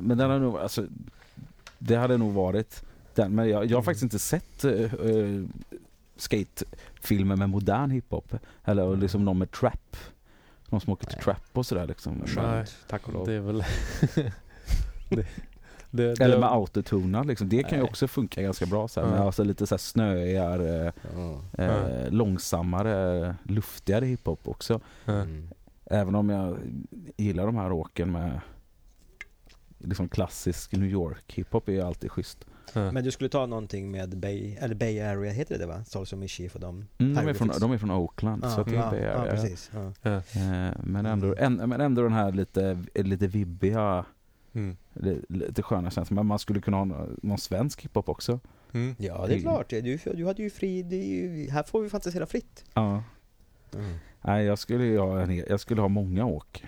Men 0.01 0.17
den 0.17 0.19
hade 0.19 0.39
nog, 0.39 0.57
alltså, 0.57 0.87
det 1.79 1.95
hade 1.95 2.17
nog 2.17 2.33
varit 2.33 2.83
den. 3.15 3.35
Men 3.35 3.49
jag, 3.49 3.55
jag 3.65 3.69
har 3.69 3.73
Mm. 3.75 3.83
faktiskt 3.83 4.03
inte 4.03 4.19
sett 4.19 4.65
uh, 4.65 5.45
skatefilmer 6.15 7.35
med 7.35 7.49
modern 7.49 7.91
hiphop. 7.91 8.33
Eller 8.65 8.83
och 8.83 8.97
liksom 8.97 9.25
någon 9.25 9.37
med 9.37 9.51
trap. 9.51 9.95
Någon 10.69 10.81
som 10.81 10.93
åker 10.93 11.07
till 11.07 11.19
trap 11.19 11.41
och 11.53 11.65
sådär 11.65 11.87
liksom. 11.87 12.23
Nej. 12.35 12.65
Tack 12.87 13.07
och 13.07 13.13
lov. 13.13 13.25
Det 13.27 13.33
är 13.33 13.39
väl... 13.39 13.63
det, 14.15 14.33
det, 15.89 16.15
det, 16.15 16.21
Eller 16.21 16.39
med 16.39 16.51
autotuna 16.51 17.23
liksom. 17.23 17.49
Det 17.49 17.63
kan 17.63 17.71
ju 17.71 17.77
Nej. 17.83 17.89
också 17.89 18.07
funka 18.07 18.41
ganska 18.41 18.65
bra 18.65 18.87
så 18.87 19.01
här, 19.01 19.07
med 19.07 19.19
alltså 19.19 19.43
lite 19.43 19.67
så 19.67 19.75
här 19.75 19.79
snöigare, 19.79 20.93
Ja. 21.15 21.41
eh, 21.63 22.11
långsammare, 22.11 23.35
luftigare 23.43 24.05
hiphop 24.05 24.47
också. 24.47 24.79
Mm. 25.05 25.49
Även 25.85 26.15
om 26.15 26.29
jag 26.29 26.57
gillar 27.17 27.45
de 27.45 27.55
här 27.55 27.71
åken 27.71 28.11
med 28.11 28.41
liksom 29.77 30.09
klassisk 30.09 30.71
New 30.71 30.89
York 30.89 31.33
hiphop 31.33 31.67
är 31.67 31.73
ju 31.73 31.81
alltid 31.81 32.11
schysst. 32.11 32.45
Ja. 32.73 32.91
Men 32.91 33.03
du 33.03 33.11
skulle 33.11 33.29
ta 33.29 33.45
någonting 33.45 33.91
med 33.91 34.17
Bay, 34.17 34.55
eller 34.59 34.75
Bay 34.75 34.99
Area, 34.99 35.31
heter 35.31 35.55
det 35.55 35.59
det 35.59 35.67
va? 35.67 35.83
Souls 35.85 36.13
of 36.13 36.19
Mischief 36.19 36.55
och 36.55 36.61
dem? 36.61 36.85
Mm, 36.97 37.15
de, 37.15 37.27
är 37.27 37.33
från, 37.33 37.51
de 37.59 37.71
är 37.71 37.77
från 37.77 37.91
Oakland. 37.91 38.43
så 38.51 38.61
att 38.61 38.67
det 38.67 38.75
ja, 38.75 38.95
är, 38.95 39.05
ja, 39.07 39.25
ja, 39.25 39.31
precis. 39.31 39.71
Ja. 39.73 39.91
Ja. 40.01 40.11
Eh, 40.15 40.73
Men 40.83 41.05
ändå, 41.05 41.27
Mm. 41.35 41.59
en, 41.61 41.69
men 41.69 41.81
ändå 41.81 42.01
den 42.01 42.13
här 42.13 42.31
lite, 42.31 42.83
lite 42.95 43.27
vibbiga, 43.27 44.05
Mm. 44.53 44.77
li- 44.93 45.25
lite 45.29 45.61
sköna 45.61 45.91
känslan. 45.91 46.15
Men 46.15 46.25
man 46.25 46.39
skulle 46.39 46.61
kunna 46.61 46.77
ha 46.77 46.85
nå- 46.85 47.07
någon 47.23 47.37
svensk 47.37 47.81
hiphop 47.81 48.09
också. 48.09 48.39
Mm. 48.73 48.95
ja, 48.99 49.13
det 49.27 49.33
är 49.33 49.37
Mm. 49.37 49.41
klart. 49.41 49.69
Du, 49.69 49.97
du 50.15 50.25
hade 50.25 50.43
ju 50.43 50.49
fri, 50.49 50.81
ju, 50.81 51.49
här 51.49 51.63
får 51.63 51.81
vi 51.81 51.89
fantisera 51.89 52.25
fritt. 52.25 52.65
Ja. 52.73 53.03
Nej, 54.21 54.45
jag 54.45 54.59
skulle, 54.59 54.99
ha 54.99 55.31
jag 55.31 55.59
skulle 55.59 55.81
ha 55.81 55.87
många 55.87 56.25
åk. 56.25 56.65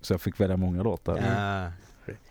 Så 0.00 0.12
jag 0.12 0.20
fick 0.20 0.40
välja 0.40 0.56
många 0.56 0.82
låtar. 0.82 1.16
Ja. 1.16 1.72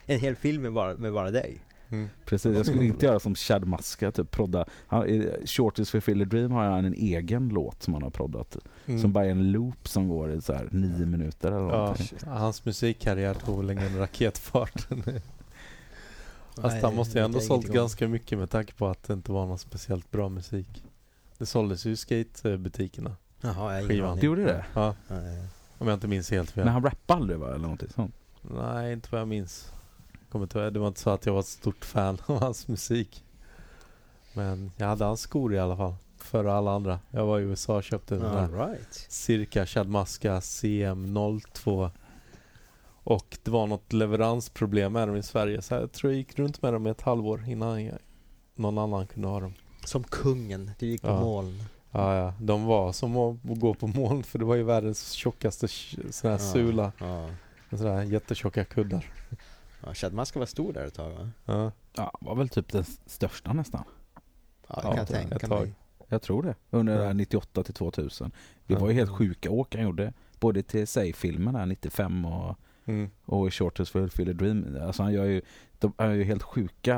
En 0.05 0.19
hel 0.19 0.35
film 0.35 0.61
med 0.61 0.73
bara, 0.73 0.93
med 0.97 1.13
bara 1.13 1.31
dig. 1.31 1.61
Mm. 1.91 2.09
Precis, 2.25 2.55
jag 2.57 2.65
skulle 2.65 2.85
inte 2.85 3.05
göra 3.05 3.19
som 3.19 3.35
Chad 3.35 3.65
Maska, 3.67 4.11
typ 4.11 4.31
prodda. 4.31 4.65
Han, 4.87 5.05
I 5.07 5.29
Shortest 5.45 5.91
for 5.91 5.99
Philly 5.99 6.25
Dream 6.25 6.51
har 6.51 6.63
han 6.63 6.85
en 6.85 6.93
egen 6.93 7.49
låt 7.49 7.83
som 7.83 7.93
han 7.93 8.03
har 8.03 8.09
proddat. 8.09 8.57
Mm. 8.85 9.01
Som 9.01 9.13
bara 9.13 9.25
är 9.25 9.29
en 9.29 9.51
loop 9.51 9.87
som 9.87 10.07
går 10.07 10.31
i 10.31 10.41
så 10.41 10.53
här 10.53 10.67
nio 10.71 11.05
minuter 11.05 11.51
eller 11.51 11.69
Ja, 11.69 11.77
någonting. 11.77 12.17
hans 12.27 12.65
musikkarriär 12.65 13.33
tog 13.33 13.57
väl 13.57 13.69
ingen 13.71 13.97
raketfart. 13.97 14.87
Fast 16.55 16.81
han 16.83 16.95
måste 16.95 17.17
ju 17.19 17.25
ändå 17.25 17.37
jag 17.37 17.43
sålt 17.43 17.67
ganska 17.67 18.07
mycket 18.07 18.37
med 18.37 18.49
tanke 18.49 18.73
på 18.73 18.87
att 18.87 19.03
det 19.03 19.13
inte 19.13 19.31
var 19.31 19.45
någon 19.45 19.59
speciellt 19.59 20.11
bra 20.11 20.29
musik. 20.29 20.83
Det 21.37 21.45
såldes 21.45 21.85
ju 21.85 21.91
i 21.91 21.95
skatebutikerna. 21.95 23.15
Jaha, 23.41 23.79
jag 23.79 23.87
Skivan. 23.87 24.17
Det 24.19 24.25
gjorde 24.25 24.43
det? 24.43 24.65
Ja, 24.73 24.95
om 25.77 25.87
jag 25.87 25.93
inte 25.93 26.07
minns 26.07 26.31
helt 26.31 26.51
fel. 26.51 26.63
Men 26.65 26.73
han 26.73 26.83
rappade 26.83 27.19
aldrig 27.19 27.39
va? 27.39 27.47
Eller 27.47 27.57
någonting 27.57 27.89
sånt? 27.89 28.15
Nej, 28.41 28.93
inte 28.93 29.07
vad 29.11 29.21
jag 29.21 29.27
minns. 29.27 29.71
Kommer 30.31 30.45
inte, 30.45 30.69
det 30.69 30.79
var 30.79 30.87
inte 30.87 30.99
så 30.99 31.09
att 31.09 31.25
jag 31.25 31.33
var 31.33 31.39
ett 31.39 31.45
stort 31.45 31.85
fan 31.85 32.17
av 32.25 32.39
hans 32.39 32.67
musik. 32.67 33.23
Men 34.33 34.71
jag 34.77 34.87
hade 34.87 35.05
hans 35.05 35.21
skor 35.21 35.53
i 35.53 35.59
alla 35.59 35.77
fall. 35.77 35.95
Före 36.17 36.53
alla 36.53 36.71
andra. 36.71 36.99
Jag 37.11 37.25
var 37.25 37.39
i 37.39 37.41
USA 37.41 37.75
och 37.77 37.83
köpte 37.83 38.15
den 38.15 38.35
där 38.35 38.67
right. 38.67 39.05
cirka 39.09 39.65
Chad 39.65 39.87
Maska 39.87 40.39
CM02. 40.39 41.89
Och 43.03 43.37
det 43.43 43.51
var 43.51 43.67
något 43.67 43.93
leveransproblem 43.93 44.93
med 44.93 45.07
dem 45.07 45.17
i 45.17 45.23
Sverige. 45.23 45.61
Så 45.61 45.73
jag 45.73 45.91
tror 45.91 46.11
jag 46.11 46.17
gick 46.17 46.39
runt 46.39 46.61
med 46.61 46.73
dem 46.73 46.87
i 46.87 46.89
ett 46.89 47.01
halvår 47.01 47.45
innan 47.47 47.85
jag, 47.85 47.97
någon 48.55 48.77
annan 48.77 49.07
kunde 49.07 49.27
ha 49.27 49.39
dem. 49.39 49.53
Som 49.85 50.03
kungen, 50.03 50.71
du 50.79 50.85
gick 50.85 51.01
på 51.01 51.07
Ja. 51.07 51.21
moln. 51.21 51.63
Ja, 51.91 52.15
ja. 52.15 52.33
De 52.39 52.65
var 52.65 52.91
som 52.91 53.17
att 53.17 53.37
gå 53.43 53.73
på 53.73 53.87
moln 53.87 54.23
för 54.23 54.39
det 54.39 54.45
var 54.45 54.55
ju 54.55 54.63
världens 54.63 55.11
tjockaste 55.11 55.67
sån 55.67 56.31
här 56.31 56.31
Ja, 56.31 56.37
sula. 56.37 56.91
Ja. 56.97 57.29
Sådana 57.77 57.95
här 57.95 58.03
jättetjocka 58.03 58.65
kuddar. 58.65 59.05
Ja, 59.85 59.93
Chad 59.93 60.13
Maska 60.13 60.39
var 60.39 60.45
stor 60.45 60.73
där 60.73 60.85
ett 60.85 60.93
tag 60.93 61.09
va? 61.11 61.29
Ja. 61.45 61.71
Ja, 61.95 62.17
var 62.21 62.35
väl 62.35 62.49
typ 62.49 62.71
den 62.71 62.83
största 63.05 63.53
nästan. 63.53 63.83
Ja, 64.67 64.75
det 64.75 64.75
Ja, 64.75 64.81
kan 64.81 64.91
jag 64.95 65.01
ett 65.03 65.09
tänka 65.09 65.47
tag. 65.47 65.61
mig. 65.61 65.73
Jag 66.07 66.21
tror 66.21 66.43
det. 66.43 66.55
Under 66.69 66.93
det 66.93 66.99
Ja. 67.01 67.07
här 67.07 67.13
98 67.13 67.63
till 67.63 67.73
2000. 67.73 68.31
Det 68.67 68.75
var 68.75 68.87
ju 68.89 68.93
helt 68.93 69.09
sjuka 69.11 69.51
åk 69.51 69.75
han 69.75 69.83
gjorde. 69.83 70.13
Både 70.39 70.63
till 70.63 70.87
sig-filmen 70.87 71.55
här 71.55 71.65
95 71.65 72.25
och, 72.25 72.55
Mm. 72.85 73.09
och 73.25 73.47
i 73.47 73.51
Shortest 73.51 73.91
for 73.91 74.07
Philly 74.07 74.33
Dream. 74.33 74.77
Alltså 74.81 75.03
han 75.03 75.13
gör 75.13 75.25
ju, 75.25 75.41
de 75.79 75.93
är 75.97 76.09
ju 76.11 76.23
helt 76.23 76.43
sjuka 76.43 76.97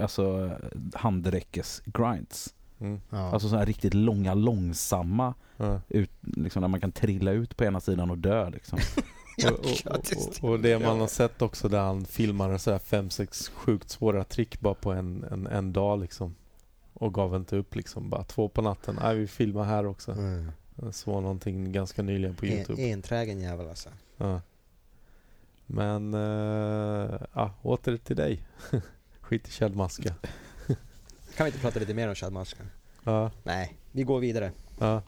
alltså 0.00 0.50
handräckes 0.94 1.82
grinds. 1.84 2.54
Mm. 2.80 3.00
Ja. 3.10 3.18
Alltså 3.18 3.48
sådana 3.48 3.58
här 3.58 3.66
riktigt 3.66 3.94
långa, 3.94 4.34
långsamma 4.34 5.34
Ja. 5.56 5.80
ut, 5.88 6.10
liksom 6.20 6.62
där 6.62 6.68
man 6.68 6.80
kan 6.80 6.92
trilla 6.92 7.30
ut 7.32 7.56
på 7.56 7.64
ena 7.64 7.80
sidan 7.80 8.10
och 8.10 8.18
dö 8.18 8.50
liksom. 8.50 8.78
Och, 9.44 9.58
och, 9.58 10.42
och, 10.42 10.50
och 10.50 10.60
det 10.60 10.78
man 10.78 11.00
har 11.00 11.06
sett 11.06 11.42
också 11.42 11.68
där 11.68 11.80
han 11.80 12.04
filmade 12.04 12.58
så 12.58 12.70
här 12.70 12.78
fem, 12.78 13.10
sex 13.10 13.48
sjukt 13.48 13.90
svåra 13.90 14.24
trick 14.24 14.60
bara 14.60 14.74
på 14.74 14.92
en, 14.92 15.24
en, 15.30 15.46
en 15.46 15.72
dag 15.72 16.00
liksom. 16.00 16.34
Och 16.92 17.14
gav 17.14 17.36
inte 17.36 17.56
upp 17.56 17.74
liksom. 17.74 18.10
Bara 18.10 18.24
två 18.24 18.48
på 18.48 18.62
natten. 18.62 18.98
Nej, 19.02 19.16
vi 19.16 19.26
filmar 19.26 19.64
här 19.64 19.86
också. 19.86 20.12
Mm. 20.12 20.52
Jag 20.82 20.94
såg 20.94 21.22
någonting 21.22 21.72
ganska 21.72 22.02
nyligen 22.02 22.36
på 22.36 22.46
Youtube. 22.46 22.82
En, 22.82 22.92
enträgen 22.92 23.40
jävel 23.40 23.68
alltså. 23.68 23.88
Ja. 24.16 24.40
Men, 25.66 26.14
uh, 26.14 27.20
ja, 27.34 27.54
åter 27.62 27.96
till 27.96 28.16
dig. 28.16 28.42
Skit 29.20 29.48
i 29.48 29.50
Kjell 29.50 29.74
Maska. 29.74 30.14
Kan 31.36 31.44
vi 31.44 31.46
inte 31.46 31.58
prata 31.58 31.80
lite 31.80 31.94
mer 31.94 32.08
om 32.08 32.14
Chad 32.14 32.32
Maska? 32.32 32.62
Ja, 33.04 33.30
Nej, 33.42 33.78
vi 33.92 34.02
går 34.02 34.20
vidare. 34.20 34.52
ja. 34.78 35.02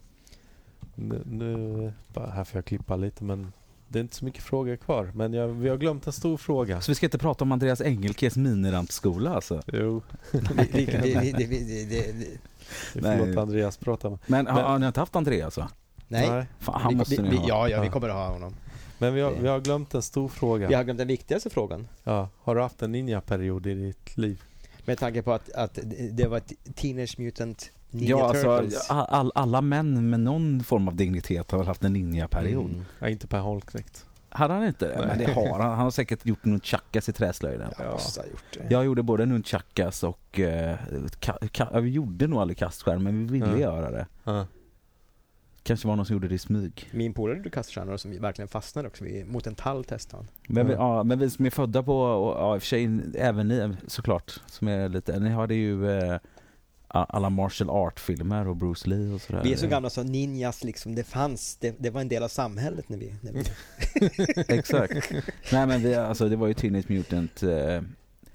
Nu, 0.94 1.22
nu, 1.26 1.92
bara 2.09 2.30
här 2.30 2.44
får 2.44 2.59
jag 2.59 2.64
klippa 2.64 2.96
lite 2.96 3.24
men 3.24 3.52
det 3.93 3.98
är 3.98 4.01
inte 4.01 4.16
så 4.16 4.24
mycket 4.24 4.43
frågor 4.43 4.77
kvar, 4.77 5.10
men 5.14 5.32
jag, 5.32 5.48
vi 5.48 5.69
har 5.69 5.77
glömt 5.77 6.06
en 6.06 6.12
stor 6.12 6.36
fråga. 6.36 6.81
Så 6.81 6.90
vi 6.90 6.94
ska 6.94 7.06
inte 7.06 7.19
prata 7.19 7.44
om 7.44 7.52
Andreas 7.52 7.81
Engelkes 7.81 8.36
minirampskola 8.36 9.35
alltså? 9.35 9.62
Jo. 9.66 10.02
det, 10.32 10.40
det, 10.73 11.85
det, 11.89 12.27
Förlåt 12.93 13.36
Andreas, 13.36 13.77
prata 13.77 14.10
med. 14.10 14.19
Men, 14.27 14.44
men 14.44 14.55
har, 14.55 14.78
ni 14.78 14.86
inte 14.86 15.01
haft 15.01 15.16
Andreas 15.16 15.56
va? 15.56 15.69
Nej. 16.09 16.47
Fan, 16.59 16.81
han 16.81 17.05
vi, 17.09 17.16
vi, 17.16 17.23
ni 17.23 17.36
ha. 17.36 17.48
Ja, 17.48 17.69
ja, 17.69 17.82
vi 17.82 17.89
kommer 17.89 18.09
att 18.09 18.14
ha 18.14 18.28
honom. 18.28 18.55
Men 18.98 19.14
vi 19.14 19.20
har, 19.20 19.32
vi 19.32 19.48
har 19.48 19.60
glömt 19.60 19.94
en 19.94 20.02
stor 20.02 20.28
fråga. 20.28 20.69
Vi 20.69 20.74
har 20.74 20.85
glömt 20.85 20.98
den 20.98 21.09
viktigaste 21.09 21.51
frågan. 21.51 21.89
Ja. 22.05 22.28
Har 22.43 22.55
du 22.55 22.60
haft 22.60 22.82
en 22.82 22.93
ninja-period 22.93 23.66
i 23.66 23.74
ditt 23.74 24.16
liv? 24.16 24.43
Med 24.85 24.98
tanke 24.98 25.23
på 25.23 25.32
att, 25.32 25.52
att 25.52 25.78
det 26.10 26.27
var 26.28 26.36
ett 26.36 26.52
Teenage 26.74 27.19
Mutant 27.19 27.70
Ja, 27.93 28.28
alltså, 28.28 28.51
all, 28.89 29.06
all, 29.09 29.32
alla 29.35 29.60
män 29.60 30.10
med 30.10 30.20
någon 30.20 30.62
form 30.64 30.89
av 30.89 30.94
dignitet 30.97 31.51
har 31.51 31.59
väl 31.59 31.66
haft 31.66 31.85
en 31.85 31.93
ninja-period. 31.93 32.70
Mm. 32.70 32.85
Ja, 32.98 33.09
inte 33.09 33.27
Per 33.27 33.39
Holknekt. 33.39 34.06
Hade 34.28 34.55
han 34.55 34.64
inte 34.66 34.89
det? 34.89 34.98
Nej. 34.98 35.06
Men 35.06 35.19
det 35.19 35.32
har 35.32 35.59
han. 35.59 35.70
Han 35.70 35.78
har 35.78 35.90
säkert 35.90 36.27
gjort 36.27 36.44
nunchakas 36.44 37.09
i 37.09 37.12
träslöjden. 37.12 37.69
Ja, 37.78 37.85
Ja. 37.85 37.90
måste 37.93 38.20
ha 38.20 38.27
gjort 38.27 38.44
det. 38.59 38.66
Jag 38.74 38.85
gjorde 38.85 39.02
både 39.02 39.27
nunchakas 39.27 40.02
och... 40.05 40.40
Eh, 40.40 40.77
ka, 41.20 41.39
ka, 41.52 41.69
ja, 41.73 41.81
vi 41.81 41.90
gjorde 41.90 42.27
nog 42.27 42.40
aldrig 42.40 42.59
kastskärm, 42.59 43.02
men 43.02 43.27
vi 43.27 43.32
ville 43.32 43.47
Ja. 43.52 43.59
göra 43.59 43.90
det. 43.90 44.06
Ja. 44.24 44.47
kanske 45.62 45.89
var 45.89 45.97
någon 45.97 46.06
som 46.06 46.12
gjorde 46.14 46.28
det 46.28 46.35
i 46.35 46.39
smyg. 46.39 46.90
Min 46.93 47.14
polare 47.14 47.36
gjorde 47.36 47.51
kaststjärnor 47.51 47.97
som 47.97 48.20
verkligen 48.20 48.48
fastnade 48.48 48.89
också. 48.89 49.05
Vi, 49.05 49.24
mot 49.24 49.47
en 49.47 49.55
tall 49.55 49.85
testade 49.85 50.23
han. 50.23 50.28
Men, 50.55 50.66
vi, 50.66 50.73
Ja. 50.73 50.97
ja, 50.97 51.02
men 51.02 51.19
vi 51.19 51.31
som 51.31 51.47
är 51.47 51.51
födda 51.51 51.82
på, 51.82 51.97
och, 52.02 52.40
ja 52.40 52.55
i 52.55 52.59
och 52.59 52.62
för 52.62 52.66
sig 52.69 53.01
även 53.14 53.48
ni 53.48 53.77
såklart, 53.86 54.40
som 54.47 54.69
är 54.69 54.89
lite, 54.89 55.19
ni 55.20 55.31
hade 55.31 55.55
ju 55.55 55.90
eh, 55.90 56.19
alla 56.93 57.31
martial 57.31 57.70
art-filmer 57.70 58.48
och 58.48 58.56
Bruce 58.56 58.89
Lee 58.89 59.14
och 59.14 59.20
sådär. 59.20 59.40
Vi 59.44 59.52
är 59.52 59.56
så 59.56 59.66
gamla 59.66 59.90
så 59.90 60.02
ninjas 60.02 60.64
liksom, 60.64 60.94
det 60.94 61.05
fanns, 61.05 61.56
det, 61.56 61.74
det 61.78 61.90
var 61.90 62.01
en 62.01 62.09
del 62.09 62.23
av 62.23 62.28
samhället 62.28 62.89
när 62.89 62.98
vi... 62.98 63.14
När 63.20 63.32
vi 63.32 63.44
Exakt. 64.59 65.10
Nej 65.52 65.66
men 65.66 65.82
vi, 65.82 65.94
alltså, 65.94 66.28
det 66.28 66.36
var 66.36 66.47
ju 66.47 66.55
Teenage 66.55 66.90
Mutant, 66.90 67.43
eh, 67.43 67.82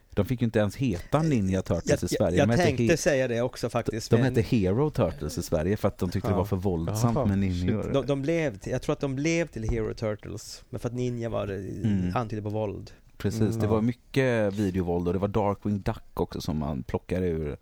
de 0.09 0.25
fick 0.25 0.41
ju 0.41 0.45
inte 0.45 0.59
ens 0.59 0.75
heta 0.75 1.21
Ninja 1.21 1.61
Turtles 1.61 2.01
jag 2.01 2.11
i 2.11 2.15
Sverige. 2.15 2.37
jag, 2.37 2.49
jag 2.49 2.57
tänkte 2.57 2.83
he- 2.83 2.95
säga 2.97 3.27
det 3.27 3.41
också 3.41 3.69
faktiskt. 3.69 4.09
de 4.11 4.15
men 4.15 4.25
hette 4.25 4.41
Hero 4.41 4.89
Turtles 4.89 5.37
i 5.37 5.43
Sverige 5.43 5.77
för 5.77 5.87
att 5.87 5.97
de 5.97 6.09
tyckte 6.09 6.27
Ja. 6.27 6.31
det 6.31 6.37
var 6.37 6.45
för 6.45 6.55
våldsamt 6.55 7.15
Jaha, 7.15 7.25
med 7.25 7.37
ninjor. 7.39 7.89
de, 7.93 8.05
de 8.05 8.21
blev, 8.21 8.59
jag 8.65 8.81
tror 8.81 8.93
att 8.93 8.99
de 8.99 9.15
blev 9.15 9.47
till 9.47 9.69
Hero 9.69 9.93
Turtles, 9.93 10.63
men 10.69 10.79
för 10.79 10.89
att 10.89 10.95
ninja 10.95 11.29
var 11.29 11.47
det, 11.47 11.55
Mm. 11.55 12.15
antydde 12.15 12.41
på 12.41 12.49
våld. 12.49 12.91
Precis, 13.17 13.41
Mm, 13.41 13.59
det 13.59 13.65
ja. 13.65 13.71
var 13.71 13.81
mycket 13.81 14.53
videovåld 14.53 15.07
och 15.07 15.13
det 15.13 15.19
var 15.19 15.27
Darkwing 15.27 15.81
Duck 15.81 16.19
också 16.21 16.41
som 16.41 16.57
man 16.57 16.83
plockade 16.83 17.27
ur 17.27 17.57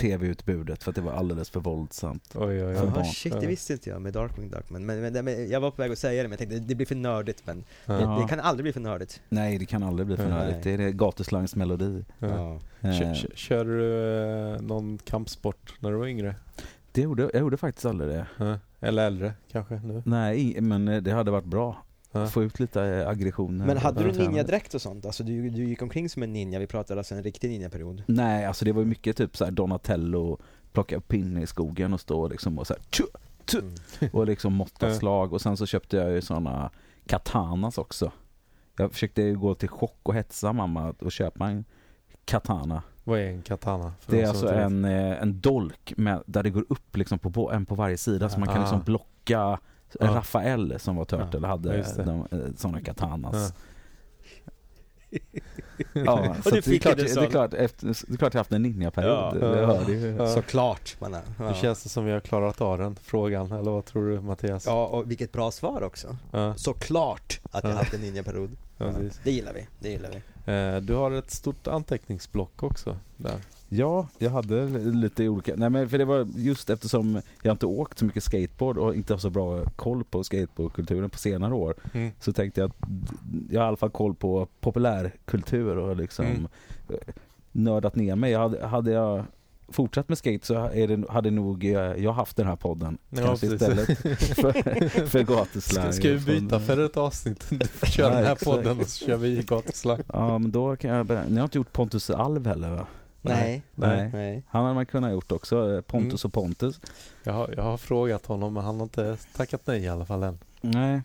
tv-utbudet 0.00 0.82
för 0.82 0.90
att 0.90 0.94
det 0.96 1.00
var 1.02 1.12
alldeles 1.12 1.50
för 1.50 1.60
våldsamt. 1.60 2.32
Oj, 2.34 2.64
oj, 2.64 2.64
oj. 2.64 2.90
Barn. 2.94 3.04
shit, 3.04 3.32
Ja. 3.34 3.40
det 3.40 3.46
visste 3.46 3.72
inte 3.72 3.90
jag 3.90 4.02
med 4.02 4.12
Darkwing 4.12 4.50
Duck. 4.50 4.70
Men, 4.70 4.86
men, 4.86 5.24
men, 5.24 5.50
jag 5.50 5.60
var 5.60 5.70
på 5.70 5.82
väg 5.82 5.92
att 5.92 5.98
säga 5.98 6.22
det, 6.22 6.28
men 6.28 6.38
jag 6.38 6.38
tänkte 6.38 6.58
det 6.68 6.74
blir 6.74 6.86
för 6.86 6.94
nördigt. 6.94 7.42
Men 7.46 7.64
Ja. 7.86 7.92
det, 7.92 8.22
det 8.22 8.28
kan 8.28 8.40
aldrig 8.40 8.64
bli 8.64 8.72
för 8.72 8.80
nördigt. 8.80 9.20
Nej, 9.28 9.58
det 9.58 9.64
kan 9.66 9.82
aldrig 9.82 10.06
bli 10.06 10.16
för 10.16 10.28
Nej. 10.28 10.32
nördigt. 10.32 10.62
Det 10.64 10.70
är 10.70 10.78
det 10.78 10.92
gatuslangs 10.92 11.56
melodi. 11.56 12.04
Ja. 12.18 12.60
Eh, 12.80 12.92
Kör, 12.98 13.14
kör, 13.14 13.30
kör 13.34 13.64
du 13.64 14.54
eh, 14.54 14.60
någon 14.62 14.98
kampsport 14.98 15.74
när 15.80 15.90
du 15.90 15.96
var 15.96 16.06
yngre? 16.06 16.34
det 16.92 17.02
gjorde, 17.02 17.22
jag 17.32 17.40
gjorde 17.40 17.56
faktiskt 17.56 17.86
aldrig 17.86 18.10
det. 18.10 18.26
Ja. 18.38 18.58
Eller 18.80 19.06
äldre 19.06 19.32
kanske 19.52 19.74
nu? 19.74 20.02
Nej, 20.06 20.60
men 20.60 20.88
eh, 20.88 21.02
det 21.02 21.10
hade 21.12 21.30
varit 21.30 21.44
bra. 21.44 21.84
Ja. 22.12 22.26
Få 22.26 22.42
ut 22.44 22.60
lite 22.60 22.82
eh, 22.84 23.08
aggressioner. 23.08 23.66
Men 23.66 23.76
hade 23.78 24.04
du 24.04 24.12
ninjadräkt 24.18 24.74
och 24.74 24.82
sånt? 24.82 25.06
Alltså 25.06 25.22
du, 25.24 25.50
du 25.50 25.64
gick 25.64 25.82
omkring 25.82 26.08
som 26.08 26.22
en 26.22 26.32
ninja, 26.32 26.58
vi 26.58 26.66
pratade 26.66 27.00
alltså 27.00 27.14
en 27.14 27.22
riktig 27.22 27.50
ninjaperiod. 27.50 28.02
Nej, 28.06 28.44
alltså 28.46 28.64
det 28.64 28.72
var 28.72 28.80
ju 28.82 28.86
mycket 28.86 29.16
typ 29.16 29.36
så 29.36 29.44
här 29.44 29.52
Donatello, 29.52 30.38
plocka 30.72 30.96
upp 30.96 31.08
pinne 31.08 31.42
i 31.42 31.46
skogen 31.46 31.92
och 31.92 32.00
stå 32.00 32.28
liksom 32.28 32.58
och 32.58 32.66
så 32.66 32.74
här, 32.74 32.82
tju, 32.90 33.04
tju, 33.50 33.58
Mm. 33.60 34.10
och 34.12 34.26
liksom 34.26 34.52
måtta 34.52 34.88
Ja. 34.88 34.94
slag 34.94 35.32
och 35.32 35.40
sen 35.40 35.56
så 35.56 35.66
köpte 35.66 35.96
jag 35.96 36.10
ju 36.12 36.20
såna 36.20 36.70
katanas 37.06 37.78
också. 37.78 38.12
Jag 38.76 38.92
försökte 38.92 39.22
ju 39.22 39.38
gå 39.38 39.54
till 39.54 39.68
chock 39.68 39.98
och 40.02 40.14
hetsa 40.14 40.52
mamma 40.52 40.94
och 40.98 41.12
köpa 41.12 41.46
en 41.48 41.64
katana. 42.24 42.82
Vad 43.04 43.18
är 43.20 43.26
en 43.26 43.42
katana? 43.42 43.92
För 44.00 44.12
Det 44.12 44.22
är 44.22 44.28
alltså 44.28 44.52
en, 44.52 44.84
eh, 44.84 45.22
en 45.22 45.40
dolk 45.40 45.92
med, 45.96 46.22
där 46.26 46.42
det 46.42 46.50
går 46.50 46.64
upp 46.68 46.96
liksom 46.96 47.18
på, 47.18 47.52
en 47.52 47.66
på 47.66 47.74
varje 47.74 47.98
sida 47.98 48.28
så 48.28 48.38
man 48.40 48.48
kan 48.48 48.56
Ah. 48.58 48.60
liksom 48.60 48.82
blocka 48.82 49.58
Ja. 50.00 50.06
Rafael 50.06 50.74
som 50.80 50.96
var 50.96 51.04
Turtle 51.04 51.38
Ja, 51.42 51.48
hade 51.48 51.84
de, 51.96 52.26
eh, 52.30 52.38
såna 52.56 52.80
katanas. 52.80 53.54
Ja. 55.92 56.34
Så 56.44 56.50
det, 56.50 56.66
är 56.66 56.78
klart, 56.78 56.96
det, 56.96 57.02
är 57.16 57.26
klart, 57.30 57.54
efter, 57.54 57.86
det 57.86 58.12
är 58.14 58.16
klart 58.16 58.34
jag 58.34 58.40
haft 58.40 58.52
en 58.52 58.62
ninjaperiod. 58.62 59.38
Ja. 59.42 59.90
Ja. 60.18 60.26
Såklart! 60.26 60.96
Man 61.00 61.12
Det 61.12 61.20
ja. 61.38 61.54
känns 61.54 61.82
det 61.82 61.88
som 61.88 62.04
vi 62.04 62.12
har 62.12 62.20
klarat 62.20 62.60
av 62.60 62.78
den 62.78 62.96
frågan, 63.02 63.52
eller 63.52 63.70
vad 63.70 63.84
tror 63.84 64.08
du 64.10 64.20
Mattias? 64.20 64.66
ja, 64.66 64.86
och 64.86 65.10
vilket 65.10 65.32
bra 65.32 65.50
svar 65.50 65.82
också. 65.82 66.16
Ja, 66.30 66.54
Såklart 66.54 67.40
att 67.50 67.64
jag 67.64 67.72
Ja. 67.72 67.76
haft 67.76 67.94
en 67.94 68.00
ninjaperiod. 68.00 68.50
ja. 68.78 68.92
Det 69.24 69.30
gillar 69.30 69.52
vi, 69.52 69.66
det 69.80 69.88
gillar 69.88 70.10
vi. 70.10 70.52
Eh, 70.52 70.76
Du 70.80 70.94
har 70.94 71.10
ett 71.10 71.30
stort 71.30 71.66
anteckningsblock 71.66 72.62
också 72.62 72.96
där. 73.16 73.40
Ja, 73.74 74.08
jag 74.18 74.30
hade 74.30 74.68
lite 74.78 75.28
olika. 75.28 75.52
Nej 75.56 75.70
men 75.70 75.88
för 75.88 75.98
det 75.98 76.04
var 76.04 76.28
just 76.36 76.70
eftersom 76.70 77.20
jag 77.42 77.54
inte 77.54 77.66
åkt 77.66 77.98
så 77.98 78.04
mycket 78.04 78.22
skateboard 78.24 78.78
och 78.78 78.94
inte 78.94 79.12
har 79.12 79.18
så 79.18 79.30
bra 79.30 79.64
koll 79.76 80.04
på 80.04 80.24
skateboardkulturen 80.24 81.10
på 81.10 81.18
senare 81.18 81.54
år. 81.54 81.74
Mm. 81.92 82.10
Så 82.20 82.32
tänkte 82.32 82.60
jag 82.60 82.70
att 82.70 82.76
jag 83.50 83.60
har 83.60 83.66
i 83.66 83.68
alla 83.68 83.76
fall 83.76 83.90
koll 83.90 84.14
på 84.14 84.48
populärkultur 84.60 85.76
och 85.78 85.96
liksom 85.96 86.26
Mm. 86.26 86.46
eh, 86.88 86.96
nördat 87.52 87.96
ner 87.96 88.16
mig. 88.16 88.34
Hade, 88.34 88.66
hade 88.66 88.90
jag 88.90 89.24
fortsatt 89.68 90.08
med 90.08 90.18
skate 90.18 90.46
så 90.46 90.54
det, 90.54 91.04
hade 91.10 91.30
nog 91.30 91.64
jag 91.64 92.12
haft 92.12 92.36
den 92.36 92.46
här 92.46 92.56
podden. 92.56 92.98
Ja, 93.10 93.22
kanske 93.24 93.48
precis. 93.50 93.68
istället 93.68 93.98
för, 94.36 95.06
för 95.06 95.22
gatuslang. 95.22 95.92
ska 95.92 96.08
vi 96.08 96.18
byta 96.40 96.60
för 96.60 96.84
ett 96.84 96.96
avsnitt? 96.96 97.46
Du 97.50 97.86
köra 97.86 98.06
Ja, 98.08 98.14
den 98.14 98.24
här 98.24 98.32
exakt. 98.32 98.44
podden 98.44 98.80
och 98.80 98.86
så 98.86 99.04
kör 99.06 99.16
vi 99.16 99.42
gatuslang. 99.42 100.00
Ja 100.12 100.38
men 100.38 100.50
då 100.50 100.76
kan 100.76 100.90
jag. 100.90 101.10
Ni 101.30 101.36
har 101.36 101.44
inte 101.44 101.58
gjort 101.58 101.72
Pontus 101.72 102.10
Alv 102.10 102.46
heller 102.46 102.70
va? 102.70 102.86
Nej, 103.22 103.62
Nej. 103.74 104.10
nej. 104.12 104.42
Han 104.48 104.62
hade 104.62 104.74
man 104.74 104.86
kunnat 104.86 105.12
gjort 105.12 105.32
också. 105.32 105.74
eh, 105.74 105.80
Pontus 105.80 106.24
Mm. 106.24 106.28
och 106.28 106.32
Pontus. 106.32 106.80
Jag 107.24 107.32
har, 107.32 107.54
jag 107.56 107.62
har 107.62 107.76
frågat 107.76 108.26
honom 108.26 108.54
men 108.54 108.64
han 108.64 108.76
har 108.76 108.82
inte 108.82 109.16
tackat 109.36 109.60
nej 109.66 109.80
i 109.82 109.88
alla 109.88 110.04
fall 110.04 110.22
än. 110.22 110.38
Nej. 110.60 111.00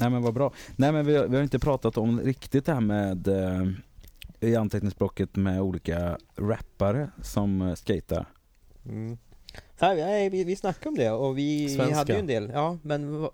Nej 0.00 0.10
men 0.10 0.22
vad 0.22 0.34
bra. 0.34 0.52
Nej 0.76 0.92
men 0.92 1.06
vi 1.06 1.16
har, 1.16 1.26
vi 1.26 1.36
har 1.36 1.42
inte 1.42 1.58
pratat 1.58 1.96
om 1.98 2.20
riktigt 2.20 2.66
det 2.66 2.72
här 2.72 2.80
med 2.80 3.28
eh, 3.28 3.66
i 4.40 4.56
anteckningsblocket 4.56 5.36
med 5.36 5.60
olika 5.60 6.18
rappare 6.36 7.10
som 7.22 7.62
eh, 7.62 7.74
skater. 7.74 8.26
Mm. 8.84 9.18
Nej, 9.80 9.96
nej 9.96 10.28
vi, 10.30 10.44
vi 10.44 10.56
snackade 10.56 10.88
om 10.88 10.94
det 10.94 11.10
och 11.10 11.38
vi, 11.38 11.76
vi 11.76 11.92
hade 11.92 12.12
ju 12.12 12.18
en 12.18 12.26
del, 12.26 12.50
ja 12.54 12.78
men, 12.82 13.28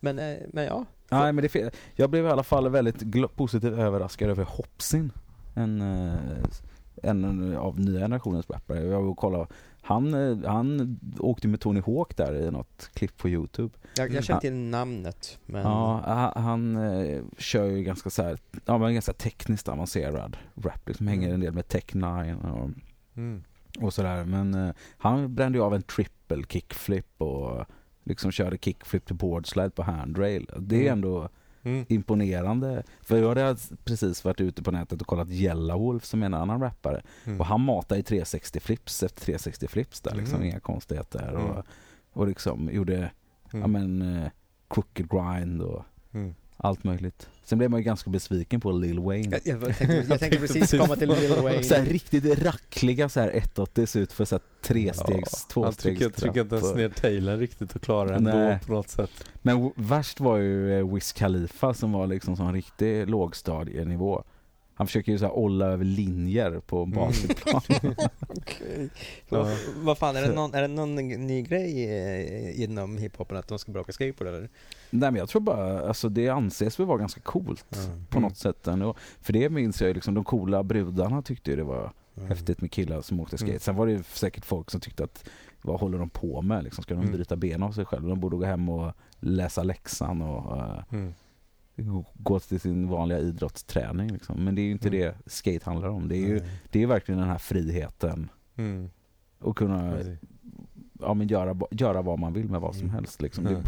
men, 0.00 0.16
men 0.52 0.64
ja. 0.64 0.84
Nej 1.10 1.32
men 1.32 1.48
det. 1.52 1.70
Jag 1.96 2.10
blev 2.10 2.24
i 2.24 2.28
alla 2.28 2.42
fall 2.42 2.68
väldigt 2.68 3.02
positivt 3.36 3.78
överraskad 3.78 4.30
över 4.30 4.44
Hopsin. 4.44 5.12
En, 5.54 5.80
eh, 5.80 6.14
en 7.02 7.56
av 7.56 7.80
nya 7.80 8.00
generationens 8.00 8.50
rappare. 8.50 8.80
Jag 8.84 9.02
var 9.02 9.08
och 9.10 9.16
kollade. 9.16 9.46
Han, 9.82 10.14
eh, 10.14 10.50
han 10.50 10.98
åkte 11.18 11.48
med 11.48 11.60
Tony 11.60 11.80
Hawk 11.86 12.16
där 12.16 12.34
i 12.34 12.50
något 12.50 12.90
klipp 12.94 13.16
på 13.16 13.28
Youtube. 13.28 13.74
Jag, 13.96 14.04
Mm. 14.04 14.14
jag 14.14 14.24
känner 14.24 14.40
till 14.40 14.52
namnet 14.54 15.38
men 15.46 15.62
Ja, 15.62 16.00
ha- 16.04 16.40
han 16.40 16.76
eh, 16.76 17.20
kör 17.38 17.64
ju 17.64 17.82
ganska 17.82 18.10
så 18.10 18.22
här, 18.22 18.38
ja 18.64 18.78
men 18.78 18.94
ganska 18.94 19.12
tekniskt 19.12 19.68
avancerad 19.68 20.36
rap. 20.54 20.88
Liksom 20.88 21.06
hänger 21.08 21.34
en 21.34 21.40
del 21.40 21.52
med 21.52 21.68
Tech 21.68 21.94
9 21.94 22.34
och 22.52 22.70
Mm. 23.16 23.42
och 23.80 23.94
sådär. 23.94 24.24
Men 24.24 24.54
eh, 24.54 24.74
han 24.98 25.34
brände 25.34 25.58
ju 25.58 25.64
av 25.64 25.74
en 25.74 25.82
triple 25.82 26.42
kickflip 26.48 27.06
och 27.22 27.64
liksom 28.04 28.30
körde 28.30 28.58
kickflip 28.58 29.06
till 29.06 29.16
boardslide 29.16 29.70
på 29.70 29.82
handrail. 29.82 30.50
Det 30.58 30.76
är 30.76 30.80
Mm. 30.80 30.92
ändå 30.92 31.28
Mm. 31.66 31.84
imponerande. 31.88 32.82
För 33.02 33.18
jag 33.18 33.28
hade 33.28 33.56
precis 33.84 34.24
varit 34.24 34.40
ute 34.40 34.62
på 34.62 34.70
nätet 34.70 35.00
och 35.00 35.06
kollat 35.06 35.28
Yellowwolf 35.30 36.04
som 36.04 36.22
är 36.22 36.26
en 36.26 36.34
annan 36.34 36.60
rappare. 36.60 37.02
Mm. 37.24 37.40
Och 37.40 37.46
han 37.46 37.60
matar 37.60 37.96
i 37.96 38.02
360 38.02 38.60
flips 38.60 39.02
efter 39.02 39.20
360 39.20 39.68
flips 39.68 40.00
där 40.00 40.14
liksom. 40.14 40.34
Mm. 40.36 40.48
Inga 40.48 40.60
konstigheter. 40.60 41.28
Mm. 41.28 41.42
Och, 41.46 41.64
och 42.12 42.26
liksom 42.26 42.70
gjorde, 42.72 43.10
ja 43.52 43.58
Mm. 43.58 43.72
men, 43.72 44.16
eh, 44.22 44.30
crooked 44.68 45.08
grind 45.10 45.62
och 45.62 45.84
Mm. 46.12 46.34
allt 46.56 46.84
möjligt. 46.84 47.28
Sen 47.46 47.58
blev 47.58 47.70
man 47.70 47.80
ju 47.80 47.84
ganska 47.84 48.10
besviken 48.10 48.60
på 48.60 48.72
Lil 48.72 48.98
Wayne. 48.98 49.40
jag, 49.44 49.62
jag, 49.62 49.76
tänkte, 49.76 50.04
jag 50.08 50.20
tänkte 50.20 50.38
precis 50.46 50.70
komma 50.70 50.96
till 50.96 51.08
Lil 51.08 51.42
Wayne. 51.42 51.62
Så 51.62 51.74
här 51.74 51.84
riktigt 51.84 52.42
rackliga 52.42 53.08
så 53.08 53.20
här 53.20 53.36
180 53.36 53.86
ser 53.86 54.00
ut 54.00 54.12
för 54.12 54.24
så 54.24 54.34
här 54.34 54.42
trestegs, 54.62 55.06
Han 55.08 55.48
tvåstegs 55.48 55.82
trycker, 55.82 56.10
trycker 56.10 56.40
inte 56.40 56.56
ens 56.56 56.74
ner 56.74 56.88
tailen 56.88 57.38
riktigt 57.38 57.74
och 57.74 57.82
klarar 57.82 58.08
det 58.08 58.14
ändå 58.14 58.30
Nej. 58.30 58.58
på 58.66 58.72
något 58.72 58.88
sätt. 58.88 59.10
Men 59.42 59.72
värst 59.76 60.20
var 60.20 60.36
ju 60.36 60.78
eh, 60.78 60.94
Wiz 60.94 61.12
Khalifa 61.12 61.74
som 61.74 61.92
var 61.92 62.06
liksom 62.06 62.36
som 62.36 62.46
en 62.46 62.54
riktig 62.54 63.08
lågstadienivå. 63.08 64.24
Han 64.78 64.86
försöker 64.86 65.12
ju 65.12 65.18
så 65.18 65.24
här 65.24 65.36
olla 65.38 65.66
över 65.66 65.84
linjer 65.84 66.60
på 66.66 66.82
Mm. 66.82 66.90
basketplan. 66.94 67.60
Okej. 68.28 68.88
Ja. 69.28 69.48
Vad, 69.76 69.98
fan, 69.98 70.16
är 70.16 70.22
det 70.22 70.34
någon, 70.34 70.54
är 70.54 70.62
det 70.62 70.68
någon 70.68 70.94
ny 70.96 71.42
grej 71.42 71.84
eh, 71.90 72.62
inom 72.62 72.98
hiphopen 72.98 73.36
att 73.36 73.48
de 73.48 73.58
ska 73.58 73.72
bråka 73.72 73.82
åka 73.84 73.92
skateboard 73.92 74.28
eller? 74.34 74.48
Nej 74.90 75.10
men 75.10 75.16
jag 75.16 75.28
tror 75.28 75.42
bara, 75.42 75.88
alltså 75.88 76.08
det 76.08 76.28
anses 76.28 76.80
väl 76.80 76.86
vara 76.86 76.98
ganska 76.98 77.20
coolt 77.20 77.64
på 78.10 78.18
Mm. 78.18 78.22
något 78.28 78.36
sätt 78.36 78.66
ändå. 78.66 78.94
För 79.20 79.32
det 79.32 79.50
minns 79.50 79.80
jag 79.80 79.88
ju 79.88 79.94
liksom, 79.94 80.14
de 80.14 80.24
coola 80.24 80.62
brudarna 80.62 81.22
tyckte 81.22 81.50
ju 81.50 81.56
det 81.56 81.64
var 81.64 81.92
Mm. 82.16 82.28
häftigt 82.28 82.60
med 82.60 82.70
killar 82.72 83.00
som 83.00 83.20
åkte 83.20 83.38
skate. 83.38 83.50
Mm. 83.50 83.60
Sen 83.60 83.76
var 83.76 83.86
det 83.86 83.92
ju 83.92 84.02
säkert 84.02 84.44
folk 84.44 84.70
som 84.70 84.80
tyckte 84.80 85.04
att 85.04 85.24
vad 85.62 85.80
håller 85.80 85.98
de 85.98 86.10
på 86.10 86.42
med 86.42 86.64
liksom? 86.64 86.82
Ska 86.84 86.94
de 86.94 87.00
Mm. 87.00 87.12
bryta 87.12 87.36
ben 87.36 87.62
av 87.62 87.72
sig 87.72 87.84
själva? 87.84 88.08
De 88.08 88.20
borde 88.20 88.36
gå 88.36 88.44
hem 88.44 88.68
och 88.68 88.92
läsa 89.20 89.62
läxan 89.62 90.22
och 90.22 90.56
Mm. 90.92 91.14
Gå- 92.14 92.40
till 92.40 92.60
sin 92.60 92.88
vanliga 92.88 93.18
idrottsträning 93.18 94.12
liksom. 94.12 94.44
Men 94.44 94.54
det 94.54 94.60
är 94.60 94.64
ju 94.64 94.70
inte 94.72 94.88
Mm. 94.88 95.00
det 95.00 95.30
skate 95.30 95.60
handlar 95.70 95.88
om. 95.88 96.08
Det 96.08 96.16
är 96.16 96.26
ju 96.28 96.40
det 96.70 96.82
är 96.82 96.86
verkligen 96.86 97.18
den 97.20 97.28
här 97.30 97.38
friheten 97.38 98.28
Mm. 98.56 98.90
och 99.38 99.56
kunna 99.56 99.92
Precis. 99.96 100.18
ja, 101.00 101.14
men 101.14 101.28
göra, 101.28 101.56
göra 101.70 102.02
vad 102.02 102.18
man 102.18 102.32
vill 102.32 102.48
med 102.48 102.60
vad 102.60 102.74
som 102.74 102.82
Mm. 102.82 102.94
helst. 102.94 103.22
Liksom. 103.22 103.44
Det, 103.44 103.50
Mm. 103.50 103.64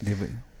det, 0.00 0.16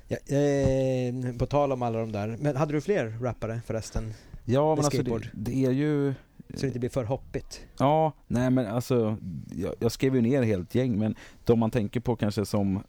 Ja, 0.08 0.16
eh, 0.36 1.36
på 1.38 1.46
tal 1.46 1.72
om 1.72 1.82
alla 1.82 1.98
de 1.98 2.12
där, 2.12 2.36
men 2.40 2.56
hade 2.56 2.72
du 2.72 2.80
fler 2.80 3.18
rappare 3.20 3.60
förresten? 3.66 4.12
ja, 4.44 4.74
men 4.74 4.84
alltså 4.84 5.02
det, 5.02 5.30
det 5.34 5.64
är 5.64 5.70
ju... 5.70 6.14
Så 6.54 6.60
det 6.60 6.66
inte 6.66 6.78
blir 6.78 6.90
för 6.90 7.04
hoppigt? 7.04 7.60
Ja, 7.78 8.12
nej 8.26 8.50
men 8.50 8.66
alltså 8.66 9.16
jag, 9.54 9.74
jag 9.78 9.92
skrev 9.92 10.14
ju 10.14 10.20
ner 10.20 10.42
helt 10.42 10.74
gäng 10.74 10.98
men 10.98 11.14
de 11.44 11.58
man 11.58 11.70
tänker 11.70 12.00
på 12.00 12.16
kanske 12.16 12.46
som 12.46 12.82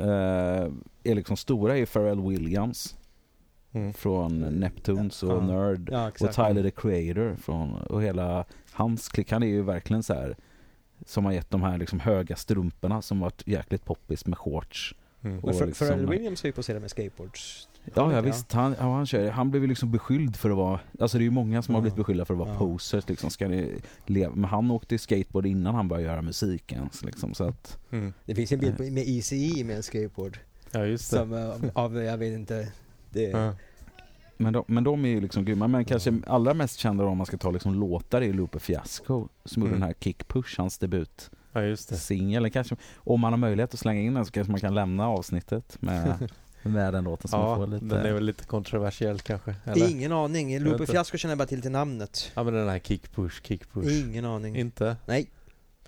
är 0.00 1.14
liksom 1.14 1.36
stora 1.36 1.76
är 1.78 1.86
Pharrell 1.86 2.20
Williams 2.20 2.94
Mm. 3.72 3.92
från 3.92 4.38
Neptunes 4.40 5.22
och 5.22 5.32
Ja. 5.32 5.40
Nerd 5.40 5.88
Ja, 5.92 6.06
och 6.08 6.32
Tyler 6.34 6.62
the 6.62 6.70
Creator 6.70 7.36
från, 7.36 7.74
och 7.74 8.02
hela 8.02 8.44
hans 8.72 9.08
klick. 9.08 9.32
Han 9.32 9.42
är 9.42 9.46
ju 9.46 9.62
verkligen 9.62 10.02
så 10.02 10.14
här 10.14 10.36
som 11.06 11.24
har 11.24 11.32
gett 11.32 11.50
de 11.50 11.62
här 11.62 11.78
liksom 11.78 12.00
höga 12.00 12.36
strumporna 12.36 13.02
som 13.02 13.20
varit 13.20 13.46
jäkligt 13.46 13.84
poppis 13.84 14.26
med 14.26 14.38
shorts. 14.38 14.94
Mm. 15.22 15.38
Och 15.38 15.44
Men 15.44 15.54
för, 15.54 15.66
liksom- 15.66 15.88
Pharrell 15.88 16.06
Williams 16.06 16.44
är 16.44 16.48
ju 16.48 16.52
poserad 16.52 16.80
med 16.80 16.90
skateboards. 16.90 17.67
Ja, 17.94 18.12
ja 18.12 18.20
visst. 18.20 18.52
Han, 18.52 18.74
ja, 18.78 18.94
han, 18.94 19.06
kör, 19.06 19.30
han 19.30 19.50
blev 19.50 19.62
ju 19.62 19.68
liksom 19.68 19.90
beskylld 19.90 20.36
för 20.36 20.50
att 20.50 20.56
vara... 20.56 20.80
Alltså 21.00 21.18
det 21.18 21.22
är 21.22 21.24
ju 21.24 21.30
många 21.30 21.62
som 21.62 21.74
har 21.74 21.80
Ja. 21.80 21.82
blivit 21.82 21.96
beskyllda 21.96 22.24
för 22.24 22.34
att 22.34 22.38
vara 22.40 22.48
Ja. 22.48 22.58
posers. 22.58 23.08
Liksom, 23.08 23.30
ska 23.30 23.48
ni 23.48 23.74
leva. 24.06 24.34
Men 24.34 24.44
han 24.50 24.70
åkte 24.70 24.98
skateboard 24.98 25.46
innan 25.46 25.74
han 25.74 25.88
började 25.88 26.08
göra 26.12 26.22
musik 26.22 26.72
ens. 26.72 27.04
Liksom, 27.04 27.34
så 27.34 27.44
att, 27.44 27.78
Mm. 27.90 28.12
Det 28.24 28.34
finns 28.34 28.52
en 28.52 28.60
bild 28.60 28.76
på, 28.76 28.82
med 28.82 29.04
ECE 29.06 29.64
med 29.64 29.76
en 29.76 29.82
skateboard. 29.82 30.38
Ja, 30.72 30.84
just 30.86 31.10
det. 31.10 31.16
Som 31.16 31.32
eh, 31.32 31.54
av, 31.72 31.96
jag 32.02 32.18
vet 32.18 32.34
inte. 32.38 32.72
Det, 33.10 33.22
Ja. 33.22 33.52
men, 34.36 34.52
de, 34.52 34.64
men 34.66 34.84
de 34.84 35.04
är 35.04 35.08
ju 35.08 35.20
liksom 35.20 35.44
grymma. 35.44 35.68
Men 35.68 35.84
kanske 35.84 36.14
allra 36.26 36.54
mest 36.54 36.78
kända 36.78 37.04
om 37.04 37.16
man 37.16 37.26
ska 37.26 37.36
ta 37.36 37.50
liksom 37.50 37.74
låtar 37.74 38.22
är 38.22 38.32
Lupe 38.32 38.58
Fiasco 38.58 39.28
som 39.44 39.62
gjorde 39.62 39.70
Mm. 39.70 39.80
den 39.80 39.86
här 39.88 39.94
Kick 40.00 40.28
Push, 40.28 40.54
hans 40.58 40.78
debut. 40.78 41.30
ja, 41.52 41.62
just 41.62 41.88
det. 41.88 41.96
Singel. 41.96 42.50
Kanske, 42.50 42.76
om 42.96 43.20
man 43.20 43.32
har 43.32 43.38
möjlighet 43.38 43.74
att 43.74 43.80
slänga 43.80 44.00
in 44.00 44.14
den 44.14 44.24
så 44.24 44.32
kanske 44.32 44.50
man 44.50 44.60
kan 44.60 44.74
lämna 44.74 45.08
avsnittet 45.08 45.76
med, 45.80 46.30
med 46.62 46.94
den 46.94 47.04
låten 47.04 47.28
man 47.32 47.40
Ja, 47.40 47.56
får 47.56 47.66
lite... 47.66 47.84
den 47.84 48.06
är 48.06 48.12
väl 48.12 48.24
lite 48.24 48.44
kontroversiell 48.44 49.20
kanske? 49.20 49.54
det 49.64 49.70
Eller? 49.70 49.86
är 49.86 49.90
ingen 49.90 50.12
aning. 50.12 50.58
Lupe. 50.58 50.86
Fiasco 50.86 51.18
känner 51.18 51.32
jag 51.32 51.38
bara 51.38 51.46
till 51.48 51.62
till 51.62 51.70
namnet. 51.70 52.30
Ja 52.34 52.42
men 52.42 52.54
den 52.54 52.68
här 52.68 52.78
kick 52.78 53.14
push, 53.14 53.42
kick 53.42 53.72
push. 53.72 53.92
Ingen 54.08 54.24
aning. 54.24 54.56
Inte? 54.56 54.96
Nej. 55.06 55.30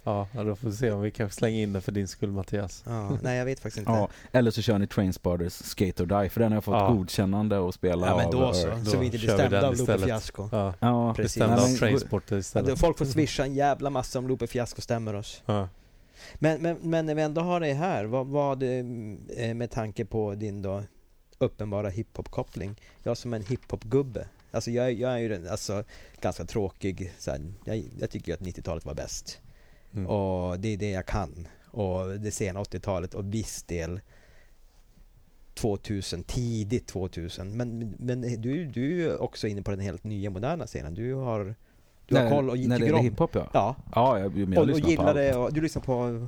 Ja, 0.04 0.28
då 0.32 0.56
får 0.56 0.68
vi 0.70 0.76
se 0.76 0.90
om 0.90 1.00
vi 1.00 1.10
kan 1.10 1.30
slänga 1.30 1.56
in 1.58 1.72
den 1.72 1.82
för 1.82 1.92
din 1.92 2.08
skull 2.08 2.30
Mattias. 2.32 2.82
Ja, 2.86 3.18
nej, 3.22 3.38
jag 3.38 3.44
vet 3.44 3.60
faktiskt 3.60 3.78
inte. 3.78 3.90
Ja, 3.92 4.08
eller 4.32 4.50
så 4.50 4.62
kör 4.62 4.78
ni 4.78 4.86
Trainspotters 4.86 5.52
Skate 5.52 6.02
or 6.02 6.22
Die 6.22 6.28
för 6.28 6.40
den 6.40 6.52
har 6.52 6.56
jag 6.56 6.64
fått 6.64 6.74
Ja. 6.74 6.90
godkännande 6.92 7.68
att 7.68 7.74
spela 7.74 8.06
Ja, 8.06 8.16
men 8.16 8.26
av 8.26 8.32
då 8.32 8.42
Earth. 8.42 8.58
så. 8.60 8.66
Då 8.84 8.84
Så 8.90 8.98
vi 8.98 9.06
inte 9.06 9.18
blir 9.18 9.28
stämda 9.34 9.66
av 9.68 9.76
Lupe. 9.76 9.98
Fiasco. 9.98 10.48
Ja, 10.52 10.74
Ja, 10.80 11.14
Precis. 11.14 11.34
bestämda 11.34 11.62
av 11.62 11.68
Ja, 12.30 12.36
istället. 12.38 12.68
då 12.70 12.76
folk 12.76 12.98
får 12.98 13.04
swisha 13.04 13.44
en 13.44 13.54
jävla 13.54 13.90
massa 13.90 14.18
om 14.18 14.28
Lupe 14.28 14.46
Fiasco 14.46 14.80
stämmer 14.80 15.14
oss. 15.14 15.42
Ja. 15.46 15.68
Men, 16.34 16.62
men, 16.62 16.76
men 16.82 17.06
när 17.06 17.14
vi 17.14 17.22
ändå 17.22 17.40
har 17.40 17.60
dig 17.60 17.72
här, 17.72 18.04
vad 18.04 18.26
var 18.26 18.56
det 18.56 18.78
eh, 19.36 19.54
med 19.54 19.70
tanke 19.70 20.04
på 20.04 20.34
din 20.34 20.62
då 20.62 20.82
uppenbara 21.38 21.88
hiphop-koppling? 21.88 22.80
Jag 23.02 23.16
som 23.16 23.34
en 23.34 23.42
hiphop-gubbe, 23.42 24.26
alltså 24.50 24.70
jag, 24.70 24.92
jag 24.92 25.12
är 25.12 25.18
ju 25.18 25.48
alltså, 25.48 25.84
ganska 26.20 26.44
tråkig, 26.44 27.12
så 27.18 27.30
här, 27.30 27.52
jag, 27.64 27.84
jag 27.98 28.10
tycker 28.10 28.28
ju 28.28 28.34
att 28.34 28.40
90-talet 28.40 28.84
var 28.84 28.94
bäst. 28.94 29.40
Mm. 29.94 30.06
Och 30.06 30.60
det 30.60 30.68
är 30.68 30.76
det 30.76 30.90
jag 30.90 31.06
kan. 31.06 31.48
Och 31.66 32.20
det 32.20 32.30
sena 32.30 32.62
80-talet 32.62 33.14
och 33.14 33.34
viss 33.34 33.62
del 33.62 34.00
2000, 35.54 36.22
tidigt 36.22 36.86
2000. 36.86 37.56
Men, 37.56 37.94
men 37.98 38.20
du, 38.20 38.64
du 38.64 38.84
är 38.84 38.96
ju 38.96 39.16
också 39.16 39.48
inne 39.48 39.62
på 39.62 39.70
den 39.70 39.80
helt 39.80 40.04
nya 40.04 40.30
moderna 40.30 40.66
scenen. 40.66 40.94
Du 40.94 41.14
har, 41.14 41.54
du 42.10 42.16
har 42.16 42.22
När- 42.24 42.30
koll 42.30 42.50
och 42.50 42.58
När 42.58 42.68
det 42.78 42.84
tycker 42.84 42.94
om. 42.98 43.04
hiphop 43.04 43.30
ja. 43.34 43.46
Ja, 43.52 43.76
Ja, 43.94 44.18
jag, 44.18 44.36
men 44.36 44.52
jag 44.52 44.62
och, 44.62 44.70
och 44.70 44.78
gillar 44.80 45.14
det 45.14 45.34
och 45.34 45.52
du 45.52 45.60
lyssnar 45.60 45.82
på... 45.82 46.26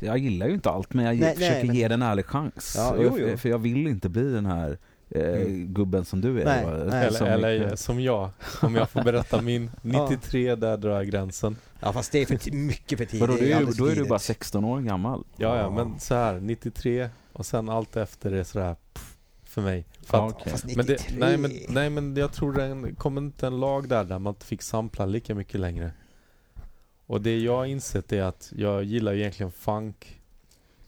Jag 0.00 0.18
gillar 0.18 0.46
ju 0.46 0.54
inte 0.54 0.70
allt 0.70 0.94
men 0.94 1.04
jag 1.04 1.16
Nej, 1.16 1.34
försöker 1.34 1.54
nej, 1.56 1.66
men- 1.66 1.76
ge 1.76 1.88
det 1.88 1.94
en 1.94 2.02
ärlig 2.02 2.24
chans. 2.26 2.74
Ja, 2.76 2.94
jo, 2.96 3.02
jag- 3.18 3.30
jo. 3.30 3.36
För 3.36 3.48
jag 3.48 3.58
vill 3.58 3.86
inte 3.86 4.08
bli 4.08 4.32
den 4.32 4.46
här 4.46 4.78
eh, 5.10 5.22
Mm. 5.22 5.74
gubben 5.74 6.04
som 6.04 6.20
du 6.20 6.40
är. 6.40 6.44
Nej. 6.44 6.64
Eller, 6.64 7.10
Som- 7.10 7.26
eller 7.26 7.76
som 7.76 8.00
jag, 8.00 8.30
om 8.62 8.74
jag 8.74 8.90
får 8.90 9.02
berätta 9.02 9.42
min 9.42 9.70
93, 9.82 10.54
där 10.54 10.76
drar 10.76 10.90
jag 10.96 11.06
gränsen. 11.06 11.56
Ja 11.80 11.92
fast 11.92 12.12
det 12.12 12.18
är 12.22 12.26
för 12.26 12.52
mycket 12.56 12.98
för 12.98 13.04
tidigt. 13.04 13.28
Det 13.28 13.36
du 13.36 13.52
är, 13.52 13.78
då 13.78 13.86
är 13.86 13.94
du 13.94 14.04
bara 14.04 14.18
16 14.18 14.64
år 14.64 14.80
gammal. 14.80 15.24
Ja, 15.36 15.56
ja, 15.56 15.62
Ja. 15.62 15.70
men 15.70 16.00
så 16.00 16.14
här 16.14 16.40
93 16.40 17.08
och 17.32 17.46
sen 17.46 17.68
allt 17.68 17.96
efter 17.96 18.32
är 18.32 18.44
sådär 18.44 18.76
pff, 18.94 19.07
för 19.58 19.64
mig. 19.70 19.84
För 20.02 20.26
att, 20.28 20.46
93. 20.64 20.76
men 20.76 20.86
det, 20.86 20.98
nej, 21.18 21.36
men, 21.36 21.52
nej 21.68 21.90
men 21.90 22.16
jag 22.16 22.32
tror 22.32 22.52
det 22.52 22.94
kom 22.94 23.18
inte 23.18 23.46
en 23.46 23.60
lag 23.60 23.88
där 23.88 24.04
där 24.04 24.18
man 24.18 24.30
inte 24.30 24.46
fick 24.46 24.62
sampla 24.62 25.06
lika 25.06 25.34
mycket 25.34 25.60
längre. 25.60 25.92
Och 27.06 27.20
det 27.20 27.38
jag 27.38 27.56
har 27.56 27.64
insett 27.64 28.12
är 28.12 28.22
att 28.22 28.52
jag 28.56 28.84
gillar 28.84 29.12
egentligen 29.14 29.52
funk. 29.52 30.20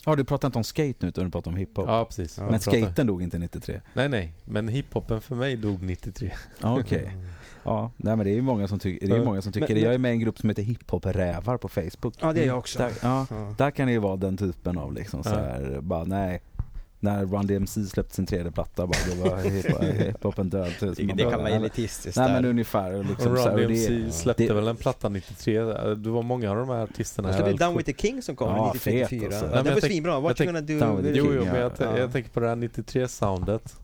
Ja, 0.04 0.16
du 0.16 0.24
pratar 0.24 0.48
inte 0.48 0.58
om 0.58 0.64
skate 0.64 0.94
nu 0.98 1.08
utan 1.08 1.24
du 1.24 1.30
pratar 1.30 1.50
om 1.50 1.56
hiphop. 1.56 1.84
Ja 1.88 2.04
precis. 2.04 2.38
Ja. 2.38 2.44
Men 2.50 2.60
pratar- 2.60 2.80
skaten 2.82 3.06
dog 3.06 3.22
inte 3.22 3.38
93. 3.38 3.80
Nej 3.94 4.08
nej, 4.08 4.32
men 4.44 4.68
hiphopen 4.68 5.20
för 5.20 5.34
mig 5.34 5.56
dog 5.56 5.82
93. 5.82 6.32
Ja, 6.60 6.80
Okej. 6.80 7.16
Ja, 7.64 7.90
nej 7.96 8.16
men 8.16 8.24
det 8.26 8.30
är 8.32 8.34
ju 8.34 8.42
många 8.42 8.68
som, 8.68 8.78
tycker 8.78 9.08
det 9.08 9.16
är 9.16 9.24
många 9.24 9.42
som 9.42 9.52
tycker 9.52 9.68
Men- 9.68 9.76
det. 9.76 9.80
Jag 9.82 9.94
är 9.94 9.98
med 9.98 10.10
i 10.10 10.12
en 10.14 10.20
grupp 10.20 10.38
som 10.38 10.48
heter 10.48 10.62
hiphop-rävar 10.62 11.56
på 11.56 11.68
Facebook. 11.68 12.14
Ja 12.20 12.32
det 12.32 12.42
är 12.42 12.46
jag 12.46 12.58
också. 12.58 12.78
Där, 12.78 12.92
ja, 13.02 13.26
Ja. 13.30 13.54
där 13.58 13.70
kan 13.70 13.86
det 13.86 13.92
ju 13.92 13.98
vara 13.98 14.16
den 14.16 14.36
typen 14.36 14.78
av 14.78 14.92
liksom 14.94 15.22
så 15.22 15.30
Ja. 15.30 15.34
här, 15.36 15.78
bara 15.80 16.04
nej. 16.04 16.40
När 17.02 17.26
Run 17.26 17.46
DMC 17.46 17.84
släppte 17.86 18.14
sin 18.14 18.26
tredje 18.26 18.50
platta 18.52 18.86
bara, 18.86 18.98
då 19.14 19.30
var 19.30 19.36
hip- 19.38 19.82
hiphopen 20.06 20.50
död. 20.50 20.72
Typ. 20.80 20.96
Det, 20.96 21.02
det 21.02 21.14
bara, 21.14 21.30
kan 21.30 21.40
vara 21.42 21.50
men- 21.52 21.60
elitistiskt 21.60 22.16
Nej 22.16 22.32
men 22.32 22.42
där. 22.42 22.50
ungefär. 22.50 23.04
Liksom, 23.04 23.32
och 23.32 23.38
så 23.38 23.48
här, 23.48 23.56
Run 23.56 23.64
och 23.64 23.70
det, 23.70 23.88
DMC 23.88 24.12
släppte 24.18 24.46
det- 24.46 24.54
väl 24.54 24.68
en 24.68 24.76
platta 24.76 25.08
93. 25.08 25.60
Det 25.94 26.10
var 26.10 26.22
många 26.22 26.50
av 26.50 26.56
de 26.56 26.68
här 26.68 26.82
artisterna. 26.82 27.28
Jag 27.30 27.36
hade 27.36 27.52
Down 27.52 27.76
with 27.76 27.86
the 27.92 28.06
King 28.08 28.22
som 28.22 28.36
kommer 28.36 28.56
Ja, 28.56 28.72
94. 28.74 29.06
fet 29.06 29.24
alltså. 29.24 29.46
Men 29.54 29.64
den 29.64 29.74
var 29.74 29.80
svinbra. 29.80 30.20
What 30.20 30.40
you 30.40 30.46
gonna 30.46 30.60
do 30.60 30.96
with 30.96 31.02
the 31.12 31.18
Jo, 31.18 31.24
King, 31.24 31.34
jo, 31.34 31.44
ja. 31.44 31.52
men 31.52 31.60
jag, 31.60 31.72
Ja. 31.78 31.98
jag 31.98 32.12
tänker 32.12 32.30
på 32.30 32.40
det 32.40 32.48
här 32.48 32.56
93-soundet. 32.56 33.76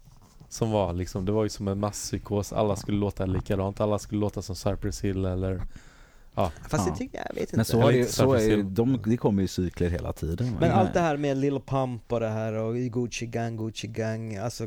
Som 0.48 0.70
var 0.70 0.93
liksom, 0.93 1.24
det 1.24 1.32
var 1.32 1.43
ju 1.43 1.48
som 1.48 1.68
en 1.68 1.80
masspsykos. 1.80 2.52
Alla 2.52 2.76
skulle 2.76 2.98
låta 2.98 3.26
likadant. 3.26 3.80
Alla 3.80 3.98
skulle 3.98 4.20
låta 4.20 4.43
som 4.43 4.56
Cypress 4.56 5.01
Hill 5.05 5.24
eller... 5.24 5.62
Fast 6.36 6.86
Ja. 6.86 6.92
det 6.92 6.98
tycker 6.98 7.18
jag, 7.18 7.26
jag 7.28 7.34
vet 7.34 7.42
inte. 7.42 7.56
Men 7.56 7.64
så 7.64 7.90
det, 7.90 8.04
så 8.04 8.32
är, 8.34 8.62
de, 8.62 9.02
det 9.06 9.16
kommer 9.16 9.42
ju 9.42 9.48
cykler 9.48 9.90
hela 9.90 10.12
tiden. 10.12 10.56
Men 10.60 10.70
allt 10.70 10.94
det 10.94 11.00
här 11.00 11.16
med 11.16 11.36
Lil 11.36 11.60
Pump 11.66 12.12
och 12.12 12.20
det 12.20 12.28
här 12.28 12.52
och 12.52 12.76
Gucci 12.76 13.26
Gang, 13.26 13.56
Gucci 13.56 13.86
Gang, 13.86 14.36
alltså... 14.36 14.64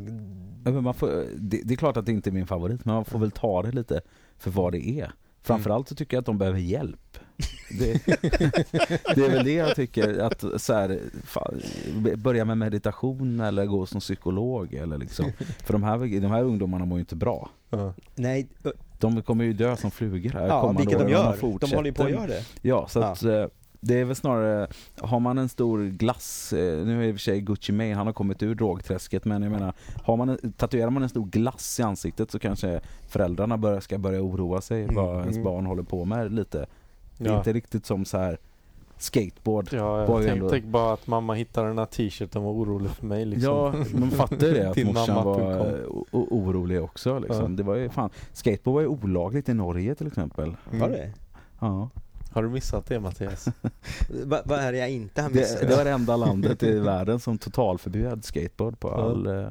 Ja, 0.64 0.70
men 0.70 0.82
man 0.82 0.94
får, 0.94 1.24
det, 1.36 1.60
det 1.64 1.74
är 1.74 1.76
klart 1.76 1.96
att 1.96 2.06
det 2.06 2.12
inte 2.12 2.30
är 2.30 2.32
min 2.32 2.46
favorit, 2.46 2.84
men 2.84 2.94
man 2.94 3.04
får 3.04 3.18
väl 3.18 3.30
ta 3.30 3.62
det 3.62 3.72
lite 3.72 4.00
för 4.38 4.50
vad 4.50 4.72
det 4.72 5.00
är. 5.00 5.12
Framförallt 5.42 5.88
så 5.88 5.94
tycker 5.94 6.16
jag 6.16 6.20
att 6.20 6.26
de 6.26 6.38
behöver 6.38 6.58
hjälp. 6.58 7.18
Det, 7.78 7.92
det 9.14 9.24
är 9.24 9.30
väl 9.30 9.44
det 9.44 9.52
jag 9.52 9.76
tycker, 9.76 10.18
att 10.18 10.44
så 10.56 10.72
här, 10.74 11.00
fan, 11.24 11.60
börja 12.16 12.44
med 12.44 12.58
meditation 12.58 13.40
eller 13.40 13.66
gå 13.66 13.86
som 13.86 14.00
psykolog 14.00 14.74
eller 14.74 14.98
liksom. 14.98 15.32
För 15.64 15.72
de 15.72 15.82
här, 15.82 16.20
de 16.20 16.30
här 16.30 16.42
ungdomarna 16.42 16.84
mår 16.84 16.98
ju 16.98 17.00
inte 17.00 17.16
bra. 17.16 17.50
Ja. 17.70 17.94
Nej, 18.14 18.48
De 19.00 19.22
kommer 19.22 19.44
ju 19.44 19.52
dö 19.52 19.76
som 19.76 19.90
flugor 19.90 20.30
här 20.30 20.46
ja, 20.46 20.72
vilket 20.78 20.98
de 20.98 21.08
gör. 21.08 21.36
De 21.60 21.76
håller 21.76 21.88
ju 21.90 21.92
på 21.94 22.02
att 22.02 22.10
göra 22.10 22.26
det. 22.26 22.44
Ja, 22.62 22.86
så 22.88 22.98
Ja. 22.98 23.04
att 23.06 23.22
eh, 23.22 23.44
det 23.82 23.94
är 24.00 24.04
väl 24.04 24.16
snarare, 24.16 24.68
har 25.00 25.20
man 25.20 25.38
en 25.38 25.48
stor 25.48 25.84
glass, 25.86 26.52
eh, 26.52 26.86
nu 26.86 27.04
är 27.04 27.08
i 27.08 27.10
och 27.10 27.14
för 27.14 27.20
sig 27.20 27.40
Gucci 27.40 27.72
Mane, 27.72 27.94
han 27.94 28.06
har 28.06 28.12
kommit 28.14 28.42
ur 28.42 28.54
drogträsket, 28.54 29.24
men 29.24 29.42
jag 29.42 29.52
menar, 29.52 29.72
har 30.04 30.16
man 30.16 30.28
en, 30.28 30.52
tatuerar 30.52 30.90
man 30.90 31.02
en 31.02 31.08
stor 31.08 31.26
glass 31.26 31.80
i 31.80 31.82
ansiktet 31.82 32.30
så 32.30 32.38
kanske 32.38 32.80
föräldrarna 33.08 33.58
bör, 33.58 33.80
ska 33.80 33.98
börja 33.98 34.20
oroa 34.22 34.60
sig 34.60 34.82
Mm, 34.82 34.94
vad 34.94 35.20
ens 35.20 35.36
mm. 35.36 35.44
barn 35.44 35.66
håller 35.66 35.82
på 35.82 36.04
med 36.04 36.32
lite. 36.32 36.66
Det 37.18 37.24
är 37.24 37.32
Ja. 37.32 37.38
inte 37.38 37.52
riktigt 37.52 37.86
som 37.86 38.04
så 38.04 38.18
här 38.18 38.38
skateboard. 39.02 39.68
Ja, 39.72 39.98
jag 40.00 40.06
tänkte 40.22 40.56
ändå- 40.56 40.68
bara 40.68 40.92
att 40.92 41.06
mamma 41.06 41.34
hittade 41.34 41.68
den 41.68 41.78
här 41.78 41.86
t-shirten 41.86 42.42
och 42.42 42.54
var 42.54 42.62
orolig 42.62 42.90
för 42.90 43.06
mig 43.06 43.24
liksom. 43.24 43.54
Ja, 43.54 43.98
man 44.00 44.10
fattar 44.10 44.46
ju 44.46 44.52
det 44.54 44.70
att 44.70 44.76
morsan 44.84 45.14
mamma 45.14 45.24
var 45.24 45.66
eh, 45.66 45.84
orolig 46.12 46.82
också 46.82 47.18
liksom. 47.18 47.42
Ja. 47.42 47.48
Det 47.48 47.62
var 47.62 47.74
ju 47.74 47.88
fan, 47.88 48.10
skateboard 48.32 48.74
var 48.74 48.80
ju 48.80 48.86
olagligt 48.86 49.48
i 49.48 49.54
Norge 49.54 49.94
till 49.94 50.06
exempel. 50.06 50.56
Mm. 50.68 50.80
Var 50.80 50.88
det? 50.88 51.12
Ja. 51.60 51.90
Har 52.32 52.42
du 52.42 52.48
missat 52.48 52.86
det 52.86 53.00
Mattias? 53.00 53.48
Va- 54.24 54.42
Vad 54.44 54.58
är 54.58 54.72
det 54.72 54.78
jag 54.78 54.90
inte 54.90 55.22
har 55.22 55.30
missat? 55.30 55.60
Det, 55.60 55.66
det 55.66 55.76
var 55.76 55.84
det 55.84 55.90
enda 55.90 56.16
landet 56.16 56.62
i 56.62 56.78
världen 56.78 57.20
som 57.20 57.38
totalförbjöd 57.38 58.24
skateboard 58.24 58.80
på 58.80 58.90
all, 58.90 59.26
eh, 59.26 59.46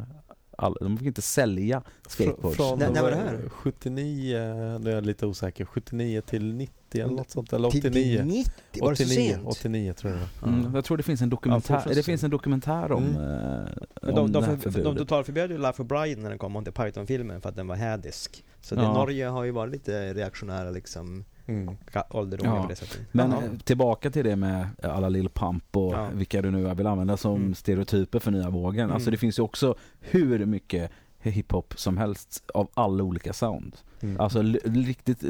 all... 0.57 0.77
De 0.81 0.97
fick 0.97 1.07
inte 1.07 1.21
sälja 1.21 1.81
skateboards. 2.07 2.57
Från, 2.57 2.80
När- 2.80 2.89
när 2.91 3.01
var 3.01 3.09
det 3.09 3.15
eh, 3.15 3.21
här? 3.23 3.49
79, 3.49 4.38
nu 4.81 4.89
är 4.91 4.95
jag 4.95 5.05
lite 5.05 5.26
osäker, 5.26 5.65
79 5.65 6.21
till 6.21 6.53
90 6.53 6.73
eller 6.95 7.14
något 7.16 7.30
sånt, 7.32 7.53
eller 7.53 7.70
Till- 7.70 7.80
89. 7.80 8.18
till 8.18 8.26
90? 8.26 8.52
Var 8.82 8.90
det 8.90 8.95
så 8.95 9.03
89, 9.03 9.32
sent? 9.34 9.48
89 9.48 9.94
tror 9.94 10.14
jag. 10.14 10.49
Mm, 10.49 10.76
jag 10.76 10.86
tror 10.86 10.98
det 10.98 11.03
finns 11.03 11.22
en 11.22 11.28
Ja, 11.28 11.32
dokumentär, 11.32 11.76
fortsätt 11.80 11.95
det 11.95 12.03
finns 12.03 12.24
en 12.24 12.30
dokumentär 12.30 12.91
om, 12.91 13.03
Mm. 13.03 13.22
eh, 13.22 14.10
om 14.20 14.32
de, 14.32 14.32
de, 14.32 14.60
för, 14.60 14.84
de 14.84 14.95
totalförbjöd 14.98 15.52
ju 15.52 15.57
Life 15.57 15.82
of 15.82 15.88
Brian 15.88 16.20
när 16.22 16.30
den 16.30 16.38
kom, 16.40 16.52
Monty 16.52 16.72
Python-filmen, 16.72 17.41
för 17.41 17.49
att 17.49 17.56
den 17.56 17.68
var 17.68 17.76
hädisk. 17.76 18.44
Så 18.61 18.76
det, 18.76 18.82
Ja. 18.82 18.94
Norge 18.94 19.26
har 19.26 19.44
ju 19.44 19.52
varit 19.52 19.72
lite 19.72 20.14
reaktionära 20.14 20.70
liksom, 20.72 21.26
Mm. 21.45 21.76
ålderdomliga 22.10 22.56
Ja. 22.56 22.64
på 22.64 22.70
det 22.70 22.76
sättet. 22.76 22.99
Men 23.11 23.32
Jaha. 23.32 23.44
eh, 23.44 23.49
tillbaka 23.64 24.10
till 24.11 24.26
det 24.26 24.36
med 24.36 24.68
alla 24.84 25.10
Lil 25.10 25.30
Pump 25.30 25.78
och 25.78 25.94
Ja. 25.94 26.07
vilka 26.14 26.41
du 26.41 26.52
nu 26.52 26.74
vill 26.76 26.88
använda 26.88 27.18
som 27.18 27.36
Mm. 27.36 27.56
stereotyper 27.56 28.20
för 28.20 28.32
nya 28.32 28.49
vågen. 28.49 28.84
Mm. 28.84 28.94
Alltså 28.95 29.11
det 29.11 29.18
finns 29.18 29.40
ju 29.40 29.44
också 29.44 29.76
hur 29.99 30.45
mycket 30.45 30.91
hiphop 31.21 31.73
som 31.77 31.97
helst 31.97 32.43
av 32.53 32.67
alla 32.73 33.03
olika 33.03 33.33
sound. 33.33 33.75
Mm. 34.01 34.19
Alltså 34.19 34.41
riktigt 34.63 35.23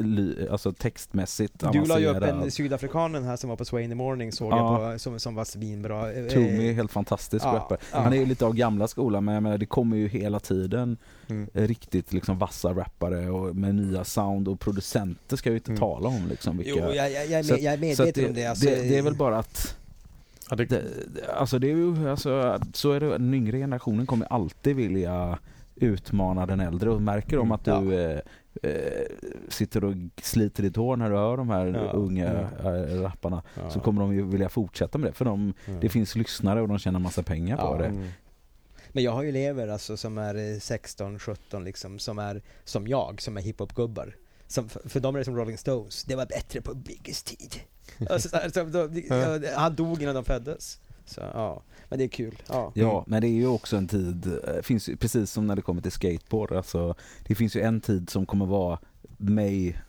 alltså 0.50 0.72
textmässigt 0.72 1.64
Du 1.72 1.84
la 1.84 1.98
ju 2.00 2.06
upp 2.06 2.22
en 2.22 2.50
sydafrikanen 2.50 3.24
här 3.24 3.36
som 3.36 3.50
var 3.50 3.56
på 3.56 3.64
Sway 3.64 3.84
in 3.84 3.90
the 3.90 3.94
morning 3.94 4.32
såg 4.32 4.52
Ja. 4.52 4.82
jag 4.82 4.92
på, 4.92 4.98
som, 4.98 5.18
som 5.18 5.34
var 5.34 5.44
svinbra. 5.44 6.12
Eh, 6.12 6.26
Toomey 6.26 6.68
är 6.68 6.72
helt 6.72 6.92
fantastisk 6.92 7.44
ja, 7.44 7.52
rappare. 7.54 7.78
ja. 7.92 7.98
Han 8.00 8.12
är 8.12 8.16
ju 8.16 8.26
lite 8.26 8.46
av 8.46 8.54
gamla 8.54 8.88
skolan 8.88 9.24
men 9.24 9.34
jag 9.34 9.42
menar 9.42 9.58
det 9.58 9.66
kommer 9.66 9.96
ju 9.96 10.08
hela 10.08 10.40
tiden 10.40 10.96
Mm. 11.28 11.48
riktigt 11.52 12.12
liksom 12.12 12.38
vassa 12.38 12.68
rappare 12.72 13.30
och 13.30 13.56
med 13.56 13.74
nya 13.74 14.04
sound 14.04 14.48
och 14.48 14.60
producenter 14.60 15.36
ska 15.36 15.48
jag 15.48 15.52
ju 15.52 15.58
inte 15.58 15.70
Mm. 15.70 15.80
tala 15.80 16.08
om 16.08 16.26
liksom 16.28 16.56
vilka. 16.58 16.72
Jo, 16.80 16.94
jag, 16.94 17.12
jag, 17.12 17.26
jag, 17.26 17.32
är 17.38 17.42
Så 17.42 17.56
jag 17.60 17.80
medveten 17.80 18.26
om 18.26 18.34
det. 18.34 18.46
Alltså, 18.46 18.64
det, 18.66 18.76
det 18.76 18.98
är 18.98 19.02
väl 19.02 19.14
bara 19.16 19.38
att 19.38 19.76
Ja, 20.50 20.56
det, 20.56 20.64
det, 20.64 20.82
det- 21.14 21.32
alltså 21.34 21.58
det 21.58 21.66
är 21.70 21.76
ju, 21.76 22.10
alltså, 22.10 22.60
så 22.72 22.92
är 22.92 23.00
det, 23.00 23.08
den 23.10 23.34
yngre 23.34 23.58
generationen 23.58 24.06
kommer 24.06 24.26
alltid 24.32 24.76
vilja 24.76 25.38
utmana 25.82 26.46
den 26.46 26.60
äldre 26.60 26.90
och 26.90 27.02
märker 27.02 27.36
de 27.36 27.40
Mm, 27.40 27.52
att 27.52 27.64
du 27.64 28.00
eh, 28.00 28.20
eh, 28.62 29.02
sitter 29.48 29.84
och 29.84 29.94
sliter 30.22 30.64
i 30.64 30.70
tår 30.70 30.96
när 30.96 31.10
du 31.10 31.16
hör 31.16 31.36
de 31.36 31.48
här 31.50 31.66
Ja. 31.66 31.92
unga 31.92 32.28
Mm. 32.30 32.84
eh, 32.84 33.00
rapparna 33.02 33.42
Ja. 33.54 33.70
så 33.70 33.80
kommer 33.80 34.00
de 34.02 34.14
ju 34.14 34.22
vilja 34.26 34.48
fortsätta 34.48 34.98
med 34.98 35.10
det 35.10 35.14
för 35.14 35.24
de, 35.24 35.54
Ja. 35.66 35.72
det 35.80 35.88
finns 35.88 36.16
lyssnare 36.16 36.62
och 36.62 36.68
de 36.68 36.78
tjänar 36.78 37.00
massa 37.00 37.22
pengar 37.22 37.56
på 37.56 37.62
Ja. 37.62 37.78
det. 37.78 37.86
Mm. 37.86 38.08
Men 38.92 39.04
jag 39.04 39.12
har 39.12 39.22
ju 39.22 39.28
elever 39.28 39.68
alltså 39.68 39.96
som 39.96 40.18
är 40.18 40.52
eh, 40.54 40.58
16, 40.58 41.18
17 41.18 41.64
liksom, 41.64 41.98
som 41.98 42.18
är 42.18 42.42
som 42.64 42.88
jag, 42.88 43.20
som 43.22 43.36
är 43.36 43.40
hiphop-gubbar. 43.40 44.16
Som, 44.46 44.68
för, 44.68 45.00
dem 45.00 45.14
är 45.14 45.18
det 45.18 45.24
som 45.24 45.36
Rolling 45.36 45.58
Stones, 45.58 46.04
det 46.04 46.14
var 46.16 46.26
bättre 46.26 46.60
på 46.60 46.74
Bigges 46.74 47.22
tid. 47.22 47.54
alltså, 48.10 48.28
så 48.28 48.36
här, 48.36 48.48
så, 48.50 48.64
de, 48.64 49.02
Ja. 49.08 49.38
han 49.56 49.74
dog 49.74 50.02
innan 50.02 50.14
de 50.14 50.24
föddes. 50.24 50.80
Så 51.04 51.20
ja, 51.20 51.62
men 51.88 51.98
det 51.98 52.04
är 52.04 52.08
kul. 52.08 52.42
Ja. 52.48 52.72
Ja, 52.74 53.04
men 53.06 53.20
det 53.20 53.28
är 53.28 53.32
ju 53.32 53.46
också 53.46 53.76
en 53.76 53.88
tid, 53.88 54.26
eh, 54.48 54.62
finns 54.62 54.90
precis 54.98 55.30
som 55.30 55.46
när 55.46 55.56
det 55.56 55.62
kommer 55.62 55.82
till 55.82 55.92
skateboard, 55.92 56.52
alltså, 56.52 56.94
det 57.26 57.34
finns 57.34 57.56
ju 57.56 57.60
en 57.60 57.80
tid 57.80 58.10
som 58.10 58.26
kommer 58.26 58.46
vara 58.46 58.78
mig, 59.16 59.80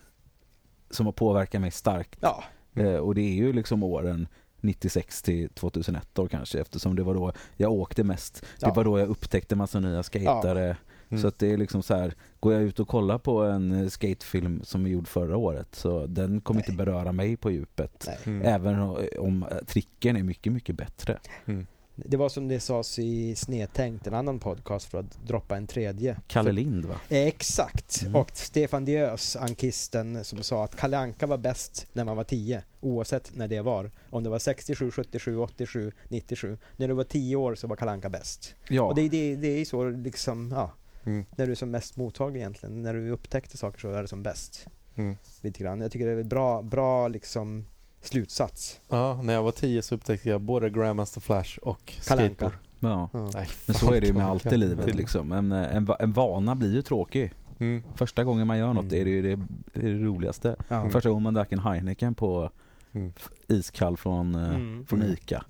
som 0.90 1.06
har 1.06 1.12
påverkat 1.12 1.60
mig 1.60 1.70
starkt. 1.70 2.18
Ja, 2.22 2.44
Eh, 2.74 2.94
och 2.96 3.14
det 3.14 3.20
är 3.22 3.34
ju 3.34 3.52
liksom 3.52 3.82
åren 3.82 4.28
96 4.60 5.22
till 5.22 5.48
2001 5.48 6.08
då 6.12 6.28
kanske 6.28 6.60
eftersom 6.60 6.96
det 6.96 7.02
var 7.02 7.14
då 7.14 7.32
jag 7.56 7.72
åkte 7.72 8.04
mest. 8.04 8.40
Det 8.40 8.46
Ja. 8.66 8.72
var 8.72 8.84
då 8.84 8.98
jag 8.98 9.08
upptäckte 9.08 9.56
massa 9.56 9.80
nya 9.80 10.02
skatare. 10.02 10.76
Mm. 11.12 11.22
Så 11.22 11.28
att 11.28 11.38
det 11.38 11.52
är 11.52 11.56
liksom 11.56 11.82
så 11.82 11.94
här, 11.94 12.14
går 12.40 12.52
jag 12.52 12.62
ut 12.62 12.80
och 12.80 12.88
kollar 12.88 13.18
på 13.18 13.42
en 13.42 13.72
eh, 13.72 13.88
skatefilm 13.88 14.60
som 14.64 14.86
är 14.86 14.90
gjord 14.90 15.08
förra 15.08 15.36
året 15.36 15.74
så 15.74 16.06
den 16.06 16.40
kommer 16.40 16.60
Nej. 16.60 16.64
inte 16.70 16.84
beröra 16.84 17.12
mig 17.12 17.36
på 17.36 17.50
djupet. 17.50 18.08
Mm. 18.24 18.42
Även 18.42 18.80
om 19.18 19.46
eh, 19.50 19.56
tricken 19.66 20.16
är 20.16 20.22
mycket, 20.22 20.52
mycket 20.52 20.76
bättre. 20.76 21.18
Mm. 21.46 21.66
Det 21.94 22.16
var 22.16 22.28
som 22.28 22.48
det 22.48 22.60
sades 22.60 22.98
i 22.98 23.34
Snedtänkt, 23.36 24.06
en 24.06 24.14
annan 24.14 24.38
podcast 24.38 24.90
för 24.90 24.98
att 24.98 25.26
droppa 25.26 25.56
en 25.56 25.66
tredje. 25.66 26.16
Kalle 26.26 26.52
Lind 26.52 26.84
va? 26.84 26.94
Eh, 27.08 27.26
Exakt. 27.26 28.02
Mm. 28.02 28.16
Och 28.16 28.30
Stefan 28.34 28.84
Diös, 28.84 29.36
ankisten, 29.36 30.24
som 30.24 30.42
sa 30.42 30.64
att 30.64 30.76
Kalle 30.76 30.98
Anka 30.98 31.26
var 31.26 31.38
bäst 31.38 31.86
när 31.92 32.04
man 32.04 32.16
var 32.16 32.24
10, 32.24 32.62
oavsett 32.80 33.30
när 33.34 33.48
det 33.48 33.60
var. 33.60 33.90
Om 34.10 34.22
det 34.22 34.30
var 34.30 34.38
67, 34.38 34.90
77, 34.90 35.38
87, 35.38 35.92
97. 36.08 36.58
När 36.76 36.88
du 36.88 36.94
var 36.94 37.04
10 37.04 37.36
år 37.36 37.54
så 37.54 37.66
var 37.66 37.76
Kalle 37.76 37.90
Anka 37.90 38.08
bäst. 38.08 38.54
Ja. 38.68 38.82
Och 38.82 38.94
det, 38.94 39.08
det, 39.08 39.36
det 39.36 39.48
är 39.48 39.64
så 39.64 39.90
liksom, 39.90 40.52
ja, 40.54 40.72
Mm. 41.04 41.24
när 41.36 41.46
du 41.46 41.52
är 41.52 41.56
som 41.56 41.70
mest 41.70 41.96
mottaglig 41.96 42.40
egentligen. 42.40 42.82
När 42.82 42.94
du 42.94 43.10
upptäckte 43.10 43.56
saker 43.56 43.80
så 43.80 43.90
är 43.92 44.02
det 44.02 44.08
som 44.08 44.22
bäst. 44.22 44.66
Mm. 44.94 45.16
Lite 45.40 45.62
grann. 45.62 45.80
Jag 45.80 45.92
tycker 45.92 46.06
det 46.06 46.12
är 46.12 46.16
en 46.16 46.28
bra, 46.28 46.62
bra 46.62 47.08
liksom 47.08 47.64
slutsats. 48.00 48.80
Ja, 48.88 49.20
när 49.22 49.34
jag 49.34 49.42
var 49.42 49.52
tio 49.52 49.82
så 49.82 49.94
upptäckte 49.94 50.28
jag 50.28 50.40
både 50.40 50.70
Grandmaster 50.70 51.20
Flash 51.20 51.58
och 51.58 51.92
Kalle 52.06 52.22
Anka. 52.22 52.34
skateboard. 52.34 52.52
ja. 52.80 53.08
Ja. 53.12 53.30
Nej, 53.34 53.48
Men 53.66 53.74
så 53.74 53.92
är 53.92 54.00
det 54.00 54.06
ju 54.06 54.12
med 54.12 54.26
allt 54.26 54.46
i 54.46 54.56
livet 54.56 54.94
liksom. 54.94 55.32
En, 55.32 55.52
en, 55.52 55.88
en 55.98 56.12
vana 56.12 56.54
blir 56.54 56.74
ju 56.74 56.82
tråkig. 56.82 57.32
Mm. 57.58 57.82
Första 57.94 58.24
gången 58.24 58.46
man 58.46 58.58
gör 58.58 58.72
något 58.72 58.84
Mm. 58.92 59.00
är 59.00 59.04
det 59.04 59.10
ju 59.10 59.22
det, 59.22 59.42
det, 59.72 59.86
är 59.86 59.90
det 59.92 60.04
roligaste. 60.04 60.56
Ja. 60.68 60.90
Första 60.90 61.08
gången 61.08 61.22
man 61.22 61.34
drack 61.34 61.52
en 61.52 61.58
Heineken 61.58 62.14
på 62.14 62.50
Mm. 62.94 63.12
iskall 63.48 63.96
från, 63.96 64.34
eh, 64.34 64.54
Mm. 64.54 64.86
från. 64.86 65.02
Ica. 65.02 65.44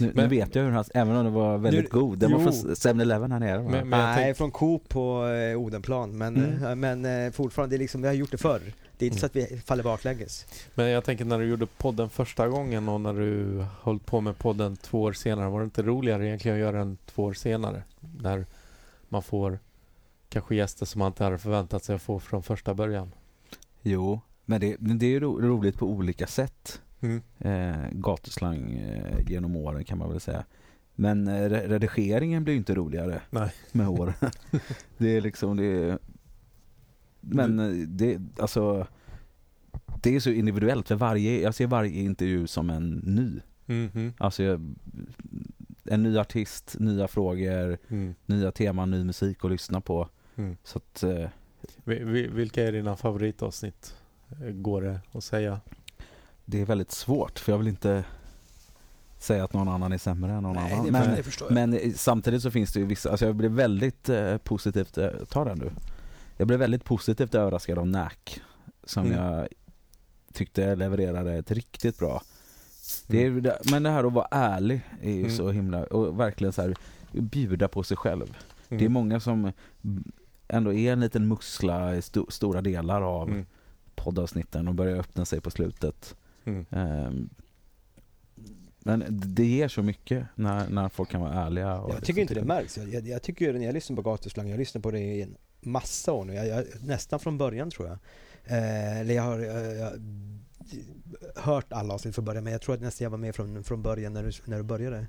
Nu, 0.00 0.06
nu 0.06 0.12
Men- 0.14 0.30
vet 0.30 0.54
jag 0.54 0.62
hur 0.62 0.68
den 0.68 0.76
här, 0.76 0.86
även 0.94 1.16
om 1.16 1.24
den 1.24 1.32
var 1.34 1.58
väldigt 1.58 1.92
Nu- 1.92 2.00
god. 2.00 2.18
Den 2.18 2.32
var 2.32 2.40
jo. 2.40 2.52
från 2.52 2.74
7-Eleven 2.74 3.32
här 3.32 3.40
nere? 3.40 3.62
Men- 3.62 3.70
men 3.88 3.90
Nej, 3.90 4.16
tänk- 4.24 4.36
från 4.36 4.50
Coop 4.50 4.88
på 4.88 5.26
eh, 5.26 5.58
Odenplan. 5.60 6.18
Men, 6.18 6.36
Mm. 6.36 6.64
eh, 6.64 6.74
men 6.74 7.26
eh, 7.26 7.32
fortfarande, 7.32 7.72
det 7.72 7.76
är 7.76 7.78
liksom, 7.78 8.02
vi 8.02 8.08
har 8.08 8.14
gjort 8.14 8.30
det 8.30 8.38
förr. 8.38 8.60
Det 8.98 9.04
är 9.04 9.10
inte 9.10 9.14
Mm. 9.14 9.18
så 9.20 9.26
att 9.26 9.36
vi 9.36 9.60
faller 9.60 9.82
baklänges. 9.84 10.46
Men 10.74 10.88
jag 10.90 11.04
tänker 11.04 11.24
när 11.24 11.38
du 11.38 11.44
gjorde 11.44 11.66
podden 11.66 12.10
första 12.10 12.48
gången 12.48 12.88
och 12.88 13.00
när 13.00 13.12
du 13.14 13.64
höll 13.82 13.98
på 13.98 14.20
med 14.20 14.38
podden 14.38 14.76
två 14.76 15.02
år 15.02 15.12
senare, 15.12 15.50
var 15.50 15.58
det 15.60 15.64
inte 15.64 15.82
roligare 15.82 16.26
egentligen 16.26 16.56
att 16.56 16.60
göra 16.60 16.78
den 16.78 16.96
två 17.06 17.22
år 17.24 17.32
senare? 17.34 17.82
När 18.22 18.46
man 19.08 19.22
får 19.22 19.58
kanske 20.28 20.54
gäster 20.54 20.86
som 20.86 20.98
man 20.98 21.06
inte 21.06 21.24
hade 21.24 21.38
förväntat 21.38 21.84
sig 21.84 21.94
att 21.94 22.02
få 22.02 22.20
från 22.20 22.42
första 22.42 22.74
början. 22.74 23.12
Jo, 23.82 24.20
men 24.44 24.60
det, 24.60 24.76
men 24.80 24.98
det 24.98 25.06
är 25.06 25.10
ju 25.10 25.20
ro, 25.20 25.40
roligt 25.40 25.78
på 25.78 25.86
olika 25.86 26.26
sätt. 26.26 26.80
Mm. 27.00 27.22
Eh, 27.38 27.88
gatuslang 27.92 28.72
eh, 28.78 29.18
genom 29.30 29.56
åren 29.56 29.84
kan 29.84 29.98
man 29.98 30.10
väl 30.10 30.20
säga. 30.20 30.44
Men 30.94 31.28
eh, 31.28 31.32
re- 31.48 31.68
redigeringen 31.68 32.44
blir 32.44 32.54
inte 32.54 32.74
roligare 32.74 33.20
Nej. 33.30 33.52
med 33.72 33.88
åren. 33.88 34.14
det 34.98 35.16
är 35.16 35.20
liksom 35.20 35.56
det 35.56 35.64
är, 35.64 35.98
Men 37.20 37.58
eh, 37.58 37.88
det, 37.88 38.18
alltså 38.38 38.86
Det 40.02 40.16
är 40.16 40.20
så 40.20 40.30
individuellt 40.30 40.88
för 40.88 40.94
varje, 40.94 41.40
jag 41.42 41.54
ser 41.54 41.66
varje 41.66 42.00
intervju 42.02 42.46
som 42.46 42.70
en 42.70 42.90
ny. 42.90 43.40
Mhm. 43.66 44.12
Alltså 44.18 44.42
jag, 44.42 44.74
en 45.84 46.02
ny 46.02 46.18
artist, 46.18 46.76
nya 46.78 47.08
frågor, 47.08 47.78
Mm. 47.88 48.14
nya 48.26 48.52
teman, 48.52 48.90
ny 48.90 49.04
musik 49.04 49.44
att 49.44 49.50
lyssna 49.50 49.80
på. 49.80 50.08
Mm. 50.36 50.56
Så 50.64 50.78
att 50.78 51.02
eh, 51.02 51.28
Vi- 51.84 52.04
vi- 52.04 52.26
Vilka 52.28 52.62
är 52.68 52.72
dina 52.72 52.96
favoritavsnitt? 52.96 53.96
Eh, 54.30 54.50
Går 54.50 54.82
det 54.82 55.00
att 55.12 55.24
säga? 55.24 55.60
Det 56.50 56.60
är 56.60 56.64
väldigt 56.66 56.92
svårt 56.92 57.38
för 57.38 57.52
jag 57.52 57.58
vill 57.58 57.68
inte 57.68 58.04
säga 59.18 59.44
att 59.44 59.52
någon 59.52 59.68
annan 59.68 59.92
är 59.92 59.98
sämre 59.98 60.32
än 60.32 60.42
någon 60.42 60.56
Nej, 60.56 60.72
annan. 60.72 60.92
Men, 60.92 61.24
men 61.54 61.74
eh, 61.74 61.92
samtidigt 61.94 62.42
så 62.42 62.50
finns 62.50 62.72
det 62.72 62.80
ju 62.80 62.86
vissa, 62.86 63.10
alltså 63.10 63.26
jag 63.26 63.34
blev 63.34 63.50
väldigt 63.50 64.08
eh, 64.08 64.36
positivt, 64.36 64.98
eh, 64.98 65.08
ta 65.28 65.44
den 65.44 65.58
du. 65.58 65.70
Jag 66.36 66.46
blev 66.46 66.58
väldigt 66.58 66.84
positivt 66.84 67.34
överraskad 67.34 67.78
av 67.78 67.86
Nack 67.86 68.40
som 68.84 69.06
Mm. 69.06 69.18
jag 69.24 69.48
tyckte 70.32 70.76
levererade 70.76 71.32
ett 71.34 71.50
riktigt 71.50 71.98
bra. 71.98 72.22
Det 73.06 73.22
är, 73.22 73.26
Mm. 73.26 73.42
det- 73.42 73.58
men 73.70 73.82
det 73.82 73.90
här 73.90 74.04
att 74.04 74.12
vara 74.12 74.28
ärlig 74.30 74.80
är 75.02 75.12
ju 75.12 75.20
Mm. 75.24 75.36
så 75.36 75.50
himla, 75.50 75.84
och 75.84 76.20
verkligen 76.20 76.52
så 76.52 76.62
här 76.62 76.74
bjuda 77.12 77.68
på 77.68 77.82
sig 77.82 77.96
själv. 77.96 78.36
Mm. 78.68 78.78
Det 78.78 78.84
är 78.84 78.88
många 78.88 79.20
som 79.20 79.52
ändå 80.48 80.72
är 80.72 80.92
en 80.92 81.00
liten 81.00 81.28
mussla 81.28 81.96
i 81.96 82.02
sto, 82.02 82.26
stora 82.30 82.60
delar 82.62 83.02
av 83.02 83.28
Mm. 83.28 83.46
poddavsnitten 83.94 84.68
och 84.68 84.74
börjar 84.74 84.96
öppna 84.98 85.24
sig 85.24 85.40
på 85.40 85.50
slutet. 85.50 86.14
Mm. 86.48 86.66
Ehm, 86.70 87.28
men 88.78 89.04
det 89.10 89.44
ger 89.44 89.68
så 89.68 89.82
mycket 89.82 90.26
när, 90.34 90.68
när 90.68 90.88
folk 90.88 91.10
kan 91.10 91.20
vara 91.20 91.32
ärliga. 91.32 91.80
Och 91.80 91.90
Jag 91.90 91.94
liksom 91.94 92.06
tycker 92.06 92.20
inte 92.20 92.34
det 92.34 92.44
märks. 92.44 92.76
Jag, 92.76 92.88
jag, 92.88 93.08
jag 93.08 93.22
tycker 93.22 93.52
när 93.52 93.66
jag 93.66 93.72
lyssnar 93.72 93.96
på 93.96 94.02
gatuslang, 94.02 94.48
jag 94.48 94.58
lyssnar 94.58 94.82
på 94.82 94.90
det 94.90 95.00
i 95.00 95.22
en 95.22 95.36
massa 95.60 96.12
år 96.12 96.24
nu. 96.24 96.34
Jag, 96.34 96.46
jag, 96.46 96.64
nästan 96.82 97.20
från 97.20 97.38
början 97.38 97.70
tror 97.70 97.88
jag. 97.88 97.98
Eh, 98.44 99.00
eller 99.00 99.14
jag 99.14 99.22
har 99.22 99.38
jag, 99.38 99.76
jag, 99.76 99.92
hört 101.36 101.72
alla 101.72 101.94
avsnitt 101.94 102.14
från 102.14 102.24
början, 102.24 102.44
men 102.44 102.52
jag 102.52 102.62
tror 102.62 102.74
att 102.74 102.80
nästan 102.80 103.04
jag 103.04 103.10
var 103.10 103.18
med 103.18 103.34
från, 103.34 103.64
från 103.64 103.82
början 103.82 104.12
när 104.12 104.22
du, 104.22 104.30
när 104.44 104.56
du 104.56 104.62
började 104.62 105.06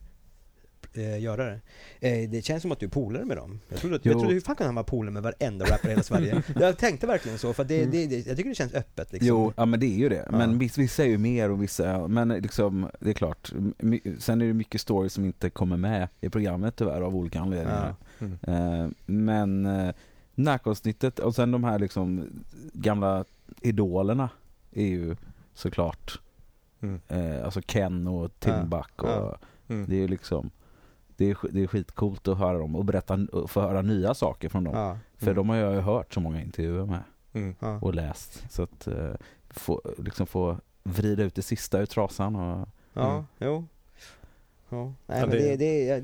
eh, 0.93 1.19
göra 1.21 1.45
det. 1.45 1.59
Eh, 1.99 2.29
det 2.29 2.41
känns 2.45 2.61
som 2.61 2.71
att 2.71 2.79
du 2.79 2.85
är 2.85 2.89
polare 2.89 3.25
med 3.25 3.37
dem. 3.37 3.59
Jag 3.69 3.79
trodde, 3.79 3.95
att, 3.95 4.05
jag 4.05 4.19
trodde 4.19 4.33
hur 4.33 4.41
fan 4.41 4.55
kan 4.55 4.65
han 4.65 4.75
vara 4.75 4.83
polare 4.85 5.11
med 5.13 5.23
varenda 5.23 5.65
rappare 5.65 5.87
i 5.87 5.89
hela 5.89 6.03
Sverige? 6.03 6.43
jag 6.59 6.77
tänkte 6.77 7.07
verkligen 7.07 7.37
så, 7.37 7.53
för 7.53 7.63
det, 7.63 7.77
Mm. 7.79 7.91
det, 7.91 8.07
det, 8.07 8.27
jag 8.27 8.37
tycker 8.37 8.49
det 8.49 8.55
känns 8.55 8.73
öppet 8.73 9.11
liksom. 9.13 9.27
Jo, 9.27 9.53
ja 9.57 9.65
men 9.65 9.79
det 9.79 9.85
är 9.85 9.97
ju 9.97 10.09
det. 10.09 10.27
Ja. 10.31 10.37
Men 10.37 10.57
vissa, 10.59 10.81
vissa 10.81 11.03
är 11.03 11.07
ju 11.07 11.17
mer 11.17 11.51
och 11.51 11.63
vissa, 11.63 12.07
men 12.07 12.27
liksom 12.29 12.89
det 12.99 13.09
är 13.09 13.13
klart. 13.13 13.51
Sen 14.19 14.41
är 14.41 14.45
det 14.45 14.53
mycket 14.53 14.81
stories 14.81 15.13
som 15.13 15.25
inte 15.25 15.49
kommer 15.49 15.77
med 15.77 16.07
i 16.21 16.29
programmet 16.29 16.75
tyvärr 16.75 17.01
av 17.01 17.15
olika 17.15 17.39
anledningar. 17.39 17.95
Mm. 18.19 18.37
Eh, 18.41 18.89
men 19.05 19.65
eh, 19.65 19.93
Nack-avsnittet 20.35 21.19
och 21.19 21.35
sen 21.35 21.51
de 21.51 21.63
här 21.63 21.79
liksom 21.79 22.25
gamla 22.73 23.25
idolerna 23.61 24.29
är 24.71 24.85
ju 24.85 25.15
såklart 25.53 26.19
Mm. 26.81 26.99
eh, 27.07 27.45
alltså 27.45 27.61
Ken 27.61 28.07
och 28.07 28.39
Timbuk 28.39 29.03
och 29.03 29.09
Ja. 29.09 29.37
Mm. 29.69 29.85
det 29.89 29.95
är 29.95 29.99
ju 29.99 30.07
liksom 30.07 30.51
det 31.19 31.29
är, 31.29 31.37
det 31.51 31.63
är 31.63 31.67
skitcoolt 31.67 32.27
att 32.27 32.37
höra 32.37 32.57
dem 32.57 32.75
och 32.75 32.85
berätta 32.85 33.13
och 33.31 33.49
få 33.51 33.61
höra 33.61 33.81
nya 33.81 34.13
saker 34.13 34.49
från 34.49 34.63
dem. 34.63 34.75
Ja, 34.75 34.97
För 35.17 35.25
Mm. 35.27 35.35
de 35.35 35.49
har 35.49 35.55
jag 35.55 35.73
ju 35.73 35.79
hört 35.79 36.13
så 36.13 36.19
många 36.19 36.41
intervjuer 36.41 36.85
med 36.85 37.03
Mm. 37.33 37.55
ja. 37.59 37.79
och 37.81 37.95
läst. 37.95 38.43
Så 38.51 38.63
att 38.63 38.87
eh, 38.87 39.13
få, 39.49 39.81
liksom 39.97 40.27
få 40.27 40.57
vrida 40.83 41.23
ut 41.23 41.35
det 41.35 41.41
sista 41.41 41.79
ur 41.81 41.85
trasan 41.85 42.35
och 42.35 42.67
Ja, 42.93 43.11
Mm. 43.11 43.23
jo. 43.39 43.65
Ja. 44.69 44.93
Nej, 45.07 45.21
men 45.21 45.29
det- 45.29 45.55
det, 45.55 45.89
är 45.89 46.03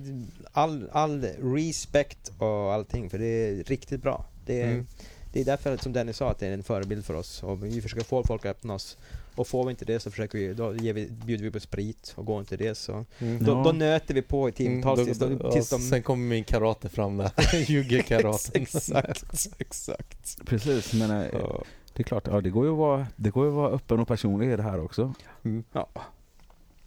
all, 0.51 0.89
all 0.91 1.21
respect 1.41 2.31
och 2.39 2.73
allting, 2.73 3.09
för 3.09 3.17
det 3.17 3.25
är 3.25 3.63
riktigt 3.63 4.01
bra. 4.01 4.25
Det 4.45 4.61
är, 4.61 4.71
Mm. 4.71 4.85
det 5.33 5.41
är 5.41 5.45
därför 5.45 5.77
som 5.77 5.93
Dennis 5.93 6.17
sa 6.17 6.31
att 6.31 6.39
det 6.39 6.47
är 6.47 6.53
en 6.53 6.63
förebild 6.63 7.05
för 7.05 7.13
oss 7.13 7.43
och 7.43 7.63
vi 7.65 7.81
försöker 7.81 8.03
få 8.05 8.23
folk 8.23 8.45
att 8.45 8.51
öppna 8.51 8.73
oss. 8.73 8.97
Och 9.36 9.48
får 9.48 9.64
vi 9.66 9.70
inte 9.72 9.86
det 9.86 9.99
så 9.99 10.12
försöker 10.12 10.38
vi, 10.38 10.53
då 10.53 10.76
ger 10.76 10.94
vi, 10.94 11.10
bjuder 11.12 11.44
vi 11.44 11.52
på 11.52 11.60
sprit 11.60 12.14
och 12.18 12.26
går 12.26 12.40
inte 12.40 12.57
det 12.57 12.76
så 12.76 13.06
Mm. 13.20 13.44
då, 13.44 13.52
Ja. 13.52 13.64
då 13.66 13.72
nöter 13.72 14.14
vi 14.14 14.22
på 14.22 14.49
i 14.49 14.52
timtals 14.52 14.99
Mm, 14.99 15.06
tills, 15.06 15.20
då- 15.20 15.30
då- 15.30 15.52
tills 15.52 15.70
de... 15.70 15.80
Sen 15.82 16.03
kommer 16.03 16.26
min 16.28 16.44
karate 16.44 16.90
fram 16.90 17.18
där. 17.18 17.32
Jugge-karaten. 17.72 18.62
exakt, 18.62 19.26
exakt. 19.60 20.45
precis. 20.45 20.94
Men 20.94 21.12
eh, 21.12 21.28
Ja. 21.34 21.64
det 21.94 22.02
är 22.02 22.03
klart, 22.03 22.28
ja, 22.28 22.41
det 22.41 22.49
går 22.49 22.66
ju 22.66 22.72
att 22.72 22.78
vara, 22.78 23.07
det 23.16 23.30
går 23.30 23.44
ju 23.45 23.49
att 23.52 23.56
vara 23.56 23.70
öppen 23.72 23.99
och 23.99 24.07
personlig 24.07 24.52
i 24.52 24.56
det 24.56 24.64
här 24.64 24.80
också. 24.80 25.14
Mm. 25.44 25.64
Ja, 25.74 25.88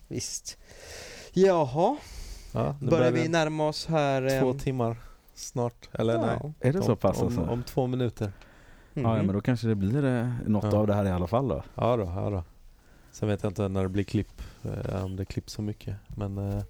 visst. 0.08 0.58
Jaha, 1.32 1.96
Ja, 2.52 2.76
börjar 2.80 3.10
vi 3.12 3.28
närma 3.28 3.68
oss 3.68 3.86
här... 3.86 4.40
Två 4.40 4.50
ehm, 4.50 4.58
timmar 4.58 4.96
snart. 5.34 5.88
Eller 5.92 6.14
ja. 6.14 6.26
nej. 6.42 6.52
Är 6.60 6.72
det 6.72 6.82
så 6.82 6.96
pass 6.96 7.18
om, 7.20 7.26
alltså? 7.26 7.40
om, 7.40 7.48
om 7.48 7.62
två 7.62 7.86
minuter. 7.86 8.32
Mhm. 9.02 9.16
Ja, 9.16 9.22
men 9.22 9.34
då 9.34 9.40
kanske 9.40 9.68
det 9.68 9.74
blir 9.74 10.04
eh, 10.04 10.28
något 10.46 10.64
Ja. 10.72 10.78
av 10.78 10.86
det 10.86 10.94
här 10.94 11.04
i 11.04 11.10
alla 11.10 11.26
fall 11.26 11.48
då. 11.48 11.62
Ja 11.74 11.96
då, 11.96 12.02
ja 12.04 12.30
då. 12.30 12.44
Sen 13.12 13.28
vet 13.28 13.42
jag 13.42 13.50
inte 13.50 13.68
när 13.68 13.82
det 13.82 13.88
blir 13.88 14.04
klipp, 14.04 14.42
eh, 14.64 15.04
om 15.04 15.16
det 15.16 15.24
klipps 15.24 15.52
så 15.52 15.62
mycket. 15.62 15.96
Men 16.16 16.38
eh, 16.38 16.62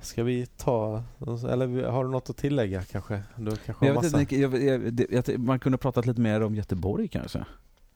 Ska 0.00 0.22
vi 0.22 0.46
ta, 0.46 1.02
eller 1.50 1.88
har 1.88 2.04
du 2.04 2.10
något 2.10 2.30
att 2.30 2.36
tillägga 2.36 2.82
kanske? 2.82 3.22
Du 3.36 3.56
kanske 3.56 3.86
jag 3.86 3.94
vet 3.94 4.02
massa. 4.02 4.20
inte, 4.20 4.36
jag, 4.40 4.62
jag, 4.62 5.00
jag, 5.10 5.38
man 5.38 5.58
kunde 5.60 5.78
pratat 5.78 6.06
lite 6.06 6.20
mer 6.20 6.40
om 6.40 6.54
Göteborg 6.54 7.08
kanske. 7.08 7.44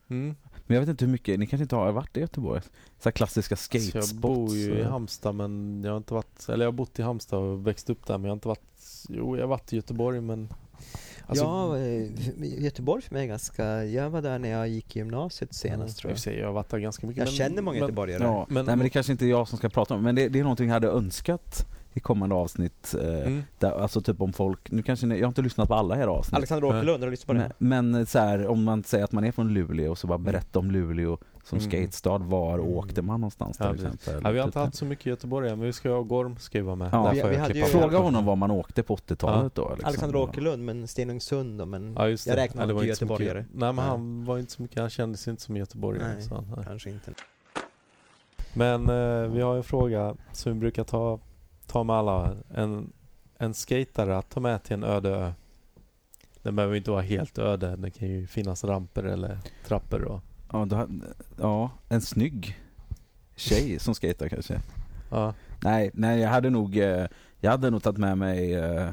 Mm. 0.07 0.35
Men 0.67 0.75
jag 0.75 0.81
vet 0.81 0.89
inte 0.89 1.05
hur 1.05 1.11
mycket, 1.11 1.39
ni 1.39 1.47
kanske 1.47 1.63
inte 1.63 1.75
har 1.75 1.91
varit 1.91 2.17
i 2.17 2.19
Göteborg? 2.19 2.61
Så 2.61 2.69
här 3.03 3.11
klassiska 3.11 3.55
Så 3.55 3.73
jag 3.73 3.81
skatespots. 3.81 4.13
bor 4.13 4.55
ju 4.55 4.73
i 4.79 4.83
och- 4.83 4.91
Halmstad 4.91 5.35
men 5.35 5.81
jag 5.83 5.91
har 5.91 5.97
inte 5.97 6.13
varit, 6.13 6.49
eller 6.49 6.65
jag 6.65 6.71
har 6.71 6.77
bott 6.77 6.99
i 6.99 7.01
Halmstad 7.01 7.39
och 7.39 7.67
växt 7.67 7.89
upp 7.89 8.05
där 8.07 8.17
men 8.17 8.23
jag 8.25 8.29
har 8.31 8.35
inte 8.35 8.47
varit, 8.47 9.05
jo 9.09 9.35
jag 9.35 9.43
har 9.43 9.47
varit 9.49 9.73
i 9.73 9.75
Göteborg 9.75 10.21
men 10.21 10.49
alltså, 11.27 11.43
ja, 11.45 11.77
eh, 11.77 12.63
Göteborg 12.63 13.01
för 13.01 13.13
mig 13.13 13.23
är 13.23 13.27
ganska... 13.27 13.83
Jag 13.85 14.09
var 14.09 14.21
där 14.21 14.39
när 14.39 14.49
jag 14.49 14.67
gick 14.67 14.95
i 14.95 14.99
gymnasiet 14.99 15.53
senast 15.53 15.97
tror 15.97 16.11
jag. 16.11 16.19
sig, 16.19 16.39
jag 16.39 16.47
har 16.47 16.53
varit 16.53 16.69
där 16.69 16.77
ganska 16.79 17.07
mycket 17.07 17.17
Jag 17.19 17.25
men- 17.27 17.33
känner 17.33 17.61
många 17.61 17.73
men- 17.75 17.81
göteborgare. 17.81 18.23
Ja, 18.23 18.45
Men- 18.49 18.65
nej 18.65 18.75
men 18.75 18.83
det 18.83 18.89
kanske 18.89 19.11
inte 19.11 19.25
är 19.25 19.29
jag 19.29 19.47
som 19.47 19.57
ska 19.57 19.69
prata 19.69 19.93
om 19.93 20.03
men 20.03 20.15
det, 20.15 20.27
det 20.29 20.39
är 20.39 20.43
någonting 20.43 20.67
jag 20.67 20.73
hade 20.73 20.87
önskat 20.87 21.65
i 21.95 21.99
kommande 21.99 22.35
avsnitt. 22.35 22.95
Eh, 23.01 23.07
Mm. 23.27 23.43
där, 23.59 23.71
alltså 23.71 24.01
typ 24.01 24.21
om 24.21 24.33
folk, 24.33 24.71
nu 24.71 24.83
kanske 24.83 25.05
ni, 25.05 25.15
jag 25.15 25.23
har 25.25 25.27
inte 25.27 25.41
lyssnat 25.41 25.67
på 25.67 25.75
alla 25.75 25.97
era 25.97 26.11
avsnitt. 26.11 26.35
Alexander 26.37 26.67
Åkerlund, 26.67 27.03
har 27.03 27.07
du 27.07 27.11
lyssnat 27.11 27.27
på 27.27 27.33
det? 27.33 27.51
Men, 27.57 27.91
men 27.91 28.05
så 28.05 28.19
här, 28.19 28.47
om 28.47 28.63
man 28.63 28.83
säger 28.83 29.03
att 29.03 29.11
man 29.11 29.23
är 29.23 29.31
från 29.31 29.53
Luleå 29.53 29.91
och 29.91 29.97
så 29.97 30.07
bara 30.07 30.17
berätta 30.17 30.59
om 30.59 30.71
Luleå 30.71 31.17
som 31.43 31.57
Mm. 31.57 31.69
skatestad. 31.71 32.17
Var 32.23 32.53
Mm. 32.53 32.67
åkte 32.67 33.01
man 33.01 33.21
någonstans 33.21 33.57
Ja, 33.59 33.65
till 33.73 33.83
precis. 33.83 33.93
exempel? 33.99 34.21
Ja, 34.25 34.31
vi 34.31 34.39
har 34.39 34.45
Typ 34.45 34.49
inte 34.49 34.59
haft 34.59 34.75
så 34.75 34.85
mycket 34.85 35.07
i 35.07 35.09
Göteborg 35.09 35.49
men 35.49 35.59
vi 35.59 35.73
ska 35.73 35.89
ha 35.89 36.01
Gorm 36.01 36.37
vara 36.65 36.75
med. 36.75 36.89
Ja. 36.91 37.11
Vi- 37.11 37.21
vi 37.53 37.59
ju-. 37.59 37.65
Fråga 37.65 37.97
honom 37.97 38.25
var 38.25 38.35
man 38.35 38.51
åkte 38.51 38.83
på 38.83 38.93
80-talet 38.93 39.55
då. 39.55 39.69
Liksom. 39.69 39.87
Alexander 39.87 40.15
Åkerlund, 40.19 40.65
men 40.65 40.87
Stenungsund 40.87 41.59
då, 41.59 41.65
men 41.65 41.93
Ja, 41.97 42.07
just 42.07 42.25
det. 42.25 42.31
jag 42.31 42.37
räknar 42.37 42.61
honom 42.63 42.79
till 42.79 42.89
inte 42.89 42.99
så 42.99 43.05
mycket- 43.05 43.19
göteborgare. 43.19 43.45
Nej, 43.53 43.73
men 43.73 43.75
Nej. 43.75 43.85
han 43.85 44.25
var 44.25 44.37
inte 44.39 44.51
så 44.51 44.61
mycket, 44.61 44.79
han 44.79 44.89
kändes 44.89 45.27
inte 45.27 45.41
som 45.41 45.57
göteborgare. 45.57 46.13
Nej. 46.13 46.21
Så, 46.23 46.41
nej. 46.55 46.65
Kanske 46.65 46.89
inte. 46.89 47.13
Men 48.53 48.89
eh, 48.89 49.29
vi 49.31 49.41
har 49.41 49.55
en 49.57 49.63
fråga 49.63 50.15
som 50.31 50.53
vi 50.53 50.59
brukar 50.59 50.83
ta, 50.83 51.19
ta 51.67 51.83
med 51.83 51.95
alla. 51.95 52.35
En, 52.55 52.93
en 53.37 53.53
skatare 53.53 54.17
att 54.17 54.29
ta 54.29 54.39
med 54.39 54.63
till 54.63 54.73
en 54.73 54.83
öde 54.83 55.09
ö. 55.09 55.31
Den 56.41 56.55
behöver 56.55 56.75
inte 56.75 56.91
vara 56.91 57.01
helt 57.01 57.37
öde. 57.37 57.75
Det 57.75 57.89
kan 57.91 58.07
ju 58.07 58.27
finnas 58.27 58.63
ramper 58.63 59.03
eller 59.03 59.37
trappor. 59.67 60.01
Och, 60.03 60.21
Ja, 60.53 60.65
då, 60.65 60.87
ja, 61.37 61.71
en 61.89 62.01
snygg 62.01 62.59
tjej 63.35 63.79
som 63.79 63.95
skater 63.95 64.29
kanske. 64.29 64.61
ja. 65.09 65.33
Nej, 65.63 65.91
nej 65.93 66.19
jag 66.19 66.29
hade 66.29 66.49
nog, 66.49 66.77
eh, 66.77 67.07
jag 67.39 67.51
hade 67.51 67.69
nog 67.69 67.83
tagit 67.83 67.97
med 67.97 68.17
mig 68.17 68.53
eh, 68.53 68.89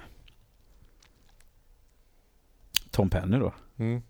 Tom 2.90 3.10
Penny 3.10 3.38
då. 3.38 3.52
Mm. 3.76 4.02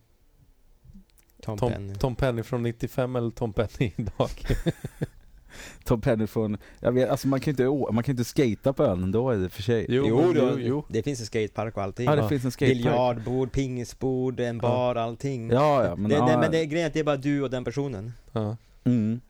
Tom, 1.42 1.58
Tom, 1.58 1.72
Penny. 1.72 1.94
Tom 1.94 2.14
Penny 2.14 2.42
från 2.42 2.62
95 2.62 3.16
eller 3.16 3.30
Tom 3.30 3.52
Penny 3.52 3.92
idag? 3.96 4.30
Tom 5.84 6.00
Penny 6.00 6.26
från, 6.26 6.56
jag 6.80 6.92
vet, 6.92 7.10
alltså 7.10 7.28
man 7.28 7.40
kan 7.40 7.54
ju 7.54 7.64
inte, 7.68 7.92
man 7.92 8.04
kan 8.04 8.12
inte 8.12 8.24
skata 8.24 8.72
på 8.72 8.84
ön 8.84 9.12
då 9.12 9.34
i 9.34 9.46
och 9.46 9.52
för 9.52 9.62
sig. 9.62 9.86
Jo, 9.88 10.04
Jo, 10.08 10.32
jo, 10.36 10.56
jo. 10.58 10.84
det 10.88 11.02
finns 11.02 11.20
en 11.20 11.26
skatepark 11.26 11.76
och 11.76 11.82
allting. 11.82 12.06
Ja, 12.06 12.14
det 12.16 12.22
Ja. 12.22 12.28
finns 12.28 12.44
en 12.44 12.50
skatepark. 12.50 12.76
Biljardbord, 12.82 13.52
pingisbord, 13.52 14.40
en 14.40 14.58
bar, 14.58 14.94
allting. 14.94 15.50
Ja, 15.50 15.84
ja, 15.84 15.96
men, 15.96 16.10
det, 16.10 16.16
ja, 16.16 16.26
det, 16.26 16.38
men 16.38 16.50
det, 16.52 16.66
grejen 16.66 16.84
är 16.84 16.86
att 16.88 16.94
det 16.94 17.00
är 17.00 17.04
bara 17.04 17.16
du 17.16 17.42
och 17.42 17.50
den 17.50 17.64
personen. 17.64 18.12
Ja. 18.32 18.56
mm. 18.84 19.20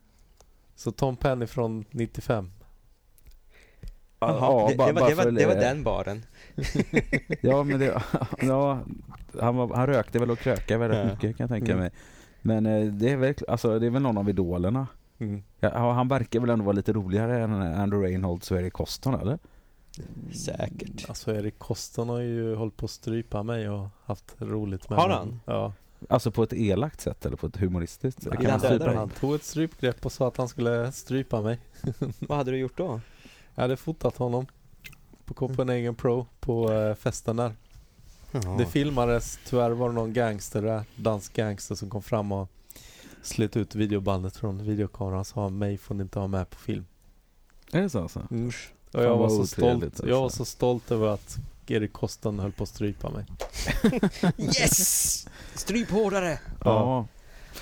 Så 0.77 0.91
Tom 0.93 1.17
Penny 1.17 1.47
från 1.47 1.85
95. 1.91 2.51
Jaha, 4.23 4.37
ja, 4.41 4.69
det, 4.71 4.77
bara- 4.77 4.87
det, 4.93 5.01
var, 5.01 5.09
det, 5.09 5.15
var, 5.15 5.31
det 5.33 5.47
var 5.47 5.55
den 5.55 5.83
baren. 5.85 6.23
Ja, 7.41 7.63
men 7.63 7.79
det, 7.81 7.87
ja, 8.43 8.81
han, 9.41 9.57
var, 9.57 9.75
han 9.77 9.87
rökte 9.87 10.19
väl 10.19 10.31
och 10.31 10.39
krökade 10.39 10.79
väl 10.79 10.89
rätt 10.91 10.99
Ja. 11.07 11.13
mycket 11.13 11.37
kan 11.37 11.45
jag 11.45 11.51
tänka 11.51 11.73
Mm. 11.73 11.79
mig. 11.83 11.91
Men 12.43 12.67
eh, 12.67 12.85
det 12.93 13.11
är, 13.11 13.17
väl, 13.17 13.35
alltså, 13.49 13.79
det 13.79 13.87
är 13.87 13.91
väl 13.91 14.03
någon 14.03 14.19
av 14.19 14.29
idolerna. 14.29 14.87
Mm. 15.21 15.43
Ja, 15.61 15.93
han 15.93 16.09
verkar 16.09 16.41
väl 16.41 16.51
ändå 16.51 16.65
vara 16.65 16.77
lite 16.77 16.93
roligare 16.93 17.43
än 17.43 17.53
Andrew 17.63 18.09
Reinholds 18.09 18.51
och 18.51 18.59
Eric 18.59 18.73
Coston 18.73 19.15
eller? 19.15 19.39
Säkert. 20.33 21.09
Alltså 21.09 21.35
Erik 21.35 21.59
Koston 21.59 22.09
har 22.09 22.21
ju 22.21 22.55
hållit 22.55 22.77
på 22.77 22.85
att 22.85 22.91
strypa 22.91 23.43
mig 23.43 23.69
och 23.69 23.89
haft 24.05 24.35
roligt 24.39 24.91
med 24.91 24.99
Har 24.99 25.09
mig. 25.09 25.17
han? 25.17 25.41
Ja. 25.45 25.73
Alltså 26.09 26.31
på 26.31 26.43
ett 26.43 26.53
elakt 26.53 27.01
sätt 27.01 27.27
eller 27.27 27.37
på 27.37 27.47
ett 27.47 27.57
humoristiskt 27.57 28.23
sätt? 28.23 28.33
Kan 28.41 28.61
han? 28.61 28.97
Han 28.97 29.09
tog 29.09 29.35
ett 29.35 29.45
strypgrepp 29.45 30.07
och 30.07 30.13
sa 30.13 30.29
att 30.29 30.37
han 30.37 30.49
skulle 30.49 30.93
strypa 30.93 31.41
mig. 31.41 31.59
Vad 32.19 32.39
hade 32.39 32.51
du 32.51 32.57
gjort 32.59 32.77
då? 32.77 33.01
Jag 33.55 33.63
hade 33.63 33.77
fotat 33.77 34.17
honom 34.17 34.47
på 35.25 35.35
Copenhagen 35.35 35.95
Pro 35.95 36.27
på 36.41 36.73
eh, 36.73 36.95
festen 36.95 37.37
där. 37.37 37.53
Jaha. 38.33 38.59
Det 38.59 38.67
filmades, 38.67 39.39
tyvärr 39.47 39.71
var 39.71 39.89
det 39.89 39.95
någon 39.95 40.13
gangster 40.13 40.63
där, 40.63 40.85
dansk 40.97 41.33
gangster 41.35 41.75
som 41.75 41.91
kom 41.91 42.03
fram 42.03 42.33
och 42.33 42.49
slet 43.23 43.57
ut 43.57 43.75
videobandet 43.75 44.37
från 44.37 44.65
videokameran 44.65 45.21
och 45.21 45.27
sa 45.27 45.49
mig 45.49 45.79
får 45.79 45.95
ni 45.95 46.03
inte 46.03 46.19
ha 46.19 46.27
med 46.27 46.51
på 46.51 46.57
film. 46.59 46.85
Är 47.73 47.81
det 47.83 47.91
så 47.91 48.03
alltså? 48.03 48.19
Och 48.19 48.29
Fan, 48.93 49.03
jag 49.03 49.17
var, 49.17 49.29
så 49.29 49.47
stolt, 49.47 50.01
jag 50.07 50.17
var 50.17 50.25
alltså. 50.25 50.37
så 50.39 50.45
stolt 50.45 50.91
över 50.91 51.07
att 51.09 51.39
Erik 51.67 51.93
Kostan 51.93 52.39
höll 52.39 52.53
på 52.53 52.63
att 52.63 52.69
strypa 52.69 53.11
mig. 53.11 53.25
Yes! 54.39 55.29
Stryp 55.55 55.91
hårdare! 55.91 56.39
Ja. 56.65 57.07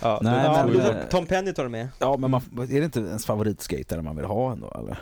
Ja, 0.03 0.21
Nej, 0.23 0.67
men- 0.67 0.79
då, 0.79 0.95
Tom 1.11 1.27
Penny 1.27 1.53
tar 1.53 1.63
du 1.63 1.69
med. 1.69 1.89
Ja, 1.99 2.17
men 2.17 2.31
man, 2.31 2.43
är 2.59 2.67
det 2.81 2.85
inte 2.85 3.01
ens 3.01 3.27
favoritskatare 3.27 4.03
man 4.03 4.17
vill 4.17 4.25
ha 4.25 4.53
ändå 4.53 4.73
eller? 4.79 4.99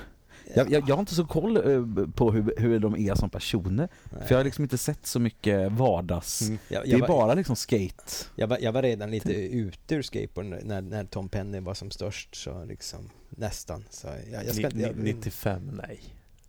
Jag, 0.54 0.70
jag, 0.72 0.88
jag 0.88 0.94
har 0.96 1.00
inte 1.00 1.14
så 1.14 1.24
koll 1.26 1.56
eh, 1.56 2.06
på 2.14 2.32
hur, 2.32 2.54
hur 2.58 2.78
de 2.78 2.96
är 2.96 3.14
som 3.14 3.30
personer. 3.30 3.88
För 4.10 4.26
jag 4.28 4.36
har 4.36 4.44
liksom 4.44 4.64
inte 4.64 4.78
sett 4.78 5.06
så 5.06 5.20
mycket 5.20 5.72
vardags... 5.72 6.42
Mm. 6.42 6.58
jag, 6.68 6.84
Det 6.84 6.92
är 6.92 7.00
var, 7.00 7.08
bara 7.08 7.34
liksom 7.34 7.56
skate. 7.56 8.12
jag, 8.36 8.46
var, 8.46 8.58
jag 8.60 8.72
var 8.72 8.82
redan 8.82 9.10
lite 9.10 9.32
ute 9.32 9.94
ur 9.94 10.02
skateboard 10.02 10.46
när, 10.46 10.80
när 10.80 11.04
Tom 11.04 11.28
Penny 11.28 11.60
var 11.60 11.74
som 11.74 11.90
störst, 11.90 12.34
så 12.36 12.64
liksom 12.64 13.10
nästan. 13.30 13.84
Så 13.90 14.08
jag, 14.32 14.54
ska, 14.54 14.68
Ni- 14.68 14.82
jag, 14.82 14.96
ni- 14.96 15.12
95, 15.12 15.80
nej. 15.86 16.00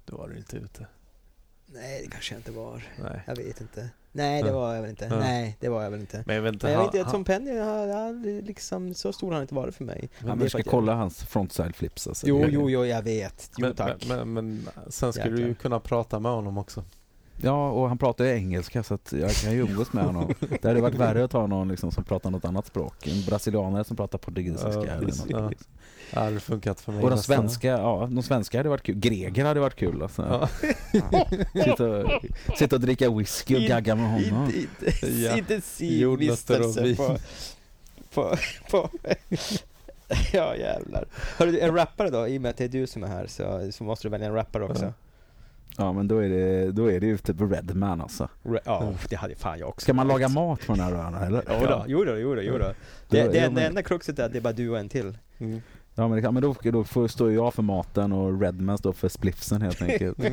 Då 0.06 0.18
var 0.18 0.30
du 0.30 0.38
inte 0.38 0.57
ute. 0.57 0.88
Nej, 1.65 2.02
det 2.06 2.11
kanske 2.11 2.34
jag 2.34 2.40
inte 2.40 2.52
var. 2.52 2.84
Nej. 3.03 3.22
Jag 3.28 3.36
vet 3.36 3.61
inte. 3.61 3.90
Nej, 4.18 4.44
det 4.44 4.52
var 4.52 4.73
jag 4.73 4.81
väl 4.81 4.89
inte. 4.89 5.06
Ja. 5.06 5.19
Nej, 5.19 5.57
det 5.60 5.69
var 5.69 5.84
jag 5.84 5.91
väl 5.91 5.99
inte. 5.99 6.23
Men 6.26 6.35
jag 6.35 6.44
vet 6.44 6.53
inte, 6.53 6.65
Men 6.65 6.73
jag 6.73 6.80
vet 6.81 6.91
han- 6.94 6.99
inte, 6.99 7.11
Tom 7.11 7.23
Penny, 7.23 7.60
han, 7.60 7.89
han, 7.89 8.22
liksom, 8.22 8.94
så 8.94 9.14
stor 9.14 9.27
har 9.27 9.34
han 9.34 9.41
inte 9.41 9.56
varit 9.56 9.76
för 9.76 9.84
mig. 9.84 10.10
Ja, 10.19 10.26
men 10.27 10.39
du 10.39 10.49
ska 10.49 10.64
kolla 10.64 10.94
hans 10.94 11.23
frontside 11.23 11.76
flips 11.76 12.07
alltså. 12.07 12.27
Jo, 12.27 12.45
jo, 12.49 12.69
jo, 12.69 12.85
jag 12.85 13.02
vet. 13.02 13.52
Jo, 13.57 13.65
men, 13.65 13.76
tack. 13.76 14.06
men, 14.07 14.34
men, 14.34 14.53
men 14.56 14.68
sen 14.88 15.14
ska 15.14 15.30
du 15.30 15.38
ju 15.38 15.56
kunna 15.56 15.80
prata 15.80 16.19
med 16.19 16.31
honom 16.31 16.57
också. 16.57 16.84
Ja, 17.41 17.69
och 17.72 17.88
han 17.88 17.98
pratar 17.98 18.26
ju 18.26 18.31
engelska 18.31 18.84
så 18.84 18.94
att 18.94 19.14
jag 19.22 19.31
kan 19.31 19.52
ju 19.53 19.60
umgås 19.60 19.94
med 19.94 20.03
honom. 20.03 20.34
Det 20.61 20.68
hade 20.68 20.81
varit 20.81 20.95
värre 20.95 21.23
att 21.23 21.31
ta 21.31 21.48
någon 21.48 21.68
liksom 21.68 21.91
som 21.91 22.03
pratar 22.03 22.31
något 22.31 22.45
annat 22.45 22.68
språk. 22.68 23.07
En 23.07 23.26
brasilianare 23.26 23.84
som 23.84 23.98
pratar 23.98 24.18
portugisiska 24.18 24.69
Ja, 24.69 24.84
eller 24.84 25.02
något. 25.02 25.26
Ja. 25.30 25.52
Liksom. 26.11 26.34
Det 26.34 26.39
funkat 26.39 26.81
för 26.81 26.91
mig. 26.91 27.03
Och 27.03 27.09
de 27.09 27.17
svenska, 27.17 27.67
ja, 27.67 28.07
de 28.11 28.23
svenska 28.23 28.59
hade 28.59 28.69
varit 28.69 28.84
kul. 28.84 28.95
Greger 28.95 29.45
hade 29.45 29.59
varit 29.59 29.75
kul 29.75 30.01
alltså. 30.01 30.21
Ja. 30.21 30.49
Sitta, 31.63 31.85
och, 31.89 32.23
sitta 32.57 32.75
och 32.75 32.81
dricka 32.81 33.09
whisky 33.11 33.55
och 33.55 33.61
gagga 33.61 33.95
med 33.95 34.09
honom. 34.11 34.51
Inte, 34.55 35.07
Ja. 35.07 35.35
på, 36.95 37.17
på, 38.13 38.38
på 38.71 38.89
Ja 40.34 40.55
jävlar. 40.55 41.05
Hörru, 41.38 41.59
en 41.59 41.75
rappare 41.75 42.09
då, 42.09 42.27
i 42.27 42.38
och 42.38 42.41
med 42.41 42.49
att 42.49 42.57
det 42.57 42.63
är 42.63 42.67
du 42.69 42.88
som 42.88 43.03
är 43.03 43.07
här 43.07 43.27
så, 43.27 43.71
så 43.71 43.84
måste 43.84 44.07
du 44.07 44.09
välja 44.11 44.27
en 44.27 44.34
rappare 44.34 44.63
också. 44.63 44.85
Ja. 44.85 44.93
Ja 45.77 45.93
men 45.93 46.07
då 46.07 46.17
är 46.23 46.29
det, 46.29 46.71
då 46.71 46.91
är 46.91 46.99
det 46.99 47.07
ute 47.07 47.34
på 47.34 47.45
Redman 47.45 48.01
alltså. 48.01 48.29
Ra- 48.43 48.59
Ja, 48.65 48.81
Mm. 48.84 48.95
det 49.09 49.15
hade 49.15 49.35
fan 49.35 49.59
jag 49.59 49.69
också. 49.69 49.84
Ska 49.84 49.93
man 49.93 50.07
laga 50.07 50.27
mat 50.29 50.65
på 50.67 50.73
den 50.73 50.81
här 50.84 50.93
ön 50.93 51.13
eller? 51.15 51.43
Jo 51.47 51.65
då, 51.67 51.84
jo 51.88 52.03
då, 52.05 52.17
jo 52.17 52.35
då, 52.35 52.41
jo 52.41 52.57
då. 52.57 52.73
Det, 53.09 53.17
ja, 53.17 53.27
det, 53.27 53.47
det 53.55 53.61
enda 53.65 53.84
kruxet 53.84 54.19
är 54.19 54.23
att 54.25 54.31
det 54.31 54.38
är 54.38 54.41
bara 54.41 54.53
du 54.53 54.69
och 54.69 54.79
en 54.79 54.89
till. 54.89 55.17
Mm. 55.38 55.61
Ja 55.99 56.07
men, 56.07 56.15
det 56.15 56.22
kan, 56.22 56.34
men 56.34 56.44
då, 56.44 56.56
då 56.64 56.84
får, 56.84 57.07
står 57.07 57.32
jag 57.32 57.53
för 57.53 57.61
maten 57.64 58.11
och 58.11 58.41
Redman 58.41 58.78
står 58.78 58.94
för 58.94 59.10
spliffsen 59.10 59.61
helt 59.61 59.82
enkelt. 59.82 60.18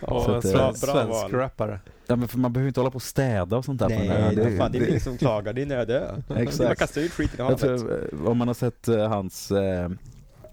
Att, 0.00 0.28
eh, 0.28 0.40
svensk, 0.40 0.88
val. 0.88 1.30
rappare. 1.32 1.80
Ja 2.06 2.16
men 2.16 2.28
för 2.28 2.38
man 2.38 2.52
behöver 2.52 2.68
inte 2.68 2.80
hålla 2.80 2.90
på 2.90 2.96
och 2.96 3.02
städa 3.02 3.56
och 3.56 3.64
sånt 3.64 3.80
där 3.80 3.86
på 3.86 3.92
den 3.92 4.08
här 4.08 4.18
Nej, 4.18 4.38
ön. 4.38 4.50
det, 4.52 4.56
fan, 4.58 4.72
det 4.72 4.78
är 4.78 4.88
ingen 4.88 5.00
som 5.00 5.18
klagar, 5.18 5.52
det 5.52 5.60
är 5.60 5.66
en 5.66 5.72
öde 5.72 6.00
ö. 6.00 6.16
Exakt. 6.36 6.68
Man 6.68 6.76
kastar 6.76 7.00
ut 7.00 7.12
skiten 7.12 7.40
i 7.40 7.42
havet. 7.42 7.58
tror, 7.60 8.04
eh, 8.12 8.26
om 8.30 8.38
man 8.38 8.48
har 8.48 8.54
sett 8.54 8.88
eh, 8.88 9.08
hans 9.08 9.50
eh, 9.50 9.88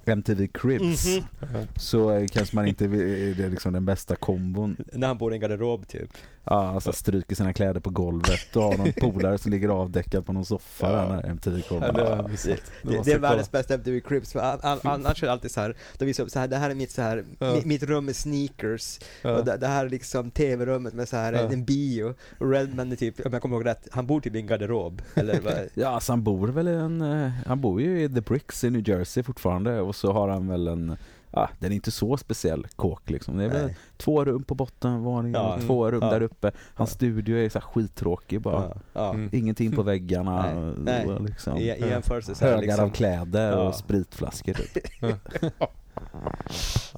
MTV 0.06 0.48
Cribs 0.48 1.06
Mhm. 1.06 1.68
så 1.76 2.12
eh, 2.12 2.28
kanske 2.28 2.56
man 2.56 2.68
inte 2.68 2.88
det 2.88 3.44
är 3.44 3.50
liksom 3.50 3.74
den 3.74 3.86
bästa 3.86 4.16
kombon. 4.16 4.78
När 4.94 5.08
han 5.08 5.18
bor 5.18 5.32
i 5.32 5.36
en 5.36 5.42
garderob 5.42 5.88
typ. 5.88 6.10
Ja, 6.44 6.68
alltså 6.68 6.94
stryker 6.94 7.36
sina 7.36 7.54
kläder 7.54 7.80
på 7.80 7.90
golvet 7.90 8.56
och 8.56 8.64
har 8.64 8.78
någon 8.78 8.94
polare 9.14 9.38
som 9.38 9.52
ligger 9.52 9.70
avdäckad 9.70 10.26
på 10.26 10.34
någon 10.34 10.46
soffa 10.46 10.92
Ja. 10.92 10.96
där 10.98 11.10
när 11.10 11.26
MTV 11.30 11.62
kommer. 11.62 11.88
Ja, 12.00 12.28
det 12.44 12.60
Det, 12.84 13.04
det, 13.06 13.12
är 13.12 13.20
världens 13.20 13.52
bästa 13.52 13.74
MTV 13.74 14.00
Cribs, 14.02 14.32
för 14.32 14.40
an, 14.40 14.60
an, 14.64 14.80
annars 14.84 15.24
är 15.24 15.28
det 15.28 15.34
alltid 15.34 15.52
så 15.52 15.62
här, 15.62 15.76
de 15.98 16.06
visar 16.06 16.24
upp 16.24 16.30
så 16.30 16.40
här, 16.40 16.48
det 16.48 16.58
här 16.58 16.70
är 16.70 16.76
mitt 16.76 16.92
så 16.92 17.02
här, 17.02 17.24
Ja. 17.40 17.54
mi, 17.54 17.62
mitt 17.66 17.84
rum 17.84 18.06
med 18.06 18.16
sneakers, 18.16 19.00
och 19.24 19.46
det, 19.46 19.58
det 19.58 19.68
här 19.68 19.86
är 19.86 19.90
liksom 19.90 20.32
tv-rummet 20.32 20.94
med 20.94 21.10
så 21.10 21.16
här 21.18 21.34
en 21.34 21.66
bio, 21.66 22.14
och 22.40 22.52
Redman 22.52 22.92
är 22.92 22.96
typ, 22.96 23.26
om 23.26 23.34
jag 23.34 23.42
kommer 23.42 23.56
ihåg 23.56 23.66
rätt, 23.66 23.88
han 23.92 24.08
bor 24.08 24.22
typ 24.22 24.36
i 24.36 24.40
en 24.40 24.48
garderob, 24.48 25.02
eller 25.16 25.40
vad? 25.42 25.54
Ja, 25.74 25.88
alltså 25.90 26.12
han 26.12 26.24
bor 26.24 26.48
väl 26.48 26.68
i 26.68 26.74
en, 26.74 27.02
eh, 27.02 27.32
han 27.46 27.62
bor 27.62 27.82
ju 27.82 28.04
i 28.04 28.10
The 28.10 28.22
Bricks 28.22 28.64
i 28.64 28.70
New 28.70 28.90
Jersey 28.90 29.24
fortfarande 29.24 29.80
och 29.82 29.96
så 30.02 30.12
har 30.14 30.30
han 30.30 30.48
väl 30.48 30.68
en, 30.68 30.98
ja 31.32 31.50
den 31.60 31.72
är 31.72 31.76
inte 31.76 31.92
så 31.92 32.18
speciell 32.18 32.68
kåk 32.76 33.10
liksom. 33.10 33.38
Det 33.38 33.44
är 33.44 33.50
väl 33.50 33.66
Nej. 33.66 33.78
två 33.98 34.26
rum 34.26 34.44
på 34.44 34.56
bottenvåningen 34.56 35.42
Ja. 35.42 35.58
två 35.62 35.92
rum 35.92 36.00
Ja. 36.04 36.10
där 36.10 36.22
uppe. 36.22 36.52
Hans 36.74 36.90
Ja. 36.90 36.96
studio 36.96 37.38
är 37.38 37.50
så 37.50 37.60
här 37.60 37.66
skittråkig 37.68 38.42
bara. 38.42 38.64
Ja, 38.64 38.76
ja. 38.94 39.14
Mm. 39.14 39.30
Ingenting 39.34 39.72
på 39.72 39.84
väggarna. 39.84 40.54
Nej, 40.78 41.06
och 41.08 41.14
nej. 41.22 41.30
Liksom. 41.32 41.58
I, 41.58 41.62
I 41.72 41.90
jämförelse 41.90 42.36
så 42.36 42.46
Högar 42.46 42.62
liksom, 42.62 42.86
av 42.86 42.90
kläder 42.90 43.52
Ja. 43.52 43.68
och 43.68 43.76
spritflaskor 43.76 44.54
typ. 44.54 44.84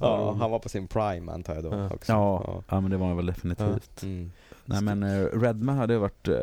Ja, 0.00 0.36
han 0.40 0.50
var 0.50 0.58
på 0.58 0.68
sin 0.68 0.86
prime 0.88 1.32
antar 1.32 1.54
jag 1.54 1.64
då 1.64 1.70
Ja. 1.74 1.90
också. 1.94 2.12
Ja, 2.12 2.62
ja, 2.68 2.80
men 2.80 2.90
det 2.90 2.96
var 2.96 3.06
han 3.06 3.16
väl 3.16 3.26
definitivt. 3.26 4.02
Mm. 4.02 4.30
Nej 4.64 4.82
men 4.82 5.02
uh, 5.02 5.40
Redman 5.40 5.76
hade 5.76 5.98
varit 5.98 6.28
eh, 6.28 6.34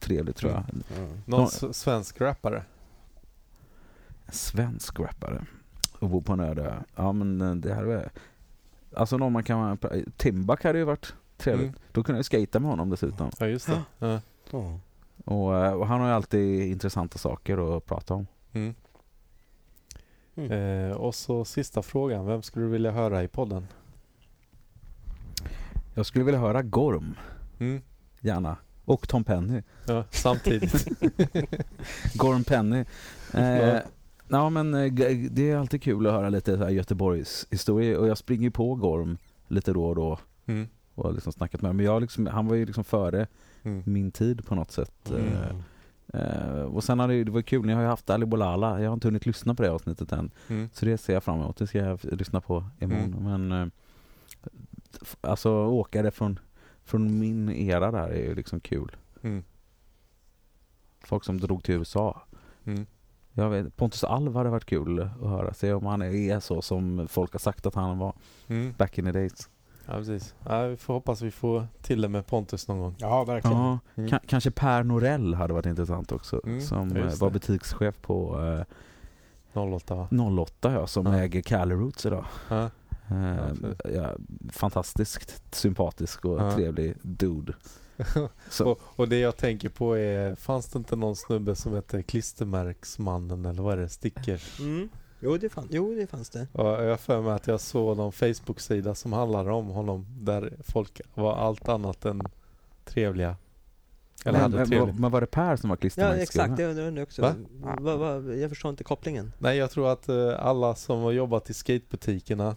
trevligt 0.00 0.36
tror 0.36 0.52
jag. 0.52 0.62
Mm. 0.98 1.12
Någon 1.26 1.48
svensk 1.74 2.20
rappare? 2.20 2.62
En 4.26 4.32
svensk 4.32 5.00
rappare. 5.00 5.44
Och 6.02 6.10
bo 6.10 6.22
på 6.22 6.32
en 6.32 6.40
öde. 6.40 6.74
Ja 6.96 7.12
men 7.12 7.40
eh, 7.40 7.54
det 7.54 7.74
här 7.74 7.84
är 7.84 8.10
Alltså 8.96 9.16
någon 9.16 9.32
man 9.32 9.42
kan... 9.44 9.78
Timbuk 10.16 10.64
hade 10.64 10.78
ju 10.78 10.84
varit 10.84 11.14
trevligt. 11.36 11.68
Mm. 11.68 11.80
Då 11.92 12.02
kunde 12.02 12.18
jag 12.18 12.24
skata 12.24 12.60
med 12.60 12.70
honom 12.70 12.90
dessutom. 12.90 13.30
Ja, 13.38 13.46
just 13.46 13.66
det. 13.66 13.82
Ja. 13.98 14.20
Ja. 14.50 14.78
Och, 15.24 15.56
eh, 15.56 15.72
och 15.72 15.86
han 15.86 16.00
har 16.00 16.08
ju 16.08 16.14
alltid 16.14 16.70
intressanta 16.70 17.18
saker 17.18 17.76
att 17.76 17.86
prata 17.86 18.14
om. 18.14 18.26
Mm. 18.52 18.74
Mm. 20.34 20.52
Eh, 20.90 20.96
och 20.96 21.14
så 21.14 21.44
sista 21.44 21.82
frågan. 21.82 22.26
Vem 22.26 22.42
skulle 22.42 22.64
du 22.64 22.70
vilja 22.70 22.90
höra 22.90 23.22
i 23.22 23.28
podden? 23.28 23.66
Jag 25.94 26.06
skulle 26.06 26.24
vilja 26.24 26.40
höra 26.40 26.62
Gorm, 26.62 27.14
Mm. 27.58 27.82
gärna. 28.20 28.56
Och 28.84 29.08
Tom 29.08 29.24
Penny. 29.24 29.62
Ja, 29.86 30.04
samtidigt. 30.10 30.72
Gorm 32.14 32.44
Penny. 32.44 32.84
Eh, 33.34 33.78
Ja. 34.32 34.50
men 34.50 34.74
eh, 34.74 34.92
det 35.30 35.50
är 35.50 35.56
alltid 35.56 35.82
kul 35.82 36.06
att 36.06 36.12
höra 36.12 36.28
lite 36.28 36.56
så 36.58 36.62
här 36.64 36.70
Göteborgs 36.70 37.46
historia 37.50 37.98
och 37.98 38.06
jag 38.08 38.18
springer 38.18 38.42
ju 38.42 38.50
på 38.50 38.74
Gorm 38.74 39.18
lite 39.48 39.72
då 39.72 39.84
och 39.86 39.94
då 39.94 40.18
Mm. 40.46 40.68
och 40.94 41.04
har 41.04 41.12
liksom 41.12 41.32
snackat 41.32 41.62
med 41.62 41.68
honom. 41.68 41.76
Men 41.76 41.86
jag 41.86 42.02
liksom, 42.02 42.26
han 42.26 42.46
var 42.46 42.54
ju 42.56 42.66
liksom 42.66 42.84
före 42.84 43.26
Mm. 43.62 43.82
min 43.86 44.10
tid 44.10 44.46
på 44.46 44.54
något 44.54 44.70
sätt. 44.70 45.10
Mm. 45.10 45.26
Eh, 45.32 45.56
Eh, 46.14 46.62
och 46.62 46.84
sen 46.84 46.98
har 46.98 47.08
det, 47.08 47.24
det 47.24 47.30
var 47.30 47.42
kul, 47.42 47.66
ni 47.66 47.72
har 47.72 47.82
ju 47.82 47.88
haft 47.88 48.10
Ali 48.10 48.26
Bolala. 48.26 48.80
Jag 48.80 48.88
har 48.90 48.94
inte 48.94 49.06
hunnit 49.08 49.26
lyssna 49.26 49.54
på 49.54 49.62
det 49.62 49.70
avsnittet 49.70 50.12
än. 50.12 50.30
Mm. 50.48 50.68
Så 50.72 50.84
det 50.86 50.98
ser 50.98 51.12
jag 51.12 51.24
fram 51.24 51.40
emot. 51.40 51.56
Det 51.56 51.66
ska 51.66 51.78
jag 51.78 51.98
lyssna 52.04 52.40
på 52.40 52.64
imorgon. 52.80 53.14
Mm. 53.26 53.48
Men 53.48 53.70
f- 55.02 55.16
alltså 55.20 55.50
åkare 55.66 56.10
från, 56.10 56.38
från 56.84 57.18
min 57.18 57.50
era 57.50 57.90
där 57.90 58.08
är 58.08 58.22
ju 58.28 58.34
liksom 58.34 58.60
kul. 58.60 58.96
Mm. 59.22 59.44
Folk 61.04 61.24
som 61.24 61.38
drog 61.40 61.64
till 61.64 61.74
USA. 61.74 62.22
Jag 63.34 63.50
vet, 63.50 63.76
Pontus 63.76 64.04
Alv 64.04 64.36
hade 64.36 64.50
varit 64.50 64.64
kul 64.64 65.00
att 65.00 65.28
höra. 65.30 65.54
Se 65.54 65.72
om 65.72 65.86
han 65.86 66.02
är 66.02 66.40
så 66.40 66.62
som 66.62 67.08
folk 67.08 67.32
har 67.32 67.38
sagt 67.38 67.66
att 67.66 67.74
han 67.74 67.98
var 67.98 68.12
Mm. 68.48 68.74
back 68.78 68.98
in 68.98 69.04
the 69.04 69.12
days. 69.12 69.48
Ja, 69.86 69.92
precis. 69.92 70.34
Ja, 70.48 70.62
vi 70.66 70.76
får 70.76 70.94
hoppas 70.94 71.22
vi 71.22 71.30
får 71.30 71.66
till 71.82 72.00
det 72.00 72.08
med 72.08 72.26
Pontus 72.26 72.68
någon 72.68 72.78
gång. 72.78 72.94
Ja, 72.98 73.24
verkligen. 73.24 73.56
Ja, 73.58 73.78
Mm. 73.94 74.10
ka- 74.10 74.20
kanske 74.26 74.50
Per 74.50 74.82
Norell 74.82 75.34
hade 75.34 75.54
varit 75.54 75.66
intressant 75.66 76.12
också. 76.12 76.40
Mm, 76.44 76.60
Som 76.60 76.96
eh, 76.96 77.14
var 77.20 77.30
butikschef 77.30 77.94
på 78.02 78.36
08 79.54 79.94
va? 79.94 80.08
eh, 80.10 80.16
08 80.18 80.72
ja, 80.72 80.86
som 80.86 81.06
Ja. 81.06 81.14
äger 81.18 81.42
Cali 81.42 81.74
Roots 81.74 82.06
idag. 82.06 82.24
Ja. 82.48 82.70
Eh, 83.10 84.10
fantastiskt 84.52 85.54
sympatisk 85.54 86.24
och 86.24 86.40
Ja. 86.42 86.52
trevlig 86.54 86.94
dude. 87.02 87.52
Så, 88.48 88.70
och, 88.70 88.80
och 88.82 89.08
det 89.08 89.18
jag 89.18 89.36
tänker 89.36 89.68
på 89.68 89.98
är, 89.98 90.34
fanns 90.34 90.66
det 90.68 90.78
inte 90.78 90.96
någon 90.96 91.16
snubbe 91.16 91.56
som 91.56 91.74
hette 91.74 92.02
Klistermärksmannen 92.02 93.44
eller 93.46 93.62
vad 93.62 93.72
är 93.72 93.82
det? 93.82 93.88
Stickers? 93.88 94.60
Mm. 94.60 94.88
Jo, 95.20 95.36
det 95.36 95.48
fann, 95.48 95.68
jo, 95.70 95.94
det 95.94 96.06
fanns 96.06 96.30
det. 96.30 96.46
Och 96.52 96.66
jag 96.66 96.90
har 96.90 96.96
för 96.96 97.22
mig 97.22 97.32
att 97.32 97.46
jag 97.46 97.60
såg 97.60 97.96
någon 97.96 98.12
Facebook-sida 98.12 98.94
som 98.94 99.12
handlade 99.12 99.50
om 99.50 99.66
honom 99.66 100.06
där 100.20 100.56
folk 100.64 101.00
var 101.14 101.36
allt 101.36 101.68
annat 101.68 102.04
än 102.04 102.22
trevliga. 102.84 103.36
Eller 104.24 104.32
men, 104.32 104.42
hade 104.42 104.56
men, 104.56 104.66
trevligt. 104.66 104.98
men 104.98 105.10
var 105.10 105.20
det 105.20 105.26
Per 105.26 105.56
som 105.56 105.68
var 105.70 105.76
Ja, 105.76 105.80
klistermärkesgubben? 105.80 106.22
exakt. 106.22 106.56
Det 106.56 106.66
undrar 106.66 106.84
jag 106.84 107.02
också. 107.02 107.22
Va? 107.22 107.34
Va? 107.80 107.96
Va, 107.96 108.34
jag 108.34 108.50
förstår 108.50 108.70
inte 108.70 108.84
kopplingen. 108.84 109.32
Nej, 109.38 109.56
jag 109.56 109.70
tror 109.70 109.92
att 109.92 110.08
eh, 110.08 110.46
alla 110.46 110.74
som 110.74 110.98
har 111.00 111.12
jobbat 111.12 111.50
i 111.50 111.54
skatebutikerna 111.54 112.56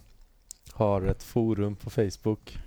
har 0.72 1.02
ett 1.02 1.22
forum 1.22 1.76
på 1.76 1.90
Facebook. 1.90 2.58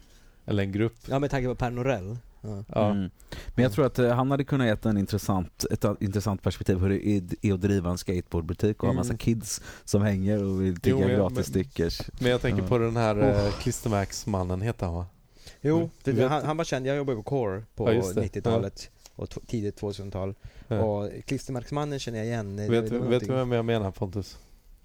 Eller 0.45 0.64
en 0.64 0.72
grupp. 0.72 0.95
Ja, 1.06 1.19
med 1.19 1.31
tanke 1.31 1.47
på 1.47 1.56
Per 1.56 1.69
Norell. 1.69 2.18
Ja. 2.41 2.91
Mm. 2.91 3.10
Men 3.56 3.64
jag 3.64 3.72
tror 3.72 3.86
att 3.86 3.99
eh, 3.99 4.10
han 4.16 4.32
hade 4.32 4.44
kunnat 4.44 4.68
ge 4.84 4.90
en 4.90 4.98
intressant, 4.98 5.66
ett 5.72 5.86
intressant 5.99 6.44
perspektiv 6.44 6.78
hur 6.80 6.90
det 6.90 7.07
är, 7.07 7.53
att 7.53 7.61
driva 7.61 7.90
en 7.90 7.98
skateboardbutik 7.98 8.84
och 8.84 8.88
ha 8.88 8.94
massa 8.95 9.10
Mm. 9.10 9.18
kids 9.18 9.61
som 9.86 10.02
hänger 10.02 10.44
och 10.44 10.61
vill 10.61 10.80
tigga 10.80 11.07
gratis 11.07 11.36
men- 11.36 11.44
stickers. 11.44 12.02
Men 12.22 12.32
jag 12.32 12.41
tänker 12.41 12.68
på 12.68 12.78
den 12.78 12.98
här 12.98 13.45
eh, 13.45 13.52
Klistermärksmannen, 13.52 14.61
heter 14.61 14.86
han 14.86 14.95
va? 14.95 15.06
Jo, 15.61 15.78
Mm. 15.78 15.90
det, 16.03 16.28
han, 16.28 16.45
han 16.45 16.57
var 16.57 16.64
känd. 16.64 16.88
Jag 16.88 16.98
jobbade 16.98 17.16
på 17.16 17.24
Core 17.24 17.64
på 17.76 17.90
Ja, 17.90 17.94
just 17.94 18.16
det. 18.16 18.22
90-talet 18.22 18.90
och 19.16 19.30
tidigt 19.48 19.82
2000-tal. 19.82 20.36
Ja. 20.68 20.80
Och 20.82 21.10
klistermärksmannen 21.26 21.99
känner 21.99 22.18
jag 22.18 22.28
igen. 22.28 22.56
Vet, 22.70 22.90
du 22.90 22.99
vem 23.34 23.52
jag 23.52 23.66
menar 23.66 23.91
Pontus? 23.91 24.38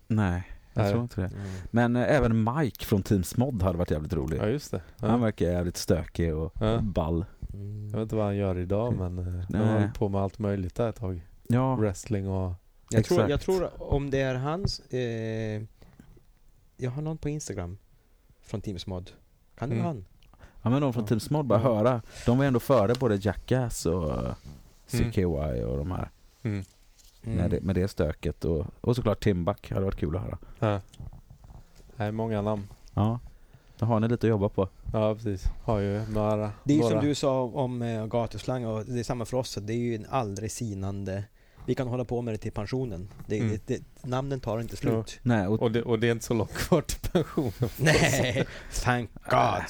Nej, 0.07 0.43
jag 0.75 0.91
tror 0.91 1.03
inte 1.03 1.21
det. 1.21 1.27
Mm. 1.27 1.47
Men 1.71 1.97
eh, 1.97 2.17
även 2.17 2.45
Mike 2.55 2.85
från 2.85 3.03
Team 3.03 3.25
Smod 3.25 3.63
hade 3.63 3.79
varit 3.79 3.91
jävligt 3.91 4.13
rolig. 4.13 4.39
Ja 4.39 4.47
just 4.47 4.71
det. 4.71 4.81
Ja. 5.01 5.07
Han 5.09 5.21
verkar 5.21 5.47
jävligt 5.47 5.77
stökig 5.77 6.35
och 6.35 6.53
Ja. 6.61 6.81
ball. 6.81 7.25
Mm. 7.55 7.85
Jag 7.91 7.93
vet 7.99 8.03
inte 8.03 8.17
vad 8.17 8.25
han 8.25 8.37
gör 8.37 8.59
idag 8.59 8.97
men 8.97 9.19
eh, 9.19 9.45
han 9.61 9.69
hållit 9.81 9.95
på 9.95 10.09
med 10.09 10.21
allt 10.21 10.39
möjligt 10.39 10.75
där 10.75 10.89
ett 10.89 10.97
tag. 10.97 11.27
Ja, 11.49 11.75
Wrestling 11.77 12.29
och... 12.29 12.53
Jag 12.91 13.05
tror, 13.05 13.31
jag 13.31 13.41
tror 13.41 13.83
om 13.93 14.11
det 14.11 14.21
är 14.21 14.35
hans... 14.35 14.81
Eh, 14.81 15.63
jag 16.77 16.91
har 16.91 17.03
någon 17.03 17.19
på 17.19 17.29
Instagram 17.29 17.79
från 18.43 18.61
Teams 18.61 18.87
Mod. 18.87 19.11
Kan 19.59 19.69
det 19.69 19.75
Mm. 19.75 19.85
vara 19.85 19.95
han? 19.95 20.05
ja 20.63 20.71
men 20.71 20.83
de 20.83 20.93
från 20.93 21.03
Ja. 21.03 21.09
Team 21.09 21.21
Smod, 21.21 21.47
bara 21.47 21.61
Ja. 21.61 21.75
höra. 21.75 22.03
De 22.27 22.39
var 22.39 22.45
ändå 22.45 22.61
före 22.61 22.95
både 23.01 23.17
Jackass 23.17 23.87
och 23.87 24.13
Mm. 24.93 25.13
CKY 25.13 25.25
och 25.65 25.77
de 25.79 25.91
här. 25.91 26.11
Mm. 26.43 26.65
Med, 27.23 27.51
det, 27.51 27.61
med 27.61 27.75
det 27.75 27.89
stöket. 27.89 28.45
Och, 28.45 28.67
och 28.81 28.97
såklart 28.97 29.23
Timbuk 29.25 29.71
hade 29.73 29.85
varit 29.85 29.97
kul 29.97 30.17
att 30.17 30.23
höra. 30.23 30.39
Ja. 30.59 30.81
Nej, 31.97 32.13
många 32.13 32.43
namn. 32.43 32.67
Ja, 32.95 33.19
då 33.79 33.87
har 33.87 34.01
ni 34.01 34.09
lite 34.09 34.27
att 34.27 34.31
jobba 34.31 34.49
på. 34.49 34.69
Ja 34.93 35.15
precis. 35.15 35.45
Har 35.65 35.79
ju 35.79 36.03
några... 36.11 36.51
Det 36.65 36.73
är 36.73 36.77
ju 36.77 36.83
några. 36.83 37.01
som 37.01 37.09
du 37.09 37.15
sa 37.15 37.43
om 37.43 37.83
eh, 37.83 38.07
gatuslang 38.07 38.65
och 38.65 38.85
det 38.87 39.01
är 39.01 39.05
samma 39.05 39.25
för 39.25 39.37
oss. 39.37 39.59
att 39.59 39.67
Det 39.67 39.73
är 39.73 39.79
ju 39.79 39.95
en 39.95 40.07
aldrig 40.11 40.53
sinande... 40.53 41.25
Vi 41.67 41.75
kan 41.75 41.89
hålla 41.89 42.05
på 42.05 42.23
med 42.23 42.35
det 42.35 42.39
till 42.39 42.53
pensionen. 42.53 43.09
Det, 43.27 43.39
Mm. 43.39 43.51
det, 43.67 43.67
det, 43.67 44.09
namnen 44.09 44.41
tar 44.41 44.61
inte 44.61 44.77
slut. 44.77 45.19
Nej, 45.23 45.47
och, 45.47 45.63
Och 45.63 45.73
det, 45.73 45.83
och 45.83 45.99
det 45.99 46.09
är 46.09 46.13
inte 46.13 46.25
så 46.25 46.35
långt 46.35 46.53
kvar 46.53 46.83
till 46.83 47.11
pensionen. 47.13 47.53
Nej, 47.77 48.47
thank 48.85 49.11
God. 49.31 49.65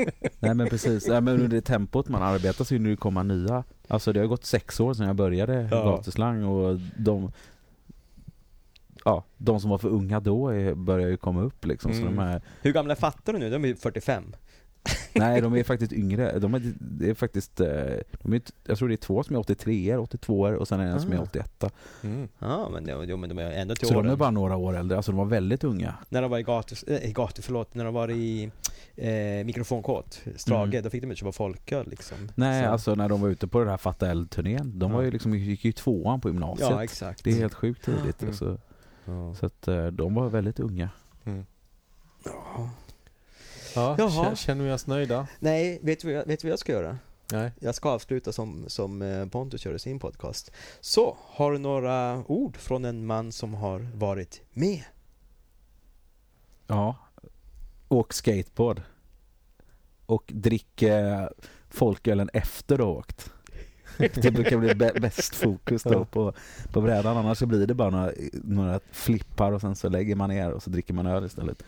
nej 0.38 0.54
men 0.54 0.68
precis. 0.68 1.06
Ja, 1.06 1.20
men 1.20 1.34
under 1.34 1.48
det 1.48 1.60
tempot 1.60 2.08
man 2.08 2.22
arbetar 2.22 2.64
så 2.64 2.74
ju 2.74 2.96
komma 2.96 3.22
nya. 3.22 3.64
Alltså 3.88 4.12
det 4.12 4.20
har 4.20 4.26
gått 4.26 4.44
sex 4.44 4.80
år 4.80 4.94
sedan 4.94 5.06
jag 5.06 5.16
började 5.16 5.68
Ja. 5.70 5.84
gatuslang 5.84 6.44
och 6.44 6.80
de 6.98 7.32
Ja, 9.04 9.24
de 9.36 9.60
som 9.60 9.70
var 9.70 9.78
för 9.78 9.88
unga 9.88 10.20
då 10.20 10.48
är, 10.48 10.74
börjar 10.74 11.08
ju 11.08 11.16
komma 11.16 11.42
upp 11.42 11.64
liksom. 11.66 11.92
Så 11.92 12.00
Mm. 12.02 12.16
de 12.16 12.22
är, 12.22 12.42
Hur 12.62 12.72
gamla 12.72 12.96
fattar 12.96 13.32
du 13.32 13.38
nu? 13.38 13.50
De 13.50 13.64
är 13.64 13.68
ju 13.68 13.76
45. 13.76 14.24
nej, 15.14 15.40
de 15.40 15.54
är 15.56 15.64
faktiskt 15.64 15.92
yngre. 15.92 16.38
De 16.38 16.54
är, 16.54 16.72
det 16.80 17.10
är 17.10 17.14
faktiskt, 17.14 17.60
eh, 17.60 17.68
de 18.22 18.32
är, 18.32 18.40
jag 18.66 18.78
tror 18.78 18.88
det 18.88 18.94
är 18.94 18.96
två 18.96 19.22
som 19.22 19.36
är 19.36 19.40
83 19.40 19.96
82 19.96 20.40
och 20.40 20.68
sen 20.68 20.80
är 20.80 20.84
det 20.84 20.90
en 20.90 21.00
som 21.00 21.12
är 21.12 21.16
Ah. 21.18 21.22
88. 21.22 21.70
Mm. 22.02 22.28
Ja, 22.38 22.68
men, 22.72 22.84
det, 22.84 23.04
jo, 23.08 23.16
men 23.16 23.28
de 23.28 23.38
är 23.38 23.50
ändå 23.50 23.74
till 23.74 23.88
Så 23.88 23.94
åren. 23.94 24.06
de 24.06 24.12
är 24.12 24.16
bara 24.16 24.30
några 24.30 24.56
år 24.56 24.76
äldre. 24.76 24.96
Alltså 24.96 25.12
de 25.12 25.18
var 25.18 25.24
väldigt 25.24 25.64
unga. 25.64 25.94
När 26.08 26.22
de 26.22 26.30
var 26.30 26.38
i 26.38 26.42
gatus, 26.42 26.82
äh, 26.82 27.08
i 27.10 27.12
gatu, 27.12 27.42
förlåt, 27.42 27.74
när 27.74 27.84
de 27.84 27.94
var 27.94 28.10
i 28.10 28.50
eh, 28.96 29.44
mikrofonkåt, 29.46 30.22
Strage, 30.36 30.68
Mm. 30.68 30.82
då 30.82 30.90
fick 30.90 31.02
de 31.02 31.06
inte 31.06 31.18
köpa 31.20 31.32
folköl 31.32 31.88
liksom. 31.90 32.16
Nej, 32.34 32.64
Så- 32.64 32.70
alltså 32.70 32.94
när 32.94 33.08
de 33.08 33.20
var 33.20 33.28
ute 33.28 33.46
på 33.48 33.58
den 33.58 33.68
här 33.68 33.76
Fatta 33.76 34.10
Eld-turnén. 34.10 34.78
De 34.78 34.92
var 34.92 35.02
ju 35.02 35.10
liksom, 35.10 35.34
gick 35.38 35.64
ju 35.64 35.72
tvåan 35.72 36.20
på 36.20 36.28
gymnasiet. 36.28 36.70
Ja, 36.70 36.84
exakt. 36.84 37.24
det 37.24 37.30
är 37.30 37.34
helt 37.34 37.54
sjukt 37.54 37.84
tidigt. 37.84 38.22
Mm. 38.22 38.30
Alltså. 38.30 38.58
Ja. 39.04 39.34
Så 39.34 39.46
att 39.46 39.68
eh, 39.68 39.86
de 39.86 40.14
var 40.14 40.28
väldigt 40.28 40.60
unga. 40.60 40.90
Mm. 41.24 41.46
Ja. 42.24 42.70
Ja, 43.74 43.94
Jaha. 43.98 44.30
kä- 44.30 44.34
känner 44.34 44.64
vi 44.64 44.72
oss 44.72 44.86
nöjda? 44.86 45.26
Nej, 45.38 45.78
vet 45.82 46.00
du, 46.00 46.14
vad 46.14 46.26
vet 46.26 46.44
vad 46.44 46.52
jag 46.52 46.58
ska 46.58 46.72
göra? 46.72 46.98
Nej. 47.32 47.52
Jag 47.60 47.74
ska 47.74 47.90
avsluta 47.90 48.32
som, 48.32 48.64
som 48.68 49.02
eh, 49.02 49.26
Pontus 49.26 49.60
körde 49.60 49.78
sin 49.78 49.98
podcast. 49.98 50.50
Så, 50.80 51.16
har 51.20 51.52
du 51.52 51.58
några 51.58 52.24
ord 52.26 52.56
från 52.56 52.84
en 52.84 53.06
man 53.06 53.32
som 53.32 53.54
har 53.54 53.88
varit 53.94 54.40
med? 54.52 54.82
Ja. 56.66 56.96
Åk 57.88 58.12
skateboard. 58.12 58.82
Och 60.06 60.24
drick 60.34 60.82
eh, 60.82 61.26
folkölen 61.68 62.30
efter 62.32 62.76
du 62.78 62.82
har 62.84 62.90
åkt. 62.90 63.32
Det 64.22 64.30
brukar 64.30 64.58
bli 64.58 64.68
bä- 64.68 65.00
bäst 65.00 65.34
fokus 65.34 65.82
då 65.82 66.04
på, 66.04 66.32
på 66.72 66.80
brädan. 66.80 67.16
Annars 67.16 67.38
så 67.38 67.46
blir 67.46 67.66
det 67.66 67.74
bara 67.74 67.90
några, 67.90 68.10
några 68.32 68.80
flippar 68.90 69.52
och 69.52 69.60
sen 69.60 69.76
så 69.76 69.88
lägger 69.88 70.16
man 70.16 70.28
ner 70.30 70.50
och 70.52 70.62
så 70.62 70.70
dricker 70.70 70.94
man 70.94 71.06
öl 71.06 71.24
istället. 71.24 71.62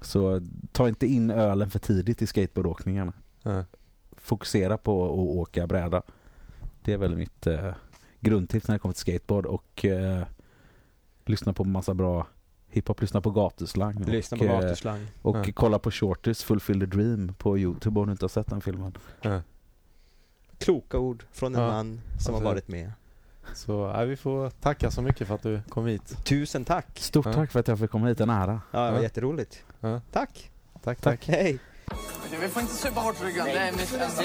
Så 0.00 0.40
ta 0.72 0.88
inte 0.88 1.06
in 1.06 1.30
ölen 1.30 1.70
för 1.70 1.78
tidigt 1.78 2.22
i 2.22 2.26
skateboardåkningarna. 2.26 3.12
Ja. 3.42 3.64
Fokusera 4.16 4.78
på 4.78 5.04
att 5.04 5.10
åka 5.38 5.66
bräda. 5.66 6.02
Det 6.82 6.92
är 6.92 6.98
väl 6.98 7.16
mitt 7.16 7.46
eh, 7.46 7.72
grundtips 8.20 8.68
när 8.68 8.74
det 8.74 8.78
kommer 8.78 8.92
till 8.92 9.00
skateboard 9.00 9.46
och 9.46 9.84
eh, 9.84 10.22
lyssna 11.24 11.52
på 11.52 11.64
massa 11.64 11.94
bra 11.94 12.26
hiphop, 12.68 13.00
lyssna 13.00 13.20
på 13.20 13.30
gatuslang. 13.30 14.04
Lyssna 14.04 14.34
och, 14.34 14.38
på 14.38 14.44
eh, 14.46 14.60
gatuslang. 14.60 15.06
och 15.22 15.36
Ja. 15.36 15.52
kolla 15.54 15.78
på 15.78 15.90
Shortys 15.90 16.42
Fulfill 16.44 16.80
the 16.80 16.86
Dream 16.86 17.34
på 17.38 17.58
Youtube 17.58 18.00
om 18.00 18.06
du 18.06 18.12
inte 18.12 18.24
har 18.24 18.28
sett 18.28 18.46
den 18.46 18.60
filmen. 18.60 18.94
Ja. 19.22 19.40
Kloka 20.60 20.98
ord 20.98 21.24
från 21.32 21.54
en 21.54 21.60
Ja, 21.62 21.66
man 21.70 22.00
som 22.20 22.34
har 22.34 22.40
varit 22.42 22.68
med. 22.68 22.92
Så 23.54 23.90
äh, 23.90 24.04
vi 24.04 24.16
får 24.16 24.50
tacka 24.50 24.90
så 24.90 25.02
mycket 25.02 25.26
för 25.28 25.34
att 25.34 25.42
du 25.42 25.60
kom 25.68 25.86
hit. 25.86 26.24
Tusen 26.24 26.64
tack. 26.64 26.86
Stort 26.94 27.26
Ja. 27.26 27.32
tack 27.32 27.52
för 27.52 27.60
att 27.60 27.68
jag 27.68 27.78
fick 27.78 27.90
komma 27.90 28.06
hit, 28.08 28.20
en 28.20 28.30
ära. 28.30 28.60
Ja, 28.70 28.78
det 28.84 28.90
var 28.90 28.98
Ja. 28.98 29.02
jätteroligt. 29.02 29.62
Ja. 29.80 30.00
Tack. 30.12 30.50
Tack, 30.82 31.00
tack. 31.00 31.26
Hej. 31.28 31.58
Vi 32.40 32.48
får 32.48 32.62
inte 32.62 32.74
supa 32.74 33.00
hårt 33.00 33.22
ryggen. 33.22 33.44
Det 33.44 33.52
är 33.58 33.72
mitt 33.72 33.92
enda. 33.92 34.06
Det 34.16 34.24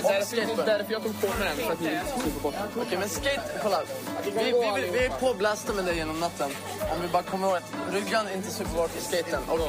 är 0.62 0.66
därför 0.66 0.94
jag 0.94 1.04
tog 1.04 1.22
på 1.22 1.28
mig 1.28 1.48
den. 1.48 1.66
För 1.66 1.74
att 1.74 1.82
ni 1.82 2.00
super 2.24 2.42
bort. 2.44 2.56
Okej, 2.78 2.98
men 3.00 3.10
skate, 3.10 3.42
kolla. 3.64 3.78
Vi, 4.26 4.32
vi, 4.32 4.44
vi, 4.44 4.92
vi 4.92 5.06
är 5.06 5.10
påblästa 5.20 5.74
med 5.74 5.86
dig 5.86 5.96
genom 5.96 6.20
natten. 6.20 6.50
Om 6.96 7.02
vi 7.02 7.08
bara 7.08 7.24
kommer 7.24 7.48
ihåg 7.48 7.56
att 7.58 7.94
ryggan 7.94 8.26
inte 8.36 8.50
super 8.50 8.72
hårt 8.82 8.96
i 8.98 9.02
skaten. 9.02 9.44
Och 9.50 9.60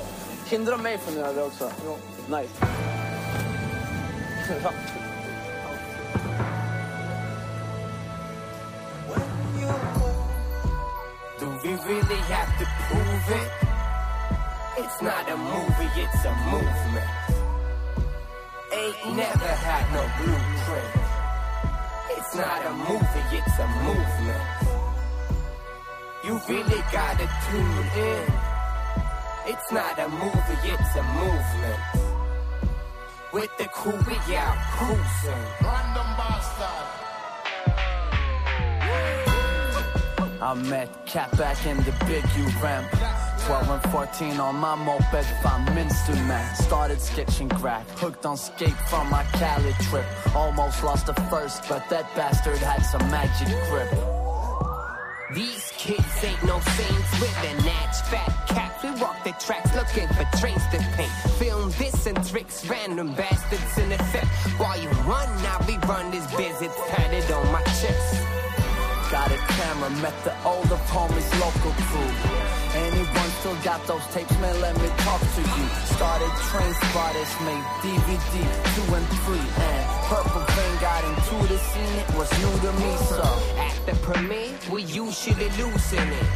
hindra 0.46 0.76
mig 0.76 0.98
från 0.98 1.14
att 1.14 1.20
göra 1.20 1.32
det 1.32 1.42
också. 1.42 1.70
Nice. 2.28 2.66
Do 11.38 11.46
we 11.62 11.70
really 11.74 12.20
have 12.32 12.58
to 12.58 12.66
prove 12.88 13.30
it? 13.42 13.50
It's 14.78 15.02
not 15.02 15.28
a 15.30 15.36
movie, 15.36 16.00
it's 16.00 16.24
a 16.24 16.34
movement. 16.50 17.10
Ain't 18.72 19.16
never 19.16 19.52
had 19.66 19.84
no 19.92 20.02
blueprint. 20.18 21.06
It's 22.16 22.34
not 22.34 22.66
a 22.66 22.72
movie, 22.72 23.36
it's 23.38 23.58
a 23.58 23.68
movement. 23.86 24.66
You 26.24 26.40
really 26.48 26.82
gotta 26.90 27.28
tune 27.48 27.88
in. 28.02 28.26
It's 29.46 29.70
not 29.72 29.98
a 29.98 30.08
movie, 30.08 30.68
it's 30.72 30.96
a 30.96 31.02
movement. 31.02 32.15
With 33.32 33.50
the 33.58 33.64
crew, 33.64 33.98
we 34.06 34.36
out 34.36 34.56
cruising. 34.70 35.46
Random 35.60 36.06
bastard. 36.16 36.96
I 40.40 40.54
met 40.54 41.06
Cat 41.06 41.36
back 41.36 41.66
in 41.66 41.76
the 41.78 41.92
big 42.06 42.24
U 42.36 42.46
ramp. 42.62 42.88
12 43.46 43.70
and 43.70 43.92
14 43.92 44.40
on 44.40 44.56
my 44.56 44.76
moped, 44.76 45.10
to 46.06 46.14
man. 46.24 46.54
Started 46.54 47.00
sketching 47.00 47.48
graph, 47.48 47.88
hooked 47.98 48.24
on 48.24 48.36
skate 48.36 48.78
from 48.88 49.10
my 49.10 49.24
Cali 49.32 49.72
trip. 49.82 50.06
Almost 50.34 50.84
lost 50.84 51.06
the 51.06 51.14
first, 51.28 51.68
but 51.68 51.88
that 51.90 52.06
bastard 52.14 52.58
had 52.58 52.82
some 52.82 53.10
magic 53.10 53.48
grip. 53.68 54.15
These 55.34 55.72
kids 55.76 56.22
ain't 56.22 56.44
no 56.44 56.60
saints 56.60 57.20
with 57.20 57.36
a 57.42 57.54
natch 57.64 58.00
fat 58.02 58.46
caps. 58.46 58.84
We 58.84 58.90
walk 59.02 59.24
the 59.24 59.32
tracks 59.44 59.74
looking 59.74 60.06
for 60.14 60.24
trains 60.38 60.62
to 60.70 60.78
paint. 60.94 61.10
Film 61.36 61.70
this 61.70 62.06
and 62.06 62.24
tricks, 62.24 62.64
random 62.68 63.12
bastards 63.14 63.76
in 63.78 63.90
effect. 63.90 64.28
While 64.56 64.80
you 64.80 64.88
run, 64.88 65.28
now 65.42 65.58
we 65.66 65.78
run 65.78 66.12
this 66.12 66.24
biz. 66.36 66.62
It's 66.62 66.76
tatted 66.90 67.28
on 67.32 67.50
my 67.50 67.62
chest. 67.62 68.15
Got 69.16 69.32
a 69.32 69.38
camera, 69.56 69.90
met 70.04 70.12
the 70.24 70.34
older 70.44 70.76
homies, 70.92 71.28
local 71.40 71.72
crew. 71.88 72.12
Anyone 72.76 73.30
still 73.40 73.56
got 73.64 73.80
those 73.86 74.04
tapes, 74.12 74.36
man, 74.40 74.60
let 74.60 74.76
me 74.76 74.88
talk 75.08 75.22
to 75.36 75.40
you. 75.40 75.64
Started 75.96 76.32
train 76.52 76.74
spotters, 76.84 77.32
made 77.48 77.64
DVD 77.80 78.34
two 78.74 78.94
and 78.94 79.08
three. 79.24 79.46
And 79.68 79.84
Purple 80.12 80.44
Vein 80.52 80.74
got 80.82 81.02
into 81.08 81.36
the 81.48 81.56
scene, 81.56 81.96
it 82.04 82.10
was 82.14 82.28
new 82.42 82.54
to 82.60 82.72
me, 82.76 82.92
so. 83.16 83.28
At 83.56 83.76
the 83.86 83.94
premiere, 84.04 84.52
we 84.70 84.82
usually 84.82 85.48
losing 85.56 86.10
it. 86.20 86.28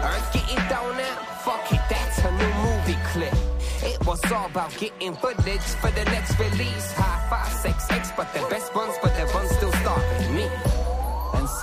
Earth 0.00 0.32
getting 0.32 0.62
thrown 0.72 0.96
out, 0.96 1.20
fuck 1.44 1.70
it, 1.76 1.82
that's 1.90 2.18
a 2.24 2.32
new 2.40 2.52
movie 2.64 3.00
clip. 3.12 3.36
It 3.84 4.00
was 4.06 4.20
all 4.32 4.46
about 4.46 4.74
getting 4.78 5.14
footage 5.16 5.68
for 5.82 5.90
the 5.90 6.04
next 6.06 6.38
release. 6.38 6.92
High 6.92 7.28
five, 7.28 7.52
sex, 7.52 7.84
X, 7.90 8.12
but 8.16 8.32
the 8.32 8.40
best 8.48 8.74
ones, 8.74 8.94
but 9.02 9.14
the 9.14 9.30
ones 9.34 9.50
still 9.50 9.72
starving 9.72 10.34
me. 10.34 10.48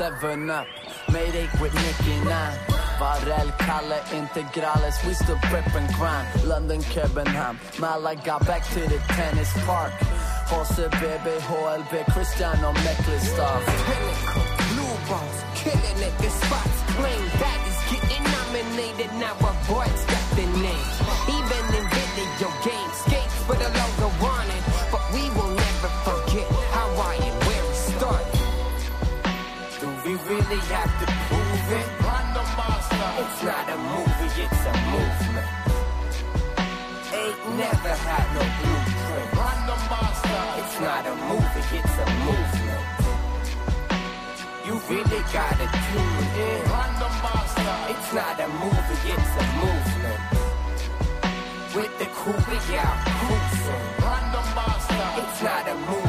And 0.02 0.20
7 0.20 0.50
up. 0.50 0.68
Made 1.12 1.36
eight 1.36 1.62
with 1.62 1.74
Nicky 1.74 2.18
9. 2.26 2.58
Varel, 3.00 3.58
Kalle, 3.60 4.00
Integrales, 4.12 5.06
we 5.06 5.14
still 5.14 5.38
prep 5.44 5.74
and 5.76 5.94
grind. 5.96 6.44
London, 6.44 6.82
Kebenham, 6.82 7.58
Malaga, 7.80 8.40
back 8.46 8.64
to 8.74 8.82
the 8.82 9.00
tennis 9.16 9.52
park. 9.66 9.94
Jose, 10.52 10.88
Bebe, 11.00 11.40
HLB, 11.40 12.12
Cristiano, 12.14 12.74
stuff. 13.20 13.64
Pinnacle, 13.88 14.50
blue 14.70 14.96
balls, 15.08 15.38
killing 15.56 16.00
it. 16.08 16.18
The 16.18 16.30
spots 16.30 16.80
that 17.40 17.60
is 17.72 17.80
getting 17.92 18.24
nominated. 18.24 19.12
Now 19.20 19.36
our 19.48 19.56
boys 19.68 20.02
got 20.12 20.26
the 20.36 20.46
name. 20.60 20.90
Even 21.38 21.64
in 21.78 21.86
video 22.16 22.52
games, 22.68 22.99
really 30.50 30.62
have 30.74 30.94
to 31.00 31.06
prove 31.28 31.72
it? 31.80 31.90
It's 33.20 33.44
not 33.44 33.70
a 33.70 33.78
movie, 33.78 34.42
it's 34.44 34.64
a 34.66 34.76
movement. 34.94 35.50
Ain't 37.14 37.40
never 37.58 37.94
had 38.08 38.28
no 38.34 38.44
blueprint. 38.58 39.30
It's 40.60 40.78
not 40.80 41.06
a 41.06 41.16
movie, 41.30 41.66
it's 41.78 41.98
a 41.98 42.08
movement. 42.26 42.86
You 44.66 44.74
really 44.90 45.22
gotta 45.34 45.68
tune 45.88 46.28
in. 46.48 46.62
It's 47.94 48.12
not 48.14 48.40
a 48.40 48.48
movie, 48.48 49.02
it's 49.14 49.34
a 49.38 49.48
movement. 49.62 50.22
With 51.76 51.94
the 52.00 52.08
crew, 52.18 52.42
we 52.50 52.58
out 52.78 53.00
cruising. 53.20 53.86
It's 55.22 55.42
not 55.44 55.68
a 55.68 55.76
movie, 55.76 56.09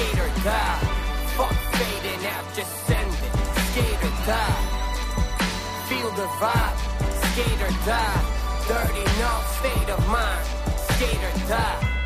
Skate 0.00 0.18
or 0.18 0.28
die. 0.44 0.78
Fuck 1.36 1.52
fading 1.76 2.26
out, 2.26 2.44
just 2.54 2.74
send 2.86 3.12
it. 3.12 3.32
Skate 3.68 4.02
or 4.02 4.24
die. 4.24 4.62
Feel 5.88 6.10
the 6.12 6.26
vibe. 6.40 6.78
Skate 7.32 7.60
or 7.60 7.74
die. 7.84 8.22
Dirty 8.66 9.04
no 9.20 9.32
state 9.58 9.90
of 9.90 10.00
mind. 10.08 10.46
Skate 10.88 11.22
or 11.22 11.48
die. 11.48 11.99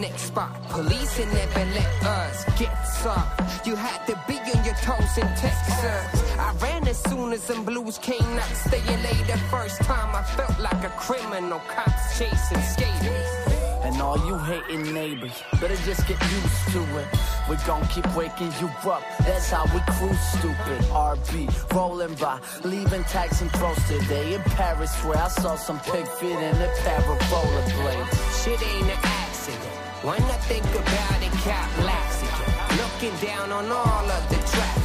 Next 0.00 0.22
spot. 0.22 0.52
Police 0.68 1.20
ain't 1.20 1.32
never 1.32 1.64
let 1.72 2.04
us 2.04 2.44
get 2.58 2.74
soft. 2.84 3.66
You 3.66 3.76
had 3.76 4.04
to 4.06 4.14
be 4.28 4.38
on 4.38 4.64
your 4.64 4.74
toes 4.76 5.16
in 5.16 5.28
Texas. 5.36 6.38
I 6.38 6.54
ran 6.60 6.86
as 6.86 7.02
soon 7.04 7.32
as 7.32 7.42
some 7.42 7.64
blues 7.64 7.98
came, 7.98 8.36
not 8.36 8.48
staying 8.54 9.02
late 9.02 9.26
the 9.26 9.38
first 9.50 9.80
time. 9.82 10.14
I 10.14 10.22
felt 10.22 10.58
like 10.58 10.84
a 10.84 10.90
criminal, 10.90 11.60
cops 11.60 12.18
chasing 12.18 12.62
skaters. 12.62 13.54
And 13.84 14.00
all 14.00 14.18
you 14.26 14.38
hating 14.38 14.94
neighbors, 14.94 15.42
better 15.60 15.76
just 15.84 16.06
get 16.08 16.20
used 16.22 16.72
to 16.72 16.80
it. 17.00 17.06
We 17.48 17.56
gon' 17.66 17.86
keep 17.88 18.06
waking 18.16 18.52
you 18.58 18.68
up, 18.90 19.02
that's 19.20 19.50
how 19.50 19.64
we 19.74 19.80
cruise 19.92 20.18
stupid. 20.38 20.80
RB, 20.90 21.74
rolling 21.74 22.14
by, 22.14 22.40
leaving 22.64 23.04
tags 23.04 23.42
and 23.42 23.50
throws 23.52 23.76
today 23.86 24.34
in 24.34 24.42
Paris 24.42 24.94
where 25.04 25.18
I 25.18 25.28
saw 25.28 25.56
some 25.56 25.78
pig 25.80 26.08
feet 26.08 26.30
in 26.30 26.56
a 26.62 26.70
pair 26.82 26.98
of 26.98 27.18
rollerblades. 27.30 28.44
Shit 28.44 28.62
ain't 28.62 28.90
an 28.90 28.98
accident. 29.02 29.83
When 30.04 30.20
I 30.20 30.36
think 30.36 30.66
about 30.66 31.22
it, 31.22 31.32
Cap 31.44 31.70
Laxicant. 31.80 32.76
Looking 32.76 33.26
down 33.26 33.50
on 33.50 33.72
all 33.72 34.10
of 34.10 34.28
the 34.28 34.36
traffic. 34.50 34.83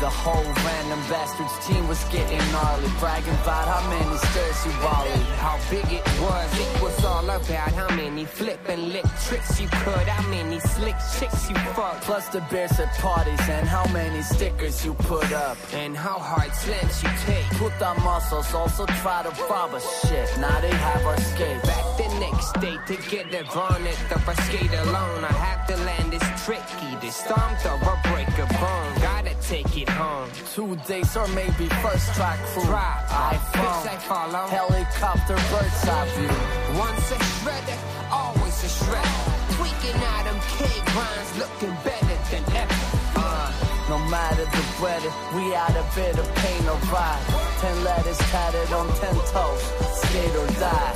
The 0.00 0.10
whole 0.10 0.44
random 0.66 0.98
bastards 1.08 1.66
team 1.66 1.86
was 1.88 2.02
getting 2.04 2.38
gnarly, 2.52 2.88
bragging 2.98 3.32
about 3.42 3.66
how 3.66 3.88
many 3.88 4.16
stairs 4.18 4.66
you 4.66 4.72
volleyed. 4.82 5.26
How 5.40 5.56
big 5.70 5.86
it 5.90 6.04
was, 6.20 6.50
it 6.60 6.82
was 6.82 7.04
all 7.04 7.24
about 7.24 7.72
how 7.72 7.88
many 7.96 8.24
flip 8.24 8.60
and 8.68 8.92
lick 8.92 9.06
tricks 9.26 9.60
you 9.60 9.68
could, 9.68 10.06
how 10.08 10.28
many 10.28 10.58
slick 10.60 10.96
chicks 11.18 11.48
you 11.48 11.56
fucked, 11.76 12.02
Plus 12.02 12.28
the 12.28 12.40
beers 12.50 12.78
at 12.80 12.92
parties 12.98 13.40
and 13.48 13.66
how 13.66 13.86
many 13.92 14.20
stickers 14.22 14.84
you 14.84 14.94
put 14.94 15.32
up. 15.32 15.56
and 15.72 15.96
how 15.96 16.18
hard 16.18 16.52
slams 16.54 17.02
you 17.02 17.08
take. 17.24 17.46
Put 17.58 17.80
our 17.80 17.94
muscles 18.00 18.52
also 18.52 18.84
try 19.02 19.22
to 19.22 19.30
rob 19.44 19.72
us 19.74 19.86
shit. 20.06 20.28
Now 20.38 20.60
they 20.60 20.70
have 20.70 21.04
our 21.06 21.20
skate. 21.20 21.62
Back 21.62 21.84
the 21.96 22.08
next 22.20 22.52
day 22.60 22.76
to 22.88 22.96
get 23.10 23.30
the 23.30 23.44
bonnet 23.54 23.98
of 24.12 24.28
a 24.28 24.34
skate 24.42 24.74
alone. 24.84 25.24
I 25.24 25.32
have 25.32 25.66
to 25.68 25.76
land 25.84 26.12
this 26.12 26.26
tricky, 26.44 26.90
this 27.00 27.16
stomped 27.16 27.64
or 27.66 27.78
break 28.12 28.28
a 28.38 28.46
bone. 28.60 28.92
Gotta 29.00 29.34
take 29.40 29.76
it 29.76 29.88
home. 29.94 30.28
Two 30.54 30.76
days 30.86 31.16
or 31.16 31.26
maybe 31.28 31.66
first 31.82 32.12
track 32.14 32.38
crew. 32.50 32.66
Drop, 32.66 33.06
iPhone. 33.08 33.86
I 33.86 33.96
follow. 34.10 34.44
Helicopter 34.50 35.38
bird's 35.50 35.88
eye 35.88 36.08
view. 36.18 36.34
Once 36.78 37.06
a 37.14 37.18
shredder, 37.38 37.78
always 38.10 38.56
a 38.66 38.70
shredder. 38.78 39.22
Tweaking 39.56 39.98
out 40.10 40.24
them 40.26 40.40
K 40.58 40.66
grinds, 40.90 41.30
looking 41.38 41.74
better 41.86 42.18
than 42.30 42.44
ever. 42.62 42.80
Uh, 43.16 43.48
no 43.88 43.98
matter 44.10 44.44
the 44.44 44.64
weather, 44.82 45.12
we 45.34 45.54
out 45.54 45.70
a 45.70 45.86
bit 45.94 46.18
of 46.18 46.26
pain 46.42 46.62
or 46.66 46.78
ride. 46.90 47.22
Ten 47.62 47.76
letters 47.84 48.18
tatted 48.34 48.72
on 48.72 48.86
ten 48.98 49.14
toes. 49.30 49.62
Skate 50.02 50.36
or 50.42 50.48
die. 50.58 50.94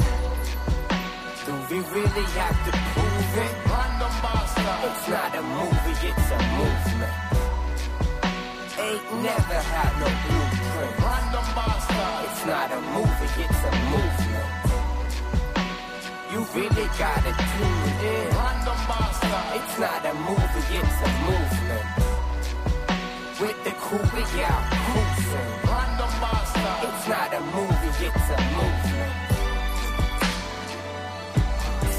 Do 1.46 1.54
we 1.70 1.78
really 1.96 2.26
have 2.36 2.58
to 2.66 2.72
prove 2.92 3.34
it? 3.44 3.52
Random 3.72 4.12
It's 4.88 5.08
not 5.08 5.34
a 5.34 5.42
movie, 5.42 6.08
it's 6.08 6.30
a 6.30 6.38
movement. 6.58 7.27
Ain't 8.88 9.04
never 9.22 9.60
had 9.72 9.92
no 10.00 10.08
blueprint. 10.24 10.96
It's 12.24 12.42
not 12.46 12.72
a 12.72 12.80
movie, 12.96 13.32
it's 13.44 13.62
a 13.68 13.72
movement. 13.92 14.50
You 16.32 16.40
really 16.56 16.88
gotta 16.96 17.32
tune 17.52 18.00
in. 18.16 18.28
It's 19.58 19.76
not 19.78 20.02
a 20.06 20.14
movie, 20.28 20.76
it's 20.80 20.98
a 21.04 21.10
movement. 21.28 21.86
With 23.40 23.58
the 23.64 23.72
crew, 23.82 24.06
we 24.16 24.24
out 24.40 24.64
cruising. 24.88 25.52
It's 26.88 27.04
not 27.12 27.30
a 27.34 27.42
movie, 27.56 28.06
it's 28.08 28.28
a 28.36 28.40
movement. 28.56 29.14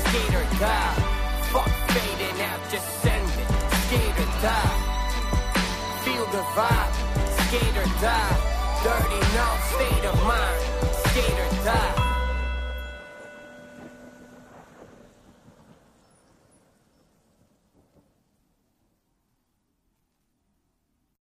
Skater 0.02 0.46
die. 0.58 0.96
Fuck 1.54 1.72
fading 1.94 2.42
out, 2.50 2.62
just 2.72 2.90
send 3.04 3.30
it. 3.30 3.50
Skater 3.86 4.30
die. 4.42 4.89
Feel 6.50 6.56
the 6.56 6.62
vibe. 6.62 6.94
Skater 7.48 7.86
die. 8.02 8.38
Dirty, 8.84 9.20
no 9.36 9.48
state 9.70 10.06
of 10.06 10.24
mind. 10.24 10.62
Skater 11.06 11.64
die. 11.66 12.09